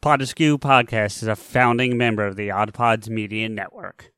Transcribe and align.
Pod 0.00 0.20
Podcast 0.20 1.22
is 1.22 1.28
a 1.28 1.34
founding 1.34 1.98
member 1.98 2.24
of 2.24 2.36
the 2.36 2.52
Odd 2.52 2.72
Pods 2.72 3.10
Media 3.10 3.48
Network. 3.48 4.12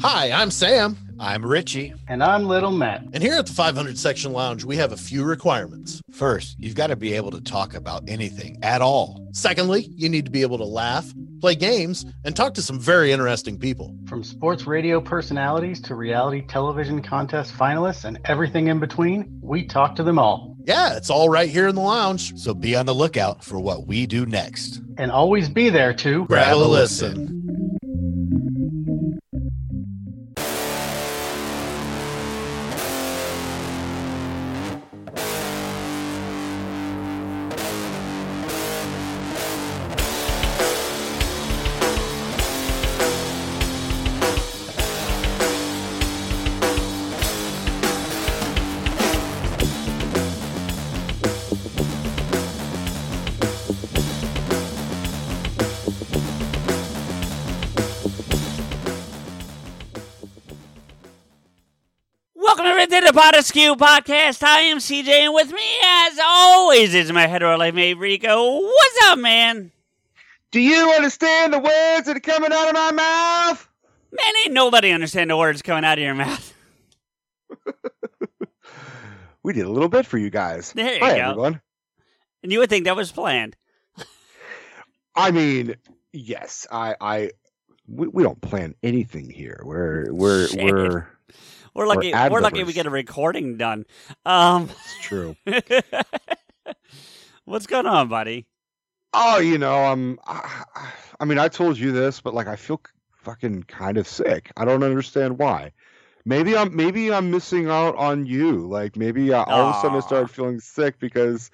Hi, 0.00 0.32
I'm 0.32 0.50
Sam. 0.50 0.96
I'm 1.20 1.46
Richie. 1.46 1.94
And 2.08 2.20
I'm 2.20 2.46
Little 2.46 2.72
Matt. 2.72 3.04
And 3.12 3.22
here 3.22 3.34
at 3.34 3.46
the 3.46 3.52
500 3.52 3.96
Section 3.96 4.32
Lounge, 4.32 4.64
we 4.64 4.76
have 4.78 4.90
a 4.90 4.96
few 4.96 5.22
requirements. 5.22 6.02
First, 6.10 6.56
you've 6.58 6.74
got 6.74 6.88
to 6.88 6.96
be 6.96 7.12
able 7.14 7.30
to 7.30 7.40
talk 7.40 7.74
about 7.74 8.02
anything 8.08 8.58
at 8.64 8.82
all. 8.82 9.24
Secondly, 9.30 9.88
you 9.94 10.08
need 10.08 10.24
to 10.24 10.32
be 10.32 10.42
able 10.42 10.58
to 10.58 10.64
laugh, 10.64 11.08
play 11.40 11.54
games, 11.54 12.04
and 12.24 12.34
talk 12.34 12.54
to 12.54 12.62
some 12.62 12.80
very 12.80 13.12
interesting 13.12 13.56
people. 13.56 13.96
From 14.08 14.24
sports 14.24 14.66
radio 14.66 15.00
personalities 15.00 15.80
to 15.82 15.94
reality 15.94 16.44
television 16.44 17.00
contest 17.02 17.54
finalists 17.54 18.04
and 18.04 18.18
everything 18.24 18.66
in 18.66 18.80
between, 18.80 19.38
we 19.40 19.64
talk 19.64 19.94
to 19.94 20.02
them 20.02 20.18
all. 20.18 20.55
Yeah, 20.66 20.96
it's 20.96 21.10
all 21.10 21.28
right 21.28 21.48
here 21.48 21.68
in 21.68 21.76
the 21.76 21.80
lounge. 21.80 22.36
So 22.36 22.52
be 22.52 22.74
on 22.74 22.86
the 22.86 22.94
lookout 22.94 23.44
for 23.44 23.60
what 23.60 23.86
we 23.86 24.04
do 24.04 24.26
next. 24.26 24.82
And 24.98 25.12
always 25.12 25.48
be 25.48 25.70
there 25.70 25.94
to 25.94 26.26
grab, 26.26 26.56
a 26.56 26.58
listen. 26.58 27.20
listen. 27.20 27.45
Pod 63.16 63.34
Askew 63.34 63.76
podcast. 63.76 64.42
I 64.42 64.60
am 64.60 64.76
CJ, 64.76 65.08
and 65.08 65.32
with 65.32 65.50
me, 65.50 65.66
as 65.82 66.18
always, 66.22 66.94
is 66.94 67.10
my 67.10 67.26
hetero 67.26 67.56
life 67.56 67.72
mate 67.72 67.94
Rico. 67.94 68.60
What's 68.60 68.98
up, 69.04 69.18
man? 69.18 69.72
Do 70.50 70.60
you 70.60 70.90
understand 70.90 71.54
the 71.54 71.58
words 71.58 72.06
that 72.06 72.14
are 72.14 72.20
coming 72.20 72.52
out 72.52 72.68
of 72.68 72.74
my 72.74 72.92
mouth? 72.92 73.68
Man, 74.12 74.34
ain't 74.44 74.52
nobody 74.52 74.90
understand 74.90 75.30
the 75.30 75.36
words 75.38 75.62
coming 75.62 75.82
out 75.82 75.96
of 75.96 76.04
your 76.04 76.14
mouth. 76.14 76.54
we 79.42 79.54
did 79.54 79.64
a 79.64 79.70
little 79.70 79.88
bit 79.88 80.04
for 80.04 80.18
you 80.18 80.28
guys. 80.28 80.74
There 80.74 80.96
you 80.96 81.00
Hi, 81.00 81.16
go. 81.16 81.30
everyone. 81.30 81.62
And 82.42 82.52
you 82.52 82.58
would 82.58 82.68
think 82.68 82.84
that 82.84 82.96
was 82.96 83.12
planned. 83.12 83.56
I 85.16 85.30
mean, 85.30 85.76
yes, 86.12 86.66
I, 86.70 86.96
I, 87.00 87.30
we, 87.88 88.08
we 88.08 88.22
don't 88.22 88.42
plan 88.42 88.74
anything 88.82 89.30
here. 89.30 89.62
We're, 89.64 90.12
we're, 90.12 90.48
Shit. 90.48 90.64
we're 90.70 91.08
we're 91.76 91.86
lucky. 91.86 92.12
We're 92.12 92.40
lucky 92.40 92.64
we 92.64 92.72
get 92.72 92.86
a 92.86 92.90
recording 92.90 93.56
done. 93.56 93.84
Um, 94.24 94.70
it's 94.70 95.00
true. 95.02 95.36
what's 97.44 97.66
going 97.66 97.86
on, 97.86 98.08
buddy? 98.08 98.46
Oh, 99.12 99.38
you 99.38 99.58
know, 99.58 99.74
I'm. 99.74 100.18
I, 100.26 100.64
I 101.20 101.24
mean, 101.24 101.38
I 101.38 101.48
told 101.48 101.78
you 101.78 101.92
this, 101.92 102.20
but 102.20 102.34
like, 102.34 102.46
I 102.46 102.56
feel 102.56 102.80
fucking 103.12 103.64
kind 103.64 103.98
of 103.98 104.06
sick. 104.06 104.50
I 104.56 104.64
don't 104.64 104.82
understand 104.82 105.38
why. 105.38 105.72
Maybe 106.24 106.56
I'm 106.56 106.74
maybe 106.74 107.12
I'm 107.12 107.30
missing 107.30 107.68
out 107.68 107.94
on 107.96 108.26
you. 108.26 108.66
Like 108.66 108.96
maybe 108.96 109.32
uh, 109.32 109.44
all 109.44 109.68
of 109.68 109.76
a 109.76 109.80
sudden 109.80 109.96
I 109.96 110.00
started 110.00 110.28
feeling 110.28 110.58
sick 110.58 110.98
because 110.98 111.50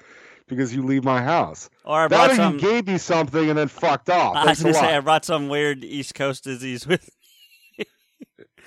because 0.47 0.75
you 0.75 0.82
leave 0.82 1.05
my 1.05 1.22
house. 1.22 1.69
Or 1.84 2.05
I 2.05 2.09
that 2.09 2.31
or 2.31 2.34
some. 2.34 2.55
you 2.55 2.61
gave 2.61 2.87
me 2.87 2.99
something 2.99 3.50
and 3.50 3.59
then 3.59 3.69
fucked 3.69 4.09
off. 4.11 4.37
I 4.37 4.47
was 4.47 4.61
Thanks 4.61 4.62
gonna 4.62 4.75
say. 4.75 4.97
I 4.97 5.00
brought 5.00 5.25
some 5.25 5.49
weird 5.49 5.84
East 5.84 6.15
Coast 6.15 6.44
disease 6.44 6.87
with. 6.87 7.11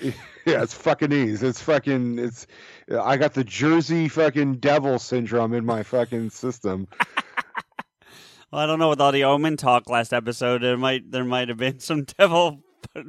yeah, 0.00 0.62
it's 0.62 0.74
fucking 0.74 1.12
ease. 1.12 1.42
It's 1.42 1.60
fucking. 1.60 2.18
It's. 2.18 2.46
I 2.90 3.16
got 3.16 3.34
the 3.34 3.44
Jersey 3.44 4.08
fucking 4.08 4.56
devil 4.56 4.98
syndrome 4.98 5.54
in 5.54 5.64
my 5.64 5.82
fucking 5.82 6.30
system. 6.30 6.88
well, 8.52 8.62
I 8.62 8.66
don't 8.66 8.78
know 8.78 8.88
with 8.90 9.00
all 9.00 9.12
the 9.12 9.24
Omen 9.24 9.56
talk 9.56 9.88
last 9.88 10.12
episode. 10.12 10.62
There 10.62 10.76
might 10.76 11.10
there 11.10 11.24
might 11.24 11.48
have 11.48 11.58
been 11.58 11.80
some 11.80 12.04
devil. 12.18 12.60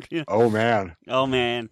You 0.10 0.20
know. 0.20 0.26
Oh 0.28 0.50
man. 0.50 0.96
Oh 1.08 1.28
man. 1.28 1.70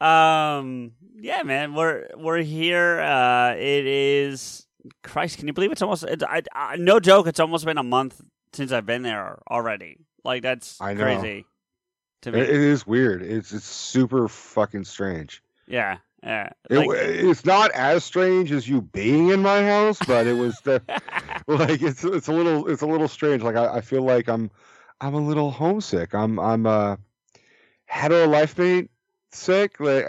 Um. 0.00 0.92
Yeah, 1.16 1.42
man. 1.42 1.74
We're 1.74 2.08
we're 2.16 2.42
here. 2.42 3.00
Uh. 3.00 3.54
It 3.54 3.86
is. 3.86 4.66
Christ, 5.04 5.38
can 5.38 5.46
you 5.46 5.52
believe 5.52 5.70
it's 5.70 5.82
almost? 5.82 6.02
It's, 6.02 6.24
I, 6.24 6.42
I, 6.52 6.74
no 6.74 6.98
joke. 6.98 7.28
It's 7.28 7.38
almost 7.38 7.64
been 7.64 7.78
a 7.78 7.84
month 7.84 8.20
since 8.52 8.72
I've 8.72 8.86
been 8.86 9.02
there 9.02 9.38
already. 9.48 9.98
Like 10.24 10.42
that's 10.42 10.80
I 10.80 10.94
know. 10.94 11.04
crazy. 11.04 11.46
To 12.22 12.32
me. 12.32 12.40
It, 12.40 12.48
is 12.50 12.86
weird. 12.86 13.22
It's 13.22 13.52
it's 13.52 13.66
super 13.66 14.28
fucking 14.28 14.84
strange. 14.84 15.42
yeah. 15.66 15.98
Yeah. 16.22 16.50
It, 16.70 16.86
it's 16.88 17.44
not 17.44 17.72
as 17.72 18.04
strange 18.04 18.52
as 18.52 18.68
you 18.68 18.80
being 18.80 19.30
in 19.30 19.42
my 19.42 19.64
house, 19.64 19.98
but 20.06 20.28
it 20.28 20.34
was 20.34 20.56
the, 20.60 20.80
like 21.48 21.82
it's 21.82 22.04
it's 22.04 22.28
a 22.28 22.32
little 22.32 22.68
it's 22.68 22.82
a 22.82 22.86
little 22.86 23.08
strange. 23.08 23.42
Like 23.42 23.56
I, 23.56 23.78
I 23.78 23.80
feel 23.80 24.02
like 24.02 24.28
I'm 24.28 24.50
I'm 25.00 25.14
a 25.14 25.20
little 25.20 25.50
homesick. 25.50 26.14
I'm 26.14 26.38
I'm 26.38 26.66
uh 26.66 26.96
hetero 27.86 28.28
life 28.28 28.56
mate 28.56 28.90
sick. 29.32 29.80
Like 29.80 30.04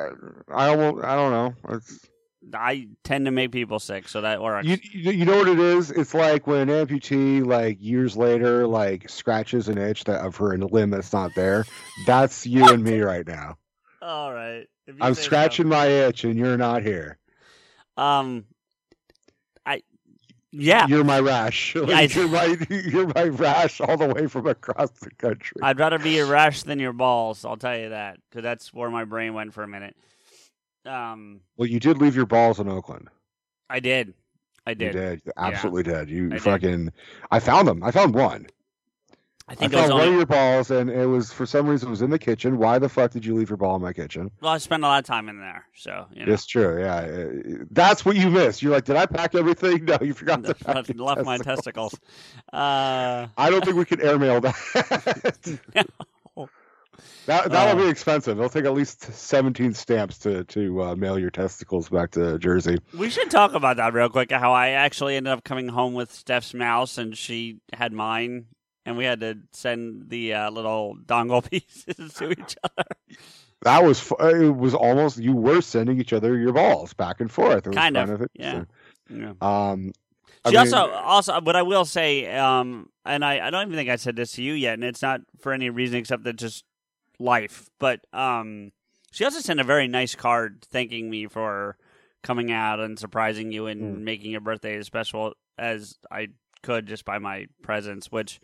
I 0.50 0.68
almost 0.68 1.04
I 1.04 1.16
don't 1.16 1.32
know. 1.32 1.76
It's, 1.76 2.08
I 2.54 2.88
tend 3.04 3.26
to 3.26 3.32
make 3.32 3.52
people 3.52 3.80
sick, 3.80 4.08
so 4.08 4.22
that 4.22 4.42
works. 4.42 4.68
you 4.68 4.78
you 4.92 5.26
know 5.26 5.38
what 5.38 5.48
it 5.48 5.60
is? 5.60 5.92
It's 5.92 6.14
like 6.14 6.48
when 6.48 6.70
an 6.70 6.86
amputee 6.88 7.46
like 7.46 7.78
years 7.82 8.18
later 8.18 8.68
like 8.68 9.10
scratches 9.10 9.70
an 9.70 9.78
itch 9.78 10.04
that 10.06 10.22
of 10.26 10.36
her 10.38 10.58
limb 10.58 10.90
that's 10.90 11.14
not 11.14 11.32
there. 11.36 11.66
That's 12.06 12.46
you 12.46 12.68
and 12.68 12.84
me 12.84 13.00
right 13.02 13.26
now. 13.26 13.58
All 14.02 14.34
right. 14.34 14.68
I'm 15.00 15.14
say 15.16 15.22
so. 15.22 15.26
scratching 15.26 15.68
my 15.70 15.88
itch 15.88 16.24
and 16.26 16.38
you're 16.38 16.58
not 16.58 16.84
here. 16.84 17.18
Um, 17.96 18.46
I 19.66 19.84
yeah. 20.52 20.88
You're 20.88 21.04
my 21.04 21.20
rash. 21.20 21.76
Like, 21.76 21.90
I- 22.18 22.20
you're 22.20 22.28
my 22.28 22.58
you're 22.70 23.08
my 23.16 23.24
rash 23.24 23.82
all 23.82 23.98
the 23.98 24.08
way 24.08 24.28
from 24.28 24.48
across 24.48 24.92
the 24.92 25.12
country. 25.12 25.62
I'd 25.62 25.80
rather 25.80 26.00
be 26.00 26.12
your 26.12 26.28
rash 26.28 26.64
than 26.64 26.80
your 26.80 26.94
balls. 26.94 27.46
I'll 27.46 27.58
tell 27.58 27.78
you 27.78 27.90
that 27.90 28.18
because 28.30 28.44
that's 28.44 28.74
where 28.74 28.90
my 28.90 29.06
brain 29.06 29.34
went 29.34 29.54
for 29.54 29.64
a 29.64 29.68
minute. 29.68 29.96
Um, 30.86 31.42
well, 31.58 31.68
you 31.68 31.80
did 31.80 31.98
leave 32.00 32.16
your 32.16 32.26
balls 32.26 32.60
in 32.60 32.68
Oakland. 32.68 33.10
I 33.70 33.80
did. 33.80 34.14
I 34.66 34.72
You 34.72 34.76
did. 34.76 34.92
did. 34.94 35.22
You 35.26 35.32
absolutely 35.38 35.84
did. 35.84 36.10
You 36.10 36.28
I 36.28 36.30
did. 36.34 36.42
fucking. 36.42 36.94
I 37.32 37.40
found 37.40 37.68
them. 37.68 37.84
I 37.84 37.92
found 37.92 38.14
one. 38.16 38.48
I 39.46 39.52
I, 39.52 39.56
think 39.56 39.74
it 39.74 39.76
was 39.76 39.88
found 39.90 40.00
one 40.00 40.08
of 40.08 40.14
your 40.14 40.26
balls, 40.26 40.72
and 40.72 40.90
it 40.90 41.06
was 41.06 41.34
for 41.34 41.46
some 41.46 41.68
reason 41.68 41.90
it 41.90 41.92
was 41.92 42.02
in 42.02 42.10
the 42.12 42.18
kitchen. 42.20 42.58
Why 42.58 42.80
the 42.80 42.88
fuck 42.88 43.12
did 43.12 43.26
you 43.26 43.36
leave 43.36 43.50
your 43.50 43.58
ball 43.58 43.76
in 43.76 43.82
my 43.82 43.92
kitchen? 43.92 44.32
Well, 44.40 44.54
I 44.54 44.58
spent 44.58 44.84
a 44.84 44.88
lot 44.88 45.00
of 45.00 45.06
time 45.06 45.28
in 45.28 45.38
there, 45.40 45.66
so 45.76 46.06
you 46.14 46.26
know. 46.26 46.32
It's 46.32 46.46
true. 46.46 46.80
Yeah, 46.80 46.96
Uh, 46.96 47.66
that's 47.72 48.06
what 48.06 48.16
you 48.16 48.30
missed. 48.30 48.62
You're 48.62 48.72
like, 48.72 48.86
did 48.86 48.96
I 48.96 49.06
pack 49.06 49.36
everything? 49.36 49.84
No, 49.86 49.98
you 50.02 50.14
forgot 50.14 50.46
to 50.46 50.56
pack 50.56 50.76
left, 50.76 50.96
left 50.96 51.26
my 51.26 51.38
testicles. 51.40 51.94
Uh, 52.54 53.28
I 53.38 53.50
don't 53.50 53.66
think 53.66 53.76
we 53.76 53.84
can 53.84 54.00
airmail 54.00 54.40
that. 54.42 55.60
no. 55.76 55.84
that 57.26 57.52
that'll 57.52 57.80
Uh. 57.80 57.84
be 57.86 57.90
expensive. 57.90 58.38
It'll 58.38 58.50
take 58.50 58.66
at 58.66 58.74
least 58.74 59.04
17 59.04 59.74
stamps 59.74 60.18
to 60.20 60.44
to 60.46 60.84
uh, 60.84 60.96
mail 60.96 61.18
your 61.20 61.32
testicles 61.32 61.90
back 61.90 62.12
to 62.12 62.38
Jersey. 62.40 62.78
We 62.98 63.10
should 63.10 63.30
talk 63.32 63.54
about 63.54 63.78
that 63.78 63.94
real 63.94 64.10
quick. 64.10 64.32
How 64.32 64.54
I 64.54 64.70
actually 64.70 65.16
ended 65.16 65.34
up 65.34 65.44
coming 65.44 65.68
home 65.68 65.94
with 65.94 66.12
Steph's 66.14 66.54
mouse, 66.54 66.98
and 66.98 67.18
she 67.18 67.60
had 67.74 67.94
mine, 67.94 68.46
and 68.86 68.98
we 68.98 69.06
had 69.06 69.20
to 69.22 69.40
send 69.52 70.10
the 70.10 70.34
uh, 70.34 70.52
little 70.52 70.96
dongle 71.06 71.42
pieces 71.50 72.14
to 72.16 72.32
each 72.32 72.56
other. 72.64 72.88
That 73.64 73.84
was 73.84 74.12
uh, 74.20 74.28
it 74.36 74.56
was 74.56 74.74
almost 74.76 75.18
you 75.20 75.34
were 75.34 75.62
sending 75.62 76.00
each 76.00 76.12
other 76.14 76.38
your 76.38 76.52
balls 76.54 76.94
back 76.94 77.22
and 77.22 77.32
forth. 77.32 77.66
It 77.66 77.70
was 77.70 77.76
Kind 77.78 77.96
kind, 77.96 78.12
of, 78.12 78.22
of, 78.22 78.28
yeah. 78.34 78.64
Yeah. 79.10 79.34
Um, 79.42 79.94
I 80.46 80.50
She 80.50 80.58
mean, 80.58 80.74
also, 80.74 80.92
also, 80.92 81.40
but 81.42 81.56
I 81.56 81.62
will 81.62 81.86
say, 81.86 82.30
um, 82.36 82.90
and 83.06 83.24
I, 83.24 83.48
I 83.48 83.50
don't 83.50 83.62
even 83.68 83.78
think 83.78 83.90
I 83.90 83.96
said 83.96 84.18
this 84.18 84.34
to 84.34 84.44
you 84.44 84.52
yet, 84.54 84.74
and 84.74 84.84
it's 84.84 85.02
not 85.02 85.22
for 85.40 85.54
any 85.54 85.70
reason 85.70 86.00
except 86.00 86.26
that 86.26 86.36
just 86.36 86.66
life. 87.24 87.70
But 87.80 88.06
um, 88.14 88.72
she 89.12 89.24
also 89.24 89.40
sent 89.40 89.60
a 89.60 89.64
very 89.64 89.88
nice 89.88 90.16
card 90.16 90.64
thanking 90.70 91.10
me 91.10 91.28
for 91.28 91.78
coming 92.22 92.52
out 92.52 92.80
and 92.80 92.98
surprising 93.00 93.52
you 93.52 93.68
and 93.68 93.98
Mm. 93.98 94.02
making 94.04 94.32
your 94.32 94.42
birthday 94.42 94.78
as 94.78 94.86
special 94.86 95.34
as 95.58 95.98
I 96.12 96.30
could 96.62 96.86
just 96.88 97.04
by 97.06 97.20
my 97.20 97.48
presence, 97.62 98.12
which 98.12 98.40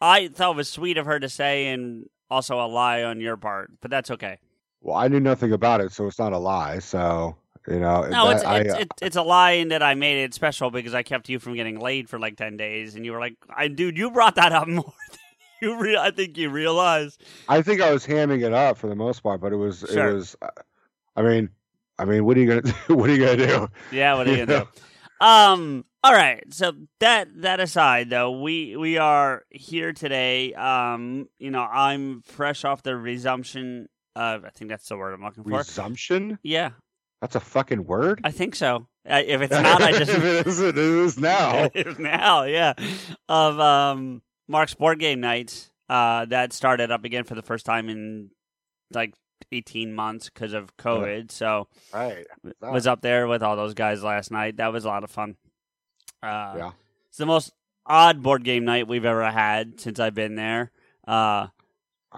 I 0.00 0.28
thought 0.28 0.56
was 0.56 0.68
sweet 0.68 0.98
of 0.98 1.06
her 1.06 1.18
to 1.18 1.28
say, 1.28 1.68
and 1.68 2.08
also 2.30 2.60
a 2.60 2.66
lie 2.68 3.02
on 3.02 3.20
your 3.20 3.36
part. 3.36 3.70
But 3.80 3.90
that's 3.90 4.10
okay. 4.12 4.38
Well, 4.80 4.96
I 4.96 5.08
knew 5.08 5.20
nothing 5.20 5.52
about 5.52 5.80
it, 5.80 5.90
so 5.92 6.06
it's 6.06 6.18
not 6.18 6.32
a 6.32 6.38
lie. 6.38 6.78
So 6.78 7.36
you 7.66 7.80
know, 7.80 8.02
No, 8.02 8.28
that- 8.28 8.36
it's 8.36 8.44
I, 8.44 8.58
it's, 8.60 8.74
uh, 8.74 8.78
it's 8.78 9.02
it's 9.02 9.16
a 9.16 9.22
lie 9.22 9.52
in 9.52 9.68
that 9.68 9.82
I 9.82 9.94
made 9.94 10.22
it 10.22 10.32
special 10.34 10.70
because 10.70 10.94
I 10.94 11.02
kept 11.02 11.28
you 11.28 11.40
from 11.40 11.54
getting 11.56 11.80
laid 11.80 12.08
for 12.08 12.18
like 12.20 12.36
ten 12.36 12.56
days, 12.56 12.94
and 12.94 13.04
you 13.04 13.10
were 13.12 13.18
like, 13.18 13.34
"I 13.48 13.66
dude, 13.66 13.98
you 13.98 14.10
brought 14.12 14.36
that 14.36 14.52
up 14.52 14.68
more 14.80 14.84
than 15.10 15.18
you 15.62 15.78
re- 15.80 15.96
I 15.96 16.10
think 16.10 16.36
you 16.36 16.50
realize." 16.50 17.18
I 17.48 17.62
think 17.62 17.80
I 17.80 17.92
was 17.92 18.06
hamming 18.06 18.44
it 18.44 18.52
up 18.52 18.78
for 18.78 18.88
the 18.88 18.96
most 18.96 19.20
part, 19.22 19.40
but 19.40 19.52
it 19.52 19.56
was 19.56 19.84
Sure. 19.90 20.08
it 20.10 20.14
was. 20.14 20.36
uh, 20.42 20.48
I 21.16 21.22
mean, 21.22 21.50
I 21.98 22.04
mean, 22.04 22.24
what 22.24 22.36
are 22.36 22.40
you 22.40 22.60
gonna 22.60 22.74
what 22.88 23.08
are 23.10 23.14
you 23.14 23.24
gonna 23.24 23.36
do? 23.46 23.68
Yeah, 23.92 24.14
what 24.14 24.26
are 24.26 24.32
you 24.32 24.38
You 24.38 24.46
gonna 24.46 24.64
do? 24.64 25.26
Um. 25.26 25.84
All 26.04 26.12
right. 26.12 26.44
So 26.52 26.72
that 27.00 27.28
that 27.42 27.58
aside, 27.58 28.10
though, 28.10 28.40
we 28.40 28.76
we 28.76 28.98
are 28.98 29.44
here 29.50 29.92
today. 29.92 30.52
Um. 30.54 31.28
You 31.38 31.50
know, 31.50 31.62
I'm 31.62 32.22
fresh 32.22 32.64
off 32.64 32.82
the 32.82 32.96
resumption 32.96 33.88
of. 34.14 34.44
I 34.44 34.50
think 34.50 34.70
that's 34.70 34.88
the 34.88 34.96
word 34.96 35.14
I'm 35.14 35.22
looking 35.22 35.44
for. 35.44 35.56
Resumption? 35.58 36.38
yeah, 36.42 36.70
That's 37.22 37.34
a 37.34 37.40
fucking 37.40 37.84
word. 37.86 38.20
I 38.24 38.30
think 38.30 38.54
so. 38.54 38.88
If 39.06 39.40
it's 39.40 39.52
not, 39.62 39.80
I 39.82 39.92
just 39.92 40.10
if 40.10 40.22
it 40.22 40.46
is, 40.46 40.60
it 40.60 40.76
is 40.76 41.18
now. 41.18 41.70
It 41.74 41.86
is 41.86 41.98
now, 41.98 42.42
yeah. 42.44 42.74
Of 43.28 43.58
um 43.58 44.20
Mark's 44.48 44.74
board 44.74 44.98
game 44.98 45.20
nights. 45.20 45.70
Uh, 45.88 46.24
that 46.26 46.52
started 46.52 46.90
up 46.90 47.04
again 47.04 47.24
for 47.24 47.34
the 47.34 47.42
first 47.42 47.64
time 47.64 47.88
in 47.88 48.30
like 48.92 49.14
18 49.52 49.94
months 49.94 50.28
because 50.28 50.52
of 50.52 50.76
COVID. 50.76 51.30
So 51.30 51.68
right. 51.92 52.26
was 52.60 52.86
up 52.86 53.02
there 53.02 53.26
with 53.28 53.42
all 53.42 53.56
those 53.56 53.74
guys 53.74 54.02
last 54.02 54.30
night. 54.30 54.56
That 54.56 54.72
was 54.72 54.84
a 54.84 54.88
lot 54.88 55.04
of 55.04 55.10
fun. 55.10 55.36
Uh, 56.22 56.54
Yeah. 56.56 56.70
It's 57.08 57.18
the 57.18 57.26
most 57.26 57.52
odd 57.86 58.22
board 58.22 58.44
game 58.44 58.64
night 58.64 58.88
we've 58.88 59.04
ever 59.04 59.30
had 59.30 59.80
since 59.80 60.00
I've 60.00 60.14
been 60.14 60.34
there. 60.34 60.70
Uh, 61.06 61.46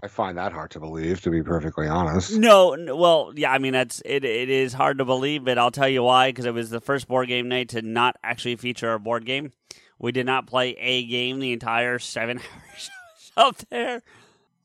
I 0.00 0.08
find 0.08 0.38
that 0.38 0.52
hard 0.52 0.70
to 0.72 0.80
believe, 0.80 1.20
to 1.22 1.30
be 1.30 1.42
perfectly 1.42 1.88
honest. 1.88 2.32
no, 2.32 2.72
n- 2.72 2.96
well, 2.96 3.32
yeah, 3.34 3.52
I 3.52 3.58
mean 3.58 3.72
that's 3.72 4.00
it. 4.04 4.24
It 4.24 4.48
is 4.48 4.72
hard 4.72 4.98
to 4.98 5.04
believe, 5.04 5.44
but 5.44 5.58
I'll 5.58 5.70
tell 5.70 5.88
you 5.88 6.02
why. 6.02 6.30
Because 6.30 6.46
it 6.46 6.54
was 6.54 6.70
the 6.70 6.80
first 6.80 7.08
board 7.08 7.28
game 7.28 7.48
night 7.48 7.70
to 7.70 7.82
not 7.82 8.16
actually 8.22 8.56
feature 8.56 8.92
a 8.92 9.00
board 9.00 9.24
game. 9.24 9.52
We 9.98 10.12
did 10.12 10.26
not 10.26 10.46
play 10.46 10.70
a 10.78 11.04
game 11.06 11.40
the 11.40 11.52
entire 11.52 11.98
seven 11.98 12.38
hours 12.54 12.90
up 13.36 13.56
there. 13.70 14.02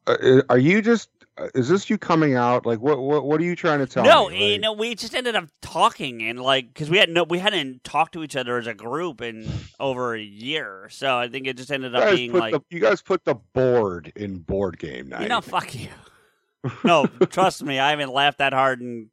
Uh, 0.06 0.42
are 0.50 0.58
you 0.58 0.82
just? 0.82 1.10
uh, 1.38 1.48
Is 1.56 1.70
this 1.70 1.90
you 1.90 1.98
coming 1.98 2.36
out? 2.36 2.66
Like, 2.66 2.80
what? 2.80 3.00
What? 3.00 3.26
What 3.26 3.42
are 3.42 3.44
you 3.44 3.56
trying 3.56 3.80
to 3.80 3.88
tell 3.88 4.04
no, 4.04 4.30
me? 4.30 4.54
you 4.54 4.60
know, 4.60 4.74
we 4.74 4.96
just 4.96 5.16
ended 5.16 5.36
up 5.36 5.46
talking 5.62 6.22
and 6.24 6.40
like 6.40 6.68
because 6.74 6.90
we 6.90 6.98
had 6.98 7.10
no, 7.10 7.24
we 7.24 7.40
hadn't 7.40 7.84
talked 7.84 8.14
to 8.14 8.24
each 8.24 8.36
other 8.36 8.58
as 8.58 8.68
a 8.68 8.74
group 8.74 9.22
in 9.22 9.50
over 9.80 10.14
a 10.14 10.22
year. 10.22 10.88
So 10.92 11.18
I 11.18 11.30
think 11.30 11.48
it 11.48 11.58
just 11.58 11.72
ended 11.72 11.96
up 11.96 12.14
being 12.14 12.34
like, 12.34 12.54
the 12.54 12.62
you 12.70 12.80
guys 12.80 13.02
put 13.02 13.26
the 13.26 13.36
board 13.36 14.12
in 14.16 14.40
board 14.40 14.78
game 14.78 15.10
night. 15.10 15.24
you 15.24 15.30
know, 15.30 15.42
fuck 15.42 15.74
you. 15.74 15.88
no, 16.84 17.08
trust 17.30 17.64
me, 17.64 17.80
I 17.80 17.90
haven't 17.90 18.14
laughed 18.14 18.38
that 18.38 18.54
hard 18.54 18.82
in 18.82 19.10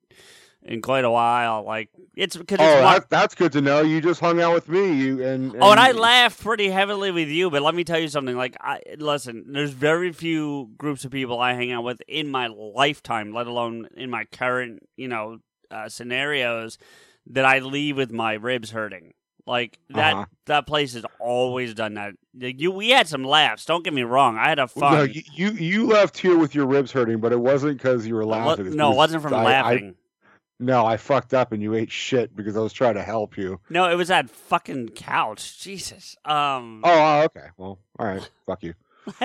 in 0.62 0.83
quite 0.83 1.05
a 1.05 1.11
while. 1.11 1.65
Like 1.65 1.89
it's 2.17 2.37
because 2.37 2.59
oh, 2.61 2.65
it's 2.65 2.83
one- 2.83 2.95
that, 2.95 3.11
that's 3.11 3.35
good 3.35 3.53
to 3.53 3.61
know. 3.61 3.81
You 3.83 4.01
just 4.01 4.21
hung 4.21 4.41
out 4.41 4.55
with 4.55 4.69
me. 4.69 4.93
You 4.93 5.25
and, 5.25 5.57
Oh, 5.61 5.71
and 5.71 5.81
I 5.81 5.93
laughed 5.93 6.43
pretty 6.43 6.69
heavily 6.69 7.11
with 7.11 7.29
you, 7.29 7.51
but 7.51 7.62
let 7.62 7.75
me 7.75 7.85
tell 7.85 7.99
you 7.99 8.09
something. 8.09 8.37
Like, 8.37 8.57
I 8.61 8.81
listen. 8.99 9.47
There's 9.53 9.71
very 9.71 10.12
few 10.12 10.71
groups 10.77 11.05
of 11.05 11.11
people 11.11 11.41
I 11.41 11.55
hang 11.55 11.73
out 11.73 11.85
with 11.85 12.03
in 12.09 12.29
my 12.31 12.49
lifetime, 12.49 13.33
let 13.33 13.47
alone 13.47 13.89
in 13.97 14.11
my 14.11 14.25
current, 14.25 14.81
you 14.97 15.09
know, 15.09 15.39
uh, 15.71 15.89
scenarios, 15.89 16.79
that 17.27 17.45
I 17.45 17.61
leave 17.61 17.97
with 17.97 18.13
my 18.13 18.35
ribs 18.35 18.71
hurting. 18.71 19.15
Like 19.47 19.79
that. 19.89 20.13
Uh-huh. 20.15 20.25
That 20.47 20.67
place 20.67 20.95
has 20.95 21.05
always 21.19 21.75
done 21.75 21.95
that. 21.95 22.13
Like, 22.39 22.61
you, 22.61 22.71
we 22.71 22.91
had 22.91 23.09
some 23.09 23.25
laughs. 23.25 23.65
Don't 23.65 23.83
get 23.83 23.95
me 23.95 24.03
wrong. 24.03 24.37
I 24.37 24.49
had 24.49 24.59
a 24.59 24.69
fun. 24.69 24.93
No, 24.95 25.03
you, 25.03 25.51
you 25.53 25.87
left 25.87 26.19
here 26.19 26.37
with 26.37 26.55
your 26.55 26.67
ribs 26.67 26.93
hurting, 26.93 27.19
but 27.21 27.33
it 27.33 27.41
wasn't 27.41 27.79
because 27.79 28.06
you 28.06 28.15
were 28.15 28.23
It 28.23 28.27
laughing. 28.27 28.67
It's 28.67 28.75
no, 28.77 28.93
it 28.93 28.97
wasn't 28.97 29.23
from 29.23 29.35
I- 29.35 29.45
laughing. 29.45 29.95
No, 30.61 30.85
I 30.85 30.97
fucked 30.99 31.35
up 31.35 31.53
and 31.53 31.62
you 31.62 31.75
ate 31.75 31.91
shit 31.91 32.37
because 32.37 32.57
I 32.57 32.61
was 32.61 32.73
trying 32.73 32.95
to 32.95 33.03
help 33.03 33.37
you. 33.37 33.61
no, 33.71 33.91
it 33.91 33.97
was 33.97 34.09
that 34.09 34.31
fucking 34.31 34.91
couch. 34.91 35.61
Jesus. 35.61 36.17
Um. 36.25 36.83
Oh, 36.85 36.91
oh, 36.93 37.23
okay. 37.25 37.49
Well, 37.57 37.79
all 37.99 38.07
right. 38.07 38.31
Fuck 38.47 38.62
you. 38.62 38.75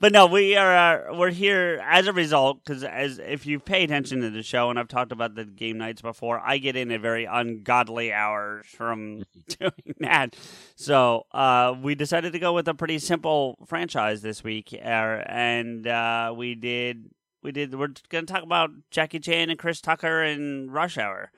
but 0.00 0.12
no, 0.12 0.26
we 0.26 0.56
are 0.56 1.08
uh, 1.10 1.16
we're 1.16 1.30
here 1.30 1.82
as 1.84 2.06
a 2.06 2.12
result 2.12 2.62
because 2.64 2.84
as 2.84 3.18
if 3.18 3.46
you 3.46 3.58
pay 3.58 3.84
attention 3.84 4.20
to 4.20 4.30
the 4.30 4.42
show, 4.42 4.70
and 4.70 4.78
I've 4.78 4.88
talked 4.88 5.12
about 5.12 5.34
the 5.34 5.44
game 5.44 5.78
nights 5.78 6.02
before, 6.02 6.40
I 6.40 6.58
get 6.58 6.76
in 6.76 6.90
at 6.90 7.00
very 7.00 7.24
ungodly 7.24 8.12
hours 8.12 8.66
from 8.66 9.24
doing 9.58 9.94
that. 10.00 10.36
So 10.74 11.26
uh, 11.32 11.74
we 11.80 11.94
decided 11.94 12.32
to 12.32 12.38
go 12.38 12.52
with 12.52 12.68
a 12.68 12.74
pretty 12.74 12.98
simple 12.98 13.58
franchise 13.66 14.22
this 14.22 14.44
week, 14.44 14.74
uh, 14.74 15.22
and 15.26 15.86
uh, 15.86 16.34
we 16.36 16.54
did. 16.54 17.10
We 17.46 17.52
did. 17.52 17.72
We're 17.76 17.92
going 18.08 18.26
to 18.26 18.32
talk 18.32 18.42
about 18.42 18.70
Jackie 18.90 19.20
Chan 19.20 19.50
and 19.50 19.58
Chris 19.58 19.80
Tucker 19.80 20.20
and 20.20 20.72
Rush 20.72 20.98
Hour. 20.98 21.30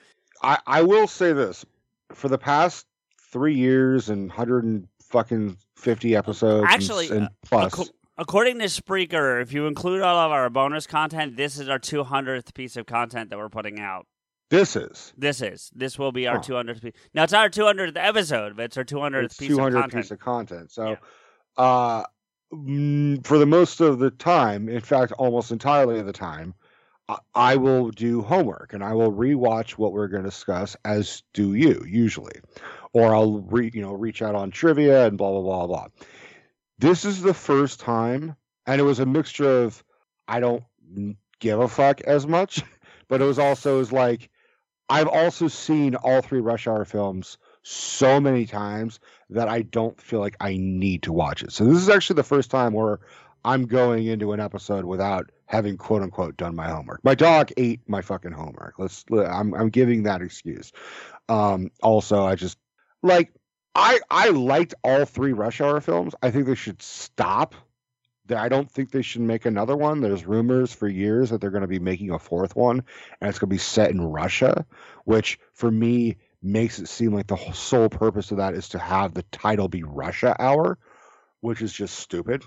I 0.42 0.58
I 0.66 0.82
will 0.82 1.06
say 1.06 1.34
this: 1.34 1.66
for 2.14 2.28
the 2.28 2.38
past 2.38 2.86
three 3.30 3.54
years 3.54 4.08
and 4.08 4.32
hundred 4.32 4.64
and 4.64 4.88
fucking 5.02 5.58
fifty 5.76 6.16
episodes, 6.16 6.66
Actually, 6.66 7.10
and, 7.10 7.24
uh, 7.26 7.28
plus, 7.42 7.74
Acco- 7.74 7.90
According 8.16 8.58
to 8.60 8.64
Spreaker, 8.64 9.40
if 9.42 9.52
you 9.52 9.66
include 9.66 10.00
all 10.00 10.16
of 10.16 10.32
our 10.32 10.48
bonus 10.48 10.86
content, 10.86 11.36
this 11.36 11.58
is 11.58 11.68
our 11.68 11.78
200th 11.78 12.52
piece 12.54 12.76
of 12.76 12.84
content 12.86 13.28
that 13.30 13.38
we're 13.38 13.48
putting 13.50 13.78
out. 13.78 14.06
this 14.50 14.74
is 14.76 15.12
This 15.16 15.40
is. 15.42 15.70
This 15.74 15.98
will 15.98 16.10
be 16.10 16.26
our 16.26 16.36
Huh. 16.36 16.42
200th 16.42 16.82
piece. 16.82 16.94
Now, 17.14 17.24
it's 17.24 17.32
our 17.34 17.48
200th 17.50 17.92
episode, 17.96 18.56
but 18.56 18.64
it's 18.64 18.76
our 18.78 18.84
200th 18.84 19.24
it's 19.26 19.36
piece 19.36 19.48
two 19.48 19.54
of 19.56 19.60
hundred 19.60 19.80
content. 19.82 20.02
piece 20.02 20.10
of 20.10 20.18
content. 20.18 20.72
So, 20.72 20.96
uh, 21.58 22.00
mm, 22.00 22.04
Mm, 22.52 23.26
for 23.26 23.38
the 23.38 23.46
most 23.46 23.80
of 23.80 23.98
the 23.98 24.10
time, 24.10 24.68
in 24.68 24.80
fact, 24.80 25.12
almost 25.12 25.52
entirely 25.52 25.98
of 25.98 26.06
the 26.06 26.12
time, 26.12 26.54
I, 27.34 27.56
will 27.56 27.90
do 27.90 28.20
homework 28.22 28.74
and 28.74 28.84
I 28.84 28.92
will 28.92 29.12
rewatch 29.12 29.72
what 29.72 29.92
we're 29.92 30.08
going 30.08 30.24
to 30.24 30.28
discuss, 30.28 30.76
as 30.84 31.22
do 31.32 31.54
you 31.54 31.82
usually, 31.86 32.40
or 32.92 33.14
I'll 33.14 33.40
re, 33.40 33.70
you 33.72 33.80
know 33.80 33.92
reach 33.92 34.20
out 34.20 34.34
on 34.34 34.50
trivia 34.50 35.06
and 35.06 35.16
blah 35.16 35.30
blah 35.30 35.40
blah 35.40 35.66
blah. 35.66 35.86
This 36.78 37.04
is 37.06 37.22
the 37.22 37.34
first 37.34 37.80
time, 37.80 38.36
and 38.66 38.80
it 38.80 38.84
was 38.84 38.98
a 38.98 39.06
mixture 39.06 39.62
of 39.62 39.82
I 40.26 40.40
don't 40.40 40.64
give 41.40 41.60
a 41.60 41.68
fuck 41.68 42.02
as 42.02 42.26
much, 42.26 42.62
but 43.08 43.22
it 43.22 43.24
was 43.24 43.38
also 43.38 43.82
like 43.86 44.28
I've 44.90 45.08
also 45.08 45.48
seen 45.48 45.94
all 45.94 46.20
three 46.20 46.40
Rush 46.40 46.66
Hour 46.66 46.84
films 46.84 47.38
so 47.68 48.18
many 48.18 48.46
times 48.46 48.98
that 49.28 49.48
I 49.48 49.60
don't 49.60 50.00
feel 50.00 50.20
like 50.20 50.36
I 50.40 50.56
need 50.56 51.02
to 51.02 51.12
watch 51.12 51.42
it. 51.42 51.52
So 51.52 51.64
this 51.64 51.76
is 51.76 51.90
actually 51.90 52.16
the 52.16 52.22
first 52.22 52.50
time 52.50 52.72
where 52.72 53.00
I'm 53.44 53.66
going 53.66 54.06
into 54.06 54.32
an 54.32 54.40
episode 54.40 54.86
without 54.86 55.30
having 55.44 55.76
quote 55.76 56.02
unquote 56.02 56.38
done 56.38 56.56
my 56.56 56.68
homework. 56.68 57.04
My 57.04 57.14
dog 57.14 57.50
ate 57.58 57.80
my 57.86 58.00
fucking 58.00 58.32
homework. 58.32 58.78
Let's 58.78 59.04
I'm 59.10 59.54
I'm 59.54 59.68
giving 59.68 60.04
that 60.04 60.22
excuse. 60.22 60.72
Um 61.28 61.70
also 61.82 62.24
I 62.24 62.36
just 62.36 62.56
like 63.02 63.32
I 63.74 64.00
I 64.10 64.30
liked 64.30 64.74
all 64.82 65.04
three 65.04 65.34
Rush 65.34 65.60
Hour 65.60 65.80
films. 65.82 66.14
I 66.22 66.30
think 66.30 66.46
they 66.46 66.54
should 66.54 66.80
stop. 66.80 67.54
I 68.34 68.48
don't 68.48 68.70
think 68.70 68.90
they 68.90 69.02
should 69.02 69.22
make 69.22 69.46
another 69.46 69.76
one. 69.76 70.00
There's 70.00 70.26
rumors 70.26 70.72
for 70.72 70.88
years 70.88 71.30
that 71.30 71.40
they're 71.40 71.50
going 71.50 71.62
to 71.62 71.68
be 71.68 71.78
making 71.78 72.10
a 72.10 72.18
fourth 72.18 72.56
one 72.56 72.82
and 73.20 73.28
it's 73.28 73.38
going 73.38 73.48
to 73.48 73.54
be 73.54 73.58
set 73.58 73.90
in 73.90 74.00
Russia, 74.00 74.66
which 75.04 75.38
for 75.52 75.70
me 75.70 76.16
makes 76.42 76.78
it 76.78 76.88
seem 76.88 77.12
like 77.12 77.26
the 77.26 77.36
sole 77.52 77.88
purpose 77.88 78.30
of 78.30 78.36
that 78.38 78.54
is 78.54 78.68
to 78.70 78.78
have 78.78 79.14
the 79.14 79.22
title 79.24 79.68
be 79.68 79.82
Russia 79.82 80.36
Hour, 80.38 80.78
which 81.40 81.62
is 81.62 81.72
just 81.72 81.98
stupid. 81.98 82.44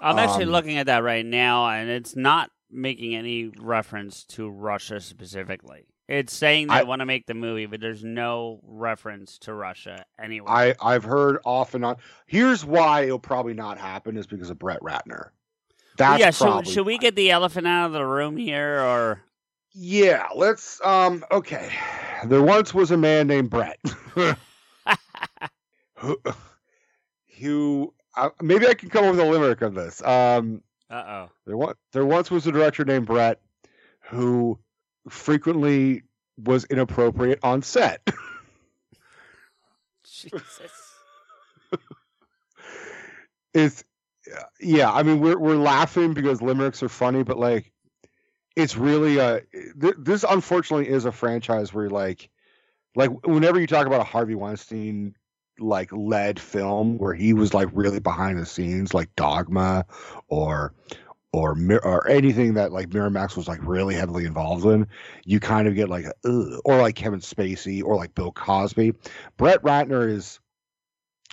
I'm 0.00 0.18
actually 0.18 0.44
Um, 0.44 0.50
looking 0.50 0.78
at 0.78 0.86
that 0.86 1.02
right 1.02 1.26
now, 1.26 1.68
and 1.68 1.90
it's 1.90 2.14
not 2.16 2.50
making 2.70 3.14
any 3.14 3.50
reference 3.58 4.24
to 4.24 4.48
Russia 4.48 5.00
specifically. 5.00 5.86
It's 6.06 6.32
saying 6.34 6.68
they 6.68 6.74
I- 6.74 6.82
want 6.84 7.00
to 7.00 7.06
make 7.06 7.26
the 7.26 7.34
movie, 7.34 7.66
but 7.66 7.80
there's 7.80 8.04
no 8.04 8.60
reference 8.62 9.38
to 9.40 9.52
Russia 9.52 10.04
anywhere. 10.18 10.50
I 10.50 10.74
I've 10.80 11.04
heard 11.04 11.38
off 11.44 11.74
and 11.74 11.84
on. 11.84 11.96
Here's 12.26 12.64
why 12.64 13.02
it'll 13.02 13.18
probably 13.18 13.54
not 13.54 13.76
happen 13.78 14.16
is 14.16 14.26
because 14.26 14.48
of 14.48 14.58
Brett 14.58 14.80
Ratner. 14.80 15.30
That's 15.98 16.20
yeah, 16.20 16.30
should, 16.30 16.68
should 16.68 16.86
we 16.86 16.96
get 16.96 17.14
the 17.16 17.30
elephant 17.30 17.66
out 17.66 17.86
of 17.86 17.92
the 17.92 18.06
room 18.06 18.36
here, 18.36 18.80
or 18.80 19.20
Yeah, 19.74 20.28
let's 20.34 20.80
um 20.84 21.24
okay. 21.30 21.70
There 22.24 22.42
once 22.42 22.74
was 22.74 22.90
a 22.90 22.96
man 22.96 23.26
named 23.28 23.50
Brett 23.50 23.78
who, 25.96 26.16
who 27.38 27.94
uh, 28.16 28.30
maybe 28.42 28.66
I 28.66 28.74
can 28.74 28.88
come 28.88 29.04
up 29.04 29.12
with 29.12 29.20
a 29.20 29.24
limerick 29.24 29.62
of 29.62 29.74
this. 29.74 30.02
Um 30.02 30.62
uh 30.90 31.04
oh, 31.06 31.30
there 31.46 31.56
once 31.56 31.78
there 31.92 32.04
once 32.04 32.30
was 32.30 32.46
a 32.46 32.52
director 32.52 32.84
named 32.84 33.06
Brett 33.06 33.40
who 34.10 34.58
frequently 35.08 36.02
was 36.38 36.64
inappropriate 36.64 37.40
on 37.42 37.62
set. 37.62 38.00
Jesus. 40.04 40.60
it's 43.54 43.84
yeah 44.60 44.90
i 44.92 45.02
mean 45.02 45.20
we're 45.20 45.38
we're 45.38 45.56
laughing 45.56 46.12
because 46.12 46.42
limericks 46.42 46.82
are 46.82 46.88
funny 46.88 47.22
but 47.22 47.38
like 47.38 47.72
it's 48.58 48.76
really 48.76 49.18
a 49.18 49.42
th- 49.80 49.94
this 49.98 50.24
unfortunately 50.28 50.88
is 50.88 51.04
a 51.04 51.12
franchise 51.12 51.72
where 51.72 51.88
like 51.88 52.28
like 52.96 53.10
whenever 53.24 53.60
you 53.60 53.68
talk 53.68 53.86
about 53.86 54.00
a 54.00 54.04
harvey 54.04 54.34
weinstein 54.34 55.14
like 55.60 55.90
led 55.92 56.40
film 56.40 56.98
where 56.98 57.14
he 57.14 57.32
was 57.32 57.54
like 57.54 57.68
really 57.72 58.00
behind 58.00 58.38
the 58.38 58.46
scenes, 58.46 58.92
like 58.92 59.14
Dogma, 59.14 59.86
or 60.26 60.74
or 61.32 61.56
or 61.84 62.08
anything 62.08 62.54
that 62.54 62.72
like 62.72 62.88
Miramax 62.88 63.36
was 63.36 63.46
like 63.46 63.60
really 63.62 63.94
heavily 63.94 64.24
involved 64.24 64.64
in, 64.64 64.88
you 65.24 65.38
kind 65.38 65.68
of 65.68 65.76
get 65.76 65.88
like 65.88 66.06
Ugh, 66.24 66.60
or 66.64 66.78
like 66.78 66.96
Kevin 66.96 67.20
Spacey 67.20 67.82
or 67.82 67.94
like 67.94 68.14
Bill 68.14 68.32
Cosby. 68.32 68.94
Brett 69.36 69.62
Ratner 69.62 70.08
is 70.08 70.40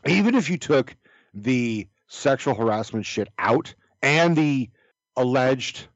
even 0.06 0.36
if 0.36 0.50
you 0.50 0.58
took 0.58 0.96
the 1.34 1.88
sexual 2.08 2.54
harassment 2.54 3.06
shit 3.06 3.30
out 3.40 3.74
and 4.04 4.36
the 4.36 4.70
alleged 5.16 5.88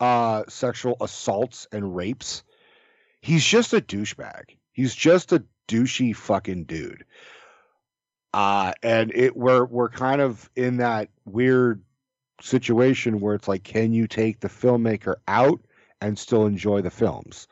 uh 0.00 0.44
sexual 0.48 0.96
assaults 1.00 1.66
and 1.72 1.94
rapes, 1.94 2.42
he's 3.20 3.44
just 3.44 3.72
a 3.72 3.80
douchebag. 3.80 4.56
He's 4.72 4.94
just 4.94 5.32
a 5.32 5.44
douchey 5.68 6.16
fucking 6.16 6.64
dude. 6.64 7.04
Uh 8.32 8.72
and 8.82 9.12
it 9.14 9.36
we're 9.36 9.64
we're 9.64 9.90
kind 9.90 10.20
of 10.20 10.50
in 10.56 10.78
that 10.78 11.08
weird 11.24 11.82
situation 12.40 13.20
where 13.20 13.34
it's 13.34 13.48
like 13.48 13.62
can 13.62 13.92
you 13.92 14.06
take 14.06 14.40
the 14.40 14.48
filmmaker 14.48 15.16
out 15.28 15.60
and 16.00 16.18
still 16.18 16.46
enjoy 16.46 16.80
the 16.80 16.90
films? 16.90 17.46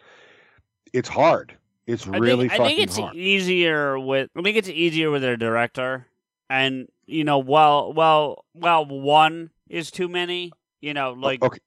It's 0.92 1.08
hard. 1.08 1.56
It's 1.88 2.06
I 2.06 2.18
really 2.18 2.48
think, 2.48 2.52
I 2.52 2.56
fucking 2.58 2.76
think 2.76 2.88
it's 2.88 2.98
hard. 2.98 3.16
easier 3.16 3.98
with. 3.98 4.28
I 4.36 4.42
think 4.42 4.58
it's 4.58 4.68
easier 4.68 5.10
with 5.10 5.24
a 5.24 5.38
director, 5.38 6.06
and 6.50 6.86
you 7.06 7.24
know, 7.24 7.38
well, 7.38 7.94
well, 7.94 8.44
well, 8.52 8.84
one 8.84 9.50
is 9.70 9.90
too 9.90 10.06
many. 10.06 10.52
You 10.82 10.92
know, 10.92 11.12
like 11.12 11.42
okay. 11.42 11.58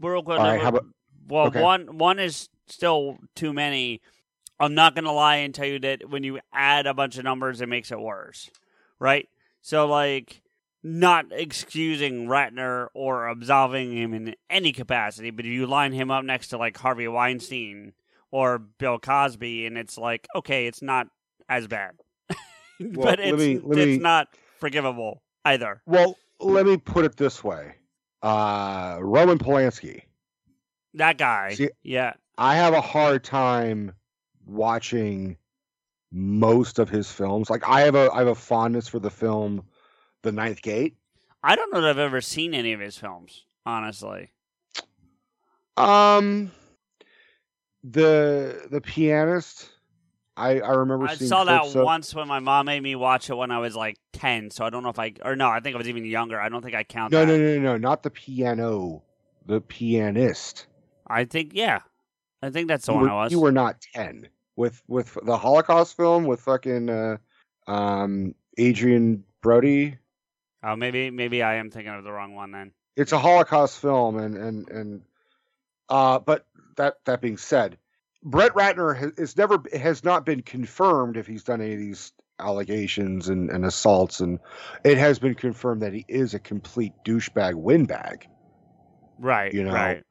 We're 0.00 0.20
going 0.22 0.40
All 0.40 0.46
right, 0.46 0.60
how 0.60 0.68
about- 0.70 0.86
well, 1.28 1.46
okay. 1.46 1.62
one 1.62 1.98
one 1.98 2.18
is 2.18 2.48
still 2.66 3.18
too 3.36 3.52
many. 3.52 4.00
I'm 4.58 4.74
not 4.74 4.94
gonna 4.94 5.12
lie 5.12 5.36
and 5.36 5.54
tell 5.54 5.66
you 5.66 5.78
that 5.80 6.10
when 6.10 6.24
you 6.24 6.40
add 6.52 6.86
a 6.86 6.94
bunch 6.94 7.16
of 7.18 7.24
numbers, 7.24 7.60
it 7.60 7.68
makes 7.68 7.90
it 7.92 8.00
worse, 8.00 8.50
right? 8.98 9.28
So, 9.62 9.86
like, 9.86 10.42
not 10.82 11.26
excusing 11.30 12.26
Ratner 12.26 12.88
or 12.94 13.28
absolving 13.28 13.96
him 13.96 14.12
in 14.14 14.34
any 14.48 14.72
capacity, 14.72 15.30
but 15.30 15.44
if 15.44 15.50
you 15.52 15.66
line 15.66 15.92
him 15.92 16.10
up 16.10 16.24
next 16.24 16.48
to 16.48 16.58
like 16.58 16.76
Harvey 16.78 17.06
Weinstein 17.06 17.92
or 18.30 18.58
Bill 18.58 18.98
Cosby, 18.98 19.66
and 19.66 19.76
it's 19.78 19.96
like, 19.98 20.26
okay, 20.34 20.66
it's 20.66 20.82
not 20.82 21.06
as 21.48 21.66
bad, 21.68 21.92
Well, 22.80 23.06
but 23.06 23.20
it's 23.20 23.38
me- 23.38 23.54
it's 23.56 23.76
me- 23.76 23.98
not 23.98 24.28
forgivable 24.58 25.22
either. 25.44 25.82
Well, 25.86 26.16
let 26.38 26.64
me 26.66 26.76
put 26.76 27.04
it 27.04 27.16
this 27.16 27.44
way. 27.44 27.74
Uh 28.22 28.98
Roman 29.00 29.38
Polanski. 29.38 30.02
That 30.94 31.18
guy, 31.18 31.54
See- 31.54 31.70
yeah, 31.82 32.14
I 32.36 32.56
have 32.56 32.74
a 32.74 32.80
hard 32.80 33.22
time 33.24 33.92
watching 34.46 35.36
most 36.12 36.78
of 36.78 36.88
his 36.88 37.10
films. 37.10 37.48
Like 37.48 37.66
I 37.66 37.82
have 37.82 37.94
a 37.94 38.10
I 38.12 38.18
have 38.18 38.28
a 38.28 38.34
fondness 38.34 38.88
for 38.88 38.98
the 38.98 39.10
film 39.10 39.64
The 40.22 40.32
Ninth 40.32 40.60
Gate. 40.62 40.96
I 41.42 41.56
don't 41.56 41.72
know 41.72 41.80
that 41.80 41.90
I've 41.90 41.98
ever 41.98 42.20
seen 42.20 42.52
any 42.52 42.72
of 42.72 42.80
his 42.80 42.98
films, 42.98 43.44
honestly. 43.64 44.32
Um 45.76 46.50
the 47.84 48.66
the 48.70 48.80
pianist. 48.80 49.70
I 50.36 50.60
I 50.60 50.70
remember 50.72 51.06
I 51.06 51.14
seeing 51.16 51.28
saw 51.28 51.44
that 51.44 51.64
of- 51.66 51.74
once 51.74 52.14
when 52.14 52.28
my 52.28 52.38
mom 52.38 52.66
made 52.66 52.82
me 52.82 52.94
watch 52.96 53.28
it 53.30 53.34
when 53.34 53.50
I 53.50 53.58
was 53.58 53.74
like 53.76 53.96
ten. 54.12 54.50
So 54.50 54.64
I 54.64 54.70
don't 54.70 54.82
know 54.82 54.88
if 54.90 54.98
I 54.98 55.14
or 55.22 55.36
no, 55.36 55.48
I 55.48 55.60
think 55.60 55.74
I 55.74 55.78
was 55.78 55.88
even 55.88 56.04
younger. 56.04 56.40
I 56.40 56.48
don't 56.48 56.62
think 56.62 56.74
I 56.74 56.84
count 56.84 57.12
No, 57.12 57.20
that. 57.24 57.26
no, 57.26 57.36
no, 57.38 57.56
no, 57.56 57.60
no, 57.72 57.76
not 57.76 58.02
the 58.02 58.10
piano. 58.10 59.02
The 59.46 59.60
pianist. 59.60 60.66
I 61.06 61.24
think 61.24 61.52
yeah, 61.54 61.80
I 62.42 62.50
think 62.50 62.68
that's 62.68 62.86
the 62.86 62.92
you 62.92 62.96
one 62.98 63.04
were, 63.04 63.10
I 63.10 63.24
was. 63.24 63.32
you 63.32 63.40
were 63.40 63.52
not 63.52 63.80
10 63.94 64.28
with 64.56 64.82
with 64.86 65.16
the 65.24 65.36
holocaust 65.36 65.96
film 65.96 66.24
with 66.24 66.40
fucking 66.40 66.88
uh 66.88 67.16
um 67.66 68.34
adrien 68.58 69.24
brody 69.42 69.96
Oh, 70.62 70.76
maybe 70.76 71.10
maybe 71.10 71.42
I 71.42 71.54
am 71.54 71.70
thinking 71.70 71.92
of 71.94 72.04
the 72.04 72.12
wrong 72.12 72.34
one 72.34 72.52
then. 72.52 72.72
it's 72.96 73.12
a 73.12 73.18
holocaust 73.18 73.80
film 73.80 74.18
and 74.18 74.36
and 74.36 74.68
and 74.68 75.02
uh 75.88 76.18
but 76.18 76.46
that 76.76 76.96
that 77.06 77.20
being 77.20 77.38
said 77.38 77.78
brett 78.22 78.52
ratner 78.54 79.14
has, 79.18 79.36
never 79.36 79.62
has 79.72 80.04
not 80.04 80.24
been 80.26 80.42
confirmed 80.42 81.16
if 81.16 81.26
he's 81.26 81.44
done 81.44 81.60
any 81.60 81.72
of 81.72 81.78
these 81.78 82.12
allegations 82.38 83.28
and, 83.28 83.50
and 83.50 83.64
assaults 83.64 84.20
and 84.20 84.38
it 84.84 84.96
has 84.96 85.18
been 85.18 85.34
confirmed 85.34 85.82
that 85.82 85.92
he 85.92 86.04
is 86.08 86.32
a 86.34 86.38
complete 86.38 86.92
douchebag 87.04 87.54
windbag 87.54 88.26
Right. 89.18 89.52
You 89.52 89.64
know, 89.64 89.72
Right. 89.72 90.02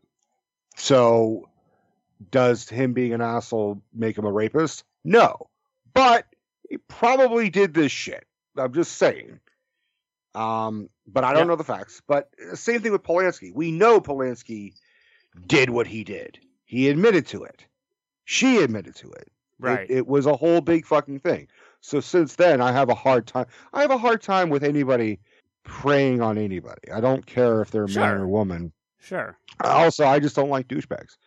So, 0.75 1.50
does 2.32 2.70
him 2.70 2.94
being 2.94 3.13
an 3.13 3.22
asshole 3.22 3.82
make 3.94 4.18
him 4.18 4.25
a 4.25 4.32
rapist? 4.32 4.84
No, 5.04 5.50
but 5.94 6.25
he 6.70 6.78
probably 6.78 7.50
did 7.50 7.74
this 7.74 7.92
shit. 7.92 8.25
I'm 8.56 8.74
just 8.74 8.94
saying. 8.94 9.39
Um, 10.36 10.89
but 11.08 11.24
I 11.24 11.34
don't 11.34 11.42
Yeah. 11.42 11.48
know 11.48 11.56
the 11.56 11.63
facts. 11.63 12.01
But 12.08 12.30
uh, 12.51 12.56
same 12.56 12.82
thing 12.82 12.92
with 12.92 13.01
Polanski. 13.04 13.51
We 13.54 13.72
know 13.72 14.00
Polanski 14.00 14.74
did 15.48 15.70
what 15.72 15.88
he 15.88 16.04
did. 16.04 16.38
He 16.66 16.88
admitted 16.88 17.25
to 17.28 17.44
it. 17.46 17.66
She 18.31 18.57
admitted 18.57 18.93
to 18.98 19.09
it. 19.09 19.21
It- 19.24 19.31
Right. 19.62 19.89
It, 19.89 20.05
was 20.07 20.27
a 20.27 20.36
whole 20.36 20.62
big 20.62 20.86
fucking 20.86 21.19
thing. 21.19 21.48
So 21.81 22.00
since 22.00 22.36
then, 22.36 22.62
I 22.62 22.71
have 22.71 22.89
a 22.89 22.93
hard 22.95 23.25
time. 23.25 23.48
I 23.74 23.81
have 23.81 23.89
a 23.89 23.98
hard 23.98 24.21
time 24.21 24.50
with 24.51 24.63
anybody 24.63 25.19
preying 25.63 26.21
on 26.21 26.38
anybody. 26.38 26.91
I 26.93 27.01
don't 27.01 27.25
care 27.25 27.62
if 27.63 27.71
they're 27.71 27.86
a 27.86 27.88
man 27.89 28.17
or 28.19 28.27
woman. 28.27 28.71
Sure. 29.00 29.36
Also, 29.63 30.05
I 30.05 30.19
just 30.19 30.36
don't 30.36 30.50
like 30.50 30.67
douchebags. 30.67 31.17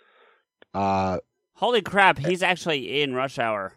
Uh, 0.75 1.18
Holy 1.54 1.82
crap! 1.82 2.18
He's 2.18 2.42
actually 2.42 3.02
in 3.02 3.14
Rush 3.14 3.38
Hour 3.38 3.75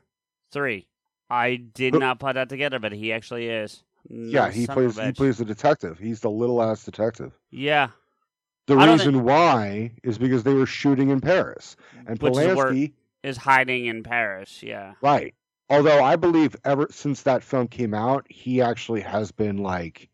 three. 0.51 0.87
I 1.29 1.55
did 1.55 1.95
Who- 1.95 1.99
not 1.99 2.19
put 2.19 2.35
that 2.35 2.47
together, 2.47 2.77
but 2.79 2.91
he 2.93 3.11
actually 3.11 3.47
is. 3.49 3.83
yeah, 4.07 4.51
he 4.51 4.65
son 4.65 4.77
of 4.77 4.83
a 4.91 4.93
plays. 4.93 5.05
He 5.07 5.13
plays 5.13 5.37
the 5.39 5.45
detective. 5.45 5.97
He's 5.99 6.19
the 6.19 6.29
little 6.29 6.61
ass 6.61 6.85
detective. 6.85 7.33
Yeah. 7.51 7.89
The 8.67 8.75
I 8.75 8.91
reason 8.91 9.23
why 9.23 9.91
is 10.03 10.17
because 10.17 10.43
they 10.43 10.53
were 10.53 10.65
shooting 10.65 11.09
in 11.09 11.19
Paris, 11.21 11.75
and 12.07 12.19
Which 12.21 12.33
Polanski, 12.33 12.93
Is 13.25 13.37
hiding 13.37 13.87
in 13.87 14.03
Paris. 14.03 14.61
Yeah. 14.61 14.93
right? 15.01 15.33
Although 15.69 16.03
I 16.03 16.15
believe 16.15 16.55
ever 16.63 16.87
since 16.91 17.23
that 17.23 17.43
film 17.43 17.67
came 17.67 17.93
out, 17.95 18.27
he 18.29 18.61
actually 18.61 19.01
has 19.01 19.31
been 19.31 19.57
like, 19.57 20.09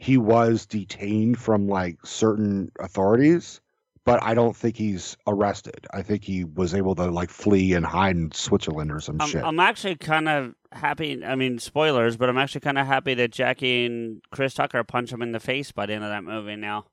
he 0.00 0.18
was 0.18 0.66
detained 0.66 1.38
from 1.38 1.68
like 1.68 1.98
certain 2.04 2.72
authorities, 2.80 3.60
but 4.04 4.20
I 4.24 4.34
don't 4.34 4.56
think 4.56 4.76
he's 4.76 5.16
arrested. 5.28 5.86
I 5.92 6.02
think 6.02 6.24
he 6.24 6.42
was 6.42 6.74
able 6.74 6.96
to 6.96 7.04
like 7.12 7.30
flee 7.30 7.74
and 7.74 7.86
hide 7.86 8.16
in 8.16 8.32
Switzerland 8.32 8.90
or 8.90 8.98
some 8.98 9.18
I'm, 9.20 9.28
shit. 9.28 9.44
I'm 9.44 9.60
actually 9.60 9.94
kind 9.96 10.28
of 10.28 10.54
happy. 10.72 11.24
I 11.24 11.36
mean, 11.36 11.60
spoilers, 11.60 12.16
but 12.16 12.28
I'm 12.28 12.38
actually 12.38 12.62
kind 12.62 12.78
of 12.78 12.86
happy 12.86 13.14
that 13.14 13.30
Jackie 13.30 13.86
and 13.86 14.20
Chris 14.32 14.54
Tucker 14.54 14.82
punch 14.82 15.12
him 15.12 15.22
in 15.22 15.30
the 15.30 15.38
face 15.40 15.70
by 15.70 15.86
the 15.86 15.92
end 15.94 16.02
of 16.02 16.10
that 16.10 16.24
movie. 16.24 16.56
Now, 16.56 16.86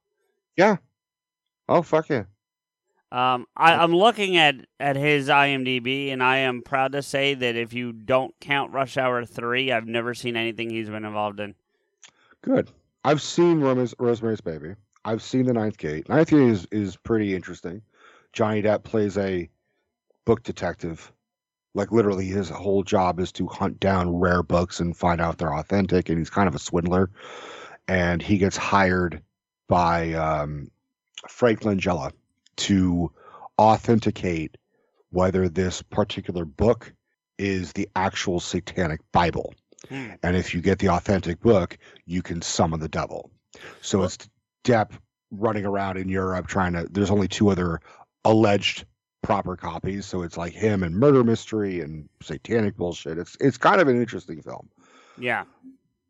Yeah. 0.55 0.77
oh 1.67 1.81
fuck 1.81 2.10
yeah! 2.10 2.25
Um, 3.12 3.46
I, 3.56 3.74
I'm 3.76 3.96
looking 3.96 4.38
at 4.38 4.56
at 4.80 4.96
his 4.96 5.30
IMDb, 5.30 6.12
and 6.12 6.22
I 6.24 6.38
am 6.38 6.62
proud 6.62 6.94
to 6.94 7.02
say 7.02 7.34
that 7.34 7.56
if 7.56 7.74
you 7.74 7.94
don't 7.94 8.34
count 8.40 8.74
Rush 8.74 8.98
Hour 8.98 9.26
three, 9.26 9.72
I've 9.72 9.88
never 9.88 10.14
seen 10.14 10.36
anything 10.36 10.70
he's 10.70 10.90
been 10.90 11.06
involved 11.06 11.40
in. 11.40 11.56
Good. 12.42 12.72
I've 13.04 13.22
seen 13.22 13.60
Rose- 13.60 13.96
Rosemary's 14.00 14.42
Baby. 14.42 14.76
I've 15.06 15.22
seen 15.22 15.46
The 15.46 15.54
Ninth 15.54 15.78
Gate. 15.78 16.10
Ninth 16.10 16.30
Gate 16.32 16.50
is, 16.50 16.68
is 16.72 16.98
pretty 16.98 17.36
interesting. 17.36 17.82
Johnny 18.34 18.64
Depp 18.64 18.84
plays 18.84 19.18
a 19.18 19.50
book 20.26 20.42
detective. 20.44 21.12
Like 21.76 21.92
literally, 21.92 22.26
his 22.26 22.50
whole 22.50 22.84
job 22.84 23.20
is 23.20 23.32
to 23.34 23.48
hunt 23.48 23.80
down 23.80 24.16
rare 24.16 24.42
books 24.42 24.80
and 24.80 24.98
find 24.98 25.22
out 25.22 25.38
they're 25.38 25.54
authentic. 25.54 26.10
And 26.10 26.18
he's 26.18 26.30
kind 26.30 26.48
of 26.48 26.56
a 26.56 26.60
swindler. 26.60 27.12
And 27.88 28.22
he 28.22 28.40
gets 28.40 28.58
hired 28.58 29.22
by 29.68 30.14
um, 30.14 30.72
Frank 31.30 31.62
Langella 31.62 32.12
to 32.58 33.12
authenticate 33.60 34.58
whether 35.12 35.48
this 35.48 35.82
particular 35.82 36.46
book 36.46 36.94
is 37.38 37.74
the 37.74 37.88
actual 37.96 38.40
satanic 38.40 39.00
Bible. 39.12 39.54
Hmm. 39.90 40.12
And 40.24 40.36
if 40.36 40.54
you 40.54 40.62
get 40.62 40.80
the 40.80 40.90
authentic 40.90 41.40
book, 41.40 41.78
you 42.06 42.22
can 42.22 42.42
summon 42.42 42.80
the 42.80 42.90
devil. 42.90 43.32
So 43.82 44.00
Well- 44.00 44.08
it's 44.08 44.30
Depp 44.64 44.92
running 45.32 45.66
around 45.66 45.98
in 45.98 46.10
Europe 46.10 46.48
trying 46.48 46.74
to. 46.74 46.88
There's 46.90 47.12
only 47.12 47.28
two 47.28 47.50
other 47.50 47.82
alleged 48.24 48.86
proper 49.22 49.56
copies, 49.56 50.06
so 50.06 50.24
it's 50.24 50.38
like 50.38 50.54
him 50.54 50.84
and 50.84 50.96
murder 50.96 51.24
mystery 51.24 51.82
and 51.82 52.10
satanic 52.22 52.76
bullshit. 52.76 53.18
It's 53.18 53.38
it's 53.40 53.58
kind 53.58 53.80
of 53.80 53.88
an 53.88 54.00
interesting 54.00 54.42
film. 54.42 54.70
Yeah. 55.18 55.44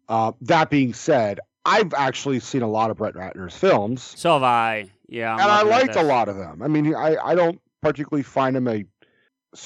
Uh, 0.08 0.34
that 0.42 0.70
being 0.70 0.94
said, 0.94 1.40
I've 1.66 1.94
actually 1.96 2.40
seen 2.40 2.62
a 2.62 2.68
lot 2.70 2.92
of 2.92 2.98
Brett 2.98 3.16
Ratner's 3.16 3.56
films, 3.58 4.14
So 4.18 4.34
have 4.34 4.44
I. 4.44 4.92
Yeah. 5.08 5.34
I'm 5.34 5.40
and 5.40 5.50
I 5.52 5.62
liked 5.64 5.96
a 5.96 6.04
lot 6.04 6.30
of 6.30 6.36
them. 6.38 6.62
I 6.62 6.68
mean, 6.68 6.94
I 6.96 7.16
I 7.18 7.36
don't 7.36 7.60
particularly 7.82 8.24
find 8.24 8.56
him 8.56 8.68
a 8.68 8.86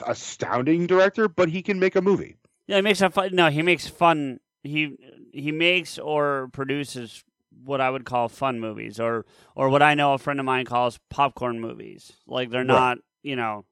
astounding 0.05 0.87
director, 0.87 1.27
but 1.27 1.49
he 1.49 1.61
can 1.61 1.79
make 1.79 1.95
a 1.95 2.01
movie. 2.01 2.37
Yeah, 2.67 2.77
he 2.77 2.81
makes 2.81 3.01
a 3.01 3.09
fun. 3.09 3.29
No, 3.33 3.49
he 3.49 3.61
makes 3.61 3.87
fun. 3.87 4.39
He 4.63 4.95
he 5.33 5.51
makes 5.51 5.97
or 5.97 6.49
produces 6.53 7.23
what 7.65 7.81
I 7.81 7.89
would 7.89 8.05
call 8.05 8.29
fun 8.29 8.59
movies, 8.59 8.99
or 8.99 9.25
or 9.55 9.69
what 9.69 9.81
I 9.81 9.95
know 9.95 10.13
a 10.13 10.17
friend 10.17 10.39
of 10.39 10.45
mine 10.45 10.65
calls 10.65 10.99
popcorn 11.09 11.59
movies. 11.59 12.11
Like 12.27 12.49
they're 12.49 12.59
Right. 12.61 12.67
not, 12.67 12.97
you 13.23 13.35
know, 13.35 13.65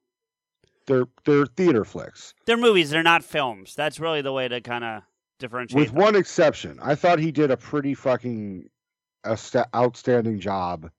They're 0.88 1.06
they're 1.26 1.46
theater 1.46 1.86
flicks. 1.86 2.34
they're 2.46 2.58
movies. 2.58 2.90
They're 2.90 3.04
not 3.04 3.24
films. 3.24 3.76
That's 3.76 4.00
really 4.00 4.22
the 4.22 4.34
way 4.34 4.48
to 4.48 4.60
kind 4.62 4.84
of 4.84 5.04
differentiate. 5.40 5.80
with 5.80 5.90
them. 5.94 6.02
one 6.02 6.16
exception. 6.16 6.80
I 6.82 6.96
thought 6.96 7.20
he 7.20 7.32
did 7.32 7.52
a 7.52 7.58
pretty 7.58 7.94
fucking 7.94 8.70
outstanding 9.76 10.40
job 10.40 10.90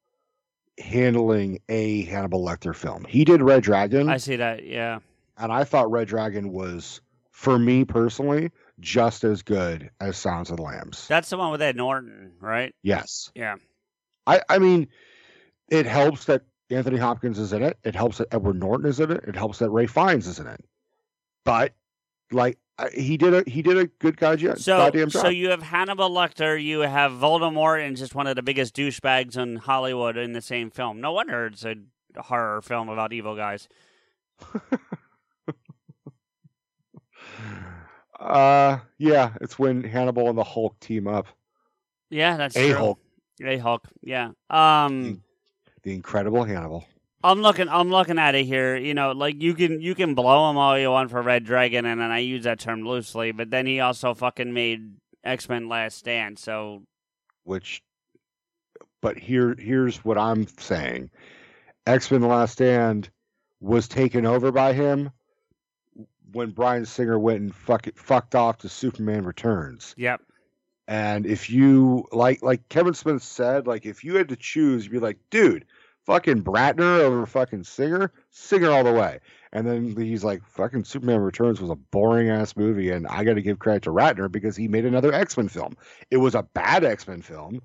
handling 0.79 1.59
a 1.69 2.03
Hannibal 2.05 2.45
Lecter 2.45 2.75
film. 2.75 3.05
He 3.09 3.25
did 3.25 3.43
Red 3.43 3.63
Dragon, 3.63 4.09
I 4.09 4.19
see 4.19 4.37
that. 4.37 4.65
Yeah. 4.65 5.01
and 5.37 5.53
I 5.53 5.65
thought 5.65 5.91
Red 5.91 6.09
Dragon 6.09 6.53
was, 6.53 7.01
for 7.31 7.59
me 7.59 7.85
personally, 7.85 8.51
just 8.81 9.25
as 9.25 9.43
good 9.43 9.91
as 10.01 10.17
Sounds 10.17 10.51
of 10.51 10.57
the 10.59 10.63
Lambs. 10.63 11.09
That's 11.09 11.31
the 11.31 11.37
one 11.37 11.51
with 11.51 11.63
Ed 11.63 11.77
Norton, 11.77 12.33
right? 12.41 12.75
yes, 12.83 13.31
Yeah. 13.35 13.57
I 14.27 14.43
I 14.49 14.59
mean, 14.59 14.89
it 15.71 15.87
helps 15.87 16.27
that 16.27 16.43
Anthony 16.71 16.99
Hopkins 16.99 17.39
is 17.39 17.53
in 17.55 17.63
it. 17.63 17.79
It 17.83 17.95
helps 17.97 18.19
that 18.19 18.29
Edward 18.33 18.61
Norton 18.61 18.87
is 18.87 19.01
in 19.01 19.11
it. 19.11 19.25
It 19.27 19.35
helps 19.35 19.59
that 19.61 19.71
Ralph 19.71 19.91
Fiennes 19.91 20.27
is 20.27 20.39
in 20.39 20.47
it. 20.47 20.63
But 21.45 21.73
like 22.31 22.59
he 22.95 23.17
did 23.17 23.35
a 23.35 23.51
he 23.51 23.63
did 23.63 23.77
a 23.77 23.87
good 23.87 24.17
guy 24.17 24.37
So, 24.37 24.79
goddamn 24.79 25.09
job. 25.11 25.23
so 25.23 25.29
you 25.29 25.51
have 25.51 25.63
Hannibal 25.63 26.11
Lecter, 26.11 26.63
you 26.63 26.81
have 26.81 27.13
Voldemort, 27.13 27.85
and 27.87 27.97
just 27.97 28.15
one 28.15 28.27
of 28.27 28.37
the 28.37 28.43
biggest 28.43 28.75
douchebags 28.77 29.37
in 29.37 29.57
Hollywood 29.57 30.17
in 30.17 30.33
the 30.33 30.41
same 30.43 30.71
film. 30.71 31.01
No 31.01 31.13
wonder 31.13 31.47
it's 31.47 31.65
a 31.65 31.75
horror 32.17 32.63
film 32.63 32.89
about 32.89 33.13
evil 33.13 33.35
guys. 33.37 33.69
Uh, 38.21 38.79
yeah, 38.99 39.33
it's 39.41 39.59
when 39.59 39.85
Hannibal 39.85 40.29
and 40.29 40.37
the 40.37 40.43
Hulk 40.45 40.79
team 40.81 41.07
up. 41.07 41.27
Yeah, 42.11 42.37
that's 42.37 42.57
A. 42.57 42.71
Hulk, 42.71 42.99
A 43.45 43.59
Hulk. 43.59 43.87
Yeah. 44.03 44.31
Um, 44.51 45.23
the 45.83 45.95
Incredible 45.95 46.43
Hannibal. 46.43 46.85
I'm 47.23 47.43
looking. 47.43 47.69
I'm 47.69 47.91
looking 47.91 48.19
at 48.19 48.35
it 48.35 48.45
here. 48.45 48.77
You 48.77 48.95
know, 48.95 49.13
like 49.13 49.43
you 49.43 49.55
can 49.55 49.81
you 49.81 49.95
can 49.95 50.15
blow 50.15 50.51
him 50.51 50.57
all 50.57 50.79
you 50.79 50.91
want 50.91 51.11
for 51.11 51.21
Red 51.21 51.45
Dragon, 51.45 51.85
and, 51.85 52.01
and 52.01 52.13
I 52.13 52.19
use 52.19 52.45
that 52.45 52.61
term 52.61 52.83
loosely. 52.83 53.33
But 53.33 53.51
then 53.51 53.67
he 53.67 53.81
also 53.81 54.15
fucking 54.15 54.53
made 54.53 54.93
X 55.25 55.49
Men 55.49 55.69
Last 55.69 55.99
Stand. 55.99 56.39
So 56.39 56.83
Which, 57.45 57.83
but 59.01 59.19
here 59.19 59.57
here's 59.59 60.05
what 60.05 60.17
I'm 60.17 60.47
saying: 60.59 61.11
X 61.87 62.11
Men: 62.11 62.23
Last 62.23 62.53
Stand 62.53 63.11
was 63.61 63.89
taken 63.89 64.25
over 64.25 64.53
by 64.53 64.73
him 64.73 65.11
when 66.33 66.51
Bryan 66.51 66.85
Singer 66.85 67.19
went 67.19 67.41
and 67.41 67.55
fuck 67.55 67.87
it, 67.87 67.99
fucked 67.99 68.35
off 68.35 68.59
to 68.59 68.69
Superman 68.69 69.25
Returns. 69.25 69.95
yep. 69.97 70.21
And 70.87 71.27
if 71.27 71.51
you 71.51 72.07
like, 72.13 72.43
like 72.43 72.69
Kevin 72.71 72.95
Smith 72.95 73.23
said, 73.23 73.67
like 73.67 73.85
if 73.85 74.05
you 74.05 74.17
had 74.17 74.31
to 74.31 74.37
choose, 74.37 74.85
you'd 74.85 74.93
be 74.93 74.99
like, 74.99 75.19
dude, 75.31 75.67
fucking 76.09 76.43
Bratner 76.43 77.01
over 77.01 77.27
fucking 77.27 77.65
Singer, 77.65 78.11
Singer 78.31 78.71
all 78.71 78.83
the 78.83 78.93
way. 78.93 79.21
And 79.53 79.67
then 79.67 79.95
he's 79.95 80.25
like, 80.25 80.43
fucking 80.47 80.85
Superman 80.85 81.21
Returns 81.21 81.61
was 81.61 81.71
a 81.71 81.75
boring 81.75 82.31
ass 82.31 82.57
movie, 82.57 82.91
and 82.91 83.07
I 83.07 83.25
got 83.25 83.35
to 83.35 83.43
give 83.43 83.59
credit 83.59 83.83
to 83.83 83.91
Ratner 83.91 84.31
because 84.33 84.57
he 84.57 84.69
made 84.69 84.85
another 84.87 85.13
X 85.13 85.37
Men 85.37 85.49
film. 85.49 85.77
It 86.11 86.17
was 86.17 86.35
a 86.35 86.43
bad 86.43 86.83
X 86.83 87.07
Men 87.07 87.21
film, 87.23 87.61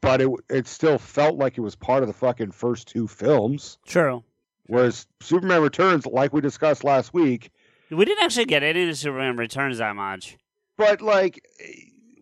but 0.00 0.20
it 0.22 0.30
it 0.50 0.66
still 0.66 0.96
felt 0.98 1.36
like 1.36 1.58
it 1.58 1.60
was 1.60 1.76
part 1.76 2.02
of 2.02 2.06
the 2.06 2.12
fucking 2.14 2.52
first 2.52 2.88
two 2.88 3.06
films. 3.06 3.76
True. 3.86 4.24
Whereas 4.66 5.06
Superman 5.20 5.60
Returns, 5.62 6.06
like 6.06 6.32
we 6.32 6.40
discussed 6.40 6.84
last 6.84 7.12
week, 7.12 7.50
We 7.90 8.04
didn't 8.06 8.24
actually 8.24 8.46
get 8.46 8.62
into 8.62 8.94
Superman 8.94 9.36
Returns 9.36 9.78
that 9.78 9.94
much. 9.96 10.36
but 10.78 11.02
like 11.02 11.44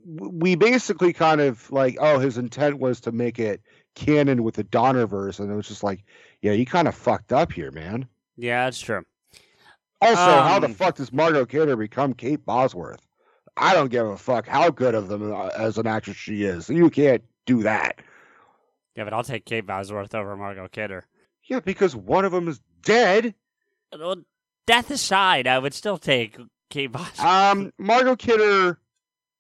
we 0.06 0.54
basically 0.56 1.12
kind 1.12 1.40
of 1.40 1.70
like 1.70 1.96
oh 2.00 2.18
his 2.18 2.38
intent 2.38 2.78
was 2.78 3.00
to 3.02 3.12
make 3.12 3.38
it 3.38 3.60
canon 4.00 4.42
with 4.42 4.54
the 4.54 4.64
donnerverse 4.64 5.40
and 5.40 5.50
it 5.52 5.54
was 5.54 5.68
just 5.68 5.82
like 5.82 6.02
yeah 6.42 6.52
you 6.52 6.64
kind 6.64 6.88
of 6.88 6.94
fucked 6.94 7.32
up 7.32 7.52
here 7.52 7.70
man 7.70 8.06
Yeah, 8.36 8.64
that's 8.64 8.80
true. 8.80 9.04
also 10.00 10.40
how 10.40 10.58
the 10.58 10.66
Um, 10.66 10.74
fuck 10.74 10.96
does 10.96 11.12
margot 11.12 11.44
kidder 11.44 11.76
become 11.76 12.14
kate 12.14 12.44
bosworth 12.46 13.06
i 13.56 13.74
don't 13.74 13.90
give 13.90 14.06
a 14.06 14.16
fuck 14.16 14.46
how 14.48 14.70
good 14.70 14.94
of 14.94 15.08
them 15.08 15.32
uh, 15.32 15.48
as 15.48 15.76
an 15.76 15.86
actress 15.86 16.16
she 16.16 16.44
is 16.44 16.68
you 16.70 16.88
can't 16.88 17.22
do 17.46 17.62
that 17.62 17.98
Yeah, 18.96 19.04
but 19.04 19.12
I'll 19.12 19.22
take 19.24 19.44
Kate 19.44 19.66
Bosworth 19.66 20.14
over 20.14 20.36
Margot 20.36 20.68
Kidder. 20.68 21.04
yeah 21.44 21.60
because 21.60 21.94
one 21.96 22.24
of 22.24 22.32
them 22.32 22.48
is 22.48 22.60
dead 22.82 23.34
Well, 23.98 24.16
death 24.66 24.90
aside, 24.90 25.46
I 25.46 25.58
would 25.58 25.74
still 25.74 25.98
take 25.98 26.38
Kate 26.70 26.90
Bosworth. 26.92 27.20
um 27.20 27.72
margot 27.78 28.16
kidder 28.16 28.78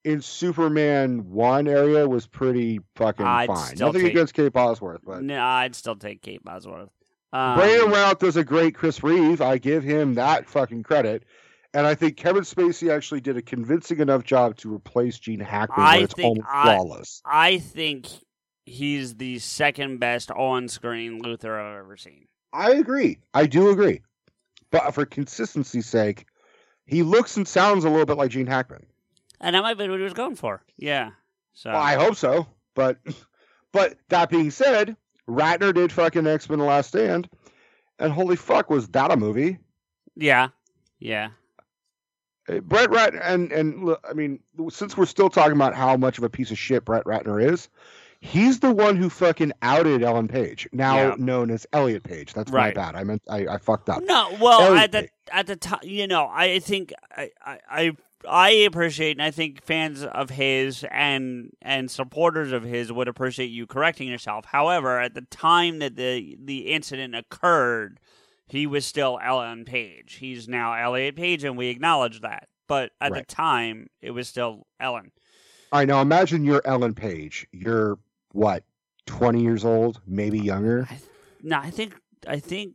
in 0.04 0.22
superman 0.22 1.30
one 1.30 1.68
area 1.68 2.08
was 2.08 2.26
pretty 2.26 2.80
fucking 2.96 3.26
I'd 3.26 3.46
fine 3.46 3.74
nothing 3.76 4.02
take- 4.02 4.12
against 4.12 4.34
kate 4.34 4.52
bosworth 4.52 5.00
but 5.04 5.22
no, 5.22 5.42
I'd 5.42 5.74
still 5.74 5.96
take 5.96 6.22
Kate 6.22 6.42
Bosworth. 6.42 6.88
Um, 7.32 7.56
Brandon 7.58 7.90
Routh 7.90 8.18
does 8.18 8.36
a 8.36 8.42
great 8.44 8.74
Chris 8.74 9.02
Reeve. 9.04 9.40
I 9.40 9.58
give 9.58 9.84
him 9.84 10.14
that 10.14 10.48
fucking 10.48 10.82
credit. 10.82 11.24
And 11.72 11.86
I 11.86 11.94
think 11.94 12.16
Kevin 12.16 12.42
Spacey 12.42 12.90
actually 12.92 13.20
did 13.20 13.36
a 13.36 13.42
convincing 13.42 14.00
enough 14.00 14.24
job 14.24 14.56
to 14.56 14.74
replace 14.74 15.16
Gene 15.20 15.38
Hackman 15.38 15.86
I 15.86 15.98
it's 15.98 16.14
think 16.14 16.26
almost 16.38 16.48
I- 16.50 16.62
flawless. 16.76 17.22
I 17.24 17.58
think 17.58 18.08
he's 18.66 19.14
the 19.16 19.38
second 19.38 19.98
best 20.00 20.32
on-screen 20.32 21.22
Luthor 21.22 21.60
I've 21.60 21.78
ever 21.84 21.96
seen. 21.96 22.26
I 22.52 22.72
agree. 22.72 23.18
I 23.32 23.46
do 23.46 23.68
agree. 23.70 24.00
But 24.72 24.92
for 24.92 25.06
consistency's 25.06 25.86
sake, 25.86 26.26
he 26.86 27.04
looks 27.04 27.36
and 27.36 27.46
sounds 27.46 27.84
a 27.84 27.90
little 27.90 28.06
bit 28.06 28.16
like 28.16 28.32
Gene 28.32 28.48
Hackman. 28.48 28.86
And 29.40 29.54
that 29.56 29.62
might 29.62 29.78
be 29.78 29.88
what 29.88 29.98
he 29.98 30.04
was 30.04 30.12
going 30.12 30.36
for. 30.36 30.62
Yeah. 30.76 31.10
So 31.54 31.70
Well, 31.70 31.80
I 31.80 31.94
hope 31.94 32.16
so. 32.16 32.46
But 32.74 32.98
but 33.72 33.96
that 34.08 34.30
being 34.30 34.50
said, 34.50 34.96
Ratner 35.28 35.72
did 35.74 35.92
fucking 35.92 36.26
X 36.26 36.48
Men 36.48 36.58
The 36.58 36.64
Last 36.64 36.88
Stand. 36.88 37.28
And 37.98 38.12
holy 38.12 38.36
fuck, 38.36 38.70
was 38.70 38.88
that 38.88 39.10
a 39.10 39.16
movie? 39.16 39.58
yeah. 40.16 40.48
Yeah. 40.98 41.30
Uh, 42.48 42.60
Brett 42.60 42.90
Ratner, 42.90 43.20
and 43.22 43.52
and 43.52 43.96
I 44.08 44.12
mean, 44.12 44.40
since 44.70 44.96
we're 44.96 45.06
still 45.06 45.30
talking 45.30 45.54
about 45.56 45.74
how 45.74 45.96
much 45.96 46.18
of 46.18 46.24
a 46.24 46.30
piece 46.30 46.50
of 46.50 46.58
shit 46.58 46.84
Brett 46.84 47.04
Ratner 47.04 47.42
is, 47.52 47.68
he's 48.20 48.60
the 48.60 48.72
one 48.72 48.96
who 48.96 49.08
fucking 49.10 49.52
outed 49.62 50.02
Ellen 50.02 50.28
Page, 50.28 50.68
now 50.72 50.96
Yeah. 50.96 51.14
known 51.18 51.50
as 51.50 51.66
Elliot 51.72 52.02
Page. 52.02 52.32
That's 52.34 52.50
Right. 52.50 52.74
my 52.74 52.82
bad. 52.82 52.96
I 52.96 53.04
meant 53.04 53.22
I, 53.28 53.46
I 53.46 53.58
fucked 53.58 53.88
up. 53.90 54.02
No, 54.02 54.36
well, 54.40 54.60
Elliot 54.62 54.82
at 54.84 54.92
the 54.92 55.00
Page. 55.02 55.10
at 55.32 55.46
the 55.46 55.56
time, 55.56 55.80
you 55.82 56.06
know, 56.06 56.28
I 56.30 56.58
think 56.58 56.92
I, 57.16 57.30
I 57.44 57.58
I 57.70 57.96
I 58.28 58.50
appreciate, 58.50 59.12
and 59.12 59.22
I 59.22 59.30
think 59.30 59.62
fans 59.62 60.04
of 60.04 60.30
his 60.30 60.84
and 60.90 61.50
and 61.62 61.90
supporters 61.90 62.52
of 62.52 62.62
his 62.62 62.92
would 62.92 63.08
appreciate 63.08 63.46
you 63.46 63.66
correcting 63.66 64.08
yourself. 64.08 64.44
However, 64.44 64.98
at 65.00 65.14
the 65.14 65.22
time 65.22 65.78
that 65.78 65.96
the 65.96 66.36
the 66.42 66.72
incident 66.72 67.14
occurred, 67.14 67.98
he 68.46 68.66
was 68.66 68.84
still 68.84 69.18
Ellen 69.22 69.64
Page. 69.64 70.14
He's 70.14 70.48
now 70.48 70.74
Elliot 70.74 71.16
Page, 71.16 71.44
and 71.44 71.56
we 71.56 71.68
acknowledge 71.68 72.20
that. 72.20 72.48
But 72.66 72.92
at 73.00 73.12
Right. 73.12 73.26
the 73.26 73.34
time, 73.34 73.86
it 74.02 74.10
was 74.10 74.28
still 74.28 74.66
Ellen. 74.78 75.10
All 75.72 75.80
right, 75.80 75.88
now 75.88 76.00
imagine 76.02 76.44
you're 76.44 76.62
Ellen 76.64 76.94
Page. 76.94 77.46
You're 77.52 77.98
what, 78.32 78.64
twenty 79.06 79.42
years 79.42 79.64
old, 79.64 80.00
maybe 80.06 80.38
younger. 80.38 80.86
I, 80.90 80.98
no, 81.42 81.58
I 81.58 81.70
think 81.70 81.94
I 82.26 82.38
think 82.38 82.74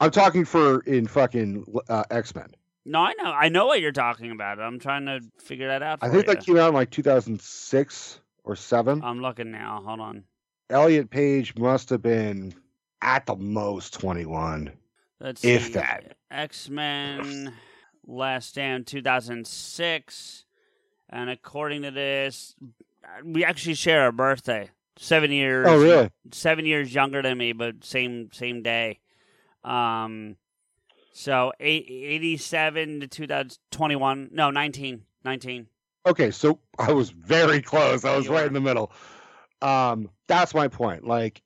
I'm 0.00 0.10
talking 0.10 0.44
for 0.46 0.80
in 0.80 1.06
fucking 1.06 1.66
uh, 1.88 2.04
X 2.10 2.34
Men. 2.34 2.48
No, 2.84 3.00
I 3.00 3.12
know 3.18 3.24
I 3.30 3.48
know 3.48 3.66
what 3.66 3.80
you're 3.80 3.92
talking 3.92 4.30
about. 4.30 4.58
I'm 4.60 4.78
trying 4.78 5.06
to 5.06 5.20
figure 5.38 5.68
that 5.68 5.82
out. 5.82 6.00
For 6.00 6.06
I 6.06 6.08
think 6.10 6.26
you. 6.26 6.34
that 6.34 6.44
came 6.46 6.56
out 6.56 6.68
in 6.68 6.74
like 6.74 6.90
2006 6.90 8.20
or 8.44 8.56
seven. 8.56 9.02
I'm 9.04 9.20
looking 9.20 9.50
now. 9.50 9.82
Hold 9.84 10.00
on. 10.00 10.24
Elliot 10.68 11.10
Page 11.10 11.56
must 11.56 11.90
have 11.90 12.02
been 12.02 12.54
at 13.02 13.26
the 13.26 13.36
most 13.36 13.94
21. 13.94 14.72
Let's 15.20 15.44
If 15.44 15.66
see. 15.66 15.72
that. 15.74 16.16
X 16.30 16.68
Men 16.68 17.52
Last 18.06 18.50
Stand 18.50 18.86
2006. 18.86 20.44
And 21.10 21.28
according 21.28 21.82
to 21.82 21.90
this, 21.90 22.54
we 23.24 23.44
actually 23.44 23.74
share 23.74 24.06
a 24.06 24.12
birthday. 24.12 24.70
Seven 24.96 25.32
years. 25.32 25.66
Oh, 25.68 25.80
really? 25.82 26.10
Seven 26.30 26.66
years 26.66 26.94
younger 26.94 27.22
than 27.22 27.36
me, 27.38 27.52
but 27.52 27.84
same 27.84 28.30
same 28.32 28.62
day. 28.62 29.00
Um, 29.64 30.36
so 31.20 31.52
eight, 31.60 31.86
87 31.88 33.00
to 33.00 33.06
2021. 33.06 34.30
No, 34.32 34.50
19. 34.50 35.02
19. 35.24 35.66
Okay, 36.06 36.30
so 36.30 36.58
I 36.78 36.92
was 36.92 37.10
very 37.10 37.60
close. 37.60 38.04
I 38.04 38.16
was 38.16 38.26
You 38.26 38.32
right 38.32 38.46
in 38.46 38.54
the 38.54 38.60
middle. 38.60 38.90
Um, 39.60 40.08
that's 40.28 40.54
my 40.54 40.68
point. 40.68 41.06
Like 41.06 41.42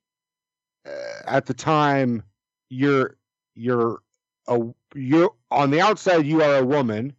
uh, 0.87 0.90
at 1.26 1.46
the 1.46 1.54
time, 1.54 2.22
you're 2.70 3.16
you're 3.54 4.00
a 4.46 4.60
you're 4.94 5.32
on 5.50 5.70
the 5.70 5.80
outside 5.80 6.24
you 6.24 6.42
are 6.42 6.58
a 6.58 6.64
woman, 6.64 7.14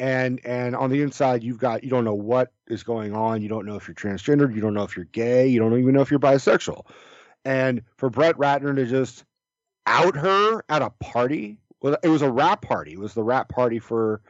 and 0.00 0.40
and 0.44 0.74
on 0.74 0.88
the 0.88 1.02
inside 1.02 1.42
you've 1.42 1.58
got 1.58 1.84
you 1.84 1.90
don't 1.90 2.04
know 2.04 2.14
what 2.14 2.52
is 2.66 2.82
going 2.82 3.14
on. 3.14 3.42
You 3.42 3.48
don't 3.50 3.66
know 3.66 3.76
if 3.76 3.86
you're 3.86 3.94
transgendered. 3.94 4.54
You 4.54 4.62
don't 4.62 4.74
know 4.74 4.84
if 4.84 4.96
you're 4.96 5.04
gay. 5.06 5.48
You 5.48 5.60
don't 5.60 5.78
even 5.78 5.94
know 5.94 6.00
if 6.00 6.10
you're 6.10 6.20
bisexual. 6.20 6.86
And 7.44 7.82
for 7.98 8.08
Brett 8.08 8.36
Ratner 8.36 8.74
to 8.74 8.86
just 8.86 9.24
out 9.88 10.16
her 10.16 10.62
at 10.68 10.82
a 10.82 10.90
party, 11.00 11.58
well, 11.80 11.96
it 12.02 12.08
was 12.08 12.22
a 12.22 12.30
rap 12.30 12.62
party. 12.62 12.92
It 12.92 12.98
was 12.98 13.14
the 13.14 13.22
rap 13.24 13.48
party 13.48 13.78
for 13.78 14.20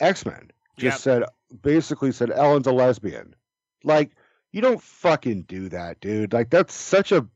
X 0.00 0.24
Men. 0.24 0.50
Just 0.76 1.00
Yep. 1.00 1.00
said 1.00 1.24
basically 1.62 2.12
said 2.12 2.30
Ellen's 2.30 2.66
a 2.66 2.72
lesbian. 2.72 3.34
Like 3.84 4.12
you 4.52 4.60
don't 4.60 4.82
fucking 4.82 5.42
do 5.42 5.68
that, 5.70 6.00
dude. 6.00 6.32
Like 6.32 6.50
that's 6.50 6.74
such 6.74 7.12
a 7.12 7.26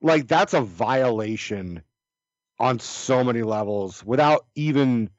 like 0.00 0.28
that's 0.28 0.54
a 0.54 0.60
violation 0.60 1.82
on 2.58 2.78
so 2.78 3.24
many 3.24 3.42
levels 3.42 4.04
without 4.04 4.46
even 4.54 5.10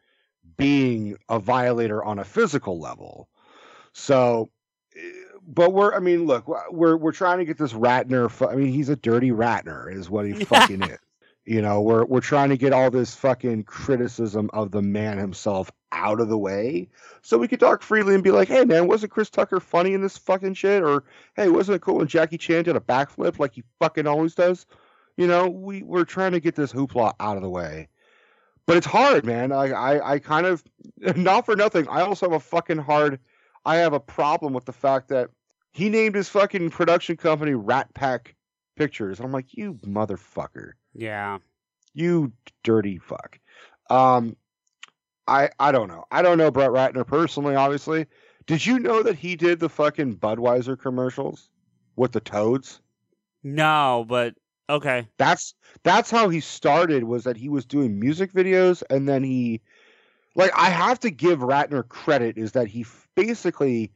being 0.57 1.17
a 1.29 1.39
violator 1.39 2.03
on 2.03 2.19
a 2.19 2.23
physical 2.23 2.79
level. 2.79 3.29
So, 3.93 4.49
eh, 4.95 4.99
but 5.47 5.73
we're 5.73 5.93
I 5.93 5.99
mean, 5.99 6.25
look, 6.25 6.47
we're 6.71 6.97
we're 6.97 7.11
trying 7.11 7.39
to 7.39 7.45
get 7.45 7.57
this 7.57 7.73
Ratner. 7.73 8.29
I 8.51 8.55
mean, 8.55 8.71
he's 8.73 8.89
a 8.89 8.95
dirty 8.95 9.31
Ratner, 9.31 9.93
is 9.93 10.09
what 10.09 10.25
he 10.25 10.33
fucking 10.45 10.81
is. 10.81 10.99
You 11.45 11.61
know, 11.61 11.79
we're 11.81 12.05
we're 12.05 12.21
trying 12.21 12.49
to 12.49 12.57
get 12.57 12.73
all 12.73 12.89
this 12.89 13.13
fucking 13.13 13.65
criticism 13.65 14.49
of 14.51 14.71
the 14.71 14.81
man 14.81 15.19
himself 15.19 15.71
out 15.91 16.19
of 16.19 16.27
the 16.27 16.37
way, 16.39 16.89
so 17.21 17.37
we 17.37 17.47
could 17.47 17.59
talk 17.59 17.83
freely 17.83 18.15
and 18.15 18.23
be 18.23 18.31
like, 18.31 18.47
"Hey, 18.47 18.65
man, 18.65 18.87
wasn't 18.87 19.11
Chris 19.11 19.29
Tucker 19.29 19.59
funny 19.59 19.93
in 19.93 20.01
this 20.01 20.17
fucking 20.17 20.55
shit?" 20.55 20.81
Or, 20.81 21.03
"Hey, 21.35 21.49
wasn't 21.49 21.75
it 21.75 21.81
cool 21.83 21.97
when 21.97 22.07
Jackie 22.07 22.39
Chan 22.39 22.63
did 22.63 22.75
a 22.75 22.79
backflip 22.79 23.37
like 23.37 23.53
he 23.53 23.63
fucking 23.79 24.07
always 24.07 24.33
does?" 24.33 24.65
You 25.17 25.27
know, 25.27 25.47
we 25.47 25.83
we're 25.83 26.03
trying 26.03 26.31
to 26.31 26.39
get 26.39 26.55
this 26.55 26.73
hoopla 26.73 27.13
out 27.19 27.37
of 27.37 27.43
the 27.43 27.49
way, 27.49 27.89
but 28.65 28.77
it's 28.77 28.87
hard, 28.87 29.23
man. 29.23 29.51
I 29.51 29.69
I, 29.69 30.13
I 30.13 30.19
kind 30.19 30.47
of 30.47 30.63
not 31.15 31.45
for 31.45 31.55
nothing. 31.55 31.87
I 31.89 32.01
also 32.01 32.25
have 32.27 32.35
a 32.35 32.39
fucking 32.39 32.79
hard. 32.79 33.19
I 33.65 33.77
have 33.77 33.93
a 33.93 33.99
problem 33.99 34.53
with 34.53 34.65
the 34.65 34.73
fact 34.73 35.09
that 35.09 35.29
he 35.73 35.89
named 35.89 36.15
his 36.15 36.27
fucking 36.27 36.71
production 36.71 37.17
company 37.17 37.53
Rat 37.53 37.93
Pack 37.93 38.35
Pictures. 38.75 39.19
I'm 39.19 39.31
like, 39.31 39.53
you 39.53 39.75
motherfucker 39.75 40.73
Yeah. 40.95 41.39
you 41.93 42.31
dirty 42.63 42.97
fuck. 42.97 43.39
Um, 43.89 44.35
I 45.27 45.49
I 45.59 45.71
don't 45.71 45.87
know. 45.87 46.05
I 46.11 46.21
don't 46.21 46.37
know 46.37 46.51
Brett 46.51 46.69
Ratner 46.69 47.05
personally. 47.05 47.55
Obviously, 47.55 48.05
did 48.47 48.65
you 48.65 48.79
know 48.79 49.03
that 49.03 49.15
he 49.17 49.35
did 49.35 49.59
the 49.59 49.69
fucking 49.69 50.17
Budweiser 50.17 50.79
commercials 50.79 51.49
with 51.95 52.11
the 52.11 52.19
toads? 52.19 52.81
No, 53.43 54.05
but 54.07 54.35
okay. 54.69 55.07
That's 55.17 55.53
that's 55.83 56.09
how 56.11 56.29
he 56.29 56.39
started. 56.39 57.03
Was 57.03 57.23
that 57.25 57.37
he 57.37 57.49
was 57.49 57.65
doing 57.65 57.99
music 57.99 58.33
videos 58.33 58.83
and 58.89 59.07
then 59.07 59.23
he, 59.23 59.61
like, 60.35 60.51
I 60.55 60.69
have 60.69 60.99
to 61.01 61.11
give 61.11 61.39
Ratner 61.39 61.87
credit. 61.87 62.37
Is 62.37 62.53
that 62.53 62.67
he 62.67 62.81
f- 62.81 63.07
basically 63.15 63.91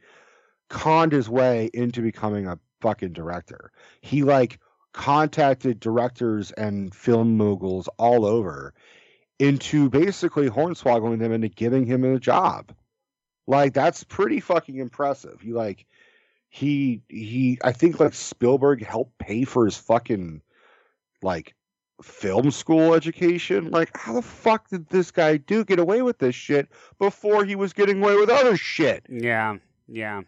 conned 0.70 1.12
his 1.12 1.30
way 1.30 1.70
into 1.74 2.02
becoming 2.02 2.48
a 2.48 2.60
fucking 2.82 3.14
director. 3.14 3.72
He 4.02 4.24
like 4.24 4.60
contacted 4.93 5.80
directors 5.80 6.52
and 6.52 6.93
film 6.93 7.38
moguls 7.38 7.88
all 7.97 8.25
over 8.25 8.73
into 9.38 9.89
basically 9.89 10.49
hornswoggling 10.49 11.19
them 11.19 11.32
into 11.32 11.47
giving 11.47 11.86
him 11.86 12.04
a 12.04 12.19
job. 12.19 12.73
Like 13.47 13.73
that's 13.73 14.04
pretty 14.04 14.39
fucking 14.39 14.78
impressive. 14.78 15.39
He 15.41 15.54
like 15.54 15.86
he 16.49 17.02
he 17.08 17.58
I 17.63 17.71
think 17.71 17.99
like 17.99 18.13
Spielberg 18.13 18.84
helped 18.86 19.17
pay 19.17 19.43
for 19.43 19.65
his 19.65 19.78
fucking 19.78 20.41
like 21.21 21.56
film 22.04 22.52
school 22.52 22.93
education. 22.93 23.71
Like 23.71 23.95
how 23.95 24.13
the 24.13 24.21
fuck 24.21 24.69
did 24.69 24.88
this 24.89 25.12
guy 25.12 25.38
do 25.38 25.63
get 25.65 25.80
away 25.80 26.02
with 26.02 26.17
this 26.19 26.36
shit 26.36 26.69
before 26.99 27.43
he 27.45 27.56
was 27.56 27.73
getting 27.73 28.02
away 28.04 28.15
with 28.15 28.30
other 28.30 28.56
shit? 28.58 29.06
Yeah. 29.10 29.58
Yeah. 29.88 30.21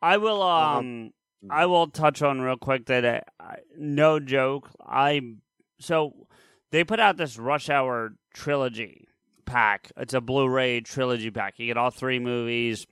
I 0.00 0.16
will 0.16 0.42
Uh-huh. 0.42 0.78
um 0.78 1.12
I 1.50 1.66
will 1.66 1.88
touch 1.88 2.22
on 2.22 2.40
real 2.40 2.56
quick 2.56 2.86
that 2.86 3.04
uh, 3.04 3.20
I, 3.40 3.56
no 3.76 4.20
joke. 4.20 4.70
I 4.84 5.20
so 5.80 6.14
they 6.70 6.84
put 6.84 7.00
out 7.00 7.16
this 7.16 7.38
Rush 7.38 7.68
Hour 7.68 8.14
trilogy 8.32 9.08
pack. 9.44 9.90
It's 9.96 10.14
a 10.14 10.20
Blu-ray 10.20 10.82
trilogy 10.82 11.30
pack. 11.30 11.58
You 11.58 11.66
get 11.66 11.76
all 11.76 11.90
three 11.90 12.18
movies. 12.18 12.86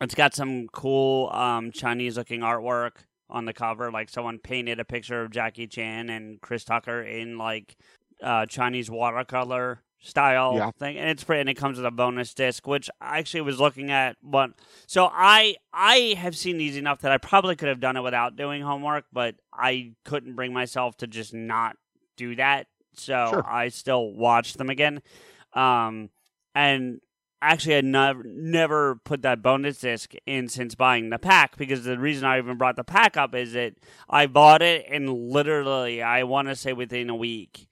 It's 0.00 0.14
got 0.14 0.34
some 0.34 0.68
cool 0.68 1.30
um, 1.30 1.72
Chinese-looking 1.72 2.40
artwork 2.40 2.92
on 3.28 3.44
the 3.44 3.52
cover. 3.52 3.90
Like 3.90 4.08
someone 4.08 4.38
painted 4.38 4.80
a 4.80 4.84
picture 4.84 5.22
of 5.22 5.30
Jackie 5.30 5.66
Chan 5.66 6.10
and 6.10 6.40
Chris 6.40 6.64
Tucker 6.64 7.02
in 7.02 7.38
like 7.38 7.76
uh, 8.22 8.46
Chinese 8.46 8.90
watercolor 8.90 9.82
style 10.00 10.54
Yeah. 10.56 10.70
thing, 10.72 10.96
and 10.98 11.08
it's 11.10 11.22
pretty. 11.24 11.40
And 11.40 11.48
it 11.50 11.54
comes 11.54 11.76
with 11.76 11.86
a 11.86 11.90
bonus 11.90 12.32
disc, 12.34 12.66
which 12.66 12.88
I 13.00 13.18
actually 13.18 13.42
was 13.42 13.60
looking 13.60 13.90
at. 13.90 14.16
One, 14.22 14.54
so 14.86 15.10
I 15.12 15.56
I 15.72 16.14
have 16.18 16.36
seen 16.36 16.56
these 16.58 16.76
enough 16.76 17.00
that 17.02 17.12
I 17.12 17.18
probably 17.18 17.54
could 17.56 17.68
have 17.68 17.80
done 17.80 17.96
it 17.96 18.02
without 18.02 18.36
doing 18.36 18.62
homework, 18.62 19.04
but 19.12 19.36
I 19.52 19.92
couldn't 20.04 20.34
bring 20.36 20.52
myself 20.52 20.96
to 20.98 21.06
just 21.06 21.32
not 21.34 21.76
do 22.16 22.34
that. 22.36 22.66
So 22.94 23.28
Sure. 23.30 23.46
I 23.46 23.68
still 23.68 24.12
watched 24.12 24.58
them 24.58 24.68
again. 24.70 25.00
Um, 25.52 26.10
and 26.54 27.00
actually, 27.42 27.76
I 27.76 27.80
never 27.82 28.22
never 28.24 28.96
put 28.96 29.22
that 29.22 29.42
bonus 29.42 29.78
disc 29.80 30.14
in 30.26 30.48
since 30.48 30.74
buying 30.74 31.10
the 31.10 31.18
pack 31.18 31.56
because 31.56 31.84
the 31.84 31.98
reason 31.98 32.24
I 32.24 32.38
even 32.38 32.56
brought 32.58 32.76
the 32.76 32.84
pack 32.84 33.16
up 33.16 33.34
is 33.34 33.52
that 33.52 33.74
I 34.08 34.26
bought 34.26 34.62
it 34.62 34.86
and 34.88 35.12
literally 35.12 36.02
I 36.02 36.24
want 36.24 36.48
to 36.48 36.56
say 36.56 36.72
within 36.72 37.10
a 37.10 37.14
week, 37.14 37.68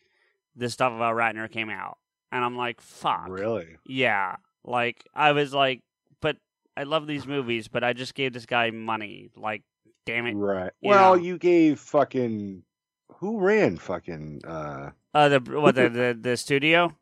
the 0.55 0.69
stuff 0.71 0.93
about 0.93 1.17
Ratner 1.17 1.51
came 1.51 1.71
out, 1.71 1.99
and 2.33 2.45
I'm 2.45 2.57
like, 2.57 2.81
fuck, 2.81 3.29
Really? 3.29 3.77
yeah. 3.87 4.37
Like 4.65 5.05
I 5.15 5.33
was 5.33 5.53
like, 5.55 5.83
but 6.21 6.37
I 6.77 6.83
love 6.85 7.07
these 7.07 7.27
movies, 7.27 7.69
but 7.69 7.83
I 7.85 7.93
just 7.93 8.15
gave 8.15 8.33
this 8.33 8.47
guy 8.47 8.71
money. 8.71 9.31
Like, 9.37 9.63
damn 10.05 10.27
it. 10.27 10.35
Right. 10.35 10.73
you 10.81 10.91
well, 10.91 11.17
know. 11.17 11.23
you 11.23 11.39
gave 11.39 11.79
fucking 11.81 12.63
who 13.17 13.41
ran 13.41 13.77
fucking 13.79 14.43
uh 14.47 14.91
Uh, 15.15 15.29
the 15.29 15.41
what 15.61 15.75
the 15.75 15.89
the, 15.89 16.19
the 16.21 16.37
studio? 16.37 16.95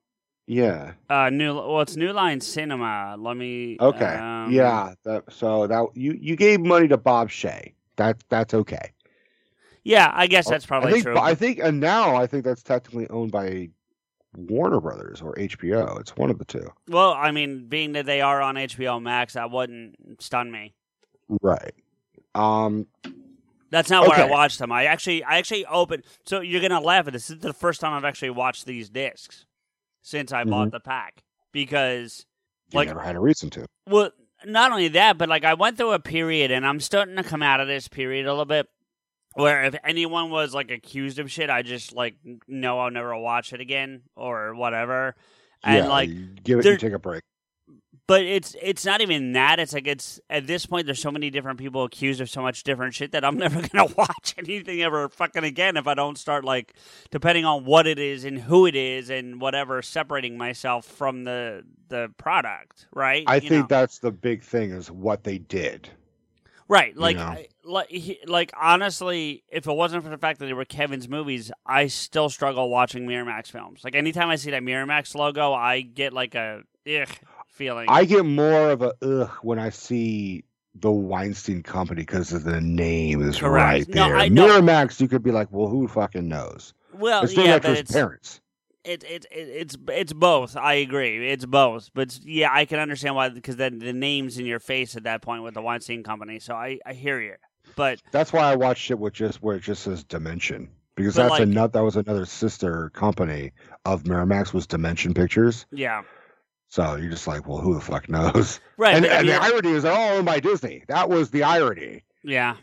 yeah. 0.46 0.92
Uh, 1.10 1.28
new. 1.30 1.54
Well, 1.54 1.80
it's 1.80 1.96
New 1.96 2.12
Line 2.12 2.40
Cinema. 2.40 3.16
Let 3.18 3.36
me. 3.36 3.76
Okay. 3.80 4.04
um, 4.14 4.52
yeah. 4.52 4.94
That 5.04 5.24
so 5.32 5.66
that 5.66 5.86
you 5.94 6.16
you 6.20 6.36
gave 6.36 6.60
money 6.60 6.86
to 6.88 6.96
Bob 6.96 7.28
Shaye. 7.30 7.72
That 7.96 8.22
that's 8.28 8.54
okay. 8.54 8.92
Yeah, 9.82 10.10
I 10.14 10.26
guess 10.26 10.48
that's 10.48 10.64
I 10.64 10.68
probably 10.68 10.92
think 10.92 11.04
true. 11.04 11.18
I 11.18 11.34
think 11.34 11.58
and 11.60 11.80
now 11.80 12.16
I 12.16 12.26
think 12.26 12.44
that's 12.44 12.62
technically 12.62 13.08
owned 13.08 13.32
by 13.32 13.70
Warner 14.36 14.80
Brothers 14.80 15.22
or 15.22 15.34
HBO. 15.34 15.98
It's 16.00 16.16
one 16.16 16.30
of 16.30 16.38
the 16.38 16.44
two. 16.44 16.70
well, 16.88 17.12
I 17.12 17.30
mean, 17.30 17.66
being 17.68 17.92
that 17.92 18.06
they 18.06 18.20
are 18.20 18.40
on 18.42 18.54
HBO 18.56 19.00
Max, 19.02 19.32
that 19.34 19.50
wouldn't 19.50 20.22
stun 20.22 20.50
me. 20.50 20.74
Right. 21.42 21.74
Um 22.34 22.86
That's 23.70 23.90
not 23.90 24.06
where 24.08 24.18
I 24.18 24.28
watched 24.30 24.58
them. 24.58 24.70
I 24.70 24.84
actually, 24.84 25.24
I 25.24 25.38
actually 25.38 25.64
opened. 25.66 26.04
So 26.24 26.40
you're 26.40 26.60
gonna 26.60 26.80
laugh 26.80 27.06
at 27.06 27.12
this. 27.12 27.28
This 27.28 27.36
is 27.36 27.42
the 27.42 27.52
first 27.52 27.80
time 27.80 27.92
I've 27.92 28.04
actually 28.04 28.30
watched 28.30 28.66
these 28.66 28.88
discs 28.90 29.46
since 30.02 30.32
I 30.32 30.44
bought 30.44 30.70
the 30.70 30.80
pack 30.80 31.22
because 31.52 32.26
you 32.72 32.78
Like- 32.78 32.88
never 32.88 33.00
had 33.00 33.16
a 33.16 33.20
reason 33.20 33.50
to. 33.50 33.66
Well, 33.88 34.10
not 34.44 34.70
only 34.70 34.88
that, 34.88 35.16
but 35.18 35.28
like 35.28 35.44
I 35.44 35.54
went 35.54 35.78
through 35.78 35.92
a 35.92 35.98
period, 35.98 36.50
and 36.50 36.66
I'm 36.66 36.78
starting 36.80 37.16
to 37.16 37.22
come 37.24 37.42
out 37.42 37.58
of 37.60 37.66
this 37.68 37.88
period 37.88 38.26
a 38.26 38.30
little 38.30 38.44
bit, 38.44 38.68
where 39.36 39.64
if 39.64 39.76
anyone 39.84 40.30
was 40.30 40.54
like 40.54 40.70
accused 40.70 41.18
of 41.18 41.30
shit, 41.30 41.50
I 41.50 41.62
just 41.62 41.92
like 41.94 42.16
no, 42.48 42.78
I'll 42.80 42.90
never 42.90 43.16
watch 43.16 43.52
it 43.52 43.60
again 43.60 44.02
or 44.16 44.54
whatever. 44.54 45.14
And 45.64 45.84
yeah, 45.84 45.88
like, 45.88 46.10
you 46.10 46.28
give 46.44 46.60
it 46.60 46.64
you 46.64 46.76
take 46.76 46.92
a 46.92 46.98
break. 46.98 47.22
but 48.08 48.22
it's 48.22 48.54
it's 48.62 48.84
not 48.84 49.00
even 49.00 49.32
that. 49.32 49.58
It's 49.58 49.72
like 49.72 49.86
it's 49.86 50.20
at 50.30 50.46
this 50.46 50.66
point, 50.66 50.86
there's 50.86 51.00
so 51.00 51.10
many 51.10 51.30
different 51.30 51.58
people 51.58 51.84
accused 51.84 52.20
of 52.20 52.30
so 52.30 52.42
much 52.42 52.62
different 52.62 52.94
shit 52.94 53.12
that 53.12 53.24
I'm 53.24 53.36
never 53.44 53.60
gonna 53.66 53.92
watch 53.96 54.34
anything 54.38 54.82
ever 54.82 55.08
fucking 55.08 55.44
again 55.44 55.76
if 55.76 55.86
I 55.88 55.94
don't 55.94 56.18
start 56.18 56.44
like 56.44 56.74
depending 57.10 57.44
on 57.44 57.64
what 57.64 57.86
it 57.86 57.98
is 57.98 58.24
and 58.24 58.38
who 58.38 58.66
it 58.66 58.76
is 58.76 59.10
and 59.10 59.40
whatever, 59.40 59.82
separating 59.82 60.38
myself 60.38 60.84
from 60.86 61.24
the 61.24 61.64
the 61.88 62.12
product. 62.18 62.86
Right? 62.94 63.28
I 63.28 63.40
You 63.40 63.40
think 63.40 63.50
know? 63.50 63.66
that's 63.68 63.98
the 63.98 64.12
big 64.12 64.42
thing 64.42 64.70
is 64.70 64.90
what 64.90 65.24
they 65.24 65.38
did. 65.38 65.88
Right, 66.68 66.96
like, 66.96 67.16
know? 67.16 67.22
I- 67.22 67.48
like, 67.64 67.88
he- 67.90 68.18
like, 68.26 68.52
honestly, 68.60 69.42
if 69.48 69.66
it 69.66 69.72
wasn't 69.72 70.02
for 70.04 70.10
the 70.10 70.18
fact 70.18 70.38
that 70.40 70.46
they 70.46 70.52
were 70.52 70.64
Kevin's 70.64 71.08
movies, 71.08 71.50
I 71.64 71.86
still 71.88 72.28
struggle 72.28 72.68
watching 72.70 73.06
Miramax 73.06 73.50
films. 73.50 73.82
Like, 73.84 73.94
anytime 73.94 74.28
I 74.28 74.36
see 74.36 74.50
that 74.50 74.62
Miramax 74.62 75.14
logo, 75.14 75.52
I 75.52 75.80
get 75.80 76.12
like 76.12 76.34
a 76.34 76.62
ugh 76.86 77.08
feeling. 77.48 77.86
I 77.88 78.04
get 78.04 78.24
more 78.24 78.70
of 78.70 78.82
a 78.82 78.92
ugh 79.02 79.30
when 79.42 79.58
I 79.58 79.70
see 79.70 80.44
the 80.74 80.90
Weinstein 80.90 81.62
Company 81.62 82.02
because 82.02 82.32
of 82.32 82.44
the 82.44 82.60
name 82.60 83.22
is 83.26 83.38
Correct. 83.38 83.88
right 83.88 83.88
No, 83.88 84.08
there. 84.10 84.28
Know. 84.30 84.46
Miramax, 84.60 85.00
you 85.00 85.08
could 85.08 85.22
be 85.22 85.30
like, 85.32 85.48
well, 85.50 85.68
who 85.68 85.88
fucking 85.88 86.28
knows? 86.28 86.74
well, 86.92 87.22
it's 87.24 87.34
yeah, 87.34 87.54
after 87.56 87.68
but 87.68 87.70
his 87.70 87.80
it's 87.80 87.92
parents. 87.92 88.40
It, 88.86 89.04
it, 89.04 89.26
it, 89.30 89.48
it's 89.48 89.76
it's 89.88 90.12
both. 90.12 90.56
I 90.56 90.74
agree, 90.74 91.28
it's 91.28 91.44
both. 91.46 91.90
But 91.94 92.18
yeah, 92.24 92.48
I 92.52 92.64
can 92.64 92.78
understand 92.78 93.14
why 93.16 93.28
because 93.28 93.56
then 93.56 93.78
the 93.78 93.92
names 93.92 94.38
in 94.38 94.46
your 94.46 94.60
face 94.60 94.96
at 94.96 95.02
that 95.04 95.22
point 95.22 95.42
with 95.42 95.54
the 95.54 95.62
Weinstein 95.62 96.02
Company. 96.02 96.38
So 96.38 96.54
I 96.54 96.78
I 96.86 96.92
hear 96.92 97.20
you, 97.20 97.34
but 97.74 98.00
That's 98.12 98.32
why 98.32 98.42
I 98.50 98.56
watched 98.56 98.90
it 98.90 98.98
with 98.98 99.12
just 99.14 99.42
where 99.42 99.56
it 99.56 99.62
just 99.62 99.82
says 99.82 100.04
Dimension 100.04 100.68
because 100.94 101.14
that's 101.14 101.30
like- 101.30 101.42
another 101.42 101.72
that 101.72 101.84
was 101.84 101.96
another 101.96 102.24
sister 102.24 102.90
company 102.90 103.52
of 103.84 104.04
Miramax 104.04 104.52
was 104.54 104.66
Dimension 104.66 105.12
Pictures. 105.14 105.66
yeah, 105.70 106.02
So 106.68 106.96
you're 106.96 107.10
just 107.10 107.26
like, 107.26 107.46
well, 107.46 107.58
who 107.58 107.74
the 107.74 107.80
fuck 107.80 108.08
knows? 108.08 108.60
right. 108.78 108.94
and 108.96 109.04
and 109.06 109.28
the 109.28 109.34
irony 109.34 109.70
is 109.72 109.82
they're 109.82 109.92
all 109.92 110.16
owned 110.16 110.26
by 110.26 110.40
Disney. 110.40 110.84
That 110.88 111.08
was 111.10 111.30
the 111.30 111.42
irony. 111.42 112.02
Yeah. 112.24 112.56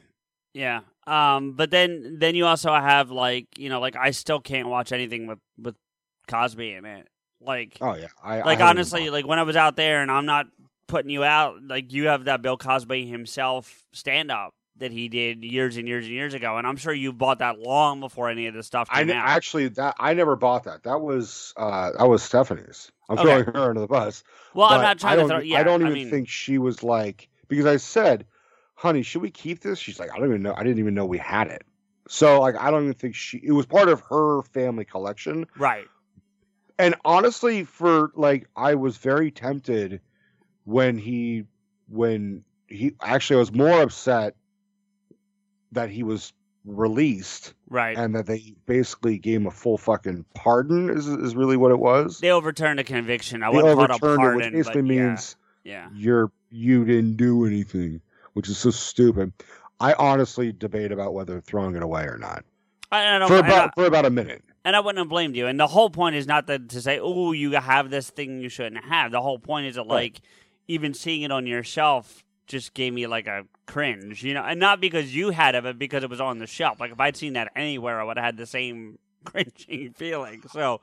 Yeah. 0.54 0.82
Um 1.06 1.54
but 1.54 1.70
then 1.72 2.18
then 2.20 2.34
you 2.36 2.46
also 2.46 2.74
have 2.74 3.12
like, 3.12 3.48
you 3.58 3.70
know, 3.70 3.80
like 3.80 3.96
I 3.96 4.12
still 4.12 4.40
can't 4.40 4.68
watch 4.68 4.92
anything 4.92 5.28
with 5.28 5.40
with 5.58 5.76
Cosby 6.28 6.74
in 6.74 6.86
it. 6.86 7.08
Like 7.42 7.78
Oh 7.82 7.96
yeah, 7.96 8.08
I 8.24 8.42
like 8.42 8.60
I 8.60 8.70
honestly, 8.70 9.10
like 9.10 9.28
when 9.28 9.40
I 9.40 9.44
was 9.44 9.56
out 9.56 9.76
there 9.76 10.02
and 10.02 10.10
I'm 10.12 10.26
not 10.26 10.48
putting 10.88 11.10
you 11.12 11.24
out, 11.24 11.62
like 11.64 11.92
you 11.92 12.08
have 12.08 12.26
that 12.26 12.42
Bill 12.42 12.58
Cosby 12.58 13.06
himself 13.06 13.84
stand 13.92 14.32
up 14.32 14.54
that 14.78 14.92
he 14.92 15.08
did 15.08 15.44
years 15.44 15.78
and 15.78 15.88
years 15.88 16.06
and 16.06 16.14
years 16.14 16.34
ago 16.34 16.58
and 16.58 16.66
I'm 16.66 16.78
sure 16.78 16.94
you 16.94 17.14
bought 17.14 17.40
that 17.40 17.60
long 17.60 18.00
before 18.00 18.30
any 18.30 18.48
of 18.48 18.54
this 18.54 18.66
stuff 18.66 18.90
I 18.92 19.02
out. 19.04 19.10
actually 19.10 19.68
that 19.70 19.96
I 20.00 20.14
never 20.14 20.36
bought 20.36 20.64
that. 20.64 20.84
That 20.84 21.02
was 21.02 21.54
uh 21.58 21.92
that 21.98 22.08
was 22.08 22.24
Stephanie's. 22.24 22.92
I'm 23.10 23.18
Okay. 23.18 23.44
throwing 23.44 23.46
her 23.46 23.70
under 23.70 23.82
the 23.82 23.88
bus. 23.88 24.24
well, 24.56 24.70
I'm 24.70 24.82
not 24.82 25.00
trying 25.00 25.20
I 25.20 25.22
to 25.22 25.28
throw 25.28 25.40
yeah, 25.40 25.60
I 25.60 25.64
don't 25.64 25.82
even 25.82 25.94
mean, 25.94 26.10
think 26.10 26.30
she 26.30 26.58
was 26.58 26.82
like 26.84 27.30
because 27.50 27.66
I 27.66 27.78
said, 27.78 28.26
"Honey, 28.76 29.04
should 29.04 29.22
we 29.22 29.30
keep 29.30 29.60
this?" 29.60 29.78
She's 29.78 30.00
like, 30.00 30.12
"I 30.12 30.18
don't 30.18 30.28
even 30.30 30.42
know. 30.42 30.54
I 30.56 30.64
didn't 30.64 30.80
even 30.80 30.94
know 30.94 31.06
we 31.06 31.18
had 31.18 31.48
it." 31.48 31.64
So 32.08 32.40
like, 32.42 32.56
I 32.60 32.72
don't 32.72 32.84
even 32.84 32.94
think 32.94 33.16
she. 33.16 33.40
It 33.44 33.52
was 33.52 33.66
part 33.66 33.90
of 33.90 34.02
her 34.10 34.42
family 34.42 34.86
collection, 34.86 35.46
Right. 35.58 35.88
And 36.80 36.96
honestly, 37.06 37.64
for 37.64 38.12
like, 38.16 38.48
I 38.56 38.76
was 38.76 38.98
very 38.98 39.32
tempted 39.32 40.02
when 40.66 40.98
he 40.98 41.44
when 41.90 42.44
he 42.68 42.94
actually 43.02 43.38
I 43.38 43.40
was 43.40 43.52
more 43.54 43.82
upset 43.82 44.36
that 45.74 45.90
he 45.90 46.04
was 46.04 46.34
released 46.66 47.54
Right. 47.70 47.98
and 47.98 48.16
that 48.16 48.26
they 48.26 48.56
basically 48.66 49.18
gave 49.18 49.42
him 49.42 49.48
a 49.48 49.52
full 49.52 49.78
fucking 49.78 50.26
pardon 50.34 50.90
is 50.90 51.08
is 51.08 51.36
really 51.36 51.58
what 51.58 51.72
it 51.72 51.80
was. 51.80 52.20
they 52.20 52.30
overturned 52.32 52.80
a 52.80 52.84
conviction. 52.84 53.44
I 53.44 53.50
They 53.50 53.58
wouldn't 53.58 53.76
call 53.76 53.84
it 53.84 53.90
a 53.92 53.94
overturned 53.96 54.24
it, 54.34 54.36
which 54.38 54.54
basically 54.54 54.82
but 54.84 54.94
yeah, 54.94 55.08
means 55.10 55.36
yeah. 55.64 55.90
you're 55.94 56.32
you 56.52 56.86
didn't 56.86 57.18
do 57.18 57.46
anything, 57.46 58.00
which 58.34 58.48
is 58.48 58.58
so 58.58 58.70
stupid. 58.70 59.34
I 59.80 59.94
honestly 59.94 60.52
debate 60.54 60.92
about 60.92 61.14
whether 61.14 61.42
throwing 61.42 61.76
it 61.76 61.84
away 61.84 62.04
or 62.04 62.18
not 62.18 62.46
I, 62.92 63.18
I 63.18 63.28
for 63.28 63.38
and 63.40 63.46
I- 63.46 63.48
about 63.48 63.76
for 63.76 63.86
about 63.86 64.06
a 64.06 64.10
minute. 64.10 64.44
And 64.66 64.76
I 64.76 64.80
wouldn't 64.80 65.00
have 65.00 65.10
blamed 65.10 65.36
you. 65.36 65.48
And 65.48 65.60
the 65.60 65.68
whole 65.68 65.90
point 65.90 66.16
is 66.16 66.28
not 66.28 66.48
that 66.48 66.70
to 66.70 66.82
say, 66.82 67.00
"Oh, 67.00 67.32
you 67.32 67.52
have 67.54 67.90
this 67.90 68.10
thing 68.10 68.40
you 68.40 68.50
shouldn't 68.50 68.84
have." 68.86 69.12
The 69.12 69.22
whole 69.22 69.40
point 69.40 69.68
is 69.68 69.76
that, 69.76 69.88
like, 69.88 70.22
even 70.68 70.94
seeing 70.94 71.22
it 71.24 71.32
on 71.32 71.46
your 71.48 71.64
shelf 71.64 72.24
just 72.48 72.74
gave 72.74 72.94
me 72.94 73.08
like 73.08 73.26
a 73.28 73.46
cringe, 73.66 74.24
you 74.24 74.34
know, 74.34 74.44
and 74.44 74.60
not 74.60 74.82
because 74.82 75.16
you 75.16 75.30
had 75.30 75.56
it, 75.56 75.64
but 75.64 75.80
because 75.80 76.04
it 76.04 76.10
was 76.10 76.20
on 76.22 76.40
the 76.40 76.48
shelf. 76.48 76.80
Like, 76.80 76.92
if 76.92 77.00
I'd 77.00 77.16
seen 77.16 77.34
that 77.34 77.52
anywhere, 77.56 78.00
I 78.02 78.04
would 78.04 78.18
have 78.18 78.26
had 78.26 78.38
the 78.38 78.46
same 78.46 79.00
cringing 79.26 79.94
feeling. 79.94 80.44
So, 80.52 80.82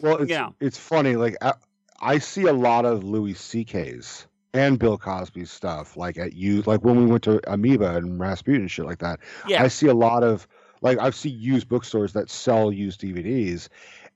Well, 0.00 0.16
it's 0.18 0.30
Yeah. 0.30 0.50
it's 0.60 0.78
funny. 0.78 1.16
Like 1.16 1.36
I, 1.40 1.54
I 2.00 2.18
see 2.18 2.44
a 2.44 2.52
lot 2.52 2.84
of 2.84 3.02
Louis 3.04 3.34
C.K.'s 3.34 4.26
and 4.54 4.78
Bill 4.78 4.96
Cosby's 4.98 5.50
stuff, 5.50 5.96
like 5.96 6.18
at 6.18 6.32
you, 6.34 6.62
like 6.62 6.84
when 6.84 6.96
we 6.96 7.06
went 7.06 7.22
to 7.24 7.40
Amoeba 7.52 7.96
and 7.96 8.18
Rasputin 8.20 8.62
and 8.62 8.70
shit 8.70 8.86
like 8.86 8.98
that. 8.98 9.20
yeah, 9.46 9.62
I 9.62 9.68
see 9.68 9.86
a 9.88 9.94
lot 9.94 10.22
of 10.22 10.46
like 10.80 10.98
I've 10.98 11.14
seen 11.14 11.38
used 11.38 11.68
bookstores 11.68 12.12
that 12.12 12.30
sell 12.30 12.72
used 12.72 13.00
DVDs, 13.00 13.68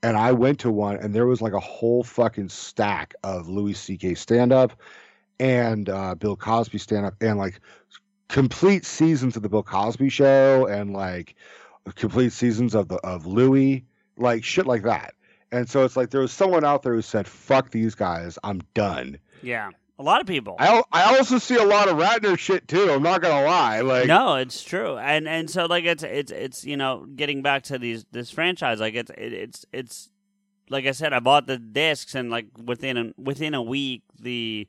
and 0.03 0.17
I 0.17 0.33
went 0.33 0.61
to 0.61 0.71
one 0.71 0.97
and 0.97 1.15
there 1.15 1.27
was 1.27 1.41
like 1.41 1.53
a 1.53 1.61
whole 1.61 2.03
fucking 2.03 2.49
stack 2.49 3.15
of 3.23 3.49
Louis 3.49 3.75
C.K. 3.75 4.15
stand 4.15 4.53
up 4.53 4.73
and 5.39 5.89
uh, 5.89 6.15
Bill 6.15 6.37
Cosby 6.37 6.79
stand 6.79 7.07
up 7.07 7.15
and 7.21 7.39
like 7.39 7.61
complete 8.29 8.85
seasons 8.85 9.37
of 9.37 9.43
the 9.43 9.49
Bill 9.49 9.63
Cosby 9.63 10.09
show 10.09 10.67
and 10.67 10.93
like 10.93 11.35
complete 11.95 12.33
seasons 12.33 12.75
of 12.75 12.89
the 12.89 12.97
of 12.97 13.27
Louis, 13.27 13.85
like 14.17 14.45
shit 14.45 14.67
like 14.67 14.83
that. 14.83 15.15
And 15.51 15.69
so 15.69 15.85
it's 15.85 15.97
like 15.97 16.11
there 16.11 16.23
was 16.23 16.33
someone 16.33 16.65
out 16.65 16.83
there 16.83 16.95
who 16.95 17.03
said, 17.03 17.29
"Fuck 17.29 17.71
these 17.71 17.95
guys, 17.95 18.39
I'm 18.43 18.63
done." 18.75 19.19
yeah. 19.43 19.71
A 19.99 20.03
lot 20.03 20.21
of 20.21 20.27
people. 20.27 20.57
I 20.59 20.83
I 20.91 21.17
also 21.17 21.39
see 21.39 21.57
a 21.57 21.65
lot 21.65 21.89
of 21.89 21.97
Ratner 21.97 22.39
shit 22.39 22.67
too. 22.67 22.91
I'm 22.91 23.03
not 23.03 23.21
gonna 23.23 23.45
lie. 23.45 23.81
Like 23.83 24.07
no, 24.07 24.37
it's 24.37 24.63
true, 24.63 24.97
and 24.99 25.29
and 25.29 25.49
so 25.51 25.67
like 25.67 25.85
it's 25.85 26.03
it's 26.03 26.33
it's 26.33 26.65
you 26.65 26.77
know 26.77 27.07
getting 27.15 27.43
back 27.43 27.63
to 27.65 27.79
these 27.79 28.05
this 28.11 28.31
franchise 28.31 28.81
like 28.81 28.95
it's 28.95 29.11
it, 29.11 29.33
it's 29.33 29.67
it's 29.73 30.11
like 30.71 30.87
I 30.87 30.93
said 30.93 31.13
I 31.13 31.21
bought 31.21 31.47
the 31.47 31.59
discs 31.59 32.15
and 32.15 32.31
like 32.31 32.47
within 32.65 32.97
a, 32.97 33.13
within 33.21 33.55
a 33.55 33.63
week 33.63 34.03
the 34.19 34.67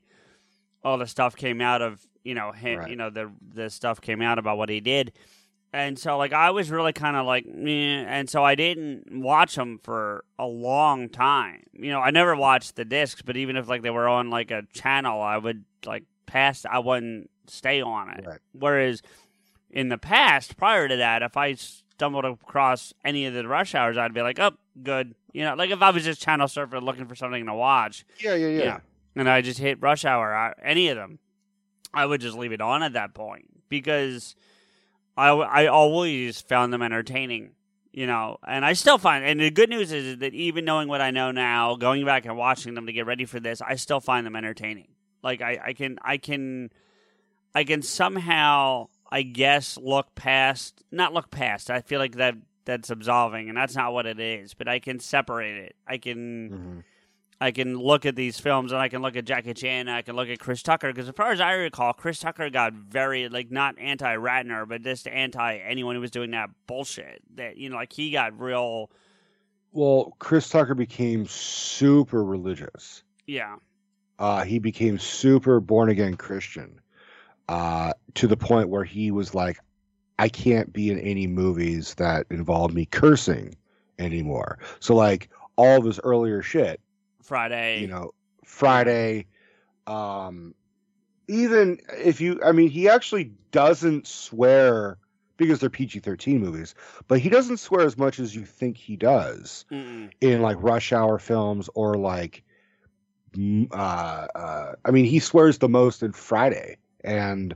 all 0.84 0.98
the 0.98 1.06
stuff 1.06 1.34
came 1.34 1.60
out 1.62 1.80
of 1.82 2.06
you 2.22 2.34
know 2.34 2.52
him 2.52 2.80
Right. 2.80 2.90
you 2.90 2.96
know 2.96 3.08
the 3.10 3.32
the 3.54 3.70
stuff 3.70 4.00
came 4.00 4.20
out 4.20 4.38
about 4.38 4.58
what 4.58 4.68
he 4.68 4.80
did, 4.80 5.12
and 5.74 5.98
so 5.98 6.16
like 6.16 6.32
I 6.32 6.50
was 6.50 6.70
really 6.70 6.92
kind 6.92 7.16
of 7.16 7.26
like 7.26 7.46
Meh, 7.46 8.04
and 8.06 8.30
so 8.30 8.44
I 8.44 8.54
didn't 8.54 9.20
watch 9.20 9.56
them 9.56 9.80
for 9.82 10.24
a 10.38 10.46
long 10.46 11.08
time. 11.08 11.64
You 11.72 11.90
know 11.90 12.00
I 12.00 12.12
never 12.12 12.36
watched 12.36 12.76
the 12.76 12.84
discs, 12.84 13.22
but 13.22 13.36
even 13.36 13.56
if 13.56 13.68
like 13.68 13.82
they 13.82 13.90
were 13.90 14.08
on 14.08 14.30
like 14.30 14.52
a 14.52 14.62
channel, 14.72 15.20
I 15.20 15.36
would 15.36 15.64
like 15.84 16.04
pass. 16.26 16.64
I 16.64 16.78
wouldn't 16.78 17.28
stay 17.48 17.82
on 17.82 18.10
it. 18.10 18.24
Right. 18.24 18.38
Whereas 18.52 19.02
in 19.68 19.88
the 19.88 19.98
past, 19.98 20.56
prior 20.56 20.86
to 20.86 20.96
that, 20.96 21.22
if 21.22 21.36
I 21.36 21.54
stumbled 21.54 22.24
across 22.24 22.94
any 23.04 23.26
of 23.26 23.34
the 23.34 23.46
rush 23.48 23.74
hours, 23.74 23.98
I'd 23.98 24.14
be 24.14 24.22
like, 24.22 24.38
"Oh, 24.38 24.52
good." 24.80 25.16
You 25.32 25.42
know, 25.42 25.54
like 25.56 25.70
if 25.70 25.82
I 25.82 25.90
was 25.90 26.04
just 26.04 26.22
channel 26.22 26.46
surfing 26.46 26.82
looking 26.82 27.06
for 27.06 27.16
something 27.16 27.44
to 27.46 27.54
watch, 27.54 28.04
yeah, 28.20 28.36
yeah, 28.36 28.46
yeah. 28.46 28.62
yeah. 28.62 28.80
and 29.16 29.28
I 29.28 29.40
just 29.40 29.58
hit 29.58 29.82
rush 29.82 30.04
hour, 30.04 30.54
any 30.62 30.86
of 30.86 30.96
them, 30.96 31.18
I 31.92 32.06
would 32.06 32.20
just 32.20 32.38
leave 32.38 32.52
it 32.52 32.60
on 32.60 32.84
at 32.84 32.92
that 32.92 33.12
point 33.12 33.46
because 33.68 34.36
I 35.16 35.28
I 35.30 35.66
always 35.66 36.40
found 36.40 36.72
them 36.72 36.82
entertaining. 36.82 37.52
You 37.92 38.08
know, 38.08 38.38
and 38.44 38.64
I 38.64 38.72
still 38.72 38.98
find, 38.98 39.24
and 39.24 39.38
the 39.38 39.50
good 39.52 39.70
news 39.70 39.92
is 39.92 40.18
that 40.18 40.34
even 40.34 40.64
knowing 40.64 40.88
what 40.88 41.00
I 41.00 41.12
know 41.12 41.30
now, 41.30 41.76
going 41.76 42.04
back 42.04 42.24
and 42.24 42.36
watching 42.36 42.74
them 42.74 42.86
to 42.86 42.92
get 42.92 43.06
ready 43.06 43.24
for 43.24 43.38
this, 43.38 43.62
I 43.62 43.76
still 43.76 44.00
find 44.00 44.26
them 44.26 44.34
entertaining. 44.34 44.88
Like 45.22 45.40
I, 45.40 45.60
I 45.66 45.72
can, 45.74 46.00
I 46.02 46.16
can, 46.16 46.70
I 47.54 47.62
can 47.62 47.82
somehow, 47.82 48.88
I 49.12 49.22
guess, 49.22 49.78
look 49.78 50.12
past, 50.16 50.82
not 50.90 51.14
look 51.14 51.30
past. 51.30 51.70
I 51.70 51.82
feel 51.82 52.00
like 52.00 52.16
that 52.16 52.34
that's 52.64 52.90
absolving, 52.90 53.48
and 53.48 53.56
that's 53.56 53.76
not 53.76 53.92
what 53.92 54.06
it 54.06 54.18
is. 54.18 54.54
But 54.54 54.66
I 54.66 54.80
can 54.80 54.98
separate 54.98 55.56
it. 55.56 55.76
I 55.86 55.98
can. 55.98 56.50
Mhm. 56.50 56.84
I 57.40 57.50
can 57.50 57.76
look 57.76 58.06
at 58.06 58.16
these 58.16 58.38
films 58.38 58.72
and 58.72 58.80
I 58.80 58.88
can 58.88 59.02
look 59.02 59.16
at 59.16 59.24
Jackie 59.24 59.54
Chan 59.54 59.88
and 59.88 59.90
I 59.90 60.02
can 60.02 60.16
look 60.16 60.28
at 60.28 60.38
Chris 60.38 60.62
Tucker 60.62 60.92
because 60.92 61.08
as 61.08 61.14
far 61.14 61.32
as 61.32 61.40
I 61.40 61.52
recall, 61.52 61.92
Chris 61.92 62.18
Tucker 62.20 62.48
got 62.50 62.72
very 62.72 63.28
like 63.28 63.50
not 63.50 63.78
anti 63.78 64.14
Ratner, 64.16 64.66
but 64.68 64.82
just 64.82 65.06
anti 65.08 65.56
anyone 65.56 65.94
who 65.94 66.00
was 66.00 66.10
doing 66.10 66.30
that 66.30 66.50
bullshit. 66.66 67.22
That 67.36 67.56
you 67.56 67.68
know, 67.70 67.76
like 67.76 67.92
he 67.92 68.10
got 68.10 68.38
real, 68.40 68.90
Well, 69.72 70.14
Chris 70.18 70.48
Tucker 70.48 70.74
became 70.74 71.26
super 71.26 72.24
religious. 72.24 73.02
yeah, 73.26 73.56
Uh, 74.18 74.44
he 74.44 74.58
became 74.58 74.98
super 74.98 75.60
born 75.60 75.90
again 75.90 76.16
Christian 76.16 76.80
uh, 77.48 77.92
to 78.14 78.26
the 78.26 78.36
point 78.36 78.68
where 78.68 78.84
he 78.84 79.10
was 79.10 79.34
like, 79.34 79.58
I 80.18 80.28
can't 80.28 80.72
be 80.72 80.90
in 80.90 80.98
any 81.00 81.26
movies 81.26 81.94
that 81.94 82.26
involve 82.30 82.72
me 82.72 82.86
cursing 82.86 83.56
anymore. 83.98 84.60
So, 84.78 84.94
like, 84.94 85.28
all 85.56 85.78
of 85.78 85.84
his 85.84 85.98
earlier 86.00 86.40
shit, 86.40 86.80
Friday, 87.24 87.80
you 87.80 87.86
know, 87.88 88.12
Friday, 88.44 89.26
um, 89.86 90.54
even 91.28 91.78
if 91.92 92.20
you, 92.20 92.40
I 92.44 92.52
mean, 92.52 92.68
he 92.68 92.88
actually 92.88 93.32
doesn't 93.50 94.06
swear 94.06 94.98
because 95.36 95.58
they're 95.58 95.70
PG 95.70 96.00
13 96.00 96.38
movies, 96.40 96.74
but 97.08 97.18
he 97.18 97.28
doesn't 97.28 97.56
swear 97.58 97.86
as 97.86 97.98
much 97.98 98.20
as 98.20 98.34
you 98.34 98.44
think 98.44 98.76
he 98.76 98.96
does 98.96 99.64
Mm-mm. 99.72 100.10
in 100.20 100.42
like 100.42 100.56
rush 100.60 100.92
hour 100.92 101.18
films 101.18 101.68
or 101.74 101.94
like 101.94 102.44
uh 103.72 103.74
uh 104.34 104.72
I 104.84 104.90
mean 104.92 105.06
he 105.06 105.18
swears 105.18 105.58
the 105.58 105.68
most 105.68 106.04
in 106.04 106.12
Friday 106.12 106.76
and 107.02 107.52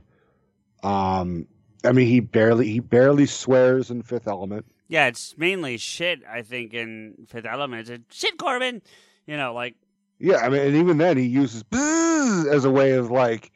um 0.83 1.47
I 1.85 1.93
mean 1.93 2.07
he 2.07 2.19
barely 2.19 2.67
he 2.67 2.79
barely 2.81 3.25
swears 3.25 3.89
in 3.89 4.01
Fifth 4.01 4.27
Element. 4.27 4.65
yeah, 4.89 5.07
it's 5.07 5.37
mainly 5.37 5.77
shit. 5.77 6.21
I 6.29 6.41
think 6.41 6.73
in 6.73 7.13
Fifth 7.27 7.45
Element, 7.45 7.89
it's 7.89 8.15
shit, 8.15 8.37
Korben. 8.37 8.81
You 9.29 9.37
know, 9.37 9.53
like 9.53 9.75
Yeah, 10.17 10.37
I 10.37 10.49
mean 10.49 10.61
and 10.61 10.75
even 10.75 10.97
then 10.97 11.17
he 11.17 11.25
uses 11.25 11.63
as 12.51 12.65
a 12.65 12.71
way 12.71 12.93
of 12.93 13.11
like 13.11 13.51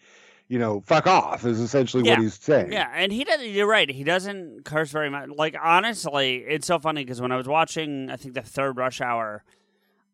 you 0.47 0.59
know 0.59 0.81
fuck 0.85 1.07
off 1.07 1.45
is 1.45 1.59
essentially 1.59 2.03
Yeah. 2.03 2.13
what 2.13 2.21
he's 2.21 2.35
saying. 2.35 2.71
Yeah, 2.71 2.89
and 2.93 3.11
he 3.11 3.23
doesn't. 3.23 3.49
You're 3.49 3.67
right. 3.67 3.89
He 3.89 4.03
doesn't 4.03 4.65
curse 4.65 4.91
very 4.91 5.09
much. 5.09 5.29
Like 5.29 5.55
honestly, 5.61 6.37
it's 6.47 6.67
so 6.67 6.77
funny 6.79 7.03
because 7.03 7.19
when 7.21 7.31
I 7.31 7.37
was 7.37 7.47
watching, 7.47 8.09
I 8.11 8.17
think 8.17 8.35
the 8.35 8.41
third 8.43 8.77
Rush 8.77 9.01
Hour, 9.01 9.43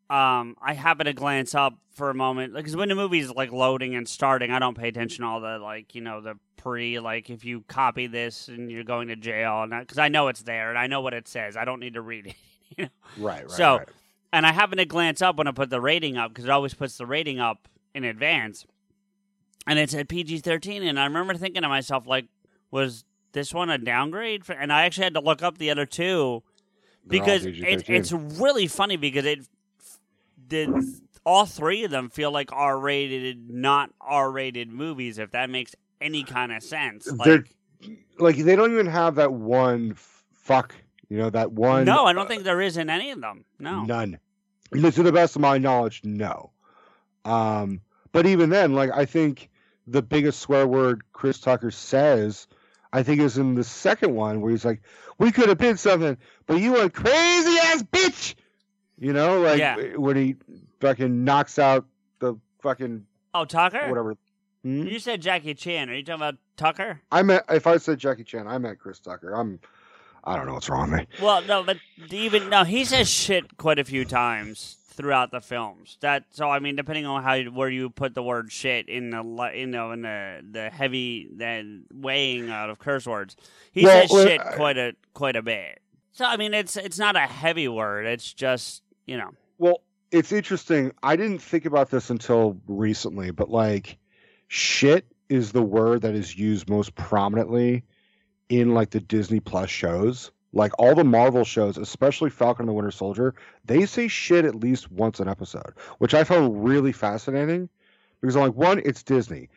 um, 0.09 0.55
I 0.61 0.73
happened 0.73 1.07
to 1.07 1.13
glance 1.13 1.53
up 1.53 1.73
for 1.93 2.09
a 2.09 2.13
moment 2.15 2.53
because 2.53 2.75
when 2.75 2.89
the 2.89 2.95
movie's 2.95 3.29
like 3.31 3.51
loading 3.51 3.95
and 3.95 4.07
starting, 4.07 4.51
I 4.51 4.59
don't 4.59 4.77
pay 4.77 4.87
attention 4.87 5.23
to 5.23 5.29
all 5.29 5.41
the 5.41 5.59
like 5.59 5.93
you 5.93 6.01
know 6.01 6.21
the 6.21 6.35
pre 6.57 6.99
like 6.99 7.29
if 7.29 7.43
you 7.43 7.61
copy 7.67 8.07
this 8.07 8.47
and 8.47 8.71
you're 8.71 8.83
going 8.83 9.09
to 9.09 9.15
jail 9.15 9.63
and 9.63 9.71
because 9.79 9.97
I 9.97 10.07
know 10.07 10.29
it's 10.29 10.43
there 10.43 10.69
and 10.69 10.77
I 10.79 10.87
know 10.87 11.01
what 11.01 11.13
it 11.13 11.27
says. 11.27 11.57
I 11.57 11.65
don't 11.65 11.79
need 11.79 11.95
to 11.95 12.01
read 12.01 12.27
it. 12.27 12.35
Right, 13.17 13.41
right. 13.41 13.51
So- 13.51 13.77
right. 13.79 13.89
And 14.31 14.45
I 14.45 14.51
happened 14.51 14.79
to 14.79 14.85
glance 14.85 15.21
up 15.21 15.37
when 15.37 15.47
I 15.47 15.51
put 15.51 15.69
the 15.69 15.81
rating 15.81 16.17
up 16.17 16.29
because 16.31 16.45
it 16.45 16.51
always 16.51 16.73
puts 16.73 16.97
the 16.97 17.05
rating 17.05 17.39
up 17.39 17.67
in 17.93 18.03
advance, 18.03 18.65
and 19.67 19.79
it 19.79 19.89
said 19.89 20.09
PG 20.09 20.39
thirteen, 20.39 20.83
and 20.83 20.99
I 20.99 21.05
remember 21.05 21.33
thinking 21.35 21.61
to 21.63 21.69
myself 21.69 22.05
like, 22.07 22.25
was 22.71 23.03
this 23.31 23.53
one 23.53 23.69
a 23.69 23.77
downgrade? 23.77 24.45
For, 24.45 24.53
and 24.53 24.71
I 24.71 24.83
actually 24.85 25.05
had 25.05 25.13
to 25.15 25.21
look 25.21 25.41
up 25.43 25.57
the 25.57 25.71
other 25.71 25.85
two 25.85 26.43
They're 27.05 27.19
because 27.19 27.45
it, 27.45 27.89
it's 27.89 28.11
really 28.11 28.67
funny 28.67 28.97
because 28.97 29.25
it 29.25 29.47
did 30.47 30.69
all 31.25 31.45
three 31.45 31.83
of 31.83 31.91
them 31.91 32.09
feel 32.09 32.31
like 32.31 32.51
R 32.51 32.79
rated, 32.79 33.49
not 33.51 33.91
R 34.01 34.31
rated 34.31 34.69
movies. 34.69 35.17
If 35.19 35.31
that 35.31 35.49
makes 35.49 35.75
any 36.01 36.23
kind 36.23 36.51
of 36.51 36.63
sense, 36.63 37.05
They're- 37.23 37.45
like. 37.81 37.97
like 38.19 38.37
they 38.37 38.55
don't 38.55 38.71
even 38.71 38.87
have 38.87 39.15
that 39.15 39.33
one 39.33 39.95
fuck, 40.33 40.73
you 41.09 41.17
know, 41.17 41.29
that 41.29 41.51
one 41.51 41.85
No, 41.85 42.05
I 42.05 42.13
don't 42.13 42.27
think 42.27 42.43
there 42.43 42.61
is 42.61 42.77
in 42.77 42.89
any 42.89 43.11
of 43.11 43.19
them. 43.21 43.45
No. 43.59 43.83
None. 43.83 44.19
No, 44.71 44.89
To 44.91 45.03
the 45.03 45.11
best 45.11 45.35
of 45.35 45.41
my 45.41 45.57
knowledge, 45.57 46.01
no. 46.03 46.51
Um, 47.25 47.81
but 48.11 48.25
even 48.25 48.49
then, 48.49 48.73
like 48.73 48.91
I 48.93 49.05
think 49.05 49.49
the 49.87 50.01
biggest 50.01 50.39
swear 50.39 50.67
word 50.67 51.01
Chris 51.13 51.39
Tucker 51.39 51.71
says, 51.71 52.47
I 52.93 53.03
think 53.03 53.21
is 53.21 53.37
in 53.37 53.55
the 53.55 53.63
second 53.63 54.15
one 54.15 54.41
where 54.41 54.51
he's 54.51 54.65
like, 54.65 54.81
"We 55.17 55.31
could 55.31 55.49
have 55.49 55.57
been 55.57 55.77
something, 55.77 56.17
but 56.47 56.55
you 56.59 56.77
a 56.77 56.89
crazy 56.89 57.57
ass 57.59 57.83
bitch." 57.83 58.35
You 58.97 59.13
know, 59.13 59.41
like 59.41 59.59
Yeah. 59.59 59.95
when 59.95 60.15
he 60.15 60.35
fucking 60.81 61.23
knocks 61.23 61.57
out 61.59 61.85
the 62.19 62.35
fucking 62.61 63.05
Oh, 63.33 63.45
Tucker. 63.45 63.87
whatever. 63.89 64.15
Hmm? 64.63 64.83
You 64.87 64.99
said 64.99 65.21
Jackie 65.21 65.53
Chan. 65.53 65.89
Are 65.89 65.93
you 65.93 66.03
talking 66.03 66.21
about 66.21 66.35
Tucker? 66.57 67.01
I 67.11 67.21
meant 67.23 67.43
if 67.49 67.65
I 67.67 67.77
said 67.77 67.99
Jackie 67.99 68.23
Chan, 68.23 68.47
I 68.47 68.57
meant 68.57 68.79
Chris 68.79 68.99
Tucker. 68.99 69.33
I'm 69.33 69.59
I 70.23 70.35
don't 70.35 70.45
know 70.45 70.53
what's 70.53 70.69
wrong 70.69 70.91
with 70.91 70.99
me. 71.01 71.07
Well, 71.21 71.41
no, 71.43 71.63
but 71.63 71.77
even 72.11 72.49
no, 72.49 72.63
he 72.63 72.85
says 72.85 73.09
shit 73.09 73.57
quite 73.57 73.79
a 73.79 73.83
few 73.83 74.05
times 74.05 74.77
throughout 74.91 75.31
the 75.31 75.39
films. 75.41 75.97
That 76.01 76.25
so 76.31 76.49
I 76.49 76.59
mean, 76.59 76.75
depending 76.75 77.05
on 77.05 77.23
how 77.23 77.33
you, 77.33 77.51
where 77.51 77.69
you 77.69 77.89
put 77.89 78.13
the 78.15 78.23
word 78.23 78.51
shit 78.51 78.89
in 78.89 79.11
the 79.11 79.51
you 79.55 79.67
know 79.67 79.91
in 79.91 80.01
the 80.01 80.41
the 80.51 80.69
heavy 80.69 81.29
then 81.33 81.85
weighing 81.93 82.49
out 82.49 82.69
of 82.69 82.79
curse 82.79 83.05
words, 83.07 83.35
he 83.71 83.83
Well, 83.85 84.01
says 84.01 84.11
well, 84.11 84.25
shit 84.27 84.41
I- 84.41 84.55
quite 84.55 84.77
a 84.77 84.93
quite 85.13 85.35
a 85.35 85.41
bit. 85.41 85.79
So 86.11 86.25
I 86.25 86.37
mean, 86.37 86.53
it's 86.53 86.75
it's 86.75 86.99
not 86.99 87.15
a 87.15 87.21
heavy 87.21 87.67
word. 87.67 88.05
It's 88.05 88.33
just 88.33 88.83
you 89.05 89.17
know. 89.17 89.31
Well, 89.57 89.81
it's 90.11 90.31
interesting. 90.31 90.91
I 91.03 91.15
didn't 91.15 91.39
think 91.39 91.65
about 91.65 91.89
this 91.91 92.09
until 92.09 92.59
recently, 92.67 93.31
but 93.31 93.49
like 93.49 93.97
shit 94.47 95.05
is 95.29 95.51
the 95.51 95.61
word 95.61 96.01
that 96.01 96.15
is 96.15 96.35
used 96.37 96.67
most 96.69 96.95
prominently 96.95 97.83
in 98.49 98.73
like 98.73 98.89
the 98.89 98.99
Disney 98.99 99.39
Plus 99.39 99.69
shows. 99.69 100.31
Like 100.51 100.71
all 100.79 100.95
the 100.95 101.03
Marvel 101.03 101.43
shows, 101.43 101.77
especially 101.77 102.31
Falcon 102.31 102.63
and 102.63 102.69
the 102.69 102.73
Winter 102.73 102.89
Soldier, 102.89 103.35
they 103.65 103.85
say 103.85 104.07
shit 104.07 104.45
at 104.45 104.55
least 104.55 104.91
once 104.91 105.19
an 105.19 105.27
episode, 105.27 105.73
which 105.99 106.15
I 106.15 106.23
found 106.23 106.65
really 106.65 106.91
fascinating 106.91 107.69
because 108.19 108.35
I'm 108.35 108.41
like, 108.41 108.55
one, 108.55 108.81
it's 108.83 109.03
Disney, 109.03 109.49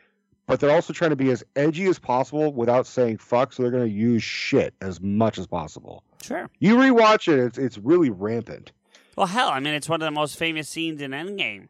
but 0.47 0.61
they're 0.61 0.71
also 0.71 0.93
trying 0.93 1.11
to 1.11 1.17
be 1.17 1.31
as 1.31 1.43
edgy 1.57 1.87
as 1.87 1.99
possible 1.99 2.53
without 2.53 2.87
saying 2.87 3.17
fuck, 3.19 3.55
so 3.55 3.63
they're 3.63 3.73
going 3.73 3.89
to 3.89 3.95
use 3.95 4.23
shit 4.23 4.75
as 4.83 5.01
much 5.01 5.39
as 5.39 5.47
possible. 5.47 6.05
Sure. 6.23 6.51
You 6.59 6.77
rewatch 6.77 7.33
it, 7.33 7.39
it's 7.39 7.59
it's 7.59 7.79
really 7.79 8.11
rampant. 8.11 8.73
Well, 9.17 9.27
hell, 9.27 9.49
I 9.49 9.61
mean, 9.61 9.75
it's 9.75 9.89
one 9.89 10.03
of 10.03 10.07
the 10.07 10.11
most 10.11 10.37
famous 10.37 10.69
scenes 10.69 11.01
in 11.01 11.13
Endgame. 11.13 11.69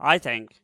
I 0.00 0.18
think. 0.18 0.61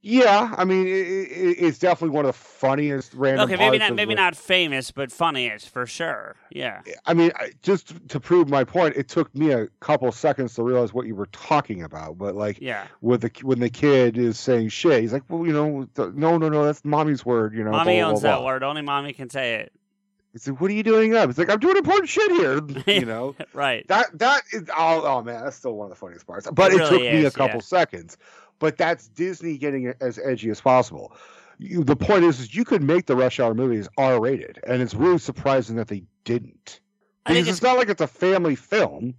Yeah, 0.00 0.54
I 0.56 0.64
mean, 0.64 0.86
it, 0.86 0.90
it, 0.90 1.56
it's 1.58 1.78
definitely 1.80 2.14
one 2.14 2.24
of 2.24 2.28
the 2.28 2.38
funniest 2.38 3.14
random. 3.14 3.46
Okay, 3.50 3.56
maybe 3.56 3.78
not 3.78 3.94
maybe 3.96 4.14
the- 4.14 4.20
not 4.20 4.36
famous, 4.36 4.92
but 4.92 5.10
funniest 5.10 5.70
for 5.70 5.86
sure. 5.86 6.36
Yeah. 6.50 6.82
I 7.04 7.14
mean, 7.14 7.32
just 7.62 8.08
to 8.08 8.20
prove 8.20 8.48
my 8.48 8.62
point, 8.62 8.94
it 8.96 9.08
took 9.08 9.34
me 9.34 9.50
a 9.50 9.66
couple 9.80 10.10
seconds 10.12 10.54
to 10.54 10.62
realize 10.62 10.94
what 10.94 11.06
you 11.06 11.16
were 11.16 11.26
talking 11.26 11.82
about. 11.82 12.16
But 12.16 12.36
like, 12.36 12.58
Yeah. 12.60 12.86
with 13.00 13.22
the 13.22 13.30
when 13.42 13.58
the 13.58 13.70
kid 13.70 14.16
is 14.16 14.38
saying 14.38 14.68
shit, 14.68 15.00
he's 15.00 15.12
like, 15.12 15.24
"Well, 15.28 15.44
you 15.44 15.52
know, 15.52 15.88
no, 16.14 16.38
no, 16.38 16.48
no, 16.48 16.64
that's 16.64 16.84
mommy's 16.84 17.26
word." 17.26 17.52
You 17.54 17.64
know, 17.64 17.72
mommy 17.72 17.94
blah, 17.96 18.02
blah, 18.02 18.10
owns 18.10 18.20
blah, 18.20 18.36
that 18.38 18.44
word. 18.44 18.62
Only 18.62 18.82
mommy 18.82 19.12
can 19.12 19.28
say 19.30 19.56
it. 19.56 19.72
It's 20.32 20.46
like, 20.46 20.60
"What 20.60 20.70
are 20.70 20.74
you 20.74 20.84
doing 20.84 21.16
up?" 21.16 21.28
It's 21.28 21.38
like, 21.38 21.50
"I'm 21.50 21.58
doing 21.58 21.76
important 21.76 22.08
shit 22.08 22.30
here." 22.30 22.60
You 22.86 23.04
know, 23.04 23.34
right. 23.52 23.86
that 23.88 24.16
that 24.18 24.42
is 24.52 24.62
oh, 24.76 25.02
oh 25.04 25.22
man, 25.22 25.42
that's 25.42 25.56
still 25.56 25.74
one 25.74 25.86
of 25.86 25.90
the 25.90 25.96
funniest 25.96 26.24
parts. 26.26 26.48
But 26.52 26.70
It 26.70 26.74
it, 26.74 26.78
really 26.78 26.90
took 26.90 27.12
me 27.14 27.24
a 27.24 27.30
couple 27.32 27.56
yeah. 27.56 27.62
seconds. 27.62 28.16
But 28.58 28.76
that's 28.76 29.08
Disney 29.08 29.56
getting 29.58 29.92
as 30.00 30.18
edgy 30.18 30.50
as 30.50 30.60
possible. 30.60 31.12
You, 31.58 31.82
the 31.84 31.96
point 31.96 32.24
is, 32.24 32.40
is 32.40 32.54
you 32.54 32.64
could 32.64 32.82
make 32.82 33.06
the 33.06 33.16
Rush 33.16 33.40
Hour 33.40 33.54
movies 33.54 33.88
R 33.96 34.20
rated, 34.20 34.60
and 34.66 34.80
it's 34.80 34.94
really 34.94 35.18
surprising 35.18 35.76
that 35.76 35.88
they 35.88 36.04
didn't. 36.24 36.80
Because 37.26 37.40
it's, 37.40 37.48
it's 37.48 37.62
not 37.62 37.76
like 37.76 37.88
it's 37.88 38.00
a 38.00 38.06
family 38.06 38.54
film. 38.56 39.14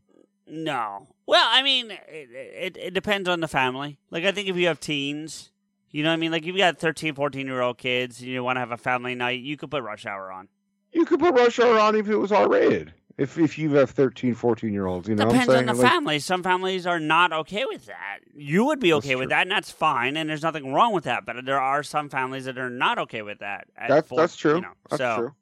no. 0.47 1.07
Well, 1.25 1.45
I 1.47 1.61
mean, 1.61 1.91
it, 1.91 1.99
it 2.09 2.77
it 2.77 2.93
depends 2.95 3.29
on 3.29 3.39
the 3.39 3.47
family. 3.47 3.99
Like, 4.09 4.23
I 4.25 4.31
think 4.31 4.47
if 4.47 4.55
you 4.55 4.65
have 4.65 4.79
teens, 4.79 5.51
you 5.91 6.01
know 6.01 6.09
what 6.09 6.13
I 6.13 6.17
mean? 6.17 6.31
Like, 6.31 6.41
if 6.41 6.47
you 6.47 6.57
got 6.57 6.79
13, 6.79 7.13
14 7.13 7.45
year 7.45 7.61
old 7.61 7.77
kids, 7.77 8.19
and 8.19 8.29
you 8.29 8.43
want 8.43 8.55
to 8.55 8.61
have 8.61 8.71
a 8.71 8.77
family 8.77 9.13
night, 9.13 9.41
you 9.41 9.55
could 9.57 9.69
put 9.69 9.83
Rush 9.83 10.07
Hour 10.07 10.31
on. 10.31 10.47
You 10.91 11.05
could 11.05 11.19
put 11.19 11.35
Rush 11.35 11.59
Hour 11.59 11.77
on 11.77 11.95
if 11.95 12.07
it 12.09 12.15
was 12.15 12.31
R 12.31 12.49
rated. 12.49 12.93
If 13.19 13.37
if 13.37 13.57
you 13.57 13.73
have 13.73 13.89
13, 13.89 14.33
14 14.33 14.71
year 14.71 14.85
olds, 14.85 15.09
you 15.09 15.15
know 15.15 15.25
Depends 15.25 15.53
on 15.53 15.65
the? 15.65 15.73
Like, 15.73 15.91
family. 15.91 16.19
Some 16.19 16.41
families 16.41 16.87
are 16.87 16.99
not 16.99 17.33
okay 17.33 17.65
with 17.65 17.85
that. 17.87 18.19
You 18.33 18.65
would 18.65 18.79
be 18.79 18.93
okay 18.93 19.15
with 19.15 19.25
true. 19.25 19.35
that, 19.35 19.41
and 19.41 19.51
that's 19.51 19.69
fine, 19.69 20.15
and 20.15 20.29
there's 20.29 20.41
nothing 20.41 20.73
wrong 20.73 20.93
with 20.93 21.03
that. 21.03 21.25
But 21.25 21.45
there 21.45 21.59
are 21.59 21.83
some 21.83 22.09
families 22.09 22.45
that 22.45 22.57
are 22.57 22.69
not 22.69 22.97
okay 22.99 23.21
with 23.21 23.39
that. 23.39 23.67
that's 23.87 24.09
that's 24.09 24.35
true. 24.37 24.55
you 24.55 24.61
know, 24.61 24.73
that's 24.89 24.99
so, 25.01 25.15
true. 25.17 25.35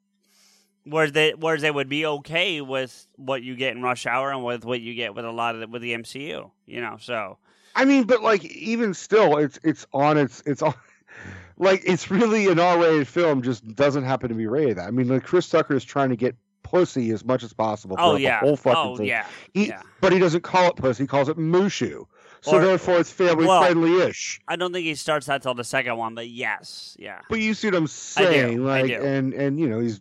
Whereas 0.84 1.12
they 1.12 1.34
whereas 1.34 1.62
they 1.62 1.70
would 1.70 1.88
be 1.88 2.04
okay 2.04 2.60
with 2.60 3.06
what 3.14 3.42
you 3.42 3.54
get 3.54 3.76
in 3.76 3.82
Rush 3.82 4.06
Hour 4.06 4.32
and 4.32 4.44
with 4.44 4.64
what 4.64 4.80
you 4.80 4.94
get 4.94 5.14
with 5.14 5.24
a 5.24 5.30
lot 5.30 5.54
of 5.54 5.60
the, 5.60 5.68
with 5.68 5.82
the 5.82 5.92
MCU. 5.94 6.50
You 6.66 6.80
know, 6.80 6.96
so 7.00 7.38
I 7.76 7.84
mean, 7.84 8.04
but 8.04 8.22
like 8.22 8.44
even 8.44 8.92
still, 8.92 9.36
it's 9.36 9.60
it's 9.62 9.86
on 9.92 10.18
its 10.18 10.42
it's 10.46 10.62
on. 10.62 10.74
Like 11.60 11.82
it's 11.84 12.08
really 12.08 12.46
an 12.46 12.60
R-rated 12.60 13.08
film, 13.08 13.42
just 13.42 13.66
doesn't 13.74 14.04
happen 14.04 14.28
to 14.28 14.34
be 14.36 14.46
rated. 14.46 14.76
that. 14.76 14.86
I 14.86 14.92
mean, 14.92 15.08
like 15.08 15.24
Chris 15.24 15.48
Tucker 15.48 15.74
is 15.74 15.84
trying 15.84 16.10
to 16.10 16.16
get 16.16 16.36
pussy 16.70 17.10
as 17.10 17.24
much 17.24 17.42
as 17.42 17.52
possible. 17.52 17.96
oh 17.98 18.16
yeah, 18.16 18.40
the 18.40 18.46
whole 18.46 18.56
fucking 18.56 18.76
oh 18.92 18.96
thing. 18.96 19.06
yeah, 19.06 19.26
He- 19.54 19.68
yeah. 19.68 19.82
But 20.00 20.12
he 20.12 20.18
doesn't 20.18 20.42
call 20.42 20.68
it 20.70 20.76
pussy; 20.76 21.04
he 21.04 21.06
calls 21.06 21.28
it 21.28 21.36
mushu. 21.38 22.04
So 22.40 22.56
Or- 22.56 22.60
therefore, 22.64 22.98
it's 23.00 23.10
family 23.10 23.46
well- 23.46 23.62
friendly-ish. 23.62 24.40
I 24.46 24.54
don't 24.56 24.72
think 24.72 24.84
he 24.86 24.94
starts 24.94 25.26
that 25.26 25.42
till 25.42 25.54
the 25.54 25.64
second 25.64 25.96
one, 25.96 26.14
but 26.14 26.28
yes, 26.28 26.96
yeah. 26.98 27.20
But 27.28 27.40
you 27.40 27.52
see 27.54 27.66
what 27.68 27.74
I'm 27.76 27.82
I 27.82 27.86
do, 27.86 27.88
saying, 27.88 28.60
I 28.60 28.80
like, 28.82 28.86
do. 28.86 29.02
and 29.02 29.34
and 29.34 29.58
you 29.58 29.68
know, 29.68 29.80
he's 29.80 30.00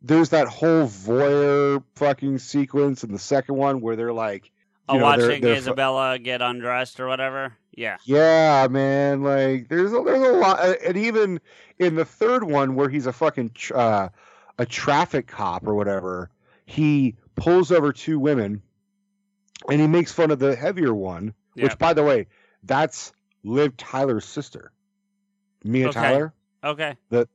there's 0.00 0.28
that 0.30 0.46
whole 0.48 0.86
voyeur 0.86 1.82
fucking 1.96 2.38
sequence 2.38 3.02
in 3.04 3.12
the 3.12 3.18
second 3.18 3.56
one 3.56 3.80
where 3.80 3.96
they're 3.96 4.12
like, 4.12 4.50
Oh, 4.88 4.94
know, 4.94 4.98
they're- 5.16 5.26
watching 5.28 5.42
they're 5.42 5.54
fu- 5.56 5.58
Isabella 5.60 6.18
get 6.18 6.40
undressed 6.40 7.00
or 7.00 7.08
whatever. 7.08 7.52
Yeah, 7.74 7.96
Yeah, 8.04 8.66
man. 8.70 9.22
Like 9.22 9.68
there's 9.68 9.92
a, 9.92 10.00
there's 10.04 10.22
a 10.22 10.32
lot, 10.32 10.58
uh, 10.60 10.74
and 10.86 10.96
even 10.96 11.40
in 11.78 11.94
the 11.96 12.04
third 12.04 12.42
one 12.44 12.74
where 12.74 12.88
he's 12.88 13.06
a 13.06 13.12
fucking 13.12 13.52
uh, 13.74 14.08
a 14.58 14.66
traffic 14.66 15.26
cop 15.26 15.66
or 15.66 15.74
whatever, 15.74 16.30
he 16.66 17.14
pulls 17.36 17.70
over 17.72 17.92
two 17.92 18.18
women, 18.18 18.62
and 19.70 19.80
he 19.80 19.86
makes 19.86 20.12
fun 20.12 20.30
of 20.30 20.38
the 20.38 20.54
heavier 20.56 20.94
one. 20.94 21.34
Yeah. 21.54 21.64
Which, 21.64 21.78
by 21.78 21.92
the 21.94 22.02
way, 22.04 22.26
that's 22.62 23.12
Liv 23.44 23.76
Tyler's 23.76 24.24
sister, 24.24 24.72
Mia 25.64 25.88
Okay. 25.88 26.00
Tyler, 26.00 26.34
okay, 26.62 26.96
The, 27.08 27.28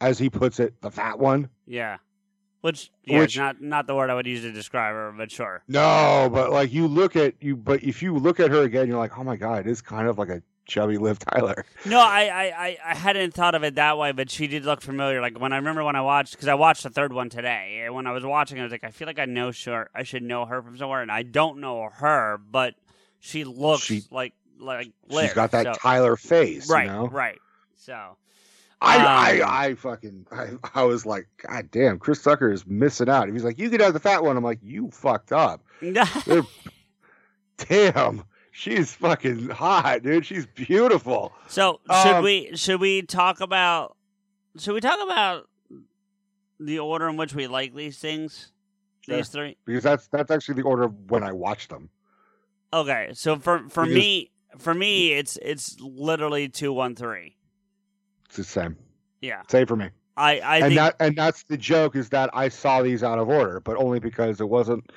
as 0.00 0.18
he 0.18 0.28
puts 0.30 0.60
it, 0.60 0.74
the 0.80 0.90
fat 0.90 1.18
one. 1.18 1.48
yeah. 1.66 1.98
Which 2.62 2.92
yeah, 3.02 3.18
Which- 3.18 3.36
not 3.36 3.60
not 3.60 3.88
the 3.88 3.94
word 3.96 4.08
I 4.08 4.14
would 4.14 4.26
use 4.28 4.42
to 4.42 4.52
describe 4.52 4.94
her, 4.94 5.12
but 5.16 5.32
sure. 5.32 5.64
No, 5.66 6.30
but 6.32 6.52
like 6.52 6.72
you 6.72 6.86
look 6.86 7.16
at 7.16 7.34
you, 7.42 7.56
but 7.56 7.82
if 7.82 8.02
you 8.04 8.16
look 8.16 8.38
at 8.38 8.52
her 8.52 8.62
again, 8.62 8.86
you're 8.86 8.98
like, 8.98 9.18
oh 9.18 9.24
my 9.24 9.34
god, 9.34 9.66
it 9.66 9.70
is 9.70 9.82
kind 9.82 10.06
of 10.06 10.16
like 10.16 10.28
a 10.28 10.42
chubby 10.66 10.96
Liv 10.98 11.18
Tyler. 11.18 11.64
No, 11.86 11.98
I, 11.98 12.52
I, 12.56 12.78
I, 12.84 12.94
hadn't 12.94 13.34
thought 13.34 13.54
of 13.54 13.62
it 13.64 13.74
that 13.74 13.98
way, 13.98 14.12
but 14.12 14.30
she 14.30 14.46
did 14.46 14.64
look 14.64 14.80
familiar. 14.80 15.20
Like 15.20 15.38
when 15.38 15.52
I 15.52 15.56
remember 15.56 15.82
when 15.84 15.96
I 15.96 16.00
watched, 16.00 16.32
because 16.32 16.48
I 16.48 16.54
watched 16.54 16.82
the 16.84 16.90
third 16.90 17.12
one 17.12 17.28
today, 17.28 17.88
when 17.90 18.06
I 18.06 18.12
was 18.12 18.24
watching, 18.24 18.60
I 18.60 18.62
was 18.62 18.72
like, 18.72 18.84
I 18.84 18.90
feel 18.90 19.06
like 19.06 19.18
I 19.18 19.24
know 19.24 19.50
sure 19.50 19.90
I 19.94 20.02
should 20.04 20.22
know 20.22 20.44
her 20.46 20.62
from 20.62 20.76
somewhere, 20.78 21.02
and 21.02 21.10
I 21.10 21.22
don't 21.24 21.58
know 21.58 21.88
her, 21.92 22.38
but 22.50 22.74
she 23.20 23.44
looks 23.44 23.84
She- 23.84 24.02
like 24.10 24.34
like 24.58 24.92
she's 25.10 25.32
got 25.34 25.50
that 25.50 25.64
so- 25.64 25.72
Tyler 25.74 26.16
face, 26.16 26.70
right, 26.70 26.86
You 26.86 26.92
know? 26.92 27.08
right. 27.08 27.38
So 27.74 28.16
I, 28.80 28.96
Um, 28.96 29.02
I, 29.06 29.42
I 29.68 29.74
fucking, 29.74 30.26
I, 30.32 30.48
I 30.74 30.82
was 30.84 31.04
like, 31.06 31.26
God 31.48 31.68
damn, 31.70 31.98
Chris 31.98 32.22
Tucker 32.22 32.50
is 32.50 32.66
missing 32.66 33.08
out. 33.08 33.28
He's 33.28 33.44
like, 33.44 33.58
you 33.58 33.70
could 33.70 33.80
have 33.80 33.92
the 33.92 34.00
fat 34.00 34.22
one. 34.24 34.36
I'm 34.36 34.42
like, 34.44 34.58
you 34.62 34.90
fucked 34.92 35.32
up. 35.32 35.62
Damn, 37.58 38.24
she's 38.52 38.92
fucking 38.94 39.48
hot, 39.48 40.02
dude. 40.04 40.24
She's 40.24 40.46
beautiful. 40.46 41.32
so 41.48 41.80
should 42.02 42.14
Um, 42.16 42.22
we 42.24 42.54
should 42.54 42.80
we 42.80 43.02
talk 43.02 43.40
about 43.40 43.96
should 44.58 44.74
we 44.74 44.80
talk 44.80 45.00
about 45.02 45.48
the 46.60 46.78
order 46.78 47.08
in 47.08 47.16
which 47.16 47.34
we 47.34 47.48
like 47.48 47.74
these 47.74 47.98
things? 47.98 48.52
Sure. 49.00 49.16
These 49.16 49.28
three. 49.30 49.56
Because 49.66 49.82
that's 49.82 50.06
that's 50.08 50.30
actually 50.30 50.54
the 50.62 50.68
order 50.68 50.84
of 50.84 51.10
when 51.10 51.24
I 51.24 51.32
watched 51.32 51.70
them. 51.70 51.90
Okay, 52.72 53.10
so 53.14 53.36
for 53.38 53.68
for 53.68 53.82
Because- 53.84 53.94
me 53.96 54.30
for 54.58 54.74
me 54.74 55.12
it's 55.12 55.38
it's 55.42 55.80
literally 55.80 56.48
two 56.48 56.72
one 56.72 56.94
three. 56.94 57.36
It's 58.26 58.36
the 58.36 58.44
same. 58.44 58.76
Yeah, 59.20 59.42
Same 59.48 59.66
for 59.66 59.76
me. 59.76 59.88
I 60.16 60.40
I 60.40 60.56
and 60.58 60.64
think 60.66 60.74
that 60.76 60.96
and 61.00 61.16
that's 61.16 61.44
the 61.44 61.56
joke 61.56 61.96
is 61.96 62.08
that 62.10 62.28
I 62.34 62.48
saw 62.48 62.82
these 62.82 63.02
out 63.02 63.18
of 63.18 63.28
order, 63.28 63.60
but 63.60 63.76
only 63.76 63.98
because 63.98 64.40
it 64.40 64.48
wasn't. 64.48 64.90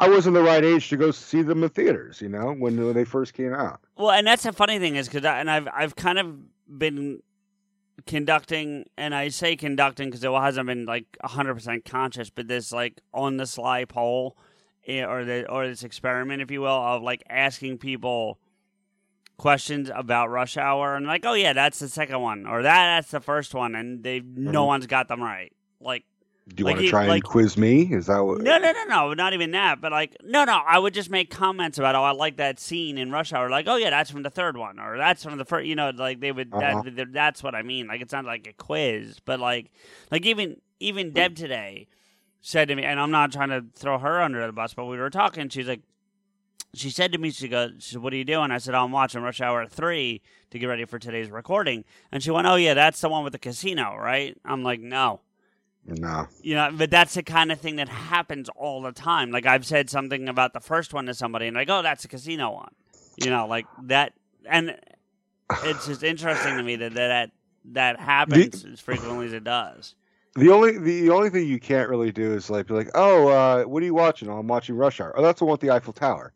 I 0.00 0.08
wasn't 0.08 0.34
the 0.34 0.42
right 0.42 0.64
age 0.64 0.88
to 0.88 0.96
go 0.96 1.10
see 1.10 1.42
them 1.42 1.62
in 1.62 1.68
theaters. 1.70 2.20
You 2.20 2.28
know, 2.28 2.52
when, 2.52 2.82
when 2.84 2.94
they 2.94 3.04
first 3.04 3.34
came 3.34 3.52
out. 3.54 3.80
well, 3.96 4.10
and 4.10 4.26
that's 4.26 4.42
the 4.42 4.52
funny 4.52 4.78
thing 4.78 4.96
is 4.96 5.08
because 5.08 5.24
and 5.24 5.50
I've 5.50 5.68
I've 5.72 5.94
kind 5.96 6.18
of 6.18 6.36
been 6.78 7.20
conducting, 8.06 8.86
and 8.96 9.14
I 9.14 9.28
say 9.28 9.56
conducting 9.56 10.08
because 10.08 10.24
it 10.24 10.30
hasn't 10.32 10.66
been 10.66 10.86
like 10.86 11.04
hundred 11.22 11.54
percent 11.54 11.84
conscious, 11.84 12.30
but 12.30 12.48
this 12.48 12.72
like 12.72 13.00
on 13.12 13.36
the 13.36 13.46
sly 13.46 13.84
poll 13.84 14.36
eh, 14.86 15.04
or 15.04 15.24
the 15.24 15.48
or 15.50 15.68
this 15.68 15.84
experiment, 15.84 16.40
if 16.42 16.50
you 16.50 16.62
will, 16.62 16.68
of 16.68 17.02
like 17.02 17.22
asking 17.28 17.78
people 17.78 18.38
questions 19.36 19.90
about 19.94 20.28
Rush 20.30 20.56
Hour 20.56 20.96
and 20.96 21.06
like, 21.06 21.24
oh 21.24 21.34
yeah, 21.34 21.52
that's 21.52 21.78
the 21.78 21.88
second 21.88 22.20
one, 22.20 22.46
or 22.46 22.62
that 22.62 22.96
that's 22.96 23.10
the 23.10 23.20
first 23.20 23.54
one, 23.54 23.74
and 23.74 24.02
they 24.02 24.20
no 24.20 24.64
Mhm. 24.64 24.66
one's 24.66 24.86
got 24.86 25.08
them 25.08 25.22
right. 25.22 25.52
Like 25.80 26.04
Do 26.54 26.62
you 26.62 26.64
Like 26.64 26.76
want 26.76 26.84
to 26.86 26.90
try 26.90 27.06
like- 27.06 27.14
and 27.14 27.24
quiz 27.24 27.56
me? 27.56 27.82
Is 27.92 28.06
that 28.06 28.18
what? 28.18 28.40
no, 28.42 28.58
no, 28.58 28.72
no, 28.72 28.84
no, 28.84 29.14
not 29.14 29.32
even 29.34 29.52
that. 29.52 29.80
But 29.80 29.92
like, 29.92 30.16
no, 30.24 30.44
no, 30.44 30.60
I 30.66 30.78
would 30.78 30.92
just 30.94 31.08
make 31.10 31.30
comments 31.30 31.78
about, 31.78 31.94
oh, 31.94 32.02
I 32.02 32.10
like 32.10 32.36
that 32.38 32.58
scene 32.58 32.98
in 32.98 33.10
Rush 33.10 33.32
Hour. 33.32 33.48
Like, 33.48 33.66
oh 33.68 33.76
yeah, 33.76 33.90
that's 33.90 34.10
from 34.10 34.22
the 34.22 34.30
third 34.30 34.56
one, 34.56 34.78
or 34.78 34.96
that's 34.98 35.22
from 35.22 35.38
the 35.38 35.44
first. 35.44 35.66
You 35.66 35.76
know, 35.76 35.90
like 35.94 36.20
they 36.20 36.32
would. 36.32 36.52
Uh-huh. 36.52 36.82
That, 36.82 36.96
that- 36.96 37.12
that's 37.12 37.42
what 37.42 37.54
I 37.54 37.62
mean. 37.62 37.86
Like, 37.86 38.00
it's 38.00 38.12
not 38.12 38.24
like 38.24 38.46
a 38.46 38.52
quiz, 38.52 39.18
but 39.24 39.38
like, 39.40 39.70
like 40.10 40.26
even 40.26 40.56
even 40.80 41.12
Deb 41.12 41.36
today 41.36 41.86
said 42.40 42.68
to 42.68 42.74
me, 42.74 42.82
and 42.84 42.98
I'm 42.98 43.10
not 43.10 43.32
trying 43.32 43.50
to 43.50 43.64
throw 43.74 43.98
her 43.98 44.20
under 44.22 44.44
the 44.46 44.52
bus, 44.52 44.74
but 44.74 44.86
we 44.86 44.96
were 44.96 45.10
talking. 45.10 45.48
She's 45.50 45.68
like, 45.68 45.82
she 46.72 46.88
said 46.90 47.12
to 47.12 47.18
me, 47.18 47.30
she 47.30 47.48
goes, 47.48 47.72
she 47.80 47.92
said, 47.92 48.02
"What 48.02 48.12
are 48.12 48.16
you 48.16 48.24
doing?" 48.24 48.50
I 48.50 48.58
said, 48.58 48.74
"I'm 48.74 48.92
watching 48.92 49.22
Rush 49.22 49.40
Hour 49.40 49.66
3 49.66 50.22
to 50.50 50.58
get 50.58 50.66
ready 50.66 50.84
for 50.84 50.98
today's 50.98 51.30
recording." 51.30 51.84
And 52.12 52.22
she 52.22 52.30
went, 52.30 52.46
"Oh 52.46 52.54
yeah, 52.56 52.74
that's 52.74 53.00
the 53.00 53.08
one 53.08 53.24
with 53.24 53.32
the 53.32 53.38
casino, 53.38 53.96
right?" 53.96 54.36
I'm 54.44 54.62
like, 54.62 54.80
"No." 54.80 55.20
No. 55.86 56.28
You 56.42 56.54
know, 56.54 56.70
but 56.72 56.90
that's 56.90 57.14
the 57.14 57.22
kind 57.22 57.50
of 57.50 57.60
thing 57.60 57.76
that 57.76 57.88
happens 57.88 58.48
all 58.50 58.82
the 58.82 58.92
time. 58.92 59.30
Like 59.30 59.46
I've 59.46 59.66
said 59.66 59.90
something 59.90 60.28
about 60.28 60.52
the 60.52 60.60
first 60.60 60.92
one 60.94 61.06
to 61.06 61.14
somebody, 61.14 61.46
and 61.46 61.58
I 61.58 61.64
go, 61.64 61.78
"Oh, 61.78 61.82
that's 61.82 62.04
a 62.04 62.08
casino 62.08 62.52
one." 62.52 62.72
You 63.16 63.30
know, 63.30 63.46
like 63.46 63.66
that, 63.84 64.12
and 64.48 64.76
it's 65.64 65.86
just 65.86 66.02
interesting 66.02 66.56
to 66.56 66.62
me 66.62 66.76
that 66.76 66.94
that 66.94 67.30
that 67.72 67.98
happens 67.98 68.64
as 68.64 68.80
frequently 68.80 69.26
as 69.26 69.32
it 69.32 69.44
does. 69.44 69.94
The 70.36 70.50
only 70.50 70.78
the 70.78 71.10
only 71.10 71.30
thing 71.30 71.48
you 71.48 71.58
can't 71.58 71.88
really 71.88 72.12
do 72.12 72.32
is 72.34 72.50
like 72.50 72.68
be 72.68 72.74
like, 72.74 72.90
oh, 72.94 73.28
uh, 73.28 73.64
what 73.64 73.82
are 73.82 73.86
you 73.86 73.94
watching? 73.94 74.28
Oh, 74.28 74.38
I'm 74.38 74.46
watching 74.46 74.76
Rush 74.76 75.00
Hour. 75.00 75.12
Oh, 75.16 75.22
that's 75.22 75.40
the 75.40 75.44
one 75.44 75.52
with 75.52 75.60
the 75.60 75.70
Eiffel 75.70 75.92
Tower. 75.92 76.32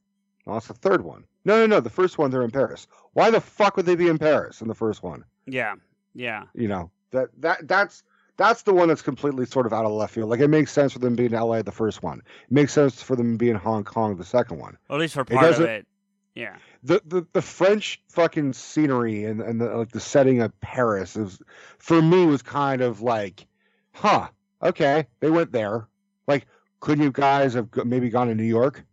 No, 0.47 0.55
that's 0.55 0.67
the 0.67 0.75
third 0.75 1.05
one. 1.05 1.25
No, 1.45 1.59
no, 1.61 1.67
no. 1.67 1.81
The 1.81 1.91
first 1.91 2.19
one 2.19 2.31
they're 2.31 2.43
in 2.43 2.51
Paris. 2.51 2.87
Why 3.13 3.31
the 3.31 3.41
fuck 3.41 3.77
would 3.77 3.87
they 3.87 3.95
be 3.95 4.09
in 4.09 4.19
Paris 4.19 4.61
in 4.61 4.69
the 4.69 4.75
first 4.75 5.03
one? 5.03 5.25
Yeah, 5.47 5.75
yeah, 6.15 6.45
You 6.55 6.69
know 6.69 6.91
that 7.11 7.29
that 7.39 7.69
that's 7.69 8.03
that's 8.37 8.63
the 8.63 8.75
one 8.75 8.89
that's 8.89 9.03
completely 9.03 9.47
sort 9.47 9.67
of 9.67 9.73
out 9.73 9.85
of 9.85 9.93
left 9.93 10.15
field. 10.15 10.31
Like 10.31 10.41
it 10.41 10.49
makes 10.49 10.73
sense 10.73 10.93
for 10.93 10.99
them 10.99 11.15
being 11.15 11.31
in 11.31 11.35
L.A. 11.35 11.63
the 11.63 11.73
first 11.73 12.03
one. 12.03 12.19
It 12.19 12.53
makes 12.53 12.73
sense 12.73 13.03
for 13.03 13.17
them 13.17 13.37
being 13.37 13.53
in 13.53 13.59
Hong 13.59 13.85
Kong 13.85 14.17
the 14.17 14.25
second 14.25 14.59
one. 14.59 14.77
or 14.89 14.97
at 14.97 15.01
least 15.01 15.15
for 15.15 15.25
part 15.25 15.55
of 15.55 15.61
it. 15.61 15.87
Yeah, 16.35 16.57
the 16.83 17.01
the, 17.07 17.25
the 17.33 17.43
French 17.43 18.03
fucking 18.09 18.55
scenery 18.55 19.25
and 19.25 19.41
and 19.41 19.61
the, 19.61 19.67
like 19.67 19.93
the 19.93 20.01
setting 20.01 20.43
of 20.43 20.59
Paris 20.61 21.15
is 21.15 21.41
for 21.79 22.03
me 22.03 22.27
was 22.27 22.43
kind 22.43 22.83
of 22.83 23.03
like, 23.03 23.47
huh, 23.93 24.29
okay, 24.61 25.07
they 25.21 25.31
went 25.31 25.53
there. 25.53 25.87
Like, 26.27 26.47
couldn't 26.81 27.05
you 27.05 27.13
guys 27.13 27.55
have 27.55 27.69
maybe 27.85 28.11
gone 28.11 28.27
to 28.29 28.35
New 28.35 28.43
York? 28.43 28.85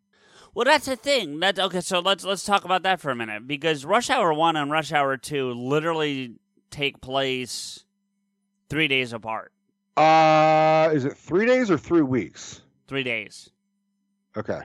Well, 0.53 0.65
that's 0.65 0.85
the 0.85 0.95
thing. 0.95 1.39
That's 1.39 1.59
okay. 1.59 1.81
So 1.81 1.99
let's 1.99 2.23
let's 2.23 2.45
talk 2.45 2.63
about 2.63 2.83
that 2.83 2.99
for 3.01 3.09
a 3.09 3.15
minute 3.15 3.47
because 3.47 3.85
Rush 3.85 4.11
Hour 4.11 4.33
One 4.33 4.55
and 4.55 4.69
Rush 4.69 4.91
Hour 4.91 5.17
Two 5.17 5.51
literally 5.51 6.35
take 6.69 7.01
place 7.01 7.85
three 8.71 8.87
days 8.87 9.13
apart. 9.13 9.51
Uh, 9.97 10.89
is 10.93 11.05
it 11.05 11.15
three 11.17 11.45
days 11.45 11.69
or 11.69 11.77
three 11.77 12.01
weeks? 12.01 12.61
Three 12.87 13.03
days 13.03 13.51
Okay, 14.35 14.61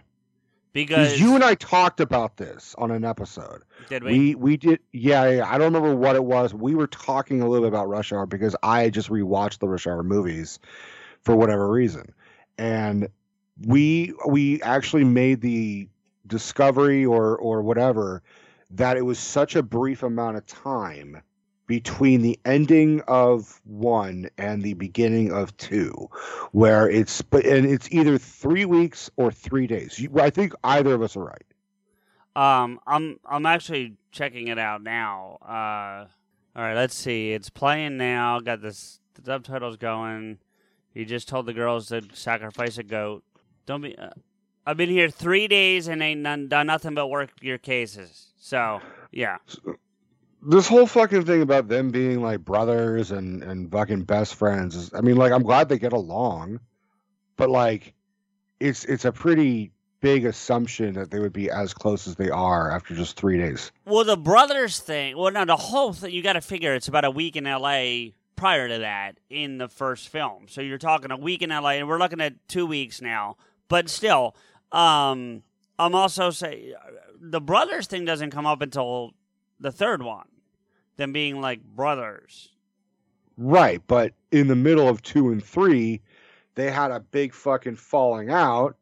because 0.73 1.21
you 1.21 1.35
and 1.35 1.43
I 1.43 1.57
talked 1.57 2.01
about 2.01 2.37
this 2.37 2.75
on 2.79 2.93
an 2.93 3.05
episode. 3.05 3.63
did 3.89 4.05
we? 4.05 4.13
We 4.13 4.35
we 4.37 4.57
did, 4.57 4.79
yeah, 4.93 5.29
yeah. 5.29 5.49
I 5.53 5.59
don't 5.59 5.73
remember 5.73 5.97
what 5.97 6.15
it 6.15 6.25
was. 6.25 6.55
We 6.55 6.77
were 6.77 6.87
talking 6.87 7.43
a 7.43 7.49
little 7.49 7.65
bit 7.67 7.75
about 7.75 7.89
Rush 7.89 8.13
Hour 8.13 8.27
because 8.27 8.55
I 8.63 8.91
just 8.91 9.11
rewatched 9.11 9.59
the 9.59 9.69
Rush 9.69 9.89
Hour 9.89 10.05
movies 10.05 10.61
for 11.23 11.35
whatever 11.35 11.69
reason, 11.69 12.13
and 12.59 13.09
we 13.67 14.15
we 14.29 14.63
actually 14.63 15.05
made 15.05 15.41
the 15.41 15.89
discovery 16.29 17.05
or 17.05 17.37
or 17.37 17.63
whatever 17.63 18.23
that 18.71 18.97
it 18.97 19.03
was 19.03 19.19
such 19.19 19.57
a 19.57 19.63
brief 19.63 20.05
amount 20.05 20.37
of 20.37 20.47
time 20.47 21.23
between 21.67 22.23
the 22.23 22.39
ending 22.45 23.01
of 23.09 23.61
one 23.65 24.29
and 24.39 24.63
the 24.63 24.75
beginning 24.75 25.33
of 25.33 25.57
two 25.57 26.09
where 26.53 26.89
it's 26.89 27.23
but 27.23 27.45
and 27.45 27.67
it's 27.67 27.91
either 27.91 28.19
three 28.19 28.65
weeks 28.65 29.11
or 29.17 29.31
three 29.33 29.67
days 29.67 29.99
You- 29.99 30.11
i 30.21 30.31
think 30.31 30.53
either 30.65 30.95
of 30.95 31.03
us 31.03 31.17
are 31.17 31.25
right 31.25 31.43
Um, 32.37 32.81
I'm 32.87 33.19
I'm 33.25 33.47
actually 33.47 33.97
checking 34.13 34.49
it 34.49 34.59
out 34.59 34.83
now. 34.83 35.39
Uh, 35.43 36.07
all 36.55 36.63
right, 36.63 36.75
let's 36.75 36.95
see. 36.95 37.33
It's 37.33 37.49
playing 37.49 37.97
now. 37.97 38.41
Got 38.41 38.61
this 38.61 39.01
the 39.15 39.23
subtitles 39.25 39.79
going. 39.79 40.39
You 40.93 41.07
just 41.07 41.29
told 41.29 41.47
the 41.47 41.55
girls 41.55 41.89
to 41.89 42.03
sacrifice 42.13 42.77
a 42.77 42.83
goat. 42.83 43.25
Don't 43.65 43.81
be. 43.81 43.97
Uh, 43.97 44.11
I've 44.67 44.77
been 44.77 44.91
here 44.91 45.09
three 45.09 45.49
days 45.49 45.89
and 45.89 46.03
ain't 46.03 46.21
none, 46.21 46.49
done 46.49 46.67
nothing 46.67 46.95
but 46.95 47.07
work 47.07 47.31
your 47.41 47.57
cases. 47.59 48.33
So 48.39 48.81
yeah, 49.13 49.39
this 50.43 50.69
whole 50.69 50.87
fucking 50.87 51.25
thing 51.25 51.43
about 51.43 51.69
them 51.69 51.91
being 51.91 52.23
like 52.23 52.41
brothers 52.41 53.11
and 53.11 53.43
and 53.43 53.71
fucking 53.71 54.03
best 54.03 54.35
friends 54.35 54.77
is 54.77 54.93
i 54.95 55.01
mean 55.01 55.17
like 55.17 55.33
i'm 55.33 55.43
glad 55.43 55.69
they 55.69 55.79
get 55.79 55.93
along 55.93 56.61
but 57.37 57.51
like 57.51 57.95
it's 58.61 58.85
it's 58.85 59.05
a 59.05 59.13
pretty 59.13 59.73
big 60.01 60.25
assumption 60.25 60.95
that 60.95 61.11
they 61.11 61.19
would 61.19 61.33
be 61.33 61.51
as 61.51 61.73
close 61.75 62.07
as 62.07 62.17
they 62.17 62.31
are 62.31 62.71
after 62.71 62.95
just 62.95 63.17
three 63.17 63.39
days 63.39 63.73
Well, 63.87 64.05
the 64.05 64.17
brothers 64.17 64.79
thing. 64.79 65.17
Well, 65.17 65.33
no, 65.33 65.45
the 65.45 65.57
whole 65.57 65.93
thing. 65.95 66.13
You 66.13 66.23
got 66.23 66.35
to 66.35 66.41
figure 66.41 66.75
it's 66.75 66.87
about 66.87 67.05
a 67.05 67.11
week 67.11 67.35
in 67.35 67.47
L.A. 67.47 68.15
prior 68.37 68.69
to 68.69 68.79
that 68.79 69.19
in 69.31 69.57
the 69.59 69.69
first 69.69 70.11
film. 70.11 70.47
So 70.49 70.61
you're 70.61 70.79
talking 70.79 71.11
a 71.11 71.17
week 71.17 71.41
in 71.43 71.51
L.A. 71.51 71.79
and 71.79 71.89
we're 71.89 71.99
looking 71.99 72.21
at 72.21 72.35
two 72.47 72.67
weeks 72.67 73.01
now. 73.01 73.37
But 73.69 73.89
still, 73.89 74.37
um, 74.71 75.43
I'm 75.79 75.95
also 75.95 76.31
say 76.31 76.75
the 77.19 77.41
brothers 77.41 77.87
thing 77.87 78.05
doesn't 78.05 78.31
come 78.31 78.47
up 78.47 78.61
until 78.61 79.15
the 79.61 79.73
third 79.73 80.03
one. 80.03 80.27
Them 80.97 81.13
being 81.13 81.41
like 81.41 81.63
brothers. 81.63 82.51
right 83.37 83.83
but 83.87 84.13
in 84.33 84.47
the 84.49 84.57
middle 84.57 84.89
of 84.89 85.03
two 85.03 85.29
and 85.31 85.45
three 85.45 86.01
they 86.55 86.71
had 86.71 86.91
a 86.91 87.01
big 87.01 87.35
fucking 87.35 87.77
falling 87.77 88.31
out 88.31 88.77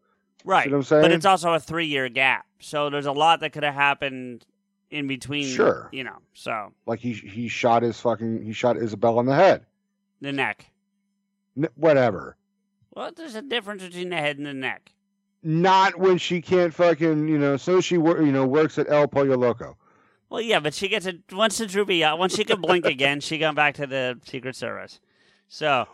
Right. 0.45 0.71
what 0.71 0.77
I'm 0.77 0.83
saying? 0.83 1.03
But 1.03 1.11
it's 1.13 1.25
also 1.25 1.55
a 1.55 1.59
three 1.61 1.87
year 1.87 2.09
gap. 2.11 2.45
So 2.61 2.89
there's 2.91 3.07
a 3.07 3.13
lot 3.13 3.41
that 3.41 3.53
could 3.53 3.63
have 3.65 3.75
happened 3.75 4.45
in 4.91 5.07
between. 5.07 5.47
Sure. 5.47 5.89
You 5.91 6.05
know, 6.05 6.19
so 6.35 6.73
like 6.87 7.01
he 7.01 7.15
he 7.15 7.49
shot 7.49 7.83
his 7.83 7.99
fucking 7.99 8.43
he 8.45 8.53
shot 8.53 8.77
isabel 8.77 9.19
in 9.21 9.27
the 9.27 9.35
head 9.35 9.65
the 10.21 10.33
neck. 10.33 10.71
N- 11.57 11.69
whatever 11.77 12.37
Well, 12.95 13.11
there's 13.17 13.35
a 13.35 13.43
difference 13.43 13.83
between 13.83 14.11
the 14.11 14.17
head 14.17 14.37
and 14.39 14.47
the 14.47 14.55
neck. 14.55 14.93
not 15.43 15.99
when 15.99 16.19
she 16.19 16.41
can't 16.43 16.73
fucking 16.75 17.27
you 17.27 17.39
know 17.39 17.57
so 17.57 17.81
she 17.81 17.99
wor- 17.99 18.23
you 18.23 18.31
know 18.33 18.47
works 18.47 18.79
at 18.79 18.89
el 18.89 19.09
pollo 19.09 19.37
loco 19.37 19.77
Well, 20.35 20.43
yeah, 20.43 20.59
but 20.59 20.75
she 20.75 20.89
gets 20.89 21.07
it 21.07 21.21
once 21.31 21.59
the 21.59 21.67
droopy 21.69 22.03
out. 22.03 22.19
Once 22.19 22.35
she 22.35 22.43
can 22.45 22.61
blink 22.61 22.85
again, 22.97 23.21
she 23.21 23.39
gone 23.39 23.55
back 23.55 23.75
to 23.75 23.87
the 23.87 24.19
Secret 24.27 24.57
Service. 24.57 24.99
So 25.49 25.87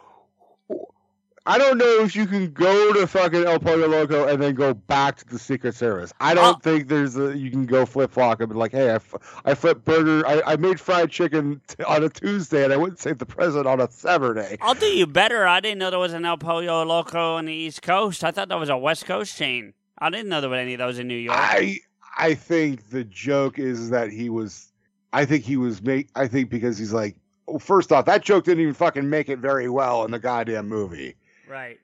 I 1.47 1.59
don't 1.59 1.77
know 1.77 2.01
if 2.05 2.17
you 2.17 2.27
can 2.27 2.51
go 2.53 2.93
to 2.95 3.07
fucking 3.07 3.45
El 3.45 3.59
Pollo 3.59 3.87
Loco 3.87 4.29
and 4.29 4.41
then 4.43 4.55
go 4.55 4.73
back 4.73 5.17
to 5.17 5.27
the 5.27 5.39
Secret 5.39 5.75
Service. 5.75 6.13
I 6.21 6.33
don't 6.33 6.45
I'll- 6.45 6.59
think 6.59 6.89
there's 6.89 7.17
a 7.19 7.37
you 7.37 7.51
can 7.51 7.67
go 7.67 7.85
flip 7.85 8.13
flop 8.13 8.41
and 8.41 8.49
be 8.51 8.55
like, 8.55 8.73
hey, 8.73 8.91
I, 8.91 8.95
f- 8.95 9.41
I 9.45 9.55
flipped 9.55 9.85
burger, 9.85 10.27
I, 10.27 10.41
I 10.53 10.57
made 10.57 10.81
fried 10.81 11.11
chicken 11.11 11.61
t- 11.67 11.83
on 11.85 12.03
a 12.03 12.09
Tuesday 12.09 12.65
and 12.65 12.73
I 12.73 12.79
wouldn't 12.79 12.99
save 12.99 13.19
the 13.19 13.27
president 13.27 13.67
on 13.67 13.79
a 13.81 13.91
Saturday. 13.91 14.57
I'll 14.63 14.73
do 14.75 14.87
you 14.87 15.07
better. 15.07 15.47
I 15.47 15.61
didn't 15.61 15.79
know 15.79 15.91
there 15.91 15.99
was 15.99 16.15
an 16.15 16.25
El 16.25 16.39
Pollo 16.39 16.83
Loco 16.85 17.37
on 17.37 17.45
the 17.45 17.53
East 17.53 17.83
Coast. 17.83 18.25
I 18.25 18.31
thought 18.31 18.49
that 18.49 18.59
was 18.59 18.71
a 18.71 18.79
West 18.79 19.05
Coast 19.05 19.37
chain. 19.37 19.75
I 19.99 20.09
didn't 20.09 20.29
know 20.31 20.41
there 20.41 20.49
were 20.49 20.57
any 20.57 20.73
of 20.75 20.79
those 20.79 20.99
in 20.99 21.09
New 21.09 21.15
York. 21.15 21.37
I 21.39 21.81
I 22.17 22.35
think 22.35 22.91
the 22.91 23.05
joke 23.05 23.59
is 23.59 23.91
that 23.91 24.11
he 24.11 24.31
was, 24.31 24.73
I 25.13 25.25
think 25.25 25.45
he 25.45 25.57
was 25.57 25.83
make, 25.83 26.09
I 26.15 26.29
think 26.29 26.51
because 26.51 26.79
he's 26.79 26.93
like, 26.93 27.17
well, 27.47 27.59
first 27.59 27.93
off, 27.93 28.05
that 28.07 28.23
joke 28.23 28.45
didn't 28.45 28.63
even 28.63 28.75
fucking 28.75 29.09
make 29.09 29.29
it 29.29 29.39
very 29.39 29.69
well 29.69 30.05
in 30.05 30.11
the 30.11 30.19
goddamn 30.19 30.69
movie. 30.69 31.17
right. 31.49 31.79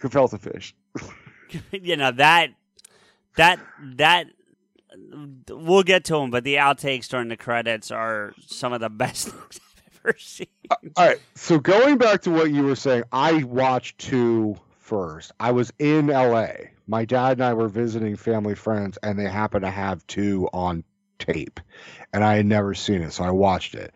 Gefilte 0.00 0.38
fish. 0.38 0.74
you 1.72 1.96
know 1.96 2.12
that 2.12 2.50
that 3.36 3.58
that 3.96 4.26
we'll 5.48 5.82
get 5.82 6.04
to 6.04 6.14
them, 6.14 6.30
but 6.30 6.44
the 6.44 6.56
outtakes 6.56 7.08
during 7.08 7.28
the 7.28 7.36
credits 7.36 7.90
are 7.90 8.34
some 8.46 8.72
of 8.72 8.80
the 8.80 8.90
best 8.90 9.28
things 9.28 9.60
I've 9.86 10.00
ever 10.04 10.18
seen. 10.18 10.46
Uh, 10.70 10.76
all 10.96 11.06
right. 11.06 11.20
So 11.34 11.58
going 11.58 11.98
back 11.98 12.22
to 12.22 12.30
what 12.30 12.50
you 12.50 12.64
were 12.64 12.76
saying, 12.76 13.04
I 13.12 13.44
watched 13.44 13.98
two 13.98 14.58
first. 14.78 15.32
I 15.40 15.52
was 15.52 15.72
in 15.78 16.08
LA. 16.08 16.48
My 16.88 17.04
dad 17.04 17.32
and 17.32 17.44
I 17.44 17.52
were 17.54 17.68
visiting 17.68 18.16
family 18.16 18.54
friends, 18.54 18.98
and 19.02 19.18
they 19.18 19.28
happened 19.28 19.62
to 19.64 19.70
have 19.70 20.06
two 20.06 20.48
on 20.52 20.82
tape, 21.18 21.60
and 22.12 22.24
I 22.24 22.36
had 22.36 22.46
never 22.46 22.74
seen 22.74 23.02
it, 23.02 23.12
so 23.12 23.24
I 23.24 23.30
watched 23.30 23.74
it 23.74 23.92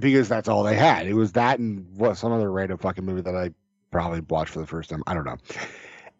because 0.00 0.28
that's 0.28 0.48
all 0.48 0.62
they 0.62 0.76
had. 0.76 1.06
It 1.06 1.14
was 1.14 1.32
that 1.32 1.58
and 1.58 1.86
what 1.96 2.16
some 2.16 2.32
other 2.32 2.50
random 2.50 2.78
fucking 2.78 3.04
movie 3.04 3.22
that 3.22 3.34
I 3.36 3.50
probably 3.90 4.20
watched 4.20 4.52
for 4.52 4.60
the 4.60 4.66
first 4.66 4.90
time. 4.90 5.02
I 5.06 5.14
don't 5.14 5.24
know. 5.24 5.36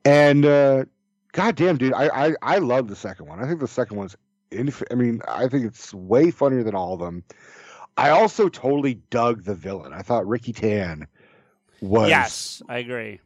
And 0.04 0.44
uh 0.44 0.84
goddamn, 1.32 1.78
dude, 1.78 1.94
I 1.94 2.28
I, 2.28 2.34
I 2.42 2.58
love 2.58 2.88
the 2.88 2.96
second 2.96 3.26
one. 3.26 3.42
I 3.42 3.46
think 3.46 3.60
the 3.60 3.68
second 3.68 3.96
one's 3.96 4.16
inf- 4.50 4.82
I 4.90 4.94
mean, 4.94 5.20
I 5.28 5.48
think 5.48 5.64
it's 5.64 5.94
way 5.94 6.30
funnier 6.30 6.62
than 6.62 6.74
all 6.74 6.94
of 6.94 7.00
them. 7.00 7.22
I 7.96 8.10
also 8.10 8.48
totally 8.48 8.94
dug 9.10 9.44
the 9.44 9.54
villain. 9.54 9.92
I 9.92 10.02
thought 10.02 10.26
Ricky 10.26 10.52
Tan 10.52 11.06
was 11.80 12.08
yes, 12.08 12.62
I 12.68 12.78
agree. 12.78 13.20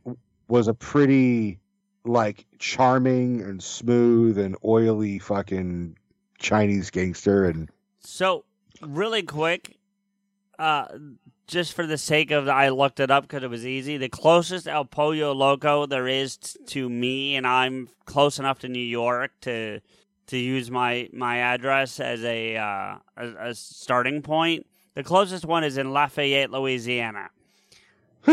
was 0.48 0.68
a 0.68 0.74
pretty 0.74 1.58
like 2.04 2.46
charming 2.58 3.40
and 3.40 3.62
smooth 3.62 4.38
and 4.38 4.56
oily 4.64 5.18
fucking 5.18 5.96
Chinese 6.38 6.90
gangster 6.90 7.44
and 7.44 7.70
So, 8.00 8.44
really 8.82 9.22
quick, 9.22 9.78
uh, 10.58 10.86
just 11.46 11.72
for 11.72 11.86
the 11.86 11.98
sake 11.98 12.30
of 12.30 12.48
I 12.48 12.68
looked 12.70 13.00
it 13.00 13.10
up 13.10 13.24
because 13.24 13.42
it 13.42 13.50
was 13.50 13.66
easy. 13.66 13.96
The 13.96 14.08
closest 14.08 14.66
El 14.66 14.84
Pollo 14.84 15.32
Loco 15.32 15.86
there 15.86 16.08
is 16.08 16.36
t- 16.36 16.58
to 16.66 16.88
me, 16.88 17.36
and 17.36 17.46
I'm 17.46 17.88
close 18.06 18.38
enough 18.38 18.60
to 18.60 18.68
New 18.68 18.78
York 18.78 19.32
to 19.42 19.80
to 20.28 20.38
use 20.38 20.70
my 20.70 21.08
my 21.12 21.38
address 21.38 22.00
as 22.00 22.24
a 22.24 22.56
uh, 22.56 22.96
as 23.16 23.34
a 23.38 23.54
starting 23.54 24.22
point. 24.22 24.66
The 24.94 25.02
closest 25.02 25.44
one 25.44 25.64
is 25.64 25.76
in 25.76 25.92
Lafayette, 25.92 26.50
Louisiana. 26.50 27.30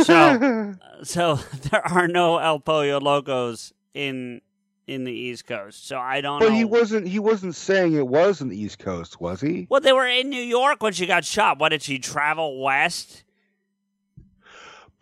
So, 0.03 0.73
so 1.03 1.35
there 1.71 1.85
are 1.87 2.07
no 2.07 2.37
El 2.37 2.59
Pollo 2.59 2.99
Locos 2.99 3.73
in 3.93 4.41
in 4.87 5.03
the 5.03 5.11
East 5.13 5.45
Coast. 5.45 5.87
So 5.87 5.97
I 5.97 6.21
don't 6.21 6.39
But 6.39 6.49
know. 6.49 6.55
he 6.55 6.65
wasn't. 6.65 7.07
He 7.07 7.19
wasn't 7.19 7.55
saying 7.55 7.93
it 7.93 8.07
was 8.07 8.41
in 8.41 8.49
the 8.49 8.59
East 8.61 8.79
Coast, 8.79 9.21
was 9.21 9.39
he? 9.41 9.67
Well, 9.69 9.81
they 9.81 9.93
were 9.93 10.07
in 10.07 10.29
New 10.29 10.41
York 10.41 10.81
when 10.83 10.93
she 10.93 11.05
got 11.05 11.23
shot. 11.25 11.59
What 11.59 11.69
did 11.69 11.81
she 11.81 11.99
travel 11.99 12.61
west? 12.61 13.23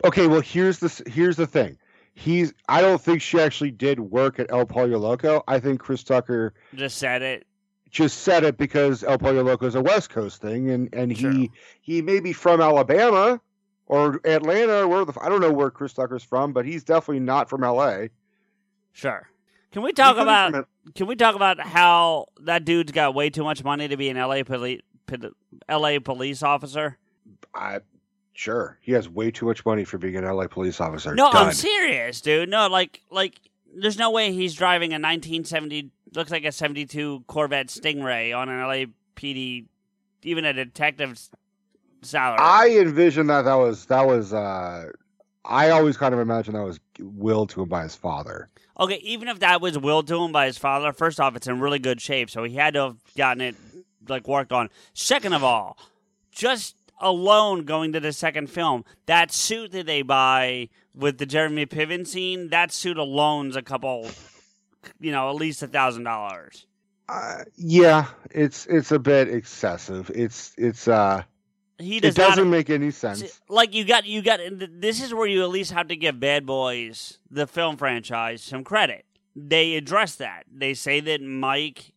Okay. 0.04 0.26
Well, 0.26 0.40
here's 0.40 0.78
the 0.78 1.02
here's 1.10 1.36
the 1.36 1.46
thing. 1.46 1.76
He's. 2.14 2.52
I 2.68 2.80
don't 2.80 3.00
think 3.00 3.22
she 3.22 3.40
actually 3.40 3.70
did 3.70 4.00
work 4.00 4.38
at 4.38 4.50
El 4.50 4.66
Pollo 4.66 4.98
Loco. 4.98 5.42
I 5.48 5.58
think 5.60 5.80
Chris 5.80 6.02
Tucker 6.02 6.52
Just 6.74 6.98
said 6.98 7.22
it. 7.22 7.46
just 7.90 8.18
said 8.18 8.44
it 8.44 8.56
because 8.58 9.02
El 9.04 9.18
Pollo 9.18 9.42
Loco 9.42 9.66
is 9.66 9.74
a 9.74 9.80
West 9.82 10.10
Coast 10.10 10.40
thing, 10.42 10.70
and 10.70 10.88
and 10.94 11.16
Sure. 11.16 11.30
he 11.32 11.50
he 11.80 12.02
may 12.02 12.20
be 12.20 12.32
from 12.32 12.60
Alabama 12.60 13.40
or 13.90 14.20
Atlanta, 14.24 14.86
where 14.86 15.04
the 15.04 15.10
f- 15.10 15.18
I 15.20 15.28
don't 15.28 15.40
know 15.40 15.52
where 15.52 15.68
Chris 15.68 15.92
Tucker's 15.92 16.22
from, 16.22 16.52
but 16.52 16.64
he's 16.64 16.84
definitely 16.84 17.18
not 17.18 17.50
from 17.50 17.64
L.A. 17.64 18.10
Sure. 18.92 19.28
Can 19.72 19.82
we 19.82 19.92
talk 19.92 20.16
about? 20.16 20.68
Can 20.94 21.08
we 21.08 21.16
talk 21.16 21.34
about 21.34 21.58
how 21.58 22.26
that 22.42 22.64
dude's 22.64 22.92
got 22.92 23.16
way 23.16 23.30
too 23.30 23.42
much 23.42 23.64
money 23.64 23.88
to 23.88 23.96
be 23.96 24.08
an 24.08 24.16
LA 24.16 24.44
police 24.44 24.80
LA 25.68 25.98
police 25.98 26.44
officer? 26.44 26.98
I 27.52 27.80
sure 28.32 28.78
he 28.80 28.92
has 28.92 29.08
way 29.08 29.32
too 29.32 29.46
much 29.46 29.66
money 29.66 29.82
for 29.84 29.98
being 29.98 30.14
an 30.14 30.24
L.A. 30.24 30.48
police 30.48 30.80
officer. 30.80 31.12
No, 31.16 31.32
Done. 31.32 31.48
I'm 31.48 31.52
serious, 31.52 32.20
dude. 32.20 32.48
No, 32.48 32.68
like 32.68 33.00
like 33.10 33.40
there's 33.74 33.98
no 33.98 34.12
way 34.12 34.32
he's 34.32 34.54
driving 34.54 34.92
a 34.92 35.02
1970 35.02 35.90
looks 36.14 36.30
like 36.30 36.44
a 36.44 36.52
72 36.52 37.24
Corvette 37.26 37.68
Stingray 37.68 38.36
on 38.36 38.48
an 38.48 38.60
LAPD 39.16 39.66
even 40.22 40.44
a 40.44 40.52
detective's 40.52 41.30
salary. 42.02 42.38
I 42.40 42.68
envision 42.78 43.26
that 43.28 43.42
that 43.42 43.54
was 43.54 43.86
that 43.86 44.06
was. 44.06 44.32
uh 44.32 44.90
I 45.44 45.70
always 45.70 45.96
kind 45.96 46.12
of 46.12 46.20
imagine 46.20 46.54
that 46.54 46.62
was 46.62 46.78
willed 47.00 47.48
to 47.50 47.62
him 47.62 47.68
by 47.68 47.82
his 47.82 47.96
father. 47.96 48.48
Okay, 48.78 48.96
even 48.96 49.26
if 49.26 49.40
that 49.40 49.60
was 49.60 49.78
willed 49.78 50.06
to 50.08 50.22
him 50.22 50.32
by 50.32 50.46
his 50.46 50.58
father, 50.58 50.92
first 50.92 51.18
off, 51.18 51.34
it's 51.34 51.46
in 51.46 51.60
really 51.60 51.78
good 51.78 52.00
shape, 52.00 52.30
so 52.30 52.44
he 52.44 52.54
had 52.54 52.74
to 52.74 52.80
have 52.80 52.96
gotten 53.16 53.40
it 53.40 53.56
like 54.08 54.28
worked 54.28 54.52
on. 54.52 54.68
Second 54.92 55.32
of 55.32 55.42
all, 55.42 55.78
just 56.30 56.76
alone 57.00 57.64
going 57.64 57.92
to 57.92 58.00
the 58.00 58.12
second 58.12 58.48
film, 58.48 58.84
that 59.06 59.32
suit 59.32 59.72
that 59.72 59.86
they 59.86 60.02
buy 60.02 60.68
with 60.94 61.18
the 61.18 61.26
Jeremy 61.26 61.66
Piven 61.66 62.06
scene, 62.06 62.48
that 62.50 62.72
suit 62.72 62.98
alone's 62.98 63.56
a 63.56 63.62
couple, 63.62 64.10
you 65.00 65.10
know, 65.10 65.30
at 65.30 65.36
least 65.36 65.62
a 65.62 65.66
thousand 65.66 66.04
dollars. 66.04 66.66
Uh, 67.08 67.44
yeah, 67.56 68.06
it's 68.30 68.66
it's 68.66 68.92
a 68.92 68.98
bit 68.98 69.28
excessive. 69.28 70.10
It's 70.14 70.52
it's 70.56 70.86
uh, 70.86 71.22
He 71.80 71.96
it 71.96 72.02
does 72.02 72.14
doesn't 72.14 72.44
not. 72.44 72.50
make 72.50 72.70
any 72.70 72.90
sense. 72.90 73.40
Like 73.48 73.74
you 73.74 73.84
got, 73.84 74.06
you 74.06 74.22
got. 74.22 74.40
This 74.58 75.02
is 75.02 75.12
where 75.14 75.26
you 75.26 75.42
at 75.42 75.48
least 75.50 75.72
have 75.72 75.88
to 75.88 75.96
give 75.96 76.20
Bad 76.20 76.46
Boys, 76.46 77.18
the 77.30 77.46
film 77.46 77.76
franchise, 77.76 78.42
some 78.42 78.64
credit. 78.64 79.04
They 79.34 79.74
address 79.74 80.16
that. 80.16 80.44
They 80.52 80.74
say 80.74 81.00
that 81.00 81.22
Mike 81.22 81.92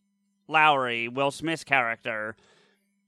Lowrey, 0.48 1.12
Will 1.12 1.30
Smith's 1.30 1.64
character, 1.64 2.36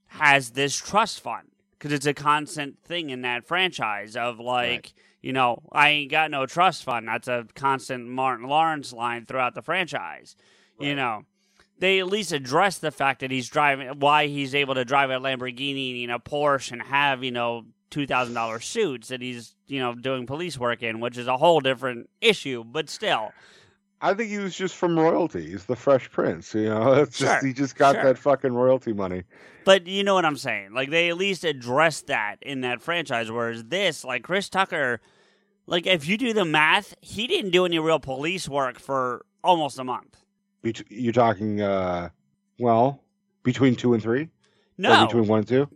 has 0.09 0.51
this 0.51 0.77
trust 0.77 1.21
fund 1.21 1.49
because 1.73 1.93
it's 1.93 2.07
a 2.07 2.15
constant 2.15 2.79
thing 2.85 3.11
in 3.11 3.23
that 3.23 3.47
franchise 3.47 4.17
of 4.17 4.39
like, 4.39 4.69
Right. 4.71 4.95
you 5.23 5.33
know, 5.33 5.63
I 5.73 5.89
ain't 5.91 6.11
got 6.11 6.31
no 6.31 6.47
trust 6.47 6.85
fund. 6.85 7.07
That's 7.09 7.29
a 7.29 7.47
constant 7.55 8.07
Martin 8.09 8.47
Lawrence 8.49 8.93
line 8.93 9.27
throughout 9.27 9.55
the 9.55 9.63
franchise. 9.63 10.37
You 10.79 10.95
know, 10.95 11.23
they 11.79 11.99
at 11.99 12.07
least 12.07 12.33
address 12.33 12.79
the 12.79 12.91
fact 12.91 13.21
that 13.21 13.31
he's 13.31 13.49
driving, 13.49 13.89
why 13.99 14.27
he's 14.27 14.55
able 14.55 14.75
to 14.75 14.85
drive 14.85 15.11
a 15.11 15.15
Lamborghini 15.15 16.03
and 16.03 16.13
a 16.13 16.19
Porsche 16.19 16.73
and 16.73 16.83
have 16.83 17.23
you 17.23 17.33
know 17.33 17.67
two 17.91 18.07
thousand 18.07 18.35
dollar 18.35 18.61
suits 18.61 19.09
that 19.09 19.23
he's 19.23 19.55
you 19.67 19.81
know 19.81 19.95
doing 19.95 20.27
police 20.27 20.59
work 20.59 20.83
in, 20.83 21.01
which 21.01 21.19
is 21.19 21.27
a 21.27 21.37
whole 21.37 21.61
different 21.61 22.09
issue. 22.21 22.65
But 22.65 22.89
still, 22.89 23.33
I 24.01 24.15
think 24.15 24.31
he 24.31 24.39
was 24.39 24.55
just 24.55 24.75
from 24.77 24.99
royalty. 24.99 25.51
He's 25.51 25.65
the 25.65 25.77
Fresh 25.77 26.11
Prince, 26.11 26.55
you 26.55 26.69
know. 26.69 26.93
It's 27.03 27.19
just 27.19 27.41
Sure, 27.41 27.47
he 27.47 27.53
just 27.53 27.77
got 27.77 27.95
sure. 27.95 28.05
that 28.05 28.19
fucking 28.19 28.53
royalty 28.53 28.93
money. 28.93 29.25
But 29.65 29.87
you 29.87 30.05
know 30.05 30.15
what 30.15 30.25
I'm 30.25 30.37
saying? 30.37 30.73
Like 30.73 30.91
they 30.91 31.09
at 31.09 31.17
least 31.17 31.45
address 31.45 32.03
that 32.03 32.37
in 32.43 32.61
that 32.61 32.83
franchise. 32.83 33.31
Whereas 33.31 33.65
this, 33.65 34.05
like 34.05 34.23
Chris 34.23 34.49
Tucker, 34.49 35.01
like 35.67 35.87
if 35.87 36.07
you 36.07 36.17
do 36.17 36.33
the 36.33 36.45
math, 36.45 36.95
he 37.01 37.27
didn't 37.27 37.51
do 37.51 37.65
any 37.65 37.79
real 37.79 37.99
police 37.99 38.49
work 38.49 38.79
for 38.79 39.25
almost 39.43 39.79
a 39.79 39.85
month. 39.85 40.23
Bet- 40.73 40.91
you're 40.91 41.13
talking, 41.13 41.61
uh, 41.61 42.09
well, 42.59 43.03
between 43.43 43.77
two 43.77 43.95
and 43.95 44.03
three. 44.03 44.23
Or 44.23 44.29
No, 44.79 45.07
between 45.07 45.27
one 45.29 45.39
and 45.41 45.49
two. 45.49 45.69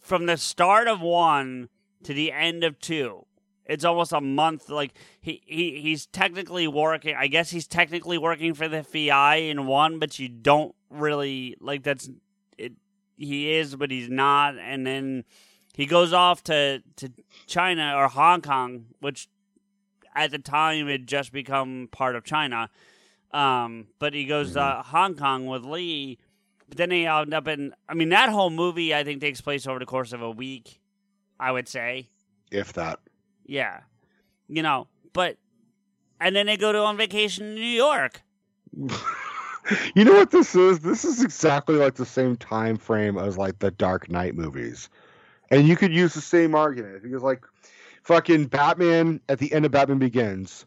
from 0.00 0.26
the 0.26 0.36
start 0.36 0.86
of 0.88 1.00
one 1.00 1.68
to 2.04 2.14
the 2.14 2.30
end 2.32 2.62
of 2.64 2.78
two, 2.78 3.26
it's 3.64 3.84
almost 3.84 4.12
a 4.12 4.20
month. 4.20 4.68
Like 4.68 4.94
he, 5.20 5.42
he 5.44 5.80
he's 5.80 6.06
technically 6.06 6.68
working. 6.68 7.16
I 7.18 7.26
guess 7.26 7.50
he's 7.50 7.66
technically 7.66 8.16
working 8.18 8.54
for 8.54 8.68
the 8.68 8.78
FBI 8.78 9.50
in 9.50 9.66
one, 9.66 9.98
but 9.98 10.18
you 10.18 10.28
don't 10.28 10.74
really 10.88 11.56
like 11.60 11.82
that's 11.82 12.08
it. 12.56 12.72
He 13.16 13.52
is, 13.54 13.74
but 13.76 13.90
he's 13.90 14.08
not. 14.08 14.56
And 14.58 14.86
then 14.86 15.24
he 15.74 15.84
goes 15.86 16.12
off 16.12 16.44
to 16.44 16.82
to 16.96 17.10
China 17.46 17.94
or 17.96 18.06
Hong 18.08 18.40
Kong, 18.40 18.86
which 19.00 19.28
at 20.14 20.30
the 20.30 20.38
time 20.38 20.86
had 20.86 21.06
just 21.06 21.32
become 21.32 21.88
part 21.90 22.14
of 22.16 22.24
China. 22.24 22.70
Um, 23.32 23.88
but 23.98 24.14
he 24.14 24.24
goes 24.24 24.52
to 24.54 24.82
Hong 24.86 25.14
Kong 25.16 25.46
with 25.46 25.64
Lee. 25.64 26.18
But 26.68 26.78
then 26.78 26.88
they 26.88 27.06
end 27.06 27.34
up 27.34 27.46
in. 27.48 27.74
I 27.88 27.94
mean, 27.94 28.08
that 28.10 28.28
whole 28.28 28.50
movie 28.50 28.94
I 28.94 29.04
think 29.04 29.20
takes 29.20 29.40
place 29.40 29.66
over 29.66 29.78
the 29.78 29.86
course 29.86 30.12
of 30.12 30.22
a 30.22 30.30
week. 30.30 30.80
I 31.38 31.52
would 31.52 31.68
say, 31.68 32.08
If 32.50 32.72
that. 32.74 32.98
yeah, 33.44 33.80
you 34.48 34.62
know. 34.62 34.88
But 35.12 35.36
and 36.20 36.34
then 36.34 36.46
they 36.46 36.56
go 36.56 36.72
to 36.72 36.78
on 36.78 36.96
vacation 36.96 37.46
in 37.46 37.54
New 37.54 37.60
York. 37.60 38.22
you 39.94 40.04
know 40.04 40.14
what 40.14 40.30
this 40.30 40.54
is? 40.54 40.80
This 40.80 41.04
is 41.04 41.22
exactly 41.22 41.76
like 41.76 41.94
the 41.94 42.06
same 42.06 42.36
time 42.36 42.76
frame 42.76 43.18
as 43.18 43.36
like 43.36 43.58
the 43.58 43.70
Dark 43.70 44.10
Knight 44.10 44.34
movies. 44.34 44.88
And 45.50 45.68
you 45.68 45.76
could 45.76 45.92
use 45.92 46.14
the 46.14 46.20
same 46.20 46.54
argument 46.54 47.02
because 47.02 47.22
like 47.22 47.44
fucking 48.02 48.46
Batman 48.46 49.20
at 49.28 49.38
the 49.38 49.52
end 49.52 49.64
of 49.64 49.72
Batman 49.72 49.98
Begins 49.98 50.66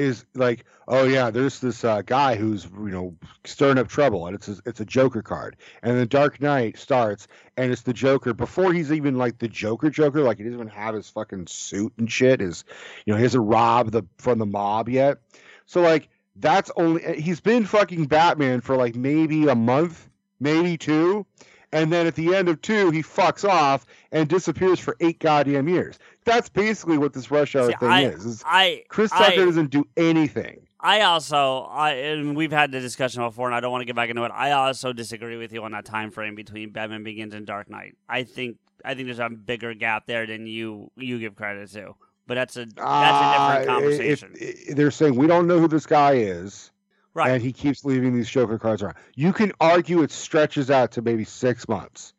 is 0.00 0.24
like, 0.34 0.64
oh 0.88 1.04
yeah, 1.04 1.30
there's 1.30 1.60
this 1.60 1.84
uh, 1.84 2.02
guy 2.02 2.34
who's 2.34 2.64
you 2.64 2.90
know 2.90 3.14
stirring 3.44 3.78
up 3.78 3.88
trouble, 3.88 4.26
and 4.26 4.34
it's 4.34 4.48
a, 4.48 4.56
it's 4.64 4.80
a 4.80 4.84
Joker 4.84 5.22
card. 5.22 5.56
And 5.82 5.98
the 5.98 6.06
Dark 6.06 6.40
Knight 6.40 6.78
starts, 6.78 7.28
and 7.56 7.70
it's 7.70 7.82
the 7.82 7.92
Joker 7.92 8.32
before 8.32 8.72
he's 8.72 8.92
even 8.92 9.16
like 9.18 9.38
the 9.38 9.48
Joker 9.48 9.90
Joker, 9.90 10.22
like 10.22 10.38
he 10.38 10.44
doesn't 10.44 10.58
even 10.58 10.68
have 10.68 10.94
his 10.94 11.08
fucking 11.10 11.46
suit 11.46 11.92
and 11.98 12.10
shit. 12.10 12.40
is 12.40 12.64
you 13.04 13.12
know 13.12 13.18
he 13.18 13.22
hasn't 13.22 13.46
robbed 13.46 13.92
the 13.92 14.02
from 14.18 14.38
the 14.38 14.46
mob 14.46 14.88
yet. 14.88 15.18
So 15.66 15.80
like 15.82 16.08
that's 16.36 16.70
only 16.76 17.20
he's 17.20 17.40
been 17.40 17.66
fucking 17.66 18.06
Batman 18.06 18.60
for 18.60 18.76
like 18.76 18.96
maybe 18.96 19.48
a 19.48 19.54
month, 19.54 20.08
maybe 20.40 20.78
two, 20.78 21.26
and 21.72 21.92
then 21.92 22.06
at 22.06 22.14
the 22.14 22.34
end 22.34 22.48
of 22.48 22.60
two 22.62 22.90
he 22.90 23.02
fucks 23.02 23.48
off 23.48 23.86
and 24.12 24.28
disappears 24.28 24.78
for 24.80 24.96
eight 25.00 25.18
goddamn 25.18 25.68
years. 25.68 25.98
That's 26.24 26.48
basically 26.48 26.98
what 26.98 27.12
this 27.12 27.30
Rush 27.30 27.56
Hour 27.56 27.70
See, 27.70 27.76
thing 27.78 27.88
I, 27.88 28.02
is. 28.04 28.24
is 28.24 28.42
I 28.46 28.82
Chris 28.88 29.12
I- 29.12 29.30
Tucker 29.30 29.46
doesn't 29.46 29.70
do 29.70 29.86
anything. 29.96 30.66
I 30.82 31.02
also, 31.02 31.64
I 31.70 31.90
and 31.90 32.34
we've 32.34 32.52
had 32.52 32.72
the 32.72 32.80
discussion 32.80 33.22
before, 33.22 33.44
and 33.46 33.54
I 33.54 33.60
don't 33.60 33.70
want 33.70 33.82
to 33.82 33.84
get 33.84 33.94
back 33.96 34.08
into 34.08 34.24
it. 34.24 34.32
I 34.34 34.52
also 34.52 34.94
disagree 34.94 35.36
with 35.36 35.52
you 35.52 35.62
on 35.62 35.72
that 35.72 35.84
time 35.84 36.10
frame 36.10 36.34
between 36.34 36.70
Batman 36.70 37.02
Begins 37.04 37.34
and 37.34 37.46
Dark 37.46 37.68
Knight. 37.68 37.96
I 38.08 38.22
think 38.22 38.56
I 38.82 38.94
think 38.94 39.06
there's 39.06 39.18
a 39.18 39.28
bigger 39.28 39.74
gap 39.74 40.06
there 40.06 40.26
than 40.26 40.46
you 40.46 40.90
you 40.96 41.18
give 41.18 41.36
credit 41.36 41.70
to. 41.72 41.94
But 42.26 42.36
that's 42.36 42.56
a 42.56 42.64
that's 42.64 42.78
a 42.78 42.82
Uh, 42.82 43.48
different 43.58 43.68
conversation, 43.68 44.32
if- 44.36 44.70
if 44.70 44.76
they're 44.76 44.90
saying 44.90 45.16
we 45.16 45.26
don't 45.26 45.46
know 45.46 45.58
who 45.58 45.68
this 45.68 45.84
guy 45.84 46.12
is, 46.14 46.70
right? 47.14 47.30
and 47.30 47.42
he 47.42 47.52
keeps 47.52 47.84
leaving 47.84 48.14
these 48.14 48.28
Joker 48.28 48.58
cards 48.58 48.82
around. 48.82 48.96
You 49.14 49.32
can 49.32 49.52
argue 49.60 50.02
it 50.02 50.10
stretches 50.10 50.70
out 50.70 50.92
to 50.92 51.02
maybe 51.02 51.24
six 51.24 51.68
months. 51.68 52.12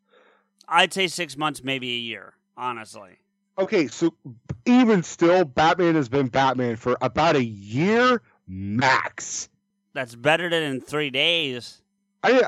I'd 0.67 0.93
say 0.93 1.07
six 1.07 1.35
months, 1.37 1.63
maybe 1.63 1.89
a 1.91 1.99
year. 1.99 2.33
Honestly, 2.57 3.17
Okay, 3.57 3.87
so 3.87 4.13
even 4.65 5.03
still, 5.03 5.43
Batman 5.45 5.95
has 5.95 6.07
been 6.09 6.27
Batman 6.27 6.75
for 6.77 6.97
about 7.01 7.35
a 7.35 7.43
year 7.43 8.21
max. 8.47 9.49
that's 9.93 10.15
better 10.15 10.49
than 10.49 10.63
in 10.63 10.81
three 10.81 11.09
days. 11.09 11.81
I, 12.23 12.39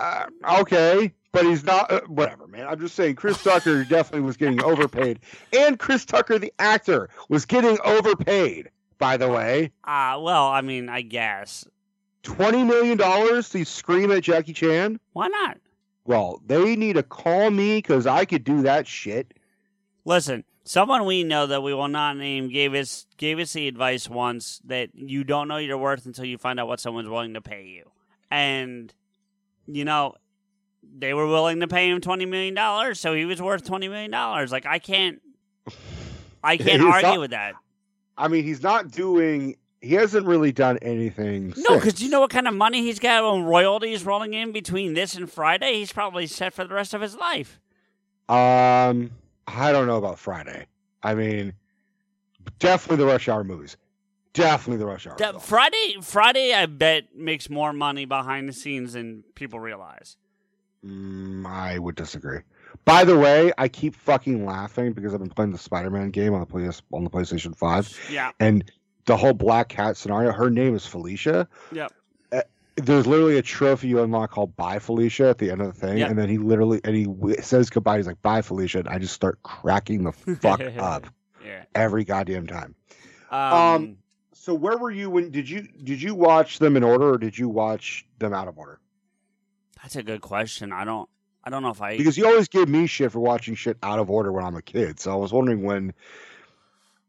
uh, 0.46 0.60
okay, 0.62 1.14
but 1.32 1.46
he's 1.46 1.64
not. 1.64 1.92
Uh, 1.92 2.02
whatever, 2.08 2.48
man. 2.48 2.68
I'm 2.68 2.80
just 2.80 2.96
saying, 2.96 3.16
Chris 3.16 3.42
Tucker 3.44 3.84
definitely 3.90 4.26
was 4.26 4.38
getting 4.38 4.64
overpaid, 4.64 5.20
and 5.52 5.78
Chris 5.80 6.06
Tucker, 6.06 6.38
the 6.40 6.54
actor, 6.60 7.10
was 7.30 7.46
getting 7.46 7.78
overpaid. 7.84 8.70
By 9.00 9.18
the 9.18 9.28
way, 9.30 9.72
Uh 9.84 10.18
well, 10.22 10.48
I 10.48 10.62
mean, 10.62 10.88
I 10.90 11.02
guess 11.02 11.68
twenty 12.24 12.64
million 12.64 12.98
dollars 12.98 13.50
to 13.50 13.64
scream 13.66 14.12
at 14.12 14.24
Jackie 14.24 14.54
Chan. 14.54 15.00
why 15.14 15.28
not? 15.28 15.58
Well, 16.06 16.42
they 16.46 16.76
need 16.76 16.94
to 16.94 17.04
call 17.04 17.50
me 17.50 17.78
because 17.78 18.06
I 18.08 18.26
could 18.26 18.44
do 18.44 18.64
that 18.64 18.86
shit. 18.88 19.34
Listen, 20.04 20.44
someone 20.66 21.06
we 21.06 21.24
know 21.24 21.48
that 21.48 21.64
we 21.64 21.74
will 21.74 21.88
not 21.88 22.18
name 22.18 22.50
gave 22.50 22.74
us 22.74 23.06
gave 23.18 23.40
us 23.40 23.54
the 23.54 23.68
advice 23.70 24.10
once 24.10 24.60
that 24.66 24.90
you 24.94 25.24
don't 25.24 25.48
know 25.48 25.58
your 25.58 25.78
worth 25.78 26.06
until 26.06 26.26
you 26.26 26.38
find 26.38 26.60
out 26.60 26.68
what 26.68 26.80
someone's 26.82 27.08
willing 27.10 27.34
to 27.36 27.42
pay 27.42 27.66
you. 27.68 27.90
And 28.30 28.94
you 29.66 29.86
know, 29.86 30.16
they 30.98 31.14
were 31.14 31.26
willing 31.28 31.62
to 31.62 31.68
pay 31.70 31.90
him 31.90 32.02
twenty 32.02 32.26
million 32.26 32.54
dollars, 32.54 33.00
so 33.00 33.14
he 33.14 33.24
was 33.24 33.42
worth 33.42 33.64
twenty 33.66 33.88
million 33.88 34.12
dollars. 34.12 34.52
Like 34.52 34.66
I 34.66 34.80
can't 34.80 35.22
I 36.44 36.58
can't 36.58 36.82
argue 36.84 37.08
not- 37.10 37.20
with 37.20 37.32
that. 37.32 37.54
I 38.18 38.28
mean, 38.28 38.44
he's 38.44 38.62
not 38.62 38.92
doing 38.92 39.56
he 39.84 39.96
hasn't 39.96 40.26
really 40.26 40.52
done 40.52 40.78
anything. 40.82 41.54
No, 41.58 41.76
because 41.76 42.02
you 42.02 42.10
know 42.10 42.22
what 42.22 42.30
kind 42.32 42.48
of 42.48 42.54
money 42.54 42.82
he's 42.82 43.00
got 43.00 43.24
on 43.24 43.44
royalties 43.44 44.06
rolling 44.06 44.34
in 44.34 44.52
between 44.52 44.94
this 44.94 45.14
and 45.16 45.30
Friday. 45.30 45.74
He's 45.74 45.92
probably 45.92 46.26
set 46.26 46.54
for 46.54 46.64
the 46.66 46.74
rest 46.74 46.94
of 46.94 47.02
his 47.02 47.16
life. 47.16 47.60
Um, 48.30 49.12
I 49.48 49.72
don't 49.72 49.86
know 49.88 49.98
about 49.98 50.18
Friday. 50.18 50.66
I 51.04 51.14
mean, 51.16 51.54
definitely 52.60 53.04
the 53.06 53.12
Rush 53.12 53.28
Hour 53.28 53.44
movies. 53.44 53.76
Definitely 54.34 54.78
the 54.78 54.86
Rush 54.86 55.06
Hour. 55.06 55.16
Da- 55.18 55.38
Friday, 55.38 55.98
Friday, 56.02 56.54
I 56.54 56.66
bet 56.66 57.16
makes 57.16 57.50
more 57.50 57.74
money 57.74 58.06
behind 58.06 58.48
the 58.50 58.54
scenes 58.54 58.94
than 58.94 59.24
people 59.36 59.60
realize. 59.60 60.18
Mm, 60.86 61.46
I 61.46 61.78
would 61.78 61.96
disagree. 61.96 62.40
By 62.86 63.04
the 63.04 63.18
way, 63.18 63.52
I 63.58 63.68
keep 63.68 63.96
fucking 63.96 64.46
laughing 64.46 64.94
because 64.94 65.14
I've 65.14 65.20
been 65.20 65.30
playing 65.30 65.52
the 65.52 65.58
Spider-Man 65.58 66.10
game 66.10 66.34
on 66.34 66.40
the 66.40 66.46
PS 66.48 66.82
on 66.92 67.04
the 67.04 67.10
PlayStation 67.10 67.56
Five, 67.56 67.96
Yeah, 68.10 68.32
and 68.40 68.70
the 69.06 69.18
whole 69.18 69.34
Black 69.34 69.70
Cat 69.70 69.98
scenario. 69.98 70.32
Her 70.32 70.50
name 70.50 70.76
is 70.76 70.86
Felicia. 70.86 71.48
Yep. 71.72 71.92
Uh, 72.32 72.42
there's 72.76 73.06
literally 73.06 73.38
a 73.38 73.42
trophy 73.42 73.88
you 73.90 74.02
unlock 74.02 74.32
called 74.32 74.56
"Bye 74.56 74.80
Felicia" 74.80 75.30
at 75.30 75.38
the 75.38 75.52
end 75.52 75.62
of 75.62 75.68
the 75.68 75.80
thing, 75.88 75.98
Yep. 76.00 76.10
and 76.10 76.20
then 76.20 76.30
he 76.30 76.38
literally 76.38 76.82
and 76.84 76.96
he 76.96 77.06
w- 77.06 77.36
says 77.42 77.70
goodbye. 77.70 77.98
He's 77.98 78.08
like 78.08 78.22
"Bye 78.22 78.42
Felicia," 78.42 78.80
and 78.80 78.88
I 78.90 78.98
just 79.00 79.14
start 79.14 79.42
cracking 79.44 80.04
the 80.04 80.12
fuck 80.42 80.62
up 80.78 81.08
yeah. 81.46 81.64
every 81.76 82.04
goddamn 82.04 82.48
time. 82.48 82.76
Um, 83.32 83.40
Um, 83.54 83.98
So 84.34 84.54
where 84.54 84.78
were 84.78 84.92
you 84.92 85.10
when 85.10 85.32
did 85.32 85.50
you 85.50 85.68
did 85.84 86.02
you 86.02 86.16
watch 86.16 86.60
them 86.60 86.76
in 86.78 86.84
order 86.84 87.14
or 87.14 87.18
did 87.18 87.38
you 87.38 87.48
watch 87.50 88.06
them 88.20 88.34
out 88.34 88.48
of 88.48 88.58
order? 88.58 88.80
that's 89.82 89.96
a 89.98 90.04
good 90.04 90.22
question. 90.22 90.72
I 90.72 90.86
don't, 90.86 91.10
I 91.44 91.50
don't 91.50 91.62
know 91.62 91.70
if 91.70 91.82
I. 91.82 91.98
Because 91.98 92.18
you 92.18 92.26
always 92.26 92.48
give 92.48 92.70
me 92.70 92.88
shit 92.88 93.12
for 93.12 93.20
watching 93.20 93.54
shit 93.56 93.78
out 93.84 94.00
of 94.00 94.10
order 94.10 94.32
when 94.32 94.46
I'm 94.46 94.56
a 94.56 94.62
kid. 94.62 94.98
So 95.00 95.12
I 95.12 95.16
was 95.16 95.34
wondering 95.34 95.62
when, 95.64 95.94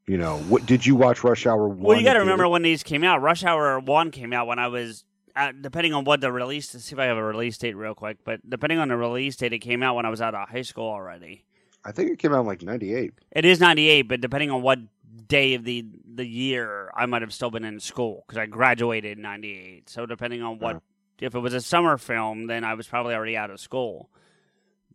you 0.06 0.18
know, 0.18 0.38
what 0.38 0.66
did 0.66 0.84
you 0.84 0.96
watch 0.96 1.24
Rush 1.24 1.46
Hour 1.46 1.68
one? 1.68 1.78
well, 1.78 1.98
you 1.98 2.04
got 2.04 2.14
to 2.14 2.20
remember 2.20 2.48
when 2.48 2.62
these 2.62 2.82
came 2.82 3.04
out. 3.04 3.22
Rush 3.22 3.44
Hour 3.44 3.80
One 3.80 4.10
came 4.10 4.32
out 4.32 4.46
when 4.46 4.58
I 4.58 4.68
was, 4.68 5.04
uh, 5.34 5.52
depending 5.58 5.94
on 5.94 6.04
what 6.04 6.20
the 6.20 6.30
release. 6.30 6.68
To 6.68 6.80
see 6.80 6.94
if 6.94 6.98
I 6.98 7.06
have 7.06 7.16
a 7.16 7.22
release 7.22 7.56
date 7.58 7.74
real 7.74 7.94
quick, 7.94 8.18
but 8.24 8.40
depending 8.48 8.78
on 8.78 8.88
the 8.88 8.96
release 8.96 9.36
date, 9.36 9.52
it 9.52 9.60
came 9.60 9.82
out 9.82 9.96
when 9.96 10.04
I 10.04 10.10
was 10.10 10.20
out 10.20 10.34
of 10.34 10.48
high 10.48 10.62
school 10.62 10.88
already. 10.88 11.44
I 11.84 11.92
think 11.92 12.10
it 12.10 12.18
came 12.18 12.32
out 12.32 12.40
in 12.40 12.46
like 12.46 12.62
'98. 12.62 13.12
It 13.32 13.44
is 13.44 13.60
ninety 13.60 13.88
eight, 13.88 14.02
but 14.02 14.20
depending 14.20 14.50
on 14.50 14.62
what 14.62 14.78
day 15.26 15.54
of 15.54 15.64
the 15.64 15.86
the 16.14 16.26
year, 16.26 16.90
I 16.94 17.06
might 17.06 17.22
have 17.22 17.32
still 17.32 17.50
been 17.50 17.64
in 17.64 17.80
school 17.80 18.24
because 18.26 18.38
I 18.38 18.46
graduated 18.46 19.16
in 19.16 19.22
ninety 19.22 19.52
eight. 19.58 19.88
So 19.88 20.06
depending 20.06 20.42
on 20.42 20.58
what, 20.58 20.82
if 21.20 21.34
it 21.34 21.38
was 21.38 21.54
a 21.54 21.60
summer 21.60 21.96
film, 21.96 22.46
then 22.46 22.64
I 22.64 22.74
was 22.74 22.86
probably 22.86 23.14
already 23.14 23.36
out 23.36 23.50
of 23.50 23.60
school. 23.60 24.10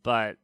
But 0.03 0.37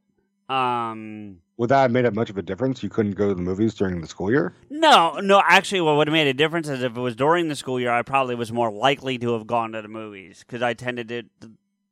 um, 0.49 1.37
Would 1.57 1.69
that 1.69 1.81
have 1.81 1.91
made 1.91 2.05
it 2.05 2.13
much 2.13 2.29
of 2.29 2.37
a 2.37 2.41
difference? 2.41 2.83
You 2.83 2.89
couldn't 2.89 3.13
go 3.13 3.29
to 3.29 3.35
the 3.35 3.41
movies 3.41 3.73
during 3.73 4.01
the 4.01 4.07
school 4.07 4.29
year. 4.31 4.53
no, 4.69 5.19
no. 5.19 5.41
Actually, 5.47 5.81
what 5.81 5.95
would 5.97 6.07
have 6.07 6.13
made 6.13 6.27
a 6.27 6.33
difference 6.33 6.69
is 6.69 6.83
if 6.83 6.95
it 6.95 6.99
was 7.01 7.15
during 7.15 7.47
the 7.47 7.55
school 7.55 7.79
year, 7.79 7.91
I 7.91 8.01
probably 8.01 8.35
was 8.35 8.51
more 8.51 8.71
likely 8.71 9.17
to 9.19 9.33
have 9.33 9.47
gone 9.47 9.71
to 9.73 9.81
the 9.81 9.87
movies 9.87 10.39
because 10.45 10.61
I 10.61 10.73
tended 10.73 11.09
to. 11.09 11.23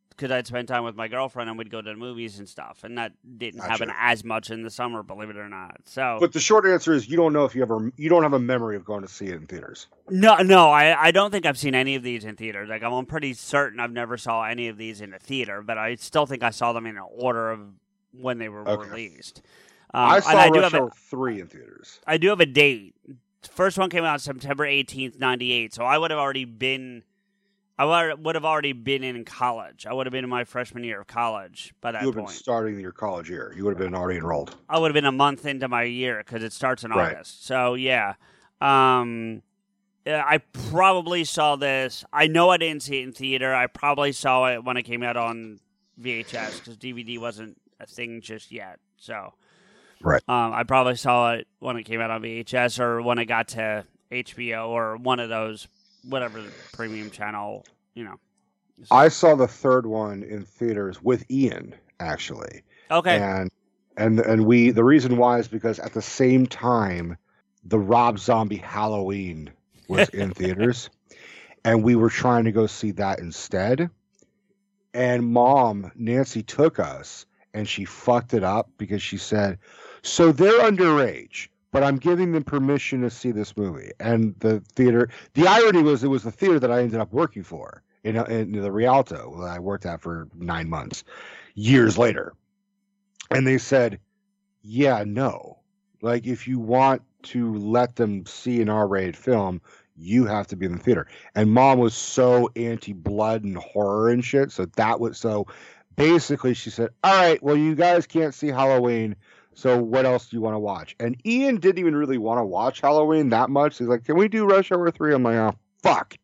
Because 0.09 0.29
I'd 0.29 0.45
spend 0.45 0.67
time 0.67 0.83
with 0.83 0.95
my 0.95 1.07
girlfriend 1.07 1.49
and 1.49 1.57
we'd 1.57 1.71
go 1.71 1.81
to 1.81 1.89
the 1.89 1.95
movies 1.95 2.37
and 2.37 2.47
stuff, 2.47 2.83
and 2.83 2.99
that 2.99 3.13
didn't 3.39 3.61
Gotcha. 3.61 3.71
happen 3.71 3.91
as 3.97 4.23
much 4.23 4.51
in 4.51 4.61
the 4.61 4.69
summer, 4.69 5.01
believe 5.01 5.31
it 5.31 5.37
or 5.37 5.49
not. 5.49 5.77
So 5.85 6.17
But 6.19 6.33
the 6.33 6.39
short 6.39 6.67
answer 6.67 6.93
is 6.93 7.09
you 7.09 7.17
don't 7.17 7.33
know 7.33 7.45
if 7.45 7.55
you 7.55 7.63
ever 7.63 7.91
you 7.97 8.09
don't 8.09 8.21
have 8.21 8.33
a 8.33 8.39
memory 8.39 8.75
of 8.75 8.85
going 8.85 9.01
to 9.01 9.07
see 9.07 9.25
it 9.25 9.33
in 9.33 9.47
theaters. 9.47 9.87
No, 10.11 10.37
no, 10.43 10.69
I, 10.69 11.07
I 11.07 11.09
don't 11.09 11.31
think 11.31 11.47
I've 11.47 11.57
seen 11.57 11.73
any 11.73 11.95
of 11.95 12.03
these 12.03 12.25
in 12.25 12.35
theaters. 12.35 12.69
Like 12.69 12.83
I'm 12.83 13.07
pretty 13.07 13.33
certain 13.33 13.79
I've 13.79 13.91
never 13.91 14.15
saw 14.17 14.43
any 14.43 14.67
of 14.67 14.77
these 14.77 15.01
in 15.01 15.15
a 15.15 15.19
theater, 15.19 15.63
but 15.63 15.79
I 15.79 15.95
still 15.95 16.27
think 16.27 16.43
I 16.43 16.51
saw 16.51 16.73
them 16.73 16.85
in 16.85 16.95
an 16.95 17.03
order 17.09 17.49
of 17.49 17.61
when 18.13 18.37
they 18.37 18.49
were 18.49 18.63
Okay. 18.65 18.89
released. 18.89 19.41
Um, 19.93 20.01
I 20.11 20.19
saw 20.21 20.37
I 20.37 20.49
do 20.49 20.53
Rush 20.55 20.63
have 20.63 20.73
Hour 20.75 20.87
a, 20.87 20.91
three 20.91 21.39
in 21.39 21.47
theaters. 21.47 21.99
I 22.07 22.17
do 22.17 22.29
have 22.29 22.39
a 22.39 22.45
date. 22.45 22.95
First 23.51 23.77
one 23.77 23.89
came 23.89 24.03
out 24.05 24.21
September 24.21 24.65
18th, 24.65 25.19
98. 25.19 25.73
So 25.73 25.83
I 25.83 25.97
would 25.97 26.11
have 26.11 26.19
already 26.19 26.45
been 26.45 27.03
I 27.77 27.85
would 27.85 28.23
would 28.23 28.35
have 28.35 28.45
already 28.45 28.73
been 28.73 29.03
in 29.03 29.25
college. 29.25 29.85
I 29.85 29.93
would 29.93 30.05
have 30.05 30.11
been 30.11 30.23
in 30.23 30.29
my 30.29 30.43
freshman 30.43 30.83
year 30.83 31.01
of 31.01 31.07
college 31.07 31.73
by 31.81 31.91
that 31.91 32.01
You 32.01 32.07
would 32.07 32.15
have 32.15 32.23
point. 32.25 32.35
been 32.35 32.41
starting 32.43 32.79
your 32.79 32.91
college 32.91 33.29
year. 33.29 33.53
You 33.55 33.65
would 33.65 33.71
have 33.71 33.79
been 33.79 33.95
already 33.95 34.19
enrolled. 34.19 34.55
I 34.69 34.79
would 34.79 34.89
have 34.89 34.93
been 34.93 35.05
a 35.05 35.11
month 35.11 35.45
into 35.45 35.67
my 35.67 35.83
year 35.83 36.19
because 36.25 36.43
it 36.43 36.53
starts 36.53 36.83
in 36.83 36.91
Right. 36.91 37.15
August. 37.15 37.45
So 37.45 37.73
yeah, 37.73 38.13
um, 38.61 39.41
yeah, 40.05 40.23
I 40.25 40.37
probably 40.37 41.23
saw 41.23 41.55
this. 41.55 42.05
I 42.13 42.27
know 42.27 42.49
I 42.49 42.57
didn't 42.57 42.83
see 42.83 42.99
it 42.99 43.03
in 43.03 43.11
theater. 43.11 43.53
I 43.53 43.67
probably 43.67 44.11
saw 44.11 44.51
it 44.53 44.63
when 44.63 44.77
it 44.77 44.83
came 44.83 45.01
out 45.03 45.17
on 45.17 45.59
VHS 45.99 46.59
because 46.61 46.77
DVD 46.77 47.19
wasn't 47.19 47.57
a 47.79 47.85
thing 47.85 48.21
just 48.21 48.51
yet. 48.51 48.79
So 48.97 49.33
Right. 50.01 50.21
um, 50.27 50.53
I 50.53 50.63
probably 50.63 50.95
saw 50.95 51.33
it 51.33 51.47
when 51.59 51.77
it 51.77 51.83
came 51.83 52.01
out 52.01 52.11
on 52.11 52.21
VHS 52.21 52.79
or 52.79 53.01
when 53.01 53.17
it 53.19 53.25
got 53.25 53.49
to 53.49 53.85
HBO 54.11 54.69
or 54.69 54.97
one 54.97 55.19
of 55.19 55.29
those 55.29 55.67
whatever 56.03 56.41
the 56.41 56.51
premium 56.73 57.09
channel. 57.09 57.65
You 57.95 58.05
know. 58.05 58.19
I 58.91 59.07
saw 59.09 59.35
the 59.35 59.47
third 59.47 59.85
one 59.85 60.23
in 60.23 60.43
theaters 60.45 61.01
with 61.01 61.29
Ian 61.29 61.75
actually. 61.99 62.63
Okay. 62.91 63.17
and 63.17 63.49
and 63.97 64.19
and 64.19 64.45
we 64.45 64.71
the 64.71 64.83
reason 64.83 65.17
why 65.17 65.39
is 65.39 65.47
because 65.47 65.79
at 65.79 65.93
the 65.93 66.01
same 66.01 66.45
time 66.45 67.17
the 67.63 67.79
rob 67.79 68.19
zombie 68.19 68.57
halloween 68.57 69.51
was 69.87 70.09
in 70.09 70.31
theaters 70.33 70.89
and 71.63 71.83
we 71.83 71.95
were 71.95 72.09
trying 72.09 72.43
to 72.45 72.51
go 72.51 72.67
see 72.67 72.91
that 72.91 73.19
instead 73.19 73.89
and 74.93 75.25
mom 75.25 75.91
nancy 75.95 76.43
took 76.43 76.79
us 76.79 77.25
and 77.53 77.67
she 77.67 77.85
fucked 77.85 78.33
it 78.33 78.43
up 78.43 78.69
because 78.77 79.01
she 79.01 79.17
said 79.17 79.57
so 80.01 80.31
they're 80.31 80.61
underage 80.61 81.47
but 81.71 81.83
i'm 81.83 81.97
giving 81.97 82.31
them 82.31 82.43
permission 82.43 83.01
to 83.01 83.09
see 83.09 83.31
this 83.31 83.55
movie 83.57 83.91
and 83.99 84.35
the 84.39 84.59
theater 84.75 85.09
the 85.33 85.47
irony 85.47 85.81
was 85.81 86.03
it 86.03 86.07
was 86.07 86.23
the 86.23 86.31
theater 86.31 86.59
that 86.59 86.71
i 86.71 86.81
ended 86.81 86.99
up 86.99 87.11
working 87.13 87.43
for 87.43 87.83
in, 88.03 88.17
in 88.29 88.51
the 88.51 88.71
rialto 88.71 89.35
that 89.39 89.49
i 89.49 89.59
worked 89.59 89.85
at 89.85 90.01
for 90.01 90.27
nine 90.35 90.69
months 90.69 91.03
years 91.55 91.97
later 91.97 92.33
and 93.33 93.47
they 93.47 93.57
said, 93.57 93.99
"Yeah, 94.61 95.03
no. 95.05 95.59
Like 96.01 96.27
if 96.27 96.47
you 96.47 96.59
want 96.59 97.01
to 97.23 97.55
let 97.55 97.95
them 97.95 98.25
see 98.25 98.61
an 98.61 98.69
R-rated 98.69 99.15
film, 99.15 99.61
you 99.95 100.25
have 100.25 100.47
to 100.47 100.55
be 100.55 100.65
in 100.65 100.73
the 100.73 100.77
theater." 100.77 101.07
And 101.35 101.51
mom 101.51 101.79
was 101.79 101.93
so 101.93 102.49
anti-blood 102.55 103.43
and 103.43 103.57
horror 103.57 104.09
and 104.09 104.23
shit, 104.23 104.51
so 104.51 104.65
that 104.65 104.99
was 104.99 105.17
so. 105.17 105.47
Basically, 105.95 106.53
she 106.53 106.69
said, 106.69 106.89
"All 107.03 107.13
right, 107.13 107.41
well, 107.41 107.55
you 107.55 107.75
guys 107.75 108.07
can't 108.07 108.33
see 108.33 108.47
Halloween." 108.47 109.15
So 109.55 109.77
what 109.77 110.05
else 110.05 110.29
do 110.29 110.37
you 110.37 110.41
want 110.41 110.55
to 110.55 110.59
watch? 110.59 110.95
And 110.99 111.15
Ian 111.25 111.57
didn't 111.57 111.79
even 111.79 111.95
really 111.95 112.17
want 112.17 112.39
to 112.39 112.43
watch 112.43 112.81
Halloween 112.81 113.29
that 113.29 113.49
much. 113.49 113.77
He's 113.77 113.87
like, 113.87 114.05
"Can 114.05 114.17
we 114.17 114.27
do 114.27 114.45
Rush 114.45 114.71
Hour 114.71 114.89
3? 114.89 115.13
I'm 115.13 115.23
like, 115.23 115.35
"Oh, 115.35 115.55
fuck. 115.81 116.15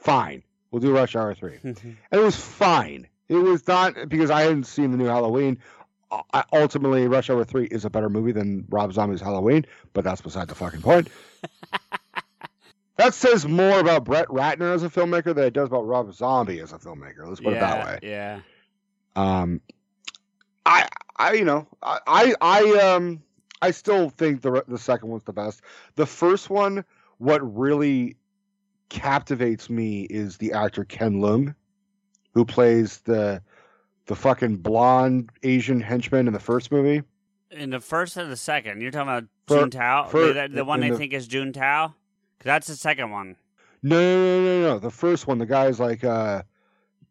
Fine. 0.00 0.42
We'll 0.70 0.80
do 0.80 0.94
Rush 0.94 1.14
Hour 1.14 1.34
3." 1.34 1.58
and 1.62 1.76
mm-hmm. 1.76 1.90
it 2.10 2.18
was 2.18 2.36
fine. 2.36 3.08
It 3.28 3.36
was 3.36 3.66
not 3.68 4.08
because 4.08 4.30
I 4.30 4.42
hadn't 4.42 4.64
seen 4.64 4.90
the 4.90 4.96
new 4.96 5.06
Halloween. 5.06 5.58
Uh, 6.10 6.22
I, 6.32 6.44
ultimately, 6.52 7.06
Rush 7.06 7.28
Hour 7.28 7.44
Three 7.44 7.66
is 7.66 7.84
a 7.84 7.90
better 7.90 8.08
movie 8.08 8.32
than 8.32 8.64
Rob 8.70 8.92
Zombie's 8.92 9.20
Halloween, 9.20 9.66
but 9.92 10.04
that's 10.04 10.22
beside 10.22 10.48
the 10.48 10.54
fucking 10.54 10.80
point. 10.80 11.08
that 12.96 13.12
says 13.12 13.46
more 13.46 13.78
about 13.78 14.04
Brett 14.04 14.28
Ratner 14.28 14.74
as 14.74 14.82
a 14.82 14.88
filmmaker 14.88 15.34
than 15.34 15.44
it 15.44 15.52
does 15.52 15.68
about 15.68 15.86
Rob 15.86 16.12
Zombie 16.14 16.60
as 16.60 16.72
a 16.72 16.78
filmmaker. 16.78 17.26
Let's 17.26 17.40
put 17.40 17.52
it 17.52 17.60
that 17.60 17.86
way. 17.86 17.98
Yeah. 18.02 18.40
Um, 19.16 19.60
I, 20.66 20.88
I, 21.16 21.32
you 21.32 21.44
know, 21.44 21.66
I, 21.82 21.98
I, 22.06 22.34
I, 22.40 22.78
um, 22.94 23.22
I 23.62 23.70
still 23.72 24.10
think 24.10 24.42
the 24.42 24.62
the 24.68 24.78
second 24.78 25.08
one's 25.08 25.24
the 25.24 25.32
best. 25.32 25.62
The 25.96 26.06
first 26.06 26.50
one, 26.50 26.84
what 27.18 27.40
really 27.56 28.16
captivates 28.88 29.68
me 29.68 30.02
is 30.04 30.36
the 30.36 30.52
actor 30.52 30.84
Ken 30.84 31.14
Leung, 31.20 31.54
who 32.34 32.44
plays 32.44 32.98
the 33.00 33.42
the 34.06 34.14
fucking 34.16 34.56
blonde 34.58 35.30
Asian 35.42 35.80
henchman 35.80 36.26
in 36.26 36.32
the 36.32 36.40
first 36.40 36.70
movie. 36.72 37.02
In 37.50 37.70
the 37.70 37.80
first 37.80 38.16
or 38.16 38.26
the 38.26 38.36
second, 38.36 38.80
you're 38.80 38.90
talking 38.90 39.08
about 39.08 39.24
For- 39.46 39.66
Juntao, 39.66 40.08
for- 40.08 40.32
the, 40.32 40.48
the 40.52 40.64
one 40.64 40.80
they 40.80 40.90
the- 40.90 40.96
think 40.98 41.12
is 41.12 41.28
Juntao, 41.28 41.94
that's 42.40 42.66
the 42.68 42.76
second 42.76 43.10
one. 43.10 43.36
No, 43.82 43.96
no, 43.98 44.40
no, 44.40 44.60
no, 44.60 44.68
no. 44.74 44.78
The 44.78 44.90
first 44.90 45.26
one, 45.26 45.38
the 45.38 45.46
guy's 45.46 45.78
like, 45.78 46.04
uh, 46.04 46.42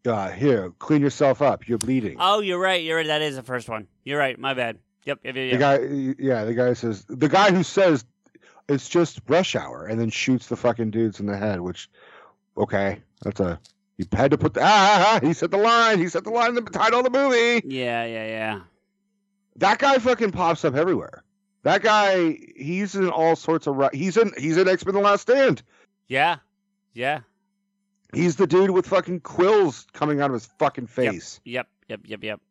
uh, 0.05 0.29
here, 0.29 0.71
clean 0.79 1.01
yourself 1.01 1.41
up. 1.41 1.67
You're 1.67 1.77
bleeding. 1.77 2.17
Oh, 2.19 2.39
you're 2.39 2.59
right. 2.59 2.83
You're 2.83 2.97
right. 2.97 3.07
That 3.07 3.21
is 3.21 3.35
the 3.35 3.43
first 3.43 3.69
one. 3.69 3.87
You're 4.03 4.19
right. 4.19 4.37
My 4.37 4.53
bad. 4.53 4.79
Yep. 5.05 5.19
Yep. 5.23 5.35
Yep. 5.35 5.51
The 5.51 5.57
guy, 5.57 6.15
yeah, 6.19 6.43
the 6.45 6.53
guy 6.53 6.73
says, 6.73 7.05
the 7.07 7.29
guy 7.29 7.51
who 7.51 7.63
says 7.63 8.05
it's 8.67 8.89
just 8.89 9.21
rush 9.27 9.55
hour 9.55 9.85
and 9.85 9.99
then 9.99 10.09
shoots 10.09 10.47
the 10.47 10.55
fucking 10.55 10.91
dudes 10.91 11.19
in 11.19 11.25
the 11.25 11.37
head, 11.37 11.61
which, 11.61 11.89
okay, 12.57 13.01
that's 13.23 13.39
a, 13.39 13.59
you 13.97 14.05
had 14.11 14.31
to 14.31 14.37
put 14.37 14.53
the, 14.53 14.61
ah, 14.61 14.65
ah, 14.65 15.19
ah, 15.21 15.25
he 15.25 15.33
said 15.33 15.51
the 15.51 15.57
line, 15.57 15.99
he 15.99 16.09
said 16.09 16.23
the 16.23 16.29
line 16.29 16.49
in 16.57 16.63
the 16.63 16.69
title 16.71 16.99
of 16.99 17.05
the 17.05 17.09
movie. 17.09 17.65
yeah. 17.65 18.05
Yeah. 18.05 18.27
Yeah. 18.27 18.59
That 19.57 19.79
guy 19.79 19.97
fucking 19.97 20.31
pops 20.31 20.63
up 20.65 20.75
everywhere. 20.75 21.23
That 21.63 21.81
guy, 21.81 22.37
he's 22.55 22.95
in 22.95 23.09
all 23.09 23.35
sorts 23.35 23.67
of, 23.67 23.89
he's 23.91 24.15
in, 24.15 24.31
he's 24.37 24.55
in 24.57 24.67
X 24.67 24.85
Men: 24.85 24.93
The 24.93 25.01
Last 25.01 25.21
Stand. 25.21 25.63
Yeah. 26.07 26.37
Yeah. 26.93 27.21
He's 28.13 28.35
the 28.37 28.47
dude 28.47 28.69
with 28.71 28.87
fucking 28.87 29.19
quills 29.21 29.85
coming 29.93 30.21
out 30.21 30.29
of 30.29 30.33
his 30.35 30.45
fucking 30.59 30.87
face. 30.87 31.39
Yep. 31.43 31.67
Yep. 31.89 32.01
Yep. 32.05 32.23
Yep. 32.23 32.41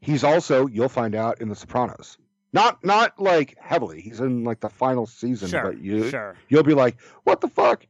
He's 0.00 0.24
also, 0.24 0.66
you'll 0.66 0.88
find 0.88 1.14
out, 1.14 1.40
in 1.40 1.48
The 1.48 1.56
Sopranos. 1.56 2.18
Not, 2.52 2.82
not 2.84 3.18
like 3.20 3.56
heavily. 3.60 4.00
He's 4.00 4.20
in 4.20 4.44
like 4.44 4.60
the 4.60 4.68
final 4.70 5.06
season, 5.06 5.48
Sure. 5.50 5.62
but 5.62 5.78
you, 5.78 6.08
Sure. 6.10 6.36
you'll 6.48 6.62
be 6.62 6.74
like, 6.74 6.96
what 7.24 7.40
the 7.40 7.48
fuck? 7.48 7.86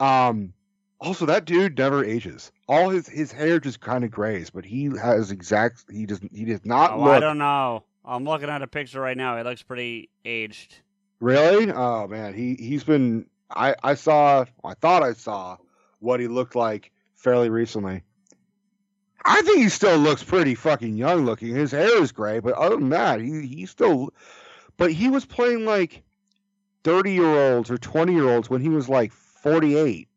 Um, 0.00 0.52
also 1.00 1.26
that 1.26 1.44
dude 1.44 1.78
never 1.78 2.04
ages. 2.04 2.52
All 2.68 2.90
his 2.90 3.08
his 3.08 3.32
hair 3.32 3.58
just 3.60 3.80
kind 3.80 4.04
of 4.04 4.10
grays, 4.10 4.50
but 4.50 4.64
he 4.64 4.90
has 5.00 5.30
exact. 5.30 5.84
He 5.90 6.06
does 6.06 6.20
he 6.32 6.44
does 6.44 6.64
not 6.64 6.92
Oh, 6.92 7.02
I 7.04 7.20
don't 7.20 7.38
know. 7.38 7.84
I'm 8.04 8.24
looking 8.24 8.48
at 8.48 8.62
a 8.62 8.66
picture 8.66 9.00
right 9.00 9.16
now. 9.16 9.38
It 9.38 9.44
looks 9.46 9.62
pretty 9.62 10.10
aged. 10.24 10.80
really. 11.20 11.70
Oh 11.72 12.06
man, 12.08 12.34
he 12.34 12.54
he's 12.54 12.84
been. 12.84 13.26
I 13.50 13.74
I 13.82 13.94
saw. 13.94 14.44
I 14.64 14.74
thought 14.74 15.02
I 15.02 15.14
saw 15.14 15.56
what 16.00 16.20
he 16.20 16.28
looked 16.28 16.54
like 16.54 16.90
fairly 17.16 17.50
recently. 17.50 18.02
I 19.24 19.42
think 19.42 19.58
he 19.58 19.68
still 19.68 19.98
looks 19.98 20.22
pretty 20.22 20.54
fucking 20.54 20.96
young 20.96 21.24
looking. 21.24 21.54
His 21.54 21.72
hair 21.72 22.00
is 22.02 22.12
gray, 22.12 22.38
but 22.38 22.54
other 22.54 22.76
than 22.76 22.90
that, 22.90 23.20
he 23.20 23.46
he 23.46 23.66
still. 23.66 24.12
But 24.76 24.92
he 24.92 25.10
was 25.10 25.24
playing 25.24 25.64
like 25.64 26.02
thirty 26.84 27.12
year 27.12 27.52
olds 27.54 27.70
or 27.70 27.78
twenty 27.78 28.14
year 28.14 28.28
olds 28.28 28.48
when 28.48 28.60
he 28.60 28.68
was 28.68 28.88
like 28.88 29.12
forty 29.12 29.76
eight. 29.76 30.08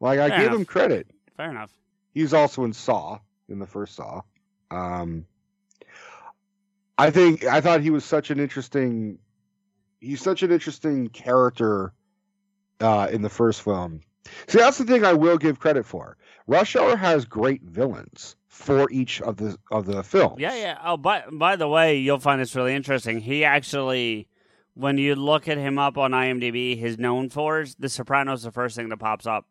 Like 0.00 0.18
I 0.18 0.28
Fair 0.28 0.38
give 0.38 0.46
enough. 0.48 0.58
him 0.58 0.64
credit. 0.64 1.06
Fair 1.36 1.50
enough. 1.50 1.72
He's 2.12 2.34
also 2.34 2.64
in 2.64 2.72
Saw 2.72 3.20
in 3.48 3.58
the 3.58 3.66
first 3.66 3.94
Saw. 3.94 4.22
Um, 4.70 5.24
I 6.98 7.10
think 7.10 7.44
I 7.44 7.60
thought 7.60 7.80
he 7.80 7.90
was 7.90 8.04
such 8.04 8.30
an 8.30 8.40
interesting. 8.40 9.18
He's 10.00 10.20
such 10.20 10.42
an 10.42 10.50
interesting 10.50 11.08
character 11.08 11.92
uh, 12.80 13.08
in 13.10 13.22
the 13.22 13.30
first 13.30 13.62
film. 13.62 14.00
See, 14.46 14.58
that's 14.58 14.78
the 14.78 14.84
thing 14.84 15.04
I 15.04 15.12
will 15.12 15.38
give 15.38 15.58
credit 15.58 15.84
for. 15.86 16.16
Rush 16.46 16.76
Hour 16.76 16.96
has 16.96 17.24
great 17.24 17.62
villains 17.62 18.36
for 18.48 18.90
each 18.90 19.20
of 19.22 19.36
the 19.36 19.56
of 19.70 19.86
the 19.86 20.02
films. 20.02 20.36
Yeah, 20.38 20.54
yeah. 20.54 20.78
Oh, 20.84 20.96
by 20.96 21.24
by 21.32 21.56
the 21.56 21.68
way, 21.68 21.98
you'll 21.98 22.18
find 22.18 22.40
this 22.40 22.54
really 22.54 22.74
interesting. 22.74 23.20
He 23.20 23.44
actually, 23.44 24.28
when 24.74 24.98
you 24.98 25.14
look 25.14 25.48
at 25.48 25.58
him 25.58 25.78
up 25.78 25.98
on 25.98 26.12
IMDb, 26.12 26.78
his 26.78 26.98
known 26.98 27.30
for 27.30 27.64
The 27.78 27.88
Sopranos. 27.88 28.42
The 28.42 28.52
first 28.52 28.76
thing 28.76 28.88
that 28.90 28.98
pops 28.98 29.26
up. 29.26 29.46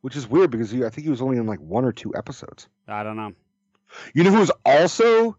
which 0.00 0.16
is 0.16 0.28
weird 0.28 0.50
because 0.50 0.70
he, 0.70 0.84
I 0.84 0.88
think 0.90 1.04
he 1.04 1.10
was 1.10 1.22
only 1.22 1.36
in 1.36 1.46
like 1.46 1.60
one 1.60 1.84
or 1.84 1.92
two 1.92 2.12
episodes. 2.16 2.68
I 2.88 3.02
don't 3.02 3.16
know. 3.16 3.32
You 4.14 4.24
know 4.24 4.30
who 4.30 4.40
was 4.40 4.52
also 4.64 5.36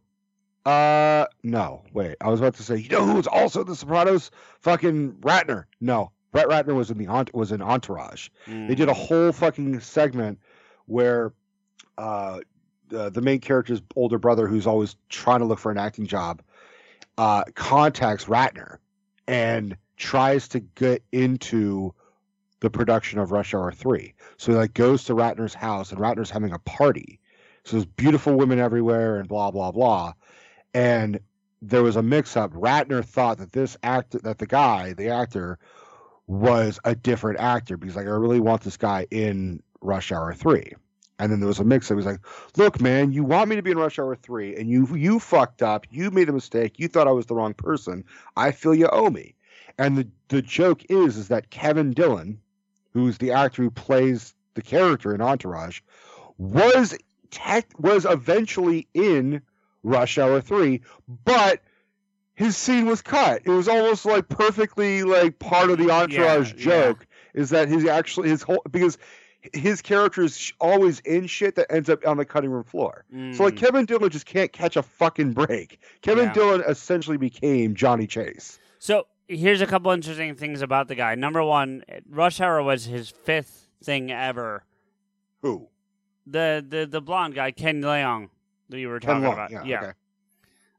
uh 0.65 1.25
no, 1.43 1.83
wait. 1.93 2.15
I 2.21 2.29
was 2.29 2.39
about 2.39 2.55
to 2.55 2.63
say, 2.63 2.77
you 2.77 2.89
know 2.89 3.05
who 3.05 3.15
was 3.15 3.27
also 3.27 3.63
the 3.63 3.75
Sopranos? 3.75 4.31
Fucking 4.61 5.13
Ratner. 5.21 5.65
No. 5.81 6.11
Brett 6.33 6.47
Ratner 6.47 6.75
was 6.75 6.91
in 6.91 6.97
the 6.97 7.29
was 7.33 7.53
in 7.53 7.61
Entourage. 7.61 8.27
They 8.67 8.75
did 8.75 8.89
a 8.89 8.93
whole 8.93 9.31
fucking 9.31 9.79
segment 9.79 10.39
where 10.87 11.31
uh 11.97 12.41
the, 12.89 13.09
the 13.09 13.21
main 13.21 13.39
character's 13.39 13.81
older 13.95 14.17
brother 14.17 14.47
who's 14.47 14.67
always 14.67 14.97
trying 15.07 15.39
to 15.39 15.45
look 15.45 15.59
for 15.59 15.71
an 15.71 15.77
acting 15.77 16.07
job 16.07 16.41
uh 17.17 17.43
contacts 17.55 18.25
Ratner 18.25 18.77
and 19.27 19.77
tries 19.95 20.49
to 20.49 20.59
get 20.59 21.03
into 21.11 21.93
the 22.59 22.69
production 22.69 23.19
of 23.19 23.31
Rush 23.31 23.53
Hour 23.53 23.71
3. 23.71 24.13
So 24.37 24.51
he 24.51 24.57
like 24.57 24.73
goes 24.73 25.03
to 25.05 25.13
Ratner's 25.13 25.53
house 25.53 25.91
and 25.91 26.01
Ratner's 26.01 26.31
having 26.31 26.51
a 26.51 26.59
party. 26.59 27.19
So 27.63 27.77
there's 27.77 27.85
beautiful 27.85 28.35
women 28.35 28.57
everywhere 28.57 29.19
and 29.19 29.29
blah 29.29 29.51
blah 29.51 29.71
blah. 29.71 30.13
And 30.73 31.19
there 31.61 31.83
was 31.83 31.95
a 31.95 32.01
mix 32.01 32.35
up. 32.35 32.51
Ratner 32.53 33.05
thought 33.05 33.37
that 33.37 33.51
this 33.51 33.77
actor 33.83 34.17
that 34.23 34.39
the 34.39 34.47
guy, 34.47 34.93
the 34.93 35.09
actor, 35.09 35.59
was 36.27 36.79
a 36.83 36.95
different 36.95 37.39
actor 37.39 37.77
because 37.77 37.95
like 37.95 38.05
I 38.05 38.09
really 38.09 38.39
want 38.39 38.61
this 38.61 38.77
guy 38.77 39.05
in 39.11 39.61
Rush 39.81 40.11
Hour 40.11 40.33
3. 40.33 40.73
And 41.19 41.31
then 41.31 41.39
there 41.39 41.47
was 41.47 41.59
a 41.59 41.63
mix. 41.63 41.87
He 41.87 41.93
was 41.93 42.05
like, 42.05 42.19
Look, 42.57 42.81
man, 42.81 43.11
you 43.11 43.23
want 43.23 43.49
me 43.49 43.55
to 43.55 43.61
be 43.61 43.71
in 43.71 43.77
Rush 43.77 43.99
Hour 43.99 44.15
3 44.15 44.55
and 44.55 44.69
you 44.69 44.87
you 44.95 45.19
fucked 45.19 45.61
up, 45.61 45.85
you 45.89 46.11
made 46.11 46.29
a 46.29 46.33
mistake, 46.33 46.79
you 46.79 46.87
thought 46.87 47.07
I 47.07 47.11
was 47.11 47.25
the 47.25 47.35
wrong 47.35 47.53
person. 47.53 48.03
I 48.35 48.51
feel 48.51 48.73
you 48.73 48.87
owe 48.87 49.09
me. 49.09 49.35
And 49.77 49.97
the, 49.97 50.07
the 50.29 50.41
joke 50.41 50.83
is 50.89 51.17
is 51.17 51.27
that 51.29 51.49
Kevin 51.49 51.91
Dillon, 51.91 52.39
who's 52.93 53.17
the 53.17 53.31
actor 53.31 53.63
who 53.63 53.71
plays 53.71 54.33
the 54.53 54.61
character 54.61 55.13
in 55.13 55.21
Entourage, 55.21 55.81
was 56.37 56.95
tech 57.31 57.67
was 57.79 58.05
eventually 58.05 58.87
in 58.93 59.41
Rush 59.83 60.17
Hour 60.17 60.39
3, 60.39 60.81
but 61.25 61.61
his 62.43 62.57
scene 62.57 62.85
was 62.85 63.01
cut. 63.01 63.41
It 63.45 63.49
was 63.49 63.67
almost 63.67 64.05
like 64.05 64.27
perfectly 64.29 65.03
like 65.03 65.39
part 65.39 65.69
of 65.69 65.77
the 65.77 65.89
Entourage 65.89 66.53
yeah. 66.53 66.59
joke 66.59 67.07
is 67.33 67.49
that 67.51 67.69
he's 67.69 67.85
actually 67.85 68.29
his 68.29 68.41
whole 68.41 68.61
because 68.69 68.97
his 69.53 69.81
character 69.81 70.23
is 70.23 70.53
always 70.61 70.99
in 71.01 71.27
shit 71.27 71.55
that 71.55 71.71
ends 71.71 71.89
up 71.89 72.05
on 72.07 72.17
the 72.17 72.25
cutting 72.25 72.49
room 72.49 72.63
floor. 72.63 73.05
So 73.33 73.43
like 73.43 73.55
Mm. 73.55 73.57
Kevin 73.57 73.85
Dillon 73.85 74.09
just 74.09 74.25
can't 74.25 74.51
catch 74.53 74.75
a 74.77 74.83
fucking 74.83 75.33
break. 75.33 75.79
Kevin 76.01 76.25
Yeah. 76.25 76.33
Dillon 76.33 76.63
essentially 76.67 77.17
became 77.17 77.75
Johnny 77.75 78.07
Chase. 78.07 78.59
So 78.79 79.07
here's 79.27 79.61
a 79.61 79.65
couple 79.65 79.91
interesting 79.91 80.35
things 80.35 80.61
about 80.61 80.87
the 80.87 80.95
guy. 80.95 81.15
Number 81.15 81.43
one, 81.43 81.83
Rush 82.09 82.39
Hour 82.41 82.61
was 82.63 82.85
his 82.85 83.09
fifth 83.09 83.69
thing 83.83 84.11
ever. 84.11 84.63
Who? 85.41 85.67
The 86.27 86.65
the 86.67 86.85
the 86.85 87.01
blonde 87.01 87.35
guy, 87.35 87.51
Ken 87.51 87.81
Leung, 87.81 88.29
that 88.69 88.79
you 88.79 88.87
were 88.89 88.99
talking 89.01 89.23
Long. 89.23 89.33
about. 89.33 89.51
Yeah. 89.65 89.79
Okay. 89.81 89.91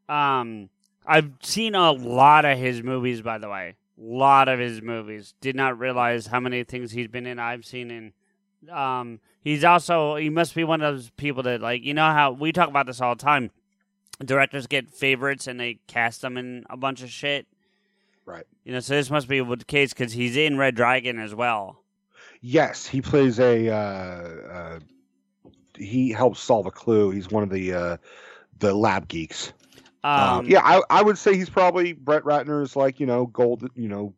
Um, 0.08 0.70
I've 1.06 1.30
seen 1.42 1.74
a 1.74 1.92
lot 1.92 2.44
of 2.44 2.58
his 2.58 2.82
movies, 2.82 3.20
by 3.22 3.38
the 3.38 3.48
way. 3.48 3.76
lot 3.96 4.48
of 4.48 4.58
his 4.58 4.82
movies. 4.82 5.34
Did 5.40 5.56
not 5.56 5.78
realize 5.78 6.26
how 6.26 6.40
many 6.40 6.64
things 6.64 6.92
he's 6.92 7.08
been 7.08 7.26
in. 7.26 7.38
I've 7.38 7.64
seen 7.64 7.90
in. 7.90 8.12
Um, 8.72 9.20
he's 9.42 9.64
also 9.64 10.16
he 10.16 10.30
must 10.30 10.54
be 10.54 10.64
one 10.64 10.80
of 10.80 10.94
those 10.94 11.10
people 11.10 11.42
that 11.42 11.60
like 11.60 11.84
you 11.84 11.92
know 11.92 12.10
how 12.10 12.32
we 12.32 12.50
talk 12.52 12.68
about 12.68 12.86
this 12.86 13.00
all 13.00 13.14
the 13.14 13.22
time. 13.22 13.50
Directors 14.24 14.66
get 14.66 14.90
favorites 14.90 15.46
and 15.46 15.58
they 15.58 15.78
cast 15.86 16.22
them 16.22 16.36
in 16.36 16.64
a 16.70 16.76
bunch 16.76 17.02
of 17.02 17.10
shit. 17.10 17.46
Right. 18.26 18.46
You 18.64 18.72
know, 18.72 18.80
so 18.80 18.94
this 18.94 19.10
must 19.10 19.28
be 19.28 19.40
the 19.40 19.56
case 19.66 19.92
because 19.92 20.12
he's 20.12 20.36
in 20.36 20.56
Red 20.56 20.76
Dragon 20.76 21.18
as 21.18 21.34
well. 21.34 21.82
Yes, 22.40 22.86
he 22.86 23.00
plays 23.00 23.38
a. 23.38 23.68
Uh, 23.68 23.74
uh, 23.74 24.78
he 25.76 26.10
helps 26.10 26.40
solve 26.40 26.66
a 26.66 26.70
clue. 26.70 27.10
He's 27.10 27.30
one 27.30 27.42
of 27.42 27.50
the 27.50 27.72
uh, 27.72 27.96
the 28.58 28.74
lab 28.74 29.08
geeks. 29.08 29.52
Um, 30.04 30.46
yeah, 30.46 30.60
I, 30.62 30.82
I 30.90 31.02
would 31.02 31.16
say 31.16 31.34
he's 31.34 31.48
probably 31.48 31.94
Brett 31.94 32.24
Ratner's 32.24 32.76
like 32.76 33.00
you 33.00 33.06
know 33.06 33.26
gold 33.26 33.68
you 33.74 33.88
know 33.88 34.14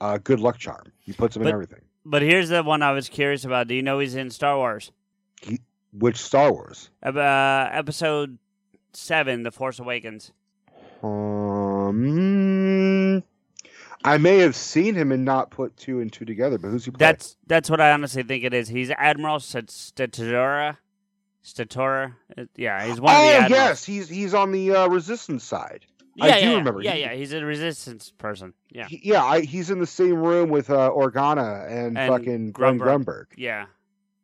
uh, 0.00 0.18
good 0.18 0.38
luck 0.40 0.58
charm. 0.58 0.92
He 1.00 1.12
puts 1.12 1.36
him 1.36 1.42
in 1.42 1.48
everything. 1.48 1.80
But 2.04 2.22
here's 2.22 2.48
the 2.48 2.62
one 2.62 2.82
I 2.82 2.92
was 2.92 3.08
curious 3.08 3.44
about. 3.44 3.66
Do 3.66 3.74
you 3.74 3.82
know 3.82 3.98
he's 3.98 4.14
in 4.14 4.30
Star 4.30 4.56
Wars? 4.56 4.92
Which 5.92 6.18
Star 6.18 6.52
Wars? 6.52 6.90
Uh, 7.02 7.68
episode 7.72 8.38
seven, 8.92 9.42
The 9.42 9.50
Force 9.50 9.80
Awakens. 9.80 10.30
Um, 11.02 11.96
I 14.04 14.18
may 14.18 14.38
have 14.38 14.54
seen 14.54 14.94
him 14.94 15.10
and 15.10 15.24
not 15.24 15.50
put 15.50 15.76
two 15.76 16.00
and 16.00 16.12
two 16.12 16.24
together. 16.24 16.58
But 16.58 16.68
who's 16.68 16.84
he? 16.84 16.92
Play? 16.92 16.98
That's 16.98 17.36
that's 17.46 17.68
what 17.68 17.80
I 17.80 17.90
honestly 17.90 18.22
think 18.22 18.44
it 18.44 18.54
is. 18.54 18.68
He's 18.68 18.90
Admiral 18.90 19.40
St- 19.40 19.70
Statura. 21.46 22.14
Uh, 22.36 22.44
Yeah, 22.56 22.84
he's 22.84 23.00
one 23.00 23.14
of 23.14 23.20
the 23.22 23.54
oh 23.54 23.58
yes, 23.58 23.84
he's 23.84 24.08
he's 24.08 24.34
on 24.34 24.52
the 24.52 24.72
uh, 24.74 24.88
resistance 24.88 25.44
side. 25.44 25.86
I 26.20 26.28
Yeah, 26.28 26.40
do 26.40 26.46
yeah, 26.50 26.56
remember. 26.56 26.82
Yeah, 26.82 26.92
He- 26.94 27.00
yeah, 27.02 27.14
he's 27.14 27.32
a 27.32 27.44
resistance 27.44 28.10
person. 28.18 28.54
Yeah, 28.70 28.86
He- 28.88 29.00
yeah, 29.04 29.22
I, 29.22 29.40
he's 29.42 29.70
in 29.70 29.78
the 29.80 29.86
same 29.86 30.14
room 30.16 30.48
with 30.48 30.70
uh, 30.70 30.90
Organa 30.90 31.66
and, 31.70 31.96
And 31.98 32.10
fucking 32.10 32.52
Glenn 32.52 32.78
Grunberg. 32.80 33.04
Grunberg. 33.04 33.24
yeah. 33.36 33.66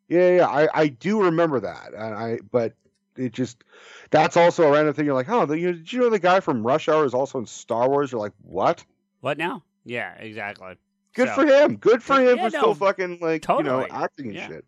Yeah, 0.08 0.36
yeah, 0.36 0.46
I, 0.48 0.68
I 0.74 0.86
do 0.88 1.22
remember 1.22 1.60
that, 1.60 1.92
and 1.96 2.14
I 2.14 2.38
but 2.50 2.74
it 3.16 3.32
just 3.32 3.62
that's 4.10 4.36
also 4.36 4.64
a 4.64 4.70
random 4.72 4.92
thing. 4.94 5.06
You're 5.06 5.14
like, 5.14 5.28
oh, 5.30 5.46
the, 5.46 5.58
you, 5.58 5.72
did 5.72 5.90
you 5.92 6.00
know 6.00 6.10
the 6.10 6.18
guy 6.18 6.40
from 6.40 6.66
Rush 6.66 6.88
Hour 6.88 7.04
is 7.06 7.14
also 7.14 7.38
in 7.38 7.46
Star 7.46 7.88
Wars? 7.88 8.12
You're 8.12 8.20
like, 8.20 8.32
what? 8.42 8.84
What 9.20 9.38
now? 9.38 9.62
Yeah, 9.84 10.12
exactly. 10.16 10.74
Good 11.14 11.28
So- 11.28 11.34
for 11.34 11.46
him. 11.46 11.76
Good 11.76 12.02
for 12.02 12.20
him 12.20 12.36
Yeah, 12.38 12.48
for 12.48 12.56
no, 12.56 12.58
still 12.60 12.74
fucking 12.74 13.18
like 13.22 13.46
you 13.48 13.62
know 13.62 13.86
acting 13.90 14.26
and 14.26 14.34
Yeah. 14.34 14.48
shit. 14.48 14.64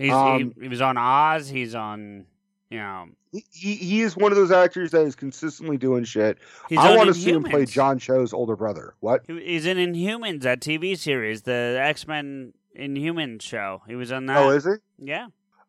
He's 0.00 0.12
Um, 0.12 0.54
he, 0.56 0.62
he 0.62 0.68
was 0.68 0.80
on 0.80 0.96
Oz. 0.96 1.48
He's 1.48 1.74
on. 1.74 2.24
You 2.70 2.78
know, 2.78 3.06
He, 3.32 3.74
he 3.74 4.00
is 4.02 4.16
one 4.16 4.30
of 4.30 4.36
those 4.38 4.52
actors 4.52 4.92
that 4.92 5.02
is 5.02 5.16
consistently 5.16 5.76
doing 5.76 6.04
shit. 6.04 6.38
he's 6.68 6.78
I 6.78 6.96
want 6.96 7.08
to 7.08 7.14
see 7.14 7.32
him 7.32 7.42
play 7.42 7.64
John 7.64 7.98
Cho's 7.98 8.32
older 8.32 8.54
brother. 8.54 8.94
What? 9.00 9.22
He's 9.26 9.66
in 9.66 9.76
Inhumans, 9.76 10.42
that 10.42 10.60
TV 10.60 10.96
series, 10.96 11.42
the 11.42 11.76
X 11.82 12.06
Men 12.06 12.52
Inhumans 12.78 13.42
show. 13.42 13.82
He 13.88 13.96
was 13.96 14.12
on 14.12 14.26
that. 14.26 14.36
Oh, 14.38 14.50
is 14.50 14.64
he? 14.64 14.70
yeah, 15.04 15.26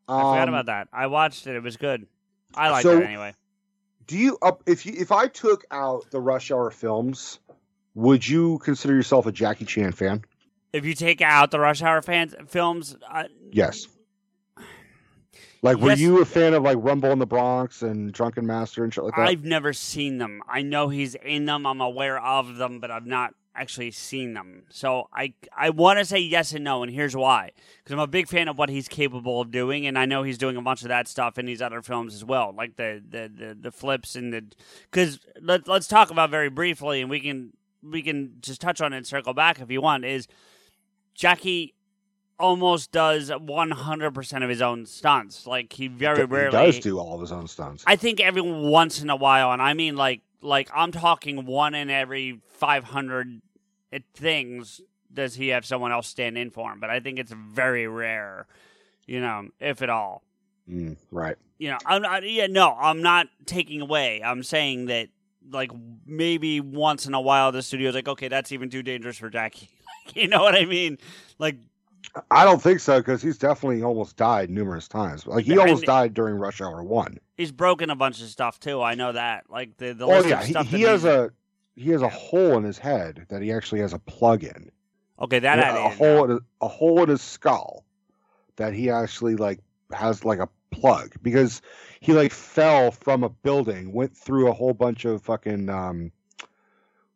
I 0.08 0.20
forgot 0.20 0.48
Um, 0.48 0.50
about 0.50 0.66
that. 0.68 0.90
I 0.94 1.08
watched 1.08 1.48
it. 1.48 1.56
It 1.56 1.64
was 1.64 1.76
good. 1.78 2.06
I 2.54 2.70
liked 2.70 2.84
so- 2.84 3.00
it 3.00 3.04
anyway. 3.04 3.34
Do 4.06 4.18
you 4.18 4.38
up 4.44 4.62
if 4.68 4.86
you 4.86 4.94
if 4.96 5.12
I 5.12 5.28
took 5.28 5.64
out 5.72 6.06
the 6.12 6.20
Rush 6.22 6.52
Hour 6.52 6.70
films, 6.70 7.40
would 7.96 8.28
you 8.28 8.60
consider 8.60 8.94
yourself 8.94 9.26
a 9.26 9.32
Jackie 9.32 9.66
Chan 9.66 9.94
fan? 9.94 10.24
If 10.74 10.86
you 10.86 10.94
take 10.94 11.22
out 11.22 11.50
the 11.50 11.60
Rush 11.60 11.82
Hour 11.82 12.02
fans 12.04 12.36
films, 12.48 12.96
uh, 13.10 13.24
Yes. 13.52 13.88
Like, 15.64 15.78
were 15.78 15.90
Yes. 15.90 16.00
you 16.00 16.22
a 16.22 16.26
fan 16.26 16.54
of 16.54 16.64
like 16.64 16.78
Rumble 16.80 17.12
in 17.12 17.20
the 17.20 17.28
Bronx 17.28 17.82
and 17.84 18.12
Drunken 18.12 18.46
Master 18.48 18.84
and 18.84 18.94
shit 18.94 19.04
like 19.04 19.16
that? 19.16 19.28
I've 19.28 19.44
never 19.46 19.74
seen 19.74 20.18
them. 20.18 20.42
I 20.50 20.62
know 20.64 20.90
he's 20.90 21.16
in 21.16 21.46
them. 21.46 21.66
I'm 21.68 21.82
aware 21.82 22.20
of 22.20 22.56
them, 22.56 22.80
but 22.80 22.90
I've 22.90 23.06
not 23.06 23.36
actually 23.54 23.92
seen 23.92 24.34
them. 24.34 24.64
So 24.70 25.08
I 25.14 25.34
I 25.56 25.70
want 25.70 26.00
to 26.00 26.06
say 26.06 26.18
yes 26.18 26.54
and 26.54 26.64
no, 26.64 26.82
and 26.82 26.92
here's 26.92 27.16
why. 27.16 27.52
Because 27.78 27.94
I'm 27.94 28.00
a 28.00 28.08
big 28.08 28.28
fan 28.28 28.48
of 28.48 28.58
what 28.58 28.70
he's 28.70 28.88
capable 28.88 29.40
of 29.40 29.52
doing, 29.52 29.86
and 29.86 30.00
I 30.00 30.06
know 30.06 30.24
he's 30.24 30.38
doing 30.40 30.56
a 30.58 30.62
bunch 30.64 30.82
of 30.82 30.88
that 30.88 31.08
stuff 31.08 31.38
in 31.38 31.46
these 31.46 31.62
other 31.62 31.82
films 31.84 32.16
as 32.16 32.26
well, 32.26 32.54
like 32.58 32.78
the 32.78 33.04
the 33.08 33.30
the, 33.34 33.54
the 33.60 33.72
flips 33.72 34.16
and 34.16 34.34
the. 34.34 34.44
Because 34.90 35.20
let, 35.42 35.68
let's 35.68 35.88
talk 35.88 36.10
about 36.10 36.32
very 36.32 36.50
briefly, 36.50 37.02
and 37.02 37.10
we 37.10 37.20
can 37.20 37.52
we 37.84 38.02
can 38.02 38.38
just 38.42 38.62
touch 38.62 38.82
on 38.82 38.94
it 38.94 38.98
and 38.98 39.06
circle 39.06 39.34
back 39.34 39.60
if 39.60 39.70
you 39.70 39.82
want. 39.82 40.06
Is 40.06 40.28
Jackie 41.14 41.76
almost 42.42 42.92
does 42.92 43.30
100% 43.30 44.44
of 44.44 44.50
his 44.50 44.62
own 44.62 44.86
stunts. 44.86 45.48
Like 45.48 45.72
he 45.72 45.88
very 45.88 46.20
he 46.20 46.24
rarely 46.24 46.52
does 46.52 46.80
do 46.80 47.00
all 47.00 47.16
of 47.16 47.22
his 47.22 47.32
own 47.32 47.48
stunts. 47.48 47.84
I 47.88 47.96
think 47.96 48.20
every 48.20 48.42
once 48.42 49.02
in 49.02 49.10
a 49.10 49.16
while, 49.16 49.52
and 49.52 49.62
I 49.62 49.74
mean 49.74 49.96
like 49.96 50.22
like 50.42 50.70
I'm 50.74 50.92
talking 50.92 51.46
one 51.46 51.76
in 51.76 51.90
every 51.90 52.42
500 52.50 53.42
things 54.16 54.82
does 55.14 55.36
he 55.36 55.50
have 55.50 55.66
someone 55.66 55.92
else 55.92 56.08
stand 56.08 56.38
in 56.38 56.52
for 56.52 56.72
him, 56.72 56.80
but 56.80 56.90
I 56.90 57.00
think 57.00 57.20
it's 57.20 57.32
very 57.32 57.88
rare, 57.88 58.48
you 59.06 59.20
know, 59.20 59.50
if 59.60 59.82
at 59.82 59.90
all. 59.90 60.24
Mm, 60.70 60.98
right. 61.12 61.36
You 61.58 61.72
know, 61.72 61.78
I'm 61.86 62.02
not, 62.02 62.28
yeah, 62.28 62.48
no, 62.48 62.74
I'm 62.74 63.02
not 63.02 63.28
taking 63.46 63.82
away. 63.82 64.22
I'm 64.24 64.42
saying 64.44 64.86
that 64.86 65.10
like 65.50 65.72
maybe 66.06 66.62
once 66.62 67.06
in 67.06 67.14
a 67.14 67.22
while 67.22 67.52
the 67.52 67.62
studio's 67.62 67.96
like, 67.96 68.08
okay, 68.08 68.28
that's 68.28 68.52
even 68.52 68.70
too 68.70 68.84
dangerous 68.84 69.18
for 69.18 69.30
Jackie. 69.30 69.70
you 70.16 70.28
know 70.28 70.42
what 70.42 70.56
I 70.56 70.66
mean? 70.66 70.98
Like 71.40 71.58
I 72.30 72.44
don't 72.46 72.62
think 72.62 72.80
so 72.80 73.00
because 73.00 73.22
he's 73.22 73.38
definitely 73.38 73.84
almost 73.84 74.18
died 74.18 74.50
numerous 74.50 74.88
times. 74.88 75.26
Like 75.28 75.46
he 75.46 75.58
almost 75.58 75.82
and- 75.84 75.88
died 75.88 76.14
during 76.14 76.36
Rush 76.36 76.62
Hour 76.62 76.84
One. 76.84 77.20
he's 77.38 77.52
broken 77.52 77.90
a 77.90 77.96
bunch 77.96 78.22
of 78.22 78.28
stuff 78.28 78.60
too. 78.60 78.82
I 78.82 78.96
know 78.96 79.12
that. 79.14 79.46
Like 79.50 79.78
the 79.78 79.94
the 79.94 80.06
Oh 80.06 80.24
yeah, 80.24 80.44
he, 80.44 80.52
stuff 80.52 80.68
he 80.68 80.84
that 80.84 80.90
has 80.90 81.06
a 81.06 81.32
he 81.76 81.90
has 81.92 82.02
a 82.02 82.10
hole 82.10 82.58
in 82.58 82.64
his 82.64 82.78
head 82.78 83.26
that 83.30 83.42
he 83.42 83.52
actually 83.52 83.82
has 83.82 83.94
a 83.94 84.00
plug 84.00 84.44
in. 84.44 84.72
okay 85.20 85.40
that 85.40 85.58
Yeah, 85.58 85.86
a 85.86 85.90
hole 85.90 86.26
in 86.26 86.32
his, 86.32 86.40
a 86.62 86.68
hole 86.68 87.02
in 87.04 87.10
his 87.10 87.22
skull 87.22 87.86
that 88.58 88.74
he 88.74 88.90
actually 88.90 89.36
like 89.36 89.60
has 89.94 90.26
like 90.26 90.40
a 90.40 90.50
plug 90.72 91.14
because 91.22 91.62
he 92.02 92.14
like 92.14 92.32
fell 92.32 92.92
from 92.92 93.24
a 93.24 93.30
building, 93.30 93.94
went 93.94 94.16
through 94.18 94.50
a 94.50 94.54
whole 94.54 94.74
bunch 94.74 95.06
of 95.06 95.22
fucking 95.22 95.70
um, 95.70 96.12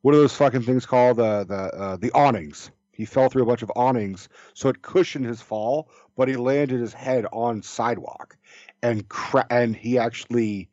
what 0.01 0.13
are 0.13 0.17
those 0.17 0.35
fucking 0.35 0.61
things 0.61 0.85
called? 0.85 1.17
The 1.17 1.43
the 1.45 1.55
uh, 1.55 1.95
the 1.97 2.11
awnings. 2.11 2.71
He 2.95 3.05
fell 3.05 3.29
through 3.29 3.43
a 3.43 3.47
bunch 3.47 3.61
of 3.61 3.71
awnings, 3.75 4.29
so 4.53 4.69
it 4.69 4.81
cushioned 4.81 5.25
his 5.25 5.41
fall, 5.41 5.89
but 6.15 6.27
he 6.27 6.35
landed 6.35 6.79
his 6.79 6.93
head 6.93 7.25
on 7.31 7.61
sidewalk, 7.61 8.37
and 8.81 9.07
cra- 9.09 9.47
and 9.49 9.75
he 9.75 9.97
actually 9.97 10.69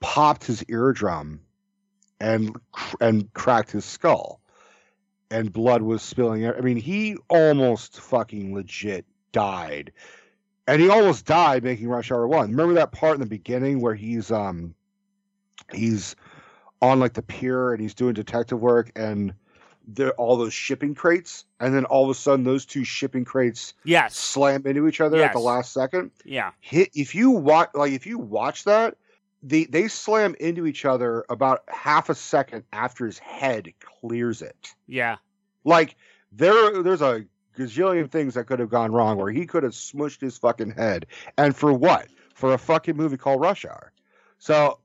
popped 0.00 0.44
his 0.44 0.64
eardrum, 0.68 1.40
and 2.20 2.56
cr- 2.72 2.96
and 3.00 3.32
cracked 3.32 3.70
his 3.70 3.84
skull 3.84 4.40
and 5.30 5.52
blood 5.52 5.82
was 5.82 6.02
spilling. 6.02 6.44
out. 6.44 6.56
I 6.56 6.60
mean, 6.60 6.76
he 6.76 7.16
almost 7.28 8.00
fucking 8.00 8.54
legit 8.54 9.04
died, 9.32 9.92
and 10.66 10.80
he 10.80 10.88
almost 10.88 11.26
died 11.26 11.64
making 11.64 11.88
Rush 11.88 12.10
Hour 12.10 12.26
One. 12.26 12.50
Remember 12.50 12.74
that 12.74 12.92
part 12.92 13.14
in 13.14 13.20
the 13.20 13.26
beginning 13.26 13.80
where 13.80 13.94
he's 13.94 14.30
um 14.30 14.74
he's 15.72 16.16
on 16.80 17.00
like 17.00 17.14
the 17.14 17.22
pier 17.22 17.72
and 17.72 17.80
he's 17.80 17.94
doing 17.94 18.14
detective 18.14 18.60
work 18.60 18.90
and 18.96 19.34
all 20.16 20.36
those 20.36 20.52
shipping 20.52 20.94
crates, 20.94 21.44
and 21.60 21.74
then 21.74 21.84
all 21.86 22.04
of 22.04 22.10
a 22.10 22.14
sudden 22.14 22.44
those 22.44 22.66
two 22.66 22.84
shipping 22.84 23.24
crates 23.24 23.74
Yes. 23.84 24.16
slam 24.16 24.66
into 24.66 24.86
each 24.88 25.00
other 25.00 25.22
at 25.22 25.32
the 25.32 25.38
last 25.38 25.72
second. 25.72 26.10
Yeah. 26.24 26.50
Hit 26.60 26.90
if 26.94 27.14
you 27.14 27.30
watch 27.30 27.70
like 27.74 27.92
if 27.92 28.06
you 28.06 28.18
watch 28.18 28.64
that. 28.64 28.96
They, 29.40 29.66
they 29.66 29.86
slam 29.86 30.34
into 30.40 30.66
each 30.66 30.84
other 30.84 31.24
about 31.30 31.62
half 31.68 32.08
a 32.08 32.14
second 32.16 32.64
after 32.72 33.06
his 33.06 33.18
head 33.18 33.72
clears 33.78 34.42
it. 34.42 34.74
Yeah. 34.88 35.18
Like 35.62 35.94
there, 36.32 36.82
there's 36.82 37.02
a 37.02 37.24
gazillion 37.56 38.10
things 38.10 38.34
that 38.34 38.48
could 38.48 38.58
have 38.58 38.68
gone 38.68 38.90
wrong 38.90 39.16
where 39.16 39.30
he 39.30 39.46
could 39.46 39.62
have 39.62 39.74
smushed 39.74 40.20
his 40.20 40.36
fucking 40.38 40.72
head, 40.72 41.06
and 41.36 41.54
for 41.54 41.72
what? 41.72 42.08
For 42.34 42.52
a 42.52 42.58
fucking 42.58 42.96
movie 42.96 43.16
called 43.16 43.40
Rush 43.40 43.64
Hour. 43.64 43.92
So, 44.38 44.80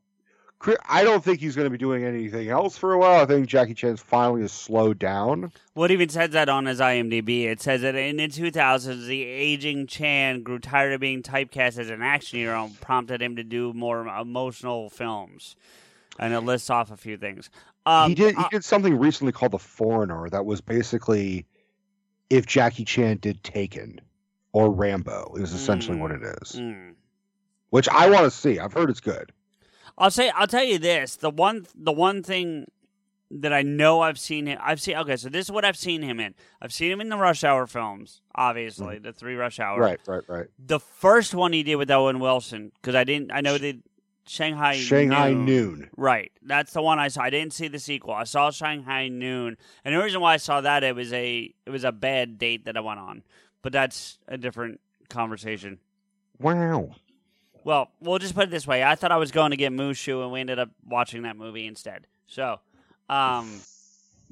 I 0.87 1.03
don't 1.03 1.23
think 1.23 1.39
he's 1.39 1.55
going 1.55 1.65
to 1.65 1.69
be 1.69 1.77
doing 1.77 2.03
anything 2.05 2.49
else 2.49 2.77
for 2.77 2.93
a 2.93 2.97
while. 2.97 3.21
I 3.21 3.25
think 3.25 3.47
Jackie 3.47 3.73
Chan's 3.73 4.01
finally 4.01 4.41
has 4.41 4.51
slowed 4.51 4.99
down. 4.99 5.51
What 5.73 5.91
even 5.91 6.09
says 6.09 6.31
that 6.31 6.49
on 6.49 6.65
his 6.65 6.79
IMDb? 6.79 7.45
It 7.45 7.61
says 7.61 7.81
that 7.81 7.95
in 7.95 8.17
the 8.17 8.27
2000s, 8.27 9.07
the 9.07 9.23
aging 9.23 9.87
Chan 9.87 10.43
grew 10.43 10.59
tired 10.59 10.93
of 10.93 11.01
being 11.01 11.21
typecast 11.21 11.77
as 11.77 11.89
an 11.89 12.01
action 12.01 12.39
hero 12.39 12.65
and 12.65 12.79
prompted 12.79 13.21
him 13.21 13.35
to 13.35 13.43
do 13.43 13.73
more 13.73 14.07
emotional 14.07 14.89
films. 14.89 15.55
And 16.19 16.33
it 16.33 16.41
lists 16.41 16.69
off 16.69 16.91
a 16.91 16.97
few 16.97 17.17
things. 17.17 17.49
Um, 17.85 18.09
he 18.09 18.15
did. 18.15 18.35
He 18.35 18.43
uh, 18.43 18.49
did 18.49 18.63
something 18.63 18.97
recently 18.97 19.33
called 19.33 19.51
The 19.51 19.59
Foreigner 19.59 20.29
that 20.29 20.45
was 20.45 20.61
basically 20.61 21.45
if 22.29 22.45
Jackie 22.45 22.85
Chan 22.85 23.17
did 23.17 23.43
Taken 23.43 23.99
or 24.53 24.71
Rambo. 24.71 25.35
Is 25.37 25.53
essentially 25.53 25.97
Mm. 25.97 26.01
what 26.01 26.11
it 26.11 26.21
is, 26.21 26.53
mm. 26.53 26.93
which 27.71 27.89
I 27.89 28.09
want 28.09 28.23
to 28.25 28.31
see. 28.31 28.59
I've 28.59 28.71
heard 28.73 28.89
it's 28.89 29.01
good. 29.01 29.31
I'll 29.97 30.11
say 30.11 30.29
I'll 30.31 30.47
tell 30.47 30.63
you 30.63 30.79
this. 30.79 31.15
The 31.15 31.29
one 31.29 31.65
the 31.75 31.91
one 31.91 32.23
thing 32.23 32.67
that 33.31 33.53
I 33.53 33.61
know 33.61 34.01
I've 34.01 34.19
seen 34.19 34.45
him 34.47 34.59
I've 34.61 34.81
seen 34.81 34.97
okay, 34.97 35.15
so 35.15 35.29
this 35.29 35.45
is 35.45 35.51
what 35.51 35.65
I've 35.65 35.77
seen 35.77 36.01
him 36.01 36.19
in. 36.19 36.35
I've 36.61 36.73
seen 36.73 36.91
him 36.91 37.01
in 37.01 37.09
the 37.09 37.17
Rush 37.17 37.43
Hour 37.43 37.67
films, 37.67 38.21
obviously, 38.35 38.95
mm-hmm. 38.95 39.03
the 39.03 39.13
three 39.13 39.35
Rush 39.35 39.59
Hour. 39.59 39.79
Right, 39.79 39.99
right, 40.07 40.23
right. 40.27 40.47
The 40.59 40.79
first 40.79 41.33
one 41.33 41.53
he 41.53 41.63
did 41.63 41.75
with 41.75 41.91
Owen 41.91 42.19
Wilson, 42.19 42.71
because 42.75 42.95
I 42.95 43.03
didn't 43.03 43.31
I 43.31 43.41
know 43.41 43.57
they 43.57 43.79
Shanghai 44.25 44.75
Shanghai 44.75 45.33
Noon. 45.33 45.45
Noon. 45.45 45.89
Right. 45.97 46.31
That's 46.41 46.73
the 46.73 46.81
one 46.81 46.99
I 46.99 47.09
saw. 47.09 47.23
I 47.23 47.29
didn't 47.29 47.53
see 47.53 47.67
the 47.67 47.79
sequel. 47.79 48.13
I 48.13 48.23
saw 48.23 48.51
Shanghai 48.51 49.09
Noon. 49.09 49.57
And 49.83 49.95
the 49.95 50.01
reason 50.01 50.21
why 50.21 50.33
I 50.33 50.37
saw 50.37 50.61
that 50.61 50.83
it 50.83 50.95
was 50.95 51.11
a 51.13 51.53
it 51.65 51.69
was 51.69 51.83
a 51.83 51.91
bad 51.91 52.37
date 52.37 52.65
that 52.65 52.77
I 52.77 52.79
went 52.79 52.99
on. 52.99 53.23
But 53.61 53.73
that's 53.73 54.19
a 54.27 54.37
different 54.37 54.79
conversation. 55.09 55.79
Wow. 56.39 56.95
Well, 57.65 57.89
we'll 58.01 58.19
just 58.19 58.35
put 58.35 58.45
it 58.45 58.49
this 58.51 58.67
way. 58.67 58.83
I 58.83 58.95
thought 58.95 59.11
I 59.11 59.17
was 59.17 59.31
going 59.31 59.51
to 59.51 59.57
get 59.57 59.71
Mushu 59.71 60.21
and 60.23 60.31
we 60.31 60.39
ended 60.39 60.59
up 60.59 60.69
watching 60.85 61.23
that 61.23 61.37
movie 61.37 61.67
instead. 61.67 62.07
So, 62.27 62.59
um 63.09 63.61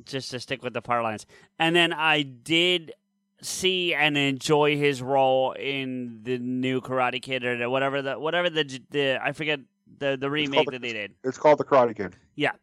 just 0.06 0.32
to 0.32 0.40
stick 0.40 0.64
with 0.64 0.74
the 0.74 0.82
par 0.82 1.04
lines. 1.04 1.26
And 1.60 1.76
then 1.76 1.94
I 1.94 2.24
did 2.24 2.94
see 3.42 3.94
and 3.94 4.18
enjoy 4.18 4.78
his 4.78 5.02
role 5.02 5.52
in 5.54 6.22
the 6.24 6.38
new 6.38 6.82
Karate 6.82 7.22
Kid 7.22 7.44
or 7.44 7.70
whatever 7.70 8.02
the 8.02 8.20
whatever 8.20 8.50
the 8.50 8.80
the 8.92 9.20
I 9.22 9.32
forget 9.32 9.60
the 10.00 10.18
the 10.20 10.30
remake 10.30 10.70
that 10.72 10.82
they 10.82 10.94
did. 10.94 11.14
It's 11.24 11.38
called 11.38 11.60
The 11.60 11.64
Karate 11.66 11.96
Kid. 11.96 12.16
but 12.38 12.60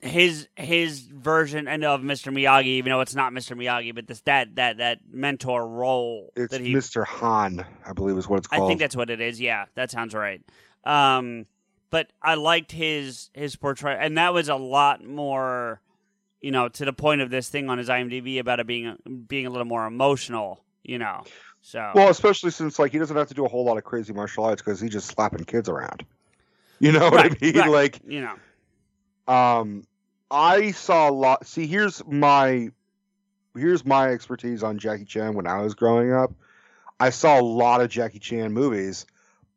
his 0.00 0.48
his 0.54 1.00
version 1.00 1.66
and 1.66 1.84
of 1.84 2.02
Mr. 2.02 2.32
Miyagi, 2.32 2.66
even 2.66 2.90
though 2.90 3.00
it's 3.00 3.14
not 3.14 3.32
Mr. 3.32 3.56
Miyagi, 3.56 3.94
but 3.94 4.06
this 4.06 4.20
that 4.22 4.54
that 4.56 4.78
that 4.78 5.00
mentor 5.10 5.66
role 5.66 6.32
It's 6.36 6.52
that 6.52 6.60
he 6.60 6.72
Mr. 6.72 7.04
Han, 7.04 7.64
I 7.84 7.92
believe 7.92 8.16
is 8.16 8.28
what 8.28 8.38
it's 8.38 8.48
I 8.52 8.58
think 8.66 8.80
that's 8.80 8.96
what 8.96 9.10
it 9.10 9.20
is. 9.20 9.40
Yeah, 9.40 9.66
that 9.74 9.90
sounds 9.90 10.14
right. 10.14 10.40
Um, 10.84 11.46
but 11.90 12.10
I 12.22 12.34
liked 12.34 12.70
his 12.70 13.30
his 13.32 13.56
portrayal, 13.56 13.98
and 14.00 14.16
that 14.18 14.32
was 14.32 14.48
a 14.48 14.54
lot 14.54 15.04
more, 15.04 15.80
you 16.40 16.52
know, 16.52 16.68
to 16.68 16.84
the 16.84 16.92
point 16.92 17.20
of 17.20 17.30
this 17.30 17.48
thing 17.48 17.68
on 17.68 17.78
his 17.78 17.88
IMDb 17.88 18.38
about 18.38 18.60
it 18.60 18.66
being 18.66 18.96
being 19.26 19.46
a 19.46 19.50
little 19.50 19.66
more 19.66 19.86
emotional. 19.86 20.62
You 20.84 20.98
know, 20.98 21.24
so 21.60 21.90
well, 21.94 22.08
especially 22.08 22.52
since 22.52 22.78
like 22.78 22.92
he 22.92 22.98
doesn't 22.98 23.16
have 23.16 23.28
to 23.28 23.34
do 23.34 23.44
a 23.44 23.48
whole 23.48 23.64
lot 23.64 23.76
of 23.78 23.84
crazy 23.84 24.12
martial 24.12 24.44
arts 24.44 24.62
because 24.62 24.80
he's 24.80 24.92
just 24.92 25.08
slapping 25.08 25.44
kids 25.44 25.68
around. 25.68 26.06
You 26.78 26.92
know 26.92 27.10
what 27.10 27.26
I 27.26 27.36
mean? 27.40 27.56
right. 27.56 27.68
Like, 27.68 28.00
you 28.06 28.20
know, 28.20 28.36
um, 29.28 29.84
I 30.30 30.72
saw 30.72 31.08
a 31.08 31.12
lot. 31.12 31.46
See, 31.46 31.66
here's 31.66 32.04
my 32.06 32.70
here's 33.56 33.84
my 33.84 34.08
expertise 34.08 34.62
on 34.62 34.78
Jackie 34.78 35.04
Chan 35.04 35.34
when 35.34 35.46
I 35.46 35.62
was 35.62 35.74
growing 35.74 36.12
up. 36.12 36.32
I 37.00 37.10
saw 37.10 37.40
a 37.40 37.42
lot 37.42 37.80
of 37.80 37.90
Jackie 37.90 38.18
Chan 38.18 38.52
movies, 38.52 39.06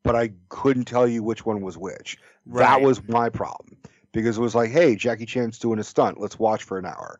but 0.03 0.15
I 0.15 0.31
couldn't 0.49 0.85
tell 0.85 1.07
you 1.07 1.23
which 1.23 1.45
one 1.45 1.61
was 1.61 1.77
which. 1.77 2.17
That 2.47 2.81
was 2.81 3.07
my 3.07 3.29
problem 3.29 3.77
because 4.11 4.37
it 4.37 4.41
was 4.41 4.55
like, 4.55 4.71
hey, 4.71 4.95
Jackie 4.95 5.25
Chan's 5.25 5.59
doing 5.59 5.79
a 5.79 5.83
stunt. 5.83 6.19
Let's 6.19 6.37
watch 6.37 6.63
for 6.63 6.77
an 6.77 6.85
hour. 6.85 7.19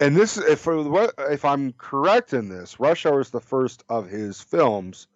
And 0.00 0.16
this, 0.16 0.36
if 0.36 0.66
if 0.66 1.44
I'm 1.44 1.72
correct 1.72 2.32
in 2.32 2.48
this, 2.48 2.80
Rush 2.80 3.06
Hour 3.06 3.20
is 3.20 3.30
the 3.30 3.40
first 3.40 3.84
of 3.88 4.08
his 4.08 4.40
films 4.40 5.06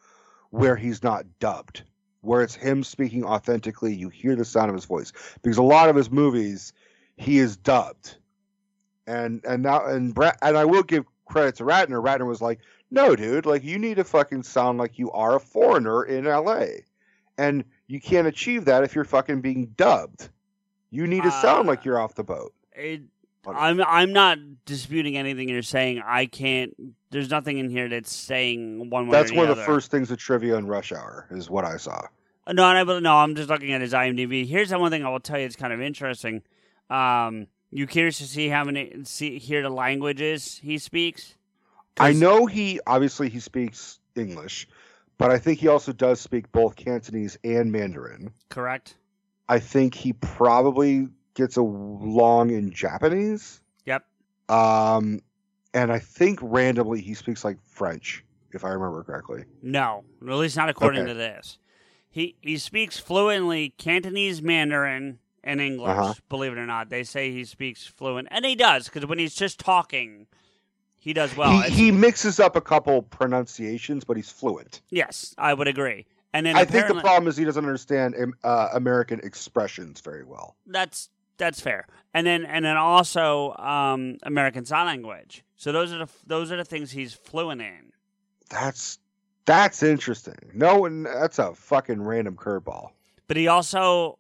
where 0.50 0.76
he's 0.76 1.02
not 1.02 1.26
dubbed, 1.40 1.82
where 2.28 2.42
it's 2.42 2.54
him 2.54 2.84
speaking 2.84 3.24
authentically. 3.24 3.94
You 3.94 4.08
hear 4.10 4.36
the 4.36 4.44
sound 4.44 4.68
of 4.68 4.74
his 4.74 4.84
voice 4.84 5.12
because 5.42 5.56
a 5.58 5.62
lot 5.62 5.88
of 5.88 5.96
his 5.96 6.10
movies 6.10 6.72
he 7.16 7.38
is 7.38 7.56
dubbed, 7.56 8.16
and 9.06 9.42
and 9.44 9.62
now 9.62 9.84
and 9.86 10.14
Brad, 10.14 10.36
and 10.42 10.56
I 10.56 10.64
will 10.64 10.82
give 10.82 11.04
credit 11.26 11.56
to 11.56 11.64
Ratner. 11.64 12.02
Ratner 12.02 12.26
was 12.26 12.40
like, 12.42 12.60
"No, 12.90 13.16
dude, 13.16 13.46
like 13.46 13.64
you 13.64 13.78
need 13.78 13.96
to 13.96 14.04
fucking 14.04 14.42
sound 14.42 14.78
like 14.78 14.98
you 14.98 15.10
are 15.12 15.36
a 15.36 15.40
foreigner 15.40 16.04
in 16.04 16.26
L.A." 16.26 16.84
and 17.40 17.62
you 17.86 18.00
can't 18.00 18.26
achieve 18.26 18.64
that 18.64 18.82
if 18.82 18.96
you're 18.96 19.04
fucking 19.04 19.40
being 19.40 19.66
dubbed. 19.76 20.28
You 20.90 21.06
need 21.06 21.22
to 21.22 21.30
sound 21.30 21.68
Uh, 21.68 21.70
like 21.70 21.84
you're 21.84 22.00
off 22.00 22.16
the 22.16 22.24
boat. 22.24 22.52
it, 22.72 23.02
I'm 23.46 23.80
I'm 23.80 24.12
not 24.12 24.38
disputing 24.64 25.16
anything 25.16 25.48
you're 25.48 25.62
saying. 25.62 26.02
I 26.04 26.26
can't. 26.26 26.74
There's 27.10 27.30
nothing 27.30 27.58
in 27.58 27.70
here 27.70 27.88
that's 27.88 28.12
saying 28.12 28.90
one 28.90 29.06
way. 29.06 29.12
That's 29.12 29.32
one 29.32 29.48
of 29.48 29.56
the 29.56 29.62
other. 29.62 29.72
first 29.72 29.90
things 29.92 30.10
at 30.10 30.18
Trivia 30.18 30.56
and 30.56 30.68
Rush 30.68 30.90
Hour 30.92 31.28
is 31.30 31.48
what 31.48 31.64
I 31.64 31.76
saw. 31.76 32.02
No, 32.50 32.64
I, 32.64 32.82
no, 33.00 33.16
I'm 33.16 33.34
just 33.34 33.48
looking 33.48 33.72
at 33.72 33.80
his 33.80 33.92
IMDb. 33.92 34.46
Here's 34.46 34.70
the 34.70 34.78
one 34.78 34.90
thing 34.90 35.04
I 35.04 35.10
will 35.10 35.20
tell 35.20 35.38
you. 35.38 35.44
It's 35.46 35.56
kind 35.56 35.72
of 35.72 35.80
interesting. 35.80 36.42
Um, 36.88 37.46
you 37.70 37.86
curious 37.86 38.18
to 38.18 38.24
see 38.24 38.48
how 38.48 38.64
many 38.64 39.04
see 39.04 39.38
hear 39.38 39.62
the 39.62 39.70
languages 39.70 40.58
he 40.62 40.78
speaks? 40.78 41.34
I 42.00 42.12
know 42.12 42.46
he 42.46 42.80
obviously 42.86 43.28
he 43.28 43.40
speaks 43.40 43.98
English, 44.14 44.68
but 45.18 45.30
I 45.30 45.38
think 45.38 45.58
he 45.58 45.68
also 45.68 45.92
does 45.92 46.20
speak 46.20 46.50
both 46.52 46.76
Cantonese 46.76 47.36
and 47.44 47.70
Mandarin. 47.72 48.32
Correct. 48.48 48.94
I 49.48 49.58
think 49.58 49.94
he 49.94 50.12
probably 50.12 51.08
gets 51.34 51.56
along 51.56 52.50
in 52.50 52.72
Japanese. 52.72 53.60
Yep. 53.84 54.04
Um, 54.48 55.20
and 55.74 55.92
I 55.92 55.98
think 55.98 56.38
randomly 56.42 57.00
he 57.02 57.14
speaks 57.14 57.44
like 57.44 57.58
French, 57.66 58.24
if 58.52 58.64
I 58.64 58.68
remember 58.70 59.02
correctly. 59.02 59.44
No, 59.62 60.04
at 60.22 60.34
least 60.34 60.56
not 60.56 60.68
according 60.68 61.02
Okay. 61.02 61.08
to 61.12 61.14
this. 61.14 61.58
He 62.18 62.34
he 62.40 62.58
speaks 62.58 62.98
fluently 62.98 63.74
Cantonese, 63.78 64.42
Mandarin, 64.42 65.20
and 65.44 65.60
English. 65.60 65.96
Uh-huh. 65.96 66.14
Believe 66.28 66.50
it 66.50 66.58
or 66.58 66.66
not, 66.66 66.90
they 66.90 67.04
say 67.04 67.30
he 67.30 67.44
speaks 67.44 67.86
fluent, 67.86 68.26
and 68.32 68.44
he 68.44 68.56
does 68.56 68.88
because 68.88 69.06
when 69.06 69.20
he's 69.20 69.36
just 69.36 69.60
talking, 69.60 70.26
he 70.98 71.12
does 71.12 71.36
well. 71.36 71.60
he, 71.62 71.70
he 71.70 71.90
mixes 71.92 72.40
up 72.40 72.56
a 72.56 72.60
couple 72.60 73.02
pronunciations, 73.02 74.02
but 74.02 74.16
he's 74.16 74.30
fluent. 74.30 74.80
yes, 74.90 75.32
I 75.38 75.54
would 75.54 75.68
agree. 75.68 76.06
And 76.32 76.44
then 76.44 76.56
I 76.56 76.64
think 76.64 76.88
the 76.88 77.00
problem 77.00 77.28
is 77.28 77.36
he 77.36 77.44
doesn't 77.44 77.64
understand 77.64 78.16
um, 78.20 78.34
uh, 78.42 78.70
American 78.74 79.20
expressions 79.20 80.00
very 80.00 80.24
well. 80.24 80.56
that's 80.66 81.10
that's 81.36 81.60
fair. 81.60 81.86
And 82.12 82.26
then 82.26 82.44
and 82.44 82.64
then 82.64 82.76
also 82.76 83.54
um, 83.54 84.18
American 84.24 84.64
Sign 84.64 84.86
Language. 84.86 85.44
So 85.54 85.70
those 85.70 85.92
are 85.92 85.98
the 85.98 86.08
those 86.26 86.50
are 86.50 86.56
the 86.56 86.64
things 86.64 86.90
he's 86.90 87.14
fluent 87.14 87.60
in. 87.60 87.92
That's 88.50 88.98
that's 89.48 89.82
interesting. 89.82 90.36
No, 90.52 90.84
and 90.84 91.06
that's 91.06 91.38
a 91.38 91.54
fucking 91.54 92.02
random 92.02 92.36
curveball. 92.36 92.90
But 93.26 93.38
he 93.38 93.48
also 93.48 94.18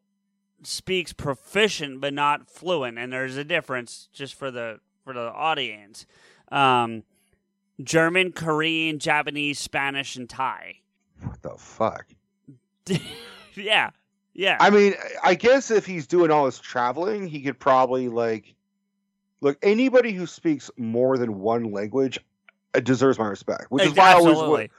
speaks 0.62 1.12
proficient 1.12 2.00
but 2.00 2.14
not 2.14 2.48
fluent, 2.48 2.98
and 2.98 3.12
there's 3.12 3.36
a 3.36 3.44
difference 3.44 4.08
just 4.12 4.34
for 4.34 4.50
the 4.50 4.80
for 5.04 5.12
the 5.12 5.30
audience. 5.30 6.06
Um, 6.50 7.02
German, 7.82 8.32
Korean, 8.32 8.98
Japanese, 8.98 9.58
Spanish, 9.58 10.16
and 10.16 10.28
Thai. 10.28 10.76
What 11.22 11.42
the 11.42 11.56
fuck? 11.58 12.06
yeah, 13.54 13.90
yeah. 14.32 14.56
I 14.60 14.70
mean, 14.70 14.94
I 15.22 15.34
guess 15.34 15.70
if 15.70 15.84
he's 15.84 16.06
doing 16.06 16.30
all 16.30 16.46
his 16.46 16.58
traveling, 16.58 17.26
he 17.26 17.42
could 17.42 17.58
probably 17.58 18.08
like 18.08 18.54
look. 19.42 19.58
Anybody 19.62 20.12
who 20.12 20.26
speaks 20.26 20.70
more 20.78 21.18
than 21.18 21.38
one 21.38 21.70
language 21.70 22.18
uh, 22.74 22.80
deserves 22.80 23.18
my 23.18 23.26
respect. 23.26 23.70
Which 23.70 23.84
is 23.84 23.94
why 23.94 24.12
I 24.12 24.14
always. 24.14 24.70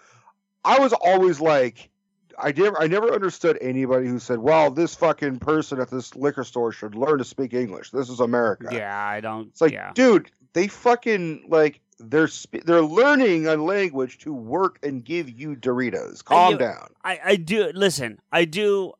I 0.65 0.79
was 0.79 0.93
always 0.93 1.39
like, 1.39 1.89
I 2.37 2.51
never, 2.51 2.81
I 2.81 2.87
never 2.87 3.13
understood 3.13 3.57
anybody 3.61 4.07
who 4.07 4.19
said, 4.19 4.39
"Well, 4.39 4.71
this 4.71 4.95
fucking 4.95 5.39
person 5.39 5.79
at 5.79 5.89
this 5.89 6.15
liquor 6.15 6.43
store 6.43 6.71
should 6.71 6.95
learn 6.95 7.17
to 7.17 7.23
speak 7.23 7.53
English. 7.53 7.91
This 7.91 8.09
is 8.09 8.19
America." 8.19 8.69
Yeah, 8.71 9.05
I 9.05 9.19
don't. 9.19 9.47
It's 9.47 9.61
like, 9.61 9.73
yeah. 9.73 9.91
dude, 9.93 10.31
they 10.53 10.67
fucking 10.67 11.45
like 11.49 11.81
they're 11.99 12.27
sp- 12.31 12.63
they're 12.65 12.81
learning 12.81 13.47
a 13.47 13.55
language 13.55 14.19
to 14.19 14.33
work 14.33 14.79
and 14.83 15.03
give 15.03 15.29
you 15.29 15.55
Doritos. 15.55 16.23
Calm 16.23 16.53
you- 16.53 16.59
down. 16.59 16.87
I, 17.03 17.19
I 17.23 17.35
do 17.35 17.71
listen. 17.73 18.19
I 18.31 18.45
do. 18.45 18.93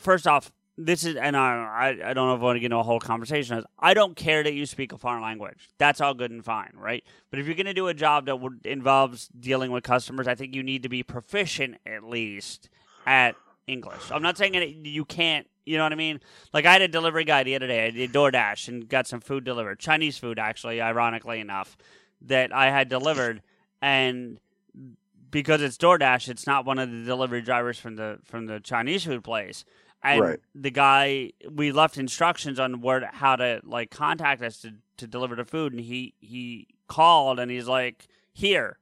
First 0.00 0.26
off, 0.26 0.52
this 0.78 1.04
is, 1.04 1.16
and 1.16 1.36
I, 1.36 1.96
I, 2.04 2.12
don't 2.12 2.28
know 2.28 2.34
if 2.34 2.40
I 2.40 2.44
want 2.44 2.56
to 2.56 2.60
get 2.60 2.66
into 2.66 2.76
a 2.76 2.82
whole 2.82 3.00
conversation. 3.00 3.56
on. 3.56 3.64
I 3.78 3.94
don't 3.94 4.14
care 4.14 4.42
that 4.42 4.52
you 4.52 4.66
speak 4.66 4.92
a 4.92 4.98
foreign 4.98 5.22
language. 5.22 5.68
That's 5.78 6.00
all 6.00 6.12
good 6.12 6.30
and 6.30 6.44
fine, 6.44 6.72
right? 6.74 7.02
But 7.30 7.38
if 7.38 7.46
you're 7.46 7.54
going 7.54 7.66
to 7.66 7.74
do 7.74 7.88
a 7.88 7.94
job 7.94 8.26
that 8.26 8.38
involves 8.64 9.28
dealing 9.28 9.70
with 9.70 9.84
customers, 9.84 10.28
I 10.28 10.34
think 10.34 10.54
you 10.54 10.62
need 10.62 10.82
to 10.82 10.88
be 10.88 11.02
proficient 11.02 11.76
at 11.86 12.04
least 12.04 12.68
at 13.06 13.36
English. 13.66 14.10
I'm 14.10 14.22
not 14.22 14.36
saying 14.36 14.52
that 14.52 14.68
you 14.68 15.04
can't. 15.04 15.46
You 15.64 15.78
know 15.78 15.82
what 15.82 15.92
I 15.92 15.96
mean? 15.96 16.20
Like 16.52 16.64
I 16.64 16.72
had 16.72 16.82
a 16.82 16.88
delivery 16.88 17.24
guy 17.24 17.42
the 17.42 17.56
other 17.56 17.66
day. 17.66 17.86
I 17.86 17.90
did 17.90 18.12
DoorDash 18.12 18.68
and 18.68 18.88
got 18.88 19.08
some 19.08 19.20
food 19.20 19.42
delivered, 19.42 19.80
Chinese 19.80 20.16
food 20.16 20.38
actually, 20.38 20.80
ironically 20.80 21.40
enough, 21.40 21.76
that 22.20 22.54
I 22.54 22.70
had 22.70 22.88
delivered, 22.88 23.42
and 23.82 24.38
because 25.30 25.62
it's 25.62 25.76
DoorDash, 25.76 26.28
it's 26.28 26.46
not 26.46 26.64
one 26.64 26.78
of 26.78 26.90
the 26.90 27.02
delivery 27.02 27.42
drivers 27.42 27.80
from 27.80 27.96
the 27.96 28.18
from 28.24 28.46
the 28.46 28.60
Chinese 28.60 29.04
food 29.04 29.24
place. 29.24 29.64
And 30.12 30.20
Right. 30.20 30.40
the 30.54 30.70
guy, 30.70 31.32
we 31.50 31.72
left 31.72 31.98
instructions 31.98 32.58
on 32.60 32.80
where 32.80 33.10
how 33.12 33.36
to 33.36 33.60
like 33.64 33.90
contact 33.90 34.42
us 34.42 34.58
to, 34.58 34.74
to 34.98 35.06
deliver 35.06 35.34
the 35.34 35.44
food, 35.44 35.72
and 35.72 35.80
he 35.80 36.14
he 36.20 36.68
called 36.88 37.40
and 37.40 37.50
he's 37.50 37.66
like 37.66 38.06
here, 38.32 38.78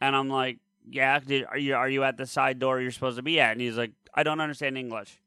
and 0.00 0.14
I'm 0.14 0.28
like, 0.28 0.58
yeah, 0.88 1.18
did, 1.18 1.44
are 1.46 1.58
you 1.58 1.74
are 1.74 1.88
you 1.88 2.04
at 2.04 2.16
the 2.16 2.26
side 2.26 2.58
door 2.58 2.80
you're 2.80 2.92
supposed 2.92 3.16
to 3.16 3.22
be 3.22 3.40
at? 3.40 3.52
And 3.52 3.60
he's 3.60 3.76
like, 3.76 3.92
I 4.14 4.22
don't 4.22 4.40
understand 4.40 4.78
English. 4.78 5.18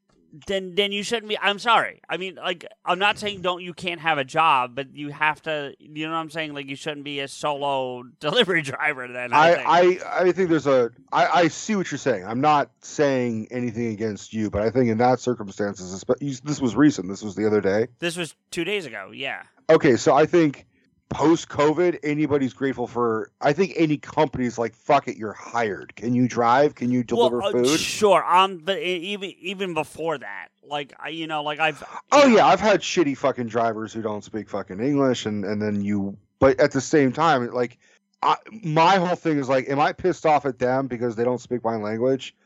Then 0.46 0.74
then 0.74 0.92
you 0.92 1.02
shouldn't 1.02 1.28
be. 1.28 1.38
I'm 1.38 1.58
sorry. 1.58 2.00
I 2.08 2.16
mean, 2.16 2.36
like 2.36 2.66
I'm 2.84 2.98
not 2.98 3.18
saying 3.18 3.40
don't 3.40 3.62
you 3.62 3.72
can't 3.72 4.00
have 4.00 4.18
a 4.18 4.24
job, 4.24 4.74
but 4.74 4.94
you 4.94 5.10
have 5.10 5.40
to. 5.42 5.74
You 5.78 6.06
know 6.06 6.12
what 6.12 6.18
I'm 6.18 6.30
saying? 6.30 6.54
Like 6.54 6.66
you 6.66 6.76
shouldn't 6.76 7.04
be 7.04 7.20
a 7.20 7.28
solo 7.28 8.02
delivery 8.20 8.62
driver. 8.62 9.08
Then 9.08 9.32
I, 9.32 9.54
think. 9.54 10.06
I, 10.06 10.20
I, 10.20 10.32
think 10.32 10.50
there's 10.50 10.66
a 10.66 10.90
I, 11.12 11.26
I 11.26 11.48
see 11.48 11.76
what 11.76 11.90
you're 11.90 11.98
saying. 11.98 12.24
I'm 12.26 12.40
not 12.40 12.70
saying 12.82 13.48
anything 13.50 13.86
against 13.86 14.32
you, 14.32 14.50
but 14.50 14.62
I 14.62 14.70
think 14.70 14.88
in 14.88 14.98
that 14.98 15.20
circumstances, 15.20 16.04
this 16.42 16.60
was 16.60 16.76
recent. 16.76 17.08
This 17.08 17.22
was 17.22 17.34
the 17.34 17.46
other 17.46 17.60
day. 17.60 17.88
This 17.98 18.16
was 18.16 18.34
two 18.50 18.64
days 18.64 18.86
ago. 18.86 19.10
Yeah. 19.12 19.42
Okay, 19.70 19.96
so 19.96 20.14
I 20.14 20.26
think 20.26 20.66
post 21.08 21.48
COVID, 21.48 21.98
anybody's 22.02 22.52
grateful 22.52 22.86
for. 22.86 23.30
I 23.40 23.52
think 23.52 23.72
any 23.76 23.96
company's 23.96 24.58
like, 24.58 24.74
fuck 24.74 25.08
it, 25.08 25.16
you're 25.16 25.32
hired. 25.32 25.94
Can 25.96 26.14
you 26.14 26.28
drive? 26.28 26.74
Can 26.74 26.90
you 26.90 27.02
deliver 27.02 27.38
well, 27.38 27.48
uh, 27.48 27.52
food? 27.52 27.80
Sure. 27.80 28.24
Um, 28.24 28.58
but 28.58 28.78
even 28.78 29.32
even 29.40 29.74
before 29.74 30.18
that, 30.18 30.48
like 30.66 30.94
I, 30.98 31.08
you 31.08 31.26
know, 31.26 31.42
like 31.42 31.60
I've. 31.60 31.82
Oh 32.12 32.20
know, 32.20 32.36
yeah, 32.36 32.46
I've 32.46 32.60
had 32.60 32.80
shitty 32.80 33.16
fucking 33.16 33.48
drivers 33.48 33.92
who 33.92 34.02
don't 34.02 34.24
speak 34.24 34.48
fucking 34.48 34.80
English, 34.80 35.26
and 35.26 35.44
and 35.44 35.60
then 35.60 35.82
you. 35.82 36.16
But 36.38 36.60
at 36.60 36.70
the 36.70 36.80
same 36.80 37.12
time, 37.12 37.50
like, 37.52 37.78
I, 38.22 38.36
my 38.62 38.96
whole 38.96 39.16
thing 39.16 39.38
is 39.38 39.48
like, 39.48 39.68
am 39.68 39.80
I 39.80 39.92
pissed 39.92 40.24
off 40.24 40.46
at 40.46 40.58
them 40.58 40.86
because 40.86 41.16
they 41.16 41.24
don't 41.24 41.40
speak 41.40 41.64
my 41.64 41.76
language? 41.76 42.36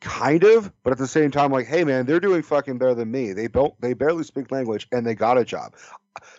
Kind 0.00 0.44
of, 0.44 0.72
but 0.84 0.92
at 0.92 0.98
the 0.98 1.08
same 1.08 1.30
time, 1.32 1.50
like, 1.50 1.66
hey 1.66 1.82
man, 1.82 2.06
they're 2.06 2.20
doing 2.20 2.42
fucking 2.42 2.78
better 2.78 2.94
than 2.94 3.10
me. 3.10 3.32
They 3.32 3.48
don't, 3.48 3.74
they 3.80 3.94
barely 3.94 4.22
speak 4.22 4.52
language, 4.52 4.86
and 4.92 5.04
they 5.04 5.14
got 5.14 5.38
a 5.38 5.44
job. 5.44 5.74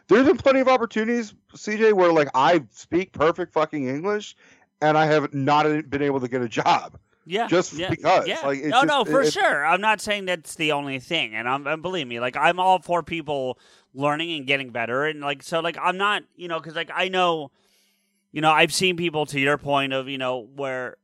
There's 0.07 0.26
been 0.26 0.38
plenty 0.38 0.62
of 0.62 0.70
opportunities, 0.70 1.34
CJ, 1.55 1.93
where 1.93 2.14
like 2.14 2.30
I 2.34 2.64
speak 2.72 3.12
perfect 3.12 3.53
fucking 3.53 3.88
English, 3.88 4.38
and 4.82 4.97
I 4.97 5.07
have 5.07 5.34
not 5.34 5.66
been 5.89 6.01
able 6.01 6.22
to 6.22 6.28
get 6.30 6.41
a 6.41 6.47
job. 6.47 6.97
Yeah. 7.26 7.47
just 7.47 7.74
yeah, 7.74 7.89
because, 7.91 8.28
Yeah. 8.28 8.39
like, 8.43 8.57
it's 8.60 8.70
no, 8.70 8.78
just- 8.82 8.88
no, 8.88 9.05
for 9.05 9.22
it- 9.22 9.34
sure. 9.34 9.66
I'm 9.66 9.82
not 9.82 10.01
saying 10.01 10.26
that's 10.26 10.55
the 10.55 10.72
only 10.72 10.99
thing, 10.99 11.36
and 11.36 11.47
I'm 11.47 11.68
and 11.68 11.82
believe 11.82 12.07
me, 12.07 12.20
like 12.22 12.38
I'm 12.38 12.60
all 12.62 12.80
for 12.80 13.03
people 13.03 13.60
learning 13.93 14.36
and 14.38 14.47
getting 14.47 14.70
better, 14.72 15.05
and 15.05 15.20
like 15.20 15.43
so, 15.43 15.60
like 15.60 15.78
I'm 15.82 15.97
not, 15.97 16.24
you 16.38 16.47
know, 16.47 16.60
because 16.60 16.76
like 16.76 16.91
I 16.93 17.10
know, 17.10 17.51
you 18.32 18.39
know, 18.41 18.51
I've 18.51 18.74
seen 18.74 18.95
people 18.95 19.26
to 19.28 19.39
your 19.39 19.57
point 19.57 19.91
of 19.93 20.07
you 20.07 20.18
know 20.18 20.47
where 20.55 20.95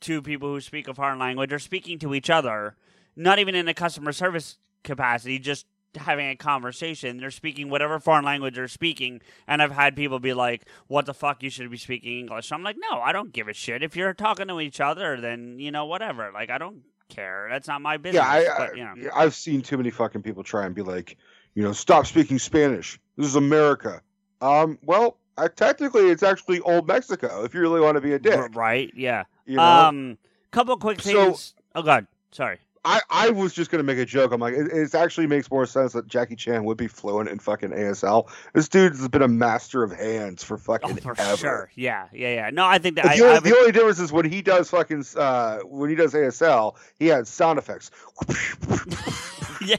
two 0.00 0.22
people 0.22 0.48
who 0.48 0.60
speak 0.60 0.88
a 0.88 0.94
foreign 0.94 1.18
language 1.18 1.52
are 1.52 1.58
speaking 1.58 1.98
to 2.00 2.14
each 2.14 2.30
other, 2.30 2.76
not 3.16 3.38
even 3.38 3.54
in 3.54 3.68
a 3.68 3.74
customer 3.74 4.12
service 4.12 4.58
capacity, 4.82 5.38
just 5.38 5.66
having 5.96 6.28
a 6.28 6.36
conversation. 6.36 7.18
They're 7.18 7.30
speaking 7.30 7.68
whatever 7.68 7.98
foreign 7.98 8.24
language 8.24 8.54
they're 8.54 8.68
speaking, 8.68 9.20
and 9.46 9.60
I've 9.62 9.72
had 9.72 9.96
people 9.96 10.18
be 10.20 10.32
like, 10.32 10.66
"What 10.86 11.06
the 11.06 11.14
fuck? 11.14 11.42
You 11.42 11.50
should 11.50 11.70
be 11.70 11.76
speaking 11.76 12.18
English." 12.18 12.52
I'm 12.52 12.62
like, 12.62 12.76
"No, 12.78 13.00
I 13.00 13.12
don't 13.12 13.32
give 13.32 13.48
a 13.48 13.52
shit. 13.52 13.82
If 13.82 13.96
you're 13.96 14.14
talking 14.14 14.48
to 14.48 14.60
each 14.60 14.80
other, 14.80 15.20
then 15.20 15.58
you 15.58 15.70
know 15.70 15.86
whatever. 15.86 16.30
Like 16.32 16.50
I 16.50 16.58
don't 16.58 16.82
care. 17.08 17.48
That's 17.50 17.68
not 17.68 17.82
my 17.82 17.96
business." 17.96 18.22
Yeah, 18.22 18.28
I, 18.28 18.58
but, 18.58 18.76
you 18.76 18.84
know. 18.84 19.10
I, 19.14 19.24
I've 19.24 19.34
seen 19.34 19.62
too 19.62 19.76
many 19.76 19.90
fucking 19.90 20.22
people 20.22 20.44
try 20.44 20.64
and 20.64 20.74
be 20.74 20.82
like, 20.82 21.16
you 21.54 21.62
know, 21.62 21.72
stop 21.72 22.06
speaking 22.06 22.38
Spanish. 22.38 22.98
This 23.16 23.26
is 23.26 23.36
America. 23.36 24.02
Um, 24.40 24.78
well, 24.82 25.18
I, 25.36 25.48
technically, 25.48 26.08
it's 26.08 26.22
actually 26.22 26.60
old 26.60 26.86
Mexico. 26.86 27.44
If 27.44 27.54
you 27.54 27.60
really 27.60 27.80
want 27.80 27.96
to 27.96 28.00
be 28.00 28.12
a 28.12 28.18
dick, 28.18 28.54
right? 28.54 28.92
Yeah. 28.94 29.24
You 29.46 29.56
know. 29.56 29.62
Um, 29.62 30.18
couple 30.50 30.76
quick 30.76 31.00
So- 31.00 31.26
things. 31.26 31.54
oh 31.74 31.82
God, 31.82 32.06
sorry. 32.32 32.58
I, 32.82 33.00
I 33.10 33.28
was 33.28 33.52
just 33.52 33.70
gonna 33.70 33.82
make 33.82 33.98
a 33.98 34.06
joke. 34.06 34.32
I'm 34.32 34.40
like, 34.40 34.54
it, 34.54 34.72
it 34.72 34.94
actually 34.94 35.26
makes 35.26 35.50
more 35.50 35.66
sense 35.66 35.92
that 35.92 36.06
Jackie 36.06 36.34
Chan 36.34 36.64
would 36.64 36.78
be 36.78 36.88
fluent 36.88 37.28
in 37.28 37.38
fucking 37.38 37.72
ASL. 37.72 38.30
This 38.54 38.70
dude's 38.70 39.06
been 39.08 39.20
a 39.20 39.28
master 39.28 39.82
of 39.82 39.92
hands 39.92 40.42
for 40.42 40.54
Oh, 40.54 40.58
fucking 40.58 40.96
for 40.96 41.14
ever. 41.20 41.36
sure. 41.36 41.70
Yeah, 41.74 42.08
yeah, 42.10 42.34
yeah. 42.34 42.50
No, 42.50 42.64
I 42.64 42.78
think 42.78 42.96
that 42.96 43.04
The, 43.04 43.10
I, 43.10 43.18
only, 43.26 43.36
I 43.36 43.40
the 43.40 43.54
only 43.58 43.72
difference 43.72 43.98
is 44.00 44.12
when 44.12 44.24
he 44.24 44.40
does 44.40 44.70
fucking 44.70 45.04
uh, 45.14 45.58
when 45.66 45.90
he 45.90 45.94
does 45.96 46.14
ASL, 46.14 46.74
he 46.98 47.08
has 47.08 47.28
sound 47.28 47.58
effects. 47.58 47.90
yeah. 49.60 49.76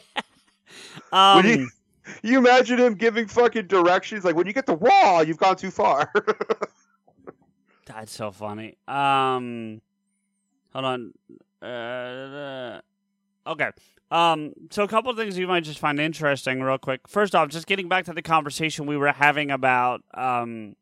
Um, 1.12 1.44
you, 1.46 1.70
you 2.22 2.38
imagine 2.38 2.78
him 2.78 2.94
giving 2.94 3.26
fucking 3.26 3.66
directions 3.66 4.24
like 4.24 4.36
when 4.36 4.46
you 4.46 4.54
get 4.54 4.68
the 4.68 4.76
wall, 4.76 5.24
you've 5.24 5.38
gone 5.40 5.56
too 5.56 5.72
far. 5.72 6.12
That's 7.96 8.12
so 8.12 8.32
funny. 8.32 8.78
Um, 8.88 9.82
hold 10.74 10.86
on. 10.86 11.14
Uh, 11.62 12.82
okay. 13.46 13.70
Um, 14.10 14.54
so 14.70 14.84
a 14.84 14.88
couple 14.88 15.12
of 15.12 15.18
things 15.18 15.38
you 15.38 15.48
might 15.48 15.64
just 15.64 15.80
find 15.80 16.00
interesting, 16.00 16.62
real 16.62 16.78
quick. 16.78 17.08
First 17.08 17.36
off, 17.36 17.50
just 17.50 17.68
getting 17.68 17.90
back 17.90 18.06
to 18.06 18.14
the 18.14 18.22
conversation 18.22 18.86
we 18.86 18.98
were 18.98 19.12
having 19.12 19.52
about 19.52 20.04
um, 20.14 20.76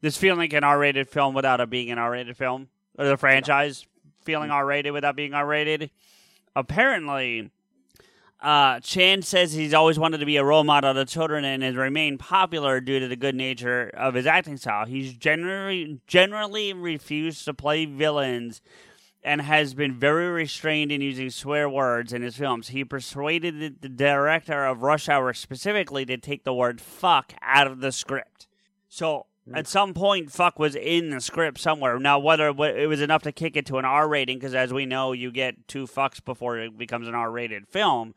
this 0.00 0.16
feeling 0.16 0.38
like 0.38 0.52
an 0.52 0.64
R-rated 0.64 1.08
film 1.08 1.34
without 1.34 1.60
it 1.60 1.70
being 1.70 1.90
an 1.90 1.98
R-rated 1.98 2.36
film, 2.36 2.68
or 2.98 3.06
the 3.06 3.16
franchise 3.16 3.86
feeling 4.22 4.50
R-rated 4.50 4.92
without 4.92 5.16
being 5.16 5.34
R-rated. 5.34 5.90
Apparently, 6.56 7.50
uh, 8.42 8.80
Chan 8.80 9.22
says 9.22 9.52
he's 9.52 9.74
always 9.74 9.98
wanted 9.98 10.18
to 10.18 10.26
be 10.26 10.36
a 10.36 10.44
role 10.44 10.64
model 10.64 10.94
to 10.94 11.04
children 11.04 11.44
and 11.44 11.62
has 11.62 11.76
remained 11.76 12.20
popular 12.20 12.80
due 12.80 12.98
to 12.98 13.08
the 13.08 13.16
good 13.16 13.34
nature 13.34 13.90
of 13.94 14.14
his 14.14 14.26
acting 14.26 14.56
style. 14.56 14.86
He's 14.86 15.12
generally 15.12 16.00
generally 16.06 16.72
refused 16.72 17.44
to 17.44 17.54
play 17.54 17.84
villains 17.84 18.62
and 19.22 19.42
has 19.42 19.74
been 19.74 19.98
very 19.98 20.28
restrained 20.28 20.90
in 20.90 21.02
using 21.02 21.28
swear 21.28 21.68
words 21.68 22.12
in 22.14 22.22
his 22.22 22.36
films. 22.36 22.68
He 22.68 22.84
persuaded 22.84 23.60
the, 23.60 23.74
the 23.80 23.88
director 23.88 24.64
of 24.64 24.82
Rush 24.82 25.08
Hour 25.08 25.34
specifically 25.34 26.06
to 26.06 26.16
take 26.16 26.44
the 26.44 26.54
word 26.54 26.80
fuck 26.80 27.34
out 27.42 27.66
of 27.66 27.80
the 27.80 27.92
script. 27.92 28.46
So 28.88 29.26
At 29.54 29.66
some 29.66 29.94
point, 29.94 30.30
fuck 30.30 30.58
was 30.58 30.74
in 30.74 31.10
the 31.10 31.20
script 31.20 31.58
somewhere. 31.58 31.98
Now, 31.98 32.18
whether 32.18 32.48
it 32.48 32.86
was 32.88 33.00
enough 33.00 33.22
to 33.22 33.32
kick 33.32 33.56
it 33.56 33.66
to 33.66 33.78
an 33.78 33.84
R 33.84 34.08
rating, 34.08 34.38
because 34.38 34.54
as 34.54 34.72
we 34.72 34.86
know, 34.86 35.12
you 35.12 35.30
get 35.32 35.66
two 35.68 35.86
fucks 35.86 36.24
before 36.24 36.58
it 36.58 36.76
becomes 36.78 37.08
an 37.08 37.14
R 37.14 37.30
rated 37.30 37.66
film, 37.68 38.14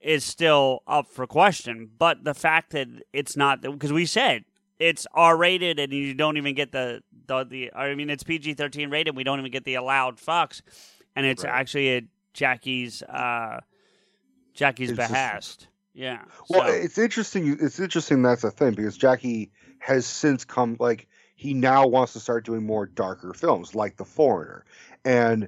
is 0.00 0.24
still 0.24 0.82
up 0.86 1.06
for 1.08 1.26
question. 1.26 1.90
But 1.98 2.24
the 2.24 2.34
fact 2.34 2.70
that 2.72 2.88
it's 3.12 3.36
not, 3.36 3.60
because 3.62 3.92
we 3.92 4.06
said 4.06 4.44
it's 4.78 5.06
R 5.14 5.36
rated 5.36 5.78
and 5.78 5.92
you 5.92 6.14
don't 6.14 6.36
even 6.36 6.54
get 6.54 6.72
the, 6.72 7.02
the, 7.26 7.44
the 7.44 7.72
I 7.74 7.94
mean, 7.94 8.10
it's 8.10 8.22
PG 8.22 8.54
13 8.54 8.90
rated, 8.90 9.16
we 9.16 9.24
don't 9.24 9.38
even 9.38 9.50
get 9.50 9.64
the 9.64 9.74
allowed 9.74 10.16
fucks. 10.18 10.60
And 11.16 11.24
it's 11.26 11.44
Right. 11.44 11.52
actually 11.52 11.96
at 11.96 12.04
Jackie's, 12.32 13.02
uh, 13.02 13.60
Jackie's 14.52 14.90
It's 14.90 14.98
just- 14.98 15.10
behest. 15.12 15.68
Yeah. 15.94 16.24
Well, 16.50 16.66
so- 16.66 16.72
it's 16.74 16.98
interesting. 16.98 17.56
It's 17.60 17.78
interesting 17.78 18.22
that's 18.22 18.42
a 18.44 18.50
thing 18.50 18.72
because 18.74 18.96
Jackie 18.96 19.52
has 19.84 20.06
since 20.06 20.46
come 20.46 20.76
like 20.80 21.06
he 21.36 21.52
now 21.52 21.86
wants 21.86 22.14
to 22.14 22.20
start 22.20 22.46
doing 22.46 22.64
more 22.64 22.86
darker 22.86 23.34
films 23.34 23.74
like 23.74 23.96
The 23.98 24.04
Foreigner, 24.06 24.64
and 25.04 25.46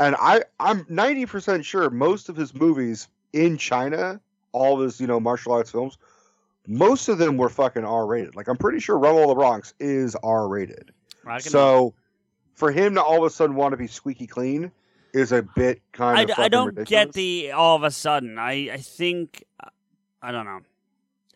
and 0.00 0.16
I 0.18 0.44
I'm 0.58 0.86
ninety 0.88 1.26
percent 1.26 1.66
sure 1.66 1.90
most 1.90 2.30
of 2.30 2.36
his 2.36 2.54
movies 2.54 3.08
in 3.34 3.58
China, 3.58 4.22
all 4.52 4.78
of 4.78 4.84
his 4.84 4.98
you 5.00 5.06
know 5.06 5.20
martial 5.20 5.52
arts 5.52 5.70
films, 5.70 5.98
most 6.66 7.08
of 7.08 7.18
them 7.18 7.36
were 7.36 7.50
fucking 7.50 7.84
R 7.84 8.06
rated. 8.06 8.34
Like 8.34 8.48
I'm 8.48 8.56
pretty 8.56 8.80
sure 8.80 8.96
Rumble 8.96 9.22
in 9.24 9.28
the 9.28 9.34
Bronx 9.34 9.74
is 9.78 10.16
R 10.22 10.48
rated. 10.48 10.90
So 11.40 11.92
for 12.54 12.70
him 12.72 12.94
to 12.94 13.02
all 13.02 13.18
of 13.18 13.24
a 13.24 13.30
sudden 13.30 13.54
want 13.54 13.72
to 13.72 13.76
be 13.76 13.86
squeaky 13.86 14.26
clean 14.26 14.72
is 15.12 15.30
a 15.32 15.42
bit 15.42 15.82
kind 15.92 16.18
I, 16.18 16.22
of. 16.22 16.28
d- 16.28 16.34
I 16.38 16.48
don't 16.48 16.66
ridiculous. 16.68 16.88
get 16.88 17.12
the 17.12 17.52
all 17.52 17.76
of 17.76 17.82
a 17.82 17.90
sudden. 17.90 18.38
I 18.38 18.70
I 18.72 18.76
think 18.78 19.44
I 20.22 20.32
don't 20.32 20.46
know, 20.46 20.60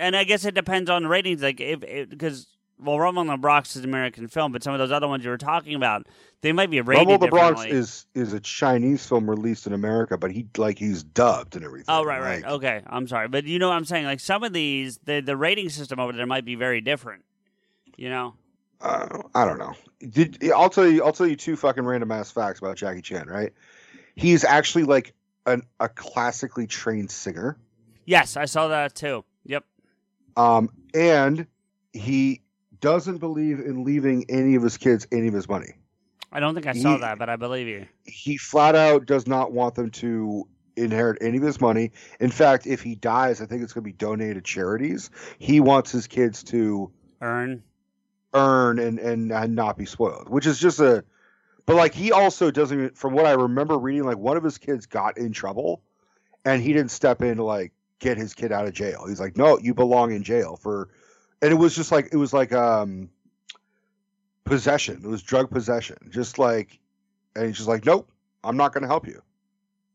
and 0.02 0.16
I 0.16 0.24
guess 0.24 0.44
it 0.44 0.54
depends 0.54 0.90
on 0.90 1.06
ratings. 1.06 1.42
Like 1.42 1.60
if 1.60 1.80
because 2.10 2.46
well, 2.78 2.98
Rumble 2.98 3.22
in 3.22 3.28
the 3.28 3.36
Bronx 3.36 3.76
is 3.76 3.84
an 3.84 3.88
American 3.88 4.26
film, 4.26 4.50
but 4.50 4.62
some 4.62 4.72
of 4.74 4.78
those 4.80 4.90
other 4.90 5.06
ones 5.06 5.22
you 5.24 5.30
were 5.30 5.38
talking 5.38 5.74
about, 5.76 6.06
they 6.40 6.50
might 6.52 6.68
be 6.70 6.80
rated 6.80 6.98
Rumble 7.00 7.14
in 7.14 7.20
the 7.20 7.28
Bronx 7.28 7.64
is 7.64 8.06
is 8.14 8.32
a 8.32 8.40
Chinese 8.40 9.06
film 9.06 9.30
released 9.30 9.66
in 9.66 9.72
America, 9.72 10.18
but 10.18 10.32
he 10.32 10.46
like 10.56 10.78
he's 10.78 11.02
dubbed 11.04 11.54
and 11.56 11.64
everything. 11.64 11.86
Oh 11.88 12.04
right, 12.04 12.20
right, 12.20 12.42
like- 12.42 12.52
okay. 12.52 12.82
I'm 12.86 13.06
sorry, 13.06 13.28
but 13.28 13.44
you 13.44 13.58
know 13.58 13.68
what 13.68 13.76
I'm 13.76 13.84
saying. 13.84 14.04
Like 14.04 14.20
some 14.20 14.42
of 14.42 14.52
these, 14.52 14.98
the 15.04 15.20
the 15.20 15.36
rating 15.36 15.68
system 15.68 16.00
over 16.00 16.12
there 16.12 16.26
might 16.26 16.44
be 16.44 16.56
very 16.56 16.80
different. 16.80 17.24
You 17.96 18.08
know, 18.10 18.34
Uh, 18.80 19.22
I 19.34 19.44
don't 19.44 19.58
know. 19.58 19.74
Did 20.00 20.42
I'll 20.50 20.70
tell 20.70 20.86
you? 20.88 21.04
I'll 21.04 21.12
tell 21.12 21.28
you 21.28 21.36
two 21.36 21.56
fucking 21.56 21.84
random 21.84 22.10
ass 22.10 22.30
facts 22.32 22.58
about 22.58 22.76
Jackie 22.76 23.02
Chan. 23.02 23.28
Right? 23.28 23.52
He's 24.16 24.42
actually 24.44 24.84
like 24.84 25.14
an 25.46 25.62
a 25.78 25.88
classically 25.88 26.66
trained 26.66 27.10
singer. 27.10 27.56
yes, 28.06 28.36
I 28.36 28.46
saw 28.46 28.68
that 28.68 28.94
too. 28.96 29.24
Um, 30.36 30.70
and 30.94 31.46
he 31.92 32.42
doesn't 32.80 33.18
believe 33.18 33.60
in 33.60 33.84
leaving 33.84 34.24
any 34.28 34.54
of 34.54 34.62
his 34.62 34.76
kids 34.76 35.06
any 35.12 35.28
of 35.28 35.34
his 35.34 35.48
money. 35.48 35.74
I 36.32 36.40
don't 36.40 36.54
think 36.54 36.66
I 36.66 36.72
saw 36.72 36.94
He- 36.94 37.00
that, 37.02 37.18
but 37.18 37.28
I 37.28 37.36
believe 37.36 37.66
you. 37.68 37.86
He 38.04 38.36
flat 38.38 38.74
out 38.74 39.06
does 39.06 39.26
not 39.26 39.52
want 39.52 39.74
them 39.74 39.90
to 39.90 40.48
inherit 40.76 41.18
any 41.20 41.36
of 41.36 41.42
his 41.42 41.60
money. 41.60 41.92
In 42.18 42.30
fact, 42.30 42.66
if 42.66 42.80
he 42.82 42.94
dies, 42.94 43.42
I 43.42 43.46
think 43.46 43.62
it's 43.62 43.74
going 43.74 43.82
to 43.84 43.88
be 43.90 43.92
donated 43.92 44.36
to 44.36 44.40
charities. 44.40 45.10
He 45.38 45.60
wants 45.60 45.92
his 45.92 46.06
kids 46.06 46.42
to 46.44 46.90
Earn. 47.20 47.62
earn 48.34 48.78
and, 48.78 48.98
and 48.98 49.30
and 49.30 49.54
not 49.54 49.76
be 49.76 49.84
spoiled, 49.84 50.28
which 50.28 50.46
is 50.46 50.58
just 50.58 50.80
a. 50.80 51.04
But 51.66 51.76
like 51.76 51.94
he 51.94 52.10
also 52.10 52.50
doesn't. 52.50 52.96
From 52.96 53.12
what 53.12 53.26
I 53.26 53.32
remember 53.32 53.78
reading, 53.78 54.04
like 54.04 54.16
one 54.18 54.36
of 54.38 54.42
his 54.42 54.58
kids 54.58 54.86
got 54.86 55.18
in 55.18 55.32
trouble, 55.32 55.82
and 56.44 56.62
he 56.62 56.72
didn't 56.72 56.90
step 56.90 57.22
in 57.22 57.36
to 57.36 57.44
like 57.44 57.72
get 58.02 58.18
his 58.18 58.34
kid 58.34 58.52
out 58.52 58.66
of 58.66 58.74
jail. 58.74 59.06
He's 59.08 59.20
like, 59.20 59.36
no, 59.36 59.58
you 59.58 59.72
belong 59.72 60.12
in 60.12 60.22
jail 60.24 60.56
for, 60.56 60.88
and 61.40 61.50
it 61.52 61.54
was 61.54 61.74
just 61.74 61.90
like 61.90 62.08
it 62.12 62.16
was 62.16 62.32
like 62.34 62.52
um 62.52 63.08
possession. 64.44 65.00
It 65.04 65.08
was 65.08 65.22
drug 65.22 65.50
possession, 65.50 65.96
just 66.10 66.38
like, 66.38 66.78
and 67.34 67.46
he's 67.46 67.56
just 67.56 67.68
like, 67.68 67.86
nope, 67.86 68.10
I'm 68.44 68.56
not 68.56 68.72
going 68.74 68.82
to 68.82 68.88
help 68.88 69.06
you. 69.06 69.22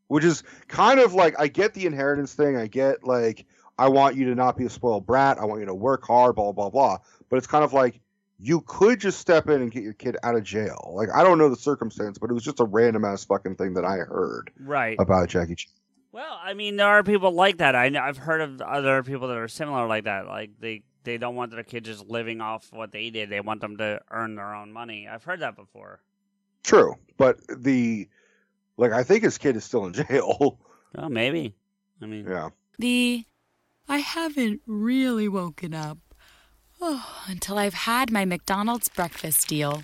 Which 0.08 0.24
is 0.24 0.44
kind 0.70 1.00
of 1.00 1.14
like 1.14 1.36
I 1.38 1.48
get 1.50 1.74
the 1.74 1.86
inheritance 1.86 2.34
thing. 2.34 2.56
I 2.56 2.68
get 2.68 3.04
like 3.04 3.46
I 3.78 3.90
want 3.90 4.16
you 4.16 4.26
to 4.30 4.36
not 4.36 4.58
be 4.58 4.66
a 4.66 4.70
spoiled 4.70 5.06
brat. 5.06 5.38
I 5.38 5.46
want 5.46 5.60
you 5.60 5.66
to 5.68 5.76
work 5.76 6.06
hard, 6.08 6.36
blah 6.36 6.54
blah 6.54 6.70
blah. 6.70 7.00
But 7.30 7.38
it's 7.38 7.48
kind 7.48 7.66
of 7.66 7.74
like 7.74 8.00
you 8.40 8.62
could 8.62 9.02
just 9.02 9.20
step 9.20 9.50
in 9.50 9.62
and 9.62 9.70
get 9.70 9.84
your 9.84 9.94
kid 9.94 10.16
out 10.24 10.36
of 10.36 10.44
jail. 10.44 10.94
Like 10.96 11.10
I 11.14 11.24
don't 11.24 11.38
know 11.38 11.50
the 11.50 11.58
circumstance, 11.58 12.18
but 12.20 12.30
it 12.30 12.34
was 12.34 12.44
just 12.44 12.62
a 12.62 12.64
random 12.64 13.04
ass 13.04 13.26
fucking 13.26 13.56
thing 13.58 13.74
that 13.74 13.84
I 13.84 13.98
heard 13.98 14.50
Right. 14.58 14.96
about 14.98 15.28
Jackie 15.28 15.56
Chan. 15.56 15.74
Well, 16.12 16.40
I 16.42 16.54
mean, 16.54 16.78
there 16.78 16.88
are 16.88 17.04
people 17.04 17.32
like 17.32 17.58
that. 17.58 17.76
I 17.76 17.90
know, 17.90 18.02
I've 18.02 18.18
heard 18.18 18.42
of 18.42 18.62
other 18.62 19.04
people 19.04 19.28
that 19.28 19.38
are 19.38 19.48
similar 19.48 19.88
like 19.88 20.06
that. 20.06 20.26
Like 20.26 20.52
they 20.60 20.84
they 21.04 21.18
don't 21.18 21.36
want 21.36 21.52
their 21.52 21.64
kids 21.64 21.88
just 21.88 22.08
living 22.08 22.42
off 22.42 22.68
what 22.72 22.92
they 22.92 23.10
did. 23.10 23.30
They 23.30 23.40
want 23.40 23.62
them 23.62 23.78
to 23.78 24.02
earn 24.12 24.36
their 24.36 24.54
own 24.54 24.72
money. 24.72 25.08
I've 25.08 25.24
heard 25.24 25.42
that 25.42 25.56
before. 25.56 26.02
True, 26.64 26.96
but 27.18 27.38
the 27.48 28.08
like 28.78 28.92
I 28.92 29.04
think 29.04 29.24
his 29.24 29.38
kid 29.38 29.56
is 29.56 29.64
still 29.64 29.86
in 29.86 29.94
jail. 30.08 30.60
Oh, 30.98 31.10
maybe. 31.10 31.54
I 32.02 32.06
mean, 32.06 32.26
yeah. 32.28 32.50
The 32.80 33.26
I 33.88 34.00
haven't 34.00 34.62
really 34.66 35.28
woken 35.28 35.74
up 35.74 35.98
oh, 36.82 37.24
until 37.28 37.58
I've 37.58 37.74
had 37.74 38.12
my 38.12 38.26
McDonald's 38.26 38.90
breakfast 38.90 39.48
deal. 39.48 39.82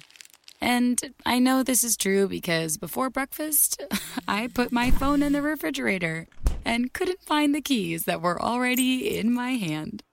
And 0.63 1.13
I 1.25 1.39
know 1.39 1.61
this 1.61 1.83
is 1.83 1.97
true 1.97 2.29
because 2.29 2.77
before 2.77 3.09
breakfast, 3.09 3.83
I 4.29 4.47
put 4.47 4.71
my 4.71 4.91
phone 4.91 5.21
in 5.21 5.33
the 5.33 5.41
refrigerator 5.41 6.25
and 6.63 6.93
couldn't 6.93 7.21
find 7.21 7.53
the 7.53 7.59
keys 7.59 8.05
that 8.05 8.21
were 8.21 8.41
already 8.41 9.17
in 9.17 9.33
my 9.33 9.51
hand. 9.51 10.03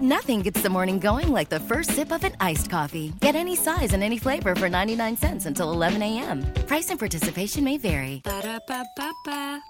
Nothing 0.00 0.42
gets 0.42 0.62
the 0.62 0.70
morning 0.70 1.00
going 1.00 1.32
like 1.32 1.48
the 1.48 1.58
first 1.58 1.90
sip 1.90 2.12
of 2.12 2.22
an 2.22 2.36
iced 2.38 2.70
coffee. 2.70 3.12
Get 3.20 3.34
any 3.34 3.56
size 3.56 3.92
and 3.92 4.04
any 4.04 4.18
flavor 4.18 4.54
for 4.54 4.68
99 4.68 5.16
cents 5.16 5.46
until 5.46 5.72
11 5.72 6.00
a.m. 6.00 6.46
Price 6.68 6.90
and 6.90 6.98
participation 6.98 7.64
may 7.64 7.76
vary. 7.76 8.20
Ba-da-ba-ba-ba. 8.22 9.60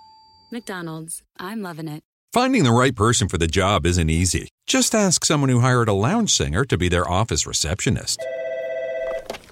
McDonald's. 0.52 1.22
I'm 1.38 1.62
loving 1.62 1.88
it. 1.88 2.02
Finding 2.34 2.64
the 2.64 2.72
right 2.72 2.94
person 2.94 3.28
for 3.28 3.38
the 3.38 3.46
job 3.46 3.86
isn't 3.86 4.10
easy. 4.10 4.48
Just 4.66 4.94
ask 4.94 5.24
someone 5.24 5.48
who 5.48 5.60
hired 5.60 5.88
a 5.88 5.94
lounge 5.94 6.32
singer 6.32 6.66
to 6.66 6.76
be 6.76 6.90
their 6.90 7.08
office 7.08 7.46
receptionist. 7.46 8.18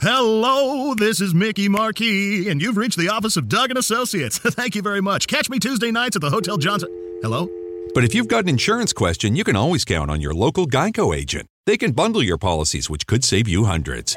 Hello, 0.02 0.94
this 0.94 1.20
is 1.20 1.34
Mickey 1.34 1.68
Marquis, 1.68 2.48
and 2.48 2.62
you've 2.62 2.78
reached 2.78 2.96
the 2.96 3.10
office 3.10 3.36
of 3.36 3.48
Doug 3.48 3.68
and 3.68 3.78
Associates. 3.78 4.38
Thank 4.38 4.74
you 4.74 4.80
very 4.80 5.02
much. 5.02 5.26
Catch 5.28 5.50
me 5.50 5.58
Tuesday 5.58 5.90
nights 5.90 6.16
at 6.16 6.22
the 6.22 6.30
Hotel 6.30 6.56
Johnson. 6.56 6.88
Hello? 7.20 7.50
But 7.92 8.04
if 8.04 8.14
you've 8.14 8.26
got 8.26 8.44
an 8.44 8.48
insurance 8.48 8.94
question, 8.94 9.36
you 9.36 9.44
can 9.44 9.56
always 9.56 9.84
count 9.84 10.10
on 10.10 10.22
your 10.22 10.32
local 10.32 10.66
Geico 10.66 11.14
agent. 11.14 11.48
They 11.66 11.76
can 11.76 11.92
bundle 11.92 12.22
your 12.22 12.38
policies, 12.38 12.88
which 12.88 13.06
could 13.06 13.24
save 13.24 13.46
you 13.46 13.64
hundreds. 13.64 14.16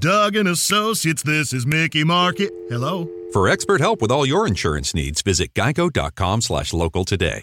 Doug 0.00 0.36
and 0.36 0.48
Associates, 0.48 1.22
this 1.22 1.54
is 1.54 1.64
Mickey 1.64 2.04
Marquis. 2.04 2.50
Hello? 2.68 3.08
For 3.32 3.48
expert 3.48 3.80
help 3.80 4.02
with 4.02 4.10
all 4.10 4.26
your 4.26 4.46
insurance 4.46 4.94
needs, 4.94 5.22
visit 5.22 5.54
geico.com 5.54 6.42
slash 6.42 6.74
local 6.74 7.06
today. 7.06 7.42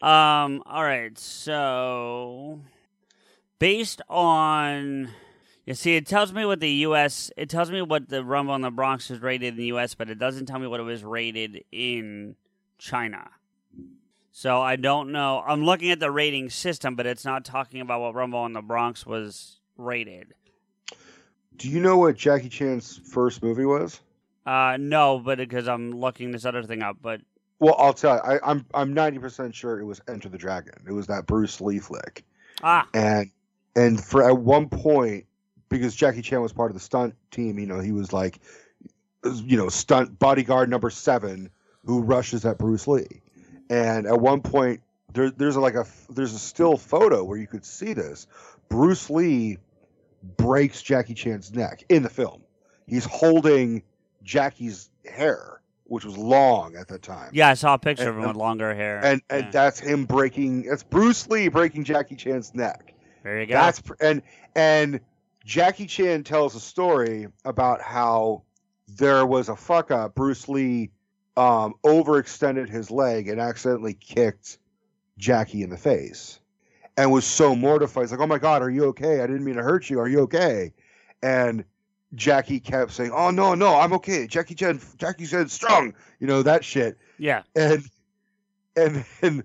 Um. 0.00 0.62
All 0.66 0.84
right. 0.84 1.18
So, 1.18 2.60
based 3.58 4.00
on, 4.08 5.08
you 5.66 5.74
see, 5.74 5.96
it 5.96 6.06
tells 6.06 6.32
me 6.32 6.44
what 6.44 6.60
the 6.60 6.70
U.S. 6.70 7.32
It 7.36 7.48
tells 7.48 7.70
me 7.70 7.82
what 7.82 8.08
the 8.08 8.24
Rumble 8.24 8.54
in 8.54 8.60
the 8.60 8.70
Bronx 8.70 9.10
was 9.10 9.20
rated 9.20 9.54
in 9.54 9.56
the 9.56 9.66
U.S., 9.66 9.94
but 9.94 10.08
it 10.08 10.18
doesn't 10.18 10.46
tell 10.46 10.58
me 10.58 10.66
what 10.68 10.80
it 10.80 10.84
was 10.84 11.02
rated 11.02 11.64
in 11.72 12.36
China. 12.78 13.28
So 14.30 14.62
I 14.62 14.76
don't 14.76 15.10
know. 15.10 15.42
I'm 15.44 15.64
looking 15.64 15.90
at 15.90 15.98
the 15.98 16.12
rating 16.12 16.48
system, 16.48 16.94
but 16.94 17.06
it's 17.06 17.24
not 17.24 17.44
talking 17.44 17.80
about 17.80 18.00
what 18.00 18.14
Rumble 18.14 18.46
in 18.46 18.52
the 18.52 18.62
Bronx 18.62 19.04
was 19.04 19.58
rated. 19.76 20.32
Do 21.56 21.68
you 21.68 21.80
know 21.80 21.98
what 21.98 22.16
Jackie 22.16 22.48
Chan's 22.48 22.98
first 22.98 23.42
movie 23.42 23.64
was? 23.64 24.00
Uh, 24.46 24.76
no, 24.78 25.18
but 25.18 25.38
because 25.38 25.66
I'm 25.66 25.90
looking 25.90 26.30
this 26.30 26.44
other 26.44 26.62
thing 26.62 26.82
up, 26.82 26.98
but 27.02 27.20
Well, 27.60 27.74
I'll 27.78 27.94
tell 27.94 28.16
you. 28.16 28.20
I, 28.22 28.50
I'm 28.50 28.64
I'm 28.72 28.94
ninety 28.94 29.18
percent 29.18 29.54
sure 29.54 29.80
it 29.80 29.84
was 29.84 30.00
Enter 30.08 30.28
the 30.28 30.38
Dragon. 30.38 30.74
It 30.86 30.92
was 30.92 31.06
that 31.08 31.26
Bruce 31.26 31.60
Lee 31.60 31.78
flick. 31.78 32.24
ah, 32.62 32.86
and 32.94 33.30
and 33.74 34.02
for 34.02 34.28
at 34.28 34.38
one 34.38 34.68
point 34.68 35.26
because 35.68 35.94
Jackie 35.94 36.22
Chan 36.22 36.40
was 36.40 36.52
part 36.52 36.70
of 36.70 36.74
the 36.74 36.80
stunt 36.80 37.14
team, 37.30 37.58
you 37.58 37.66
know, 37.66 37.80
he 37.80 37.92
was 37.92 38.12
like, 38.12 38.40
you 39.24 39.56
know, 39.56 39.68
stunt 39.68 40.18
bodyguard 40.18 40.70
number 40.70 40.90
seven 40.90 41.50
who 41.84 42.00
rushes 42.02 42.44
at 42.44 42.58
Bruce 42.58 42.86
Lee, 42.86 43.22
and 43.70 44.06
at 44.06 44.20
one 44.20 44.40
point 44.40 44.80
there, 45.12 45.30
there's 45.30 45.56
like 45.56 45.74
a 45.74 45.86
there's 46.10 46.34
a 46.34 46.38
still 46.38 46.76
photo 46.76 47.24
where 47.24 47.38
you 47.38 47.46
could 47.46 47.64
see 47.64 47.92
this. 47.92 48.26
Bruce 48.68 49.10
Lee 49.10 49.58
breaks 50.36 50.82
Jackie 50.82 51.14
Chan's 51.14 51.52
neck 51.52 51.84
in 51.88 52.02
the 52.02 52.10
film. 52.10 52.42
He's 52.86 53.04
holding 53.04 53.82
Jackie's 54.22 54.90
hair, 55.04 55.57
which 55.88 56.04
was 56.04 56.16
long 56.16 56.76
at 56.76 56.86
the 56.88 56.98
time. 56.98 57.30
Yeah, 57.32 57.48
I 57.48 57.54
saw 57.54 57.74
a 57.74 57.78
picture 57.78 58.02
And- 58.08 58.10
of 58.10 58.16
him 58.18 58.28
with 58.28 58.36
longer 58.36 58.74
hair. 58.74 59.00
And 59.04 59.20
and 59.28 59.52
that's 59.52 59.80
him 59.80 60.04
breaking. 60.04 60.62
That's 60.62 60.82
Bruce 60.84 61.28
Lee 61.28 61.48
breaking 61.48 61.84
Jackie 61.84 62.16
Chan's 62.16 62.54
neck. 62.54 62.94
there 63.24 63.40
you 63.40 63.46
go. 63.46 63.54
That's 63.54 63.82
and 64.00 64.22
and 64.54 65.00
Jackie 65.44 65.86
Chan 65.86 66.24
tells 66.24 66.54
a 66.54 66.60
story 66.60 67.26
about 67.44 67.80
how 67.82 68.42
there 68.86 69.24
was 69.26 69.48
a 69.48 69.56
fuck 69.56 69.90
up. 69.90 70.14
Bruce 70.14 70.48
Lee 70.48 70.90
um, 71.36 71.74
overextended 71.84 72.68
his 72.68 72.90
leg 72.90 73.28
and 73.28 73.40
accidentally 73.40 73.94
kicked 73.94 74.58
Jackie 75.18 75.62
in 75.62 75.70
the 75.70 75.76
face, 75.76 76.38
and 76.96 77.10
was 77.10 77.24
so 77.24 77.54
mortified. 77.56 78.02
He's 78.04 78.10
like, 78.12 78.20
"Oh 78.20 78.26
my 78.26 78.38
god, 78.38 78.60
are 78.62 78.70
you 78.70 78.86
okay? 78.86 79.20
I 79.20 79.26
didn't 79.26 79.44
mean 79.44 79.56
to 79.56 79.62
hurt 79.62 79.88
you. 79.88 80.00
Are 80.00 80.08
you 80.08 80.20
okay?" 80.20 80.72
And 81.22 81.64
Jackie 82.14 82.60
kept 82.60 82.92
saying, 82.92 83.10
"Oh 83.14 83.30
no, 83.30 83.54
no, 83.54 83.74
I'm 83.78 83.92
okay. 83.94 84.26
Jackie 84.26 84.54
Chan, 84.54 84.80
Jackie 84.96 85.26
Chan's 85.26 85.52
strong." 85.52 85.94
You 86.20 86.26
know 86.26 86.42
that 86.42 86.64
shit 86.64 86.96
yeah. 87.18 87.42
and 87.54 87.82
and 88.76 89.04
then 89.20 89.42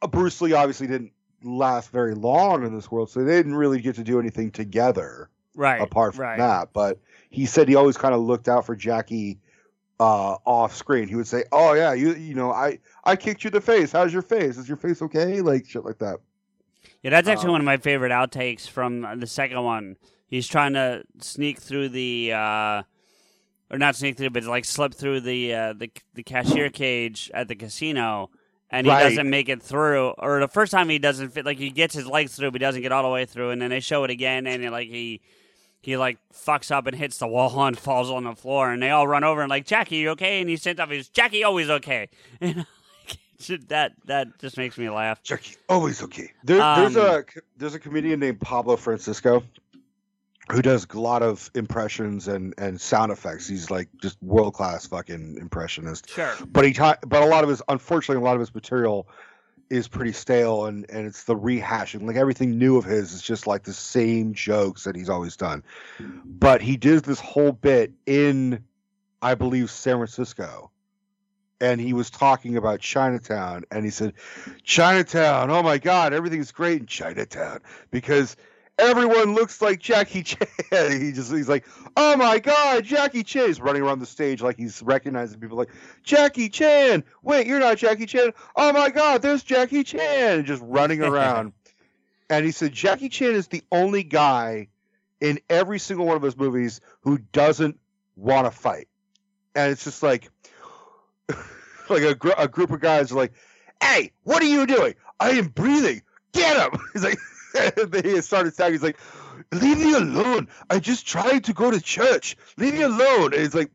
uh, 0.00 0.06
Bruce 0.06 0.40
Lee 0.40 0.52
obviously 0.52 0.86
didn't 0.86 1.12
last 1.42 1.90
very 1.90 2.14
long 2.14 2.64
in 2.64 2.74
this 2.74 2.90
world, 2.90 3.10
so 3.10 3.22
they 3.24 3.36
didn't 3.36 3.56
really 3.56 3.80
get 3.80 3.96
to 3.96 4.04
do 4.04 4.18
anything 4.20 4.50
together 4.50 5.28
Right. 5.54 5.80
apart 5.82 6.14
from 6.14 6.22
right. 6.22 6.38
that. 6.38 6.72
But 6.72 6.98
he 7.28 7.44
said 7.46 7.68
he 7.68 7.74
always 7.74 7.96
kind 7.98 8.14
of 8.14 8.20
looked 8.22 8.48
out 8.48 8.64
for 8.64 8.74
Jackie 8.74 9.38
uh, 10.00 10.36
off 10.46 10.74
screen. 10.74 11.08
He 11.08 11.14
would 11.14 11.26
say, 11.26 11.44
"Oh 11.52 11.74
yeah, 11.74 11.92
you 11.92 12.14
you 12.14 12.34
know 12.34 12.52
I 12.52 12.78
I 13.04 13.16
kicked 13.16 13.44
you 13.44 13.48
in 13.48 13.54
the 13.54 13.60
face. 13.60 13.92
How's 13.92 14.12
your 14.12 14.22
face? 14.22 14.56
Is 14.56 14.66
your 14.66 14.78
face 14.78 15.02
okay?" 15.02 15.40
Like 15.42 15.66
shit 15.68 15.84
like 15.84 15.98
that. 15.98 16.18
Yeah, 17.02 17.10
that's 17.10 17.28
actually 17.28 17.46
Um, 17.46 17.52
one 17.52 17.60
of 17.60 17.64
my 17.66 17.76
favorite 17.76 18.12
outtakes 18.12 18.68
from 18.68 19.06
the 19.18 19.26
second 19.26 19.62
one. 19.62 19.96
He's 20.32 20.48
trying 20.48 20.72
to 20.72 21.02
sneak 21.20 21.60
through 21.60 21.90
the, 21.90 22.32
uh, 22.32 22.82
or 23.70 23.76
not 23.76 23.96
sneak 23.96 24.16
through, 24.16 24.30
but 24.30 24.44
like 24.44 24.64
slip 24.64 24.94
through 24.94 25.20
the 25.20 25.54
uh, 25.54 25.72
the 25.74 25.90
the 26.14 26.22
cashier 26.22 26.70
cage 26.70 27.30
at 27.34 27.48
the 27.48 27.54
casino, 27.54 28.30
and 28.70 28.86
he 28.86 28.90
Right. 28.90 29.02
doesn't 29.02 29.28
make 29.28 29.50
it 29.50 29.62
through. 29.62 30.08
Or 30.16 30.40
the 30.40 30.48
first 30.48 30.72
time 30.72 30.88
he 30.88 30.98
doesn't 30.98 31.30
fit, 31.34 31.44
like 31.44 31.58
he 31.58 31.68
gets 31.68 31.94
his 31.94 32.06
legs 32.06 32.34
through, 32.34 32.50
but 32.52 32.62
he 32.62 32.64
doesn't 32.64 32.80
get 32.80 32.92
all 32.92 33.02
the 33.02 33.10
way 33.10 33.26
through. 33.26 33.50
And 33.50 33.60
then 33.60 33.68
they 33.68 33.80
show 33.80 34.04
it 34.04 34.10
again, 34.10 34.46
and 34.46 34.64
like 34.70 34.88
he 34.88 35.20
he 35.82 35.98
like 35.98 36.16
fucks 36.32 36.70
up 36.70 36.86
and 36.86 36.96
hits 36.96 37.18
the 37.18 37.26
wall 37.28 37.66
and 37.66 37.78
falls 37.86 38.10
on 38.10 38.24
the 38.24 38.34
floor, 38.34 38.70
and 38.72 38.82
they 38.82 38.88
all 38.88 39.06
run 39.06 39.24
over 39.24 39.42
and 39.42 39.50
like 39.50 39.66
Jackie, 39.66 39.96
you 39.96 40.10
okay? 40.12 40.40
And 40.40 40.48
he 40.48 40.56
sends 40.56 40.80
up, 40.80 40.90
he's 40.90 41.08
Jackie, 41.08 41.44
always 41.44 41.68
okay. 41.68 42.08
And 42.40 42.56
like, 43.48 43.68
that 43.68 43.92
that 44.06 44.38
just 44.38 44.56
makes 44.56 44.78
me 44.78 44.88
laugh. 44.88 45.22
Jackie, 45.22 45.56
always 45.68 46.02
okay. 46.04 46.30
There, 46.44 46.58
there's 46.76 46.96
Um, 46.96 47.06
a 47.06 47.24
there's 47.58 47.74
a 47.74 47.78
comedian 47.78 48.20
named 48.20 48.40
Pablo 48.40 48.76
Francisco 48.76 49.42
who 50.52 50.60
does 50.60 50.86
a 50.92 51.00
lot 51.00 51.22
of 51.22 51.50
impressions 51.54 52.28
and 52.28 52.54
and 52.58 52.80
sound 52.80 53.10
effects. 53.10 53.48
He's 53.48 53.70
like 53.70 53.88
just 54.00 54.22
world 54.22 54.52
class 54.52 54.86
fucking 54.86 55.38
impressionist. 55.40 56.10
Sure. 56.10 56.34
But 56.46 56.66
he 56.66 56.74
ta- 56.74 56.98
but 57.06 57.22
a 57.22 57.26
lot 57.26 57.42
of 57.42 57.50
his 57.50 57.62
unfortunately 57.68 58.22
a 58.22 58.24
lot 58.24 58.34
of 58.34 58.40
his 58.40 58.54
material 58.54 59.08
is 59.70 59.88
pretty 59.88 60.12
stale 60.12 60.66
and 60.66 60.84
and 60.90 61.06
it's 61.06 61.24
the 61.24 61.34
rehashing. 61.34 62.06
Like 62.06 62.16
everything 62.16 62.58
new 62.58 62.76
of 62.76 62.84
his 62.84 63.12
is 63.12 63.22
just 63.22 63.46
like 63.46 63.62
the 63.62 63.72
same 63.72 64.34
jokes 64.34 64.84
that 64.84 64.94
he's 64.94 65.08
always 65.08 65.36
done. 65.36 65.64
But 66.24 66.60
he 66.60 66.76
did 66.76 67.04
this 67.04 67.20
whole 67.20 67.52
bit 67.52 67.92
in 68.04 68.62
I 69.22 69.34
believe 69.34 69.70
San 69.70 69.96
Francisco 69.96 70.70
and 71.62 71.80
he 71.80 71.92
was 71.92 72.10
talking 72.10 72.56
about 72.56 72.80
Chinatown, 72.80 73.62
and 73.70 73.84
he 73.84 73.90
said, 73.92 74.14
"Chinatown, 74.64 75.48
oh 75.48 75.62
my 75.62 75.78
God, 75.78 76.12
everything's 76.12 76.50
great 76.50 76.80
in 76.80 76.86
Chinatown 76.86 77.60
because 77.92 78.36
everyone 78.78 79.34
looks 79.34 79.60
like 79.62 79.80
Jackie 79.80 80.22
Chan." 80.22 80.48
he 81.00 81.12
just 81.12 81.32
he's 81.32 81.48
like, 81.48 81.66
"Oh 81.96 82.16
my 82.16 82.38
God, 82.38 82.84
Jackie 82.84 83.22
Chan!" 83.22 83.46
He's 83.46 83.60
running 83.60 83.82
around 83.82 83.98
the 84.00 84.06
stage 84.06 84.42
like 84.42 84.56
he's 84.56 84.82
recognizing 84.82 85.40
people, 85.40 85.56
like 85.58 85.70
Jackie 86.02 86.48
Chan. 86.48 87.04
Wait, 87.22 87.46
you're 87.46 87.60
not 87.60 87.78
Jackie 87.78 88.06
Chan. 88.06 88.32
Oh 88.56 88.72
my 88.72 88.90
God, 88.90 89.22
there's 89.22 89.42
Jackie 89.42 89.84
Chan, 89.84 90.38
and 90.38 90.46
just 90.46 90.62
running 90.64 91.02
around. 91.04 91.52
and 92.30 92.44
he 92.44 92.50
said 92.52 92.72
Jackie 92.72 93.08
Chan 93.08 93.34
is 93.34 93.48
the 93.48 93.62
only 93.70 94.02
guy 94.02 94.68
in 95.20 95.38
every 95.48 95.78
single 95.78 96.06
one 96.06 96.16
of 96.16 96.22
his 96.22 96.36
movies 96.36 96.80
who 97.02 97.18
doesn't 97.18 97.78
want 98.16 98.46
to 98.46 98.50
fight, 98.50 98.88
and 99.54 99.70
it's 99.70 99.84
just 99.84 100.02
like 100.02 100.30
like 101.88 102.02
a, 102.02 102.14
gr- 102.14 102.30
a 102.38 102.48
group 102.48 102.70
of 102.70 102.80
guys 102.80 103.12
are 103.12 103.16
like, 103.16 103.32
"Hey, 103.82 104.12
what 104.24 104.42
are 104.42 104.46
you 104.46 104.66
doing? 104.66 104.94
I 105.20 105.30
am 105.30 105.48
breathing. 105.48 106.02
Get 106.32 106.56
him!" 106.56 106.80
He's 106.92 107.04
like, 107.04 107.18
they 107.88 108.20
started 108.20 108.54
saying, 108.54 108.72
"He's 108.72 108.82
like, 108.82 108.98
leave 109.52 109.78
me 109.78 109.94
alone. 109.94 110.48
I 110.70 110.78
just 110.78 111.06
tried 111.06 111.44
to 111.44 111.52
go 111.52 111.70
to 111.70 111.80
church. 111.80 112.36
Leave 112.56 112.74
me 112.74 112.82
alone." 112.82 113.32
And 113.34 113.42
it's 113.42 113.54
like, 113.54 113.70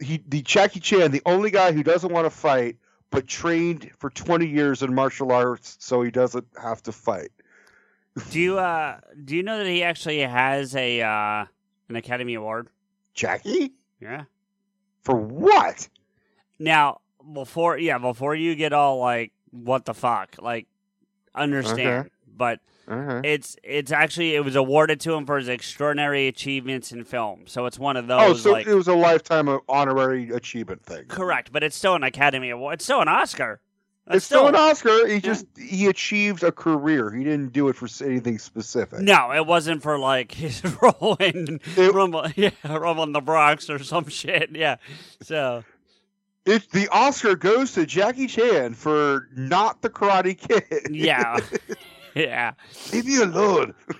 he, 0.00 0.22
the 0.28 0.42
Jackie 0.42 0.80
Chan, 0.80 1.10
the 1.10 1.22
only 1.26 1.50
guy 1.50 1.72
who 1.72 1.82
doesn't 1.82 2.12
want 2.12 2.26
to 2.26 2.30
fight, 2.30 2.76
but 3.10 3.26
trained 3.26 3.90
for 3.98 4.10
twenty 4.10 4.46
years 4.46 4.82
in 4.82 4.94
martial 4.94 5.32
arts, 5.32 5.76
so 5.80 6.02
he 6.02 6.10
doesn't 6.10 6.46
have 6.60 6.82
to 6.84 6.92
fight. 6.92 7.30
Do 8.30 8.40
you 8.40 8.58
uh 8.58 8.98
do 9.24 9.36
you 9.36 9.42
know 9.42 9.58
that 9.58 9.66
he 9.66 9.84
actually 9.84 10.18
has 10.20 10.74
a 10.74 11.00
uh 11.02 11.44
an 11.88 11.96
Academy 11.96 12.34
Award? 12.34 12.68
Jackie 13.14 13.72
Yeah. 14.00 14.24
for 15.02 15.14
what? 15.16 15.88
Now 16.58 17.00
before 17.32 17.78
yeah 17.78 17.98
before 17.98 18.34
you 18.34 18.54
get 18.56 18.72
all 18.72 18.98
like 18.98 19.32
what 19.50 19.84
the 19.84 19.94
fuck 19.94 20.36
like 20.40 20.66
understand 21.34 21.78
Okay. 22.00 22.08
But 22.38 22.60
Uh-huh. 22.88 23.20
it's 23.22 23.56
it's 23.62 23.92
actually 23.92 24.34
it 24.34 24.42
was 24.44 24.56
awarded 24.56 24.98
to 25.00 25.12
him 25.12 25.26
for 25.26 25.36
his 25.36 25.48
extraordinary 25.48 26.26
achievements 26.28 26.90
in 26.92 27.04
film 27.04 27.42
so 27.46 27.66
it's 27.66 27.78
one 27.78 27.96
of 27.98 28.06
those 28.06 28.22
Oh, 28.22 28.34
so 28.34 28.52
like 28.52 28.66
it 28.66 28.74
was 28.74 28.88
a 28.88 28.94
lifetime 28.94 29.46
of 29.48 29.60
honorary 29.68 30.30
achievement 30.30 30.82
thing. 30.84 31.04
correct 31.08 31.52
but 31.52 31.62
it's 31.62 31.76
still 31.76 31.94
an 31.94 32.02
Academy 32.04 32.48
Award 32.50 32.74
it's 32.74 32.84
still 32.84 33.02
an 33.02 33.08
Oscar 33.08 33.60
It's 34.10 34.24
still 34.24 34.46
an 34.48 34.54
Oscar. 34.56 35.06
He 35.06 35.20
just 35.20 35.44
he 35.58 35.84
achieved 35.86 36.42
a 36.42 36.50
career. 36.50 37.10
He 37.10 37.24
didn't 37.24 37.52
do 37.52 37.68
it 37.68 37.76
for 37.76 37.88
anything 38.02 38.38
specific. 38.38 39.00
no 39.00 39.32
it 39.34 39.44
wasn't 39.44 39.82
for 39.82 39.98
like 39.98 40.32
his 40.44 40.62
role 40.80 41.16
in 41.20 41.60
Rumble 41.76 42.24
yeah 42.36 42.50
Rumble 42.64 43.02
in 43.04 43.12
the 43.12 43.20
Bronx 43.20 43.68
or 43.68 43.78
some 43.80 44.08
shit 44.20 44.48
yeah 44.56 44.76
so 45.20 45.62
It, 46.46 46.70
the 46.70 46.88
Oscar 46.90 47.36
goes 47.36 47.72
to 47.72 47.84
Jackie 47.84 48.28
Chan 48.28 48.72
for 48.72 49.28
not 49.36 49.82
the 49.82 49.90
Karate 49.90 50.38
Kid. 50.38 50.88
yeah 50.90 51.36
yeah 52.18 52.52
Leave 52.92 53.06
me 53.06 53.22
alone. 53.22 53.74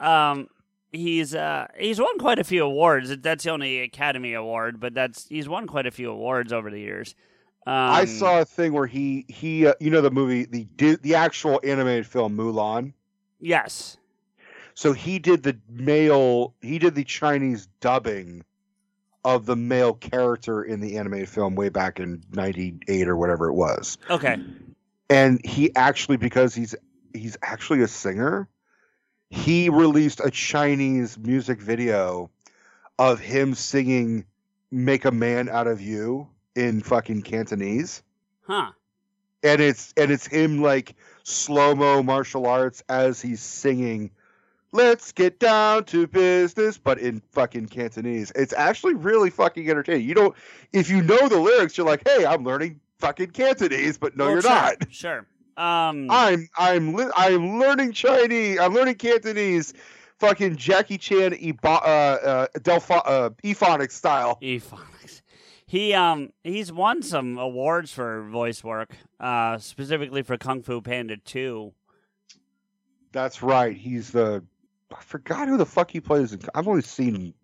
Um, 0.00 0.48
he's 0.92 1.34
uh 1.34 1.66
he's 1.76 1.98
won 1.98 2.18
quite 2.20 2.38
a 2.38 2.44
few 2.44 2.64
awards. 2.64 3.16
That's 3.16 3.42
the 3.42 3.50
only 3.50 3.80
Academy 3.80 4.32
Award, 4.34 4.78
but 4.78 4.94
that's 4.94 5.26
he's 5.28 5.48
won 5.48 5.66
quite 5.66 5.86
a 5.86 5.90
few 5.90 6.08
awards 6.08 6.52
over 6.52 6.70
the 6.70 6.78
years. 6.78 7.16
Um, 7.66 7.74
I 7.74 8.04
saw 8.04 8.40
a 8.40 8.44
thing 8.44 8.72
where 8.72 8.86
he 8.86 9.24
he 9.26 9.66
uh, 9.66 9.74
you 9.80 9.90
know 9.90 10.00
the 10.00 10.12
movie 10.12 10.44
the 10.44 10.68
the 11.02 11.16
actual 11.16 11.60
animated 11.64 12.06
film 12.06 12.36
Mulan. 12.36 12.92
Yes. 13.40 13.96
So 14.74 14.92
he 14.92 15.18
did 15.18 15.42
the 15.42 15.58
male 15.68 16.54
he 16.62 16.78
did 16.78 16.94
the 16.94 17.02
Chinese 17.02 17.66
dubbing 17.80 18.44
of 19.24 19.46
the 19.46 19.56
male 19.56 19.94
character 19.94 20.62
in 20.62 20.78
the 20.80 20.96
animated 20.96 21.28
film 21.28 21.56
way 21.56 21.70
back 21.70 21.98
in 21.98 22.22
98 22.30 23.08
or 23.08 23.16
whatever 23.16 23.48
it 23.48 23.54
was. 23.54 23.98
Okay. 24.08 24.36
and 25.10 25.44
he 25.44 25.74
actually 25.74 26.16
because 26.18 26.54
he's 26.54 26.76
he's 27.14 27.36
actually 27.42 27.82
a 27.82 27.88
singer. 27.88 28.48
He 29.30 29.68
released 29.68 30.20
a 30.24 30.30
chinese 30.30 31.18
music 31.18 31.60
video 31.60 32.30
of 32.98 33.20
him 33.20 33.54
singing 33.54 34.24
make 34.70 35.04
a 35.04 35.10
man 35.10 35.48
out 35.48 35.66
of 35.66 35.80
you 35.80 36.28
in 36.54 36.80
fucking 36.82 37.22
cantonese. 37.22 38.02
Huh. 38.46 38.72
and 39.42 39.60
it's 39.60 39.92
and 39.96 40.10
it's 40.10 40.26
him 40.26 40.62
like 40.62 40.94
slow-mo 41.22 42.02
martial 42.02 42.46
arts 42.46 42.82
as 42.88 43.20
he's 43.20 43.40
singing 43.42 44.10
let's 44.72 45.12
get 45.12 45.38
down 45.38 45.84
to 45.84 46.06
business 46.06 46.78
but 46.78 46.98
in 46.98 47.20
fucking 47.32 47.66
cantonese. 47.66 48.32
It's 48.34 48.52
actually 48.54 48.94
really 48.94 49.28
fucking 49.30 49.68
entertaining. 49.68 50.08
You 50.08 50.14
don't 50.14 50.34
if 50.72 50.88
you 50.88 51.02
know 51.02 51.28
the 51.28 51.38
lyrics 51.38 51.76
you're 51.76 51.86
like 51.86 52.08
hey 52.08 52.24
i'm 52.24 52.44
learning 52.44 52.80
fucking 52.98 53.30
cantonese 53.30 53.98
but 53.98 54.16
no 54.16 54.24
Well, 54.24 54.32
you're 54.32 54.42
sure, 54.42 54.50
not. 54.50 54.76
Sure. 54.90 55.26
Um. 55.58 56.08
i'm 56.10 56.48
i'm 56.56 56.94
li- 56.94 57.10
i'm 57.16 57.58
learning 57.58 57.92
chinese 57.92 58.58
i'm 58.60 58.72
learning 58.74 58.94
cantonese 58.94 59.74
fucking 60.18 60.54
jackie 60.56 60.96
chan 60.98 61.34
Ebo- 61.34 61.68
uh 61.68 62.46
uh 62.54 62.58
Delphi- 62.62 62.94
uh 63.04 63.30
ephonics 63.44 63.92
style 63.92 64.38
Ephonics. 64.40 65.22
He 65.66 65.92
um 65.94 66.30
he's 66.44 66.72
won 66.72 67.02
some 67.02 67.36
awards 67.38 67.92
for 67.92 68.22
voice 68.28 68.62
work, 68.64 68.96
uh 69.20 69.58
specifically 69.58 70.22
for 70.22 70.38
Kung 70.38 70.62
Fu 70.62 70.80
Panda 70.80 71.16
2. 71.18 71.72
that's 73.12 73.42
right 73.42 73.76
he's 73.76 74.10
the 74.10 74.42
i 74.96 75.00
forgot 75.02 75.48
who 75.48 75.56
the 75.56 75.66
fuck 75.66 75.90
he 75.90 76.00
plays 76.00 76.32
in, 76.32 76.40
i've 76.54 76.68
only 76.68 76.82
seen 76.82 77.34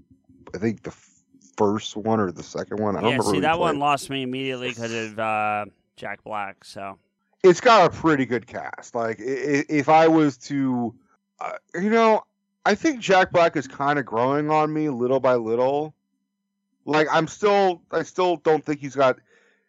i 0.54 0.58
think 0.58 0.82
the 0.82 0.90
f- 0.90 1.22
first 1.56 1.96
one 1.96 2.20
or 2.20 2.30
the 2.32 2.42
second 2.42 2.78
one 2.80 2.96
i 2.96 3.00
don't 3.00 3.10
Yeah, 3.10 3.16
remember 3.16 3.34
see 3.34 3.40
that 3.40 3.58
one 3.58 3.78
lost 3.78 4.08
me 4.10 4.22
immediately 4.22 4.68
because 4.68 4.92
of 4.92 5.18
uh 5.18 5.64
Jack 5.96 6.24
Black, 6.24 6.64
so 6.64 6.98
it's 7.44 7.60
got 7.60 7.86
a 7.86 7.96
pretty 7.96 8.24
good 8.26 8.46
cast. 8.46 8.94
Like 8.94 9.18
if 9.20 9.88
I 9.88 10.08
was 10.08 10.38
to, 10.38 10.94
uh, 11.38 11.52
you 11.74 11.90
know, 11.90 12.24
I 12.64 12.74
think 12.74 13.00
Jack 13.00 13.30
Black 13.30 13.54
is 13.56 13.68
kind 13.68 13.98
of 13.98 14.06
growing 14.06 14.50
on 14.50 14.72
me 14.72 14.88
little 14.88 15.20
by 15.20 15.34
little. 15.34 15.94
Like 16.86 17.06
I'm 17.12 17.28
still, 17.28 17.82
I 17.92 18.02
still 18.02 18.36
don't 18.36 18.64
think 18.64 18.80
he's 18.80 18.96
got. 18.96 19.18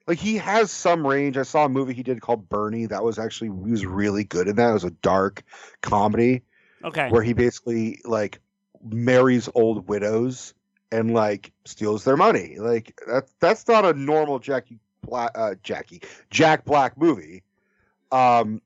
Like 0.08 0.20
he 0.20 0.38
has 0.38 0.72
some 0.72 1.06
range. 1.06 1.38
I 1.38 1.44
saw 1.44 1.66
a 1.66 1.70
movie 1.70 1.94
he 1.94 2.04
did 2.04 2.22
called 2.22 2.48
Bernie. 2.48 2.86
That 2.86 3.04
was 3.04 3.20
actually 3.20 3.50
he 3.66 3.72
was 3.72 3.86
really 3.86 4.24
good 4.24 4.48
in 4.48 4.56
that. 4.56 4.70
It 4.70 4.74
was 4.74 4.84
a 4.86 4.92
dark 4.92 5.44
comedy 5.82 6.44
Okay. 6.84 7.10
where 7.10 7.24
he 7.24 7.34
basically 7.34 8.00
like 8.06 8.40
marries 8.84 9.50
old 9.56 9.88
widows 9.88 10.54
and 10.92 11.14
like 11.14 11.52
steals 11.66 12.04
their 12.06 12.16
money. 12.16 12.58
Like 12.58 13.02
that 13.08 13.26
that's 13.40 13.68
not 13.68 13.84
a 13.84 13.94
normal 13.94 14.40
Jackie 14.40 14.80
Black 15.02 15.32
uh, 15.36 15.56
Jackie 15.64 16.02
Jack 16.30 16.64
Black 16.64 16.98
movie. 16.98 17.44
Um 18.16 18.62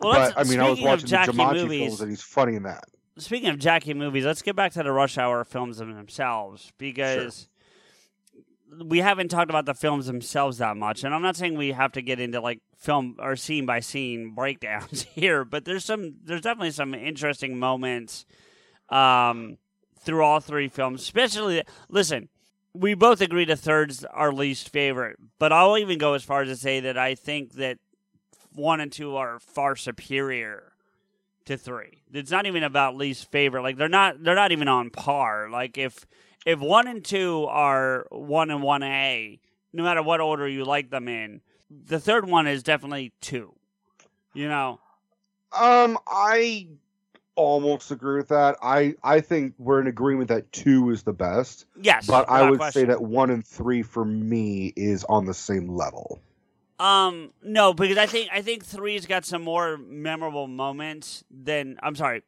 Well, 0.00 0.12
but 0.12 0.38
I 0.38 0.44
mean 0.44 0.60
I 0.60 0.68
was 0.70 0.80
watching 0.80 1.02
the 1.04 1.08
Jackie 1.08 1.32
Jumanji 1.32 1.62
movies- 1.62 1.80
films 1.88 2.00
and 2.00 2.10
he's 2.10 2.22
funny 2.22 2.54
in 2.56 2.62
that. 2.64 2.84
Speaking 3.18 3.50
of 3.50 3.58
Jackie 3.58 3.92
movies, 3.94 4.24
let's 4.24 4.40
get 4.42 4.56
back 4.56 4.72
to 4.72 4.82
the 4.82 4.92
Rush 4.92 5.18
Hour 5.18 5.44
films 5.44 5.78
themselves 5.78 6.72
because 6.78 7.48
we 8.82 8.98
haven't 8.98 9.28
talked 9.28 9.50
about 9.50 9.66
the 9.66 9.74
films 9.74 10.06
themselves 10.06 10.58
that 10.58 10.76
much. 10.76 11.04
And 11.04 11.14
I'm 11.14 11.22
not 11.22 11.36
saying 11.36 11.56
we 11.56 11.72
have 11.72 11.92
to 11.92 12.02
get 12.02 12.20
into 12.20 12.40
like 12.40 12.60
film 12.78 13.16
or 13.18 13.36
scene 13.36 13.66
by 13.66 13.80
scene 13.80 14.34
breakdowns 14.34 15.02
here, 15.14 15.44
but 15.44 15.64
there's 15.64 15.84
some 15.84 16.14
there's 16.24 16.42
definitely 16.42 16.70
some 16.70 16.94
interesting 16.94 17.58
moments 17.58 18.24
um, 18.88 19.58
through 20.00 20.22
all 20.22 20.40
three 20.40 20.68
films. 20.68 21.02
Especially, 21.02 21.62
listen, 21.88 22.28
we 22.72 22.94
both 22.94 23.20
agree 23.20 23.44
the 23.44 23.56
third's 23.56 24.04
our 24.04 24.32
least 24.32 24.68
favorite, 24.70 25.16
but 25.38 25.52
I'll 25.52 25.76
even 25.76 25.98
go 25.98 26.14
as 26.14 26.22
far 26.22 26.42
as 26.42 26.48
to 26.48 26.56
say 26.56 26.80
that 26.80 26.96
I 26.96 27.16
think 27.16 27.54
that 27.54 27.78
one 28.54 28.80
and 28.80 28.90
two 28.92 29.16
are 29.16 29.38
far 29.38 29.76
superior 29.76 30.72
to 31.46 31.56
three. 31.56 32.02
It's 32.12 32.30
not 32.30 32.46
even 32.46 32.62
about 32.62 32.96
least 32.96 33.30
favorite. 33.30 33.62
Like 33.62 33.76
they're 33.76 33.88
not 33.88 34.22
they're 34.22 34.34
not 34.34 34.52
even 34.52 34.68
on 34.68 34.90
par. 34.90 35.48
Like 35.50 35.78
if 35.78 36.06
if 36.46 36.58
one 36.60 36.88
and 36.88 37.04
two 37.04 37.46
are 37.48 38.06
one 38.10 38.50
and 38.50 38.62
one 38.62 38.82
A, 38.82 39.40
no 39.72 39.82
matter 39.82 40.02
what 40.02 40.20
order 40.20 40.48
you 40.48 40.64
like 40.64 40.90
them 40.90 41.08
in, 41.08 41.40
the 41.70 42.00
third 42.00 42.26
one 42.28 42.46
is 42.46 42.62
definitely 42.62 43.12
two. 43.20 43.54
You 44.34 44.48
know? 44.48 44.80
Um 45.52 45.98
I 46.06 46.68
almost 47.36 47.90
agree 47.90 48.18
with 48.18 48.28
that. 48.28 48.56
I 48.62 48.94
I 49.02 49.20
think 49.20 49.54
we're 49.58 49.80
in 49.80 49.86
agreement 49.86 50.28
that 50.28 50.52
2 50.52 50.90
is 50.90 51.02
the 51.02 51.12
best. 51.12 51.64
Yes, 51.80 52.06
But 52.06 52.28
I 52.28 52.48
would 52.48 52.58
question. 52.58 52.82
say 52.82 52.86
that 52.86 53.02
1 53.02 53.30
and 53.30 53.46
3 53.46 53.82
for 53.82 54.04
me 54.04 54.72
is 54.76 55.04
on 55.04 55.24
the 55.24 55.34
same 55.34 55.68
level. 55.68 56.20
Um, 56.80 57.34
no, 57.42 57.74
because 57.74 57.98
I 57.98 58.06
think 58.06 58.30
I 58.32 58.40
think 58.40 58.64
three's 58.64 59.04
got 59.04 59.26
some 59.26 59.42
more 59.42 59.76
memorable 59.76 60.46
moments 60.46 61.22
than 61.30 61.78
I'm 61.82 61.94
sorry, 61.94 62.22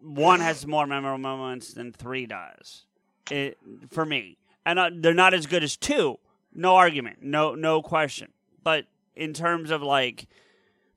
one 0.00 0.40
has 0.40 0.66
more 0.66 0.84
memorable 0.84 1.18
moments 1.18 1.74
than 1.74 1.92
three 1.92 2.26
does. 2.26 2.86
It, 3.30 3.56
for 3.90 4.04
me, 4.04 4.36
and 4.66 4.80
uh, 4.80 4.90
they're 4.92 5.14
not 5.14 5.32
as 5.32 5.46
good 5.46 5.62
as 5.62 5.76
two. 5.76 6.18
No 6.52 6.74
argument, 6.74 7.18
no 7.22 7.54
no 7.54 7.82
question. 7.82 8.32
But 8.64 8.86
in 9.14 9.32
terms 9.32 9.70
of 9.70 9.80
like, 9.80 10.26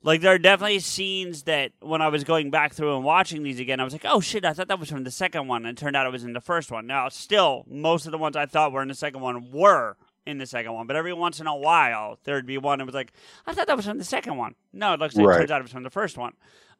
like 0.01 0.21
there 0.21 0.33
are 0.33 0.39
definitely 0.39 0.79
scenes 0.79 1.43
that 1.43 1.73
when 1.79 2.01
I 2.01 2.07
was 2.07 2.23
going 2.23 2.49
back 2.49 2.73
through 2.73 2.95
and 2.95 3.05
watching 3.05 3.43
these 3.43 3.59
again, 3.59 3.79
I 3.79 3.83
was 3.83 3.93
like, 3.93 4.05
oh 4.05 4.21
shit, 4.21 4.43
I 4.43 4.53
thought 4.53 4.69
that 4.69 4.79
was 4.79 4.89
from 4.89 5.03
the 5.03 5.11
second 5.11 5.47
one, 5.47 5.67
and 5.67 5.77
it 5.77 5.79
turned 5.79 5.95
out 5.95 6.07
it 6.07 6.11
was 6.11 6.23
in 6.23 6.33
the 6.33 6.41
first 6.41 6.71
one. 6.71 6.87
Now, 6.87 7.09
still, 7.09 7.63
most 7.69 8.07
of 8.07 8.11
the 8.11 8.17
ones 8.17 8.35
I 8.35 8.47
thought 8.47 8.71
were 8.71 8.81
in 8.81 8.87
the 8.87 8.95
second 8.95 9.21
one 9.21 9.51
were 9.51 9.97
in 10.27 10.37
the 10.37 10.45
second 10.45 10.73
one, 10.73 10.85
but 10.87 10.95
every 10.95 11.13
once 11.13 11.39
in 11.39 11.47
a 11.47 11.55
while 11.55 12.19
there'd 12.25 12.45
be 12.45 12.57
one 12.57 12.79
that 12.79 12.85
was 12.85 12.93
like, 12.95 13.13
I 13.45 13.53
thought 13.53 13.67
that 13.67 13.75
was 13.77 13.85
from 13.85 13.97
the 13.97 14.03
second 14.03 14.37
one. 14.37 14.55
No, 14.73 14.93
it 14.93 14.99
looks 14.99 15.15
like 15.15 15.25
Right. 15.25 15.35
it 15.35 15.39
turns 15.39 15.51
out 15.51 15.59
it 15.61 15.63
was 15.63 15.71
from 15.71 15.83
the 15.83 15.89
first 15.89 16.17
one. 16.17 16.33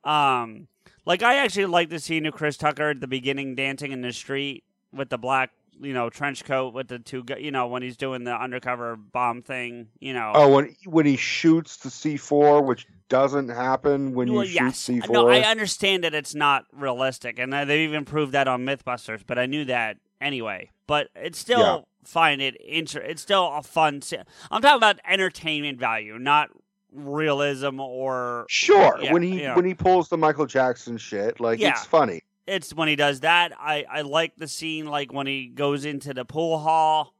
Um, 0.04 0.68
like 1.06 1.24
I 1.24 1.38
actually 1.38 1.66
like 1.66 1.90
the 1.90 2.00
scene 2.00 2.26
of 2.26 2.34
Chris 2.34 2.58
Tucker 2.58 2.90
at 2.92 3.02
the 3.02 3.08
beginning 3.08 3.56
dancing 3.56 3.92
in 3.92 4.02
the 4.02 4.14
street 4.14 4.64
with 4.94 5.10
the 5.10 5.18
black, 5.18 5.52
you 5.80 5.94
know, 5.94 6.10
trench 6.10 6.44
coat 6.44 6.74
with 6.74 6.88
the 6.88 7.00
two, 7.00 7.24
you 7.40 7.52
know, 7.52 7.68
when 7.68 7.82
he's 7.82 7.98
doing 7.98 8.24
the 8.24 8.34
undercover 8.34 8.96
bomb 8.96 9.42
thing, 9.42 9.88
you 10.00 10.14
know. 10.14 10.32
Oh, 10.36 10.50
when 10.54 10.76
when 10.86 11.06
he 11.06 11.16
shoots 11.18 11.78
the 11.78 11.90
C4, 11.90 12.64
which 12.66 12.86
doesn't 13.10 13.50
happen 13.50 14.14
when 14.14 14.32
Well, 14.34 14.44
you 14.44 14.52
yes. 14.54 14.84
shoot 14.86 15.04
C4. 15.04 15.10
No, 15.12 15.30
I 15.30 15.42
understand 15.42 16.04
that 16.04 16.14
it's 16.14 16.36
not 16.36 16.66
realistic, 16.74 17.40
and 17.40 17.54
uh, 17.54 17.64
they've 17.66 17.88
even 17.90 18.06
proved 18.06 18.34
that 18.34 18.48
on 18.48 18.66
MythBusters. 18.66 19.22
But 19.26 19.40
I 19.40 19.46
knew 19.46 19.66
that 19.66 19.98
anyway. 20.20 20.72
But 20.88 21.10
it's 21.16 21.38
still. 21.40 21.88
Find 22.08 22.42
it 22.42 22.56
inter- 22.56 23.02
It's 23.02 23.22
still 23.22 23.52
a 23.54 23.62
fun. 23.62 24.02
Se- 24.02 24.24
I'm 24.50 24.62
talking 24.62 24.78
about 24.78 25.00
entertainment 25.08 25.78
value, 25.80 26.18
not 26.18 26.50
realism 26.94 27.80
or 27.80 28.46
Sure, 28.50 28.98
Yeah, 29.02 29.12
when 29.14 29.22
he 29.22 29.42
yeah. 29.42 29.56
when 29.56 29.66
he 29.66 29.74
pulls 29.74 30.10
the 30.10 30.18
Michael 30.18 30.46
Jackson 30.46 30.98
shit, 30.98 31.40
like 31.40 31.60
Yeah. 31.60 31.72
it's 31.72 31.86
funny. 31.86 32.24
it's 32.48 32.74
when 32.74 32.88
he 32.88 32.96
does 32.96 33.20
that. 33.22 33.52
I 33.60 33.86
I 33.92 34.02
like 34.02 34.36
the 34.38 34.48
scene 34.48 34.86
like 34.88 35.12
when 35.14 35.28
he 35.28 35.48
goes 35.48 35.84
into 35.86 36.14
the 36.14 36.24
pool 36.26 36.60
hall 36.60 37.14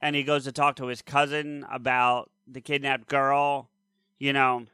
and 0.00 0.16
he 0.16 0.22
goes 0.22 0.44
to 0.44 0.52
talk 0.52 0.76
to 0.76 0.86
his 0.86 1.02
cousin 1.02 1.66
about 1.70 2.30
the 2.48 2.60
kidnapped 2.60 3.06
girl, 3.08 3.68
you 4.18 4.32
know. 4.32 4.64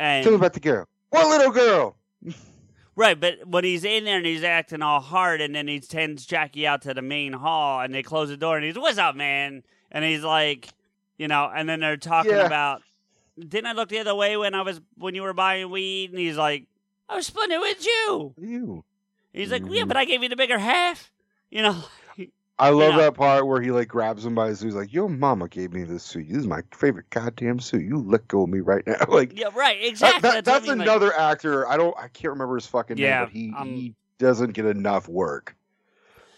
And 0.00 0.24
Tell 0.24 0.32
me 0.32 0.36
about 0.36 0.54
the 0.54 0.60
girl. 0.60 0.88
What 1.10 1.28
little 1.28 1.52
girl? 1.52 1.96
Right, 2.94 3.18
but 3.18 3.46
when 3.46 3.64
he's 3.64 3.84
in 3.84 4.04
there 4.04 4.18
and 4.18 4.26
he's 4.26 4.42
acting 4.44 4.82
all 4.82 5.00
hard, 5.00 5.40
and 5.40 5.54
then 5.54 5.66
he 5.66 5.80
sends 5.80 6.26
Jackie 6.26 6.66
out 6.66 6.82
to 6.82 6.92
the 6.92 7.00
main 7.02 7.32
hall, 7.32 7.80
and 7.80 7.94
they 7.94 8.02
close 8.02 8.28
the 8.28 8.36
door, 8.36 8.56
and 8.56 8.66
he's, 8.66 8.76
"What's 8.78 8.98
up, 8.98 9.16
man?" 9.16 9.62
And 9.90 10.04
he's 10.04 10.22
like, 10.22 10.68
you 11.16 11.26
know, 11.28 11.50
and 11.54 11.68
then 11.68 11.80
they're 11.80 11.96
talking 11.96 12.32
Yeah. 12.32 12.46
about, 12.46 12.82
"Didn't 13.38 13.66
I 13.66 13.72
look 13.72 13.88
the 13.88 13.98
other 13.98 14.14
way 14.14 14.36
when 14.36 14.54
I 14.54 14.60
was 14.62 14.80
when 14.98 15.14
you 15.14 15.22
were 15.22 15.32
buying 15.32 15.70
weed?" 15.70 16.10
And 16.10 16.18
he's 16.18 16.36
like, 16.36 16.66
"I 17.08 17.16
was 17.16 17.26
splitting 17.26 17.56
it 17.56 17.60
with 17.60 17.84
you." 17.86 18.34
You. 18.38 18.84
He's 19.32 19.50
like, 19.50 19.62
"Yeah, 19.62 19.68
mm-hmm. 19.80 19.88
but 19.88 19.96
I 19.96 20.04
gave 20.04 20.22
you 20.22 20.28
the 20.28 20.36
bigger 20.36 20.58
half." 20.58 21.10
You 21.50 21.62
know, 21.62 21.82
I 22.58 22.68
love 22.70 22.94
know. 22.94 23.00
that 23.00 23.14
part 23.14 23.46
where 23.46 23.60
he 23.60 23.70
like 23.70 23.88
grabs 23.88 24.24
him 24.24 24.34
by 24.34 24.48
his 24.48 24.60
suit. 24.60 24.66
He's 24.66 24.74
like, 24.74 24.92
"Your 24.92 25.08
mama 25.08 25.48
gave 25.48 25.72
me 25.72 25.82
this 25.84 26.02
suit. 26.04 26.28
This 26.28 26.38
is 26.38 26.46
my 26.46 26.62
favorite 26.72 27.10
goddamn 27.10 27.58
suit. 27.60 27.82
You 27.82 27.98
let 27.98 28.28
go 28.28 28.42
of 28.44 28.50
me 28.50 28.60
right 28.60 28.86
now." 28.86 28.96
Like 29.08 29.36
yeah, 29.38 29.48
right, 29.54 29.78
exactly. 29.82 30.20
that- 30.30 30.44
That's, 30.44 30.64
that's 30.64 30.68
mean, 30.68 30.78
like- 30.78 30.86
another 30.88 31.12
actor. 31.18 31.66
I 31.68 31.76
don't. 31.76 31.96
I 31.98 32.08
can't 32.08 32.32
remember 32.32 32.54
his 32.56 32.66
fucking 32.66 32.98
Yeah, 32.98 33.20
name, 33.20 33.24
but 33.24 33.32
he 33.32 33.54
um, 33.56 33.68
he 33.68 33.94
doesn't 34.18 34.52
get 34.52 34.66
enough 34.66 35.08
work. 35.08 35.56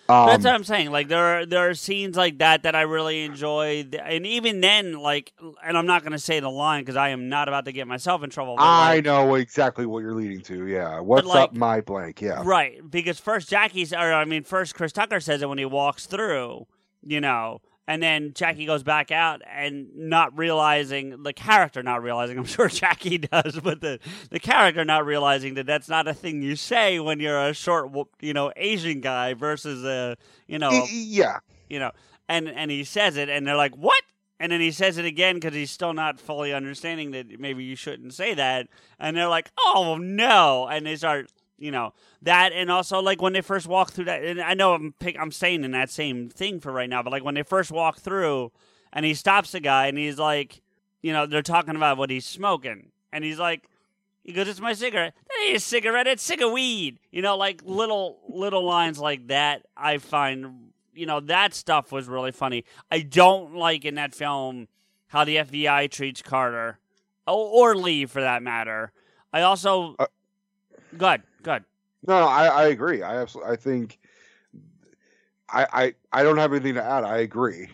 Um, 0.07 0.27
That's 0.27 0.45
what 0.45 0.55
I'm 0.55 0.65
saying. 0.65 0.91
Like 0.91 1.09
there 1.09 1.41
are 1.41 1.47
there 1.47 1.71
are 1.71 1.75
scenes 1.75 2.15
like 2.17 2.39
that 2.39 2.65
that 2.65 2.75
I 2.75 2.83
really 2.83 3.25
enjoy, 3.25 3.87
and 4.05 4.27
even 4.27 4.61
then, 4.61 4.93
like, 5.01 5.33
and 5.65 5.79
I'm 5.79 5.87
not 5.87 6.03
going 6.03 6.13
to 6.13 6.19
say 6.19 6.41
the 6.41 6.51
line 6.51 6.83
because 6.83 6.97
I 6.97 7.09
am 7.09 7.31
not 7.31 7.49
about 7.49 7.65
to 7.65 7.73
get 7.73 7.87
myself 7.87 8.23
in 8.23 8.29
trouble. 8.29 8.57
I 8.59 8.97
like- 8.97 9.05
know 9.05 9.35
exactly 9.37 9.87
what 9.87 10.01
you're 10.01 10.15
leading 10.15 10.43
to. 10.43 10.67
Yeah. 10.67 11.01
What's 11.01 11.27
like- 11.27 11.45
up, 11.45 11.55
my 11.55 11.81
blank? 11.81 12.21
Yeah. 12.21 12.43
Right, 12.45 12.79
because 12.91 13.19
first 13.19 13.49
Jackie's, 13.49 13.95
or 13.95 14.13
I 14.13 14.27
mean, 14.27 14.45
first 14.45 14.75
Chris 14.75 14.93
Tucker 14.93 15.21
says 15.21 15.41
it 15.41 15.49
when 15.49 15.59
he 15.59 15.65
walks 15.65 16.05
through, 16.05 16.67
you 17.03 17.21
know, 17.23 17.63
and 17.87 18.03
then 18.03 18.33
Jackie 18.35 18.67
goes 18.67 18.83
back 18.83 19.11
out 19.11 19.43
and 19.49 19.89
not 19.95 20.37
realizing 20.37 21.23
the 21.23 21.33
character 21.33 21.83
not 21.83 22.03
realizing. 22.03 22.39
I'm 22.39 22.45
sure 22.45 22.69
Jackie 22.69 23.19
does, 23.19 23.61
but 23.61 23.81
the 23.81 23.99
the 24.31 24.41
character 24.41 24.85
not 24.85 25.05
realizing 25.07 25.55
that 25.55 25.67
that's 25.67 25.89
not 25.89 26.09
a 26.09 26.15
thing 26.15 26.43
you 26.43 26.57
say 26.57 26.99
when 27.01 27.21
you're 27.21 27.49
a 27.49 27.53
short, 27.55 27.91
you 28.21 28.33
know, 28.33 28.53
Asian 28.57 29.01
guy 29.01 29.35
versus 29.35 29.85
a, 29.85 30.17
you 30.47 30.59
know, 30.59 30.87
Yeah. 30.91 31.39
you 31.69 31.79
know, 31.79 31.91
and 32.29 32.49
and 32.49 32.71
he 32.71 32.85
says 32.85 33.17
it, 33.17 33.29
and 33.29 33.47
they're 33.47 33.57
like, 33.57 33.75
"What?" 33.77 34.03
And 34.41 34.51
then 34.51 34.61
he 34.61 34.73
says 34.73 34.99
it 34.99 35.05
again 35.05 35.37
because 35.37 35.55
he's 35.55 35.71
still 35.71 35.93
not 35.95 36.19
fully 36.19 36.53
understanding 36.53 37.13
that 37.13 37.39
maybe 37.39 37.63
you 37.65 37.77
shouldn't 37.77 38.15
say 38.15 38.35
that, 38.35 38.67
and 38.99 39.17
they're 39.17 39.29
like, 39.29 39.51
"Oh 39.59 39.99
no!" 40.01 40.67
And 40.71 40.85
they 40.87 40.97
start, 40.97 41.31
you 41.59 41.71
know, 41.71 41.93
that, 42.23 42.53
and 42.53 42.71
also 42.71 43.01
like 43.01 43.23
when 43.23 43.33
they 43.33 43.41
first 43.41 43.67
walk 43.67 43.93
through 43.93 44.07
that, 44.07 44.25
and 44.25 44.41
I 44.41 44.55
know 44.55 44.75
I'm 44.75 44.95
pick, 44.99 45.17
I'm 45.19 45.31
staying 45.33 45.65
in 45.65 45.71
that 45.73 45.91
same 45.91 46.29
thing 46.29 46.61
for 46.61 46.73
right 46.73 46.89
now, 46.89 47.03
but 47.03 47.13
like 47.13 47.25
when 47.25 47.35
they 47.35 47.43
first 47.43 47.71
walk 47.71 47.99
through, 47.99 48.53
and 48.93 49.05
he 49.05 49.15
stops 49.15 49.53
the 49.53 49.61
guy, 49.61 49.87
and 49.87 49.99
he's 49.99 50.19
like, 50.19 50.63
you 51.03 51.13
know, 51.13 51.27
they're 51.27 51.43
talking 51.43 51.77
about 51.77 51.99
what 51.99 52.11
he's 52.11 52.27
smoking, 52.27 52.91
and 53.13 53.25
he's 53.25 53.39
like. 53.39 53.69
He 54.27 54.33
goes, 54.33 54.49
"It's 54.49 54.59
my 54.59 54.73
cigarette." 54.73 55.13
That 55.29 55.45
ain't 55.47 55.57
a 55.59 55.61
cigarette. 55.61 56.07
It's 56.07 56.23
cigar 56.23 56.49
weed. 56.51 56.99
You 57.13 57.21
know, 57.21 57.37
like 57.37 57.61
little 57.63 58.21
little 58.27 58.65
lines 58.65 58.99
like 58.99 59.27
that. 59.27 59.67
I 59.77 59.99
find 59.99 60.71
you 60.95 61.05
know 61.05 61.21
that 61.21 61.53
stuff 61.53 61.93
was 61.93 62.09
really 62.09 62.33
funny. 62.33 62.65
I 62.91 63.01
don't 63.01 63.55
like 63.55 63.85
in 63.85 63.97
that 63.97 64.15
film 64.15 64.67
how 65.09 65.25
the 65.25 65.37
FBI 65.37 65.91
treats 65.91 66.23
Carter, 66.23 66.79
or, 67.27 67.73
or 67.73 67.77
Lee 67.77 68.07
for 68.07 68.23
that 68.23 68.43
matter. 68.43 68.93
I 69.31 69.43
also, 69.43 69.95
Uh, 69.99 70.07
good, 70.97 71.23
good. 71.45 71.65
No, 72.07 72.21
no, 72.21 72.27
I, 72.27 72.47
I 72.47 72.67
agree. 72.69 73.03
I 73.03 73.21
absolutely. 73.21 73.53
I 73.53 73.57
think. 73.57 73.99
I, 75.49 75.67
I 75.73 75.95
I 76.21 76.23
don't 76.23 76.39
have 76.39 76.53
anything 76.53 76.75
to 76.75 76.85
add. 76.85 77.05
I 77.05 77.19
agree. 77.19 77.69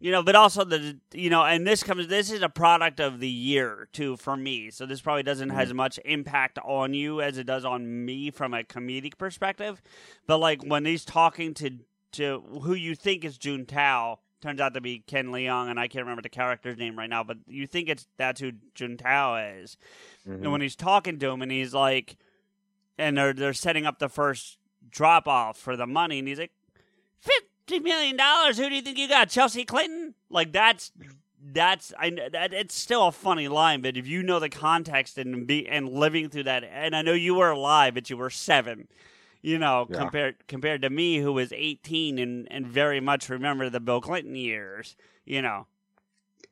You 0.00 0.10
know, 0.10 0.22
but 0.22 0.34
also 0.34 0.64
the 0.64 0.98
you 1.12 1.30
know, 1.30 1.44
and 1.44 1.66
this 1.66 1.82
comes. 1.82 2.08
This 2.08 2.30
is 2.32 2.42
a 2.42 2.48
product 2.48 3.00
of 3.00 3.20
the 3.20 3.28
year 3.28 3.88
too 3.92 4.16
for 4.16 4.36
me. 4.36 4.70
So 4.70 4.84
this 4.84 5.00
probably 5.00 5.22
doesn't 5.22 5.50
have 5.50 5.60
as 5.60 5.74
much 5.74 6.00
impact 6.04 6.58
on 6.64 6.92
you 6.92 7.20
as 7.20 7.38
it 7.38 7.44
does 7.44 7.64
on 7.64 8.04
me 8.04 8.30
from 8.30 8.52
a 8.52 8.64
comedic 8.64 9.16
perspective. 9.16 9.80
But 10.26 10.38
like 10.38 10.62
when 10.64 10.84
he's 10.84 11.04
talking 11.04 11.54
to 11.54 11.78
to 12.12 12.42
who 12.62 12.74
you 12.74 12.94
think 12.94 13.24
is 13.24 13.38
Juntao, 13.38 14.18
turns 14.40 14.60
out 14.60 14.74
to 14.74 14.80
be 14.80 14.98
Ken 15.06 15.28
Leung, 15.28 15.70
and 15.70 15.78
I 15.78 15.86
can't 15.86 16.04
remember 16.04 16.22
the 16.22 16.28
character's 16.28 16.76
name 16.76 16.98
right 16.98 17.08
now, 17.08 17.22
but 17.22 17.36
you 17.46 17.66
think 17.66 17.88
it's 17.88 18.08
that's 18.16 18.40
who 18.40 18.52
Juntao 18.74 19.62
is. 19.62 19.76
Mhm. 20.28 20.42
And 20.42 20.52
when 20.52 20.60
he's 20.60 20.76
talking 20.76 21.18
to 21.20 21.30
him, 21.30 21.42
and 21.42 21.52
he's 21.52 21.72
like, 21.72 22.16
and 22.98 23.16
they're 23.16 23.32
they're 23.32 23.52
setting 23.52 23.86
up 23.86 23.98
the 23.98 24.08
first 24.08 24.58
drop 24.90 25.26
off 25.28 25.56
for 25.58 25.76
the 25.76 25.86
money, 25.86 26.18
and 26.18 26.28
he's 26.28 26.38
like, 26.38 26.52
fifty 27.18 27.80
million 27.80 28.16
dollars. 28.16 28.58
Who 28.58 28.68
do 28.68 28.74
you 28.74 28.82
think 28.82 28.98
you 28.98 29.08
got, 29.08 29.28
Chelsea 29.28 29.64
Clinton? 29.64 30.14
Like 30.30 30.52
that's 30.52 30.92
that's 31.44 31.92
I 31.98 32.10
that 32.32 32.52
it's 32.52 32.74
still 32.74 33.08
a 33.08 33.12
funny 33.12 33.48
line, 33.48 33.82
but 33.82 33.96
if 33.96 34.06
you 34.06 34.22
know 34.22 34.38
the 34.38 34.48
context 34.48 35.18
and 35.18 35.46
be 35.46 35.68
and 35.68 35.88
living 35.88 36.28
through 36.28 36.44
that, 36.44 36.64
and 36.64 36.94
I 36.94 37.02
know 37.02 37.12
you 37.14 37.34
were 37.34 37.50
alive, 37.50 37.94
but 37.94 38.10
you 38.10 38.16
were 38.16 38.30
seven. 38.30 38.88
You 39.44 39.58
know, 39.58 39.88
Yeah. 39.90 39.98
compared 39.98 40.46
compared 40.46 40.82
to 40.82 40.90
me, 40.90 41.18
who 41.18 41.32
was 41.32 41.52
eighteen 41.52 42.18
and 42.18 42.46
and 42.50 42.66
very 42.66 43.00
much 43.00 43.28
remember 43.28 43.68
the 43.68 43.80
Bill 43.80 44.00
Clinton 44.00 44.36
years. 44.36 44.94
You 45.24 45.42
know, 45.42 45.66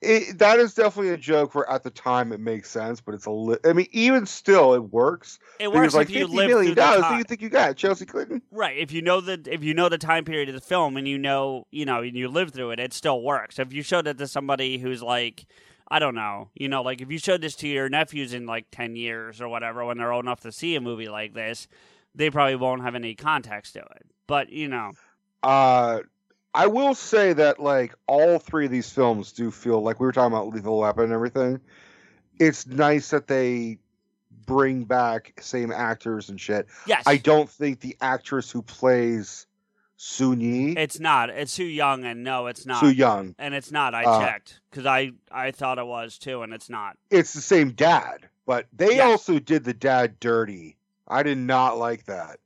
it, 0.02 0.38
that 0.38 0.58
is 0.58 0.74
definitely 0.74 1.12
a 1.12 1.16
joke 1.16 1.54
where 1.54 1.68
at 1.68 1.82
the 1.82 1.90
time 1.90 2.32
it 2.32 2.40
makes 2.40 2.70
sense, 2.70 3.00
but 3.00 3.14
it's 3.14 3.26
a 3.26 3.30
li- 3.30 3.58
I 3.64 3.74
mean, 3.74 3.86
even 3.92 4.24
still, 4.24 4.72
it 4.74 4.90
works. 4.92 5.38
It 5.58 5.70
works 5.70 5.92
like 5.92 6.08
if 6.08 6.16
you 6.16 6.26
live 6.26 6.48
million 6.48 6.74
dollars. 6.74 7.04
Who 7.04 7.10
do 7.12 7.18
you 7.18 7.24
think 7.24 7.42
you 7.42 7.50
got, 7.50 7.76
Chelsea 7.76 8.06
Clinton? 8.06 8.40
Right. 8.50 8.78
If 8.78 8.92
you 8.92 9.02
know 9.02 9.20
the 9.20 9.40
if 9.46 9.62
you 9.62 9.74
know 9.74 9.88
the 9.88 9.98
time 9.98 10.24
period 10.24 10.48
of 10.48 10.54
the 10.54 10.60
film 10.60 10.96
and 10.96 11.06
you 11.06 11.18
know 11.18 11.66
you 11.70 11.84
know 11.84 12.00
and 12.00 12.16
you 12.16 12.28
live 12.28 12.52
through 12.52 12.70
it, 12.70 12.80
it 12.80 12.92
still 12.94 13.22
works. 13.22 13.58
If 13.58 13.72
you 13.72 13.82
showed 13.82 14.06
it 14.06 14.16
to 14.18 14.26
somebody 14.26 14.78
who's 14.78 15.02
like, 15.02 15.44
I 15.88 15.98
don't 15.98 16.14
know, 16.14 16.48
you 16.54 16.68
know, 16.68 16.82
like 16.82 17.02
if 17.02 17.10
you 17.10 17.18
showed 17.18 17.42
this 17.42 17.54
to 17.56 17.68
your 17.68 17.88
nephews 17.90 18.32
in 18.32 18.46
like 18.46 18.66
ten 18.70 18.96
years 18.96 19.40
or 19.40 19.48
whatever, 19.48 19.84
when 19.84 19.98
they're 19.98 20.12
old 20.12 20.24
enough 20.24 20.40
to 20.40 20.52
see 20.52 20.76
a 20.76 20.80
movie 20.80 21.08
like 21.08 21.34
this, 21.34 21.68
they 22.14 22.30
probably 22.30 22.56
won't 22.56 22.82
have 22.82 22.94
any 22.94 23.14
context 23.14 23.74
to 23.74 23.80
it. 23.80 24.06
But 24.26 24.48
you 24.48 24.68
know, 24.68 24.92
Uh, 25.42 26.00
I 26.54 26.66
will 26.66 26.94
say 26.94 27.32
that 27.32 27.60
like 27.60 27.94
all 28.06 28.38
three 28.38 28.64
of 28.66 28.70
these 28.72 28.90
films 28.90 29.32
do 29.32 29.50
feel 29.50 29.80
like 29.82 30.00
we 30.00 30.06
were 30.06 30.12
talking 30.12 30.32
about 30.32 30.48
Lethal 30.48 30.78
Weapon 30.78 31.04
and 31.04 31.12
everything. 31.12 31.60
It's 32.38 32.66
nice 32.66 33.10
that 33.10 33.26
they 33.28 33.78
bring 34.46 34.84
back 34.84 35.32
same 35.40 35.70
actors 35.70 36.28
and 36.28 36.40
shit. 36.40 36.66
Yes. 36.86 37.04
I 37.06 37.18
don't 37.18 37.48
think 37.48 37.80
the 37.80 37.96
actress 38.00 38.50
who 38.50 38.62
plays 38.62 39.46
Sun 39.96 40.40
Yi, 40.40 40.72
it's 40.78 40.98
not. 40.98 41.28
It's 41.28 41.54
too 41.54 41.64
young, 41.64 42.04
and 42.06 42.24
no, 42.24 42.46
it's 42.46 42.64
not. 42.64 42.80
Soo 42.80 42.88
Yung, 42.90 43.34
and 43.38 43.52
it's 43.54 43.70
not. 43.70 43.94
I 43.94 44.04
Uh, 44.04 44.24
checked 44.24 44.60
because 44.70 44.86
I 44.86 45.12
I 45.30 45.50
thought 45.50 45.78
it 45.78 45.84
was 45.86 46.16
too, 46.16 46.42
and 46.42 46.54
it's 46.54 46.70
not. 46.70 46.96
it's 47.10 47.34
the 47.34 47.42
same 47.42 47.72
dad, 47.72 48.28
but 48.46 48.66
they 48.72 48.96
Yes. 48.96 49.10
also 49.10 49.38
did 49.38 49.62
the 49.64 49.74
dad 49.74 50.18
dirty. 50.18 50.78
I 51.06 51.22
did 51.22 51.36
not 51.36 51.76
like 51.76 52.06
that. 52.06 52.38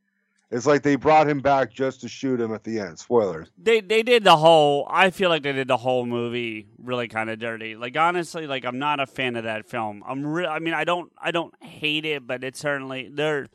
It's 0.54 0.66
like 0.66 0.82
they 0.82 0.94
brought 0.94 1.28
him 1.28 1.40
back 1.40 1.72
just 1.72 2.00
to 2.02 2.08
shoot 2.08 2.40
him 2.40 2.54
at 2.54 2.62
the 2.62 2.78
end. 2.78 2.96
Spoilers. 2.98 3.50
they 3.58 3.80
they 3.80 4.02
did 4.04 4.22
the 4.22 4.36
whole 4.36 4.86
i 4.88 5.10
feel 5.10 5.28
like 5.28 5.42
they 5.42 5.52
did 5.52 5.66
the 5.66 5.76
whole 5.76 6.06
movie 6.06 6.68
really 6.78 7.08
kind 7.08 7.28
of 7.28 7.38
dirty 7.40 7.74
like 7.74 7.96
honestly 7.96 8.46
like 8.46 8.64
i'm 8.64 8.78
not 8.78 9.00
a 9.00 9.06
fan 9.06 9.34
of 9.36 9.44
that 9.44 9.66
film 9.68 10.02
i'm 10.06 10.24
re- 10.24 10.46
i 10.46 10.58
mean 10.60 10.74
i 10.74 10.84
don't 10.84 11.10
i 11.20 11.30
don't 11.32 11.52
hate 11.62 12.04
it 12.04 12.24
but 12.26 12.44
it's 12.44 12.60
certainly 12.60 13.08
there 13.12 13.48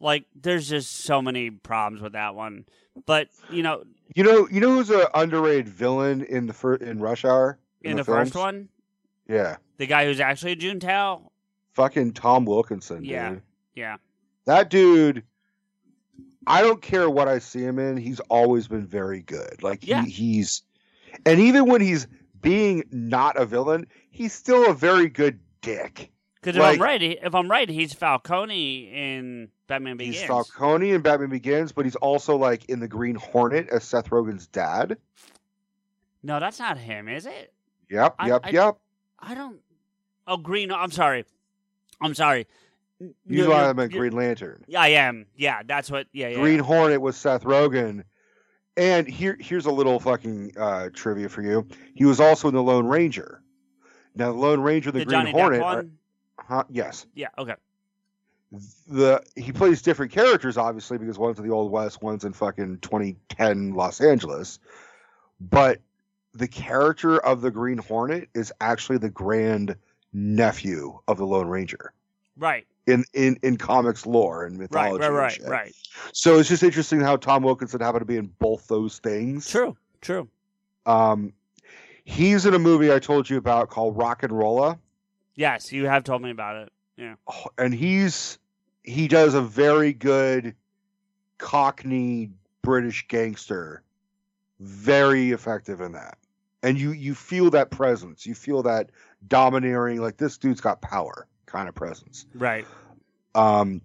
like 0.00 0.24
there's 0.34 0.68
just 0.68 0.90
so 1.04 1.22
many 1.22 1.50
problems 1.50 2.02
with 2.02 2.14
that 2.14 2.34
one 2.34 2.64
but 3.06 3.28
you 3.50 3.62
know 3.62 3.84
You 4.14 4.24
know, 4.24 4.48
you 4.50 4.60
know 4.60 4.70
who's 4.72 4.90
an 4.90 5.06
underrated 5.14 5.68
villain 5.68 6.22
in 6.22 6.46
the 6.46 6.52
fir- 6.52 6.74
in 6.74 6.98
Rush 6.98 7.24
Hour 7.24 7.58
in, 7.82 7.96
the, 7.96 8.04
first 8.04 8.34
one 8.34 8.68
Yeah, 9.28 9.56
the 9.76 9.86
guy 9.86 10.04
who's 10.06 10.18
actually 10.20 10.52
a 10.52 10.56
juntao 10.56 11.22
fucking 11.74 12.12
Tom 12.14 12.44
Wilkinson. 12.44 13.04
yeah 13.04 13.30
dude. 13.30 13.42
yeah 13.76 13.96
that 14.46 14.68
dude. 14.70 15.22
I 16.46 16.62
don't 16.62 16.80
care 16.82 17.08
what 17.10 17.28
I 17.28 17.38
see 17.38 17.60
him 17.62 17.78
in. 17.78 17.96
He's 17.96 18.20
always 18.28 18.66
been 18.68 18.86
very 18.86 19.22
good. 19.22 19.62
Like 19.62 19.86
Yeah. 19.86 20.04
he, 20.04 20.10
he's, 20.10 20.62
and 21.26 21.38
even 21.40 21.66
when 21.66 21.80
he's 21.80 22.06
being 22.40 22.84
not 22.90 23.36
a 23.36 23.44
villain, 23.44 23.86
he's 24.10 24.32
still 24.32 24.70
a 24.70 24.74
very 24.74 25.08
good 25.08 25.38
dick. 25.60 26.10
because 26.40 26.56
if 26.56 26.62
Like- 26.62 26.76
i'm 26.76 26.82
right 26.82 27.02
if 27.02 27.34
i'm 27.34 27.50
right 27.50 27.68
he's 27.68 27.92
falcone 27.92 28.88
in 28.90 29.50
batman 29.66 29.98
begins 29.98 30.16
He's 30.20 30.26
Falcone 30.26 30.90
in 30.92 31.02
Batman 31.02 31.28
Begins, 31.28 31.70
but 31.70 31.84
he's 31.84 31.96
also 31.96 32.34
like 32.36 32.64
in 32.70 32.80
the 32.80 32.88
Green 32.88 33.14
Hornet 33.14 33.68
as 33.68 33.84
Seth 33.84 34.08
Rogen's 34.08 34.46
dad. 34.46 34.96
no 36.22 36.40
that's 36.40 36.58
not 36.58 36.78
him 36.78 37.08
is 37.08 37.26
it 37.26 37.52
Yep, 37.90 38.14
I- 38.18 38.26
yep, 38.28 38.40
I- 38.44 38.50
yep. 38.50 38.76
i 39.18 39.34
don't 39.34 39.58
oh 40.26 40.38
green 40.38 40.72
i'm 40.72 40.90
sorry 40.90 41.26
i'm 42.00 42.14
sorry 42.14 42.46
You 43.00 43.14
know 43.26 43.44
you're- 43.48 43.54
I'm 43.54 43.78
a 43.78 43.88
Green 43.88 44.12
Lantern. 44.12 44.64
Yeah, 44.68 44.80
I 44.82 44.88
am. 44.88 45.26
Yeah, 45.36 45.62
that's 45.64 45.90
what. 45.90 46.06
Yeah, 46.12 46.28
yeah. 46.28 46.36
Green 46.40 46.58
Hornet 46.60 47.00
was 47.00 47.16
Seth 47.16 47.44
Rogen. 47.44 48.04
And 48.76 49.06
here, 49.08 49.36
here's 49.40 49.66
a 49.66 49.70
little 49.72 49.98
fucking 49.98 50.52
uh, 50.58 50.90
trivia 50.94 51.28
for 51.28 51.42
you. 51.42 51.66
He 51.94 52.04
was 52.04 52.20
also 52.20 52.48
in 52.48 52.54
the 52.54 52.62
Lone 52.62 52.86
Ranger. 52.86 53.42
Now, 54.14 54.32
the 54.32 54.38
Lone 54.38 54.60
Ranger, 54.60 54.90
the, 54.92 55.00
the 55.00 55.04
Green 55.06 55.20
Johnny 55.20 55.32
Hornet, 55.32 55.60
are- 55.62 55.86
huh, 56.38 56.64
yes, 56.70 57.06
Yeah. 57.14 57.28
Okay. 57.38 57.54
the 58.88 59.22
he 59.36 59.52
plays 59.52 59.82
different 59.82 60.12
characters, 60.12 60.56
obviously, 60.56 60.98
because 60.98 61.18
one's 61.18 61.38
in 61.38 61.46
the 61.46 61.52
Old 61.54 61.70
West, 61.70 62.02
one's 62.02 62.24
in 62.24 62.32
fucking 62.32 62.78
2010 62.78 63.72
Los 63.74 64.00
Angeles. 64.00 64.58
But 65.40 65.80
the 66.34 66.48
character 66.48 67.18
of 67.18 67.40
the 67.40 67.50
Green 67.50 67.78
Hornet 67.78 68.28
is 68.34 68.52
actually 68.60 68.98
the 68.98 69.10
grand 69.10 69.76
nephew 70.12 70.98
of 71.08 71.18
the 71.18 71.26
Lone 71.26 71.46
Ranger 71.48 71.92
Right. 72.36 72.66
In 72.90 73.04
in 73.14 73.38
in 73.42 73.56
comics 73.56 74.06
lore 74.06 74.44
and 74.44 74.58
Right. 74.58 74.70
mythology. 74.70 75.02
Right. 75.04 75.10
Right. 75.10 75.32
shit. 75.32 75.48
Right. 75.48 75.74
So 76.12 76.38
it's 76.38 76.48
just 76.48 76.62
interesting 76.62 77.00
how 77.00 77.16
Tom 77.16 77.42
Wilkinson 77.42 77.80
happened 77.80 78.00
to 78.02 78.06
be 78.06 78.16
in 78.16 78.26
both 78.38 78.66
those 78.68 78.98
things. 78.98 79.48
True. 79.48 79.76
True. 80.00 80.28
Um, 80.86 81.32
he's 82.04 82.46
in 82.46 82.54
a 82.54 82.58
movie 82.58 82.92
I 82.92 82.98
told 82.98 83.28
you 83.30 83.36
about 83.36 83.68
called 83.68 83.96
RocknRolla, 83.96 84.78
Yes, 85.36 85.72
you 85.72 85.86
have 85.86 86.04
told 86.04 86.20
me 86.22 86.30
about 86.30 86.56
it. 86.56 86.72
Yeah. 86.96 87.14
and 87.58 87.72
he's 87.74 88.38
he 88.82 89.08
does 89.08 89.34
a 89.34 89.40
very 89.42 89.92
good 89.92 90.54
Cockney 91.38 92.30
British 92.62 93.06
gangster, 93.08 93.82
very 94.58 95.30
effective 95.30 95.80
in 95.80 95.92
that. 95.92 96.18
And 96.62 96.78
you 96.78 96.92
you 96.92 97.14
feel 97.14 97.50
that 97.50 97.70
presence, 97.70 98.26
you 98.26 98.34
feel 98.34 98.62
that 98.64 98.90
domineering, 99.28 100.00
like 100.00 100.16
this 100.18 100.36
dude's 100.36 100.60
got 100.60 100.82
power 100.82 101.26
kind 101.50 101.68
of 101.68 101.74
presence. 101.74 102.26
Right. 102.34 102.66
Um, 103.34 103.82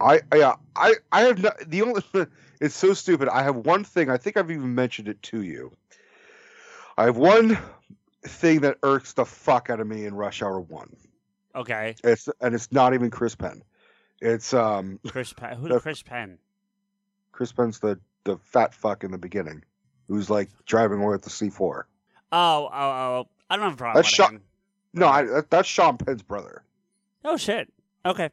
I 0.00 0.20
yeah 0.34 0.54
I 0.74 0.94
I 1.12 1.22
have 1.22 1.42
not 1.42 1.58
the 1.68 1.82
only 1.82 2.02
it's 2.60 2.74
so 2.74 2.94
stupid. 2.94 3.28
I 3.28 3.42
have 3.42 3.56
one 3.56 3.84
thing. 3.84 4.10
I 4.10 4.16
think 4.16 4.36
I've 4.36 4.50
even 4.50 4.74
mentioned 4.74 5.08
it 5.08 5.22
to 5.24 5.42
you. 5.42 5.72
I 6.96 7.04
have 7.04 7.16
one 7.16 7.58
thing 8.24 8.60
that 8.60 8.78
irks 8.82 9.12
the 9.14 9.24
fuck 9.24 9.70
out 9.70 9.80
of 9.80 9.86
me 9.86 10.04
in 10.04 10.14
Rush 10.14 10.42
Hour 10.42 10.60
One. 10.60 10.94
Okay. 11.54 11.94
It's 12.04 12.28
and 12.40 12.54
it's 12.54 12.70
not 12.72 12.94
even 12.94 13.10
Chris 13.10 13.34
Penn. 13.34 13.62
It's 14.20 14.52
um 14.54 15.00
Chris 15.06 15.32
Penn. 15.32 15.56
Who? 15.56 15.68
The- 15.68 15.80
Chris 15.80 16.02
Penn. 16.02 16.38
Chris 17.32 17.52
Penn's 17.52 17.78
the 17.78 17.98
the 18.24 18.36
fat 18.38 18.74
fuck 18.74 19.02
in 19.02 19.10
the 19.10 19.18
beginning, 19.18 19.64
who's 20.08 20.28
like 20.28 20.50
driving 20.66 21.00
away 21.00 21.12
with 21.12 21.22
the 21.22 21.30
C 21.30 21.50
four. 21.50 21.86
Oh. 22.32 22.68
Oh. 22.72 22.78
Oh. 22.78 23.28
I 23.48 23.56
don't 23.56 23.64
have 23.64 23.74
a 23.74 23.76
problem 23.76 24.02
That's 24.02 24.18
with 24.18 24.30
him. 24.30 24.42
No, 24.92 25.06
I, 25.06 25.22
that, 25.24 25.50
that's 25.50 25.68
Sean 25.68 25.96
Penn's 25.96 26.22
brother. 26.22 26.62
Oh 27.24 27.36
shit. 27.36 27.72
Okay. 28.04 28.30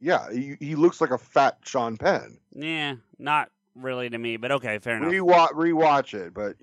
Yeah, 0.00 0.30
he, 0.30 0.56
he 0.60 0.74
looks 0.76 1.00
like 1.00 1.10
a 1.10 1.18
fat 1.18 1.58
Sean 1.64 1.96
Penn. 1.96 2.38
Yeah. 2.54 2.96
Not 3.18 3.50
really 3.74 4.08
to 4.10 4.18
me, 4.18 4.36
but 4.36 4.52
okay. 4.52 4.78
Fair 4.78 4.96
enough. 4.96 5.10
Rewatch 5.10 5.52
rewatch 5.52 6.14
it, 6.14 6.34
but 6.34 6.56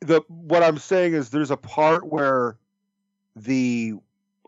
the 0.00 0.22
what 0.28 0.62
I'm 0.62 0.78
saying 0.78 1.14
is 1.14 1.30
there's 1.30 1.50
a 1.50 1.56
part 1.56 2.06
where 2.06 2.56
the 3.34 3.94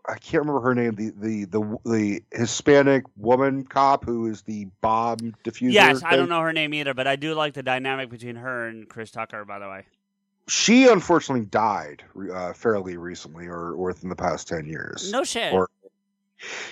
I 0.07 0.17
can't 0.17 0.45
remember 0.45 0.61
her 0.61 0.75
name 0.75 0.95
the 0.95 1.09
the 1.09 1.45
the 1.45 1.77
the 1.85 2.23
Hispanic 2.31 3.03
woman 3.17 3.65
cop 3.65 4.05
who 4.05 4.27
is 4.27 4.43
the 4.43 4.67
bomb 4.81 5.17
diffuser. 5.43 5.73
Yes, 5.73 6.01
I 6.03 6.15
don't 6.15 6.29
know 6.29 6.41
her 6.41 6.53
name 6.53 6.73
either, 6.73 6.93
but 6.93 7.07
I 7.07 7.17
do 7.17 7.33
like 7.33 7.53
the 7.55 7.63
dynamic 7.63 8.09
between 8.09 8.37
her 8.37 8.67
and 8.67 8.87
Chris 8.87 9.11
Tucker. 9.11 9.43
By 9.43 9.59
the 9.59 9.67
way. 9.67 9.83
She 10.47 10.87
unfortunately 10.87 11.45
died 11.45 12.03
uh, 12.33 12.53
fairly 12.53 12.97
recently, 12.97 13.47
or, 13.47 13.71
or 13.71 13.87
within 13.87 14.09
the 14.09 14.15
past 14.15 14.47
ten 14.47 14.65
years. 14.65 15.11
No 15.11 15.23
shit. 15.23 15.51
Or 15.53 15.69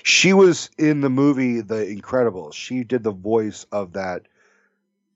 she 0.04 0.34
was 0.34 0.70
in 0.78 1.02
the 1.02 1.10
movie 1.10 1.62
The 1.62 1.86
Incredibles. 1.86 2.54
She 2.54 2.84
did 2.84 3.04
the 3.04 3.12
voice 3.12 3.66
of 3.72 3.94
that, 3.94 4.24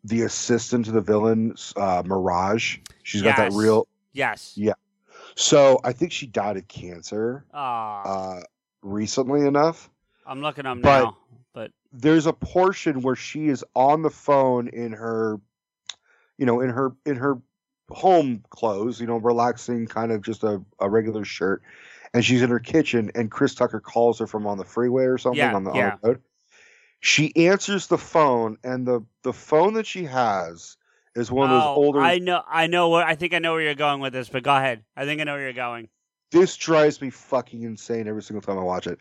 the 0.04 0.24
assistant 0.24 0.86
to 0.86 0.92
the 0.92 1.02
villain, 1.02 1.56
uh, 1.76 2.04
Mirage. 2.06 2.80
She's 3.04 3.22
got 3.22 3.38
that 3.38 3.54
real 3.54 3.88
Yes. 4.12 4.54
Yeah. 4.56 4.74
So 5.36 5.80
I 5.84 5.94
think 5.94 6.12
she 6.12 6.28
died 6.28 6.58
of 6.58 6.68
cancer 6.68 7.46
uh, 7.54 8.42
recently 8.82 9.46
enough. 9.46 9.90
I'm 10.26 10.42
looking 10.42 10.66
up 10.66 10.82
but- 10.82 11.04
now, 11.04 11.18
but 11.54 11.72
There's 11.94 12.26
a 12.26 12.34
portion 12.34 13.02
where 13.02 13.16
she 13.16 13.48
is 13.48 13.64
on 13.76 14.02
the 14.02 14.10
phone 14.10 14.68
in 14.68 14.92
her, 14.92 15.40
you 16.38 16.46
know, 16.46 16.60
in 16.60 16.70
her 16.70 16.92
in 17.06 17.16
her 17.16 17.40
home 17.92 18.44
clothes, 18.50 19.00
you 19.02 19.08
know, 19.08 19.18
relaxing, 19.18 19.88
kind 19.88 20.12
of 20.12 20.22
just 20.22 20.44
a, 20.44 20.62
a 20.80 20.90
regular 20.90 21.26
shirt, 21.26 21.62
and 22.14 22.24
she's 22.26 22.42
in 22.42 22.50
her 22.50 22.60
kitchen, 22.60 23.12
and 23.16 23.30
Chris 23.32 23.56
Tucker 23.56 23.80
calls 23.80 24.20
her 24.20 24.28
from 24.28 24.48
on 24.48 24.58
the 24.58 24.66
freeway 24.66 25.04
or 25.06 25.18
something 25.18 25.40
Yeah, 25.40 25.56
on 25.56 25.64
the, 25.64 25.74
yeah. 25.74 25.92
on 25.92 26.00
the 26.02 26.08
road. 26.10 26.22
She 27.02 27.34
answers 27.36 27.88
the 27.88 27.98
phone, 27.98 28.58
and 28.64 28.86
the 28.86 29.02
the 29.24 29.34
phone 29.34 29.74
that 29.76 29.86
she 29.88 30.04
has 30.06 30.76
is 31.16 31.32
one 31.32 31.50
of 31.50 31.56
those 31.56 31.64
Oh, 31.68 31.76
older. 31.76 32.02
I 32.02 32.20
know. 32.20 32.42
I 32.48 32.68
know 32.68 32.90
where. 32.90 33.06
I 33.06 33.16
think 33.16 33.34
I 33.34 33.40
know 33.40 33.54
where 33.54 33.62
you're 33.62 33.74
going 33.76 34.02
with 34.02 34.14
this, 34.14 34.28
but 34.30 34.44
go 34.44 34.56
ahead. 34.56 34.84
I 34.98 35.06
think 35.06 35.22
I 35.22 35.24
know 35.24 35.34
where 35.34 35.44
you're 35.44 35.54
going. 35.54 35.88
this 36.32 36.58
drives 36.58 37.02
me 37.02 37.10
fucking 37.10 37.64
insane 37.64 38.08
every 38.08 38.22
single 38.22 38.42
time 38.42 38.58
I 38.60 38.64
watch 38.64 38.86
it. 38.86 39.00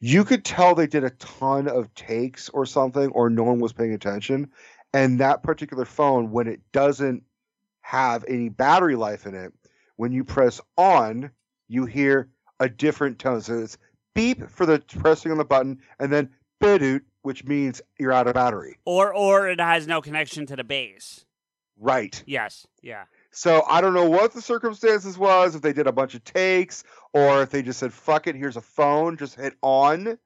you 0.00 0.24
could 0.24 0.44
tell 0.44 0.74
they 0.74 0.86
did 0.86 1.04
a 1.04 1.10
ton 1.10 1.68
of 1.68 1.92
takes 1.94 2.48
or 2.50 2.64
something, 2.64 3.08
or 3.10 3.28
no 3.28 3.42
one 3.42 3.58
was 3.58 3.72
paying 3.72 3.92
attention. 3.92 4.50
And 4.94 5.18
that 5.20 5.42
particular 5.42 5.84
phone, 5.84 6.30
when 6.30 6.46
it 6.46 6.60
doesn't 6.72 7.24
have 7.86 8.24
any 8.26 8.48
battery 8.48 8.96
life 8.96 9.26
in 9.26 9.34
it, 9.36 9.52
when 9.94 10.10
you 10.10 10.24
press 10.24 10.60
on, 10.76 11.30
you 11.68 11.86
hear 11.86 12.28
a 12.58 12.68
different 12.68 13.20
tone. 13.20 13.40
So 13.40 13.60
it's 13.60 13.78
beep 14.12 14.50
for 14.50 14.66
the 14.66 14.80
pressing 14.80 15.30
on 15.30 15.38
the 15.38 15.44
button, 15.44 15.78
and 16.00 16.12
then 16.12 16.30
bidoot, 16.60 17.02
which 17.22 17.44
means 17.44 17.80
you're 17.96 18.12
out 18.12 18.26
of 18.26 18.34
battery. 18.34 18.76
Or 18.84 19.14
or 19.14 19.48
it 19.48 19.60
has 19.60 19.86
no 19.86 20.02
connection 20.02 20.46
to 20.46 20.56
the 20.56 20.64
base. 20.64 21.24
Right. 21.78 22.20
Yes. 22.26 22.66
Yeah. 22.82 23.04
So 23.30 23.62
I 23.68 23.80
don't 23.80 23.94
know 23.94 24.10
what 24.10 24.32
the 24.32 24.42
circumstances 24.42 25.16
was, 25.16 25.54
if 25.54 25.62
they 25.62 25.72
did 25.72 25.86
a 25.86 25.92
bunch 25.92 26.16
of 26.16 26.24
takes, 26.24 26.82
or 27.12 27.42
if 27.42 27.50
they 27.50 27.62
just 27.62 27.78
said, 27.78 27.92
fuck 27.92 28.26
it, 28.26 28.34
here's 28.34 28.56
a 28.56 28.62
phone, 28.62 29.16
just 29.16 29.36
hit 29.36 29.54
on. 29.62 30.18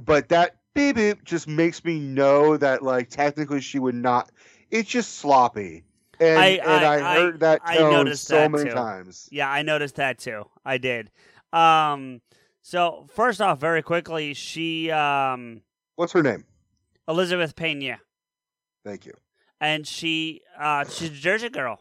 But 0.00 0.28
that 0.28 0.58
beep 0.74 0.94
beep 0.94 1.24
just 1.24 1.48
makes 1.48 1.84
me 1.84 1.98
know 1.98 2.56
that 2.56 2.80
like 2.84 3.10
technically 3.10 3.60
she 3.60 3.80
would 3.80 3.96
not 3.96 4.30
it's 4.70 4.88
just 4.88 5.16
sloppy. 5.16 5.82
And 6.20 6.38
I- 6.38 6.46
and 6.48 6.84
I, 6.84 6.94
I- 6.94 7.16
heard 7.16 7.40
that 7.40 7.60
I 7.64 7.78
noticed 7.78 8.26
so 8.28 8.34
that 8.36 8.50
many 8.50 8.64
too. 8.68 8.74
times. 8.74 9.28
Yeah, 9.32 9.50
I 9.50 9.62
noticed 9.62 9.96
that 9.96 10.18
too. 10.18 10.44
I 10.64 10.76
did. 10.78 11.10
Um, 11.52 12.20
so 12.62 13.06
first 13.14 13.40
off, 13.40 13.58
very 13.58 13.82
quickly, 13.82 14.34
she 14.34 14.90
um, 14.90 15.62
What's 15.96 16.12
her 16.12 16.22
name? 16.22 16.44
Elizabeth 17.08 17.56
Pena, 17.56 17.98
Thank 18.84 19.06
you. 19.06 19.14
and 19.60 19.86
she 19.86 20.42
uh, 20.58 20.84
she's 20.84 21.08
a 21.10 21.14
Jersey 21.14 21.48
girl, 21.48 21.80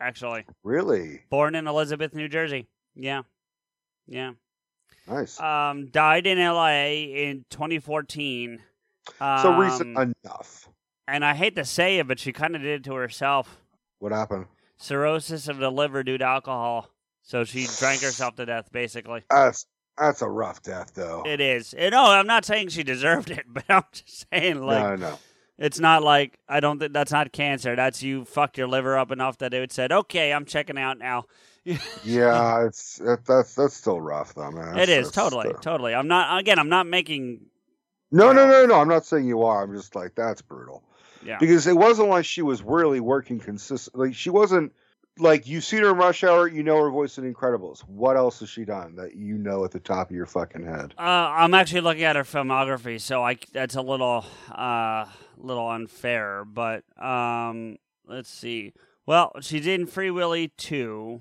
actually, 0.00 0.44
Really? 0.64 1.22
born 1.30 1.54
in 1.54 1.66
Elizabeth, 1.66 2.12
New 2.14 2.28
Jersey. 2.28 2.68
Yeah, 2.94 3.22
yeah. 4.06 4.32
Nice. 5.08 5.40
Um, 5.40 5.86
died 5.86 6.26
in 6.26 6.38
L.A. 6.38 7.04
in 7.28 7.44
2014. 7.50 8.60
Um, 9.20 9.38
so 9.42 9.56
recent 9.56 9.96
enough. 9.98 10.68
And 11.10 11.24
I 11.24 11.34
hate 11.34 11.56
to 11.56 11.64
say 11.64 11.98
it, 11.98 12.06
but 12.08 12.18
she 12.18 12.32
kind 12.32 12.54
of 12.56 12.62
did 12.62 12.80
it 12.80 12.84
to 12.84 12.94
herself. 12.94 13.58
What 13.98 14.12
happened? 14.12 14.46
Cirrhosis 14.76 15.48
of 15.48 15.58
the 15.58 15.70
liver 15.70 16.02
due 16.02 16.18
to 16.18 16.24
alcohol. 16.24 16.88
So 17.22 17.44
she 17.44 17.66
drank 17.78 18.00
herself 18.02 18.36
to 18.36 18.46
death, 18.46 18.70
basically. 18.72 19.24
That's 19.30 19.66
that's 19.98 20.22
a 20.22 20.28
rough 20.28 20.62
death 20.62 20.92
though. 20.94 21.22
It 21.26 21.40
is. 21.40 21.74
Eh, 21.76 21.90
No, 21.90 22.06
I'm 22.06 22.26
not 22.26 22.44
saying 22.46 22.68
she 22.68 22.82
deserved 22.82 23.30
it, 23.30 23.44
but 23.52 23.64
I'm 23.68 23.82
just 23.92 24.26
saying 24.32 24.62
like 24.62 24.82
no, 25.00 25.10
no. 25.10 25.18
it's 25.58 25.78
not 25.78 26.02
like 26.02 26.38
I 26.48 26.60
don't 26.60 26.78
think 26.78 26.92
that's 26.94 27.12
not 27.12 27.32
cancer. 27.32 27.76
That's 27.76 28.02
you 28.02 28.24
fucked 28.24 28.56
your 28.56 28.68
liver 28.68 28.96
up 28.96 29.10
enough 29.12 29.36
that 29.38 29.52
it 29.52 29.70
said, 29.72 29.92
"Okay, 29.92 30.32
I'm 30.32 30.46
checking 30.46 30.78
out 30.78 30.98
now." 30.98 31.24
Yeah, 32.02 32.64
it's 32.66 32.96
that, 32.98 33.26
that's 33.26 33.54
that's 33.54 33.74
still 33.74 34.00
rough 34.00 34.34
though, 34.34 34.50
man. 34.50 34.68
it 34.68 34.74
That's- 34.76 34.88
is 34.88 35.06
that's 35.08 35.14
totally, 35.16 35.48
still- 35.50 35.60
totally. 35.60 35.94
I'm 35.94 36.08
not 36.08 36.40
again. 36.40 36.58
I'm 36.58 36.70
not 36.70 36.86
making. 36.86 37.42
No, 38.10 38.32
no, 38.32 38.48
no, 38.48 38.64
no. 38.66 38.80
I'm 38.80 38.88
not 38.88 39.04
saying 39.04 39.26
you 39.26 39.42
are. 39.42 39.62
I'm 39.62 39.74
just 39.76 39.94
like 39.94 40.14
that's 40.14 40.40
brutal. 40.42 40.82
Yeah. 41.24 41.38
Because 41.38 41.66
it 41.66 41.76
wasn't 41.76 42.08
like 42.08 42.24
she 42.24 42.42
was 42.42 42.62
really 42.62 43.00
working 43.00 43.38
consistent. 43.38 43.96
Like 43.96 44.14
she 44.14 44.30
wasn't 44.30 44.72
like 45.18 45.46
you've 45.46 45.64
seen 45.64 45.80
her 45.82 45.90
in 45.90 45.96
Rush 45.96 46.24
Hour. 46.24 46.48
You 46.48 46.62
know 46.62 46.82
her 46.82 46.90
voice 46.90 47.18
in 47.18 47.30
Incredibles. 47.32 47.80
What 47.80 48.16
else 48.16 48.40
has 48.40 48.48
she 48.48 48.64
done 48.64 48.96
that 48.96 49.14
you 49.14 49.36
know 49.36 49.64
at 49.64 49.70
the 49.70 49.80
top 49.80 50.10
of 50.10 50.16
your 50.16 50.26
fucking 50.26 50.64
head? 50.64 50.94
Uh, 50.98 51.02
I'm 51.02 51.52
actually 51.54 51.82
looking 51.82 52.04
at 52.04 52.16
her 52.16 52.24
filmography, 52.24 53.00
so 53.00 53.22
I 53.22 53.36
that's 53.52 53.76
a 53.76 53.82
little 53.82 54.24
uh 54.50 55.04
little 55.36 55.68
unfair, 55.68 56.44
but 56.46 56.84
um 57.02 57.76
let's 58.06 58.30
see. 58.30 58.72
Well, 59.06 59.32
she's 59.40 59.66
in 59.66 59.86
Free 59.86 60.10
Willy 60.10 60.52
2. 60.56 61.20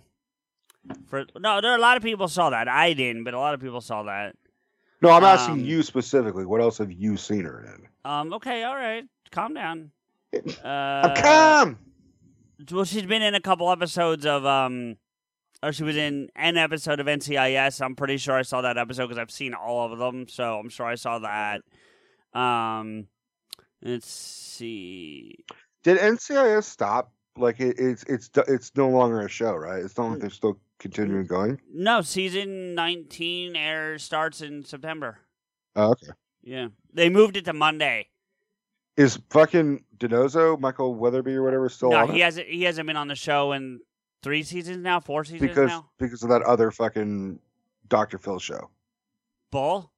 For 1.08 1.26
no, 1.38 1.60
there 1.62 1.72
are 1.72 1.78
a 1.78 1.82
lot 1.82 1.98
of 1.98 2.04
people 2.04 2.28
saw 2.28 2.50
that. 2.52 2.68
I 2.68 2.94
didn't, 2.94 3.24
but 3.26 3.34
a 3.34 3.40
lot 3.40 3.54
of 3.54 3.60
people 3.60 3.82
saw 3.82 4.04
that. 4.04 4.36
No, 5.02 5.10
I'm 5.10 5.24
asking 5.24 5.54
Um, 5.56 5.60
you 5.66 5.82
specifically. 5.84 6.46
What 6.46 6.62
else 6.62 6.78
have 6.78 6.92
you 6.92 7.18
seen 7.18 7.44
her 7.46 7.66
in? 7.76 7.88
Um 8.10 8.34
okay, 8.34 8.64
all 8.64 8.76
right. 8.76 9.04
Calm 9.32 9.54
down. 9.54 9.92
Uh 10.34 10.68
I'm 10.68 11.16
calm. 11.16 11.80
Well, 12.72 12.86
she's 12.86 13.06
been 13.06 13.22
in 13.22 13.36
a 13.36 13.42
couple 13.42 13.72
episodes 13.72 14.26
of 14.26 14.46
um 14.46 14.98
or 15.62 15.74
she 15.74 15.84
was 15.84 15.98
in 15.98 16.30
an 16.36 16.58
episode 16.58 17.00
of 17.00 17.08
NCIS. 17.08 17.82
I'm 17.84 17.96
pretty 17.96 18.18
sure 18.18 18.36
I 18.36 18.44
saw 18.44 18.62
that 18.62 18.78
episode 18.78 19.08
because 19.08 19.18
I've 19.18 19.32
seen 19.32 19.54
all 19.54 19.92
of 19.92 20.00
them, 20.00 20.28
so 20.28 20.58
I'm 20.58 20.70
sure 20.70 20.86
I 20.86 20.96
saw 20.96 21.20
that. 21.20 21.62
Um, 22.34 23.08
let's 23.82 24.10
see. 24.10 25.36
Did 25.84 25.98
NCIS 25.98 26.64
stop? 26.64 27.12
Like 27.38 27.60
it, 27.60 27.78
it's 27.80 28.04
it's 28.04 28.30
it's 28.48 28.72
no 28.76 28.90
longer 28.90 29.22
a 29.22 29.30
show, 29.30 29.54
right? 29.54 29.84
It's 29.84 29.98
not 29.98 30.12
like 30.12 30.20
they're 30.20 30.30
still 30.30 30.60
continuing 30.78 31.26
going. 31.26 31.60
No, 31.74 32.02
season 32.02 32.76
19 32.76 33.56
air 33.56 33.98
starts 33.98 34.42
in 34.42 34.64
September. 34.66 35.20
Oh, 35.76 35.92
okay. 35.92 36.12
Yeah, 36.42 36.68
they 36.94 37.10
moved 37.10 37.38
it 37.38 37.46
to 37.46 37.54
Monday. 37.54 38.08
Is 39.00 39.18
fucking 39.30 39.82
DiNozzo 39.98 40.60
Michael 40.60 40.94
Weatherby 40.94 41.34
or 41.34 41.42
whatever 41.42 41.70
still 41.70 41.92
no, 41.92 42.00
on 42.00 42.10
he 42.12 42.20
it? 42.20 42.26
hasn't. 42.26 42.48
He 42.48 42.64
hasn't 42.64 42.86
been 42.86 42.98
on 42.98 43.08
the 43.08 43.16
show 43.16 43.54
in 43.54 43.80
three 44.22 44.44
seasons 44.44 44.84
now, 44.84 45.00
four 45.00 45.24
seasons 45.24 45.40
because 45.40 45.70
now. 45.70 45.90
because 45.98 46.22
of 46.22 46.28
that 46.28 46.42
other 46.42 46.70
fucking 46.70 47.40
Dr. 47.88 48.18
Phil 48.18 48.40
show. 48.40 48.70
Bull. 49.52 49.90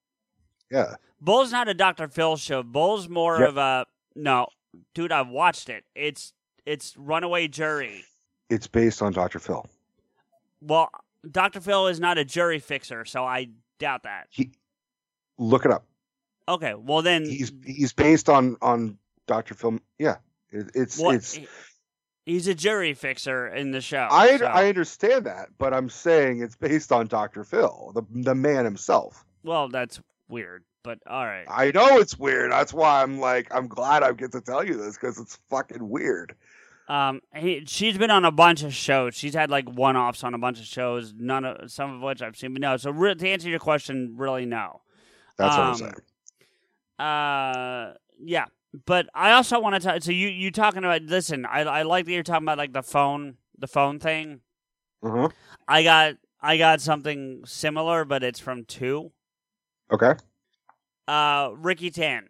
Yeah. 0.69 0.97
Bull's 1.19 1.51
not 1.51 1.67
a 1.67 1.73
Dr. 1.73 2.09
Phil 2.09 2.37
show. 2.37 2.61
Bull's 2.61 3.09
more 3.09 3.39
Yep. 3.39 3.49
of 3.49 3.57
a 3.57 3.85
no, 4.15 4.45
dude. 4.93 5.11
I've 5.11 5.29
watched 5.29 5.69
it. 5.69 5.83
It's 5.95 6.33
it's 6.67 6.95
Runaway 6.95 7.47
Jury. 7.47 8.03
It's 8.51 8.67
based 8.67 9.01
on 9.01 9.13
Dr. 9.13 9.39
Phil. 9.39 9.65
Well, 10.61 10.91
Dr. 11.31 11.59
Phil 11.59 11.87
is 11.87 11.99
not 11.99 12.19
a 12.19 12.23
jury 12.23 12.59
fixer, 12.59 13.05
so 13.05 13.25
I 13.25 13.47
doubt 13.79 14.03
that. 14.03 14.27
Look 15.39 15.65
it 15.65 15.71
up. 15.71 15.85
Okay, 16.51 16.73
well 16.75 17.01
then 17.01 17.25
He's 17.25 17.51
he's 17.65 17.93
based 17.93 18.29
on 18.29 18.57
on 18.61 18.97
Dr. 19.27 19.53
Phil. 19.53 19.79
Yeah. 19.97 20.17
It, 20.51 20.71
it's 20.75 20.97
what? 20.99 21.15
it's 21.15 21.39
he's 22.25 22.47
a 22.47 22.53
jury 22.55 22.93
fixer 22.93 23.47
in 23.47 23.71
the 23.71 23.81
show. 23.81 24.07
I 24.11 24.37
so- 24.37 24.45
I 24.45 24.67
understand 24.67 25.25
that, 25.25 25.49
but 25.57 25.73
I'm 25.73 25.89
saying 25.89 26.41
it's 26.41 26.55
based 26.55 26.91
on 26.91 27.07
Dr. 27.07 27.43
Phil, 27.43 27.91
the 27.95 28.03
the 28.11 28.35
man 28.35 28.65
himself. 28.65 29.23
well, 29.43 29.69
that's 29.69 30.01
weird, 30.27 30.63
but 30.83 30.99
all 31.07 31.25
right. 31.25 31.45
I 31.47 31.71
know 31.71 31.97
it's 31.99 32.17
weird. 32.19 32.51
That's 32.51 32.73
why 32.73 33.01
I'm 33.01 33.19
like 33.19 33.47
I'm 33.55 33.67
glad 33.67 34.03
I 34.03 34.11
get 34.13 34.31
to 34.33 34.41
tell 34.41 34.63
you 34.65 34.75
this 34.75 34.95
because 34.97 35.19
it's 35.19 35.37
fucking 35.49 35.87
weird. 35.87 36.35
Um, 36.89 37.21
he, 37.33 37.63
she's 37.67 37.97
been 37.97 38.11
on 38.11 38.25
a 38.25 38.31
bunch 38.31 38.63
of 38.63 38.73
shows. 38.73 39.15
She's 39.15 39.33
had 39.33 39.49
like 39.49 39.69
one-offs 39.69 40.25
on 40.25 40.33
a 40.33 40.37
bunch 40.37 40.59
of 40.59 40.65
shows. 40.65 41.13
None 41.17 41.45
of 41.45 41.71
some 41.71 41.93
of 41.95 42.01
which 42.01 42.21
I've 42.21 42.35
seen, 42.35 42.51
but 42.51 42.61
no. 42.61 42.75
So 42.75 42.91
re- 42.91 43.15
to 43.15 43.29
answer 43.29 43.47
your 43.47 43.59
question, 43.59 44.15
really 44.17 44.45
no. 44.45 44.81
That's 45.37 45.55
what 45.55 45.63
I'm 45.63 45.69
Um, 45.69 45.75
saying. 45.77 45.93
Uh, 46.99 47.93
yeah, 48.19 48.45
but 48.85 49.07
I 49.13 49.31
also 49.31 49.59
want 49.59 49.75
to 49.75 49.81
talk. 49.81 50.01
So 50.01 50.11
you 50.11 50.27
you 50.27 50.51
talking 50.51 50.79
about? 50.79 51.03
Listen, 51.03 51.45
I 51.45 51.61
I 51.61 51.81
like 51.83 52.05
that 52.05 52.11
you're 52.11 52.23
talking 52.23 52.45
about 52.45 52.57
like 52.57 52.73
the 52.73 52.83
phone 52.83 53.37
the 53.57 53.67
phone 53.67 53.99
thing. 53.99 54.41
Uh-huh. 55.03 55.29
I 55.67 55.83
got 55.83 56.15
I 56.41 56.57
got 56.57 56.81
something 56.81 57.43
similar, 57.45 58.05
but 58.05 58.23
it's 58.23 58.39
from 58.39 58.65
two. 58.65 59.11
Okay. 59.91 60.13
Uh, 61.07 61.51
Ricky 61.55 61.89
Tan. 61.89 62.29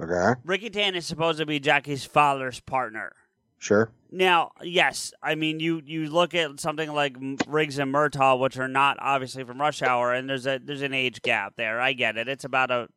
Okay. 0.00 0.40
Ricky 0.44 0.70
Tan 0.70 0.94
is 0.94 1.06
supposed 1.06 1.38
to 1.38 1.46
be 1.46 1.60
Jackie's 1.60 2.04
father's 2.04 2.60
partner. 2.60 3.12
Sure. 3.58 3.90
Now, 4.10 4.52
yes, 4.62 5.12
I 5.22 5.34
mean 5.34 5.60
you 5.60 5.82
you 5.84 6.08
look 6.08 6.34
at 6.34 6.58
something 6.58 6.90
like 6.90 7.16
Riggs 7.46 7.78
and 7.78 7.92
Murtaugh, 7.92 8.40
which 8.40 8.58
are 8.58 8.68
not 8.68 8.96
obviously 9.00 9.44
from 9.44 9.60
Rush 9.60 9.82
Hour, 9.82 10.14
and 10.14 10.28
there's 10.28 10.46
a 10.46 10.58
there's 10.58 10.82
an 10.82 10.94
age 10.94 11.20
gap 11.20 11.54
there. 11.56 11.80
I 11.80 11.92
get 11.92 12.16
it. 12.16 12.26
It's 12.26 12.44
about 12.44 12.70
a 12.70 12.88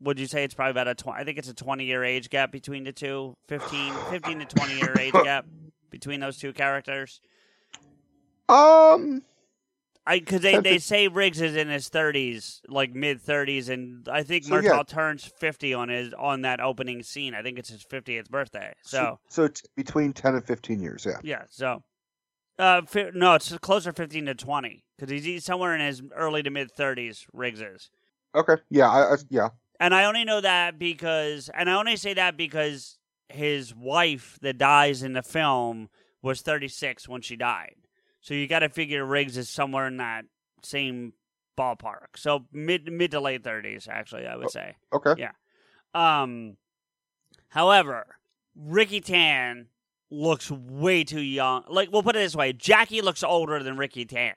would 0.00 0.18
you 0.18 0.26
say 0.26 0.44
it's 0.44 0.54
probably 0.54 0.72
about 0.72 0.88
a 0.88 0.94
twenty? 0.94 1.20
I 1.20 1.24
think 1.24 1.38
it's 1.38 1.48
a 1.48 1.54
twenty 1.54 1.84
year 1.84 2.04
age 2.04 2.30
gap 2.30 2.52
between 2.52 2.84
the 2.84 2.92
two. 2.92 3.36
15, 3.48 3.94
15 4.10 4.38
to 4.40 4.44
twenty 4.46 4.76
year 4.76 4.94
age 4.98 5.12
gap 5.24 5.46
between 5.90 6.20
those 6.20 6.38
two 6.38 6.52
characters. 6.52 7.20
Um. 8.48 9.22
I 10.06 10.18
because 10.18 10.42
they, 10.42 10.58
they 10.58 10.78
say 10.78 11.08
Riggs 11.08 11.40
is 11.40 11.56
in 11.56 11.68
his 11.68 11.88
thirties, 11.88 12.60
like 12.68 12.94
mid 12.94 13.22
thirties, 13.22 13.70
and 13.70 14.06
I 14.06 14.22
think 14.22 14.44
So, 14.44 14.58
yeah. 14.58 14.82
turns 14.86 15.24
fifty 15.24 15.72
on 15.72 15.88
his 15.88 16.12
on 16.12 16.42
that 16.42 16.60
opening 16.60 17.02
scene. 17.02 17.34
I 17.34 17.40
think 17.40 17.58
it's 17.58 17.70
his 17.70 17.82
fiftieth 17.82 18.30
birthday. 18.30 18.74
So 18.82 19.18
so 19.30 19.48
t- 19.48 19.62
between 19.76 20.12
ten 20.12 20.34
and 20.34 20.44
fifteen 20.44 20.82
years, 20.82 21.06
yeah. 21.06 21.20
Yeah, 21.22 21.44
so 21.48 21.82
uh, 22.58 22.82
fi- 22.82 23.12
no, 23.14 23.32
it's 23.34 23.56
closer 23.58 23.92
fifteen 23.94 24.26
to 24.26 24.34
twenty 24.34 24.84
because 24.98 25.10
he's, 25.10 25.24
he's 25.24 25.44
somewhere 25.46 25.74
in 25.74 25.80
his 25.80 26.02
early 26.14 26.42
to 26.42 26.50
mid 26.50 26.70
thirties. 26.70 27.24
Riggs 27.32 27.62
is, 27.62 27.88
Okay. 28.34 28.56
Yeah. 28.68 28.90
I, 28.90 29.14
I 29.14 29.16
yeah. 29.30 29.48
And 29.80 29.94
I 29.94 30.04
only 30.04 30.24
know 30.24 30.40
that 30.40 30.78
because, 30.78 31.50
and 31.52 31.68
I 31.68 31.74
only 31.74 31.96
say 31.96 32.14
that 32.14 32.36
because 32.36 32.98
his 33.28 33.74
wife 33.74 34.38
that 34.42 34.58
dies 34.58 35.02
in 35.02 35.12
the 35.12 35.22
film 35.22 35.88
was 36.22 36.40
thirty 36.42 36.68
six 36.68 37.08
when 37.08 37.20
she 37.20 37.36
died. 37.36 37.76
So 38.20 38.34
you 38.34 38.46
got 38.46 38.60
to 38.60 38.68
figure 38.68 39.04
Riggs 39.04 39.36
is 39.36 39.50
somewhere 39.50 39.86
in 39.86 39.98
that 39.98 40.24
same 40.62 41.12
ballpark. 41.58 42.16
So 42.16 42.46
mid 42.52 42.90
mid 42.90 43.10
to 43.12 43.20
late 43.20 43.44
thirties, 43.44 43.88
actually, 43.90 44.26
I 44.26 44.36
would 44.36 44.50
say. 44.50 44.76
Okay. 44.92 45.14
Yeah. 45.18 45.32
Um. 45.94 46.56
However, 47.48 48.06
Ricky 48.56 49.00
Tan 49.00 49.66
looks 50.10 50.50
way 50.50 51.04
too 51.04 51.20
young. 51.20 51.64
Like 51.68 51.90
we'll 51.92 52.02
put 52.02 52.16
it 52.16 52.20
this 52.20 52.36
way: 52.36 52.52
Jackie 52.52 53.02
looks 53.02 53.22
older 53.22 53.62
than 53.62 53.76
Ricky 53.76 54.04
Tan. 54.04 54.34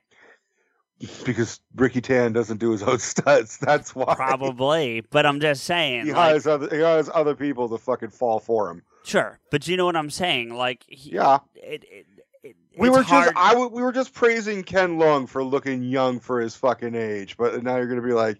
Because 1.25 1.59
Ricky 1.75 2.01
Tan 2.01 2.33
doesn't 2.33 2.57
do 2.57 2.71
his 2.71 2.81
own 2.83 2.97
stunts. 2.99 3.57
That's 3.57 3.93
why. 3.95 4.15
Probably, 4.15 5.01
but 5.01 5.25
I'm 5.25 5.39
just 5.39 5.63
saying. 5.63 6.05
He 6.05 6.11
like- 6.11 6.17
hires 6.17 6.47
other 6.47 6.75
he 6.75 6.81
hires 6.81 7.09
other 7.13 7.35
people 7.35 7.69
to 7.69 7.77
fucking 7.77 8.09
fall 8.09 8.39
for 8.39 8.69
him. 8.71 8.81
Sure, 9.03 9.39
but 9.51 9.67
you 9.67 9.77
know 9.77 9.85
what 9.85 9.95
I'm 9.95 10.09
saying? 10.09 10.53
Like, 10.53 10.83
he, 10.87 11.11
Yeah. 11.11 11.39
it, 11.55 11.85
it, 11.89 12.05
it, 12.43 12.55
We 12.77 12.89
were 12.89 13.03
hard- 13.03 13.33
just 13.33 13.37
I 13.37 13.51
w- 13.53 13.69
we 13.69 13.81
were 13.81 13.93
just 13.93 14.13
praising 14.13 14.63
Ken 14.63 14.97
Leung 14.97 15.29
for 15.29 15.43
looking 15.43 15.83
young 15.83 16.19
for 16.19 16.41
his 16.41 16.55
fucking 16.55 16.93
age, 16.95 17.37
but 17.37 17.63
now 17.63 17.77
you're 17.77 17.87
gonna 17.87 18.01
be 18.01 18.11
like, 18.13 18.39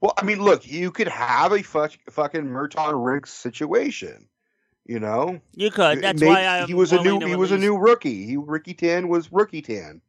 well, 0.00 0.14
I 0.16 0.24
mean, 0.24 0.40
look, 0.42 0.66
you 0.66 0.90
could 0.90 1.08
have 1.08 1.52
a 1.52 1.62
fuck, 1.62 1.92
fucking 2.10 2.44
Murtaugh 2.44 2.92
Riggs 2.94 3.30
situation, 3.30 4.28
you 4.86 5.00
know. 5.00 5.40
You 5.54 5.70
could. 5.70 6.00
That's 6.02 6.20
Maybe- 6.20 6.30
why 6.32 6.46
I 6.46 6.66
he 6.66 6.74
was 6.74 6.92
a 6.92 7.02
new 7.02 7.18
he 7.20 7.36
was 7.36 7.50
a 7.50 7.58
new 7.58 7.76
rookie. 7.76 8.26
He 8.26 8.36
Ricky 8.36 8.74
Tan 8.74 9.08
was 9.08 9.30
Rookie 9.32 9.62
Tan, 9.62 10.00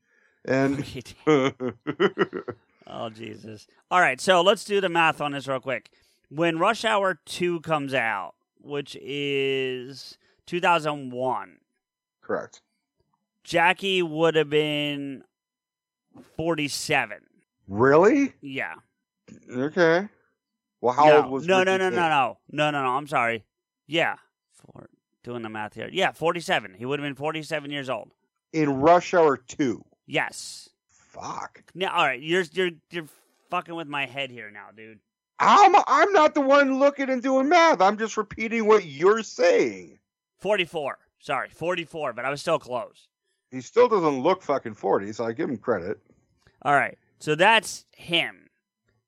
and 0.48 0.84
Oh 2.88 3.10
Jesus! 3.10 3.68
All 3.92 4.00
right, 4.00 4.20
so 4.20 4.42
let's 4.42 4.64
do 4.64 4.80
the 4.80 4.90
math 4.90 5.20
on 5.22 5.34
this 5.34 5.48
real 5.48 5.60
quick. 5.60 5.92
When 6.30 6.58
Rush 6.58 6.86
Hour 6.86 7.20
Two 7.26 7.60
comes 7.62 7.94
out, 7.94 8.34
which 8.62 8.98
is 9.02 10.18
2001, 10.46 11.58
correct. 12.22 12.62
Jackie 13.44 14.02
would 14.02 14.36
have 14.36 14.50
been 14.50 15.24
47. 16.38 17.18
Really? 17.68 18.34
Yeah. 18.42 18.76
Okay. 19.52 20.08
Well, 20.82 20.94
how 20.94 21.06
no, 21.06 21.22
old 21.24 21.32
was 21.32 21.48
no, 21.48 21.60
Ricky 21.60 21.72
no, 21.72 21.78
no, 21.78 21.90
no, 21.90 21.96
Tan? 21.96 22.10
no, 22.10 22.38
no, 22.52 22.72
no, 22.72 22.84
no. 22.84 22.90
I'm 22.92 23.08
sorry. 23.08 23.44
Yeah, 23.88 24.16
for 24.54 24.90
doing 25.24 25.42
the 25.42 25.50
math 25.50 25.74
here. 25.74 25.90
Yeah, 25.92 26.12
47. 26.12 26.76
He 26.78 26.86
would 26.86 27.00
have 27.00 27.06
been 27.06 27.16
47 27.16 27.72
years 27.72 27.90
old. 27.90 28.12
in 28.54 28.80
Rush 28.80 29.14
Hour 29.14 29.38
Two? 29.38 29.84
Yes. 30.08 30.70
Fuck. 30.90 31.64
Now, 31.76 31.94
all 31.94 32.06
right, 32.06 32.22
you're 32.22 32.44
you're 32.54 32.72
you're 32.90 33.06
fucking 33.50 33.76
with 33.76 33.88
my 33.88 34.06
head 34.06 34.32
here 34.32 34.50
now, 34.50 34.68
dude. 34.76 35.00
I'm 35.40 35.76
I'm 35.88 36.12
not 36.14 36.34
the 36.34 36.42
one 36.42 36.80
looking 36.80 37.10
and 37.10 37.22
doing 37.22 37.48
math. 37.50 37.82
I'm 37.82 37.98
just 37.98 38.18
repeating 38.18 38.66
what 38.66 38.86
you're 38.86 39.22
saying. 39.24 40.00
44. 40.40 40.98
Sorry, 41.20 41.50
44, 41.50 42.14
but 42.14 42.26
I 42.26 42.30
was 42.30 42.42
still 42.42 42.60
close. 42.60 43.08
He 43.52 43.62
still 43.62 43.88
doesn't 43.88 44.22
look 44.22 44.42
fucking 44.44 44.76
forty, 44.76 45.12
so 45.14 45.26
I 45.26 45.32
give 45.34 45.50
him 45.50 45.58
credit. 45.58 46.00
All 46.64 46.74
right, 46.74 46.98
so 47.20 47.36
that's 47.36 47.86
him. 47.96 48.50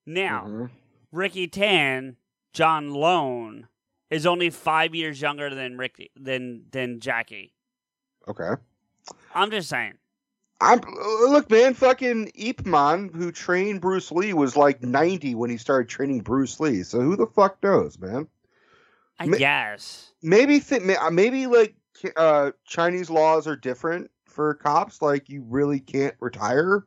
Now, 0.05 0.43
Mm-hmm. 0.47 0.65
Ricky 1.11 1.47
Tan, 1.47 2.15
John 2.53 2.91
Lone, 2.93 3.67
is 4.09 4.25
only 4.25 4.49
five 4.49 4.95
years 4.95 5.21
younger 5.21 5.53
than 5.53 5.77
Ricky 5.77 6.09
than 6.15 6.63
than 6.71 6.99
Jackie. 6.99 7.53
Okay. 8.27 8.49
I'm 9.35 9.51
just 9.51 9.69
saying. 9.69 9.93
I'm 10.61 10.81
look, 10.81 11.49
man. 11.49 11.73
Fucking 11.73 12.31
Ip 12.35 12.65
Man, 12.65 13.09
who 13.13 13.31
trained 13.31 13.81
Bruce 13.81 14.11
Lee, 14.11 14.33
was 14.33 14.57
like 14.57 14.83
90 14.83 15.35
when 15.35 15.49
he 15.49 15.57
started 15.57 15.87
training 15.87 16.21
Bruce 16.21 16.59
Lee. 16.59 16.83
So 16.83 16.99
who 16.99 17.15
the 17.15 17.27
fuck 17.27 17.61
knows, 17.63 17.97
man? 17.97 18.27
I 19.19 19.25
Ma- 19.27 19.37
guess. 19.37 20.11
Maybe 20.21 20.59
th- 20.59 20.81
maybe 21.11 21.47
like 21.47 21.75
uh, 22.15 22.51
Chinese 22.65 23.09
laws 23.09 23.47
are 23.47 23.55
different 23.55 24.11
for 24.25 24.53
cops. 24.53 25.01
Like 25.01 25.29
you 25.29 25.43
really 25.47 25.79
can't 25.79 26.15
retire. 26.19 26.85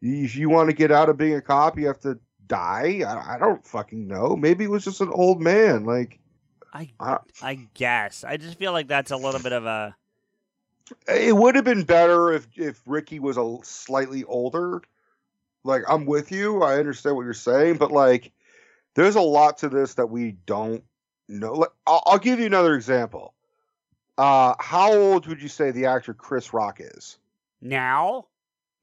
If 0.00 0.36
you 0.36 0.50
want 0.50 0.70
to 0.70 0.76
get 0.76 0.90
out 0.90 1.08
of 1.08 1.16
being 1.16 1.34
a 1.34 1.42
cop, 1.42 1.78
you 1.78 1.86
have 1.86 2.00
to 2.00 2.18
die. 2.46 3.02
I, 3.06 3.36
I 3.36 3.38
don't 3.38 3.64
fucking 3.66 4.06
know. 4.06 4.36
Maybe 4.36 4.64
it 4.64 4.70
was 4.70 4.84
just 4.84 5.00
an 5.00 5.10
old 5.10 5.40
man. 5.40 5.84
Like 5.84 6.18
I 6.72 6.90
I, 6.98 7.18
I 7.42 7.54
guess. 7.74 8.24
I 8.24 8.36
just 8.36 8.58
feel 8.58 8.72
like 8.72 8.88
that's 8.88 9.10
a 9.10 9.16
little 9.16 9.40
bit 9.40 9.52
of 9.52 9.66
a. 9.66 9.96
It 11.08 11.36
would 11.36 11.54
have 11.56 11.64
been 11.64 11.84
better 11.84 12.32
if 12.32 12.46
if 12.56 12.82
Ricky 12.86 13.18
was 13.18 13.36
a 13.36 13.58
slightly 13.62 14.24
older. 14.24 14.82
Like 15.64 15.82
I'm 15.88 16.06
with 16.06 16.32
you, 16.32 16.62
I 16.62 16.78
understand 16.78 17.16
what 17.16 17.24
you're 17.24 17.34
saying, 17.34 17.76
but 17.76 17.92
like 17.92 18.32
there's 18.94 19.16
a 19.16 19.20
lot 19.20 19.58
to 19.58 19.68
this 19.68 19.94
that 19.94 20.06
we 20.06 20.32
don't 20.32 20.84
know. 21.28 21.52
Like, 21.54 21.70
I'll, 21.86 22.02
I'll 22.06 22.18
give 22.18 22.40
you 22.40 22.46
another 22.46 22.74
example. 22.74 23.34
Uh, 24.18 24.54
how 24.58 24.92
old 24.92 25.26
would 25.26 25.40
you 25.40 25.48
say 25.48 25.70
the 25.70 25.86
actor 25.86 26.12
Chris 26.12 26.52
Rock 26.52 26.78
is 26.80 27.18
Now? 27.60 28.26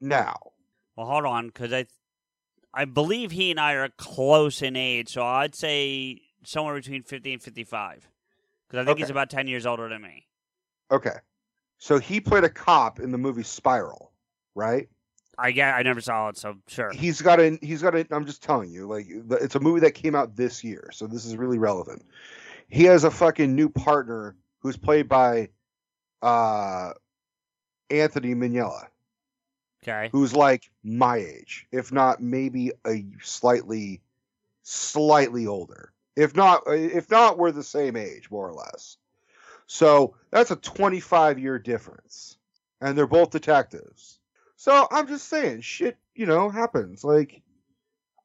now? 0.01 0.39
Well, 0.95 1.05
hold 1.05 1.25
on, 1.25 1.47
because 1.47 1.71
I, 1.71 1.85
I 2.73 2.85
believe 2.85 3.31
he 3.31 3.51
and 3.51 3.59
I 3.59 3.73
are 3.73 3.89
close 3.97 4.61
in 4.61 4.75
age, 4.75 5.09
so 5.09 5.23
I'd 5.23 5.55
say 5.55 6.21
somewhere 6.43 6.75
between 6.75 7.03
50 7.03 7.33
and 7.33 7.41
55. 7.41 8.09
Because 8.67 8.83
I 8.83 8.85
think 8.85 8.99
he's 8.99 9.09
about 9.09 9.29
10 9.29 9.47
years 9.47 9.65
older 9.65 9.87
than 9.87 10.01
me. 10.01 10.27
Okay, 10.91 11.15
so 11.79 11.97
he 11.97 12.19
played 12.21 12.43
a 12.43 12.49
cop 12.49 12.99
in 12.99 13.11
the 13.11 13.17
movie 13.17 13.43
Spiral, 13.43 14.11
right? 14.53 14.87
I 15.37 15.51
get, 15.51 15.73
I 15.73 15.81
never 15.83 16.01
saw 16.01 16.27
it, 16.27 16.37
so 16.37 16.57
sure. 16.67 16.91
He's 16.91 17.21
got 17.21 17.39
a 17.39 17.57
he's 17.61 17.81
got 17.81 17.95
a 17.95 18.05
I'm 18.11 18.25
just 18.25 18.43
telling 18.43 18.69
you, 18.69 18.87
like 18.87 19.07
it's 19.09 19.55
a 19.55 19.59
movie 19.59 19.79
that 19.79 19.93
came 19.93 20.13
out 20.13 20.35
this 20.35 20.63
year, 20.63 20.89
so 20.91 21.07
this 21.07 21.25
is 21.25 21.37
really 21.37 21.57
relevant. 21.57 22.05
He 22.67 22.83
has 22.83 23.05
a 23.05 23.11
fucking 23.11 23.55
new 23.55 23.69
partner 23.69 24.35
who's 24.59 24.75
played 24.77 25.07
by 25.07 25.49
uh 26.21 26.91
Anthony 27.89 28.35
Minghella, 28.35 28.87
Okay. 29.81 30.09
who's 30.11 30.35
like 30.35 30.69
my 30.83 31.17
age, 31.17 31.65
if 31.71 31.91
not 31.91 32.21
maybe 32.21 32.71
a 32.85 33.05
slightly 33.21 34.01
slightly 34.63 35.47
older. 35.47 35.93
If 36.17 36.35
not 36.35 36.63
if 36.67 37.09
not 37.09 37.37
we're 37.37 37.53
the 37.53 37.63
same 37.63 37.95
age 37.95 38.29
more 38.29 38.49
or 38.49 38.53
less. 38.53 38.97
So, 39.71 40.15
that's 40.31 40.49
a 40.49 40.55
25 40.55 41.37
year 41.37 41.59
difference. 41.59 42.37
And 42.81 42.97
they're 42.97 43.05
both 43.05 43.29
detectives. 43.29 44.19
So, 44.55 44.87
I'm 44.89 45.07
just 45.07 45.27
saying 45.27 45.61
shit, 45.61 45.97
you 46.15 46.25
know, 46.25 46.49
happens. 46.49 47.03
Like 47.03 47.43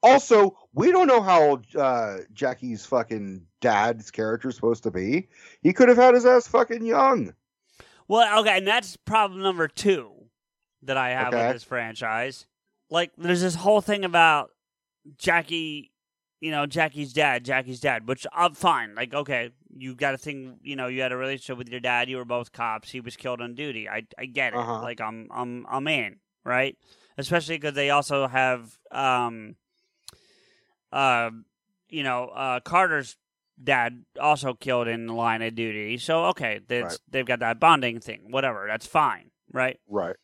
also, 0.03 0.57
we 0.75 0.91
don't 0.91 1.07
know 1.07 1.23
how 1.23 1.43
old 1.43 1.65
uh, 1.77 2.19
Jackie's 2.33 2.85
fucking 2.85 3.47
dad's 3.61 4.11
character 4.11 4.49
is 4.49 4.55
supposed 4.55 4.83
to 4.83 4.91
be. 4.91 5.29
He 5.63 5.73
could 5.73 5.89
have 5.89 5.97
had 5.97 6.15
his 6.15 6.27
ass 6.27 6.47
fucking 6.47 6.85
young. 6.85 7.35
Well, 8.07 8.41
okay, 8.41 8.59
and 8.59 8.67
that's 8.67 8.97
problem 8.97 9.41
number 9.43 9.67
two 9.69 10.13
that 10.83 10.97
I 10.99 11.11
have 11.11 11.33
Okay. 11.33 11.47
with 11.47 11.55
this 11.55 11.65
franchise. 11.65 12.47
Like, 12.91 13.13
there's 13.17 13.41
this 13.41 13.55
whole 13.55 13.81
thing 13.81 14.05
about 14.05 14.51
Jackie, 15.17 15.91
you 16.41 16.51
know, 16.51 16.67
Jackie's 16.67 17.15
dad, 17.15 17.45
Jackie's 17.45 17.81
dad, 17.81 18.07
which 18.07 18.27
I'm 18.33 18.53
fine. 18.53 18.95
Like, 18.95 19.15
okay, 19.15 19.53
you 19.77 19.95
got 19.95 20.15
a 20.15 20.19
thing, 20.19 20.59
you 20.63 20.77
know, 20.77 20.87
you 20.87 21.03
had 21.03 21.13
a 21.13 21.17
relationship 21.17 21.59
with 21.59 21.69
your 21.69 21.81
dad. 21.81 22.09
You 22.09 22.17
were 22.19 22.25
both 22.25 22.53
cops. 22.53 22.91
He 22.91 23.01
was 23.01 23.17
killed 23.17 23.41
on 23.41 23.55
duty. 23.55 23.89
I, 23.89 24.03
I 24.19 24.27
get 24.27 24.53
it. 24.53 24.59
Uh-huh. 24.59 24.81
Like, 24.83 25.01
I'm, 25.01 25.29
I'm, 25.31 25.67
I'm 25.69 25.87
in, 25.89 26.17
right? 26.45 26.77
Especially 27.19 27.57
because 27.57 27.75
they 27.75 27.91
also 27.91 28.27
have, 28.27 28.79
um, 28.91 29.57
uh, 30.93 31.31
you 31.89 32.03
know, 32.03 32.27
uh, 32.29 32.61
Carter's 32.61 33.17
dad 33.63 34.05
also 34.21 34.55
killed 34.55 34.89
in 34.89 35.07
the 35.07 35.13
line 35.13 35.43
of 35.43 35.55
duty. 35.55 35.99
So 35.99 36.27
okay, 36.27 36.61
that's, 36.67 36.95
Right. 36.95 36.99
they've 37.11 37.27
got 37.27 37.41
that 37.41 37.61
bonding 37.61 38.01
thing. 38.01 38.31
Whatever, 38.31 38.67
that's 38.69 38.87
fine, 38.87 39.31
right? 39.53 39.79
Right. 39.89 40.17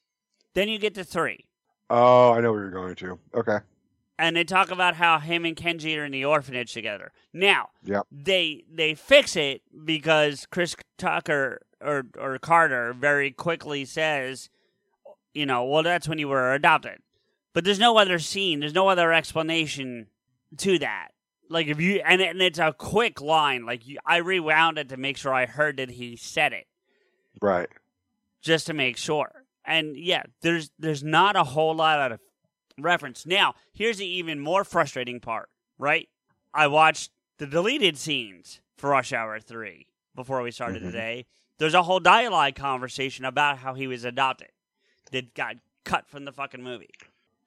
Then 0.54 0.68
you 0.68 0.78
get 0.78 0.94
to 0.96 1.04
three, 1.04 1.44
Oh, 1.92 2.32
I 2.32 2.40
know 2.40 2.52
where 2.52 2.62
you're 2.62 2.70
going 2.70 2.94
to. 2.96 3.18
Okay. 3.34 3.58
And 4.20 4.36
they 4.36 4.44
talk 4.44 4.70
about 4.70 4.94
how 4.96 5.18
him 5.18 5.44
and 5.44 5.56
Kenji 5.56 5.96
are 5.98 6.04
in 6.04 6.12
the 6.12 6.24
orphanage 6.24 6.72
together. 6.72 7.10
Now 7.32 7.70
Yep. 7.84 8.06
they 8.12 8.64
they 8.70 8.94
fix 8.94 9.34
it 9.36 9.62
because 9.84 10.46
Chris 10.50 10.76
Tucker 10.98 11.62
or 11.80 12.04
or 12.18 12.38
Carter 12.38 12.92
very 12.92 13.30
quickly 13.30 13.84
says, 13.84 14.50
you 15.34 15.46
know, 15.46 15.64
well 15.64 15.82
that's 15.82 16.06
when 16.08 16.18
you 16.18 16.28
were 16.28 16.52
adopted. 16.52 16.98
But 17.52 17.64
there's 17.64 17.78
no 17.80 17.96
other 17.98 18.18
scene, 18.18 18.60
there's 18.60 18.74
no 18.74 18.88
other 18.88 19.12
explanation 19.12 20.06
to 20.58 20.78
that. 20.78 21.08
Like 21.48 21.66
if 21.66 21.80
you 21.80 22.00
and, 22.06 22.20
and 22.20 22.40
it's 22.42 22.58
a 22.60 22.72
quick 22.72 23.20
line. 23.20 23.64
Like 23.66 23.86
you, 23.88 23.98
I 24.06 24.18
rewound 24.18 24.78
it 24.78 24.90
to 24.90 24.96
make 24.96 25.16
sure 25.16 25.34
I 25.34 25.46
heard 25.46 25.78
that 25.78 25.90
he 25.90 26.14
said 26.16 26.52
it, 26.52 26.66
Right. 27.40 27.68
just 28.42 28.66
to 28.66 28.72
make 28.74 28.96
sure. 28.96 29.44
And 29.64 29.96
yeah, 29.96 30.22
there's 30.42 30.70
there's 30.78 31.02
not 31.02 31.34
a 31.36 31.42
whole 31.44 31.74
lot 31.74 32.12
of 32.12 32.20
reference. 32.82 33.24
Now 33.26 33.54
here's 33.72 33.98
the 33.98 34.06
even 34.06 34.40
more 34.40 34.64
frustrating 34.64 35.20
part. 35.20 35.48
Right, 35.78 36.08
I 36.52 36.66
watched 36.66 37.10
the 37.38 37.46
deleted 37.46 37.96
scenes 37.96 38.60
for 38.76 38.90
Rush 38.90 39.12
Hour 39.12 39.40
Three 39.40 39.86
before 40.14 40.42
we 40.42 40.50
started 40.50 40.82
Mhm. 40.82 40.86
today. 40.86 41.26
There's 41.58 41.74
a 41.74 41.82
whole 41.82 42.00
dialogue 42.00 42.54
conversation 42.54 43.24
about 43.24 43.58
how 43.58 43.74
he 43.74 43.86
was 43.86 44.04
adopted 44.04 44.48
that 45.12 45.34
got 45.34 45.56
cut 45.84 46.08
from 46.08 46.24
the 46.24 46.32
fucking 46.32 46.62
movie. 46.62 46.90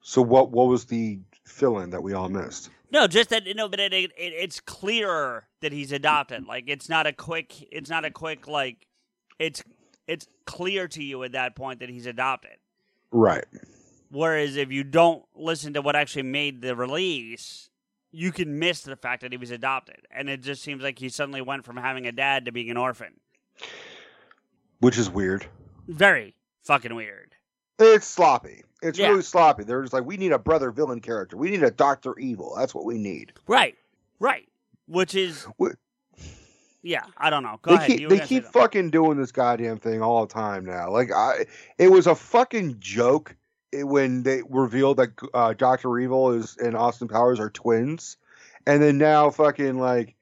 So 0.00 0.20
what 0.22 0.50
what 0.50 0.66
was 0.68 0.84
the 0.86 1.20
fill 1.44 1.78
in 1.78 1.90
that 1.90 2.02
we 2.02 2.12
all 2.12 2.28
missed? 2.28 2.70
No, 2.90 3.06
just 3.06 3.30
that 3.30 3.44
no, 3.56 3.68
but 3.68 3.80
it, 3.80 3.92
it, 3.92 4.12
it 4.16 4.32
it's 4.36 4.60
clearer 4.60 5.48
that 5.60 5.72
he's 5.72 5.92
adopted. 5.92 6.46
Like 6.46 6.64
it's 6.68 6.88
not 6.88 7.06
a 7.06 7.12
quick, 7.12 7.54
it's 7.72 7.90
not 7.90 8.04
a 8.04 8.10
quick 8.10 8.46
like, 8.46 8.86
it's 9.38 9.62
it's 10.06 10.26
clear 10.44 10.86
to 10.88 11.02
you 11.02 11.22
at 11.24 11.32
that 11.32 11.56
point 11.56 11.80
that 11.80 11.88
he's 11.88 12.06
adopted. 12.06 12.58
Right. 13.10 13.44
Whereas 14.14 14.56
if 14.56 14.70
you 14.70 14.84
don't 14.84 15.24
listen 15.34 15.72
to 15.74 15.82
what 15.82 15.96
actually 15.96 16.22
made 16.22 16.62
the 16.62 16.76
release, 16.76 17.68
you 18.12 18.30
can 18.30 18.60
miss 18.60 18.82
the 18.82 18.94
fact 18.94 19.22
that 19.22 19.32
he 19.32 19.36
was 19.38 19.50
adopted, 19.50 20.06
and 20.10 20.30
it 20.30 20.40
just 20.40 20.62
seems 20.62 20.84
like 20.84 21.00
he 21.00 21.08
suddenly 21.08 21.42
went 21.42 21.64
from 21.64 21.76
having 21.76 22.06
a 22.06 22.12
dad 22.12 22.44
to 22.44 22.52
being 22.52 22.70
an 22.70 22.76
orphan. 22.76 23.14
Which 24.78 24.98
is 24.98 25.10
weird. 25.10 25.46
Very 25.88 26.36
fucking 26.62 26.94
weird. 26.94 27.34
It's 27.80 28.06
sloppy. 28.06 28.62
It's 28.82 28.98
Yeah. 28.98 29.08
really 29.08 29.22
sloppy. 29.22 29.64
They're 29.64 29.82
just 29.82 29.92
like, 29.92 30.04
we 30.04 30.16
need 30.16 30.30
a 30.30 30.38
brother 30.38 30.70
villain 30.70 31.00
character. 31.00 31.36
We 31.36 31.50
need 31.50 31.64
a 31.64 31.70
Doctor 31.72 32.16
Evil. 32.18 32.54
That's 32.56 32.72
what 32.74 32.84
we 32.84 32.98
need. 32.98 33.32
Right, 33.48 33.76
right. 34.20 34.48
Which 34.86 35.14
is, 35.16 35.42
What- 35.56 35.76
yeah, 36.82 37.04
I 37.16 37.30
don't 37.30 37.42
know. 37.42 37.58
Go 37.62 37.70
they 37.72 37.76
ahead. 37.78 37.88
keep 37.90 38.00
you 38.00 38.08
they 38.08 38.20
keep 38.20 38.44
fucking 38.44 38.90
doing 38.90 39.16
this 39.18 39.32
goddamn 39.32 39.78
thing 39.78 40.02
all 40.02 40.24
the 40.26 40.32
time 40.32 40.64
now. 40.64 40.90
Like 40.90 41.10
I, 41.10 41.46
it 41.78 41.90
was 41.90 42.06
a 42.06 42.14
fucking 42.14 42.76
joke 42.78 43.34
i- 43.78 43.82
when 43.82 44.22
they 44.22 44.42
revealed 44.48 44.96
that 44.98 45.10
uh, 45.32 45.52
Doctor 45.54 45.98
Evil 45.98 46.32
is 46.32 46.56
and 46.58 46.76
Austin 46.76 47.08
Powers 47.08 47.40
are 47.40 47.50
twins, 47.50 48.16
and 48.66 48.82
then 48.82 48.98
now 48.98 49.30
fucking 49.30 49.78
like 49.78 50.14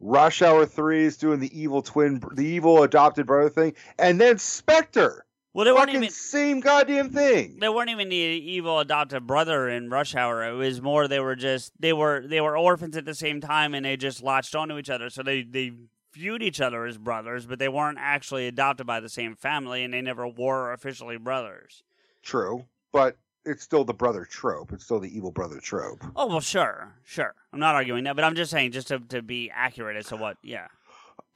Rush 0.00 0.42
Hour 0.42 0.66
Three 0.66 1.04
is 1.04 1.16
doing 1.16 1.40
the 1.40 1.58
evil 1.58 1.82
twin, 1.82 2.22
the 2.34 2.44
evil 2.46 2.82
adopted 2.82 3.26
brother 3.26 3.48
thing, 3.50 3.74
and 3.98 4.20
then 4.20 4.38
Spectre. 4.38 5.24
Well, 5.54 5.64
they 5.64 5.72
weren't 5.72 5.90
even- 5.90 6.10
same 6.10 6.58
goddamn 6.58 7.10
thing. 7.10 7.58
they 7.60 7.68
weren't 7.68 7.88
even 7.90 8.08
the 8.08 8.16
evil 8.16 8.80
adopted 8.80 9.24
brother 9.24 9.68
in 9.68 9.88
Rush 9.88 10.16
Hour. 10.16 10.42
It 10.48 10.54
was 10.54 10.82
more 10.82 11.06
they 11.06 11.20
were 11.20 11.36
just 11.36 11.72
they 11.78 11.92
were 11.92 12.26
they 12.26 12.40
were 12.40 12.58
orphans 12.58 12.96
at 12.96 13.04
the 13.04 13.14
same 13.14 13.40
time, 13.40 13.72
and 13.72 13.84
they 13.86 13.96
just 13.96 14.20
latched 14.22 14.54
onto 14.56 14.76
each 14.78 14.90
other. 14.90 15.10
So 15.10 15.22
they 15.22 15.42
they 15.42 15.72
viewed 16.12 16.42
each 16.42 16.60
other 16.60 16.84
as 16.86 16.98
brothers, 16.98 17.46
but 17.46 17.58
they 17.60 17.68
weren't 17.68 17.98
actually 18.00 18.46
adopted 18.48 18.86
by 18.86 18.98
the 19.00 19.08
same 19.08 19.34
family, 19.36 19.84
and 19.84 19.94
they 19.94 20.00
never 20.02 20.26
were 20.28 20.72
officially 20.72 21.16
brothers. 21.18 21.82
True, 22.22 22.64
but 22.94 23.18
it's 23.44 23.62
still 23.62 23.84
the 23.84 23.92
brother 23.92 24.24
trope. 24.24 24.72
It's 24.72 24.84
still 24.84 25.00
the 25.00 25.14
evil 25.14 25.30
brother 25.30 25.60
trope. 25.60 26.02
Oh 26.16 26.26
well, 26.28 26.40
sure, 26.40 26.94
sure. 27.04 27.34
I'm 27.52 27.60
not 27.60 27.74
arguing 27.74 28.04
that, 28.04 28.16
but 28.16 28.24
I'm 28.24 28.34
just 28.36 28.50
saying 28.50 28.72
just 28.72 28.88
to 28.88 29.00
to 29.00 29.20
be 29.20 29.50
accurate 29.54 29.98
as 29.98 30.06
to 30.06 30.16
what. 30.16 30.38
Yeah, 30.42 30.68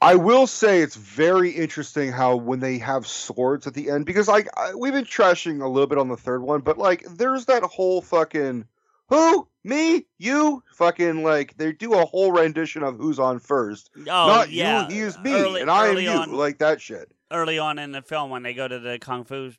I 0.01 0.15
will 0.15 0.47
say 0.47 0.81
it's 0.81 0.95
very 0.95 1.51
interesting 1.51 2.11
how 2.11 2.35
when 2.37 2.59
they 2.61 2.79
have 2.79 3.05
swords 3.05 3.67
at 3.67 3.75
the 3.75 3.91
end, 3.91 4.07
because 4.07 4.27
like 4.27 4.47
I, 4.57 4.73
we've 4.73 4.93
been 4.93 5.05
trashing 5.05 5.61
a 5.61 5.67
little 5.67 5.85
bit 5.85 5.99
on 5.99 6.07
the 6.07 6.17
third 6.17 6.41
one, 6.41 6.61
but 6.61 6.79
like 6.79 7.03
there's 7.07 7.45
that 7.45 7.61
whole 7.61 8.01
fucking 8.01 8.65
who 9.09 9.47
me 9.63 10.05
you 10.17 10.63
fucking 10.73 11.21
like 11.23 11.57
they 11.57 11.73
do 11.73 11.93
a 11.93 12.05
whole 12.05 12.31
rendition 12.31 12.81
of 12.81 12.97
who's 12.97 13.19
on 13.19 13.37
first. 13.39 13.91
Oh, 13.97 14.01
Not 14.03 14.51
yeah. 14.51 14.87
you, 14.87 14.95
he 14.95 15.01
is 15.01 15.19
me, 15.19 15.33
Early- 15.33 15.61
and 15.61 15.69
I 15.69 15.89
am 15.89 15.97
you, 15.99 16.09
on- 16.09 16.31
like 16.33 16.57
that 16.59 16.81
shit. 16.81 17.11
early 17.31 17.59
on 17.59 17.77
in 17.77 17.91
the 17.91 18.01
film 18.01 18.29
when 18.31 18.41
they 18.41 18.53
go 18.55 18.67
to 18.67 18.79
the 18.79 18.97
kung 18.99 19.25
fu 19.25 19.51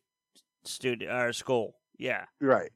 studio 0.65 1.15
or 1.27 1.33
school. 1.33 1.77
Yeah, 2.01 2.25
Right. 2.41 2.71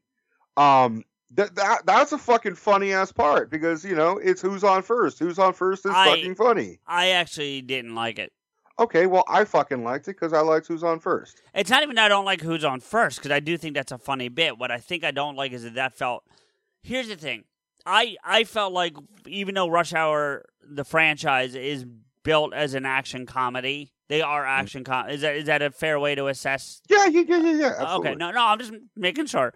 Um. 0.57 1.03
That, 1.31 1.55
that 1.55 1.85
that's 1.85 2.11
a 2.13 2.17
fucking 2.17 2.55
funny 2.55 2.93
ass 2.93 3.11
part 3.11 3.49
because 3.49 3.83
you 3.83 3.95
know 3.95 4.17
it's 4.19 4.41
who's 4.41 4.63
on 4.63 4.83
first. 4.83 5.19
Who's 5.19 5.37
on 5.39 5.51
first 5.53 5.85
is 5.85 5.91
I- 5.93 6.07
fucking 6.07 6.35
funny. 6.35 6.79
I 6.87 7.09
actually 7.09 7.61
didn't 7.61 7.95
like 7.95 8.19
it. 8.19 8.31
Okay, 8.77 9.05
well 9.07 9.23
I 9.27 9.43
fucking 9.43 9.83
liked 9.83 10.07
it 10.07 10.11
because 10.11 10.31
I 10.33 10.41
liked 10.41 10.67
who's 10.67 10.83
on 10.83 10.99
first. 10.99 11.41
It's 11.53 11.69
not 11.69 11.81
even 11.83 11.95
that 11.95 12.05
I 12.05 12.09
don't 12.09 12.25
like 12.25 12.41
who's 12.41 12.63
on 12.63 12.79
first 12.79 13.17
because 13.17 13.31
I 13.31 13.39
do 13.39 13.57
think 13.57 13.73
that's 13.73 13.91
a 13.91 13.97
funny 13.97 14.29
bit. 14.29 14.57
What 14.57 14.69
I 14.71 14.77
think 14.77 15.03
I 15.03 15.11
don't 15.11 15.35
like 15.35 15.51
is 15.51 15.63
that 15.63 15.73
that 15.75 15.97
felt. 15.97 16.23
Here's 16.83 17.07
the 17.07 17.15
thing, 17.15 17.45
I 17.85 18.15
I 18.23 18.43
felt 18.43 18.71
like 18.71 18.95
even 19.27 19.55
though 19.55 19.67
Rush 19.67 19.93
Hour 19.93 20.45
the 20.63 20.85
franchise 20.85 21.55
is 21.55 21.85
built 22.23 22.53
as 22.53 22.75
an 22.75 22.85
action 22.85 23.25
comedy, 23.25 23.91
they 24.07 24.21
are 24.21 24.43
mm. 24.43 24.47
action 24.47 24.83
com. 24.83 25.09
Is 25.09 25.21
that 25.21 25.35
is 25.35 25.45
that 25.45 25.61
a 25.61 25.71
fair 25.71 25.99
way 25.99 26.15
to 26.15 26.27
assess? 26.27 26.81
Yeah, 26.89 27.05
yeah, 27.07 27.23
yeah, 27.27 27.37
yeah. 27.37 27.73
Absolutely. 27.77 28.09
Okay, 28.09 28.15
no, 28.15 28.31
no, 28.31 28.45
I'm 28.45 28.59
just 28.59 28.73
making 28.95 29.25
sure. 29.27 29.53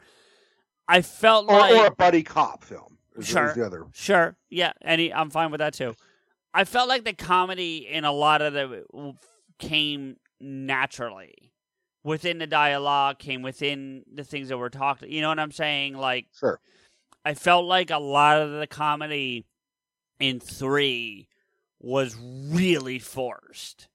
I 0.87 1.01
felt 1.01 1.49
or, 1.49 1.59
like 1.59 1.75
or 1.75 1.85
a 1.87 1.91
buddy 1.91 2.23
cop 2.23 2.63
film. 2.63 2.97
Is, 3.15 3.25
is 3.25 3.31
Sure. 3.31 3.53
the 3.53 3.65
other. 3.65 3.85
Sure. 3.93 4.35
Yeah. 4.49 4.73
Any, 4.81 5.13
I'm 5.13 5.29
fine 5.29 5.51
with 5.51 5.59
that 5.59 5.73
too. 5.73 5.93
I 6.53 6.63
felt 6.63 6.89
like 6.89 7.05
the 7.05 7.13
comedy 7.13 7.87
in 7.87 8.05
a 8.05 8.11
lot 8.11 8.41
of 8.41 8.53
the 8.53 9.13
came 9.59 10.15
naturally 10.39 11.51
within 12.03 12.39
the 12.39 12.47
dialogue, 12.47 13.19
came 13.19 13.41
within 13.43 14.03
the 14.11 14.23
things 14.23 14.49
that 14.49 14.57
were 14.57 14.69
talked. 14.69 15.03
You 15.03 15.21
know 15.21 15.29
what 15.29 15.39
I'm 15.39 15.51
saying? 15.51 15.95
Like, 15.95 16.27
Sure. 16.39 16.59
I 17.23 17.33
felt 17.35 17.65
like 17.65 17.91
a 17.91 17.99
lot 17.99 18.41
of 18.41 18.51
the 18.51 18.65
comedy 18.65 19.45
in 20.19 20.39
three 20.39 21.27
was 21.79 22.15
really 22.17 22.97
forced. 22.99 23.89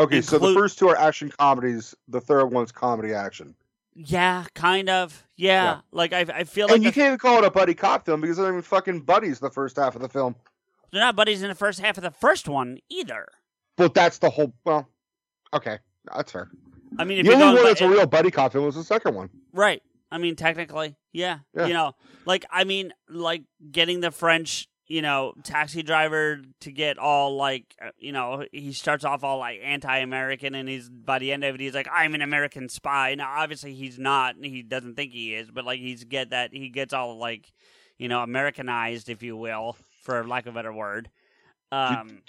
Okay, 0.00 0.20
so 0.20 0.38
the 0.38 0.54
first 0.54 0.78
two 0.78 0.88
are 0.88 0.96
action 0.96 1.30
comedies. 1.38 1.94
The 2.08 2.20
third 2.20 2.46
one's 2.46 2.72
comedy 2.72 3.12
action. 3.12 3.54
Yeah, 3.94 4.44
kind 4.54 4.88
of. 4.88 5.26
Yeah. 5.36 5.62
Yeah. 5.64 5.80
Like 5.92 6.12
I, 6.12 6.20
I 6.20 6.44
feel 6.44 6.66
like 6.68 6.76
and 6.76 6.84
you 6.84 6.90
the- 6.90 6.94
can't 6.94 7.06
even 7.08 7.18
call 7.18 7.38
it 7.38 7.44
a 7.44 7.50
buddy 7.50 7.74
cop 7.74 8.06
film 8.06 8.20
because 8.20 8.36
they're 8.36 8.48
even 8.48 8.62
fucking 8.62 9.00
buddies 9.00 9.40
the 9.40 9.50
first 9.50 9.76
half 9.76 9.94
of 9.96 10.02
the 10.02 10.08
film. 10.08 10.36
they're 10.90 11.00
not 11.00 11.16
buddies 11.16 11.42
in 11.42 11.48
the 11.48 11.54
first 11.54 11.80
half 11.80 11.96
of 11.98 12.02
the 12.02 12.10
first 12.10 12.48
one 12.48 12.78
either. 12.88 13.28
But 13.76 13.94
that's 13.94 14.18
the 14.18 14.30
whole. 14.30 14.52
Well, 14.64 14.88
okay, 15.52 15.78
that's 16.14 16.32
fair. 16.32 16.50
I 16.98 17.04
mean, 17.04 17.18
if 17.18 17.26
the 17.26 17.32
only 17.34 17.54
one 17.54 17.64
that's 17.64 17.80
a 17.80 17.88
real 17.88 18.06
buddy 18.06 18.30
cop 18.30 18.52
film 18.52 18.64
was 18.66 18.74
the 18.76 18.84
second 18.84 19.14
one. 19.14 19.30
Right. 19.52 19.82
I 20.10 20.18
mean, 20.18 20.34
technically, 20.34 20.96
yeah. 21.12 21.38
Yeah. 21.54 21.66
You 21.66 21.74
know, 21.74 21.92
like 22.26 22.44
I 22.50 22.64
mean, 22.64 22.92
like 23.08 23.42
getting 23.70 24.00
the 24.00 24.10
French, 24.10 24.68
you 24.90 25.02
know, 25.02 25.32
taxi 25.44 25.84
driver 25.84 26.40
to 26.62 26.72
get 26.72 26.98
all 26.98 27.36
like, 27.36 27.76
uh, 27.80 27.90
you 27.96 28.10
know, 28.10 28.44
he 28.50 28.72
starts 28.72 29.04
off 29.04 29.22
all 29.22 29.38
like 29.38 29.60
anti-American, 29.62 30.56
and 30.56 30.68
he's 30.68 30.88
by 30.88 31.20
the 31.20 31.30
end 31.30 31.44
of 31.44 31.54
it, 31.54 31.60
he's 31.60 31.74
like, 31.74 31.86
"I'm 31.92 32.16
an 32.16 32.22
American 32.22 32.68
spy." 32.68 33.14
Now, 33.14 33.32
obviously, 33.38 33.72
he's 33.72 34.00
not. 34.00 34.34
and 34.34 34.44
He 34.44 34.64
doesn't 34.64 34.96
think 34.96 35.12
he 35.12 35.32
is, 35.32 35.48
but 35.48 35.64
like 35.64 35.78
he's 35.78 36.02
get 36.02 36.30
that 36.30 36.52
he 36.52 36.70
gets 36.70 36.92
all 36.92 37.16
like, 37.18 37.52
you 37.98 38.08
know, 38.08 38.20
Americanized, 38.20 39.08
if 39.08 39.22
you 39.22 39.36
will, 39.36 39.76
for 40.02 40.26
lack 40.26 40.46
of 40.46 40.54
a 40.54 40.58
better 40.58 40.72
word. 40.72 41.08
Um, 41.70 42.22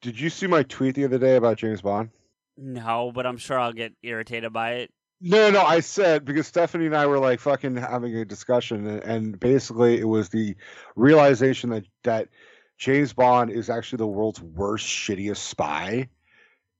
Did 0.00 0.18
you 0.18 0.30
see 0.30 0.46
my 0.46 0.62
tweet 0.62 0.94
the 0.94 1.04
other 1.04 1.18
day 1.18 1.36
about 1.36 1.58
James 1.58 1.82
Bond? 1.82 2.08
no, 2.56 3.12
but 3.14 3.26
I'm 3.26 3.36
sure 3.36 3.58
I'll 3.60 3.74
get 3.74 3.92
irritated 4.02 4.54
by 4.54 4.76
it. 4.76 4.90
No, 5.20 5.50
no, 5.50 5.62
I 5.62 5.80
said 5.80 6.24
because 6.24 6.46
Stephanie 6.46 6.86
and 6.86 6.96
I 6.96 7.06
were 7.06 7.18
like 7.18 7.40
fucking 7.40 7.76
having 7.76 8.14
a 8.16 8.24
discussion, 8.24 8.86
and, 8.86 9.02
and 9.02 9.40
basically 9.40 9.98
it 9.98 10.04
was 10.06 10.28
the 10.28 10.56
realization 10.94 11.70
that 11.70 11.84
that 12.04 12.28
James 12.76 13.14
Bond 13.14 13.50
is 13.50 13.70
actually 13.70 13.98
the 13.98 14.06
world's 14.06 14.42
worst, 14.42 14.86
shittiest 14.86 15.38
spy, 15.38 16.08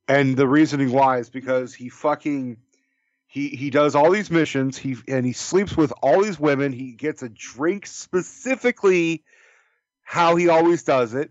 and 0.06 0.36
the 0.36 0.46
reasoning 0.46 0.92
why 0.92 1.18
is 1.18 1.30
because 1.30 1.72
he 1.72 1.88
fucking 1.88 2.58
he 3.26 3.48
he 3.48 3.70
does 3.70 3.94
all 3.94 4.10
these 4.10 4.30
missions, 4.30 4.76
he 4.76 4.96
and 5.08 5.24
he 5.24 5.32
sleeps 5.32 5.74
with 5.74 5.92
all 6.02 6.22
these 6.22 6.38
women, 6.38 6.72
he 6.72 6.92
gets 6.92 7.22
a 7.22 7.30
drink 7.30 7.86
specifically 7.86 9.24
how 10.02 10.36
he 10.36 10.48
always 10.48 10.82
does 10.82 11.14
it. 11.14 11.30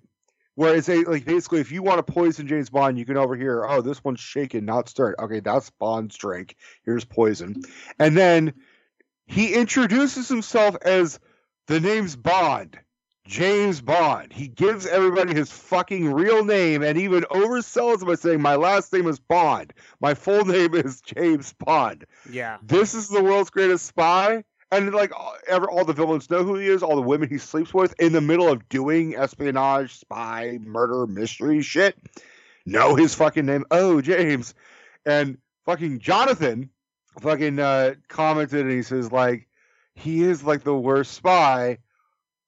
Whereas, 0.55 0.85
they, 0.85 1.03
like 1.03 1.25
basically, 1.25 1.59
if 1.59 1.71
you 1.71 1.83
want 1.83 2.05
to 2.05 2.13
poison 2.13 2.47
James 2.47 2.69
Bond, 2.69 2.97
you 2.97 3.05
can 3.05 3.17
overhear, 3.17 3.65
oh, 3.65 3.81
this 3.81 4.03
one's 4.03 4.21
shaken, 4.21 4.65
not 4.65 4.87
stirred. 4.87 5.15
Okay, 5.19 5.41
that's 5.41 5.69
Bond's 5.69 6.15
drink. 6.17 6.55
Here's 6.83 7.03
poison. 7.03 7.61
And 7.99 8.15
then 8.15 8.53
he 9.25 9.53
introduces 9.53 10.29
himself 10.29 10.77
as 10.81 11.19
the 11.67 11.79
name's 11.79 12.15
Bond, 12.15 12.79
James 13.27 13.81
Bond. 13.81 14.31
He 14.31 14.47
gives 14.47 14.85
everybody 14.85 15.33
his 15.33 15.51
fucking 15.51 16.13
real 16.13 16.45
name 16.45 16.83
and 16.83 16.97
even 16.97 17.23
oversells 17.23 18.01
it 18.01 18.05
by 18.05 18.15
saying, 18.15 18.41
my 18.41 18.55
last 18.55 18.93
name 18.93 19.07
is 19.07 19.19
Bond. 19.19 19.73
My 19.99 20.13
full 20.13 20.45
name 20.45 20.73
is 20.75 21.01
James 21.01 21.53
Bond. 21.53 22.05
Yeah. 22.29 22.57
This 22.63 22.93
is 22.93 23.09
the 23.09 23.23
world's 23.23 23.49
greatest 23.49 23.85
spy. 23.85 24.43
And 24.71 24.93
like 24.93 25.11
ever, 25.47 25.69
all 25.69 25.85
the 25.85 25.93
villains 25.93 26.29
know 26.29 26.43
who 26.43 26.55
he 26.55 26.67
is, 26.67 26.83
all 26.83 26.95
the 26.95 27.01
women 27.01 27.29
he 27.29 27.37
sleeps 27.37 27.73
with 27.73 27.93
in 27.99 28.13
the 28.13 28.21
middle 28.21 28.49
of 28.49 28.67
doing 28.67 29.15
espionage, 29.15 29.97
spy, 29.97 30.57
murder, 30.61 31.07
mystery 31.07 31.61
shit. 31.61 31.95
Know 32.65 32.95
his 32.95 33.13
fucking 33.13 33.45
name. 33.45 33.65
Oh, 33.69 34.01
James. 34.01 34.55
And 35.05 35.37
fucking 35.65 35.99
Jonathan 35.99 36.71
fucking 37.21 37.59
uh, 37.59 37.93
commented 38.07 38.61
and 38.61 38.71
he 38.71 38.81
says, 38.81 39.11
like, 39.11 39.47
he 39.93 40.23
is 40.23 40.43
like 40.43 40.63
the 40.63 40.75
worst 40.75 41.13
spy. 41.13 41.77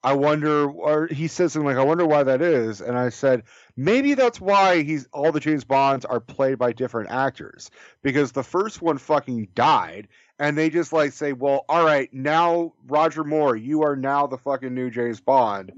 I 0.04 0.14
wonder, 0.14 0.70
or 0.70 1.08
he 1.08 1.28
says 1.28 1.54
something 1.54 1.68
like, 1.68 1.78
I 1.78 1.84
wonder 1.84 2.06
why 2.06 2.24
that 2.24 2.42
is. 2.42 2.82
And 2.82 2.98
I 2.98 3.10
said, 3.10 3.44
maybe 3.76 4.14
that's 4.14 4.40
why 4.40 4.84
he's 4.84 5.08
all 5.12 5.32
the 5.32 5.40
James 5.40 5.64
Bonds 5.66 6.06
are 6.06 6.20
played 6.20 6.58
by 6.58 6.72
different 6.72 7.10
actors 7.10 7.72
because 8.04 8.32
the 8.32 8.44
first 8.44 8.82
one 8.82 9.00
fucking 9.00 9.50
died 9.56 10.08
and 10.40 10.58
they 10.58 10.70
just 10.70 10.94
like 10.94 11.14
say, 11.14 11.34
well, 11.34 11.66
all 11.68 11.86
right, 11.86 12.14
now 12.14 12.74
Roger 12.88 13.24
Moore, 13.24 13.56
you 13.56 13.84
are 13.84 13.96
now 13.96 14.28
the 14.28 14.38
fucking 14.38 14.74
new 14.74 14.90
James 14.90 15.20
Bond. 15.20 15.72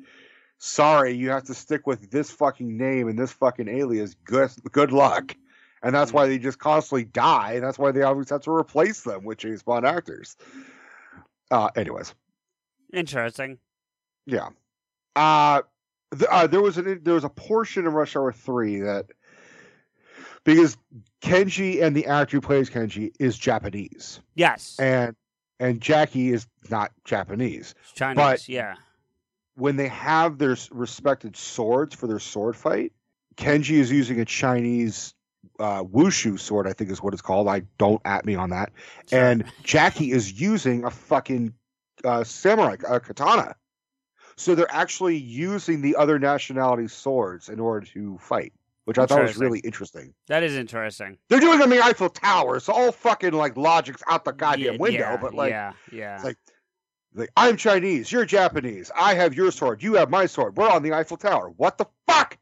Sorry, 0.58 1.14
you 1.14 1.30
have 1.30 1.46
to 1.46 1.54
stick 1.54 1.88
with 1.88 2.12
this 2.12 2.30
fucking 2.32 2.78
name 2.78 3.08
and 3.08 3.18
this 3.18 3.32
fucking 3.32 3.70
alias. 3.70 4.16
Good, 4.26 4.52
good 4.72 4.92
luck. 4.92 5.36
And 5.82 5.96
that's 5.96 6.12
why 6.12 6.28
they 6.28 6.38
just 6.38 6.60
constantly 6.60 7.06
die. 7.06 7.54
And 7.54 7.64
that's 7.64 7.80
why 7.80 7.92
they 7.94 8.02
always 8.02 8.30
have 8.30 8.42
to 8.42 8.52
replace 8.52 9.02
them 9.02 9.24
with 9.24 9.38
James 9.38 9.64
Bond 9.64 9.86
actors. 9.86 10.36
Uh, 11.50 11.70
anyways, 11.76 12.14
Interesting. 12.92 13.60
yeah. 14.26 14.50
Uh, 15.16 15.62
th- 16.12 16.30
uh 16.30 16.48
there 16.48 16.62
was 16.62 16.78
an 16.78 17.00
there 17.04 17.14
was 17.14 17.24
a 17.24 17.30
portion 17.30 17.88
of 17.88 17.94
Rush 17.94 18.16
Hour 18.16 18.32
Three 18.34 18.82
that 18.82 19.06
because 20.56 20.78
Kenji 21.22 21.82
and 21.82 21.96
the 21.96 22.08
actor 22.08 22.38
who 22.38 22.42
plays 22.42 22.70
Kenji 22.70 23.12
is 23.20 23.38
Japanese, 23.38 24.20
Yes. 24.36 24.76
and 24.80 25.16
and 25.60 25.82
Jackie 25.82 26.32
is 26.32 26.48
not 26.70 26.92
Japanese. 27.06 27.76
Chinese. 27.96 28.16
but- 28.16 28.50
yeah. 28.50 28.76
When 29.56 29.76
they 29.76 29.90
have 29.90 30.38
their 30.38 30.56
respected 30.72 31.36
swords 31.36 31.94
for 31.94 32.08
their 32.08 32.20
sword 32.20 32.56
fight, 32.56 32.94
Kenji 33.36 33.72
is 33.72 33.92
using 33.92 34.20
a 34.22 34.26
Chinese 34.26 35.14
uh, 35.60 35.84
wushu 35.84 36.40
sword, 36.40 36.66
I 36.66 36.72
think 36.72 36.90
is 36.92 37.04
what 37.04 37.12
it's 37.14 37.22
called. 37.22 37.50
I 37.50 37.64
don't 37.78 38.02
at 38.06 38.26
me 38.26 38.36
on 38.36 38.52
that. 38.52 38.72
And 39.12 39.44
Jackie 39.64 40.12
is 40.12 40.40
using 40.40 40.86
a 40.86 40.90
fucking 40.90 41.54
uh, 42.06 42.24
samurai, 42.24 42.78
a 42.88 43.00
katana. 43.02 43.56
So 44.38 44.56
they're 44.56 44.72
actually 44.74 45.18
using 45.18 45.82
the 45.82 45.98
other 45.98 46.18
nationalities' 46.20 46.94
swords 46.94 47.50
in 47.50 47.60
order 47.60 47.86
to 47.88 48.18
fight, 48.20 48.54
which 48.90 48.98
I 48.98 49.06
thought 49.06 49.22
was 49.22 49.38
really 49.38 49.60
interesting. 49.60 50.16
That 50.30 50.42
is 50.42 50.56
interesting. 50.56 51.20
They're 51.28 51.40
doing 51.40 51.60
it 51.60 51.62
on 51.62 51.70
the 51.70 51.80
Eiffel 51.80 52.10
Tower, 52.10 52.60
so 52.60 52.74
all 52.74 52.92
fucking 52.92 53.34
like 53.34 53.56
logic's 53.56 54.02
out 54.08 54.26
the 54.26 54.32
goddamn 54.32 54.74
Yeah, 54.74 54.80
window. 54.80 54.98
yeah, 54.98 55.18
but 55.18 55.36
like, 55.36 55.52
yeah, 55.52 55.74
yeah. 55.92 56.16
it's 56.16 56.24
like, 56.24 56.38
like 57.14 57.30
I'm 57.38 57.56
Chinese, 57.56 58.12
you're 58.12 58.26
Japanese. 58.26 58.90
I 58.96 59.14
have 59.14 59.36
your 59.36 59.52
sword, 59.52 59.84
you 59.84 59.94
have 59.94 60.10
my 60.10 60.26
sword. 60.26 60.58
We're 60.58 60.68
on 60.72 60.82
the 60.82 60.94
Eiffel 60.94 61.18
Tower. 61.18 61.54
What 61.58 61.78
the 61.78 61.86
fuck? 62.08 62.40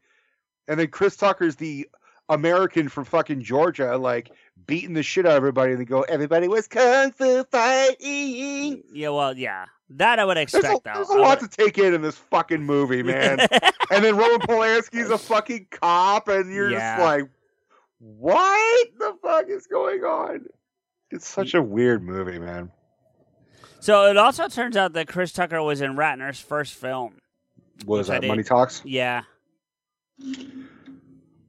And 0.68 0.80
then 0.80 0.86
Chris 0.86 1.18
Tucker's 1.18 1.56
the 1.56 1.86
American 2.30 2.88
from 2.88 3.04
fucking 3.04 3.42
Georgia, 3.42 3.98
like 3.98 4.30
beating 4.66 4.94
the 4.94 5.02
shit 5.02 5.24
out 5.26 5.32
of 5.32 5.36
everybody, 5.36 5.72
and 5.72 5.80
they 5.80 5.84
go, 5.84 6.02
"Everybody 6.02 6.48
was 6.48 6.66
kung 6.68 7.12
fu 7.12 7.44
fighting." 7.44 8.82
Yeah, 8.92 9.10
well, 9.10 9.36
yeah. 9.36 9.66
That 9.90 10.18
I 10.18 10.24
would 10.26 10.36
There's 10.36 10.52
expect, 10.54 10.66
a, 10.66 10.80
though. 10.84 10.92
there's 10.96 11.08
a 11.10 11.14
lot 11.18 11.40
would- 11.40 11.50
to 11.50 11.56
take 11.64 11.78
in 11.78 11.94
in 11.94 12.02
this 12.02 12.16
fucking 12.16 12.62
movie, 12.62 13.02
man. 13.02 13.40
and 13.90 14.04
then 14.04 14.16
Roman 14.16 14.40
Polanski's 14.40 15.10
a 15.10 15.16
fucking 15.18 15.68
cop, 15.70 16.28
and 16.28 16.52
you're 16.52 16.70
Yeah. 16.70 16.96
just 16.96 17.06
like, 17.06 17.30
what 17.98 18.88
the 18.98 19.16
fuck 19.22 19.46
is 19.48 19.66
going 19.66 20.04
on? 20.04 20.44
It's 21.10 21.26
such 21.26 21.54
a 21.54 21.62
weird 21.62 22.02
movie, 22.02 22.38
man. 22.38 22.70
So 23.80 24.06
it 24.10 24.18
also 24.18 24.46
turns 24.48 24.76
out 24.76 24.92
that 24.92 25.08
Chris 25.08 25.32
Tucker 25.32 25.62
was 25.62 25.80
in 25.80 25.94
Ratner's 25.96 26.38
first 26.40 26.74
film. 26.74 27.16
What 27.86 28.00
is 28.00 28.08
that? 28.08 28.22
Money 28.24 28.42
Talks? 28.42 28.82
Yeah, 28.84 29.22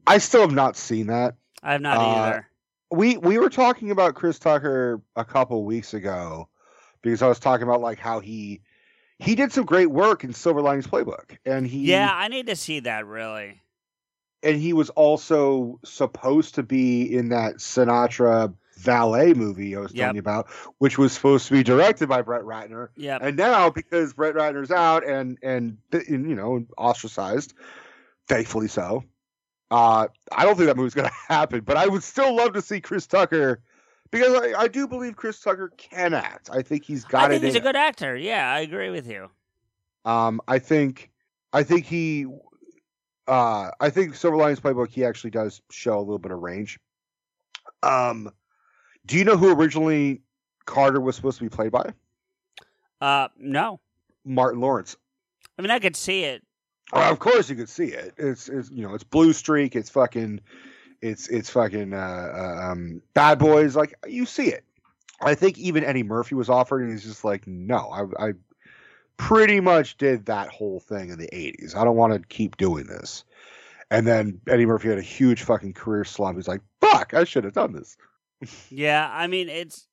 I 0.08 0.18
still 0.18 0.42
have 0.42 0.52
not 0.54 0.78
seen 0.78 1.08
that. 1.08 1.36
I 1.62 1.74
have 1.74 1.82
not 1.82 1.98
Uh, 1.98 2.02
either. 2.02 2.49
We 2.92 3.18
we 3.18 3.38
were 3.38 3.50
talking 3.50 3.92
about 3.92 4.16
Chris 4.16 4.40
Tucker 4.40 5.02
a 5.16 5.24
couple 5.26 5.64
weeks 5.64 5.94
ago 5.94 6.50
because 7.02 7.22
I 7.22 7.28
was 7.28 7.40
talking 7.40 7.64
about 7.64 7.82
like 7.82 8.00
how 8.00 8.20
he 8.20 8.62
he 9.20 9.36
did 9.36 9.52
some 9.52 9.66
great 9.66 9.92
work 9.92 10.24
in 10.24 10.34
Silver 10.34 10.62
Linings 10.62 10.88
Playbook, 10.88 11.38
and 11.46 11.68
he 11.68 11.80
Yeah, 11.92 12.12
I 12.14 12.28
need 12.30 12.48
to 12.48 12.56
see 12.56 12.80
that 12.82 13.06
really. 13.06 13.62
and 14.42 14.56
he 14.60 14.74
was 14.74 14.90
also 14.92 15.80
supposed 15.84 16.56
to 16.56 16.64
be 16.64 17.04
in 17.16 17.30
that 17.30 17.56
Sinatra 17.58 18.54
valet 18.78 19.34
movie 19.34 19.76
I 19.76 19.80
was 19.82 19.92
telling 19.92 20.08
Yep. 20.08 20.16
you 20.16 20.20
about, 20.22 20.50
which 20.78 20.98
was 20.98 21.12
supposed 21.12 21.48
to 21.48 21.52
be 21.54 21.64
directed 21.64 22.08
by 22.08 22.22
Brett 22.22 22.44
Ratner. 22.44 22.88
Yeah. 22.96 23.18
And 23.22 23.36
now 23.36 23.70
because 23.70 24.14
Brett 24.14 24.34
Ratner's 24.36 24.72
out 24.72 25.06
and 25.06 25.38
and 25.44 25.78
and, 25.92 26.28
you 26.30 26.36
know 26.36 26.66
ostracized, 26.78 27.54
thankfully 28.28 28.68
so. 28.70 29.04
Uh, 29.72 30.08
I 30.32 30.46
don't 30.46 30.56
think 30.56 30.68
that 30.68 30.78
movie's 30.78 30.94
going 30.94 31.08
to 31.10 31.16
happen, 31.28 31.62
but 31.62 31.78
I 31.78 31.88
would 31.88 32.04
still 32.04 32.36
love 32.36 32.54
to 32.54 32.62
see 32.62 32.82
Chris 32.82 33.06
Tucker 33.08 33.62
because 34.12 34.34
I, 34.34 34.62
I 34.62 34.68
do 34.68 34.88
believe 34.88 35.16
Chris 35.16 35.40
Tucker 35.40 35.72
can 35.78 36.14
act. 36.14 36.50
I 36.52 36.62
think 36.62 36.84
he's 36.84 37.04
got 37.06 37.24
I 37.24 37.26
it 37.26 37.30
think 37.30 37.44
he's 37.46 37.56
in 37.56 37.62
a 37.62 37.64
good 37.64 37.76
actor. 37.76 38.16
Yeah, 38.16 38.52
I 38.52 38.62
agree 38.62 38.90
with 38.90 39.08
you. 39.08 39.30
um, 40.06 40.42
I 40.48 40.58
think, 40.60 41.12
I 41.54 41.62
think 41.64 41.86
he, 41.86 42.26
uh, 43.28 43.70
I 43.80 43.90
think 43.92 44.16
Silver 44.16 44.38
Linings 44.38 44.60
Playbook. 44.60 44.90
He 44.90 45.06
actually 45.06 45.30
does 45.32 45.62
show 45.70 45.98
a 45.98 46.02
little 46.02 46.18
bit 46.20 46.32
of 46.32 46.40
range. 46.40 46.80
Um, 47.84 48.32
do 49.06 49.18
you 49.18 49.24
know 49.24 49.38
who 49.38 49.54
originally 49.54 50.22
Carter 50.66 51.00
was 51.00 51.16
supposed 51.16 51.38
to 51.38 51.44
be 51.44 51.50
played 51.50 51.72
by? 51.72 51.94
Uh, 53.02 53.28
no. 53.38 53.80
Martin 54.26 54.60
Lawrence. 54.60 54.98
I 55.58 55.62
mean, 55.62 55.72
I 55.72 55.80
could 55.80 55.96
see 55.96 56.24
it. 56.24 56.44
Well, 56.92 57.12
of 57.12 57.20
course 57.20 57.50
you 57.50 57.56
could 57.56 57.70
see 57.70 57.86
it. 57.86 58.14
It's, 58.18 58.50
it's 58.50 58.72
you 58.72 58.88
know, 58.88 58.96
it's 58.96 59.04
Blue 59.04 59.34
Streak. 59.34 59.76
It's 59.76 59.90
fucking, 59.90 60.42
it's 61.02 61.28
it's 61.28 61.50
fucking 61.50 61.94
uh, 61.94 61.98
uh, 61.98 62.72
um, 62.72 63.02
Bad 63.14 63.40
Boys. 63.40 63.76
Like 63.76 63.94
you 64.08 64.26
see 64.26 64.48
it. 64.48 64.64
I 65.22 65.36
think 65.36 65.58
even 65.58 65.84
Eddie 65.84 66.04
Murphy 66.04 66.36
was 66.36 66.50
offered, 66.50 66.82
and 66.82 66.92
he's 66.92 67.04
just 67.04 67.24
like, 67.24 67.46
no, 67.46 67.78
I, 67.78 68.30
I 68.30 68.34
pretty 69.18 69.60
much 69.60 69.98
did 69.98 70.28
that 70.28 70.50
whole 70.50 70.80
thing 70.80 71.10
in 71.10 71.20
the 71.20 71.28
'80s. 71.28 71.76
I 71.76 71.84
don't 71.84 71.96
want 71.96 72.14
to 72.14 72.28
keep 72.28 72.58
doing 72.58 72.86
this. 72.86 73.24
And 73.92 74.06
then 74.06 74.40
Eddie 74.48 74.66
Murphy 74.66 74.90
had 74.90 75.00
a 75.00 75.04
huge 75.04 75.44
fucking 75.44 75.74
career 75.74 76.04
slump. 76.04 76.38
He's 76.38 76.48
like, 76.48 76.62
fuck, 76.80 77.14
I 77.14 77.24
should 77.24 77.44
have 77.44 77.54
done 77.54 77.74
this. 77.74 77.98
Yeah, 78.70 79.10
I 79.12 79.28
mean, 79.28 79.50
it's 79.50 79.86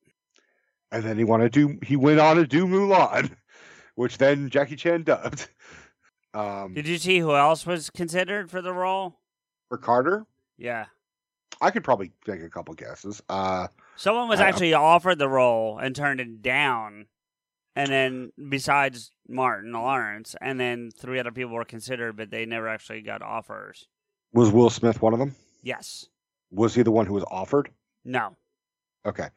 And 0.92 1.02
then 1.02 1.18
he 1.18 1.24
wanted 1.24 1.52
to. 1.54 1.78
He 1.82 1.96
went 1.96 2.20
on 2.20 2.36
to 2.36 2.46
do 2.46 2.64
Mulan, 2.64 3.34
which 3.96 4.18
then 4.18 4.50
Jackie 4.50 4.76
Chan 4.76 5.02
dubbed. 5.02 5.48
Um, 6.36 6.74
Did 6.74 6.86
you 6.86 6.98
see 6.98 7.18
who 7.20 7.34
else 7.34 7.64
was 7.64 7.88
considered 7.90 8.50
for 8.50 8.60
the 8.62 8.72
role? 8.72 9.18
for 9.68 9.78
Carter, 9.78 10.26
Yeah. 10.58 10.86
I 11.60 11.70
could 11.70 11.82
probably 11.82 12.12
make 12.26 12.40
a 12.42 12.50
couple 12.50 12.74
guesses. 12.74 13.20
Uh, 13.28 13.68
Someone 13.96 14.28
was 14.28 14.40
I- 14.40 14.48
actually 14.48 14.74
offered 14.74 15.18
the 15.18 15.28
role 15.28 15.78
and 15.78 15.96
turned 15.96 16.20
it 16.20 16.42
down. 16.42 17.06
And 17.74 17.90
then, 17.90 18.32
besides 18.48 19.10
Martin 19.28 19.72
Lawrence, 19.72 20.34
and 20.40 20.60
then 20.60 20.90
three 20.90 21.18
other 21.18 21.32
people 21.32 21.52
were 21.54 21.64
considered, 21.64 22.16
but 22.16 22.30
they 22.30 22.46
never 22.46 22.68
actually 22.68 23.00
got 23.02 23.22
offers. 23.22 23.86
was 24.32 24.50
Will 24.52 24.70
Smith 24.70 25.00
one 25.02 25.12
of 25.14 25.18
them? 25.18 25.34
Yes. 25.62 26.06
Was 26.50 26.74
he 26.74 26.82
the 26.82 26.90
one 26.90 27.06
who 27.06 27.14
was 27.14 27.24
offered? 27.30 27.70
No. 28.04 28.36
Okay. 29.06 29.28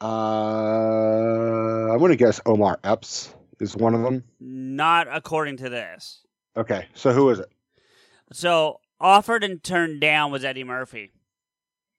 Uh, 0.00 1.92
I'm 1.92 1.98
going 1.98 2.10
to 2.12 2.16
guess 2.16 2.40
Omar 2.46 2.78
Epps 2.84 3.34
is 3.60 3.76
one 3.76 3.94
of 3.94 4.02
them. 4.02 4.24
Not 4.40 5.08
according 5.10 5.56
to 5.58 5.68
this. 5.68 6.20
Okay. 6.56 6.86
So 6.94 7.12
who 7.12 7.30
is 7.30 7.38
it? 7.38 7.50
So, 8.32 8.80
offered 9.00 9.44
and 9.44 9.62
turned 9.62 10.00
down 10.00 10.32
was 10.32 10.44
Eddie 10.44 10.64
Murphy. 10.64 11.12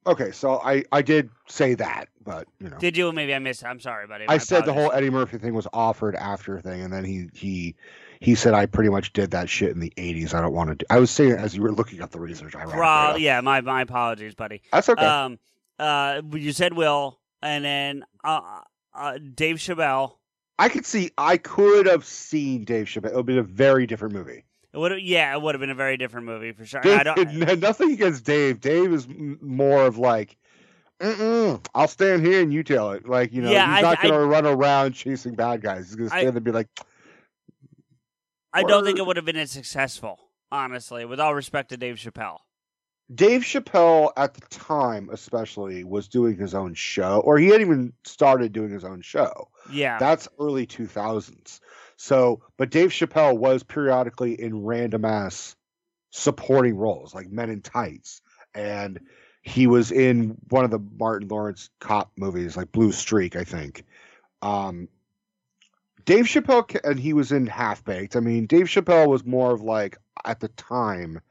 Okay. 0.05 0.31
So 0.31 0.59
I, 0.63 0.83
I 0.91 1.01
did 1.01 1.29
say 1.47 1.75
that, 1.75 2.07
but, 2.23 2.47
you 2.59 2.69
know. 2.69 2.77
Did 2.77 2.97
you? 2.97 3.11
Maybe 3.11 3.33
I 3.33 3.39
missed 3.39 3.63
it. 3.63 3.67
I'm 3.67 3.79
sorry, 3.79 4.07
buddy. 4.07 4.25
I 4.27 4.33
My 4.33 4.37
said 4.37 4.65
the 4.65 4.73
whole 4.73 4.91
Eddie 4.91 5.09
Murphy 5.09 5.37
thing 5.37 5.53
was 5.53 5.67
offered 5.73 6.15
after 6.15 6.59
thing, 6.59 6.81
and 6.81 6.91
then 6.91 7.03
he 7.05 7.29
he 7.33 7.75
he 8.19 8.35
said 8.35 8.53
I 8.53 8.65
pretty 8.65 8.89
much 8.89 9.13
did 9.13 9.31
that 9.31 9.49
shit 9.49 9.71
in 9.71 9.79
the 9.79 9.93
'80s. 9.97 10.33
I 10.33 10.41
don't 10.41 10.53
want 10.53 10.69
to. 10.69 10.75
do 10.75 10.85
I 10.89 10.99
was 10.99 11.11
saying 11.11 11.33
as 11.33 11.55
you 11.55 11.61
were 11.61 11.71
looking 11.71 12.01
up 12.01 12.11
the 12.11 12.19
research. 12.19 12.55
I 12.55 12.65
Pro- 12.65 13.15
yeah, 13.15 13.41
my 13.41 13.61
my 13.61 13.81
apologies, 13.81 14.35
buddy. 14.35 14.61
That's 14.71 14.89
okay. 14.89 15.05
Um, 15.05 15.39
uh, 15.79 16.21
you 16.31 16.51
said 16.53 16.73
Will, 16.73 17.19
and 17.41 17.65
then 17.65 18.05
uh, 18.23 18.61
uh, 18.93 19.17
Dave 19.17 19.57
Chappelle. 19.57 20.13
I 20.59 20.69
could 20.69 20.85
see. 20.85 21.11
I 21.17 21.37
could 21.37 21.87
have 21.87 22.05
seen 22.05 22.63
Dave 22.63 22.85
Chappelle. 22.87 23.07
It 23.11 23.15
would 23.15 23.25
be 23.25 23.37
a 23.37 23.43
very 23.43 23.87
different 23.87 24.13
movie. 24.13 24.43
It 24.73 24.77
would, 24.77 25.01
yeah, 25.01 25.33
it 25.35 25.41
would 25.41 25.53
have 25.55 25.59
been 25.59 25.69
a 25.69 25.75
very 25.75 25.97
different 25.97 26.25
movie 26.25 26.51
for 26.51 26.65
sure. 26.65 26.81
Dave, 26.81 26.99
I 26.99 27.03
don't. 27.03 27.59
nothing 27.59 27.91
against 27.91 28.23
Dave. 28.25 28.59
Dave 28.59 28.91
is 28.91 29.07
more 29.07 29.85
of 29.85 29.97
like, 29.97 30.35
Mm-mm, 30.99 31.63
I'll 31.75 31.87
stand 31.87 32.25
here 32.25 32.41
and 32.41 32.51
you 32.53 32.63
tell 32.63 32.91
it. 32.91 33.07
Like 33.07 33.33
you 33.33 33.41
know, 33.41 33.51
Yeah, 33.51 33.67
he's 33.75 33.83
I- 33.83 33.89
not 33.89 34.01
going 34.01 34.13
to 34.13 34.25
run 34.25 34.45
around 34.45 34.93
chasing 34.93 35.35
bad 35.35 35.61
guys. 35.61 35.87
He's 35.87 35.95
going 35.95 36.09
to 36.09 36.15
I- 36.15 36.19
stand 36.19 36.33
there 36.33 36.37
and 36.37 36.45
be 36.45 36.51
like, 36.51 36.69
I 38.53 38.63
don't 38.63 38.83
think 38.85 38.99
it 38.99 39.05
would 39.05 39.17
have 39.17 39.25
been 39.25 39.35
as 39.37 39.51
successful, 39.51 40.19
honestly. 40.51 41.05
With 41.05 41.19
all 41.19 41.33
respect 41.33 41.69
to 41.69 41.77
Dave 41.77 41.95
Chappelle. 41.95 42.37
Dave 43.13 43.41
Chappelle 43.41 44.11
at 44.15 44.33
the 44.35 44.41
time, 44.49 45.09
especially, 45.11 45.83
was 45.83 46.07
doing 46.07 46.37
his 46.37 46.53
own 46.55 46.73
show, 46.73 47.21
or 47.25 47.37
he 47.37 47.47
hadn't 47.47 47.61
even 47.67 47.93
started 48.05 48.53
doing 48.53 48.71
his 48.71 48.83
own 48.83 49.01
show. 49.01 49.49
Yeah. 49.71 49.97
That's 49.99 50.27
early 50.39 50.67
2000s. 50.67 51.59
So, 51.95 52.41
but 52.57 52.69
Dave 52.69 52.89
Chappelle 52.89 53.37
was 53.37 53.63
periodically 53.63 54.39
in 54.39 54.63
random 54.63 55.05
ass 55.05 55.55
supporting 56.11 56.75
roles, 56.75 57.13
like 57.13 57.29
Men 57.29 57.49
in 57.49 57.61
Tights. 57.61 58.21
And 58.53 58.99
he 59.41 59.67
was 59.67 59.91
in 59.91 60.37
one 60.49 60.65
of 60.65 60.71
the 60.71 60.79
Martin 60.97 61.27
Lawrence 61.27 61.69
cop 61.79 62.11
movies, 62.17 62.55
like 62.55 62.71
Blue 62.71 62.91
Streak, 62.91 63.35
I 63.35 63.43
think. 63.43 63.85
Um, 64.41 64.87
Dave 66.05 66.25
Chappelle, 66.25 66.79
and 66.83 66.99
he 66.99 67.13
was 67.13 67.31
in 67.31 67.47
Half 67.47 67.85
Baked. 67.85 68.15
I 68.15 68.19
mean, 68.19 68.45
Dave 68.45 68.65
Chappelle 68.65 69.07
was 69.07 69.25
more 69.25 69.53
of 69.53 69.61
like, 69.61 69.97
at 70.25 70.39
the 70.39 70.49
time, 70.49 71.21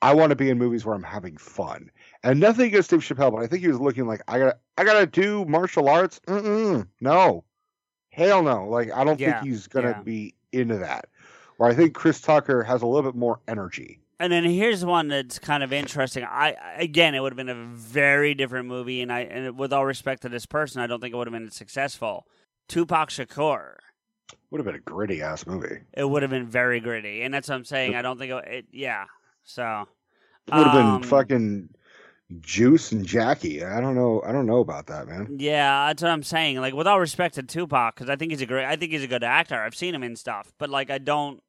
I 0.00 0.14
want 0.14 0.30
to 0.30 0.36
be 0.36 0.50
in 0.50 0.58
movies 0.58 0.84
where 0.84 0.94
I'm 0.94 1.02
having 1.02 1.36
fun. 1.36 1.90
And 2.22 2.38
nothing 2.40 2.66
against 2.66 2.90
Dave 2.90 3.00
Chappelle, 3.00 3.32
but 3.32 3.42
I 3.42 3.46
think 3.46 3.62
he 3.62 3.68
was 3.68 3.80
looking 3.80 4.06
like 4.06 4.22
I 4.28 4.38
gotta, 4.38 4.56
I 4.76 4.84
gotta 4.84 5.06
do 5.06 5.44
martial 5.46 5.88
arts. 5.88 6.20
Mm-mm, 6.26 6.86
no, 7.00 7.44
hell 8.10 8.42
no. 8.42 8.68
Like 8.68 8.92
I 8.94 9.04
don't 9.04 9.18
Yeah, 9.18 9.40
think 9.40 9.48
he's 9.52 9.66
gonna 9.66 9.90
yeah. 9.90 10.02
be 10.02 10.34
into 10.52 10.78
that. 10.78 11.08
Where 11.56 11.68
I 11.68 11.74
think 11.74 11.94
Chris 11.94 12.20
Tucker 12.20 12.62
has 12.62 12.82
a 12.82 12.86
little 12.86 13.10
bit 13.10 13.18
more 13.18 13.40
energy. 13.48 14.00
And 14.20 14.32
then 14.32 14.44
here's 14.44 14.84
one 14.84 15.08
that's 15.08 15.38
kind 15.38 15.62
of 15.62 15.72
interesting. 15.72 16.24
I 16.24 16.56
again, 16.76 17.14
it 17.14 17.20
would 17.20 17.32
have 17.32 17.36
been 17.36 17.48
a 17.48 17.66
very 17.74 18.34
different 18.34 18.66
movie, 18.66 19.00
and 19.00 19.12
I 19.12 19.20
and 19.20 19.58
with 19.58 19.72
all 19.72 19.86
respect 19.86 20.22
to 20.22 20.28
this 20.28 20.46
person, 20.46 20.80
I 20.82 20.86
don't 20.86 21.00
think 21.00 21.14
it 21.14 21.16
would 21.16 21.26
have 21.28 21.32
been 21.32 21.50
successful. 21.50 22.26
Tupac 22.68 23.10
Shakur. 23.10 23.74
Would 24.50 24.58
have 24.58 24.66
been 24.66 24.74
a 24.74 24.80
gritty 24.80 25.22
ass 25.22 25.46
movie. 25.46 25.78
It 25.92 26.08
would 26.08 26.22
have 26.22 26.30
been 26.30 26.46
very 26.46 26.80
gritty, 26.80 27.22
and 27.22 27.32
that's 27.32 27.48
what 27.48 27.54
I'm 27.54 27.64
saying. 27.64 27.94
I 27.94 28.02
don't 28.02 28.18
think 28.18 28.32
it. 28.32 28.44
it 28.48 28.66
yeah. 28.72 29.04
So 29.48 29.88
It 30.46 30.54
would 30.54 30.66
have 30.66 30.76
um, 30.76 31.00
been 31.00 31.08
fucking 31.08 31.68
Juice 32.40 32.92
and 32.92 33.06
Jackie. 33.06 33.64
I 33.64 33.80
don't 33.80 33.94
know. 33.94 34.22
I 34.24 34.30
don't 34.30 34.44
know 34.44 34.58
about 34.58 34.86
that, 34.88 35.08
man. 35.08 35.36
Yeah, 35.38 35.86
that's 35.86 36.02
what 36.02 36.10
I'm 36.10 36.22
saying. 36.22 36.58
Like, 36.60 36.74
with 36.74 36.86
all 36.86 37.00
respect 37.00 37.36
to 37.36 37.42
Tupac, 37.42 37.94
because 37.94 38.10
I 38.10 38.16
think 38.16 38.30
he's 38.30 38.42
a 38.42 38.46
great, 38.46 38.66
I 38.66 38.76
think 38.76 38.92
he's 38.92 39.02
a 39.02 39.08
good 39.08 39.24
actor. 39.24 39.60
I've 39.60 39.74
seen 39.74 39.94
him 39.94 40.02
in 40.02 40.16
stuff, 40.16 40.52
but 40.58 40.68
like, 40.68 40.90
I 40.90 40.98
don't, 40.98 41.42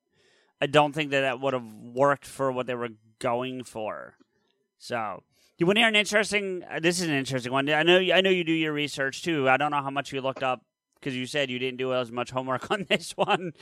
I 0.62 0.68
don't 0.68 0.94
think 0.94 1.12
that 1.12 1.22
that 1.22 1.42
would 1.42 1.54
have 1.54 1.66
worked 1.74 2.26
for 2.26 2.52
what 2.52 2.68
they 2.68 2.76
were 2.76 2.90
going 3.20 3.64
for. 3.66 4.16
So, 4.78 5.24
You 5.58 5.66
want 5.66 5.76
to 5.76 5.82
hear 5.82 5.90
an 5.90 5.96
interesting? 5.98 6.64
Uh, 6.70 6.80
this 6.80 7.02
is 7.02 7.08
an 7.10 7.14
interesting 7.14 7.52
one. 7.52 7.70
I 7.70 7.84
know. 7.84 7.98
I 8.00 8.22
know 8.22 8.30
you 8.30 8.46
do 8.46 8.54
your 8.54 8.72
research 8.72 9.24
too. 9.24 9.50
I 9.50 9.58
don't 9.58 9.72
know 9.72 9.82
how 9.82 9.90
much 9.90 10.14
you 10.14 10.22
looked 10.22 10.44
up 10.44 10.62
because 11.00 11.16
you 11.16 11.26
said 11.26 11.50
you 11.50 11.60
didn't 11.60 11.78
do 11.78 11.94
as 11.94 12.12
much 12.12 12.32
homework 12.32 12.70
on 12.72 12.86
this 12.90 13.12
one. 13.16 13.54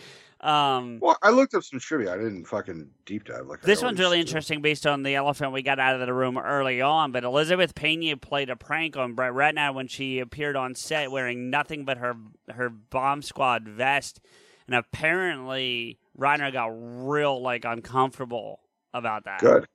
Um, 0.41 0.99
Well, 1.01 1.17
I 1.21 1.29
looked 1.29 1.53
up 1.53 1.63
some 1.63 1.79
trivia. 1.79 2.13
I 2.13 2.17
didn't 2.17 2.45
fucking 2.45 2.89
deep 3.05 3.25
dive 3.25 3.47
like 3.47 3.61
this 3.61 3.81
one's 3.81 3.99
really 3.99 4.17
do. 4.17 4.21
interesting 4.21 4.61
based 4.61 4.85
on 4.87 5.03
the 5.03 5.15
elephant 5.15 5.53
we 5.53 5.61
got 5.61 5.79
out 5.79 5.99
of 5.99 6.05
the 6.05 6.13
room 6.13 6.37
early 6.37 6.81
on. 6.81 7.11
But 7.11 7.23
Elizabeth 7.23 7.75
Pena 7.75 8.17
played 8.17 8.49
a 8.49 8.55
prank 8.55 8.97
on 8.97 9.13
Brett 9.13 9.33
Ratner 9.33 9.73
when 9.73 9.87
she 9.87 10.19
appeared 10.19 10.55
on 10.55 10.75
set 10.75 11.11
wearing 11.11 11.49
nothing 11.49 11.85
but 11.85 11.97
her 11.97 12.15
her 12.49 12.69
bomb 12.69 13.21
squad 13.21 13.67
vest, 13.67 14.19
and 14.67 14.75
apparently 14.75 15.99
Ratner 16.17 16.51
got 16.51 16.71
real 16.73 17.41
like 17.41 17.65
uncomfortable 17.65 18.59
about 18.93 19.25
that. 19.25 19.39
Good. 19.39 19.67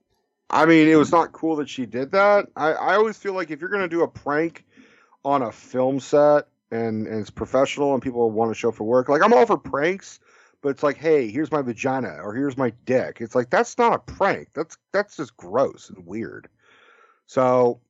I 0.51 0.67
mean, 0.67 0.87
it 0.87 0.97
was 0.97 1.11
not 1.11 1.33
cool 1.33 1.57
that 1.57 1.69
she 1.69 1.87
did 1.87 2.13
that. 2.13 2.47
I, 2.57 2.73
I 2.73 2.95
always 2.97 3.17
feel 3.17 3.33
like 3.33 3.51
if 3.51 3.61
you're 3.61 3.71
gonna 3.71 3.89
do 3.89 4.03
a 4.03 4.09
prank 4.09 4.65
on 5.25 5.43
a 5.43 5.53
film 5.53 6.01
set 6.01 6.47
and, 6.73 7.07
and 7.07 7.21
it's 7.21 7.31
professional 7.31 7.93
and 7.93 8.03
people 8.03 8.29
want 8.31 8.51
to 8.51 8.55
show 8.55 8.73
for 8.73 8.85
work, 8.85 9.09
like 9.09 9.23
I'm 9.23 9.33
all 9.33 9.47
for 9.47 9.59
pranks, 9.59 10.19
but 10.63 10.71
it's 10.71 10.83
like, 10.83 10.97
hey, 10.97 11.31
here's 11.31 11.53
my 11.53 11.61
vagina 11.63 12.17
or 12.23 12.35
here's 12.35 12.57
my 12.57 12.73
dick. 12.87 13.19
It's 13.21 13.35
like 13.35 13.51
that's 13.51 13.77
not 13.79 13.93
a 13.93 13.99
prank. 13.99 14.49
That's 14.55 14.77
that's 14.93 15.17
just 15.17 15.37
gross 15.37 15.91
and 15.95 16.07
weird. 16.07 16.49
So 17.27 17.81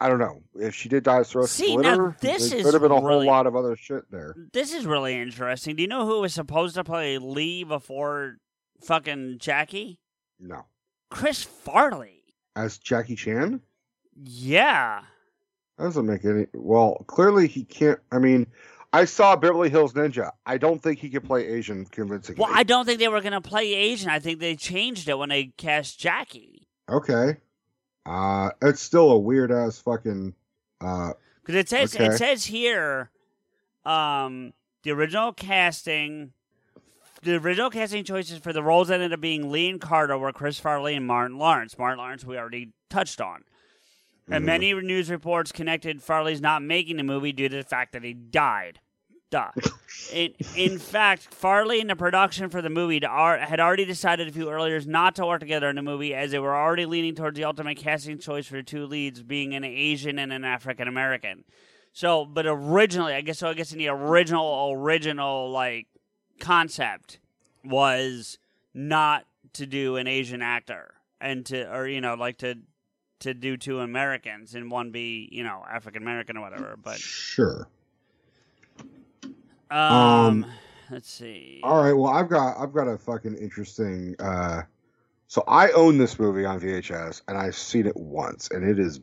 I 0.00 0.08
don't 0.08 0.18
know 0.18 0.42
if 0.56 0.74
she 0.74 0.88
did 0.88 1.04
die 1.04 1.18
his 1.18 1.30
throat. 1.30 1.48
See, 1.48 1.76
with 1.76 1.84
now 1.84 2.14
this 2.20 2.52
is 2.52 2.64
could 2.64 2.74
have 2.74 2.82
been 2.82 2.92
a 2.92 3.00
whole 3.00 3.24
lot 3.24 3.46
of 3.46 3.54
other 3.54 3.76
shit 3.76 4.10
there. 4.10 4.34
This 4.52 4.74
is 4.74 4.84
really 4.84 5.14
interesting. 5.14 5.76
Do 5.76 5.82
you 5.82 5.88
know 5.88 6.06
who 6.06 6.20
was 6.20 6.34
supposed 6.34 6.74
to 6.74 6.84
play 6.84 7.18
Lee 7.18 7.62
before 7.62 8.36
fucking 8.82 9.38
Jackie? 9.38 10.00
No, 10.40 10.66
Chris 11.10 11.44
Farley. 11.44 12.22
as 12.56 12.78
Jackie 12.78 13.16
Chan. 13.16 13.60
Yeah. 14.16 15.02
That 15.78 15.84
doesn't 15.84 16.06
make 16.06 16.24
any. 16.24 16.46
Well, 16.54 17.04
clearly 17.06 17.46
he 17.46 17.64
can't. 17.64 17.98
I 18.12 18.18
mean, 18.18 18.46
I 18.92 19.04
saw 19.04 19.36
Beverly 19.36 19.70
Hills 19.70 19.92
Ninja. 19.92 20.32
I 20.44 20.58
don't 20.58 20.82
think 20.82 20.98
he 20.98 21.08
could 21.08 21.24
play 21.24 21.46
Asian 21.46 21.84
convincingly. 21.86 22.40
Well, 22.42 22.50
I 22.52 22.64
don't 22.64 22.84
think 22.84 22.98
they 22.98 23.08
were 23.08 23.20
going 23.20 23.32
to 23.32 23.40
play 23.40 23.72
Asian. 23.74 24.10
I 24.10 24.18
think 24.18 24.40
they 24.40 24.56
changed 24.56 25.08
it 25.08 25.16
when 25.18 25.28
they 25.28 25.52
cast 25.56 25.98
Jackie. 26.00 26.66
Okay. 26.88 27.36
Uh, 28.06 28.50
it's 28.62 28.80
still 28.82 29.10
a 29.12 29.18
weird 29.18 29.52
ass 29.52 29.78
fucking. 29.78 30.34
Uh, 30.80 31.12
Because 31.42 31.54
it 31.54 31.68
says 31.68 31.94
Okay. 31.94 32.06
it 32.06 32.12
says 32.18 32.46
here, 32.46 33.10
um, 33.84 34.52
the 34.82 34.90
original 34.90 35.32
casting, 35.32 36.32
the 37.22 37.36
original 37.36 37.68
casting 37.70 38.04
choices 38.04 38.38
for 38.38 38.52
the 38.52 38.62
roles 38.62 38.88
that 38.88 38.94
ended 38.94 39.12
up 39.12 39.20
being 39.20 39.50
Lee 39.50 39.68
and 39.68 39.80
Carter 39.80 40.16
were 40.16 40.32
Chris 40.32 40.58
Farley 40.58 40.94
and 40.94 41.06
Martin 41.06 41.36
Lawrence. 41.38 41.78
Martin 41.78 41.98
Lawrence 41.98 42.24
we 42.24 42.38
already 42.38 42.72
touched 42.88 43.20
on, 43.20 43.44
and 44.30 44.40
mm-hmm. 44.40 44.46
many 44.46 44.72
news 44.74 45.10
reports 45.10 45.52
connected 45.52 46.02
Farley's 46.02 46.40
not 46.40 46.62
making 46.62 46.96
the 46.96 47.02
movie 47.02 47.32
due 47.32 47.48
to 47.48 47.56
the 47.56 47.62
fact 47.62 47.92
that 47.92 48.04
he 48.04 48.12
died. 48.12 48.80
Duh. 49.30 49.50
in, 50.12 50.34
in 50.56 50.78
fact, 50.78 51.34
Farley 51.34 51.80
and 51.80 51.90
the 51.90 51.96
production 51.96 52.48
for 52.48 52.62
the 52.62 52.70
movie 52.70 53.04
are, 53.04 53.38
had 53.38 53.60
already 53.60 53.84
decided 53.84 54.28
a 54.28 54.32
few 54.32 54.48
earlier 54.48 54.80
not 54.86 55.14
to 55.16 55.26
work 55.26 55.40
together 55.40 55.68
in 55.68 55.76
the 55.76 55.82
movie 55.82 56.14
as 56.14 56.30
they 56.30 56.38
were 56.38 56.56
already 56.56 56.86
leaning 56.86 57.14
towards 57.14 57.36
the 57.36 57.44
ultimate 57.44 57.76
casting 57.76 58.18
choice 58.18 58.46
for 58.46 58.56
the 58.56 58.62
two 58.62 58.86
leads 58.86 59.22
being 59.22 59.54
an 59.54 59.64
Asian 59.64 60.18
and 60.18 60.32
an 60.32 60.44
African 60.44 60.88
American. 60.88 61.44
So, 61.92 62.24
but 62.24 62.46
originally, 62.46 63.12
I 63.14 63.20
guess 63.20 63.38
so. 63.38 63.48
I 63.48 63.54
guess 63.54 63.72
in 63.72 63.78
the 63.78 63.88
original, 63.88 64.72
original 64.72 65.50
like 65.50 65.88
concept 66.38 67.18
was 67.64 68.38
not 68.72 69.24
to 69.54 69.66
do 69.66 69.96
an 69.96 70.06
Asian 70.06 70.40
actor 70.40 70.94
and 71.20 71.44
to, 71.46 71.70
or 71.74 71.88
you 71.88 72.00
know, 72.00 72.14
like 72.14 72.38
to 72.38 72.58
to 73.20 73.34
do 73.34 73.56
two 73.56 73.80
Americans 73.80 74.54
and 74.54 74.70
one 74.70 74.90
be 74.90 75.28
you 75.32 75.42
know 75.42 75.64
African 75.70 76.02
American 76.02 76.36
or 76.36 76.42
whatever. 76.42 76.76
But 76.82 76.98
sure. 76.98 77.68
um, 79.70 79.80
Um, 79.80 80.46
let's 80.90 81.10
see. 81.10 81.60
All 81.62 81.82
right. 81.82 81.92
Well, 81.92 82.12
I've 82.12 82.28
got 82.28 82.56
I've 82.58 82.72
got 82.72 82.88
a 82.88 82.98
fucking 82.98 83.36
interesting. 83.36 84.16
uh 84.18 84.62
So 85.26 85.44
I 85.46 85.70
own 85.72 85.98
this 85.98 86.18
movie 86.18 86.44
on 86.44 86.60
VHS, 86.60 87.22
and 87.28 87.36
I've 87.36 87.56
seen 87.56 87.86
it 87.86 87.96
once, 87.96 88.48
and 88.50 88.68
it 88.68 88.78
is 88.78 89.00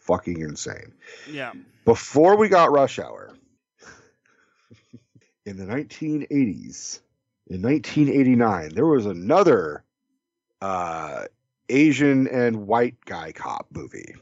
fucking 0.00 0.40
insane. 0.40 0.92
Yeah. 1.30 1.52
Before 1.84 2.36
we 2.36 2.48
got 2.48 2.72
Rush 2.72 2.98
Hour, 2.98 3.34
in 5.46 5.56
the 5.56 5.64
1980s, 5.64 7.00
in 7.48 7.62
1989, 7.62 8.74
there 8.74 8.86
was 8.86 9.06
another 9.06 9.84
uh, 10.60 11.24
Asian 11.72 12.28
and 12.28 12.66
white 12.66 12.96
guy 13.04 13.32
cop 13.32 13.66
movie 13.72 14.14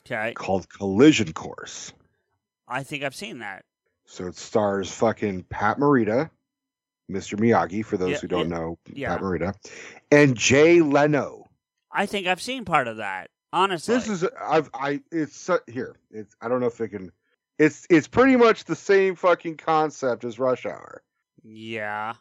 Okay. 0.00 0.32
called 0.34 0.68
Collision 0.68 1.32
Course. 1.32 1.92
I 2.68 2.82
think 2.82 3.04
I've 3.04 3.14
seen 3.14 3.38
that. 3.40 3.64
So 4.06 4.26
it 4.26 4.36
stars 4.36 4.90
fucking 4.90 5.44
Pat 5.44 5.78
Morita, 5.78 6.30
Mr. 7.10 7.38
Miyagi, 7.38 7.84
for 7.84 7.96
those 7.96 8.12
Yeah, 8.12 8.18
who 8.18 8.28
don't 8.28 8.50
yeah, 8.50 8.56
know 8.56 8.78
yeah. 8.92 9.08
Pat 9.10 9.20
Morita, 9.22 9.54
and 10.10 10.36
Jay 10.36 10.80
Leno. 10.80 11.46
I 11.90 12.06
think 12.06 12.26
I've 12.26 12.42
seen 12.42 12.64
part 12.64 12.88
of 12.88 12.96
that. 12.98 13.30
Honestly, 13.52 13.94
This 13.94 14.08
is 14.08 14.24
I've 14.42 14.68
I 14.74 15.00
it's 15.12 15.48
here. 15.68 15.96
It's 16.10 16.34
I 16.40 16.48
don't 16.48 16.60
know 16.60 16.66
if 16.66 16.80
it 16.80 16.88
can. 16.88 17.12
It's 17.58 17.86
it's 17.88 18.08
pretty 18.08 18.34
much 18.36 18.64
the 18.64 18.74
same 18.74 19.14
fucking 19.14 19.58
concept 19.58 20.24
as 20.24 20.38
Rush 20.40 20.66
Hour. 20.66 21.02
yeah, 21.44 22.14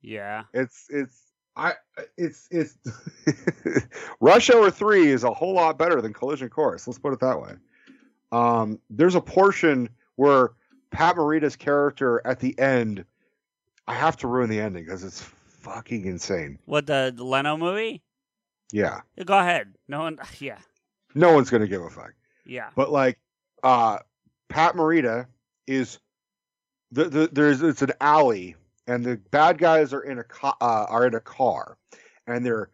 yeah. 0.00 0.44
It's 0.54 0.86
it's 0.88 1.20
I 1.60 1.74
it's 2.16 2.48
it's 2.50 2.76
Rush 4.20 4.48
Hour 4.50 4.70
three 4.70 5.08
is 5.08 5.24
a 5.24 5.30
whole 5.32 5.52
lot 5.54 5.78
better 5.78 6.00
than 6.00 6.12
Collision 6.12 6.48
Course. 6.48 6.86
Let's 6.86 6.98
put 6.98 7.12
it 7.12 7.20
that 7.20 7.40
way. 7.40 7.52
Um, 8.32 8.78
there's 8.88 9.14
a 9.14 9.20
portion 9.20 9.90
where 10.16 10.52
Pat 10.90 11.16
Morita's 11.16 11.56
character 11.56 12.22
at 12.24 12.40
the 12.40 12.58
end. 12.58 13.04
I 13.86 13.94
have 13.94 14.16
to 14.18 14.28
ruin 14.28 14.48
the 14.48 14.60
ending 14.60 14.84
because 14.84 15.04
it's 15.04 15.20
fucking 15.60 16.06
insane. 16.06 16.58
What 16.64 16.86
the, 16.86 17.12
the 17.14 17.24
Leno 17.24 17.56
movie? 17.56 18.02
Yeah, 18.72 19.00
Go 19.24 19.36
ahead. 19.38 19.74
No 19.88 20.00
one. 20.00 20.18
Yeah, 20.38 20.58
no 21.14 21.32
one's 21.34 21.50
gonna 21.50 21.66
give 21.66 21.82
a 21.82 21.90
fuck. 21.90 22.14
yeah. 22.46 22.70
But 22.76 22.90
like, 22.90 23.18
uh, 23.62 23.98
Pat 24.48 24.74
Morita 24.76 25.26
is 25.66 25.98
the, 26.92 27.04
the 27.04 27.28
there's 27.32 27.62
it's 27.62 27.82
an 27.82 27.92
alley, 28.00 28.54
and 28.90 29.04
the 29.04 29.16
bad 29.30 29.58
guys 29.58 29.92
are 29.92 30.00
in 30.00 30.18
a 30.18 30.24
uh, 30.42 30.86
are 30.88 31.06
in 31.06 31.14
a 31.14 31.20
car, 31.20 31.78
and 32.26 32.44
they're 32.44 32.70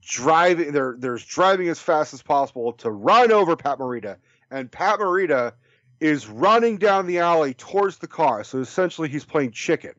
driving. 0.00 0.72
They're 0.72 0.96
there's 0.98 1.24
driving 1.24 1.68
as 1.68 1.80
fast 1.80 2.14
as 2.14 2.22
possible 2.22 2.72
to 2.74 2.90
run 2.90 3.32
over 3.32 3.56
Pat 3.56 3.78
Morita, 3.78 4.16
and 4.50 4.70
Pat 4.70 5.00
Morita 5.00 5.52
is 6.00 6.28
running 6.28 6.78
down 6.78 7.06
the 7.06 7.18
alley 7.18 7.54
towards 7.54 7.98
the 7.98 8.06
car. 8.06 8.44
So 8.44 8.58
essentially, 8.58 9.08
he's 9.08 9.24
playing 9.24 9.52
chicken, 9.52 9.94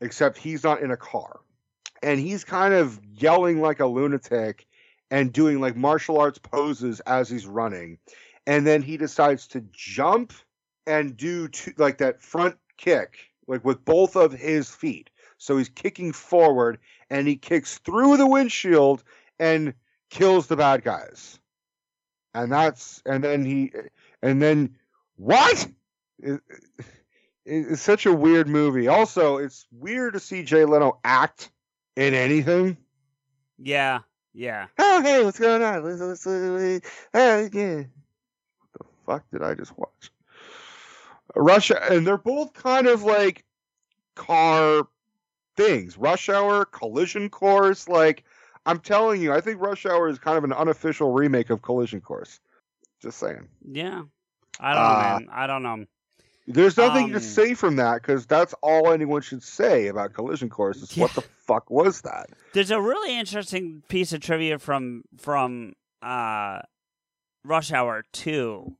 except 0.00 0.38
he's 0.38 0.64
not 0.64 0.82
in 0.82 0.90
a 0.90 0.96
car, 0.96 1.40
and 2.02 2.18
he's 2.18 2.44
kind 2.44 2.74
of 2.74 3.00
yelling 3.14 3.60
like 3.60 3.80
a 3.80 3.86
lunatic 3.86 4.66
and 5.10 5.32
doing 5.32 5.60
like 5.60 5.76
martial 5.76 6.18
arts 6.18 6.38
poses 6.38 7.00
as 7.00 7.28
he's 7.28 7.46
running 7.46 7.98
and 8.46 8.66
then 8.66 8.82
he 8.82 8.96
decides 8.96 9.46
to 9.48 9.64
jump 9.72 10.32
and 10.86 11.16
do 11.16 11.48
two, 11.48 11.72
like 11.76 11.98
that 11.98 12.22
front 12.22 12.56
kick 12.76 13.29
like 13.50 13.64
with 13.64 13.84
both 13.84 14.16
of 14.16 14.32
his 14.32 14.70
feet. 14.70 15.10
So 15.36 15.56
he's 15.58 15.68
kicking 15.68 16.12
forward 16.12 16.78
and 17.10 17.26
he 17.26 17.36
kicks 17.36 17.78
through 17.78 18.16
the 18.16 18.26
windshield 18.26 19.02
and 19.38 19.74
kills 20.10 20.46
the 20.46 20.56
bad 20.56 20.84
guys. 20.84 21.38
And 22.32 22.52
that's 22.52 23.02
and 23.04 23.24
then 23.24 23.44
he 23.44 23.72
and 24.22 24.40
then 24.40 24.76
what? 25.16 25.66
It- 26.20 26.40
it- 27.46 27.66
it's 27.72 27.82
such 27.82 28.06
a 28.06 28.12
weird 28.12 28.46
movie. 28.48 28.86
Also 28.86 29.38
it's 29.38 29.66
weird 29.72 30.12
to 30.12 30.20
see 30.20 30.44
jay 30.44 30.64
leno 30.64 31.00
act 31.02 31.50
in 31.96 32.14
anything. 32.14 32.76
Yeah, 33.58 34.00
yeah. 34.32 34.66
oh 34.78 35.02
hey 35.02 35.24
what's 35.24 35.38
going 35.40 35.62
on? 35.62 35.82
Let's- 35.82 36.00
let's- 36.00 36.26
let's- 36.26 36.86
yeah. 37.14 37.40
what 37.40 37.52
the 37.52 38.84
fuck 39.06 39.24
did 39.32 39.42
i 39.42 39.54
just 39.54 39.76
watch 39.76 40.12
russia 41.36 41.80
and 41.90 42.06
they're 42.06 42.18
both 42.18 42.52
kind 42.54 42.86
of 42.86 43.02
like 43.02 43.44
car 44.16 44.86
things 45.56 45.96
rush 45.98 46.28
hour 46.28 46.64
collision 46.64 47.28
course 47.28 47.88
like 47.88 48.24
i'm 48.66 48.78
telling 48.78 49.20
you 49.20 49.32
i 49.32 49.40
think 49.40 49.60
rush 49.60 49.86
hour 49.86 50.08
is 50.08 50.18
kind 50.18 50.36
of 50.38 50.44
an 50.44 50.52
unofficial 50.52 51.12
remake 51.12 51.50
of 51.50 51.62
collision 51.62 52.00
course 52.00 52.40
just 53.02 53.18
saying 53.18 53.48
Yeah. 53.66 54.02
I 54.62 54.74
don't 54.74 54.82
know, 54.82 54.88
Uh, 54.90 55.18
man. 55.20 55.28
I 55.32 55.46
don't 55.46 55.62
know. 55.62 55.84
there's 56.46 56.76
nothing 56.76 57.04
Um, 57.06 57.12
to 57.12 57.20
say 57.20 57.54
from 57.54 57.76
that 57.76 58.02
because 58.02 58.26
that's 58.26 58.54
all 58.62 58.92
anyone 58.92 59.22
should 59.22 59.42
say 59.42 59.86
about 59.86 60.12
collision 60.12 60.50
course 60.50 60.82
is 60.82 60.94
what 60.98 61.12
the 61.14 61.22
fuck 61.46 61.70
was 61.70 62.02
that 62.02 62.28
There's 62.52 62.70
a 62.70 62.80
really 62.80 63.18
interesting 63.18 63.82
piece 63.88 64.12
of 64.12 64.20
trivia 64.20 64.58
from 64.58 65.04
from 65.18 65.72
uh, 66.02 66.60
Rush 67.44 67.72
Hour 67.72 68.04
Two 68.12 68.76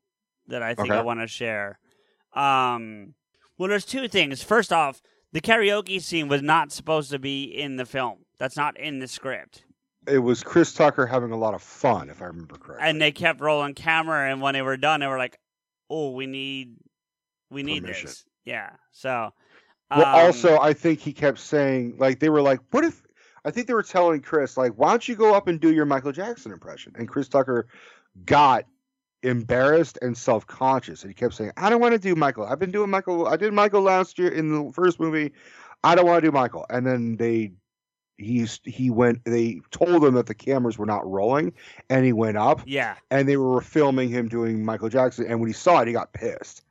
that 0.48 0.62
I 0.62 0.74
think 0.74 0.90
I 0.90 1.00
want 1.02 1.20
to 1.20 1.26
share. 1.26 1.78
Um, 2.34 3.14
well, 3.58 3.68
there's 3.68 3.84
two 3.84 4.08
things. 4.08 4.42
First 4.42 4.72
off, 4.72 5.00
the 5.32 5.40
karaoke 5.40 6.00
scene 6.00 6.28
was 6.28 6.42
not 6.42 6.72
supposed 6.72 7.10
to 7.10 7.18
be 7.18 7.44
in 7.44 7.76
the 7.76 7.84
film. 7.86 8.18
That's 8.38 8.56
not 8.56 8.78
in 8.78 8.98
the 9.00 9.08
script. 9.08 9.64
it 10.08 10.18
was 10.18 10.42
Chris 10.42 10.72
Tucker 10.72 11.06
having 11.06 11.30
a 11.30 11.36
lot 11.36 11.54
of 11.54 11.62
fun, 11.62 12.08
if 12.08 12.22
I 12.22 12.26
remember 12.26 12.56
correctly. 12.56 12.88
and 12.88 13.00
they 13.00 13.12
kept 13.12 13.40
rolling 13.40 13.74
camera, 13.74 14.30
and 14.30 14.40
when 14.40 14.54
they 14.54 14.62
were 14.62 14.76
done, 14.78 15.00
they 15.00 15.06
were 15.06 15.18
like, 15.18 15.38
"Oh, 15.90 16.12
we 16.12 16.26
need, 16.26 16.76
we 17.50 17.62
need 17.62 17.82
Permission. 17.82 18.06
this." 18.06 18.24
Yeah. 18.44 18.70
So, 18.92 19.30
Well, 19.90 20.06
um, 20.06 20.26
also, 20.26 20.58
I 20.58 20.72
think 20.72 21.00
he 21.00 21.12
kept 21.12 21.38
saying, 21.38 21.96
like, 21.98 22.18
they 22.18 22.30
were 22.30 22.40
like, 22.42 22.60
what 22.70 22.84
if, 22.84 23.02
I 23.44 23.50
think 23.50 23.66
they 23.66 23.74
were 23.74 23.82
telling 23.82 24.20
Chris, 24.22 24.56
like, 24.56 24.72
why 24.76 24.90
don't 24.90 25.06
you 25.06 25.14
go 25.16 25.34
up 25.34 25.46
and 25.48 25.60
do 25.60 25.72
your 25.72 25.84
Michael 25.84 26.12
Jackson 26.12 26.50
impression? 26.52 26.94
And 26.96 27.06
Chris 27.08 27.28
Tucker 27.28 27.66
got 28.24 28.64
embarrassed 29.22 29.98
and 30.02 30.16
self 30.16 30.46
conscious. 30.46 31.02
And 31.02 31.10
he 31.10 31.14
kept 31.14 31.34
saying, 31.34 31.52
I 31.56 31.70
don't 31.70 31.80
want 31.80 31.92
to 31.92 31.98
do 31.98 32.14
Michael. 32.14 32.44
I've 32.46 32.58
been 32.58 32.70
doing 32.70 32.90
Michael. 32.90 33.26
I 33.26 33.36
did 33.36 33.52
Michael 33.52 33.82
last 33.82 34.18
year 34.18 34.28
in 34.30 34.52
the 34.66 34.72
first 34.72 35.00
movie. 35.00 35.32
I 35.82 35.94
don't 35.94 36.06
want 36.06 36.22
to 36.22 36.28
do 36.28 36.32
Michael. 36.32 36.66
And 36.68 36.86
then 36.86 37.16
they, 37.16 37.52
he's, 38.18 38.60
he 38.64 38.90
went, 38.90 39.24
they 39.24 39.60
told 39.70 40.04
him 40.04 40.14
that 40.14 40.26
the 40.26 40.34
cameras 40.34 40.76
were 40.76 40.86
not 40.86 41.06
rolling 41.10 41.52
and 41.88 42.04
he 42.04 42.12
went 42.12 42.36
up 42.36 42.60
yeah, 42.66 42.96
and 43.10 43.26
they 43.28 43.36
were 43.38 43.60
filming 43.62 44.10
him 44.10 44.28
doing 44.28 44.64
Michael 44.64 44.90
Jackson. 44.90 45.26
And 45.26 45.40
when 45.40 45.48
he 45.48 45.54
saw 45.54 45.80
it, 45.80 45.86
he 45.88 45.92
got 45.94 46.12
pissed. 46.12 46.62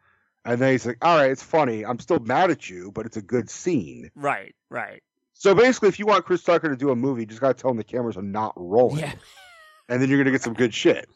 And 0.45 0.59
then 0.61 0.71
he's 0.71 0.85
like, 0.85 0.97
"All 1.03 1.17
right, 1.17 1.29
it's 1.31 1.43
funny. 1.43 1.85
I'm 1.85 1.99
still 1.99 2.19
mad 2.19 2.49
at 2.49 2.69
you, 2.69 2.91
but 2.93 3.05
it's 3.05 3.17
a 3.17 3.21
good 3.21 3.49
scene." 3.49 4.09
right, 4.15 4.55
right. 4.69 5.03
So 5.33 5.53
basically, 5.53 5.89
if 5.89 5.99
you 5.99 6.05
want 6.05 6.25
Chris 6.25 6.43
Tucker 6.43 6.69
to 6.69 6.77
do 6.77 6.91
a 6.91 6.95
movie, 6.95 7.21
you 7.23 7.25
just 7.27 7.41
gotta 7.41 7.53
tell 7.53 7.71
him 7.71 7.77
the 7.77 7.83
cameras 7.83 8.15
are 8.15 8.21
not 8.21 8.53
rolling, 8.55 8.99
Yeah. 8.99 9.13
and 9.89 10.01
then 10.01 10.07
you're 10.09 10.17
gonna 10.17 10.31
get 10.31 10.41
some 10.41 10.53
good 10.53 10.73
shit. 10.73 11.09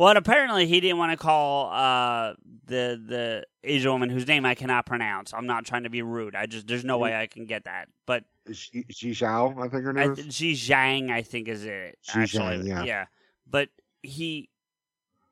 Well, 0.00 0.08
and 0.08 0.16
apparently 0.16 0.64
he 0.64 0.80
didn't 0.80 0.96
want 0.96 1.12
to 1.12 1.18
call 1.18 1.70
uh, 1.70 2.32
the 2.64 2.98
the 3.06 3.44
Asian 3.62 3.90
woman 3.90 4.08
whose 4.08 4.26
name 4.26 4.46
I 4.46 4.54
cannot 4.54 4.86
pronounce. 4.86 5.34
I'm 5.34 5.46
not 5.46 5.66
trying 5.66 5.82
to 5.82 5.90
be 5.90 6.00
rude. 6.00 6.34
I 6.34 6.46
just 6.46 6.66
there's 6.66 6.86
no 6.86 6.96
way 6.96 7.14
I 7.14 7.26
can 7.26 7.44
get 7.44 7.64
that. 7.64 7.88
But 8.06 8.24
Xi 8.50 8.82
Zhao, 8.88 9.62
I 9.62 9.68
think 9.68 9.84
her 9.84 9.90
I, 9.90 10.06
name 10.06 10.12
is. 10.12 10.34
Xi 10.34 10.54
Zhang, 10.54 11.10
I 11.10 11.20
think 11.20 11.48
is 11.48 11.66
it. 11.66 11.98
Xi. 12.00 12.20
Zhang, 12.20 12.86
yeah. 12.86 13.04
But 13.46 13.68
he 14.02 14.48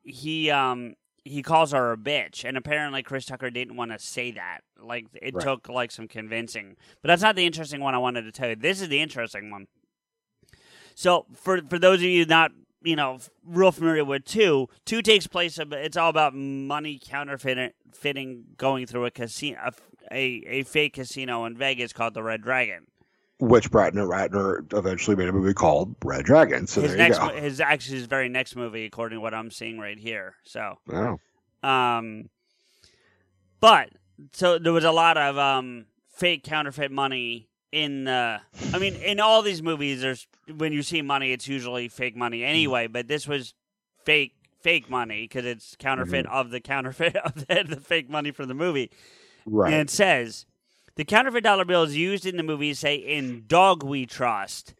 he 0.03 0.51
um 0.51 0.93
he 1.23 1.41
calls 1.41 1.71
her 1.71 1.91
a 1.91 1.97
bitch, 1.97 2.43
and 2.45 2.55
apparently 2.55 3.01
Chris 3.01 3.25
Tucker 3.25 3.49
didn't 3.49 3.75
want 3.75 3.89
to 3.89 3.97
say 3.97 4.29
that. 4.33 4.59
Like 4.79 5.07
it 5.19 5.33
Right. 5.33 5.43
took 5.43 5.67
like 5.67 5.89
some 5.89 6.07
convincing. 6.07 6.75
But 7.01 7.07
that's 7.07 7.23
not 7.23 7.35
the 7.35 7.47
interesting 7.47 7.81
one 7.81 7.95
I 7.95 7.97
wanted 7.97 8.21
to 8.21 8.31
tell 8.31 8.49
you. 8.49 8.55
This 8.55 8.81
is 8.81 8.89
the 8.89 9.01
interesting 9.01 9.49
one. 9.49 9.65
So 10.93 11.25
for 11.33 11.59
for 11.67 11.79
those 11.79 12.01
of 12.01 12.03
you 12.03 12.23
not 12.27 12.51
you 12.81 12.95
know 12.95 13.19
real 13.45 13.71
familiar 13.71 14.05
with 14.05 14.25
two, 14.25 14.67
two 14.85 15.01
takes 15.01 15.27
place. 15.27 15.59
ab- 15.59 15.73
It's 15.73 15.97
all 15.97 16.09
about 16.09 16.33
money 16.35 16.99
counterfeiting 17.03 18.43
going 18.57 18.85
through 18.85 19.05
a 19.05 19.11
casino, 19.11 19.59
a, 19.65 19.71
a, 20.11 20.43
a 20.47 20.63
fake 20.63 20.93
casino 20.93 21.45
in 21.45 21.57
Vegas 21.57 21.93
called 21.93 22.13
the 22.13 22.23
Red 22.23 22.41
Dragon. 22.41 22.85
Which 23.41 23.71
Ratner 23.71 24.05
Ratner 24.09 24.71
eventually 24.77 25.15
made 25.15 25.29
a 25.29 25.31
movie 25.33 25.53
called 25.53 25.95
Red 26.03 26.25
Dragon. 26.25 26.67
So 26.67 26.81
his 26.81 26.95
there 26.95 27.07
you 27.07 27.13
go. 27.13 27.29
his 27.29 27.61
actually 27.61 27.97
his 27.97 28.05
very 28.05 28.27
next 28.29 28.55
movie, 28.55 28.85
according 28.85 29.17
to 29.17 29.21
what 29.21 29.33
I'm 29.33 29.49
seeing 29.51 29.79
right 29.79 29.97
here. 29.97 30.35
So, 30.43 30.77
Wow. 30.87 31.19
um, 31.63 32.29
but 33.59 33.89
so 34.33 34.57
there 34.59 34.73
was 34.73 34.83
a 34.83 34.91
lot 34.91 35.17
of 35.17 35.37
um 35.37 35.85
fake 36.09 36.43
counterfeit 36.43 36.91
money 36.91 37.48
in. 37.71 38.07
Uh, 38.07 38.39
I 38.73 38.79
mean, 38.79 38.95
in 38.95 39.19
all 39.19 39.41
these 39.41 39.61
movies, 39.61 40.01
there's 40.01 40.27
when 40.57 40.73
you 40.73 40.83
see 40.83 41.01
money, 41.01 41.31
it's 41.31 41.47
usually 41.47 41.87
fake 41.87 42.15
money 42.15 42.43
anyway. 42.43 42.87
But 42.87 43.07
this 43.07 43.27
was 43.27 43.53
fake 44.05 44.33
fake 44.61 44.89
money 44.89 45.23
because 45.23 45.45
it's 45.45 45.75
counterfeit 45.77 46.25
of 46.27 46.51
the 46.51 46.59
counterfeit 46.59 47.15
of 47.25 47.47
the, 47.47 47.65
the 47.67 47.79
fake 47.79 48.09
money 48.09 48.31
from 48.31 48.47
the 48.47 48.53
movie. 48.53 48.91
Right. 49.45 49.73
And 49.73 49.81
it 49.81 49.89
says 49.89 50.45
the 50.95 51.05
counterfeit 51.05 51.43
dollar 51.43 51.65
bills 51.65 51.93
used 51.93 52.25
in 52.25 52.37
the 52.37 52.43
movie 52.43 52.73
say 52.73 52.95
in 52.95 53.45
dog 53.47 53.83
we 53.83 54.05
trust. 54.05 54.73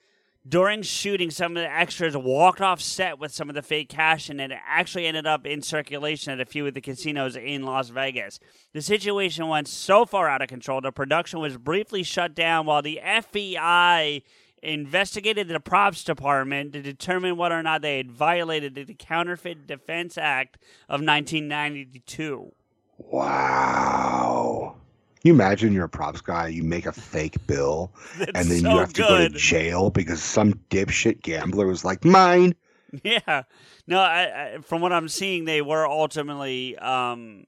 During 0.47 0.83
shooting, 0.83 1.31
some 1.31 1.57
of 1.57 1.63
the 1.63 1.69
extras 1.69 2.15
walked 2.15 2.61
off 2.61 2.81
set 2.81 3.19
with 3.19 3.33
some 3.33 3.49
of 3.49 3.55
the 3.55 3.61
fake 3.61 3.89
cash, 3.89 4.29
and 4.29 4.39
it 4.39 4.51
actually 4.65 5.05
ended 5.05 5.27
up 5.27 5.45
in 5.45 5.61
circulation 5.61 6.31
at 6.31 6.39
a 6.39 6.45
few 6.45 6.65
of 6.65 6.73
the 6.73 6.81
casinos 6.81 7.35
in 7.35 7.63
Las 7.63 7.89
Vegas. 7.89 8.39
The 8.73 8.81
situation 8.81 9.47
went 9.47 9.67
so 9.67 10.05
far 10.05 10.29
out 10.29 10.41
of 10.41 10.47
control, 10.47 10.79
the 10.79 10.91
production 10.91 11.39
was 11.39 11.57
briefly 11.57 12.03
shut 12.03 12.35
down 12.35 12.65
while 12.65 12.81
the 12.81 13.01
FBI 13.03 14.23
investigated 14.63 15.47
the 15.47 15.59
props 15.59 16.03
department 16.03 16.73
to 16.73 16.81
determine 16.81 17.37
whether 17.37 17.57
or 17.57 17.63
not 17.63 17.81
they 17.81 17.97
had 17.97 18.11
violated 18.11 18.75
the 18.75 18.93
Counterfeit 18.93 19.67
Deterrence 19.67 20.17
Act 20.17 20.57
of 20.87 21.01
1992. 21.01 22.53
Wow. 22.97 24.75
Can 25.21 25.27
you 25.29 25.33
imagine 25.33 25.73
you're 25.73 25.85
a 25.85 25.89
props 25.89 26.21
guy, 26.21 26.47
you 26.47 26.63
make 26.63 26.85
a 26.85 26.93
fake 26.93 27.45
bill, 27.45 27.91
That's 28.17 28.31
and 28.35 28.49
then 28.49 28.61
so 28.61 28.71
you 28.71 28.77
have 28.77 28.93
to 28.93 29.01
go 29.01 29.17
to 29.17 29.29
jail 29.29 29.89
because 29.89 30.21
some 30.23 30.53
dipshit 30.69 31.21
gambler 31.21 31.67
was 31.67 31.83
like, 31.83 32.05
mine. 32.05 32.55
Yeah. 33.03 33.43
No, 33.85 33.99
I, 33.99 34.55
I, 34.55 34.57
from 34.61 34.81
what 34.81 34.93
I'm 34.93 35.09
seeing, 35.09 35.45
they 35.45 35.61
were 35.61 35.85
ultimately 35.85 36.77
um, 36.77 37.45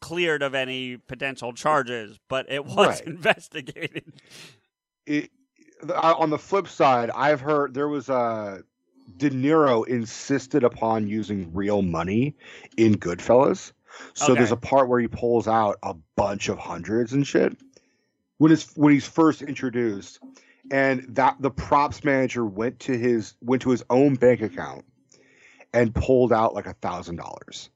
cleared 0.00 0.42
of 0.42 0.54
any 0.54 0.96
potential 0.96 1.52
charges, 1.52 2.18
but 2.28 2.50
it 2.50 2.64
was 2.64 3.00
Right. 3.00 3.00
investigated. 3.06 4.12
it, 5.06 5.30
uh, 5.88 6.14
on 6.16 6.30
the 6.30 6.38
flip 6.38 6.68
side, 6.68 7.10
I've 7.10 7.40
heard 7.40 7.74
there 7.74 7.88
was 7.88 8.08
a 8.08 8.62
De 9.16 9.30
Niro 9.30 9.86
insisted 9.86 10.62
upon 10.64 11.06
using 11.08 11.52
real 11.52 11.82
money 11.82 12.36
in 12.76 12.94
Goodfellas. 12.94 13.72
So 14.14 14.34
there's 14.34 14.52
a 14.52 14.56
part 14.56 14.88
where 14.88 15.00
he 15.00 15.08
pulls 15.08 15.48
out 15.48 15.78
a 15.82 15.94
bunch 16.16 16.48
of 16.48 16.58
hundreds 16.58 17.12
and 17.12 17.26
shit 17.26 17.56
when 18.38 18.52
it's 18.52 18.76
when 18.76 18.92
he's 18.92 19.06
first 19.06 19.42
introduced, 19.42 20.20
and 20.70 21.04
that 21.16 21.36
the 21.40 21.50
props 21.50 22.04
manager 22.04 22.44
went 22.44 22.80
to 22.80 22.96
his 22.96 23.34
went 23.40 23.62
to 23.62 23.70
his 23.70 23.84
own 23.90 24.14
bank 24.14 24.40
account 24.42 24.84
and 25.72 25.94
pulled 25.94 26.32
out 26.32 26.54
like 26.54 26.66
a 26.66 26.74
thousand 26.74 27.16
dollars, 27.16 27.70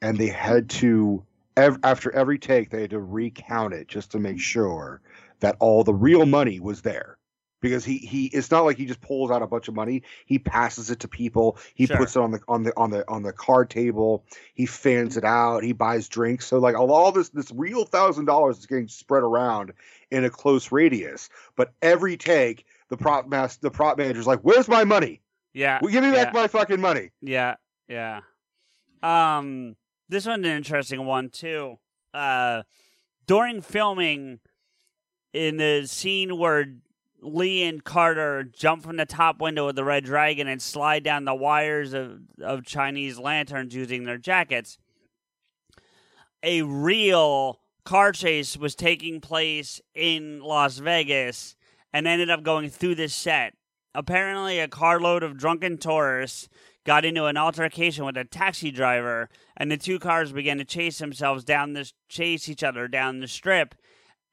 and 0.00 0.18
they 0.18 0.28
had 0.28 0.70
to 0.70 1.24
ev- 1.56 1.78
after 1.82 2.10
every 2.12 2.38
take 2.38 2.70
they 2.70 2.82
had 2.82 2.90
to 2.90 3.00
recount 3.00 3.74
it 3.74 3.88
just 3.88 4.12
to 4.12 4.18
make 4.18 4.40
sure 4.40 5.00
that 5.40 5.56
all 5.60 5.84
the 5.84 5.94
real 5.94 6.26
money 6.26 6.60
was 6.60 6.82
there 6.82 7.18
because 7.64 7.84
he 7.84 7.96
he 7.98 8.26
it's 8.26 8.50
not 8.50 8.60
like 8.64 8.76
he 8.76 8.84
just 8.84 9.00
pulls 9.00 9.30
out 9.30 9.40
a 9.42 9.46
bunch 9.46 9.66
of 9.68 9.74
money 9.74 10.02
he 10.26 10.38
passes 10.38 10.90
it 10.90 11.00
to 11.00 11.08
people 11.08 11.56
he 11.74 11.86
Sure. 11.86 11.96
puts 11.96 12.14
it 12.14 12.20
on 12.20 12.30
the 12.30 12.40
on 12.46 12.62
the 12.62 12.72
on 12.76 12.90
the 12.90 13.08
on 13.08 13.22
the 13.22 13.32
card 13.32 13.70
table 13.70 14.24
he 14.52 14.66
fans 14.66 15.16
it 15.16 15.24
out 15.24 15.64
he 15.64 15.72
buys 15.72 16.06
drinks 16.08 16.46
so 16.46 16.58
like 16.58 16.76
all 16.76 17.10
this 17.10 17.30
this 17.30 17.50
real 17.52 17.84
thousand 17.86 18.26
dollars 18.26 18.58
is 18.58 18.66
getting 18.66 18.86
spread 18.88 19.22
around 19.22 19.72
in 20.10 20.24
a 20.24 20.30
close 20.30 20.70
radius 20.70 21.30
but 21.56 21.72
every 21.80 22.16
take 22.18 22.66
the 22.90 22.96
prop 22.96 23.26
mas- 23.26 23.56
the 23.56 23.70
prop 23.70 23.96
manager's 23.96 24.26
like 24.26 24.40
where's 24.40 24.68
my 24.68 24.84
money 24.84 25.22
Yeah. 25.54 25.78
well, 25.80 25.90
give 25.90 26.04
me 26.04 26.12
back 26.12 26.34
my 26.34 26.46
fucking 26.48 26.80
money 26.82 27.10
Yeah, 27.22 27.54
yeah. 27.88 28.20
Um, 29.02 29.76
this 30.08 30.26
one's 30.26 30.46
an 30.46 30.52
interesting 30.52 31.04
one 31.06 31.30
too. 31.30 31.78
Uh, 32.12 32.62
during 33.26 33.60
filming, 33.60 34.40
in 35.32 35.56
the 35.56 35.86
scene 35.86 36.38
where 36.38 36.74
Lee 37.24 37.64
and 37.64 37.82
Carter 37.82 38.44
jump 38.44 38.82
from 38.82 38.96
the 38.96 39.06
top 39.06 39.40
window 39.40 39.68
of 39.68 39.74
the 39.74 39.84
Red 39.84 40.04
Dragon 40.04 40.46
and 40.46 40.60
slide 40.60 41.02
down 41.02 41.24
the 41.24 41.34
wires 41.34 41.94
of 41.94 42.20
of 42.40 42.64
Chinese 42.64 43.18
lanterns 43.18 43.74
using 43.74 44.04
their 44.04 44.18
jackets, 44.18 44.78
a 46.42 46.62
real 46.62 47.60
car 47.84 48.12
chase 48.12 48.56
was 48.56 48.74
taking 48.74 49.20
place 49.20 49.80
in 49.94 50.40
Las 50.40 50.78
Vegas 50.78 51.56
and 51.92 52.06
ended 52.06 52.30
up 52.30 52.42
going 52.42 52.68
through 52.68 52.94
this 52.94 53.14
set. 53.14 53.54
Apparently, 53.94 54.58
a 54.58 54.68
carload 54.68 55.22
of 55.22 55.38
drunken 55.38 55.78
tourists 55.78 56.48
got 56.84 57.04
into 57.04 57.24
an 57.26 57.36
altercation 57.36 58.04
with 58.04 58.16
a 58.16 58.24
taxi 58.24 58.70
driver, 58.70 59.30
and 59.56 59.70
the 59.70 59.76
two 59.76 59.98
cars 59.98 60.32
began 60.32 60.58
to 60.58 60.64
chase 60.64 60.98
themselves 60.98 61.44
down 61.44 61.72
this, 61.72 61.94
chase 62.08 62.48
each 62.48 62.62
other 62.62 62.88
down 62.88 63.20
the 63.20 63.28
strip 63.28 63.74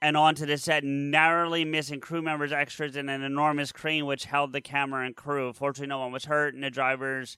and 0.02 0.18
onto 0.18 0.46
the 0.46 0.58
set, 0.58 0.84
narrowly 0.84 1.66
missing 1.66 2.00
crew 2.00 2.22
members, 2.22 2.52
extras, 2.52 2.96
and 2.96 3.10
an 3.10 3.22
enormous 3.22 3.72
crane 3.72 4.06
which 4.06 4.26
held 4.26 4.54
the 4.54 4.62
camera 4.62 5.06
and 5.06 5.16
crew. 5.16 5.54
Fortunately, 5.54 5.88
no 5.88 6.00
one 6.00 6.12
was 6.12 6.26
hurt, 6.26 6.54
and 6.54 6.64
the 6.64 6.70
drivers 6.70 7.38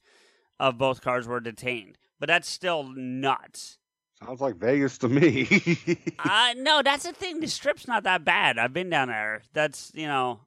of 0.59 0.77
both 0.77 1.01
cars 1.01 1.27
were 1.27 1.39
detained. 1.39 1.97
But 2.19 2.27
that's 2.27 2.49
still 2.49 2.83
nuts. 2.83 3.77
sounds 4.23 4.39
like 4.39 4.55
vegas 4.55 4.97
to 4.99 5.09
me 5.09 5.47
uh, 6.19 6.53
no, 6.57 6.81
that's 6.81 7.03
the 7.03 7.13
thing. 7.13 7.39
The 7.39 7.47
strip's 7.47 7.87
not 7.87 8.03
that 8.03 8.23
bad. 8.23 8.57
I've 8.57 8.73
been 8.73 8.89
down 8.89 9.09
there. 9.09 9.41
That's 9.53 9.91
you 9.93 10.07
know, 10.07 10.39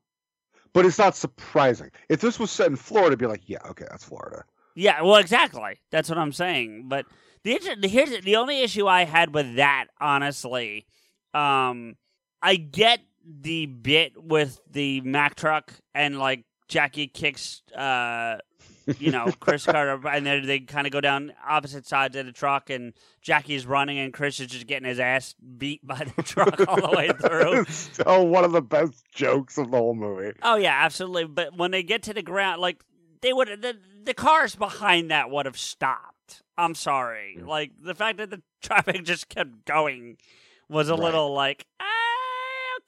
but 0.72 0.86
it's 0.86 0.98
not 0.98 1.16
surprising 1.16 1.90
if 2.08 2.20
this 2.20 2.38
was 2.38 2.50
set 2.50 2.68
in 2.68 2.76
florida 2.76 3.08
it'd 3.08 3.18
be 3.18 3.26
like 3.26 3.48
yeah 3.48 3.58
okay 3.66 3.86
that's 3.90 4.04
florida 4.04 4.44
yeah. 4.76 5.02
Well, 5.02 5.16
exactly. 5.16 5.80
That's 5.90 6.08
what 6.08 6.18
I'm 6.18 6.32
saying. 6.32 6.84
But 6.86 7.06
the 7.42 7.58
here's 7.82 8.22
the 8.22 8.36
only 8.36 8.62
issue 8.62 8.86
I 8.86 9.04
had 9.04 9.34
with 9.34 9.56
that, 9.56 9.86
honestly. 10.00 10.86
Um, 11.34 11.96
I 12.42 12.56
get 12.56 13.00
the 13.24 13.66
bit 13.66 14.12
with 14.22 14.60
the 14.70 15.00
Mack 15.02 15.34
truck 15.34 15.72
and 15.94 16.18
like 16.18 16.44
Jackie 16.68 17.06
kicks, 17.08 17.62
uh, 17.76 18.38
you 18.98 19.10
know, 19.10 19.32
Chris 19.40 19.64
Carter, 19.66 20.00
and 20.08 20.24
then 20.26 20.46
they 20.46 20.60
kind 20.60 20.86
of 20.86 20.92
go 20.92 21.00
down 21.00 21.32
opposite 21.48 21.86
sides 21.86 22.14
of 22.16 22.26
the 22.26 22.32
truck, 22.32 22.70
and 22.70 22.92
Jackie's 23.20 23.66
running, 23.66 23.98
and 23.98 24.12
Chris 24.12 24.38
is 24.40 24.46
just 24.48 24.66
getting 24.66 24.88
his 24.88 25.00
ass 25.00 25.34
beat 25.58 25.84
by 25.86 26.06
the 26.16 26.22
truck 26.22 26.60
all 26.68 26.76
the 26.90 26.96
way 26.96 27.08
through. 27.20 27.62
It's 27.62 27.74
still 27.92 28.26
one 28.28 28.44
of 28.44 28.52
the 28.52 28.62
best 28.62 29.04
jokes 29.12 29.58
of 29.58 29.70
the 29.70 29.76
whole 29.76 29.94
movie 29.94 30.32
Oh 30.42 30.56
yeah, 30.56 30.76
absolutely. 30.84 31.24
But 31.26 31.56
when 31.56 31.70
they 31.72 31.82
get 31.82 32.02
to 32.04 32.14
the 32.14 32.22
ground, 32.22 32.60
like 32.60 32.82
they 33.22 33.32
would 33.32 33.48
the 33.60 33.76
the 34.04 34.14
cars 34.14 34.54
behind 34.54 35.10
that 35.10 35.30
would 35.30 35.46
have 35.46 35.58
stopped. 35.58 36.42
I'm 36.58 36.74
sorry. 36.76 37.38
Like 37.44 37.72
the 37.82 37.94
fact 37.94 38.18
that 38.18 38.30
the 38.30 38.42
traffic 38.62 39.04
just 39.04 39.28
kept 39.28 39.64
going 39.66 40.16
was 40.68 40.88
a 40.88 40.94
Right. 40.94 41.02
little 41.02 41.32
like 41.34 41.66
ah, 41.80 41.84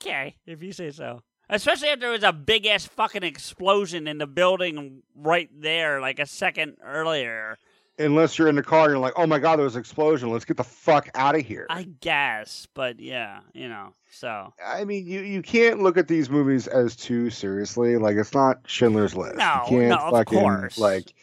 okay, 0.00 0.36
if 0.46 0.62
you 0.62 0.72
say 0.72 0.90
so. 0.90 1.22
Especially 1.50 1.88
if 1.88 2.00
there 2.00 2.10
was 2.10 2.24
a 2.24 2.32
big 2.32 2.66
ass 2.66 2.84
fucking 2.86 3.22
explosion 3.22 4.06
in 4.06 4.18
the 4.18 4.26
building 4.26 5.02
right 5.14 5.48
there, 5.58 6.00
like 6.00 6.18
a 6.18 6.26
second 6.26 6.76
earlier. 6.84 7.56
Unless 7.98 8.38
you're 8.38 8.48
in 8.48 8.54
the 8.54 8.62
car 8.62 8.84
and 8.84 8.92
you're 8.92 8.98
like, 8.98 9.14
oh 9.16 9.26
my 9.26 9.38
god, 9.38 9.56
there 9.56 9.64
was 9.64 9.74
an 9.74 9.80
explosion. 9.80 10.30
Let's 10.30 10.44
get 10.44 10.56
the 10.56 10.64
fuck 10.64 11.08
out 11.14 11.34
of 11.34 11.44
here. 11.44 11.66
I 11.70 11.84
guess, 12.00 12.68
but 12.74 13.00
yeah, 13.00 13.40
you 13.54 13.68
know. 13.68 13.92
So 14.10 14.52
I 14.64 14.84
mean, 14.84 15.06
you, 15.06 15.20
you 15.22 15.42
can't 15.42 15.82
look 15.82 15.96
at 15.96 16.06
these 16.06 16.30
movies 16.30 16.66
as 16.66 16.94
too 16.94 17.30
seriously. 17.30 17.96
Like 17.96 18.16
it's 18.16 18.34
not 18.34 18.58
Schindler's 18.66 19.16
List. 19.16 19.36
No, 19.36 19.62
you 19.64 19.78
can't 19.78 19.88
no, 19.88 19.96
of 19.96 20.12
fucking, 20.12 20.38
course. 20.38 20.78
Like, 20.78 21.14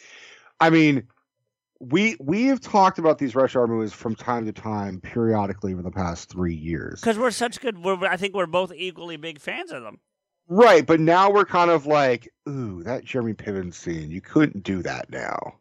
I 0.59 0.69
mean, 0.69 1.07
we 1.79 2.15
we 2.19 2.45
have 2.45 2.61
talked 2.61 2.99
about 2.99 3.17
these 3.17 3.35
rush 3.35 3.55
hour 3.55 3.67
movies 3.67 3.93
from 3.93 4.15
time 4.15 4.45
to 4.45 4.53
time, 4.53 5.01
periodically 5.01 5.73
over 5.73 5.81
the 5.81 5.91
past 5.91 6.29
three 6.29 6.55
years. 6.55 7.01
because 7.01 7.17
we're 7.17 7.31
such 7.31 7.59
good, 7.59 7.83
we're, 7.83 8.05
I 8.05 8.17
think 8.17 8.33
we're 8.33 8.45
both 8.45 8.71
equally 8.73 9.17
big 9.17 9.39
fans 9.39 9.71
of 9.71 9.83
them. 9.83 9.99
Right, 10.47 10.85
but 10.85 10.99
now 10.99 11.31
we're 11.31 11.45
kind 11.45 11.71
of 11.71 11.85
like, 11.87 12.31
ooh, 12.47 12.83
that 12.83 13.03
Jeremy 13.03 13.33
Piven 13.33 13.73
scene. 13.73 14.11
You 14.11 14.21
couldn't 14.21 14.63
do 14.63 14.83
that 14.83 15.09
now. 15.09 15.55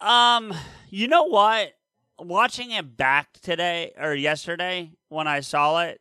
Um, 0.00 0.52
you 0.90 1.06
know 1.08 1.24
what? 1.24 1.72
Watching 2.18 2.70
it 2.72 2.96
back 2.96 3.28
today 3.40 3.92
or 3.98 4.14
yesterday 4.14 4.90
when 5.08 5.26
I 5.28 5.40
saw 5.40 5.82
it, 5.82 6.00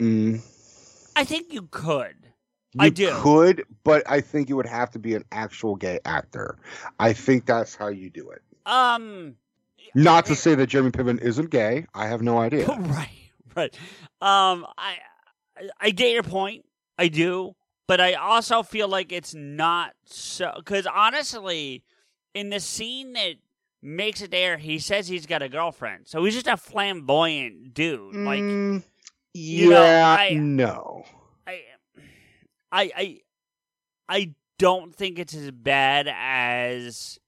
Mm, 0.00 0.40
I 1.16 1.24
think 1.24 1.52
you 1.52 1.62
could. 1.72 2.14
you 2.74 2.80
I 2.80 2.88
do. 2.90 3.10
could, 3.16 3.64
but 3.82 4.08
I 4.08 4.20
think 4.20 4.48
it 4.50 4.54
would 4.54 4.66
have 4.66 4.90
to 4.92 4.98
be 5.00 5.14
an 5.14 5.24
actual 5.32 5.74
gay 5.74 5.98
actor. 6.04 6.58
I 7.00 7.12
think 7.12 7.46
that's 7.46 7.74
how 7.74 7.88
you 7.88 8.08
do 8.10 8.30
it. 8.30 8.42
Um, 8.68 9.36
Not 9.94 10.26
to 10.26 10.34
say 10.36 10.54
that 10.54 10.66
Jeremy 10.66 10.90
Piven 10.90 11.20
isn't 11.20 11.50
gay. 11.50 11.86
I 11.94 12.06
have 12.06 12.20
no 12.22 12.38
idea. 12.38 12.66
right, 12.78 13.08
right. 13.56 13.74
Um, 14.20 14.66
I, 14.76 14.98
I, 15.80 15.90
get 15.90 16.12
your 16.12 16.22
point. 16.22 16.66
I 16.98 17.08
do, 17.08 17.54
but 17.86 18.00
I 18.00 18.14
also 18.14 18.62
feel 18.62 18.88
like 18.88 19.10
it's 19.10 19.34
not 19.34 19.92
so. 20.04 20.52
Because 20.56 20.86
honestly, 20.86 21.82
in 22.34 22.50
the 22.50 22.60
scene 22.60 23.14
that 23.14 23.36
makes 23.82 24.20
it 24.20 24.30
there, 24.30 24.58
he 24.58 24.78
says 24.78 25.08
he's 25.08 25.26
got 25.26 25.40
a 25.40 25.48
girlfriend, 25.48 26.06
so 26.06 26.24
he's 26.24 26.34
just 26.34 26.46
a 26.46 26.56
flamboyant 26.56 27.72
dude. 27.72 28.14
Like, 28.16 28.42
Mm, 28.42 28.82
you 29.32 29.70
know, 29.70 29.82
yeah, 29.82 30.16
I- 30.18 30.34
no. 30.34 31.04
I, 31.46 31.60
I, 32.70 32.90
I, 32.96 33.20
I 34.08 34.34
don't 34.58 34.94
think 34.94 35.18
it's 35.18 35.34
as 35.34 35.50
bad 35.52 36.08
as. 36.12 37.18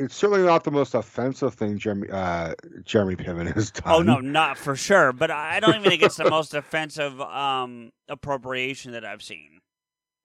It's 0.00 0.14
certainly 0.14 0.44
not 0.44 0.64
the 0.64 0.70
most 0.70 0.94
offensive 0.94 1.54
thing 1.54 1.78
Jeremy 1.78 2.08
uh, 2.10 2.54
Jeremy 2.84 3.16
Piven 3.16 3.52
has 3.54 3.70
done. 3.70 3.84
Oh 3.86 4.02
no, 4.02 4.18
not 4.18 4.56
for 4.56 4.74
sure. 4.74 5.12
But 5.12 5.30
I 5.30 5.60
don't 5.60 5.76
even 5.76 5.90
think 5.90 6.02
it's 6.02 6.16
the 6.16 6.30
most 6.30 6.54
offensive 6.54 7.20
um 7.20 7.92
appropriation 8.08 8.92
that 8.92 9.04
I've 9.04 9.22
seen. 9.22 9.60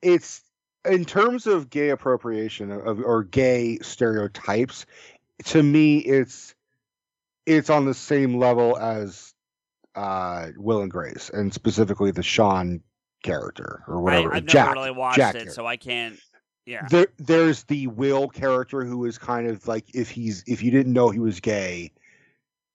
It's 0.02 0.42
in 0.86 1.04
terms 1.04 1.46
of 1.46 1.70
gay 1.70 1.90
appropriation 1.90 2.72
of 2.72 3.00
or 3.00 3.24
gay 3.24 3.80
stereotypes. 3.80 4.86
To 5.46 5.62
me, 5.62 5.98
it's 5.98 6.56
it's 7.46 7.70
on 7.70 7.86
the 7.86 7.94
same 7.94 8.38
level 8.38 8.78
as 8.78 9.34
uh, 9.96 10.48
Will 10.58 10.82
and 10.82 10.92
Grace, 10.92 11.30
and 11.34 11.54
specifically 11.54 12.12
the 12.12 12.24
Sean 12.24 12.82
character 13.24 13.84
or 13.88 14.02
whatever. 14.02 14.34
I, 14.34 14.38
I've 14.38 14.46
Jack, 14.46 14.68
never 14.68 14.76
really 14.76 14.92
watched 14.92 15.18
Jack 15.18 15.36
it, 15.36 15.40
character. 15.40 15.54
so 15.54 15.66
I 15.66 15.78
can't. 15.78 16.18
Yeah. 16.66 16.88
There, 16.90 17.08
there's 17.18 17.64
the 17.66 17.88
Will 17.88 18.28
character 18.28 18.84
who 18.84 19.06
is 19.06 19.18
kind 19.18 19.48
of 19.48 19.68
like 19.68 19.86
if 19.94 20.10
he's 20.10 20.44
if 20.48 20.64
you 20.64 20.72
didn't 20.72 20.94
know 20.94 21.10
he 21.10 21.20
was 21.20 21.40
gay, 21.40 21.92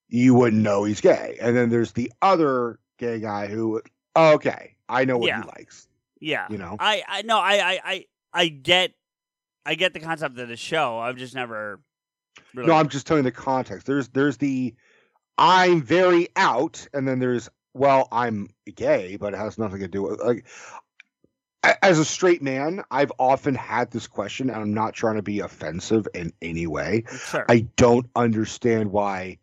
you 0.09 0.35
wouldn't 0.35 0.63
know 0.63 0.85
he's 0.85 1.01
gay. 1.01 1.37
And 1.41 1.57
then 1.57 1.71
there's 1.71 1.93
the 1.93 2.13
other 2.23 2.79
gay 2.99 3.19
guy 3.21 3.47
who, 3.49 3.83
okay, 4.17 4.77
I 4.89 5.05
know 5.05 5.19
what 5.19 5.29
Yeah. 5.29 5.43
he 5.43 5.49
likes. 5.49 5.89
Yeah. 6.21 6.47
You 6.51 6.59
know? 6.59 6.77
I 6.79 7.03
I 7.09 7.23
no, 7.23 7.39
I 7.39 7.55
I 7.55 7.81
I, 7.85 8.07
I 8.33 8.49
get 8.49 8.93
I 9.67 9.75
get 9.75 9.93
the 9.93 10.01
concept 10.01 10.39
of 10.39 10.49
the 10.49 10.57
show. 10.57 10.99
I've 10.99 11.17
just 11.17 11.35
never 11.35 11.81
really 12.55 12.69
No, 12.69 12.75
I'm 12.75 12.89
just 12.89 13.07
telling 13.07 13.25
the 13.25 13.33
context. 13.33 13.87
There's 13.87 14.09
there's 14.09 14.37
the 14.37 14.75
I'm 15.39 15.83
very 15.83 16.29
out, 16.37 16.87
and 16.93 17.09
then 17.09 17.19
there's 17.19 17.49
well, 17.73 18.09
I'm 18.13 18.51
gay, 18.75 19.17
but 19.17 19.33
it 19.33 19.39
has 19.39 19.57
nothing 19.59 19.81
to 19.81 19.89
do 19.89 20.03
with 20.03 20.21
like 20.21 20.45
as 21.63 21.99
a 21.99 22.05
straight 22.05 22.43
man, 22.43 22.83
I've 22.91 23.13
often 23.19 23.55
had 23.55 23.91
this 23.91 24.07
question, 24.07 24.49
and 24.51 24.61
I'm 24.61 24.75
not 24.75 24.95
trying 24.95 25.17
to 25.17 25.23
be 25.23 25.41
offensive 25.41 26.09
in 26.15 26.33
any 26.41 26.67
way. 26.67 27.05
Sure. 27.27 27.45
I 27.49 27.67
don't 27.77 28.07
understand 28.17 28.93
why 28.93 29.39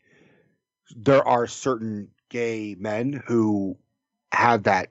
there 0.95 1.26
are 1.27 1.48
certain 1.48 2.10
gay 2.30 2.76
men 2.80 3.22
who 3.26 3.77
have 4.31 4.64
that 4.64 4.89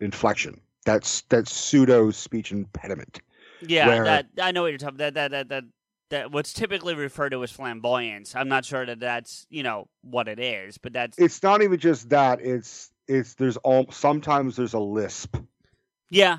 inflection. 0.00 0.60
That's 0.84 1.22
that 1.22 1.48
pseudo 1.48 2.10
speech 2.10 2.52
impediment. 2.52 3.20
Yeah, 3.60 3.86
where- 3.86 4.04
that 4.04 4.26
I 4.40 4.52
know 4.52 4.62
what 4.62 4.68
you're 4.68 4.78
talking 4.78 4.98
that 4.98 5.14
that 5.14 5.30
that 5.30 5.48
that 5.48 5.64
that 6.10 6.30
what's 6.30 6.52
typically 6.52 6.94
referred 6.94 7.30
to 7.30 7.42
as 7.42 7.50
flamboyance. 7.50 8.36
I'm 8.36 8.48
not 8.48 8.64
sure 8.64 8.84
that 8.84 9.00
that's, 9.00 9.46
you 9.48 9.62
know, 9.62 9.88
what 10.02 10.28
it 10.28 10.38
is, 10.38 10.76
but 10.76 10.92
that's 10.92 11.18
It's 11.18 11.42
not 11.42 11.62
even 11.62 11.78
just 11.78 12.10
that. 12.10 12.40
It's 12.42 12.90
it's 13.08 13.34
there's 13.34 13.56
all 13.58 13.90
sometimes 13.90 14.56
there's 14.56 14.74
a 14.74 14.78
lisp, 14.78 15.36
yeah. 16.10 16.38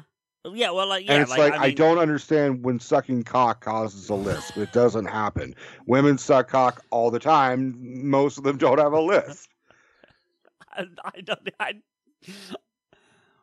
Yeah, 0.54 0.70
well, 0.70 0.88
like, 0.88 1.06
yeah, 1.08 1.14
and 1.14 1.22
it's 1.24 1.32
like, 1.32 1.54
I, 1.54 1.58
I, 1.58 1.68
mean, 1.68 1.76
don't 1.76 1.98
understand 1.98 2.64
when 2.64 2.80
sucking 2.80 3.24
cock 3.24 3.62
causes 3.62 4.10
a 4.10 4.14
lisp. 4.14 4.58
It 4.58 4.72
doesn't 4.74 5.06
happen. 5.06 5.56
Women 5.88 6.20
suck 6.20 6.50
cock 6.50 6.84
all 6.92 7.10
the 7.10 7.18
time. 7.18 7.76
Most 8.08 8.38
of 8.38 8.44
them 8.44 8.58
don't 8.58 8.78
have 8.78 8.94
a 8.94 9.02
lisp. 9.02 9.50
I, 10.72 10.86
I 11.04 11.22
don't 11.22 11.40
I, 11.60 11.70
And- 11.70 11.84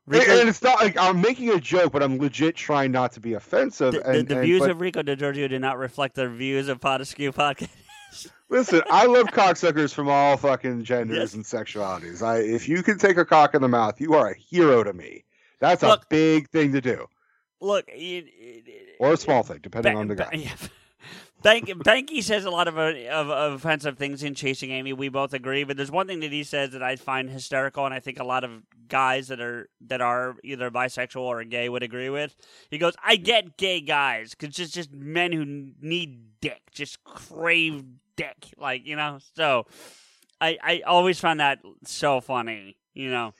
Rico- 0.07 0.39
and 0.40 0.49
it's 0.49 0.62
not 0.62 0.81
like 0.81 0.97
I'm 0.97 1.20
making 1.20 1.51
a 1.51 1.59
joke, 1.61 1.93
but 1.93 2.03
I'm 2.05 2.19
legit 2.19 2.55
trying 2.55 2.93
not 2.93 3.12
to 3.12 3.20
be 3.20 3.35
offensive. 3.35 3.94
the, 3.94 4.01
the, 4.01 4.09
and, 4.09 4.28
the 4.28 4.35
and- 4.36 4.44
views 4.44 4.61
but 4.61 4.70
of 4.70 4.81
Rico 4.81 5.03
DiGiorgio 5.03 5.49
do 5.49 5.59
not 5.59 5.78
reflect 5.78 6.15
the 6.15 6.28
views 6.28 6.69
of 6.69 6.81
Podescu 6.81 7.32
podcast. 7.32 7.69
listen, 8.49 8.82
I 8.90 9.07
love 9.07 9.27
cocksuckers 9.28 9.93
from 9.94 10.09
all 10.09 10.36
fucking 10.36 10.85
genders 10.85 11.19
Yes. 11.19 11.35
and 11.35 11.44
sexualities. 11.44 12.23
I, 12.23 12.39
if 12.39 12.69
you 12.69 12.82
can 12.82 12.99
take 12.99 13.16
a 13.16 13.24
cock 13.24 13.55
in 13.55 13.62
the 13.62 13.69
mouth, 13.69 14.01
you 14.01 14.15
are 14.15 14.31
a 14.31 14.36
hero 14.36 14.85
to 14.85 14.93
me. 14.93 15.24
That's 15.62 15.82
Look- 15.82 16.02
a 16.02 16.06
big 16.10 16.51
thing 16.51 16.72
to 16.72 16.80
do, 16.82 17.06
Look, 17.60 17.86
it, 17.89 18.24
it, 18.28 18.97
or 19.01 19.12
a 19.12 19.16
small 19.16 19.43
thing, 19.44 19.60
depending 19.62 19.94
Ba- 19.94 19.98
on 20.01 20.09
the 20.09 20.14
ba- 20.16 20.28
guy. 20.30 20.39
yeah. 20.39 20.55
Bank, 21.43 21.66
Banky 21.68 22.22
says 22.22 22.44
a 22.44 22.51
lot 22.51 22.68
of, 22.68 22.78
uh, 22.78 22.93
of 23.10 23.28
of 23.30 23.52
offensive 23.55 23.98
things 23.98 24.22
in 24.22 24.34
Chasing 24.34 24.70
Amy. 24.70 24.93
We 24.93 25.09
both 25.09 25.32
agree, 25.34 25.64
but 25.64 25.76
there's 25.76 25.90
one 25.90 26.06
thing 26.06 26.20
that 26.20 26.30
he 26.30 26.44
says 26.44 26.70
that 26.70 26.82
I 26.84 26.94
find 26.94 27.28
hysterical, 27.28 27.84
and 27.84 27.93
I 27.93 27.98
think 27.98 28.20
a 28.20 28.24
lot 28.24 28.44
of 28.44 28.62
guys 28.89 29.26
that 29.28 29.40
are 29.40 29.68
that 29.89 30.01
are 30.01 30.36
either 30.44 30.70
bisexual 30.70 31.20
or 31.22 31.43
gay 31.43 31.68
would 31.68 31.82
agree 31.82 32.10
with. 32.10 32.36
He 32.70 32.78
goes, 32.78 32.94
"I 33.05 33.16
get 33.16 33.56
gay 33.56 33.80
guys 33.80 34.34
because 34.36 34.55
just 34.55 34.72
just 34.74 34.93
men 34.93 35.32
who 35.32 35.44
need 35.80 36.40
dick, 36.40 36.62
just 36.70 37.02
crave 37.02 37.84
dick, 38.14 38.55
like 38.56 38.86
you 38.86 38.94
know." 38.94 39.18
So, 39.34 39.66
I 40.40 40.59
I 40.62 40.82
always 40.86 41.18
find 41.18 41.40
that 41.40 41.59
so 41.84 42.20
funny, 42.20 42.76
you 42.94 43.10
know. 43.10 43.34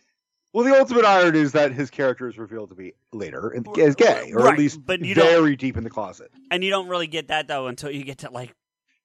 Well, 0.53 0.65
the 0.65 0.79
ultimate 0.79 1.05
irony 1.05 1.41
is 1.41 1.53
that 1.53 1.73
his 1.73 1.91
character 1.91 2.29
is 2.29 2.37
revealed 2.37 2.69
to 2.70 2.74
be 2.74 2.93
later 3.12 3.55
as 3.79 3.95
gay, 3.95 4.33
or 4.33 4.41
Right, 4.45 4.53
at 4.53 4.59
least 4.59 4.85
but 4.85 5.01
you 5.01 5.15
very 5.15 5.57
deep 5.57 5.79
in 5.79 5.85
the 5.85 5.91
closet. 5.91 6.31
And 6.51 6.62
you 6.62 6.70
don't 6.70 6.89
really 6.89 7.07
get 7.07 7.29
that 7.29 7.49
though 7.49 7.69
until 7.69 7.91
you 7.91 8.05
get 8.05 8.19
to 8.19 8.31
like 8.31 8.55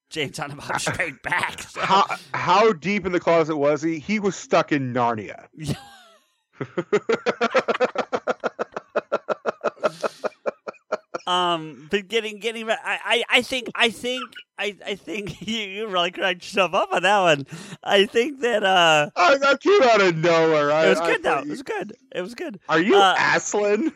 James 0.10 0.36
talking 0.36 0.54
about 0.54 0.82
straight 0.82 1.24
back. 1.24 1.62
So. 1.62 1.82
How 1.82 2.06
how 2.34 2.74
deep 2.74 3.06
in 3.06 3.14
the 3.14 3.20
closet 3.20 3.56
was 3.56 3.82
he? 3.82 4.00
He 4.00 4.20
was 4.20 4.36
stuck 4.36 4.72
in 4.72 4.94
Narnia. 4.94 5.48
Um, 11.28 11.88
but 11.92 12.08
getting 12.08 12.40
getting 12.40 12.66
back, 12.66 12.80
I, 12.84 13.00
I 13.06 13.24
I 13.38 13.42
think 13.42 13.68
I 13.76 13.90
think 13.90 14.24
I 14.58 14.76
I 14.86 14.96
think 14.96 15.42
you 15.48 15.58
you 15.58 15.88
really 15.88 16.12
cracked 16.12 16.44
yourself 16.44 16.74
up 16.74 16.90
on 16.94 17.04
that 17.04 17.20
one. 17.20 17.46
I 17.84 18.06
think 18.06 18.40
that 18.42 18.64
uh, 18.64 19.10
I, 19.16 19.38
that 19.38 19.60
came 19.62 19.84
out 19.84 20.02
of 20.02 20.16
nowhere. 20.16 20.72
I, 20.72 20.86
it 20.86 20.90
was 20.90 21.00
I 21.00 21.12
good 21.12 21.24
though. 21.24 21.36
thought 21.36 21.44
It 21.48 21.50
was 21.50 21.64
good. 21.64 21.94
It 22.16 22.22
was 22.22 22.34
good. 22.36 22.60
Are 22.70 22.80
you 22.80 22.96
Uh, 22.96 23.16
Aslan? 23.36 23.92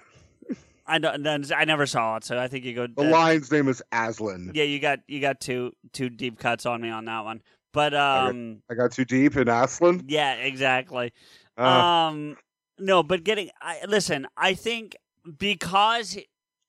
I 0.85 0.99
don't. 0.99 1.25
I 1.53 1.63
never 1.63 1.85
saw 1.85 2.17
it, 2.17 2.25
so 2.25 2.37
I 2.37 2.49
think 2.49 2.65
you 2.65 2.73
go. 2.73 2.87
The 2.87 3.03
uh, 3.07 3.09
lion's 3.09 3.49
name 3.49 3.69
is 3.69 3.81
Aslan. 3.93 4.51
Yeah, 4.53 4.65
you 4.65 4.79
got 4.79 4.99
you 5.07 5.21
got 5.21 5.39
two 5.39 5.71
two 5.93 6.09
deep 6.09 6.37
cuts 6.37 6.65
on 6.65 6.81
me 6.81 6.89
on 6.89 7.05
that 7.05 7.23
one. 7.23 7.41
But 7.71 7.93
um, 7.93 8.61
I 8.69 8.73
got 8.73 8.91
too 8.91 9.05
deep 9.05 9.37
in 9.37 9.47
Aslan. 9.47 10.03
yeah, 10.07 10.33
exactly. 10.33 11.13
Uh, 11.57 11.61
Um, 11.63 12.35
no, 12.77 13.03
but 13.03 13.23
getting. 13.23 13.51
I, 13.61 13.79
listen, 13.87 14.27
I 14.35 14.53
think 14.53 14.97
because, 15.37 16.17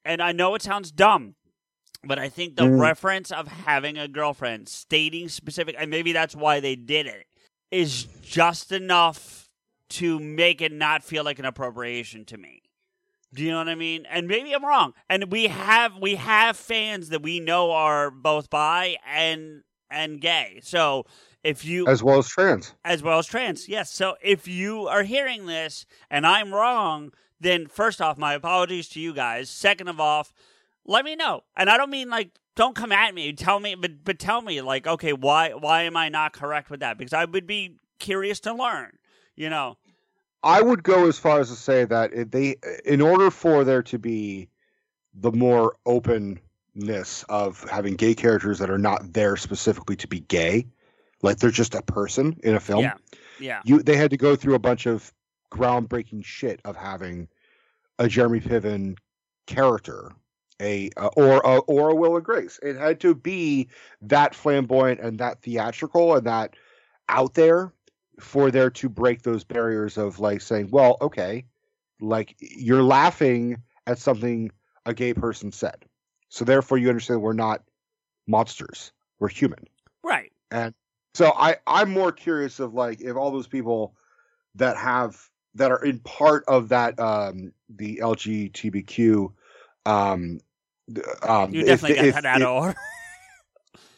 and 0.04 0.22
I 0.22 0.32
know 0.32 0.54
it 0.54 0.62
sounds 0.62 0.90
dumb, 0.92 1.34
but 2.04 2.18
I 2.18 2.28
think 2.28 2.56
the 2.56 2.64
Mm. 2.64 2.80
reference 2.80 3.30
of 3.30 3.48
having 3.48 3.98
a 3.98 4.08
girlfriend, 4.08 4.68
stating 4.68 5.28
specific, 5.28 5.74
and 5.78 5.90
maybe 5.90 6.12
that's 6.12 6.34
why 6.36 6.60
they 6.60 6.76
did 6.76 7.06
it, 7.06 7.26
is 7.70 8.04
just 8.22 8.72
enough 8.72 9.48
to 9.90 10.18
make 10.18 10.60
it 10.60 10.72
not 10.72 11.04
feel 11.04 11.22
like 11.24 11.38
an 11.38 11.44
appropriation 11.44 12.24
to 12.26 12.38
me. 12.38 12.62
Do 13.34 13.42
you 13.42 13.50
know 13.50 13.58
what 13.58 13.68
I 13.68 13.74
mean? 13.74 14.04
And 14.10 14.28
maybe 14.28 14.52
I'm 14.52 14.64
wrong. 14.64 14.92
And 15.08 15.30
we 15.32 15.46
have 15.46 15.96
we 15.98 16.16
have 16.16 16.56
fans 16.56 17.08
that 17.10 17.22
we 17.22 17.40
know 17.40 17.70
are 17.72 18.10
both 18.10 18.50
bi 18.50 18.96
and 19.06 19.62
and 19.90 20.20
gay. 20.20 20.60
So 20.62 21.06
if 21.42 21.64
you 21.64 21.86
as 21.86 22.02
well 22.02 22.18
as 22.18 22.28
trans. 22.28 22.74
as 22.84 23.02
well 23.02 23.18
as 23.18 23.26
trans. 23.26 23.68
Yes. 23.68 23.90
So 23.90 24.16
if 24.22 24.46
you 24.46 24.86
are 24.86 25.02
hearing 25.02 25.46
this 25.46 25.86
and 26.10 26.26
I'm 26.26 26.52
wrong, 26.52 27.12
then 27.42 27.66
first 27.66 28.00
off, 28.00 28.16
my 28.16 28.34
apologies 28.34 28.88
to 28.90 29.00
you 29.00 29.12
guys. 29.12 29.50
Second 29.50 29.88
of 29.88 30.00
all, 30.00 30.26
let 30.84 31.04
me 31.04 31.16
know. 31.16 31.42
And 31.56 31.68
I 31.68 31.76
don't 31.76 31.90
mean 31.90 32.08
like 32.08 32.30
don't 32.54 32.74
come 32.74 32.92
at 32.92 33.14
me. 33.14 33.32
Tell 33.32 33.60
me, 33.60 33.74
but 33.74 34.04
but 34.04 34.18
tell 34.18 34.42
me 34.42 34.60
like, 34.60 34.86
okay, 34.86 35.12
why 35.12 35.50
why 35.50 35.82
am 35.82 35.96
I 35.96 36.08
not 36.08 36.32
correct 36.32 36.70
with 36.70 36.80
that? 36.80 36.98
Because 36.98 37.12
I 37.12 37.24
would 37.24 37.46
be 37.46 37.76
curious 37.98 38.40
to 38.40 38.54
learn. 38.54 38.98
You 39.36 39.50
know. 39.50 39.76
I 40.44 40.60
would 40.60 40.82
go 40.82 41.06
as 41.06 41.18
far 41.18 41.38
as 41.38 41.50
to 41.50 41.54
say 41.54 41.84
that 41.84 42.32
they, 42.32 42.56
in 42.84 43.00
order 43.00 43.30
for 43.30 43.62
there 43.62 43.82
to 43.84 43.98
be 43.98 44.48
the 45.14 45.30
more 45.30 45.76
openness 45.86 47.24
of 47.28 47.64
having 47.70 47.94
gay 47.94 48.14
characters 48.14 48.58
that 48.58 48.68
are 48.68 48.78
not 48.78 49.12
there 49.12 49.36
specifically 49.36 49.94
to 49.94 50.08
be 50.08 50.18
gay, 50.18 50.66
like 51.22 51.38
they're 51.38 51.50
just 51.50 51.76
a 51.76 51.82
person 51.82 52.40
in 52.42 52.56
a 52.56 52.60
film. 52.60 52.80
Yeah. 52.80 52.94
Yeah. 53.38 53.60
You 53.64 53.82
they 53.82 53.96
had 53.96 54.10
to 54.10 54.16
go 54.16 54.34
through 54.34 54.54
a 54.54 54.58
bunch 54.58 54.86
of 54.86 55.12
groundbreaking 55.52 56.24
shit 56.24 56.60
of 56.64 56.76
having 56.76 57.28
a 57.98 58.08
Jeremy 58.08 58.40
Piven 58.40 58.96
character, 59.46 60.12
a 60.60 60.90
uh, 60.96 61.10
or 61.16 61.40
a, 61.44 61.58
or 61.60 61.90
a 61.90 61.94
Will 61.94 62.16
and 62.16 62.24
Grace. 62.24 62.58
It 62.62 62.76
had 62.76 63.00
to 63.00 63.14
be 63.14 63.68
that 64.00 64.34
flamboyant 64.34 65.00
and 65.00 65.18
that 65.18 65.42
theatrical 65.42 66.16
and 66.16 66.26
that 66.26 66.56
out 67.08 67.34
there 67.34 67.72
for 68.18 68.50
there 68.50 68.70
to 68.70 68.88
break 68.88 69.22
those 69.22 69.44
barriers 69.44 69.98
of 69.98 70.18
like 70.18 70.40
saying, 70.40 70.70
well, 70.70 70.96
okay, 71.00 71.44
like 72.00 72.34
you're 72.38 72.82
laughing 72.82 73.62
at 73.86 73.98
something 73.98 74.50
a 74.86 74.94
gay 74.94 75.12
person 75.12 75.52
said. 75.52 75.84
So 76.28 76.44
therefore 76.44 76.78
you 76.78 76.88
understand 76.88 77.20
we're 77.20 77.34
not 77.34 77.62
monsters. 78.26 78.92
We're 79.18 79.28
human. 79.28 79.66
Right. 80.02 80.32
And 80.50 80.74
so 81.14 81.32
I 81.36 81.56
I'm 81.66 81.90
more 81.90 82.12
curious 82.12 82.58
of 82.58 82.72
like 82.72 83.00
if 83.00 83.16
all 83.16 83.30
those 83.30 83.46
people 83.46 83.94
that 84.54 84.76
have 84.76 85.30
that 85.54 85.70
are 85.70 85.84
in 85.84 85.98
part 86.00 86.44
of 86.48 86.68
that 86.70 86.98
um 86.98 87.52
the 87.68 88.00
LGBTQ 88.02 89.32
um 89.86 90.40
um 91.22 91.54
You 91.54 91.60
if- 91.62 91.66
definitely 91.66 91.96
got 91.96 92.04
if- 92.06 92.14
that 92.14 92.26
out 92.26 92.42
of 92.42 92.48
order. 92.48 92.76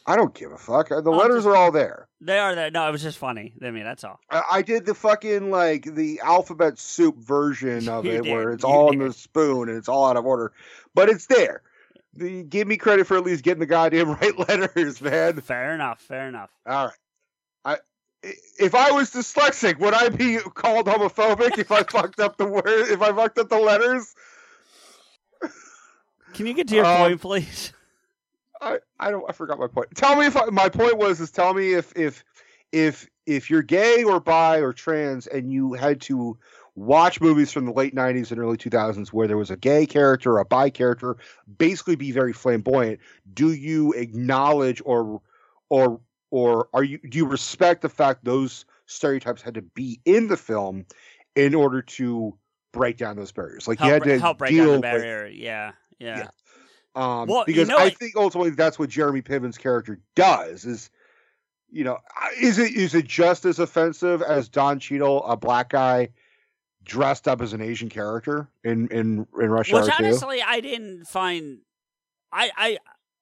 I 0.07 0.15
don't 0.15 0.35
give 0.35 0.51
a 0.51 0.57
fuck. 0.59 0.89
The 0.89 0.97
Oh, 1.03 1.11
letters 1.11 1.37
just- 1.45 1.47
are 1.47 1.55
all 1.55 1.71
there. 1.71 2.07
They 2.21 2.37
are 2.37 2.53
there. 2.55 2.69
No, 2.71 2.87
it 2.87 2.91
was 2.91 3.01
just 3.01 3.17
funny. 3.17 3.53
I 3.63 3.71
mean, 3.71 3.83
that's 3.83 4.03
all. 4.03 4.19
I 4.29 4.43
I 4.53 4.61
did 4.61 4.85
the 4.85 4.93
fucking 4.93 5.49
like 5.51 5.83
the 5.83 6.19
alphabet 6.23 6.77
soup 6.77 7.17
version 7.17 7.89
of 7.95 8.05
You 8.05 8.11
it 8.11 8.23
did, 8.23 8.31
where 8.31 8.51
it's 8.51 8.63
you 8.63 8.69
all 8.69 8.91
in 8.91 8.99
the 8.99 9.13
spoon 9.13 9.67
and 9.69 9.77
it's 9.77 9.89
all 9.89 10.05
out 10.05 10.15
of 10.17 10.25
order, 10.25 10.51
but 10.93 11.09
it's 11.09 11.25
there. 11.27 11.61
The, 12.13 12.43
give 12.43 12.67
me 12.67 12.77
credit 12.77 13.07
for 13.07 13.17
at 13.17 13.23
least 13.25 13.43
getting 13.43 13.59
the 13.59 13.65
goddamn 13.65 14.11
right 14.21 14.37
letters, 14.47 15.01
man. 15.01 15.41
Fair 15.41 15.73
enough. 15.73 15.99
Fair 16.01 16.27
enough. 16.29 16.49
All 16.67 16.85
right. 16.85 16.93
I 17.65 17.77
if 18.59 18.75
I 18.75 18.91
was 18.91 19.11
dyslexic, 19.11 19.79
would 19.79 19.93
I 19.93 20.09
be 20.09 20.37
called 20.37 20.87
homophobic 20.87 21.57
if 21.57 21.71
I 21.71 21.83
fucked 21.83 22.19
up 22.19 22.37
the 22.37 22.45
word 22.45 22.63
if 22.65 23.01
I 23.01 23.11
fucked 23.13 23.37
up 23.37 23.49
the 23.49 23.59
letters? 23.59 24.13
Can 26.33 26.47
you 26.47 26.53
get 26.53 26.67
to 26.69 26.75
your 26.75 26.85
Um, 26.85 26.97
point, 26.97 27.21
please? 27.21 27.73
I, 28.61 28.79
I 28.99 29.11
don't 29.11 29.25
I 29.29 29.33
forgot 29.33 29.59
my 29.59 29.67
point. 29.67 29.89
Tell 29.95 30.15
me 30.15 30.25
if 30.25 30.35
I, 30.35 30.45
my 30.45 30.69
point 30.69 30.97
was 30.97 31.19
is 31.21 31.31
tell 31.31 31.53
me 31.53 31.73
if 31.73 31.93
if 31.95 32.23
if 32.71 33.07
if 33.25 33.49
you're 33.49 33.61
gay 33.61 34.03
or 34.03 34.19
bi 34.19 34.57
or 34.57 34.73
trans 34.73 35.27
and 35.27 35.51
you 35.51 35.73
had 35.73 36.01
to 36.01 36.37
watch 36.75 37.21
movies 37.21 37.51
from 37.53 37.65
the 37.65 37.71
late 37.71 37.95
90s 37.95 38.31
and 38.31 38.39
early 38.39 38.57
2000s 38.57 39.07
where 39.09 39.27
there 39.27 39.37
was 39.37 39.49
a 39.49 39.55
gay 39.55 39.85
character, 39.85 40.33
or 40.33 40.39
a 40.39 40.45
bi 40.45 40.69
character, 40.69 41.15
basically 41.57 41.95
be 41.95 42.11
very 42.11 42.33
flamboyant, 42.33 42.99
do 43.33 43.53
you 43.53 43.93
acknowledge 43.93 44.81
or 44.83 45.21
or 45.69 46.01
or 46.31 46.67
are 46.73 46.83
you 46.83 46.97
do 46.97 47.17
you 47.17 47.25
respect 47.25 47.81
the 47.81 47.89
fact 47.89 48.23
those 48.25 48.65
stereotypes 48.85 49.41
had 49.41 49.53
to 49.55 49.61
be 49.61 49.99
in 50.05 50.27
the 50.27 50.37
film 50.37 50.85
in 51.35 51.53
order 51.55 51.81
to 51.81 52.37
break 52.73 52.97
down 52.97 53.15
those 53.15 53.31
barriers? 53.31 53.67
Like 53.67 53.79
you 53.79 53.87
had 53.89 54.03
to 54.03 54.19
help 54.19 54.37
break 54.39 54.51
deal 54.51 54.65
down 54.65 54.67
the 54.67 54.75
with- 54.75 54.81
barrier. 54.81 55.27
yeah. 55.27 55.71
Yeah. 55.99 56.17
Yeah. 56.17 56.27
um, 56.95 57.27
Well, 57.27 57.39
you 57.39 57.45
because 57.47 57.69
know 57.69 57.77
I 57.77 57.85
what- 57.85 57.97
think 57.97 58.15
ultimately 58.15 58.51
that's 58.51 58.77
what 58.77 58.89
Jeremy 58.89 59.21
Piven's 59.21 59.57
character 59.57 59.99
does. 60.15 60.65
Is 60.65 60.89
you 61.71 61.83
know, 61.83 61.97
is 62.39 62.57
it 62.57 62.73
is 62.73 62.95
it 62.95 63.05
just 63.05 63.43
as 63.45 63.59
offensive 63.59 64.21
as 64.21 64.47
Don 64.49 64.79
Cheadle, 64.79 65.23
a 65.25 65.35
black 65.35 65.69
guy 65.69 66.09
dressed 66.83 67.27
up 67.27 67.41
as 67.41 67.51
an 67.53 67.61
Asian 67.61 67.89
character 67.89 68.47
in 68.63 68.87
in 68.89 69.25
in 69.41 69.49
Rush 69.49 69.71
Which 69.73 69.89
honestly, 69.99 70.41
I 70.41 70.59
didn't 70.59 71.05
find. 71.05 71.59
I 72.31 72.51
I 72.55 72.77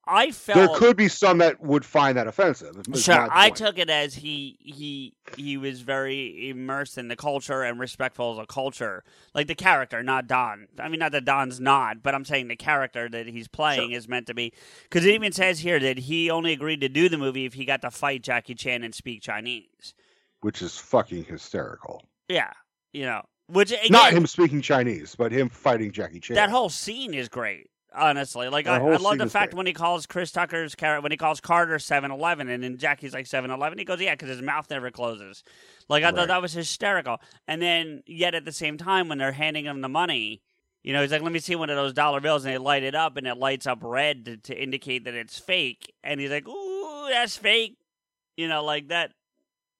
I 0.05 0.31
felt 0.31 0.57
There 0.57 0.77
could 0.77 0.97
be 0.97 1.07
some 1.07 1.37
that 1.37 1.61
would 1.61 1.85
find 1.85 2.17
that 2.17 2.27
offensive. 2.27 2.75
Sure, 2.95 3.27
I 3.31 3.49
took 3.49 3.77
it 3.77 3.89
as 3.89 4.15
he 4.15 4.57
he 4.59 5.13
he 5.37 5.55
was 5.55 5.79
very 5.81 6.49
immersed 6.49 6.97
in 6.97 7.07
the 7.07 7.15
culture 7.15 7.63
and 7.63 7.79
respectful 7.79 8.31
of 8.31 8.37
the 8.37 8.45
culture, 8.45 9.05
like 9.33 9.47
the 9.47 9.55
character, 9.55 10.03
not 10.03 10.27
Don. 10.27 10.67
I 10.77 10.89
mean, 10.89 10.99
not 10.99 11.13
that 11.13 11.23
Don's 11.23 11.61
not, 11.61 12.03
but 12.03 12.13
I'm 12.13 12.25
saying 12.25 12.49
the 12.49 12.57
character 12.57 13.07
that 13.07 13.27
he's 13.27 13.47
playing 13.47 13.91
is 13.91 14.09
meant 14.09 14.27
to 14.27 14.33
be. 14.33 14.51
Because 14.83 15.05
it 15.05 15.13
even 15.13 15.31
says 15.31 15.59
here 15.59 15.79
that 15.79 15.99
he 15.99 16.29
only 16.29 16.51
agreed 16.51 16.81
to 16.81 16.89
do 16.89 17.07
the 17.07 17.17
movie 17.17 17.45
if 17.45 17.53
he 17.53 17.63
got 17.63 17.81
to 17.83 17.91
fight 17.91 18.23
Jackie 18.23 18.55
Chan 18.55 18.83
and 18.83 18.93
speak 18.93 19.21
Chinese. 19.21 19.93
which 20.41 20.61
is 20.61 20.77
fucking 20.77 21.23
hysterical. 21.23 22.03
Yeah, 22.27 22.51
you 22.91 23.05
know, 23.05 23.21
which 23.47 23.71
again, 23.71 23.87
Not 23.89 24.11
him 24.11 24.27
speaking 24.27 24.61
Chinese, 24.61 25.15
but 25.15 25.31
him 25.31 25.47
fighting 25.47 25.91
Jackie 25.93 26.19
Chan. 26.19 26.35
that 26.35 26.49
whole 26.49 26.69
scene 26.69 27.13
is 27.13 27.29
great. 27.29 27.69
Honestly, 27.95 28.49
like 28.49 28.65
I, 28.67 28.77
I 28.77 28.97
love 28.97 29.17
the 29.19 29.27
fact 29.27 29.51
great. 29.51 29.57
when 29.57 29.65
he 29.67 29.73
calls 29.73 30.05
Chris 30.05 30.31
Tucker's 30.31 30.75
when 30.79 31.11
he 31.11 31.17
calls 31.17 31.39
Carter 31.39 31.75
7-Eleven 31.77 32.49
and 32.49 32.63
then 32.63 32.77
Jackie's 32.77 33.13
like 33.13 33.25
7-Eleven, 33.25 33.77
he 33.77 33.85
goes, 33.85 34.01
"Yeah," 34.01 34.13
because 34.15 34.29
his 34.29 34.41
mouth 34.41 34.67
never 34.69 34.89
closes. 34.89 35.43
Like 35.89 36.03
I 36.03 36.07
Right. 36.07 36.15
thought 36.15 36.27
that 36.29 36.41
was 36.41 36.53
hysterical. 36.53 37.19
And 37.47 37.61
then 37.61 38.01
yet 38.07 38.33
at 38.33 38.45
the 38.45 38.51
same 38.51 38.77
time, 38.77 39.09
when 39.09 39.17
they're 39.19 39.31
handing 39.33 39.65
him 39.65 39.81
the 39.81 39.89
money, 39.89 40.41
you 40.81 40.91
know, 40.91 41.01
he's 41.01 41.11
like, 41.11 41.21
"Let 41.21 41.31
me 41.31 41.39
see 41.39 41.55
one 41.55 41.69
of 41.69 41.75
those 41.75 41.93
dollar 41.93 42.19
bills," 42.19 42.45
and 42.45 42.53
they 42.53 42.57
light 42.57 42.83
it 42.83 42.95
up, 42.95 43.15
and 43.17 43.27
it 43.27 43.37
lights 43.37 43.67
up 43.67 43.79
red 43.81 44.25
to, 44.25 44.37
to 44.37 44.55
indicate 44.59 45.03
that 45.05 45.13
it's 45.13 45.37
fake. 45.37 45.93
And 46.03 46.19
he's 46.19 46.31
like, 46.31 46.47
"Ooh, 46.47 47.07
that's 47.09 47.37
fake," 47.37 47.77
you 48.37 48.47
know, 48.47 48.63
like 48.63 48.87
that. 48.87 49.11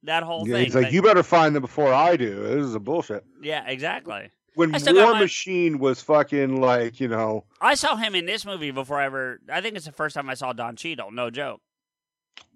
That 0.06 0.24
whole 0.24 0.46
Yeah, 0.46 0.56
thing. 0.56 0.66
he's 0.66 0.76
like, 0.76 0.92
you 0.92 1.02
better 1.02 1.24
find 1.24 1.56
them 1.56 1.62
before 1.62 1.94
I 1.94 2.18
do. 2.18 2.44
This 2.44 2.66
is 2.66 2.76
a 2.76 2.80
bullshit. 2.80 3.24
yeah, 3.42 3.64
exactly. 3.68 4.30
When 4.56 4.76
I 4.76 4.80
War 4.94 5.14
my- 5.14 5.20
Machine 5.22 5.80
was 5.80 6.02
fucking 6.02 6.62
like, 6.62 7.00
you 7.00 7.08
know, 7.08 7.46
I 7.62 7.76
saw 7.76 7.96
him 7.96 8.14
in 8.16 8.26
this 8.26 8.46
movie 8.46 8.72
before 8.72 9.00
I 9.00 9.06
ever. 9.06 9.40
I 9.52 9.62
think 9.62 9.76
it's 9.76 9.86
the 9.86 9.92
first 9.92 10.16
time 10.16 10.30
I 10.30 10.34
saw 10.36 10.54
Don 10.54 10.76
Cheadle. 10.76 11.12
No 11.12 11.30
joke. 11.30 11.62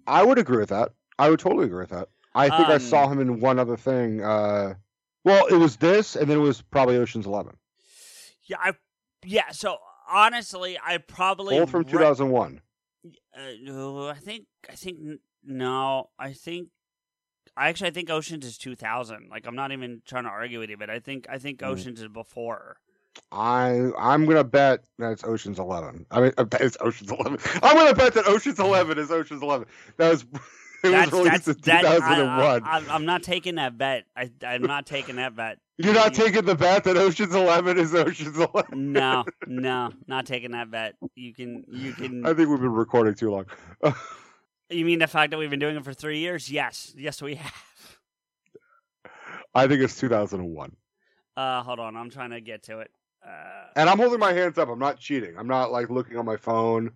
I 0.06 0.22
would 0.24 0.38
agree 0.38 0.58
with 0.58 0.68
that. 0.70 0.92
I 1.18 1.28
would 1.30 1.40
totally 1.40 1.64
agree 1.66 1.80
with 1.80 1.90
that. 1.90 2.08
I 2.34 2.48
think 2.50 2.68
I 2.68 2.74
Um, 2.74 2.80
saw 2.80 3.08
him 3.08 3.18
in 3.20 3.40
one 3.40 3.58
other 3.58 3.76
thing. 3.76 4.22
Uh, 4.22 4.74
well, 5.24 5.46
it 5.46 5.54
was 5.56 5.76
this, 5.76 6.14
and 6.14 6.30
then 6.30 6.38
it 6.38 6.42
was 6.42 6.62
probably 6.62 6.96
Ocean's 6.96 7.26
Eleven, 7.26 7.56
Yeah, 8.46 8.58
I 8.60 8.72
yeah. 9.24 9.50
So 9.50 9.76
honestly, 10.08 10.78
I 10.82 10.98
probably 10.98 11.58
both 11.58 11.70
from 11.70 11.82
re- 11.82 11.90
2001. 11.90 12.60
Uh, 13.36 13.40
no, 13.62 14.08
I 14.08 14.14
think 14.14 14.46
I 14.70 14.74
think 14.74 14.98
no, 15.42 16.10
I 16.18 16.32
think 16.32 16.68
I 17.56 17.68
actually 17.68 17.88
I 17.88 17.92
think 17.92 18.10
Oceans 18.10 18.44
is 18.44 18.58
2000. 18.58 19.28
Like 19.30 19.46
I'm 19.46 19.56
not 19.56 19.72
even 19.72 20.02
trying 20.06 20.24
to 20.24 20.30
argue 20.30 20.58
with 20.58 20.70
you, 20.70 20.76
but 20.76 20.90
I 20.90 20.98
think 21.00 21.26
I 21.30 21.38
think 21.38 21.60
Mm. 21.60 21.68
Oceans 21.68 22.00
is 22.02 22.08
before. 22.08 22.76
I 23.32 23.90
I'm 23.98 24.26
gonna 24.26 24.44
bet 24.44 24.84
that's 24.98 25.24
Ocean's 25.24 25.58
Eleven. 25.58 26.06
I 26.10 26.20
mean, 26.20 26.32
it's 26.60 26.76
Ocean's 26.80 27.10
Eleven. 27.10 27.38
I'm 27.62 27.76
gonna 27.76 27.94
bet 27.94 28.14
that 28.14 28.26
Ocean's 28.26 28.58
Eleven 28.60 28.98
is 28.98 29.10
Ocean's 29.10 29.42
Eleven. 29.42 29.66
That 29.96 30.10
was 30.10 30.22
it 30.84 30.90
That's 30.90 31.10
was 31.10 31.24
released 31.26 31.46
that's 31.46 31.48
in 31.48 31.62
that. 31.64 31.84
I, 31.84 31.94
2001. 31.94 32.62
I, 32.64 32.94
I'm 32.94 33.04
not 33.04 33.24
taking 33.24 33.56
that 33.56 33.76
bet. 33.76 34.04
I, 34.16 34.30
I'm 34.46 34.62
not 34.62 34.86
taking 34.86 35.16
that 35.16 35.34
bet. 35.34 35.58
You're 35.78 35.94
not 35.94 36.14
taking 36.14 36.44
the 36.44 36.54
bet 36.54 36.84
that 36.84 36.96
Ocean's 36.96 37.34
Eleven 37.34 37.78
is 37.78 37.94
Ocean's 37.94 38.36
Eleven. 38.38 38.92
No, 38.92 39.24
no, 39.46 39.90
not 40.06 40.26
taking 40.26 40.52
that 40.52 40.70
bet. 40.70 40.94
You 41.16 41.34
can, 41.34 41.64
you 41.68 41.92
can. 41.94 42.24
I 42.24 42.34
think 42.34 42.48
we've 42.48 42.60
been 42.60 42.72
recording 42.72 43.14
too 43.14 43.30
long. 43.30 43.46
You 44.70 44.84
mean 44.84 44.98
the 44.98 45.06
fact 45.06 45.30
that 45.30 45.38
we've 45.38 45.50
been 45.50 45.58
doing 45.60 45.76
it 45.76 45.84
for 45.84 45.94
three 45.94 46.18
years? 46.18 46.50
Yes, 46.50 46.92
yes, 46.96 47.22
we 47.22 47.36
have. 47.36 47.52
I 49.54 49.66
think 49.66 49.80
it's 49.80 49.98
2001. 49.98 50.76
Uh, 51.36 51.62
hold 51.62 51.78
on, 51.80 51.96
I'm 51.96 52.10
trying 52.10 52.30
to 52.30 52.40
get 52.40 52.64
to 52.64 52.80
it. 52.80 52.90
Uh, 53.26 53.30
And 53.76 53.88
I'm 53.88 53.98
holding 53.98 54.18
my 54.20 54.32
hands 54.32 54.58
up. 54.58 54.68
I'm 54.68 54.78
not 54.78 54.98
cheating. 54.98 55.34
I'm 55.38 55.46
not 55.46 55.72
like 55.72 55.88
looking 55.90 56.16
on 56.16 56.24
my 56.26 56.36
phone. 56.36 56.90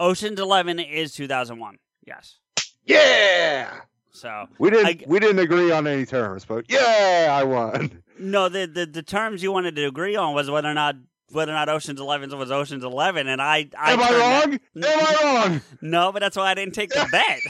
Ocean's 0.00 0.38
Eleven 0.40 0.78
is 0.78 1.14
2001. 1.14 1.78
Yes. 2.06 2.38
Yeah. 2.84 3.70
So 4.10 4.46
We 4.58 4.70
didn't 4.70 4.86
I- 4.86 5.04
we 5.06 5.18
didn't 5.18 5.38
agree 5.40 5.70
on 5.70 5.86
any 5.86 6.04
terms, 6.06 6.44
but 6.44 6.66
yeah, 6.70 7.28
I 7.30 7.44
won. 7.44 8.02
No, 8.16 8.48
the, 8.48 8.66
the 8.66 8.86
the 8.86 9.02
terms 9.02 9.42
you 9.42 9.50
wanted 9.50 9.74
to 9.74 9.86
agree 9.86 10.14
on 10.14 10.34
was 10.34 10.48
whether 10.48 10.68
or 10.70 10.74
not 10.74 10.94
whether 11.32 11.52
or 11.52 11.54
not 11.54 11.68
Ocean's 11.68 12.00
Eleven 12.00 12.36
was 12.38 12.50
Ocean's 12.50 12.82
Eleven, 12.84 13.28
and 13.28 13.40
I, 13.42 13.68
I 13.78 13.92
Am 13.92 14.00
I 14.00 14.10
wrong? 14.12 14.58
that- 14.74 14.92
Am 14.92 15.06
I 15.06 15.18
wrong? 15.48 15.60
No, 15.80 16.12
but 16.12 16.20
that's 16.20 16.36
why 16.36 16.50
I 16.50 16.54
didn't 16.54 16.74
take 16.74 16.90
the 16.90 17.06
bet. 17.10 17.40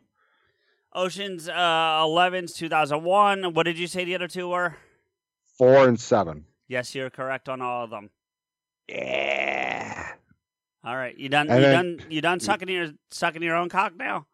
Ocean's 0.95 1.47
uh, 1.49 1.53
11's 1.53 2.53
2001. 2.53 3.53
What 3.53 3.63
did 3.63 3.77
you 3.77 3.85
say 3.87 4.03
the 4.05 4.15
other 4.15 4.27
two 4.27 4.47
were? 4.49 4.75
Four 5.57 5.87
and 5.87 5.99
seven. 5.99 6.45
Yes, 6.67 6.95
you're 6.95 7.09
correct 7.11 7.47
on 7.49 7.61
all 7.61 7.83
of 7.83 7.89
them. 7.91 8.09
Yeah. 8.87 10.07
All 10.83 10.95
right, 10.95 11.15
you 11.17 11.29
done? 11.29 11.49
And 11.49 11.61
you 11.61 11.67
then- 11.69 11.97
done? 11.97 12.07
You 12.11 12.21
done 12.21 12.39
sucking 12.39 12.69
your 12.69 12.89
sucking 13.11 13.41
your 13.43 13.55
own 13.55 13.69
cock 13.69 13.95
now? 13.97 14.25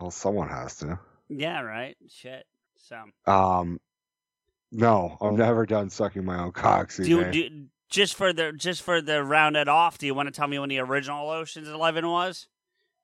Well, 0.00 0.10
someone 0.10 0.48
has 0.48 0.76
to. 0.78 0.98
Yeah, 1.28 1.60
right. 1.60 1.96
Shit. 2.08 2.46
So 2.76 3.04
Um, 3.32 3.78
no, 4.72 5.16
I'm 5.20 5.36
never 5.36 5.66
done 5.66 5.90
sucking 5.90 6.24
my 6.24 6.38
own 6.42 6.50
cock. 6.52 6.92
do, 6.94 7.04
you, 7.04 7.24
do 7.30 7.38
you- 7.38 7.66
just 7.88 8.14
for 8.14 8.32
the 8.32 8.52
just 8.54 8.80
for 8.82 9.00
the 9.02 9.22
round 9.22 9.56
it 9.56 9.68
off. 9.68 9.98
Do 9.98 10.06
you 10.06 10.14
want 10.14 10.28
to 10.28 10.32
tell 10.32 10.48
me 10.48 10.58
when 10.58 10.70
the 10.70 10.78
original 10.78 11.28
Ocean's 11.30 11.68
Eleven 11.68 12.08
was? 12.08 12.46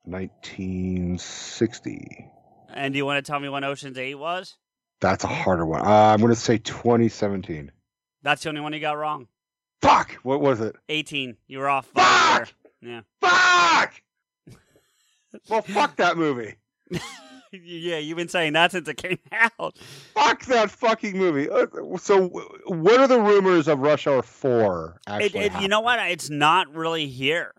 1960. 0.05 2.27
And 2.69 2.93
do 2.93 2.99
you 2.99 3.07
want 3.07 3.25
to 3.25 3.31
tell 3.31 3.41
me 3.41 3.49
when 3.49 3.65
Ocean's 3.65 3.99
Eight 3.99 4.15
was? 4.17 4.57
That's 5.01 5.25
a 5.25 5.29
harder 5.29 5.65
one. 5.65 5.81
Uh, 5.81 5.85
I'm 5.85 6.21
going 6.21 6.33
to 6.33 6.37
say 6.37 6.59
2017. 6.59 7.71
That's 8.23 8.43
the 8.43 8.49
only 8.49 8.61
one 8.61 8.73
you 8.73 8.81
got 8.81 8.99
wrong. 8.99 9.29
Fuck! 9.81 10.13
What 10.23 10.41
was 10.41 10.61
it? 10.61 10.75
18. 10.89 11.37
You 11.47 11.59
were 11.61 11.69
off. 11.69 11.87
Fuck! 11.95 12.53
Yeah. 12.83 13.03
Fuck! 13.21 14.03
well, 15.49 15.63
fuck 15.63 15.97
that 15.97 16.17
movie. 16.17 16.57
yeah, 17.53 17.99
you've 17.99 18.17
been 18.17 18.29
saying 18.29 18.55
that 18.55 18.73
since 18.73 18.89
it 18.89 18.97
came 18.97 19.19
out. 19.33 19.79
Fuck 20.15 20.45
that 20.47 20.71
fucking 20.71 21.17
movie. 21.17 21.49
Uh, 21.49 21.67
So, 21.99 22.27
what 22.67 23.01
are 23.01 23.07
the 23.09 23.21
rumors 23.21 23.69
of 23.69 23.79
Rush 23.79 24.07
Hour 24.07 24.23
4 24.23 25.01
It, 25.21 25.35
it, 25.35 25.53
you 25.61 25.69
know 25.69 25.81
what? 25.81 25.99
It's 26.11 26.29
not 26.29 26.75
really 26.75 27.07
here. 27.07 27.53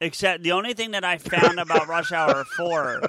Except 0.00 0.42
the 0.42 0.52
only 0.52 0.74
thing 0.74 0.90
that 0.90 1.04
I 1.04 1.18
found 1.18 1.58
about 1.60 1.88
Rush 1.88 2.12
Hour 2.12 2.44
4. 2.56 3.02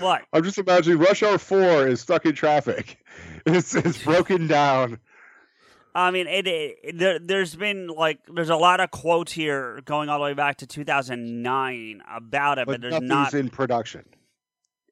What? 0.00 0.22
I'm 0.32 0.42
just 0.44 0.58
imagining 0.58 0.98
Rush 0.98 1.22
Hour 1.22 1.38
4 1.38 1.88
is 1.88 2.00
stuck 2.00 2.26
in 2.26 2.34
traffic. 2.34 2.98
It's, 3.46 3.74
it's 3.76 4.02
broken 4.02 4.48
down. 4.48 4.98
I 5.94 6.10
mean, 6.10 6.26
it, 6.26 6.46
it 6.48 6.98
there, 6.98 7.18
there's 7.20 7.54
been 7.54 7.86
like 7.86 8.18
there's 8.26 8.50
a 8.50 8.56
lot 8.56 8.80
of 8.80 8.90
quotes 8.90 9.30
here 9.32 9.80
going 9.84 10.08
all 10.08 10.18
the 10.18 10.24
way 10.24 10.34
back 10.34 10.56
to 10.58 10.66
2009 10.66 12.02
about 12.12 12.58
it, 12.58 12.66
but, 12.66 12.80
But 12.80 12.90
there's 12.90 13.00
not. 13.02 13.32
in 13.34 13.48
production. 13.48 14.04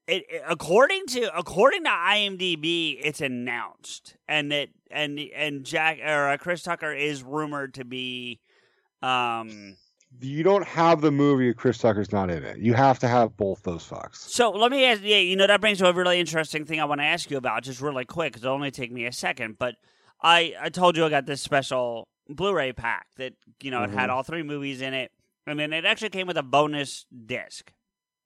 It, 0.06 0.24
it- 0.30 0.42
according 0.48 1.06
to 1.08 1.36
according 1.36 1.82
to 1.84 1.90
IMDb, 1.90 2.96
it's 3.02 3.20
announced, 3.20 4.16
and 4.28 4.52
it 4.52 4.70
and 4.90 5.18
and 5.34 5.64
Jack 5.64 5.98
or 5.98 6.28
uh, 6.28 6.36
Chris 6.38 6.62
Tucker 6.62 6.92
is 6.92 7.22
rumored 7.24 7.74
to 7.74 7.84
be. 7.84 8.40
Um. 9.02 9.76
You 10.20 10.42
don't 10.42 10.66
have 10.66 11.00
the 11.00 11.10
movie 11.10 11.50
if 11.50 11.56
Chris 11.56 11.78
Tucker's 11.78 12.12
not 12.12 12.30
in 12.30 12.44
it. 12.44 12.58
You 12.58 12.74
have 12.74 12.98
to 13.00 13.08
have 13.08 13.36
both 13.36 13.62
those 13.62 13.86
fucks. 13.86 14.16
So 14.16 14.50
let 14.50 14.70
me 14.70 14.84
ask. 14.84 15.02
Yeah, 15.02 15.16
you 15.18 15.36
know 15.36 15.46
that 15.46 15.60
brings 15.60 15.78
to 15.78 15.88
a 15.88 15.92
really 15.92 16.18
interesting 16.20 16.64
thing 16.64 16.80
I 16.80 16.84
want 16.84 17.00
to 17.00 17.04
ask 17.06 17.30
you 17.30 17.36
about, 17.36 17.62
just 17.64 17.80
really 17.80 18.04
quick, 18.04 18.32
because 18.32 18.44
it'll 18.44 18.54
only 18.54 18.70
take 18.70 18.92
me 18.92 19.04
a 19.06 19.12
second. 19.12 19.56
But 19.58 19.74
I 20.22 20.54
I 20.60 20.68
told 20.70 20.96
you 20.96 21.04
I 21.04 21.08
got 21.10 21.26
this 21.26 21.42
special 21.42 22.08
Blu-ray 22.28 22.72
pack 22.72 23.06
that 23.16 23.34
you 23.62 23.70
know 23.70 23.82
it 23.82 23.90
had 23.90 24.08
Mhm. 24.08 24.12
all 24.12 24.22
three 24.22 24.42
movies 24.42 24.80
in 24.80 24.94
it, 24.94 25.12
and 25.46 25.58
then 25.58 25.72
it 25.72 25.84
actually 25.84 26.10
came 26.10 26.26
with 26.26 26.38
a 26.38 26.42
bonus 26.42 27.04
disc. 27.26 27.72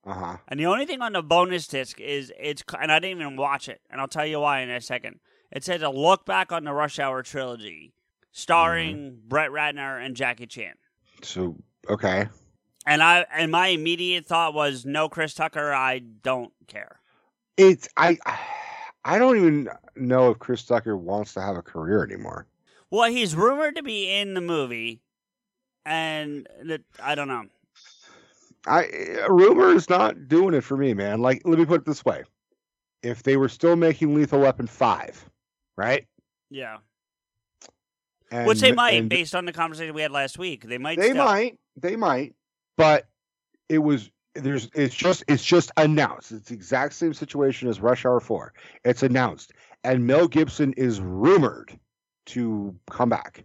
Uh 0.05 0.13
huh. 0.13 0.37
And 0.47 0.59
the 0.59 0.65
only 0.67 0.85
thing 0.85 1.01
on 1.01 1.11
the 1.13 1.21
bonus 1.21 1.67
disc 1.67 1.99
is 1.99 2.31
it's, 2.39 2.63
and 2.79 2.91
I 2.91 2.99
didn't 2.99 3.19
even 3.19 3.35
watch 3.35 3.67
it, 3.67 3.81
and 3.89 3.99
I'll 3.99 4.07
tell 4.07 4.25
you 4.25 4.39
why 4.39 4.61
in 4.61 4.69
a 4.69 4.79
second. 4.79 5.19
It 5.51 5.63
says 5.65 5.81
a 5.81 5.89
look 5.89 6.25
back 6.25 6.51
on 6.53 6.63
the 6.63 6.71
Rush 6.71 6.99
Hour 6.99 7.23
trilogy, 7.23 7.93
starring 8.31 9.19
Brett 9.27 9.49
Ratner 9.49 10.03
and 10.03 10.15
Jackie 10.15 10.45
Chan. 10.47 10.75
So, 11.23 11.57
okay. 11.89 12.27
And 12.85 13.03
I 13.03 13.25
and 13.33 13.51
my 13.51 13.67
immediate 13.67 14.25
thought 14.25 14.53
was, 14.53 14.85
no, 14.85 15.09
Chris 15.09 15.33
Tucker, 15.33 15.73
I 15.73 15.99
don't 15.99 16.51
care. 16.67 16.99
It's 17.57 17.87
I 17.97 18.17
I 19.05 19.19
don't 19.19 19.37
even 19.37 19.69
know 19.95 20.31
if 20.31 20.39
Chris 20.39 20.63
Tucker 20.63 20.97
wants 20.97 21.33
to 21.33 21.41
have 21.41 21.55
a 21.55 21.61
career 21.61 22.03
anymore. 22.03 22.47
Well, 22.91 23.09
he's 23.09 23.35
rumored 23.35 23.75
to 23.75 23.83
be 23.83 24.11
in 24.11 24.33
the 24.33 24.41
movie, 24.41 25.01
and 25.85 26.47
I 27.01 27.15
don't 27.15 27.27
know. 27.27 27.45
I 28.65 29.25
rumor 29.29 29.69
is 29.69 29.89
not 29.89 30.27
doing 30.27 30.53
it 30.53 30.61
for 30.61 30.75
me, 30.75 30.93
man. 30.93 31.21
Like, 31.21 31.41
let 31.45 31.59
me 31.59 31.65
put 31.65 31.81
it 31.81 31.85
this 31.85 32.03
way: 32.03 32.23
if 33.03 33.23
they 33.23 33.37
were 33.37 33.49
still 33.49 33.75
making 33.75 34.15
Lethal 34.15 34.41
Weapon 34.41 34.67
five, 34.67 35.29
right? 35.77 36.07
Yeah, 36.49 36.77
And, 38.31 38.47
which 38.47 38.61
they 38.61 38.71
might, 38.71 38.93
and 38.93 39.09
based 39.09 39.33
on 39.33 39.45
the 39.45 39.53
conversation 39.53 39.93
we 39.95 40.01
had 40.01 40.11
last 40.11 40.37
week. 40.37 40.65
They 40.65 40.77
might. 40.77 40.99
they 40.99 41.13
might, 41.13 41.57
they 41.75 41.95
might, 41.95 42.35
but 42.77 43.07
it 43.69 43.79
was 43.79 44.11
there's 44.35 44.69
it's 44.75 44.95
just 44.95 45.23
it's 45.27 45.43
just 45.43 45.71
announced. 45.77 46.31
It's 46.31 46.49
the 46.49 46.55
exact 46.55 46.93
same 46.93 47.13
situation 47.13 47.67
as 47.67 47.79
Rush 47.79 48.05
Hour 48.05 48.19
Four. 48.19 48.53
It's 48.83 49.03
announced, 49.03 49.53
and 49.83 50.05
Mel 50.05 50.27
Gibson 50.27 50.73
is 50.73 51.01
rumored 51.01 51.77
to 52.27 52.75
come 52.89 53.09
back. 53.09 53.43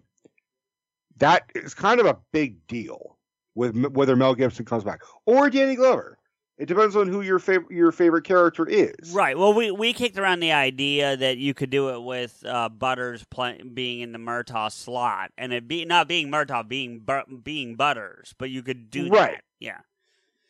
That 1.18 1.50
is 1.54 1.74
kind 1.74 2.00
of 2.00 2.06
a 2.06 2.18
big 2.32 2.66
deal 2.66 3.16
with 3.54 3.76
whether 3.86 4.16
Mel 4.16 4.34
Gibson 4.34 4.64
comes 4.64 4.84
back 4.84 5.00
or 5.26 5.48
Danny 5.48 5.76
Glover. 5.76 6.18
It 6.56 6.66
depends 6.66 6.94
on 6.94 7.08
who 7.08 7.20
your 7.22 7.40
favorite 7.40 7.70
your 7.72 7.90
favorite 7.90 8.22
character 8.24 8.64
is. 8.68 9.12
Right. 9.12 9.36
Well, 9.36 9.52
we 9.54 9.70
we 9.72 9.92
kicked 9.92 10.18
around 10.18 10.38
the 10.40 10.52
idea 10.52 11.16
that 11.16 11.36
you 11.38 11.52
could 11.52 11.70
do 11.70 11.88
it 11.90 12.02
with 12.02 12.44
uh, 12.46 12.68
Butters 12.68 13.24
play, 13.24 13.60
being 13.62 14.00
in 14.00 14.12
the 14.12 14.18
Murtaugh 14.18 14.70
slot, 14.70 15.32
and 15.36 15.52
it 15.52 15.66
be 15.66 15.84
not 15.84 16.06
being 16.06 16.28
Murtaugh, 16.30 16.68
being 16.68 17.00
Bu- 17.00 17.38
being 17.42 17.74
Butters, 17.74 18.34
but 18.38 18.50
you 18.50 18.62
could 18.62 18.88
do 18.88 19.08
Right. 19.08 19.32
that. 19.32 19.44
Yeah. 19.58 19.78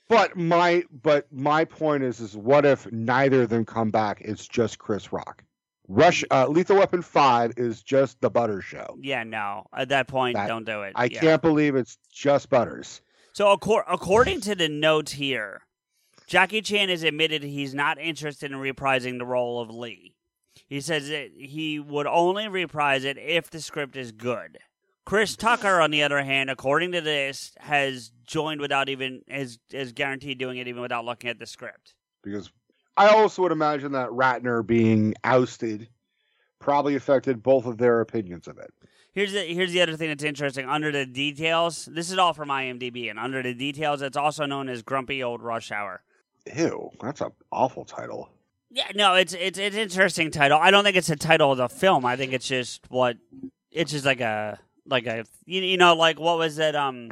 But 0.08 0.36
my 0.36 0.84
but 1.02 1.26
my 1.32 1.64
point 1.64 2.02
is 2.04 2.20
is 2.20 2.36
what 2.36 2.66
if 2.66 2.90
neither 2.92 3.42
of 3.42 3.48
them 3.48 3.64
come 3.64 3.90
back? 3.90 4.20
It's 4.20 4.46
just 4.46 4.78
Chris 4.78 5.10
Rock. 5.10 5.42
Rush 5.88 6.22
uh, 6.30 6.46
Lethal 6.48 6.76
Weapon 6.76 7.00
Five 7.00 7.52
is 7.56 7.82
just 7.82 8.20
the 8.20 8.28
Butter 8.28 8.60
Show. 8.60 8.98
Yeah. 9.00 9.22
No. 9.24 9.66
At 9.74 9.88
that 9.88 10.08
point, 10.08 10.36
That- 10.36 10.48
don't 10.48 10.64
do 10.66 10.82
it. 10.82 10.92
I 10.96 11.06
Yeah. 11.06 11.20
can't 11.20 11.42
believe 11.42 11.76
it's 11.76 11.96
just 12.12 12.50
Butters. 12.50 13.00
So, 13.32 13.56
accor- 13.56 13.84
according 13.88 14.42
to 14.42 14.54
the 14.54 14.68
notes 14.68 15.12
here, 15.12 15.62
Jackie 16.26 16.62
Chan 16.62 16.88
has 16.88 17.02
admitted 17.02 17.42
he's 17.42 17.74
not 17.74 17.98
interested 17.98 18.50
in 18.50 18.58
reprising 18.58 19.18
the 19.18 19.26
role 19.26 19.60
of 19.60 19.70
Lee. 19.70 20.14
He 20.66 20.80
says 20.80 21.08
that 21.08 21.30
he 21.36 21.78
would 21.78 22.06
only 22.06 22.48
reprise 22.48 23.04
it 23.04 23.18
if 23.18 23.50
the 23.50 23.60
script 23.60 23.96
is 23.96 24.12
good. 24.12 24.58
Chris 25.04 25.36
Tucker, 25.36 25.80
on 25.80 25.90
the 25.90 26.02
other 26.02 26.22
hand, 26.22 26.48
according 26.48 26.92
to 26.92 27.00
this, 27.00 27.52
has 27.58 28.10
joined 28.24 28.60
without 28.60 28.88
even 28.88 29.20
is 29.28 29.58
is 29.70 29.92
guaranteed 29.92 30.38
doing 30.38 30.56
it 30.56 30.66
even 30.66 30.80
without 30.80 31.04
looking 31.04 31.28
at 31.28 31.38
the 31.38 31.46
script. 31.46 31.94
Because 32.22 32.50
I 32.96 33.08
also 33.08 33.42
would 33.42 33.52
imagine 33.52 33.92
that 33.92 34.08
Ratner 34.08 34.66
being 34.66 35.14
ousted 35.22 35.88
probably 36.58 36.94
affected 36.94 37.42
both 37.42 37.66
of 37.66 37.76
their 37.76 38.00
opinions 38.00 38.48
of 38.48 38.56
it. 38.56 38.72
Here's 39.12 39.32
the 39.32 39.42
here's 39.42 39.72
the 39.72 39.82
other 39.82 39.96
thing 39.96 40.08
that's 40.08 40.24
interesting. 40.24 40.66
Under 40.66 40.90
the 40.90 41.04
details, 41.04 41.84
this 41.84 42.10
is 42.10 42.16
all 42.16 42.32
from 42.32 42.48
IMDb, 42.48 43.10
and 43.10 43.18
under 43.18 43.42
the 43.42 43.54
details, 43.54 44.00
it's 44.00 44.16
also 44.16 44.46
known 44.46 44.70
as 44.70 44.82
Grumpy 44.82 45.22
Old 45.22 45.42
Rush 45.42 45.70
Hour. 45.70 46.02
Ew, 46.52 46.90
that's 47.00 47.20
an 47.20 47.30
awful 47.50 47.84
title. 47.84 48.28
Yeah, 48.70 48.88
no, 48.94 49.14
it's 49.14 49.32
it's 49.32 49.58
it's 49.58 49.76
an 49.76 49.82
interesting 49.82 50.30
title. 50.30 50.58
I 50.60 50.70
don't 50.70 50.84
think 50.84 50.96
it's 50.96 51.08
the 51.08 51.16
title 51.16 51.52
of 51.52 51.58
the 51.58 51.68
film. 51.68 52.04
I 52.04 52.16
think 52.16 52.32
it's 52.32 52.48
just 52.48 52.84
what 52.90 53.16
it's 53.70 53.92
just 53.92 54.04
like 54.04 54.20
a 54.20 54.58
like 54.86 55.06
a 55.06 55.24
you, 55.46 55.62
you 55.62 55.76
know 55.76 55.94
like 55.94 56.18
what 56.18 56.38
was 56.38 56.58
it 56.58 56.74
um 56.74 57.10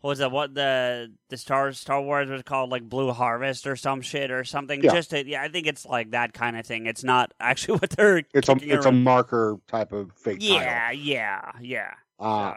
what 0.00 0.10
was 0.10 0.18
that 0.20 0.30
what 0.30 0.54
the 0.54 1.12
the 1.30 1.36
Star 1.36 1.72
Star 1.72 2.00
Wars 2.00 2.28
was 2.28 2.42
called 2.42 2.70
like 2.70 2.88
Blue 2.88 3.12
Harvest 3.12 3.66
or 3.66 3.74
some 3.74 4.00
shit 4.00 4.30
or 4.30 4.44
something. 4.44 4.82
Yeah. 4.82 4.92
Just 4.92 5.10
to, 5.10 5.26
yeah, 5.26 5.42
I 5.42 5.48
think 5.48 5.66
it's 5.66 5.84
like 5.84 6.12
that 6.12 6.32
kind 6.32 6.56
of 6.56 6.64
thing. 6.64 6.86
It's 6.86 7.02
not 7.02 7.34
actually 7.40 7.78
what 7.78 7.90
they're 7.90 8.22
It's 8.32 8.48
a 8.48 8.56
it's 8.62 8.86
a 8.86 8.92
marker 8.92 9.58
type 9.66 9.92
of 9.92 10.12
fake 10.12 10.40
title. 10.40 10.56
yeah 10.56 10.90
yeah 10.92 11.50
yeah. 11.60 11.90
Uh, 12.20 12.54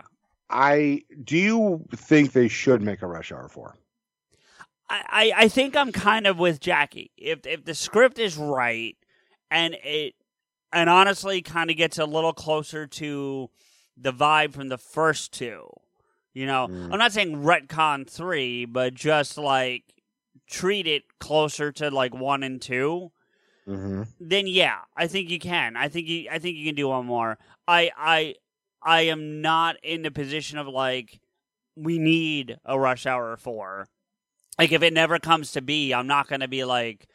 I 0.49 1.01
do 1.23 1.37
you 1.37 1.85
think 1.95 2.33
they 2.33 2.47
should 2.47 2.81
make 2.81 3.01
a 3.01 3.07
Rush 3.07 3.31
Hour 3.31 3.47
four? 3.47 3.75
I, 4.89 5.31
I 5.35 5.47
think 5.47 5.75
I'm 5.75 5.91
kind 5.91 6.25
of 6.27 6.39
with 6.39 6.59
Jackie. 6.59 7.11
If 7.17 7.45
if 7.45 7.65
the 7.65 7.75
script 7.75 8.17
is 8.19 8.37
right 8.37 8.95
and 9.51 9.75
it 9.83 10.15
and 10.73 10.89
honestly 10.89 11.41
kind 11.41 11.69
of 11.69 11.77
gets 11.77 11.97
a 11.97 12.05
little 12.05 12.33
closer 12.33 12.87
to 12.87 13.49
the 13.97 14.13
vibe 14.13 14.53
from 14.53 14.69
the 14.69 14.77
first 14.77 15.31
two. 15.33 15.69
You 16.33 16.45
know, 16.45 16.67
Mm. 16.69 16.93
I'm 16.93 16.99
not 16.99 17.11
saying 17.11 17.37
retcon 17.43 18.07
3, 18.09 18.65
but 18.65 18.93
just 18.93 19.37
like 19.37 19.83
treat 20.47 20.87
it 20.87 21.03
closer 21.19 21.71
to 21.73 21.89
like 21.91 22.13
1 22.13 22.43
and 22.43 22.61
2 22.61 23.11
Mm-hmm. 23.67 24.01
then 24.19 24.47
yeah, 24.47 24.77
I 24.97 25.05
think 25.05 25.29
you 25.29 25.37
can. 25.37 25.75
I 25.77 25.89
think 25.89 26.07
you 26.07 26.27
I 26.31 26.39
think 26.39 26.57
you 26.57 26.65
can 26.65 26.73
do 26.75 26.87
one 26.87 27.05
more. 27.05 27.37
I 27.67 27.91
I 27.95 28.35
I 28.81 29.01
am 29.01 29.41
not 29.41 29.75
in 29.83 30.01
the 30.01 30.09
position 30.09 30.57
of 30.57 30.67
like 30.67 31.19
we 31.75 31.99
need 31.99 32.57
a 32.65 32.79
rush 32.79 33.05
hour 33.05 33.37
4. 33.37 33.87
Like 34.59 34.71
if 34.71 34.83
it 34.83 34.93
never 34.93 35.17
comes 35.17 35.53
to 35.53 35.61
be, 35.61 35.93
I'm 35.93 36.05
not 36.05 36.27
going 36.27 36.41
to 36.41 36.47
be 36.47 36.65
like 36.65 37.07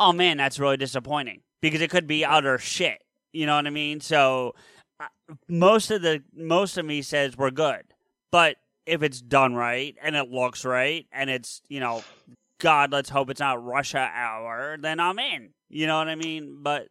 oh 0.00 0.12
man, 0.12 0.38
that's 0.38 0.58
really 0.58 0.78
disappointing 0.78 1.42
because 1.60 1.80
it 1.80 1.90
could 1.90 2.06
be 2.06 2.24
utter 2.24 2.58
shit. 2.58 3.02
You 3.32 3.46
know 3.46 3.54
what 3.54 3.66
I 3.66 3.70
mean? 3.70 4.00
So 4.00 4.54
most 5.46 5.90
of 5.90 6.02
the 6.02 6.22
most 6.34 6.78
of 6.78 6.84
me 6.84 7.02
says 7.02 7.36
we're 7.36 7.52
good, 7.52 7.82
but 8.32 8.56
if 8.86 9.02
it's 9.02 9.20
done 9.20 9.54
right 9.54 9.94
and 10.02 10.16
it 10.16 10.30
looks 10.30 10.64
right 10.64 11.06
and 11.12 11.30
it's 11.30 11.62
you 11.68 11.78
know, 11.78 12.02
God, 12.58 12.90
let's 12.90 13.10
hope 13.10 13.30
it's 13.30 13.40
not 13.40 13.64
Russia 13.64 14.10
hour, 14.12 14.76
then 14.80 14.98
I'm 14.98 15.18
in. 15.18 15.50
You 15.68 15.86
know 15.86 15.98
what 15.98 16.08
I 16.08 16.16
mean? 16.16 16.58
But 16.62 16.88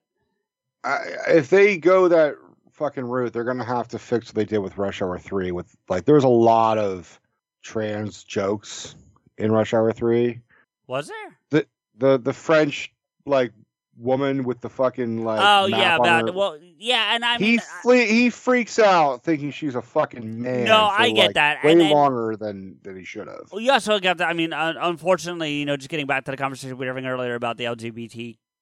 I, 0.85 0.99
if 1.27 1.49
they 1.49 1.77
go 1.77 2.07
that 2.07 2.35
fucking 2.71 3.03
route, 3.03 3.33
they're 3.33 3.43
gonna 3.43 3.65
have 3.65 3.89
to 3.89 3.99
fix 3.99 4.27
what 4.27 4.35
they 4.35 4.45
did 4.45 4.59
with 4.59 4.77
Rush 4.77 5.01
Hour 5.01 5.17
Three. 5.17 5.51
With 5.51 5.75
like, 5.89 6.05
there 6.05 6.15
was 6.15 6.23
a 6.23 6.29
lot 6.29 6.77
of 6.77 7.19
trans 7.61 8.23
jokes 8.23 8.95
in 9.39 9.51
Rush 9.51 9.73
Hour 9.73 9.91
Three. 9.91 10.41
was 10.87 11.07
there? 11.07 11.37
The 11.49 11.67
the 11.97 12.19
the 12.19 12.33
French 12.33 12.91
like 13.25 13.51
woman 13.97 14.43
with 14.43 14.61
the 14.61 14.69
fucking 14.69 15.23
like 15.25 15.39
oh 15.41 15.65
yeah, 15.65 15.95
about 15.97 16.27
her- 16.27 16.31
well, 16.31 16.57
yeah, 16.77 17.15
and 17.15 17.25
I 17.25 17.37
he 17.37 17.51
mean, 17.51 17.59
fle- 17.81 17.91
he 17.91 18.29
freaks 18.29 18.79
out 18.79 19.23
thinking 19.23 19.51
she's 19.51 19.75
a 19.75 19.81
fucking 19.81 20.41
man. 20.41 20.63
No, 20.63 20.89
for, 20.89 21.01
I 21.01 21.09
get 21.11 21.27
like, 21.27 21.33
that, 21.35 21.63
way 21.63 21.75
longer 21.75 22.35
than 22.37 22.77
than 22.83 22.97
he 22.97 23.03
should 23.03 23.27
have. 23.27 23.51
Well, 23.51 23.61
you 23.61 23.71
also 23.71 23.99
got 23.99 24.17
that. 24.17 24.29
I 24.29 24.33
mean, 24.33 24.53
un- 24.53 24.77
unfortunately, 24.79 25.53
you 25.53 25.65
know, 25.65 25.75
just 25.75 25.89
getting 25.89 26.07
back 26.07 26.25
to 26.25 26.31
the 26.31 26.37
conversation 26.37 26.77
we 26.77 26.85
were 26.85 26.93
having 26.93 27.05
earlier 27.05 27.35
about 27.35 27.57
the 27.57 27.65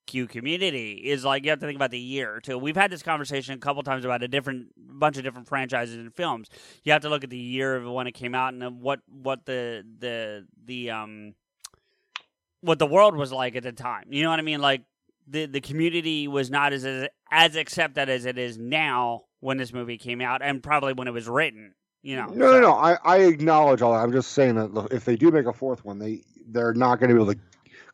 LGBTQ 0.08 0.30
community 0.30 0.94
is 0.94 1.24
like 1.24 1.44
you 1.44 1.50
have 1.50 1.60
to 1.60 1.66
think 1.66 1.76
about 1.76 1.92
the 1.92 2.00
year 2.00 2.40
too. 2.42 2.58
We've 2.58 2.76
had 2.76 2.92
this 2.92 3.04
conversation 3.04 3.54
a 3.54 3.58
couple 3.58 3.84
times 3.84 4.06
about 4.06 4.24
a 4.24 4.28
different 4.28 4.68
bunch 4.78 5.18
of 5.18 5.24
different 5.24 5.48
franchises 5.48 5.96
and 5.96 6.14
films. 6.14 6.50
You 6.84 6.92
have 6.94 7.02
to 7.04 7.10
look 7.10 7.24
at 7.24 7.30
the 7.30 7.38
year 7.38 7.76
of 7.76 7.92
when 7.92 8.08
it 8.08 8.14
came 8.14 8.36
out 8.36 8.54
and 8.54 8.82
what 8.82 9.00
what 9.08 9.46
the 9.46 9.84
the 10.00 10.46
the 10.66 10.92
um 10.92 11.34
what 12.62 12.80
the 12.80 12.88
world 12.88 13.16
was 13.16 13.32
like 13.32 13.56
at 13.56 13.64
the 13.64 13.72
time. 13.72 14.06
You 14.10 14.24
know 14.24 14.30
what 14.30 14.40
I 14.40 14.44
mean? 14.44 14.62
Like 14.62 14.84
the 15.28 15.46
the 15.46 15.62
community 15.62 16.28
was 16.28 16.50
not 16.50 16.74
as 16.74 16.86
as 16.86 17.08
as 17.32 17.56
accepted 17.56 18.10
as 18.10 18.26
it 18.26 18.38
is 18.38 18.58
now 18.58 19.24
when 19.40 19.58
this 19.58 19.74
movie 19.74 19.98
came 19.98 20.22
out, 20.22 20.42
and 20.42 20.64
probably 20.64 20.94
when 20.94 21.08
it 21.08 21.12
was 21.12 21.28
written. 21.28 21.74
You 22.04 22.16
know, 22.16 22.28
No, 22.28 22.52
no, 22.52 22.62
no. 22.62 22.72
I, 22.74 22.98
I 23.04 23.18
acknowledge 23.18 23.82
all 23.82 23.92
that. 23.92 24.00
I'm 24.00 24.14
just 24.14 24.32
saying 24.32 24.56
that 24.56 24.88
if 24.92 25.04
they 25.04 25.18
do 25.18 25.30
make 25.30 25.46
a 25.46 25.52
fourth 25.52 25.84
one, 25.84 26.00
they 26.00 26.24
they're 26.48 26.74
not 26.74 27.00
going 27.00 27.10
to 27.10 27.16
be 27.16 27.22
able 27.22 27.34
to 27.34 27.40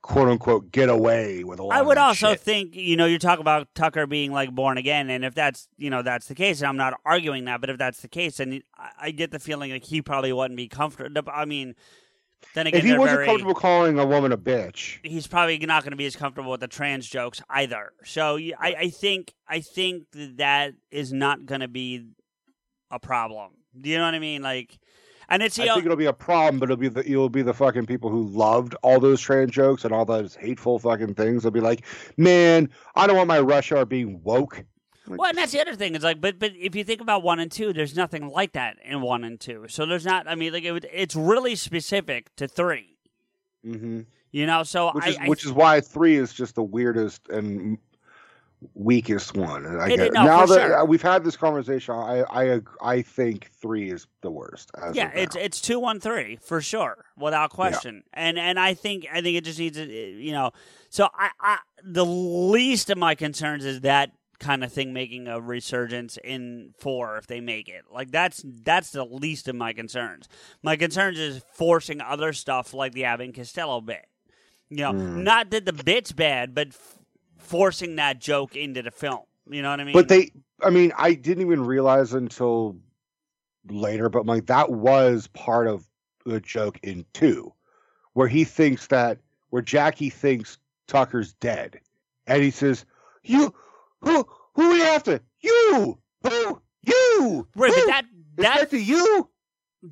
quote 0.04 0.28
unquote 0.28 0.72
get 0.72 0.90
away 0.90 1.44
with 1.44 1.58
a 1.58 1.64
lot. 1.64 1.76
I 1.76 1.82
would 1.82 1.98
also 1.98 2.32
shit. 2.32 2.42
think, 2.42 2.76
you 2.76 2.96
know, 2.96 3.08
you 3.08 3.18
talk 3.18 3.40
about 3.40 3.74
Tucker 3.74 4.06
being 4.06 4.32
like 4.32 4.54
born 4.54 4.78
again, 4.78 5.10
and 5.10 5.26
if 5.26 5.34
that's, 5.34 5.68
you 5.78 5.90
know, 5.90 6.04
that's 6.04 6.28
the 6.28 6.36
case, 6.36 6.60
and 6.60 6.68
I'm 6.68 6.78
not 6.78 7.00
arguing 7.06 7.46
that, 7.46 7.62
but 7.62 7.72
if 7.72 7.78
that's 7.80 8.02
the 8.02 8.08
case, 8.08 8.40
and 8.40 8.62
I, 8.78 8.90
I 9.02 9.12
get 9.12 9.32
the 9.32 9.40
feeling 9.40 9.72
like 9.72 9.86
he 9.86 10.04
probably 10.04 10.32
wouldn't 10.32 10.58
be 10.58 10.68
comfortable. 10.68 11.32
I 11.34 11.46
mean, 11.46 11.74
then 12.54 12.68
again, 12.68 12.80
if 12.80 12.86
he 12.86 12.98
wasn't 12.98 13.18
very- 13.18 13.26
comfortable 13.26 13.56
calling 13.56 13.98
a 13.98 14.06
woman 14.06 14.34
a 14.34 14.38
bitch, 14.38 15.00
he's 15.04 15.26
probably 15.26 15.58
not 15.60 15.84
going 15.84 15.92
to 15.92 15.98
be 15.98 16.06
as 16.06 16.16
comfortable 16.16 16.52
with 16.52 16.60
the 16.60 16.68
trans 16.68 17.08
jokes 17.08 17.42
either. 17.50 17.94
So 18.04 18.38
I, 18.38 18.76
I 18.78 18.90
think, 18.90 19.34
I 19.48 19.62
think 19.62 20.12
that 20.12 20.38
that 20.38 20.74
is 20.92 21.14
not 21.14 21.46
going 21.46 21.62
to 21.62 21.70
be 21.70 22.08
a 22.92 23.00
problem. 23.00 23.52
Do 23.80 23.90
you 23.90 23.98
know 23.98 24.04
what 24.04 24.14
I 24.14 24.20
mean? 24.20 24.42
Like, 24.42 24.78
and 25.30 25.44
it's 25.44 25.60
I 25.60 25.66
know, 25.66 25.76
think 25.76 25.86
it'll 25.86 25.98
be 25.98 26.06
a 26.06 26.14
problem. 26.14 26.60
But 26.60 26.66
it'll 26.66 26.78
be 26.78 26.90
the 26.90 27.10
it'll 27.10 27.30
be 27.30 27.42
the 27.42 27.54
fucking 27.54 27.86
people 27.86 28.10
who 28.10 28.24
loved 28.28 28.76
all 28.84 29.00
those 29.00 29.22
trans 29.22 29.52
jokes 29.52 29.86
and 29.86 29.94
all 29.94 30.06
those 30.06 30.36
hateful 30.36 30.80
fucking 30.80 31.16
things. 31.16 31.44
They'll 31.44 31.52
be 31.52 31.60
like, 31.60 31.86
man, 32.18 32.70
I 32.96 33.08
don't 33.08 33.16
want 33.16 33.28
my 33.28 33.40
rush 33.40 33.72
hour 33.72 33.86
being 33.86 34.22
woke. 34.24 34.64
Well, 35.06 35.30
and 35.30 35.38
that's 35.38 35.52
the 35.52 35.60
other 35.60 35.76
thing. 35.76 35.96
It's 35.96 36.04
like, 36.04 36.22
but 36.22 36.40
but 36.40 36.54
if 36.56 36.76
you 36.76 36.84
think 36.84 37.02
about 37.02 37.24
one 37.24 37.40
and 37.40 37.52
two, 37.52 37.74
there's 37.74 37.96
nothing 37.96 38.28
like 38.30 38.54
that 38.54 38.78
in 38.84 39.02
one 39.02 39.24
and 39.24 39.40
two. 39.40 39.66
So 39.68 39.86
there's 39.86 40.06
not. 40.06 40.28
I 40.28 40.36
mean, 40.36 40.54
like 40.54 40.64
it, 40.64 40.86
it's 40.94 41.16
really 41.16 41.56
specific 41.56 42.34
to 42.38 42.48
three. 42.48 42.98
hmm 43.64 44.02
You 44.32 44.46
know, 44.46 44.64
so 44.64 44.92
Which 44.94 45.04
I, 45.04 45.10
is 45.10 45.18
I 45.18 45.28
which 45.28 45.46
is 45.46 45.52
why 45.52 45.82
three 45.82 46.16
is 46.16 46.34
just 46.34 46.56
the 46.56 46.64
weirdest 46.64 47.28
and 47.30 47.78
weakest 48.74 49.36
one. 49.36 49.66
I 49.80 49.90
It- 49.92 50.14
no, 50.14 50.24
now 50.26 50.46
that 50.46 50.56
sure. 50.62 50.80
uh, 50.82 50.86
we've 50.86 51.02
had 51.02 51.24
this 51.24 51.36
conversation, 51.38 51.94
I 51.96 52.24
I 52.30 52.62
I 52.82 53.02
think 53.02 53.50
three 53.62 53.90
is 53.92 54.08
the 54.22 54.32
worst. 54.32 54.72
yeah, 54.94 55.12
it's 55.14 55.36
it's 55.36 55.60
two 55.62 55.80
one 55.80 56.00
three 56.00 56.38
for 56.42 56.62
sure, 56.62 57.06
without 57.18 57.50
question. 57.52 58.04
And 58.14 58.38
and 58.40 58.60
I 58.60 58.74
think 58.74 59.08
I 59.12 59.22
think 59.22 59.38
it 59.38 59.44
just 59.46 59.60
needs, 59.60 59.78
to, 59.78 59.86
you 59.86 60.32
know. 60.32 60.52
So 60.90 61.08
I, 61.14 61.30
I 61.40 61.58
the 61.84 62.06
least 62.06 62.90
of 62.90 62.98
my 62.98 63.16
concerns 63.16 63.66
is 63.66 63.82
that 63.82 64.12
kind 64.40 64.64
of 64.64 64.74
thing 64.74 64.92
making 64.92 65.28
a 65.28 65.40
resurgence 65.40 66.18
in 66.24 66.74
four 66.78 67.18
if 67.18 67.28
they 67.28 67.40
make 67.40 67.70
it. 67.70 67.84
Like 67.92 68.12
that's 68.12 68.44
that's 68.46 68.92
the 68.92 69.06
least 69.06 69.48
of 69.48 69.56
my 69.56 69.74
concerns. 69.74 70.28
My 70.62 70.76
concerns 70.76 71.18
is 71.18 71.42
forcing 71.54 72.02
other 72.02 72.34
stuff 72.34 72.74
like 72.74 72.92
the 72.94 73.06
and 73.06 73.34
Costello 73.34 73.80
bit. 73.82 74.06
You 74.70 74.78
know, 74.78 74.92
Mm. 74.94 75.24
not 75.24 75.50
that 75.52 75.66
the 75.66 75.74
bit's 75.74 76.12
bad, 76.12 76.54
but 76.56 76.70
f- 76.70 76.98
forcing 77.44 77.98
that 77.98 78.20
joke 78.20 78.56
into 78.56 78.82
the 78.82 78.92
film. 78.92 79.22
You 79.50 79.62
know 79.62 79.70
what 79.70 79.80
I 79.80 79.84
mean? 79.84 79.94
But 79.94 80.08
they, 80.08 80.32
I 80.62 80.70
mean, 80.70 80.92
I 80.98 81.14
didn't 81.14 81.46
even 81.46 81.66
realize 81.66 82.14
until 82.14 82.78
later, 83.70 84.10
but 84.10 84.26
like 84.26 84.48
that 84.48 84.72
was 84.72 85.28
part 85.28 85.68
of 85.68 85.88
the 86.26 86.40
joke 86.40 86.80
in 86.84 87.06
two, 87.14 87.54
where 88.14 88.28
he 88.28 88.44
thinks 88.44 88.88
that, 88.88 89.20
where 89.50 89.62
Jackie 89.62 90.10
thinks 90.10 90.58
Tucker's 90.88 91.34
dead, 91.34 91.80
and 92.28 92.42
he 92.42 92.52
says, 92.52 92.86
"You, 93.24 93.54
who, 94.02 94.26
who 94.56 94.72
are 94.72 94.76
you 94.78 94.84
after? 94.84 95.20
You, 95.42 95.98
who, 96.24 96.62
you, 96.82 97.48
Right, 97.56 97.72
but 97.72 97.80
who? 97.80 97.88
that 97.88 98.06
It's 98.38 98.48
that 98.48 98.70
to 98.72 98.80
you." 98.80 99.30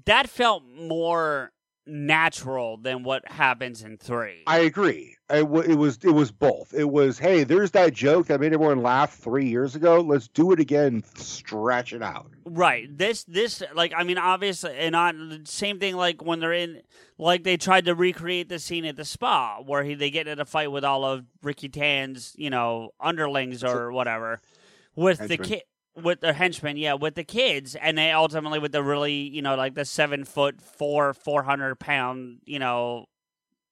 that 0.06 0.30
felt 0.30 0.64
more 0.65 1.52
natural 1.86 2.78
than 2.78 3.03
what 3.03 3.30
happens 3.30 3.82
in 3.82 3.98
three. 3.98 4.44
I 4.48 4.60
agree. 4.60 5.18
It, 5.30 5.48
wa- 5.48 5.62
it 5.62 5.76
was 5.76 5.98
it 6.03 6.12
was 6.12 6.32
both. 6.32 6.74
It 6.74 6.90
was 6.90 7.18
hey, 7.18 7.44
there's 7.44 7.72
that 7.72 7.94
joke 7.94 8.28
that 8.28 8.40
made 8.40 8.53
everyone 8.53 8.82
laugh 8.82 9.16
three 9.16 9.48
years 9.48 9.76
ago. 9.76 10.02
Let's 10.02 10.28
do 10.28 10.52
it 10.52 10.60
again. 10.60 11.03
Stretch 11.16 11.94
it 11.94 12.03
out. 12.03 12.32
Right. 12.45 12.95
This 12.95 13.24
this 13.24 13.64
like 13.74 13.94
I 13.95 14.03
mean 14.03 14.18
obviously 14.18 14.76
and 14.78 14.95
on 14.95 15.44
same 15.45 15.80
thing 15.80 15.95
like 15.95 16.22
when 16.24 16.40
they're 16.40 16.53
in 16.53 16.82
like 17.18 17.44
they 17.44 17.58
tried 17.58 17.86
to 17.86 17.95
recreate 17.95 18.49
the 18.49 18.60
scene 18.60 18.86
at 18.86 18.98
the 18.98 19.06
spa 19.06 19.62
where 19.66 19.84
he 19.84 19.95
they 19.95 20.12
get 20.12 20.28
in 20.28 20.40
a 20.40 20.45
fight 20.45 20.72
with 20.72 20.84
all 20.84 21.06
of 21.06 21.26
Ricky 21.41 21.70
Tan's, 21.70 22.34
you 22.38 22.49
know, 22.49 22.91
underlings 22.99 23.64
or 23.64 23.91
whatever 23.91 24.41
with 24.95 25.20
the 25.28 25.38
kid 25.38 25.64
with 25.96 26.22
their 26.22 26.34
henchmen, 26.34 26.78
yeah, 26.78 26.94
with 26.94 27.16
the 27.16 27.24
kids, 27.24 27.76
and 27.76 27.98
they 27.98 28.12
ultimately 28.12 28.60
with 28.60 28.72
the 28.72 28.84
really, 28.84 29.14
you 29.14 29.42
know, 29.42 29.56
like 29.56 29.76
the 29.76 29.86
seven 29.86 30.24
foot 30.26 30.62
four, 30.62 31.14
four 31.14 31.44
hundred 31.44 31.80
pound, 31.80 32.40
you 32.46 32.60
know, 32.60 33.06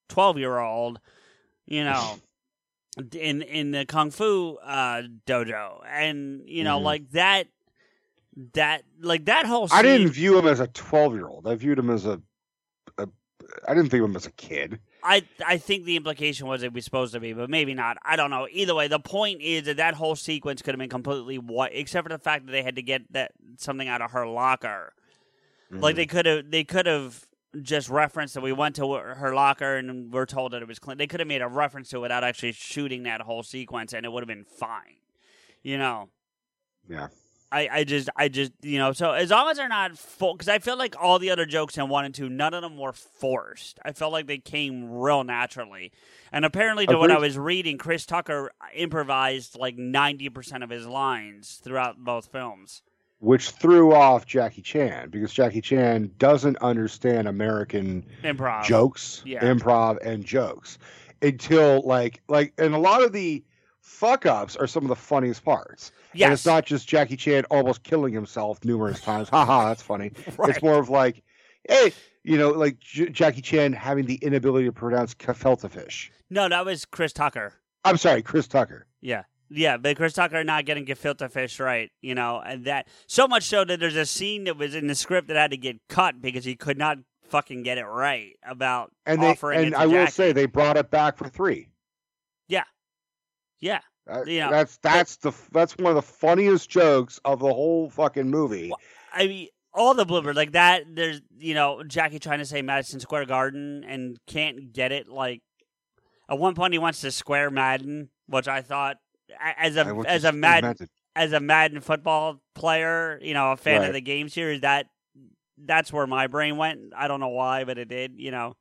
twelve 0.10 0.38
year 0.38 0.58
old, 0.60 1.00
you 1.66 1.84
know, 1.84 2.20
in 3.14 3.42
in 3.42 3.72
the 3.72 3.86
kung 3.86 4.12
fu 4.12 4.58
uh, 4.64 5.04
dojo, 5.26 5.82
and 5.88 6.42
you 6.46 6.64
know, 6.64 6.80
Mhm. 6.80 6.84
like 6.84 7.10
that, 7.12 7.48
that 8.54 8.84
like 9.02 9.26
that 9.26 9.46
whole. 9.46 9.68
Scene, 9.68 9.78
I 9.80 9.82
didn't 9.82 10.12
view 10.12 10.38
him 10.38 10.48
as 10.48 10.60
a 10.60 10.68
12 10.68 11.14
year 11.16 11.28
old. 11.28 11.48
I 11.48 11.56
viewed 11.56 11.80
him 11.80 11.90
as 11.90 12.06
a, 12.06 12.22
a. 12.98 13.08
I 13.68 13.74
didn't 13.74 13.90
think 13.90 14.04
of 14.04 14.10
him 14.10 14.16
as 14.16 14.26
a 14.26 14.32
kid. 14.32 14.80
I 15.04 15.24
I 15.46 15.58
think 15.58 15.86
the 15.86 15.96
implication 15.96 16.48
was 16.48 16.64
it 16.64 16.74
was 16.74 16.86
supposed 16.86 17.14
to 17.14 17.20
be, 17.20 17.34
but 17.34 17.50
maybe 17.50 17.74
not. 17.74 17.98
I 18.04 18.16
don't 18.16 18.30
know. 18.30 18.48
Either 18.52 18.76
way, 18.76 18.88
the 18.88 19.00
point 19.00 19.42
is 19.42 19.64
that 19.64 19.78
that 19.78 19.96
whole 19.96 20.16
sequence 20.16 20.62
could 20.62 20.74
have 20.74 20.80
been 20.80 20.90
completely 20.90 21.38
white, 21.38 21.72
except 21.74 22.06
for 22.06 22.10
the 22.10 22.20
fact 22.20 22.46
that 22.46 22.52
they 22.52 22.64
had 22.64 22.76
to 22.76 22.82
get 22.82 23.12
that 23.14 23.32
something 23.58 23.88
out 23.88 24.02
of 24.02 24.12
her 24.12 24.28
locker. 24.28 24.94
Like 25.72 25.96
they 25.96 26.06
mm-hmm. 26.06 26.18
could 26.18 26.26
have 26.26 26.52
they 26.52 26.64
could 26.64 26.86
have 26.88 27.28
just 27.62 27.90
referenced 27.90 28.34
that 28.36 28.42
we 28.42 28.52
went 28.52 28.76
to 28.76 28.92
her 28.94 29.34
locker 29.34 29.76
and 29.76 30.12
we're 30.12 30.26
told 30.26 30.54
that 30.54 30.62
it 30.62 30.68
was 30.68 30.80
clean. 30.80 30.98
They 30.98 31.08
could 31.08 31.20
have 31.20 31.28
made 31.28 31.42
a 31.42 31.48
reference 31.48 31.90
to 31.90 31.98
it 31.98 32.02
without 32.02 32.24
actually 32.24 32.54
shooting 32.54 33.04
that 33.04 33.22
whole 33.22 33.44
sequence, 33.44 33.94
and 33.94 34.06
it 34.06 34.12
would 34.12 34.22
have 34.22 34.28
been 34.28 34.46
fine. 34.46 34.98
You 35.62 35.78
know. 35.78 36.10
Yeah. 36.88 37.08
I, 37.52 37.70
I 37.72 37.84
just 37.84 38.10
I 38.16 38.28
just 38.28 38.52
you 38.62 38.78
know 38.78 38.94
so 38.94 39.12
as 39.12 39.32
long 39.32 39.50
as 39.50 39.58
they're 39.58 39.68
not 39.68 39.98
full 39.98 40.34
because 40.34 40.48
I 40.48 40.60
feel 40.60 40.78
like 40.78 40.96
all 41.00 41.18
the 41.20 41.32
other 41.32 41.46
jokes 41.46 41.78
in 41.78 41.90
one 41.90 42.06
and 42.06 42.14
two 42.14 42.30
none 42.30 42.54
of 42.54 42.62
them 42.62 42.78
were 42.78 42.94
forced. 42.94 43.80
I 43.84 43.92
felt 43.92 44.12
like 44.12 44.28
they 44.28 44.38
came 44.38 44.90
real 44.90 45.24
naturally. 45.24 45.92
And 46.32 46.46
apparently 46.46 46.86
to 46.86 46.98
what 46.98 47.10
I 47.10 47.18
was 47.18 47.38
reading 47.38 47.78
Chris 47.78 48.06
Tucker 48.06 48.52
improvised 48.76 49.58
like 49.58 49.78
ninety 49.78 50.30
percent 50.30 50.64
of 50.64 50.70
his 50.70 50.86
lines 50.86 51.60
throughout 51.64 51.98
both 51.98 52.32
films. 52.32 52.84
Which 53.22 53.50
threw 53.50 53.94
off 53.94 54.26
Jackie 54.26 54.62
Chan 54.62 55.10
because 55.10 55.34
Jackie 55.34 55.60
Chan 55.60 56.12
doesn't 56.20 56.56
understand 56.58 57.28
American 57.28 58.06
improv. 58.24 58.64
jokes, 58.64 59.24
yeah. 59.26 59.44
improv, 59.44 59.98
and 60.06 60.24
jokes 60.24 60.78
until 61.22 61.82
like 61.86 62.22
like 62.28 62.54
and 62.58 62.74
a 62.74 62.78
lot 62.78 63.04
of 63.04 63.12
the 63.12 63.44
fuck 63.90 64.26
ups 64.26 64.56
are 64.56 64.68
some 64.68 64.84
of 64.84 64.90
the 64.90 64.96
funniest 64.96 65.44
parts. 65.44 65.92
Yes. 66.14 66.26
And 66.26 66.34
it's 66.34 66.46
not 66.46 66.66
just 66.66 66.88
Jackie 66.88 67.18
Chan 67.18 67.46
almost 67.46 67.84
killing 67.84 68.14
himself 68.14 68.64
numerous 68.64 69.02
times. 69.02 69.30
Haha, 69.30 69.68
that's 69.70 69.82
funny. 69.82 70.12
Right. 70.38 70.52
It's 70.52 70.62
more 70.62 70.80
of 70.80 70.90
like, 70.90 71.24
hey, 71.68 71.92
you 72.24 72.38
know, 72.38 72.52
like 72.52 72.80
J- 72.80 73.10
Jackie 73.10 73.42
Chan 73.42 73.74
having 73.74 74.06
the 74.06 74.16
inability 74.16 74.66
to 74.66 74.72
pronounce 74.72 75.14
gefilte 75.16 75.70
fish. 75.70 76.12
no 76.30 76.48
that 76.48 76.66
was 76.66 76.86
Chris 76.86 77.12
Tucker 77.12 77.54
I'm 77.86 77.98
sorry, 77.98 78.22
Chris 78.22 78.48
Tucker. 78.48 78.86
Yeah. 79.02 79.24
Yeah, 79.50 79.78
but 79.78 79.98
Chris 79.98 80.14
Tucker 80.14 80.44
not 80.44 80.66
getting 80.66 80.86
gefilte 80.86 81.32
fish 81.32 81.60
right, 81.60 81.90
you 82.02 82.14
know, 82.14 82.40
and 82.40 82.66
that 82.66 82.88
so 83.08 83.28
much 83.28 83.44
so 83.44 83.66
that 83.66 83.80
there's 83.80 83.96
a 83.96 84.06
scene 84.06 84.44
that 84.44 84.58
was 84.58 84.76
in 84.76 84.86
the 84.86 84.94
script 84.94 85.28
that 85.30 85.38
had 85.38 85.52
to 85.52 85.58
get 85.58 85.78
cut 85.90 86.22
because 86.22 86.46
he 86.46 86.56
could 86.56 86.78
not 86.78 87.00
fucking 87.30 87.64
get 87.64 87.78
it 87.80 87.86
right 87.86 88.34
about 88.48 88.92
And 89.06 89.22
they 89.22 89.32
offering 89.32 89.60
it 89.62 89.66
and 89.68 89.76
I 89.76 89.88
will 89.88 90.08
say 90.08 90.32
they 90.34 90.46
brought 90.46 90.78
it 90.78 90.92
back 90.92 91.18
for 91.18 91.28
three. 91.28 91.70
Yeah, 93.62 93.80
Yeah. 94.08 94.14
That- 94.16 94.28
You 94.28 94.40
know, 94.42 94.52
that's 94.52 94.78
that's 94.78 95.18
the 95.18 95.32
that's 95.52 95.78
one 95.78 95.88
of 95.92 95.96
the 95.96 96.02
funniest 96.02 96.70
jokes 96.70 97.20
of 97.26 97.40
the 97.40 97.54
whole 97.54 97.90
fucking 97.90 98.30
movie. 98.30 98.72
I 99.14 99.28
mean, 99.28 99.48
all 99.74 99.94
the 99.94 100.06
bloopers 100.06 100.36
like 100.36 100.54
that. 100.54 100.84
There's 100.94 101.22
you 101.38 101.54
know 101.54 101.84
Jackie 101.84 102.20
trying 102.20 102.40
to 102.40 102.46
say 102.46 102.62
Madison 102.62 103.00
Square 103.00 103.26
Garden 103.26 103.84
and 103.88 104.18
can't 104.28 104.74
get 104.74 104.92
it. 104.92 105.08
Like 105.08 105.42
at 106.30 106.38
one 106.40 106.56
point 106.56 106.74
he 106.74 106.80
wants 106.80 107.02
to 107.02 107.12
square 107.12 107.50
Madden, 107.52 108.10
which 108.28 108.48
I 108.48 108.62
thought 108.62 108.98
as 109.40 109.76
a 109.78 109.86
as 110.08 110.24
a 110.24 110.32
Madden 110.32 110.70
Madden. 110.70 110.88
as 111.16 111.32
a 111.34 111.40
Madden 111.40 111.82
football 111.82 112.42
player, 112.56 113.20
you 113.22 113.34
know, 113.36 113.52
a 113.52 113.58
fan 113.58 113.82
Right. 113.82 113.88
of 113.90 113.94
the 113.94 114.02
game 114.02 114.28
series. 114.30 114.62
That 114.62 114.88
that's 115.58 115.92
where 115.94 116.08
my 116.08 116.28
brain 116.28 116.58
went. 116.58 116.94
I 116.96 117.08
don't 117.08 117.20
know 117.20 117.28
why, 117.30 117.64
but 117.66 117.78
it 117.78 117.90
did. 117.90 118.14
You 118.18 118.32
know. 118.32 118.56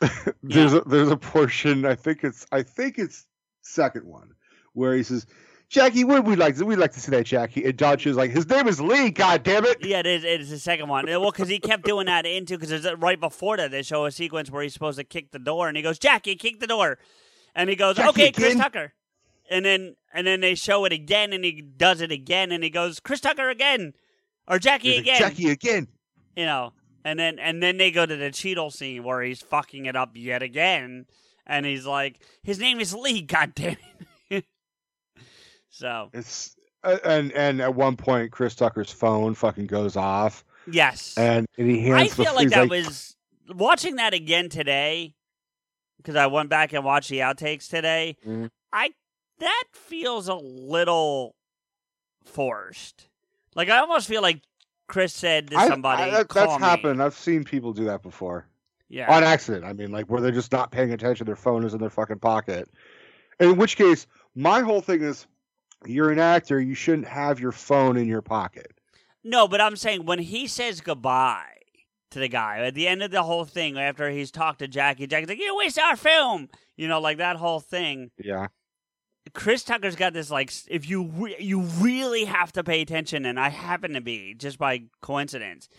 There's 0.42 0.72
a 0.74 0.80
there's 0.80 1.10
a 1.10 1.16
portion 1.16 1.84
I 1.86 1.94
think 1.94 2.24
it's 2.24 2.44
I 2.50 2.62
think 2.62 2.98
it's 2.98 3.24
second 3.62 4.06
one 4.06 4.34
where 4.74 4.94
he 4.94 5.02
says, 5.02 5.26
"Jackie, 5.68 6.04
what 6.04 6.24
we 6.24 6.36
like 6.36 6.56
we 6.58 6.76
like 6.76 6.92
to 6.92 7.00
see 7.00 7.10
that 7.12 7.24
Jackie," 7.24 7.64
and 7.64 7.76
Dodge 7.76 8.06
is 8.06 8.16
like, 8.16 8.30
"His 8.30 8.48
name 8.48 8.68
is 8.68 8.80
Lee, 8.80 9.10
God 9.10 9.42
damn 9.42 9.64
it!" 9.64 9.84
Yeah, 9.84 10.00
it 10.00 10.06
is. 10.06 10.24
It 10.24 10.40
is 10.40 10.50
the 10.50 10.58
second 10.58 10.88
one. 10.88 11.06
Well, 11.06 11.30
because 11.30 11.48
he 11.48 11.58
kept 11.58 11.84
doing 11.84 12.06
that 12.06 12.26
into 12.26 12.58
because 12.58 12.84
uh, 12.84 12.96
right 12.96 13.18
before 13.18 13.56
that 13.56 13.70
they 13.70 13.82
show 13.82 14.04
a 14.04 14.10
sequence 14.10 14.50
where 14.50 14.62
he's 14.62 14.72
supposed 14.74 14.98
to 14.98 15.04
kick 15.04 15.30
the 15.32 15.38
door, 15.38 15.68
and 15.68 15.76
he 15.76 15.82
goes, 15.82 15.98
"Jackie, 15.98 16.36
kick 16.36 16.60
the 16.60 16.66
door," 16.66 16.98
and 17.54 17.70
he 17.70 17.76
goes, 17.76 17.96
Jackie 17.96 18.08
"Okay, 18.08 18.32
Chris 18.32 18.52
again?" 18.54 18.62
Tucker," 18.62 18.92
and 19.50 19.64
then 19.64 19.96
and 20.12 20.26
then 20.26 20.40
they 20.40 20.54
show 20.54 20.84
it 20.84 20.92
again, 20.92 21.32
and 21.32 21.44
he 21.44 21.60
does 21.60 22.00
it 22.00 22.12
again, 22.12 22.52
and 22.52 22.62
he 22.64 22.70
goes, 22.70 23.00
"Chris 23.00 23.20
Tucker 23.20 23.48
again," 23.48 23.94
or 24.48 24.58
Jackie 24.58 24.96
again, 24.96 25.18
Jackie 25.18 25.50
again. 25.50 25.88
you 26.36 26.44
know, 26.44 26.72
and 27.04 27.18
then 27.18 27.38
and 27.38 27.62
then 27.62 27.76
they 27.78 27.90
go 27.90 28.06
to 28.06 28.16
the 28.16 28.30
Cheadle 28.30 28.70
scene 28.70 29.04
where 29.04 29.22
he's 29.22 29.40
fucking 29.42 29.86
it 29.86 29.96
up 29.96 30.10
yet 30.14 30.42
again, 30.42 31.06
and 31.46 31.66
he's 31.66 31.86
like, 31.86 32.20
"His 32.42 32.58
name 32.58 32.80
is 32.80 32.94
Lee, 32.94 33.22
God 33.22 33.54
damn 33.54 33.76
it!" 34.30 34.44
so 35.70 36.10
It's 36.12 36.54
uh, 36.84 36.98
and 37.04 37.32
and 37.32 37.60
at 37.60 37.74
one 37.74 37.96
point 37.96 38.32
Chris 38.32 38.54
Tucker's 38.54 38.90
phone 38.92 39.34
fucking 39.34 39.66
goes 39.66 39.96
off, 39.96 40.44
yes, 40.70 41.14
and, 41.16 41.46
and 41.58 41.70
he 41.70 41.92
I 41.92 41.98
hands 42.04 42.16
the 42.16 42.24
feel 42.24 42.34
like 42.34 42.42
he's 42.44 42.50
that 42.52 42.68
was 42.68 43.16
watching 43.54 43.96
that 43.96 44.14
again 44.14 44.48
today 44.48 45.14
because 45.98 46.16
I 46.16 46.26
went 46.26 46.48
back 46.50 46.72
and 46.72 46.84
watched 46.84 47.08
the 47.10 47.18
outtakes 47.18 47.68
today. 47.68 48.16
Mhm. 48.26 48.50
I 48.72 48.90
that 49.38 49.64
feels 49.72 50.28
a 50.28 50.34
little 50.34 51.34
forced. 52.24 53.08
Like 53.54 53.68
I 53.68 53.78
almost 53.78 54.08
feel 54.08 54.22
like 54.22 54.40
Chris 54.88 55.12
said 55.14 55.50
to 55.50 55.56
somebody, 55.68 56.02
I- 56.02 56.10
that- 56.10 56.28
"Call 56.28 56.46
that's 56.48 56.60
me." 56.60 56.66
happened. 56.66 57.02
I've 57.02 57.14
seen 57.16 57.44
people 57.44 57.72
do 57.72 57.84
that 57.84 58.02
before. 58.02 58.46
Yeah. 58.92 59.10
On 59.10 59.24
accident. 59.24 59.64
I 59.64 59.72
mean, 59.72 59.90
like 59.90 60.10
where 60.10 60.20
they're 60.20 60.30
just 60.30 60.52
not 60.52 60.70
paying 60.70 60.92
attention, 60.92 61.24
their 61.24 61.34
phone 61.34 61.64
is 61.64 61.72
in 61.72 61.80
their 61.80 61.88
fucking 61.88 62.18
pocket. 62.18 62.68
In 63.40 63.56
which 63.56 63.76
case, 63.76 64.06
my 64.34 64.60
whole 64.60 64.82
thing 64.82 65.00
is 65.00 65.26
you're 65.86 66.10
an 66.10 66.18
actor, 66.18 66.60
you 66.60 66.74
shouldn't 66.74 67.08
have 67.08 67.40
your 67.40 67.52
phone 67.52 67.96
in 67.96 68.06
your 68.06 68.20
pocket. 68.20 68.70
No, 69.24 69.48
but 69.48 69.62
I'm 69.62 69.76
saying 69.76 70.04
when 70.04 70.18
he 70.18 70.46
says 70.46 70.82
goodbye 70.82 71.56
to 72.10 72.18
the 72.18 72.28
guy 72.28 72.58
at 72.58 72.74
the 72.74 72.86
end 72.86 73.02
of 73.02 73.10
the 73.10 73.22
whole 73.22 73.46
thing, 73.46 73.78
after 73.78 74.10
he's 74.10 74.30
talked 74.30 74.58
to 74.58 74.68
Jackie, 74.68 75.06
Jackie's 75.06 75.30
like, 75.30 75.40
"You 75.40 75.56
waste 75.56 75.78
our 75.78 75.96
film," 75.96 76.50
you 76.76 76.86
know, 76.86 77.00
like 77.00 77.16
that 77.16 77.36
whole 77.36 77.60
thing. 77.60 78.10
Yeah. 78.18 78.48
Chris 79.32 79.64
Tucker's 79.64 79.96
got 79.96 80.12
this 80.12 80.30
like 80.30 80.52
if 80.68 80.86
you 80.86 81.04
re- 81.04 81.36
you 81.38 81.62
really 81.80 82.26
have 82.26 82.52
to 82.52 82.62
pay 82.62 82.82
attention, 82.82 83.24
and 83.24 83.40
I 83.40 83.48
happen 83.48 83.94
to 83.94 84.02
be 84.02 84.34
just 84.34 84.58
by 84.58 84.82
coincidence. 85.00 85.70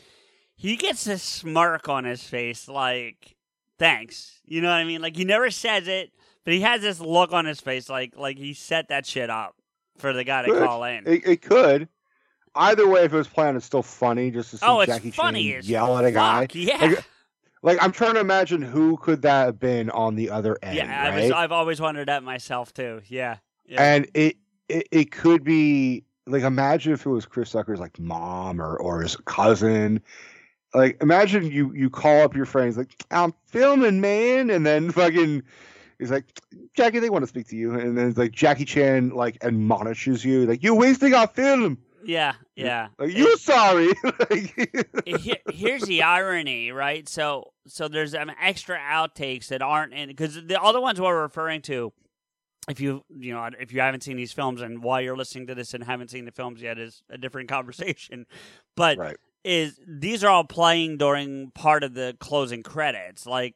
He 0.63 0.77
gets 0.77 1.03
this 1.03 1.21
smirk 1.21 1.89
on 1.89 2.05
his 2.05 2.23
face, 2.23 2.69
like 2.69 3.35
thanks. 3.79 4.39
You 4.45 4.61
know 4.61 4.69
what 4.69 4.75
I 4.75 4.85
mean? 4.85 5.01
Like 5.01 5.17
he 5.17 5.25
never 5.25 5.51
says 5.51 5.89
it, 5.89 6.11
but 6.45 6.53
he 6.53 6.61
has 6.61 6.81
this 6.81 7.01
look 7.01 7.33
on 7.33 7.43
his 7.43 7.59
face, 7.59 7.89
like 7.89 8.13
like 8.15 8.37
he 8.37 8.53
set 8.53 8.87
that 8.87 9.05
shit 9.05 9.29
up 9.29 9.55
for 9.97 10.13
the 10.13 10.23
guy 10.23 10.43
to 10.43 10.47
Good. 10.47 10.65
call 10.65 10.85
in. 10.85 11.05
It, 11.05 11.27
it 11.27 11.41
could. 11.41 11.89
Either 12.55 12.87
way, 12.87 13.03
if 13.03 13.11
it 13.13 13.17
was 13.17 13.27
planned, 13.27 13.57
it's 13.57 13.65
still 13.65 13.83
funny 13.83 14.31
just 14.31 14.51
to 14.51 14.57
see 14.59 14.65
Oh, 14.65 14.79
it's 14.79 14.89
Jackie 14.93 15.11
funny 15.11 15.51
Chan 15.51 15.63
yell 15.65 15.97
at 15.97 16.05
a 16.05 16.11
guy. 16.11 16.41
fuck, 16.43 16.55
yeah. 16.55 16.77
Like, 16.81 17.05
like, 17.61 17.77
I'm 17.83 17.91
trying 17.91 18.13
to 18.13 18.21
imagine 18.21 18.61
who 18.61 18.95
could 18.97 19.21
that 19.23 19.45
have 19.47 19.59
been 19.59 19.89
on 19.89 20.15
the 20.15 20.29
other 20.29 20.57
end, 20.63 20.77
yeah, 20.77 21.03
I 21.03 21.09
right? 21.09 21.23
was, 21.23 21.31
I've 21.31 21.51
always 21.51 21.81
wondered 21.81 22.07
that 22.07 22.23
myself 22.23 22.73
too. 22.73 23.01
Yeah, 23.07 23.37
yeah. 23.65 23.81
and 23.83 24.07
it, 24.13 24.37
it 24.69 24.87
it 24.91 25.11
could 25.11 25.43
be 25.43 26.05
like 26.25 26.43
imagine 26.43 26.93
if 26.93 27.05
it 27.05 27.09
was 27.09 27.25
Chris 27.25 27.51
Tucker's 27.51 27.81
like 27.81 27.99
mom 27.99 28.61
or 28.61 28.77
or 28.77 29.01
his 29.01 29.17
cousin. 29.25 30.01
Like 30.73 30.97
imagine 31.01 31.45
you 31.51 31.71
you 31.73 31.89
call 31.89 32.21
up 32.23 32.35
your 32.35 32.45
friends 32.45 32.77
like 32.77 32.93
I'm 33.11 33.33
filming 33.45 34.01
man, 34.01 34.49
and 34.49 34.65
then 34.65 34.91
fucking 34.91 35.43
he's 35.99 36.09
like 36.11 36.25
Jackie 36.75 36.99
they 36.99 37.09
want 37.09 37.23
to 37.23 37.27
speak 37.27 37.47
to 37.49 37.55
you, 37.55 37.73
and 37.75 37.97
then 37.97 38.07
it's 38.09 38.17
like 38.17 38.31
Jackie 38.31 38.65
Chan 38.65 39.09
like 39.09 39.37
admonishes 39.43 40.25
you 40.25 40.45
like 40.45 40.63
you're 40.63 40.75
wasting 40.75 41.13
our 41.13 41.27
film. 41.27 41.77
yeah, 42.05 42.33
yeah. 42.55 42.87
Like 42.97 43.13
you 43.15 43.37
sorry. 43.37 43.89
Like, 44.29 44.53
Here- 45.05 45.37
here's 45.51 45.83
the 45.83 46.01
irony, 46.03 46.71
right? 46.71 47.07
So, 47.07 47.51
so 47.67 47.87
there's 47.87 48.13
um, 48.15 48.31
extra 48.41 48.77
outtakes 48.77 49.47
that 49.47 49.61
aren't 49.61 49.93
in 49.93 50.09
because 50.09 50.35
the 50.35 50.61
other 50.61 50.81
ones 50.81 50.99
we're 50.99 51.21
referring 51.21 51.61
to. 51.63 51.93
If 52.69 52.79
you 52.79 53.03
you 53.09 53.33
know 53.33 53.49
if 53.59 53.73
you 53.73 53.81
haven't 53.81 54.03
seen 54.03 54.15
these 54.17 54.31
films 54.31 54.61
and 54.61 54.81
while 54.81 55.01
you're 55.01 55.17
listening 55.17 55.47
to 55.47 55.55
this 55.55 55.73
and 55.73 55.83
haven't 55.83 56.09
seen 56.11 56.23
the 56.25 56.31
films 56.31 56.61
yet 56.61 56.79
is 56.79 57.03
a 57.09 57.17
different 57.17 57.49
conversation, 57.49 58.25
but 58.75 58.97
Right. 58.97 59.17
Is 59.43 59.79
these 59.87 60.23
are 60.23 60.29
all 60.29 60.43
playing 60.45 60.97
during 60.97 61.51
part 61.51 61.83
of 61.83 61.93
the 61.93 62.15
closing 62.19 62.63
credits. 62.63 63.25
Like 63.25 63.55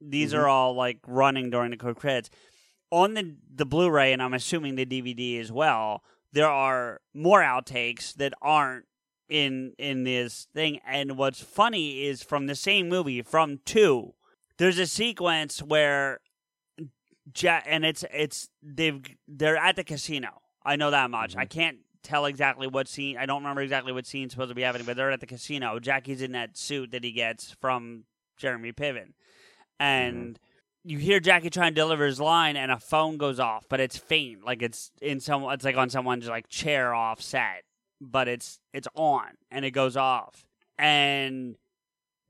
these 0.00 0.32
Mhm. 0.32 0.38
are 0.38 0.48
all 0.48 0.74
like 0.74 0.98
running 1.06 1.50
during 1.50 1.70
the 1.70 1.76
credits 1.76 2.30
on 2.90 3.14
the 3.14 3.36
the 3.54 3.66
Blu-ray 3.66 4.12
and 4.12 4.22
I'm 4.22 4.34
assuming 4.34 4.74
the 4.76 4.86
DVD 4.86 5.38
as 5.40 5.50
well. 5.52 6.02
There 6.32 6.48
are 6.48 7.00
more 7.14 7.40
outtakes 7.40 8.14
that 8.14 8.32
aren't 8.42 8.86
in 9.28 9.74
in 9.78 10.04
this 10.04 10.48
thing. 10.54 10.80
And 10.86 11.16
what's 11.18 11.40
funny 11.42 12.04
is 12.04 12.22
from 12.22 12.46
the 12.46 12.54
same 12.54 12.88
movie, 12.88 13.22
from 13.22 13.58
two, 13.64 14.14
there's 14.56 14.78
a 14.78 14.86
sequence 14.86 15.62
where 15.62 16.20
ja- 17.40 17.62
and 17.66 17.84
it's 17.84 18.04
it's 18.12 18.48
they've 18.62 19.00
they're 19.26 19.56
at 19.56 19.76
the 19.76 19.84
casino. 19.84 20.42
I 20.64 20.76
know 20.76 20.90
that 20.90 21.10
much. 21.10 21.36
I 21.36 21.44
can't 21.46 21.78
tell 22.08 22.26
exactly 22.26 22.66
what 22.66 22.88
scene. 22.88 23.16
I 23.18 23.26
don't 23.26 23.42
remember 23.42 23.60
exactly 23.60 23.92
what 23.92 24.06
scene's 24.06 24.32
supposed 24.32 24.48
to 24.48 24.54
be 24.54 24.62
happening, 24.62 24.86
but 24.86 24.96
they're 24.96 25.10
at 25.10 25.20
the 25.20 25.26
casino. 25.26 25.78
Jackie's 25.78 26.22
in 26.22 26.32
that 26.32 26.56
suit 26.56 26.92
that 26.92 27.04
he 27.04 27.12
gets 27.12 27.54
from 27.60 28.04
Jeremy 28.36 28.72
Piven, 28.72 29.12
and 29.78 30.34
mm-hmm. 30.34 30.90
you 30.90 30.98
hear 30.98 31.20
Jackie 31.20 31.50
trying 31.50 31.74
to 31.74 31.80
deliver 31.80 32.06
his 32.06 32.20
line, 32.20 32.56
and 32.56 32.72
a 32.72 32.78
phone 32.78 33.18
goes 33.18 33.38
off, 33.38 33.66
but 33.68 33.80
it's 33.80 33.98
faint, 33.98 34.44
like 34.44 34.62
it's 34.62 34.90
in 35.02 35.20
some. 35.20 35.44
It's 35.44 35.64
like 35.64 35.76
on 35.76 35.90
someone's 35.90 36.28
like 36.28 36.48
chair 36.48 36.94
offset, 36.94 37.64
but 38.00 38.26
it's 38.26 38.58
it's 38.72 38.88
on, 38.94 39.28
and 39.50 39.64
it 39.64 39.72
goes 39.72 39.96
off, 39.96 40.46
and 40.78 41.56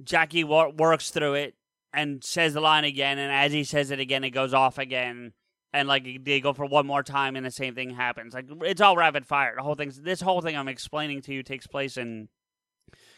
Jackie 0.02 0.44
wor- 0.44 0.70
works 0.70 1.10
through 1.10 1.34
it 1.34 1.55
and 1.92 2.23
says 2.23 2.55
the 2.55 2.60
line 2.60 2.84
again, 2.84 3.18
and 3.18 3.32
as 3.32 3.52
he 3.52 3.65
says 3.65 3.90
it 3.90 4.00
again, 4.00 4.24
it 4.24 4.31
goes 4.31 4.55
off 4.55 4.78
again, 4.78 5.32
and 5.72 5.86
like 5.88 6.24
they 6.24 6.40
go 6.40 6.52
for 6.52 6.64
one 6.66 6.86
more 6.86 7.02
time, 7.02 7.36
and 7.36 7.44
the 7.44 7.50
same 7.50 7.74
thing 7.74 7.90
happens. 7.90 8.34
Like 8.34 8.47
it's 8.62 8.80
all 8.80 8.97
rapid 8.97 9.26
fire. 9.26 9.55
The 9.56 9.62
whole 9.62 9.74
thing. 9.74 9.92
This 10.00 10.20
whole 10.20 10.40
thing 10.40 10.56
I'm 10.56 10.68
explaining 10.68 11.22
to 11.22 11.34
you 11.34 11.42
takes 11.42 11.66
place 11.66 11.97
in, 11.97 12.28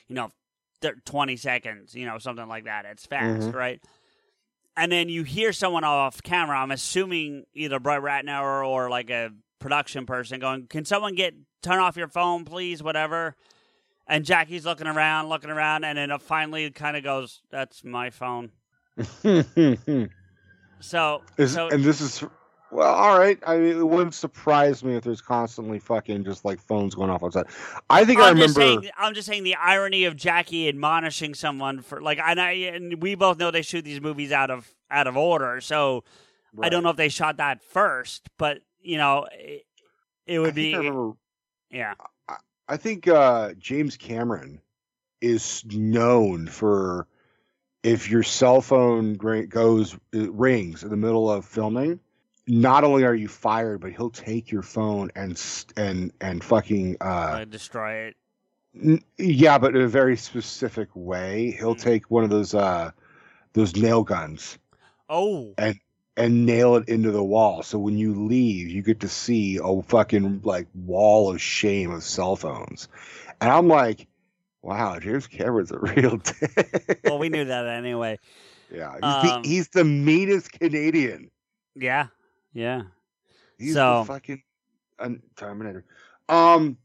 you 0.08 0.14
know, 0.14 0.32
twenty 1.04 1.36
seconds. 1.36 1.94
You 1.94 2.06
know, 2.06 2.18
something 2.18 2.48
like 2.48 2.64
that. 2.64 2.84
It's 2.86 3.06
fast, 3.06 3.48
Mhm. 3.48 3.54
right? 3.54 3.80
And 4.76 4.90
then 4.90 5.08
you 5.08 5.24
hear 5.24 5.52
someone 5.52 5.84
off 5.84 6.22
camera. 6.22 6.58
I'm 6.58 6.70
assuming 6.70 7.44
either 7.54 7.78
Brett 7.78 8.00
Ratner 8.02 8.66
or 8.66 8.88
like 8.88 9.10
a 9.10 9.30
production 9.58 10.06
person 10.06 10.40
going, 10.40 10.66
"Can 10.68 10.84
someone 10.84 11.14
get 11.14 11.34
turn 11.62 11.78
off 11.80 11.96
your 11.96 12.08
phone, 12.08 12.44
please? 12.44 12.82
Whatever." 12.82 13.36
And 14.06 14.24
Jackie's 14.24 14.64
looking 14.64 14.86
around, 14.88 15.28
looking 15.28 15.50
around, 15.50 15.84
and 15.84 15.96
then 15.98 16.10
it 16.10 16.22
finally 16.22 16.68
kind 16.70 16.96
of 16.96 17.04
goes, 17.04 17.42
"That's 17.50 17.84
my 17.84 18.10
phone." 18.10 18.50
So, 20.82 21.22
Is- 21.36 21.52
so 21.52 21.68
and 21.68 21.84
this 21.84 22.00
is 22.00 22.24
well, 22.70 22.94
all 22.94 23.18
right. 23.18 23.39
I 23.47 23.58
mean, 23.58 23.78
it 23.78 23.86
wouldn't 23.89 24.15
surprise 24.15 24.82
me 24.84 24.94
if 24.94 25.05
there's 25.05 25.20
constantly 25.20 25.78
fucking 25.78 26.24
just 26.24 26.44
like 26.44 26.60
phones 26.60 26.94
going 26.94 27.10
off 27.10 27.23
outside. 27.23 27.47
I 27.89 28.05
think 28.05 28.20
I 28.20 28.28
I'm 28.28 28.36
just 28.36 28.57
remember. 28.57 28.82
saying. 28.82 28.92
I'm 28.99 29.15
just 29.15 29.26
saying 29.28 29.44
the 29.44 29.57
irony 29.57 30.05
of 30.05 30.16
Jackie 30.16 30.68
admonishing 30.68 31.34
someone 31.34 31.82
for 31.82 32.00
like, 32.00 32.18
and 32.18 32.40
I 32.40 32.52
and 32.52 33.02
we 33.02 33.15
both 33.15 33.39
know 33.39 33.50
they 33.50 33.62
shoot 33.62 33.84
these 33.84 34.00
movies 34.00 34.32
out 34.32 34.50
of 34.50 34.73
out 34.90 35.07
of 35.07 35.16
order. 35.16 35.60
So 35.60 36.05
I 36.60 36.68
don't 36.68 36.82
know 36.82 36.90
if 36.90 36.97
they 36.97 37.08
shot 37.08 37.36
that 37.39 37.62
first, 37.62 38.28
but 38.39 38.58
you 38.81 38.97
know, 38.99 39.26
it, 39.32 39.65
it 40.26 40.39
would 40.39 40.50
I 40.50 40.52
be. 40.52 40.62
think 40.73 40.74
I 40.76 40.78
remember. 40.89 41.12
yeah. 41.70 41.94
I 42.68 42.76
think 42.76 43.08
uh, 43.08 43.55
James 43.58 43.97
Cameron 43.97 44.60
is 45.20 45.65
known 45.66 46.47
for 46.47 47.08
if 47.82 48.08
your 48.08 48.23
cell 48.23 48.60
phone 48.60 49.15
goes 49.15 49.97
rings 50.12 50.84
in 50.84 50.90
the 50.90 50.97
middle 50.97 51.31
of 51.31 51.44
filming. 51.44 51.99
Not 52.46 52.84
only 52.84 53.04
are 53.04 53.14
you 53.14 53.28
fired, 53.28 53.80
but 53.80 53.92
he'll 53.92 54.10
take 54.10 54.50
your 54.50 54.62
phone 54.62 55.10
and 55.14 55.40
and 55.76 56.12
and 56.20 56.42
fucking 56.42 56.96
uh, 57.00 57.04
uh, 57.04 57.44
destroy 57.44 57.92
it. 58.08 58.16
N- 58.74 59.02
yeah, 59.18 59.58
but 59.58 59.74
in 59.76 59.82
a 59.82 59.88
very 59.88 60.16
specific 60.16 60.88
way. 60.94 61.52
He'll 61.58 61.74
Mm. 61.74 61.80
take 61.82 62.10
one 62.10 62.24
of 62.24 62.30
those 62.30 62.54
uh 62.54 62.90
those 63.52 63.76
nail 63.76 64.02
guns 64.04 64.58
Oh, 65.08 65.54
and 65.58 65.78
and 66.16 66.44
nail 66.46 66.76
it 66.76 66.88
into 66.88 67.10
the 67.12 67.22
wall. 67.22 67.62
So 67.62 67.78
when 67.78 67.96
you 67.98 68.14
leave, 68.14 68.68
you 68.68 68.82
get 68.82 69.00
to 69.00 69.08
see 69.08 69.58
a 69.62 69.82
fucking 69.82 70.42
like 70.44 70.66
wall 70.74 71.30
of 71.32 71.40
shame 71.40 71.90
of 71.92 72.02
cell 72.02 72.36
phones. 72.36 72.88
And 73.40 73.50
I'm 73.50 73.68
like, 73.68 74.06
wow, 74.62 74.98
James 74.98 75.26
Cameron's 75.26 75.70
a 75.72 75.78
real 75.80 76.16
dick. 76.18 77.00
well, 77.04 77.18
we 77.18 77.28
knew 77.28 77.44
that 77.44 77.66
anyway. 77.66 78.18
Yeah, 78.72 78.92
he's, 78.94 79.02
Um, 79.02 79.42
the, 79.42 79.48
he's 79.48 79.68
the 79.68 79.84
meanest 79.84 80.52
Canadian. 80.52 81.30
Yeah, 81.74 82.08
yeah. 82.52 82.82
He's 83.58 83.74
so 83.74 84.00
the 84.00 84.12
fucking 84.12 84.42
Terminator. 85.36 85.84
Um. 86.28 86.76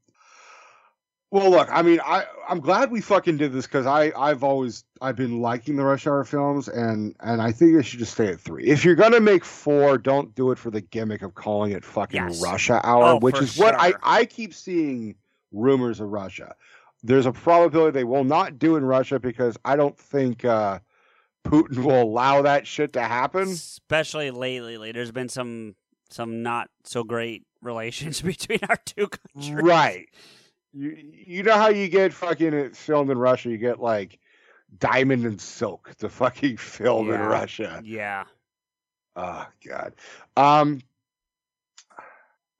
Well, 1.32 1.50
look, 1.50 1.68
I 1.70 1.82
mean, 1.82 2.00
I 2.06 2.26
I'm 2.48 2.62
glad 2.62 2.92
we 2.92 3.02
fucking 3.02 3.38
did 3.38 3.52
this 3.52 3.66
because 3.66 3.86
I 3.86 4.14
I've 4.16 4.44
always 4.44 4.86
I've 5.02 5.16
been 5.18 5.42
liking 5.42 5.76
the 5.76 5.84
Rush 5.84 6.08
Hour 6.08 6.24
films 6.24 6.70
and 6.70 7.14
and 7.20 7.42
I 7.42 7.52
think 7.52 7.76
they 7.76 7.84
should 7.84 8.00
just 8.00 8.14
stay 8.14 8.28
at 8.30 8.40
three. 8.40 8.66
If 8.66 8.86
you're 8.86 8.96
gonna 8.96 9.20
make 9.20 9.44
four, 9.44 9.98
don't 9.98 10.34
do 10.36 10.52
it 10.52 10.58
for 10.60 10.72
the 10.72 10.82
gimmick 10.82 11.24
of 11.24 11.36
calling 11.36 11.72
it 11.72 11.84
fucking 11.84 12.16
Yes. 12.24 12.42
Russia 12.42 12.80
Hour, 12.84 13.04
Oh, 13.06 13.20
which 13.20 13.42
is 13.42 13.58
what 13.58 13.76
I. 13.78 13.94
I 14.04 14.26
keep 14.26 14.54
seeing 14.54 15.16
rumors 15.52 16.00
of 16.00 16.10
Russia. 16.10 16.56
There's 17.04 17.26
a 17.26 17.32
probability 17.34 17.92
they 17.92 18.04
will 18.06 18.24
not 18.24 18.58
do 18.58 18.78
in 18.78 18.86
Russia 18.86 19.20
because 19.20 19.58
I 19.66 19.76
don't 19.76 19.98
think 19.98 20.46
uh, 20.46 20.80
Putin 21.46 21.84
will 21.84 22.02
allow 22.02 22.42
that 22.42 22.68
shit 22.68 22.94
to 22.94 23.02
happen. 23.02 23.44
especially 23.44 24.32
lately, 24.32 24.92
there's 24.92 25.12
been 25.12 25.30
some 25.30 25.76
some 26.10 26.44
not 26.44 26.70
so 26.84 27.04
great 27.04 27.44
relations 27.62 28.22
between 28.34 28.60
our 28.70 28.78
two 28.86 29.08
countries. 29.08 29.52
Right. 29.52 30.08
You 30.74 30.98
you 31.26 31.44
know 31.44 31.54
how 31.56 31.70
you 31.70 31.88
get 31.88 32.14
fucking 32.14 32.72
filmed 32.72 33.10
in 33.10 33.18
Russia? 33.18 33.50
You 33.50 33.58
get 33.58 33.80
like 33.80 34.20
Diamond 34.78 35.26
and 35.26 35.40
Silk 35.40 35.96
to 36.00 36.10
fucking 36.22 36.58
film 36.58 37.12
in 37.12 37.20
Russia. 37.22 37.82
Yeah. 37.86 38.26
Oh 39.16 39.46
god. 39.66 39.94
Um. 40.36 40.82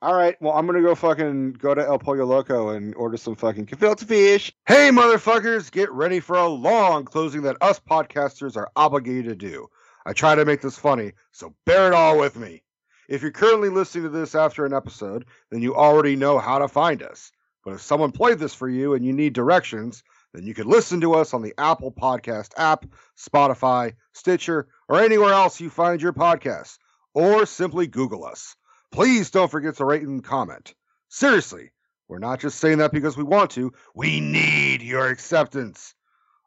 All 0.06 0.14
right. 0.14 0.40
Well, 0.40 0.54
I'm 0.54 0.68
gonna 0.68 0.84
go 0.84 0.94
fucking 0.94 1.54
go 1.54 1.74
to 1.74 1.84
El 1.84 1.98
Pollo 1.98 2.26
Loco 2.26 2.70
and 2.70 2.94
order 2.94 3.18
some 3.18 3.34
fucking 3.34 3.66
gefilte 3.66 4.06
fish. 4.06 4.54
Hey, 4.68 4.92
motherfuckers, 4.92 5.72
get 5.72 5.92
ready 5.92 6.20
for 6.20 6.38
a 6.38 6.48
long 6.48 7.06
closing 7.06 7.42
that 7.42 7.58
us 7.60 7.80
podcasters 7.80 8.56
are 8.56 8.70
obligated 8.76 9.26
to 9.26 9.36
do. 9.36 9.68
I 10.06 10.14
try 10.14 10.36
to 10.36 10.46
make 10.46 10.62
this 10.62 10.78
funny, 10.78 11.14
so 11.32 11.56
bear 11.66 11.88
it 11.88 11.96
all 11.96 12.20
with 12.20 12.38
me. 12.38 12.62
If 13.10 13.24
you're 13.24 13.32
currently 13.32 13.70
listening 13.70 14.04
to 14.04 14.12
this 14.12 14.36
after 14.36 14.64
an 14.64 14.76
episode, 14.76 15.26
then 15.50 15.64
you 15.64 15.74
already 15.74 16.16
know 16.16 16.38
how 16.38 16.60
to 16.60 16.68
find 16.68 17.02
us. 17.02 17.32
But 17.64 17.74
if 17.74 17.82
someone 17.82 18.12
played 18.12 18.38
this 18.38 18.54
for 18.54 18.70
you 18.70 18.94
and 18.94 19.04
you 19.04 19.12
need 19.12 19.34
directions, 19.34 20.04
then 20.36 20.46
you 20.46 20.54
can 20.54 20.68
listen 20.68 21.02
to 21.02 21.16
us 21.16 21.34
on 21.34 21.42
the 21.42 21.56
Apple 21.58 21.92
Podcast 21.92 22.52
app, 22.58 22.86
Spotify, 23.18 23.94
Stitcher, 24.14 24.68
or 24.88 25.00
anywhere 25.00 25.34
else 25.34 25.60
you 25.60 25.72
find 25.72 26.00
your 26.00 26.14
podcasts, 26.14 26.78
or 27.16 27.48
simply 27.48 27.88
Google 27.88 28.24
us. 28.24 28.56
Please 28.96 29.30
don't 29.30 29.52
forget 29.52 29.76
to 29.76 29.84
rate 29.84 30.04
and 30.04 30.24
comment. 30.24 30.74
Seriously, 31.10 31.74
we're 32.08 32.18
not 32.18 32.40
just 32.40 32.60
saying 32.60 32.78
that 32.78 32.94
because 32.94 33.18
we 33.18 33.26
want 33.26 33.52
to, 33.52 33.74
we 33.94 34.22
need 34.22 34.82
your 34.82 35.10
acceptance. 35.10 35.94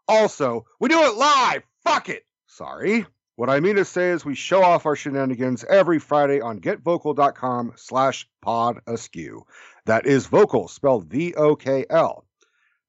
Also, 0.08 0.64
we 0.80 0.88
do 0.88 0.98
it 0.98 1.14
live. 1.14 1.62
Fuck 1.84 2.08
it. 2.08 2.24
Sorry. 2.46 3.04
What 3.36 3.50
I 3.50 3.60
mean 3.60 3.76
to 3.76 3.84
say 3.84 4.08
is 4.08 4.24
we 4.24 4.34
show 4.34 4.62
off 4.62 4.86
our 4.86 4.96
shenanigans 4.96 5.62
every 5.64 5.98
Friday 5.98 6.40
on 6.40 6.62
getvokl.com 6.62 7.74
slash 7.76 8.26
pod 8.40 8.78
askew. 8.86 9.44
That 9.84 10.06
is 10.06 10.26
vocal, 10.26 10.68
spelled 10.68 11.04
V-O-K-L. 11.04 12.24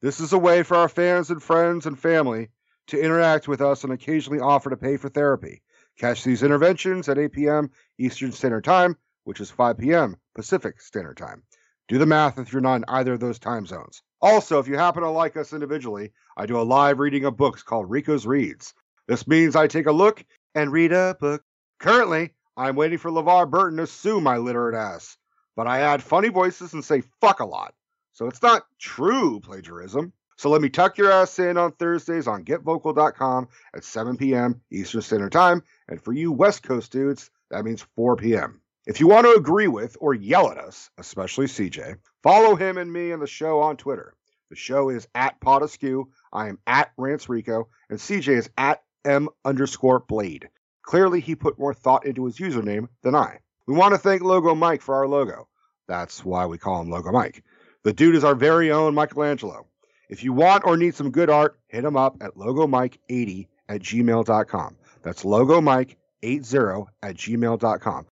This 0.02 0.22
is 0.22 0.32
a 0.32 0.38
way 0.38 0.64
for 0.64 0.78
our 0.78 0.88
fans 0.88 1.32
and 1.32 1.44
friends 1.44 1.86
and 1.86 2.00
family 2.00 2.48
to 2.88 2.98
interact 2.98 3.50
with 3.50 3.60
us 3.60 3.84
and 3.84 3.92
occasionally 3.92 4.40
offer 4.40 4.70
to 4.70 4.78
pay 4.78 4.96
for 4.96 5.10
therapy. 5.10 5.64
Catch 5.98 6.24
these 6.24 6.44
interventions 6.44 7.10
at 7.10 7.18
8 7.18 7.34
p.m. 7.34 7.72
Eastern 7.98 8.32
Standard 8.32 8.64
Time, 8.64 8.96
which 9.30 9.40
is 9.40 9.52
5 9.52 9.78
p.m. 9.78 10.18
Pacific 10.34 10.82
Standard 10.82 11.18
Time. 11.18 11.44
Do 11.88 12.00
the 12.00 12.08
math 12.08 12.40
if 12.40 12.52
you're 12.52 12.64
not 12.64 12.78
in 12.78 12.86
either 12.88 13.14
of 13.14 13.20
those 13.20 13.38
time 13.38 13.68
zones. 13.68 14.02
Also, 14.24 14.58
if 14.58 14.68
you 14.68 14.76
happen 14.76 15.04
to 15.04 15.10
like 15.12 15.38
us 15.38 15.54
individually, 15.54 16.14
I 16.36 16.48
do 16.48 16.60
a 16.60 16.64
live 16.64 16.98
reading 16.98 17.26
of 17.26 17.38
books 17.38 17.62
called 17.62 17.92
Rico's 17.92 18.26
Reads. 18.26 18.74
This 19.08 19.28
means 19.28 19.56
I 19.56 19.68
take 19.68 19.86
a 19.86 19.92
look 19.92 20.26
and 20.56 20.72
read 20.72 20.94
a 20.94 21.16
book. 21.22 21.44
Currently, 21.78 22.34
I'm 22.58 22.76
waiting 22.76 22.98
for 22.98 23.12
LeVar 23.12 23.52
Burton 23.52 23.78
to 23.78 23.86
sue 23.86 24.20
my 24.20 24.38
literate 24.38 24.74
ass, 24.74 25.16
but 25.56 25.68
I 25.68 25.82
add 25.82 26.02
funny 26.02 26.30
voices 26.30 26.74
and 26.74 26.84
say 26.84 27.04
fuck 27.22 27.40
a 27.40 27.46
lot. 27.46 27.76
So 28.14 28.26
it's 28.26 28.42
not 28.42 28.64
true 28.80 29.42
plagiarism. 29.42 30.12
So 30.38 30.50
let 30.50 30.64
me 30.64 30.70
tuck 30.70 30.98
your 30.98 31.12
ass 31.12 31.38
in 31.38 31.56
on 31.56 31.74
Thursdays 31.74 32.26
on 32.26 32.46
getvokl.com 32.46 33.48
at 33.76 33.84
7 33.84 34.18
p.m. 34.18 34.60
Eastern 34.72 35.04
Standard 35.04 35.34
Time. 35.34 35.62
And 35.88 36.02
for 36.02 36.14
you 36.14 36.32
West 36.32 36.64
Coast 36.64 36.92
dudes, 36.92 37.30
that 37.52 37.64
means 37.64 37.86
4 37.96 38.16
p.m. 38.16 38.62
If 38.90 39.00
you 39.00 39.08
want 39.08 39.28
to 39.28 39.34
agree 39.34 39.68
with 39.68 39.98
or 40.02 40.16
yell 40.16 40.50
at 40.50 40.58
us, 40.58 40.90
especially 40.98 41.46
CJ, 41.46 41.98
follow 42.24 42.56
him 42.56 42.80
and 42.80 42.92
me 42.92 43.12
and 43.12 43.22
the 43.22 43.28
show 43.28 43.60
on 43.60 43.78
Twitter. 43.78 44.16
The 44.50 44.56
show 44.56 44.90
is 44.90 45.08
at 45.14 45.40
Podaskew. 45.40 46.06
I 46.34 46.50
am 46.50 46.58
at 46.66 46.92
Rance 46.98 47.30
Rico, 47.30 47.68
and 47.92 48.00
CJ 48.00 48.30
is 48.30 48.50
at 48.58 48.82
M 49.06 49.30
underscore 49.46 50.00
Blade. 50.00 50.50
Clearly, 50.82 51.20
he 51.20 51.36
put 51.36 51.60
more 51.60 51.76
thought 51.76 52.08
into 52.08 52.26
his 52.26 52.40
username 52.40 52.88
than 53.04 53.14
I. 53.14 53.42
We 53.68 53.76
want 53.76 53.94
to 53.94 54.00
thank 54.00 54.24
Logo 54.24 54.56
Mike 54.56 54.82
for 54.82 54.96
our 54.96 55.08
logo. 55.08 55.48
That's 55.88 56.26
why 56.26 56.48
we 56.48 56.58
call 56.58 56.82
him 56.82 56.90
Logo 56.90 57.12
Mike. 57.12 57.44
The 57.84 57.94
dude 57.94 58.16
is 58.16 58.24
our 58.24 58.34
very 58.34 58.72
own 58.72 58.96
Michelangelo. 58.96 59.68
If 60.10 60.24
you 60.24 60.34
want 60.34 60.66
or 60.66 60.78
need 60.78 60.96
some 60.96 61.12
good 61.12 61.30
art, 61.30 61.60
hit 61.68 61.86
him 61.86 61.96
up 61.96 62.18
at 62.22 62.34
logomike80 62.34 63.50
at 63.70 63.82
gmail.com. 63.82 64.78
That's 65.04 65.24
logomike80 65.24 66.88
at 67.04 67.16
gmail.com. 67.16 68.06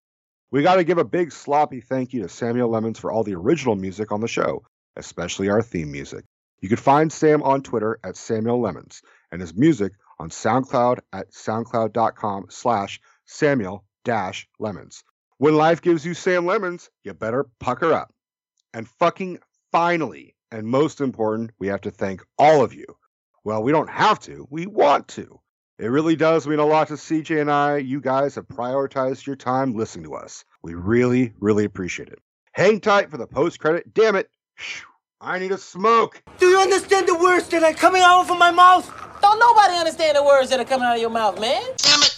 We 0.50 0.62
got 0.62 0.76
to 0.76 0.84
give 0.84 0.96
a 0.96 1.04
big 1.04 1.30
sloppy 1.30 1.82
thank 1.82 2.14
you 2.14 2.22
to 2.22 2.28
Samuel 2.28 2.70
Lemons 2.70 2.98
for 2.98 3.12
all 3.12 3.22
the 3.22 3.34
original 3.34 3.76
music 3.76 4.12
on 4.12 4.22
the 4.22 4.28
show, 4.28 4.62
especially 4.96 5.50
our 5.50 5.60
theme 5.60 5.92
music. 5.92 6.24
You 6.60 6.68
can 6.68 6.78
find 6.78 7.12
Sam 7.12 7.42
on 7.42 7.62
Twitter 7.62 8.00
at 8.02 8.16
Samuel 8.16 8.60
Lemons 8.60 9.02
and 9.30 9.42
his 9.42 9.54
music 9.54 9.92
on 10.18 10.30
SoundCloud 10.30 11.00
at 11.12 11.32
soundcloud.com 11.32 12.46
slash 12.48 12.98
Samuel 13.26 13.84
dash 14.04 14.48
Lemons. 14.58 15.04
When 15.36 15.54
life 15.54 15.82
gives 15.82 16.06
you 16.06 16.14
Sam 16.14 16.46
Lemons, 16.46 16.88
you 17.04 17.12
better 17.12 17.46
pucker 17.60 17.92
up. 17.92 18.10
And 18.72 18.88
fucking 18.88 19.40
finally, 19.70 20.34
and 20.50 20.66
most 20.66 21.02
important, 21.02 21.50
we 21.58 21.68
have 21.68 21.82
to 21.82 21.90
thank 21.90 22.22
all 22.38 22.64
of 22.64 22.72
you. 22.72 22.86
Well, 23.44 23.62
we 23.62 23.70
don't 23.70 23.90
have 23.90 24.18
to, 24.20 24.48
we 24.50 24.66
want 24.66 25.08
to. 25.08 25.40
It 25.78 25.86
really 25.86 26.16
does 26.16 26.44
mean 26.48 26.58
a 26.58 26.66
lot 26.66 26.88
to 26.88 26.94
CJ 26.94 27.40
and 27.40 27.50
I. 27.50 27.76
You 27.76 28.00
guys 28.00 28.34
have 28.34 28.48
prioritized 28.48 29.26
your 29.26 29.36
time 29.36 29.76
listening 29.76 30.06
to 30.06 30.14
us. 30.14 30.44
We 30.60 30.74
really, 30.74 31.32
really 31.38 31.64
appreciate 31.64 32.08
it. 32.08 32.18
Hang 32.52 32.80
tight 32.80 33.12
for 33.12 33.16
the 33.16 33.28
post 33.28 33.60
credit. 33.60 33.94
Damn 33.94 34.16
it. 34.16 34.28
I 35.20 35.38
need 35.38 35.52
a 35.52 35.58
smoke. 35.58 36.20
Do 36.38 36.46
you 36.46 36.58
understand 36.58 37.06
the 37.06 37.16
words 37.16 37.46
that 37.48 37.62
are 37.62 37.72
coming 37.72 38.02
out 38.02 38.28
of 38.28 38.38
my 38.38 38.50
mouth? 38.50 38.92
Don't 39.22 39.38
nobody 39.38 39.74
understand 39.74 40.16
the 40.16 40.24
words 40.24 40.50
that 40.50 40.58
are 40.58 40.64
coming 40.64 40.84
out 40.84 40.96
of 40.96 41.00
your 41.00 41.10
mouth, 41.10 41.40
man. 41.40 41.62
Damn 41.76 42.02
it. 42.02 42.17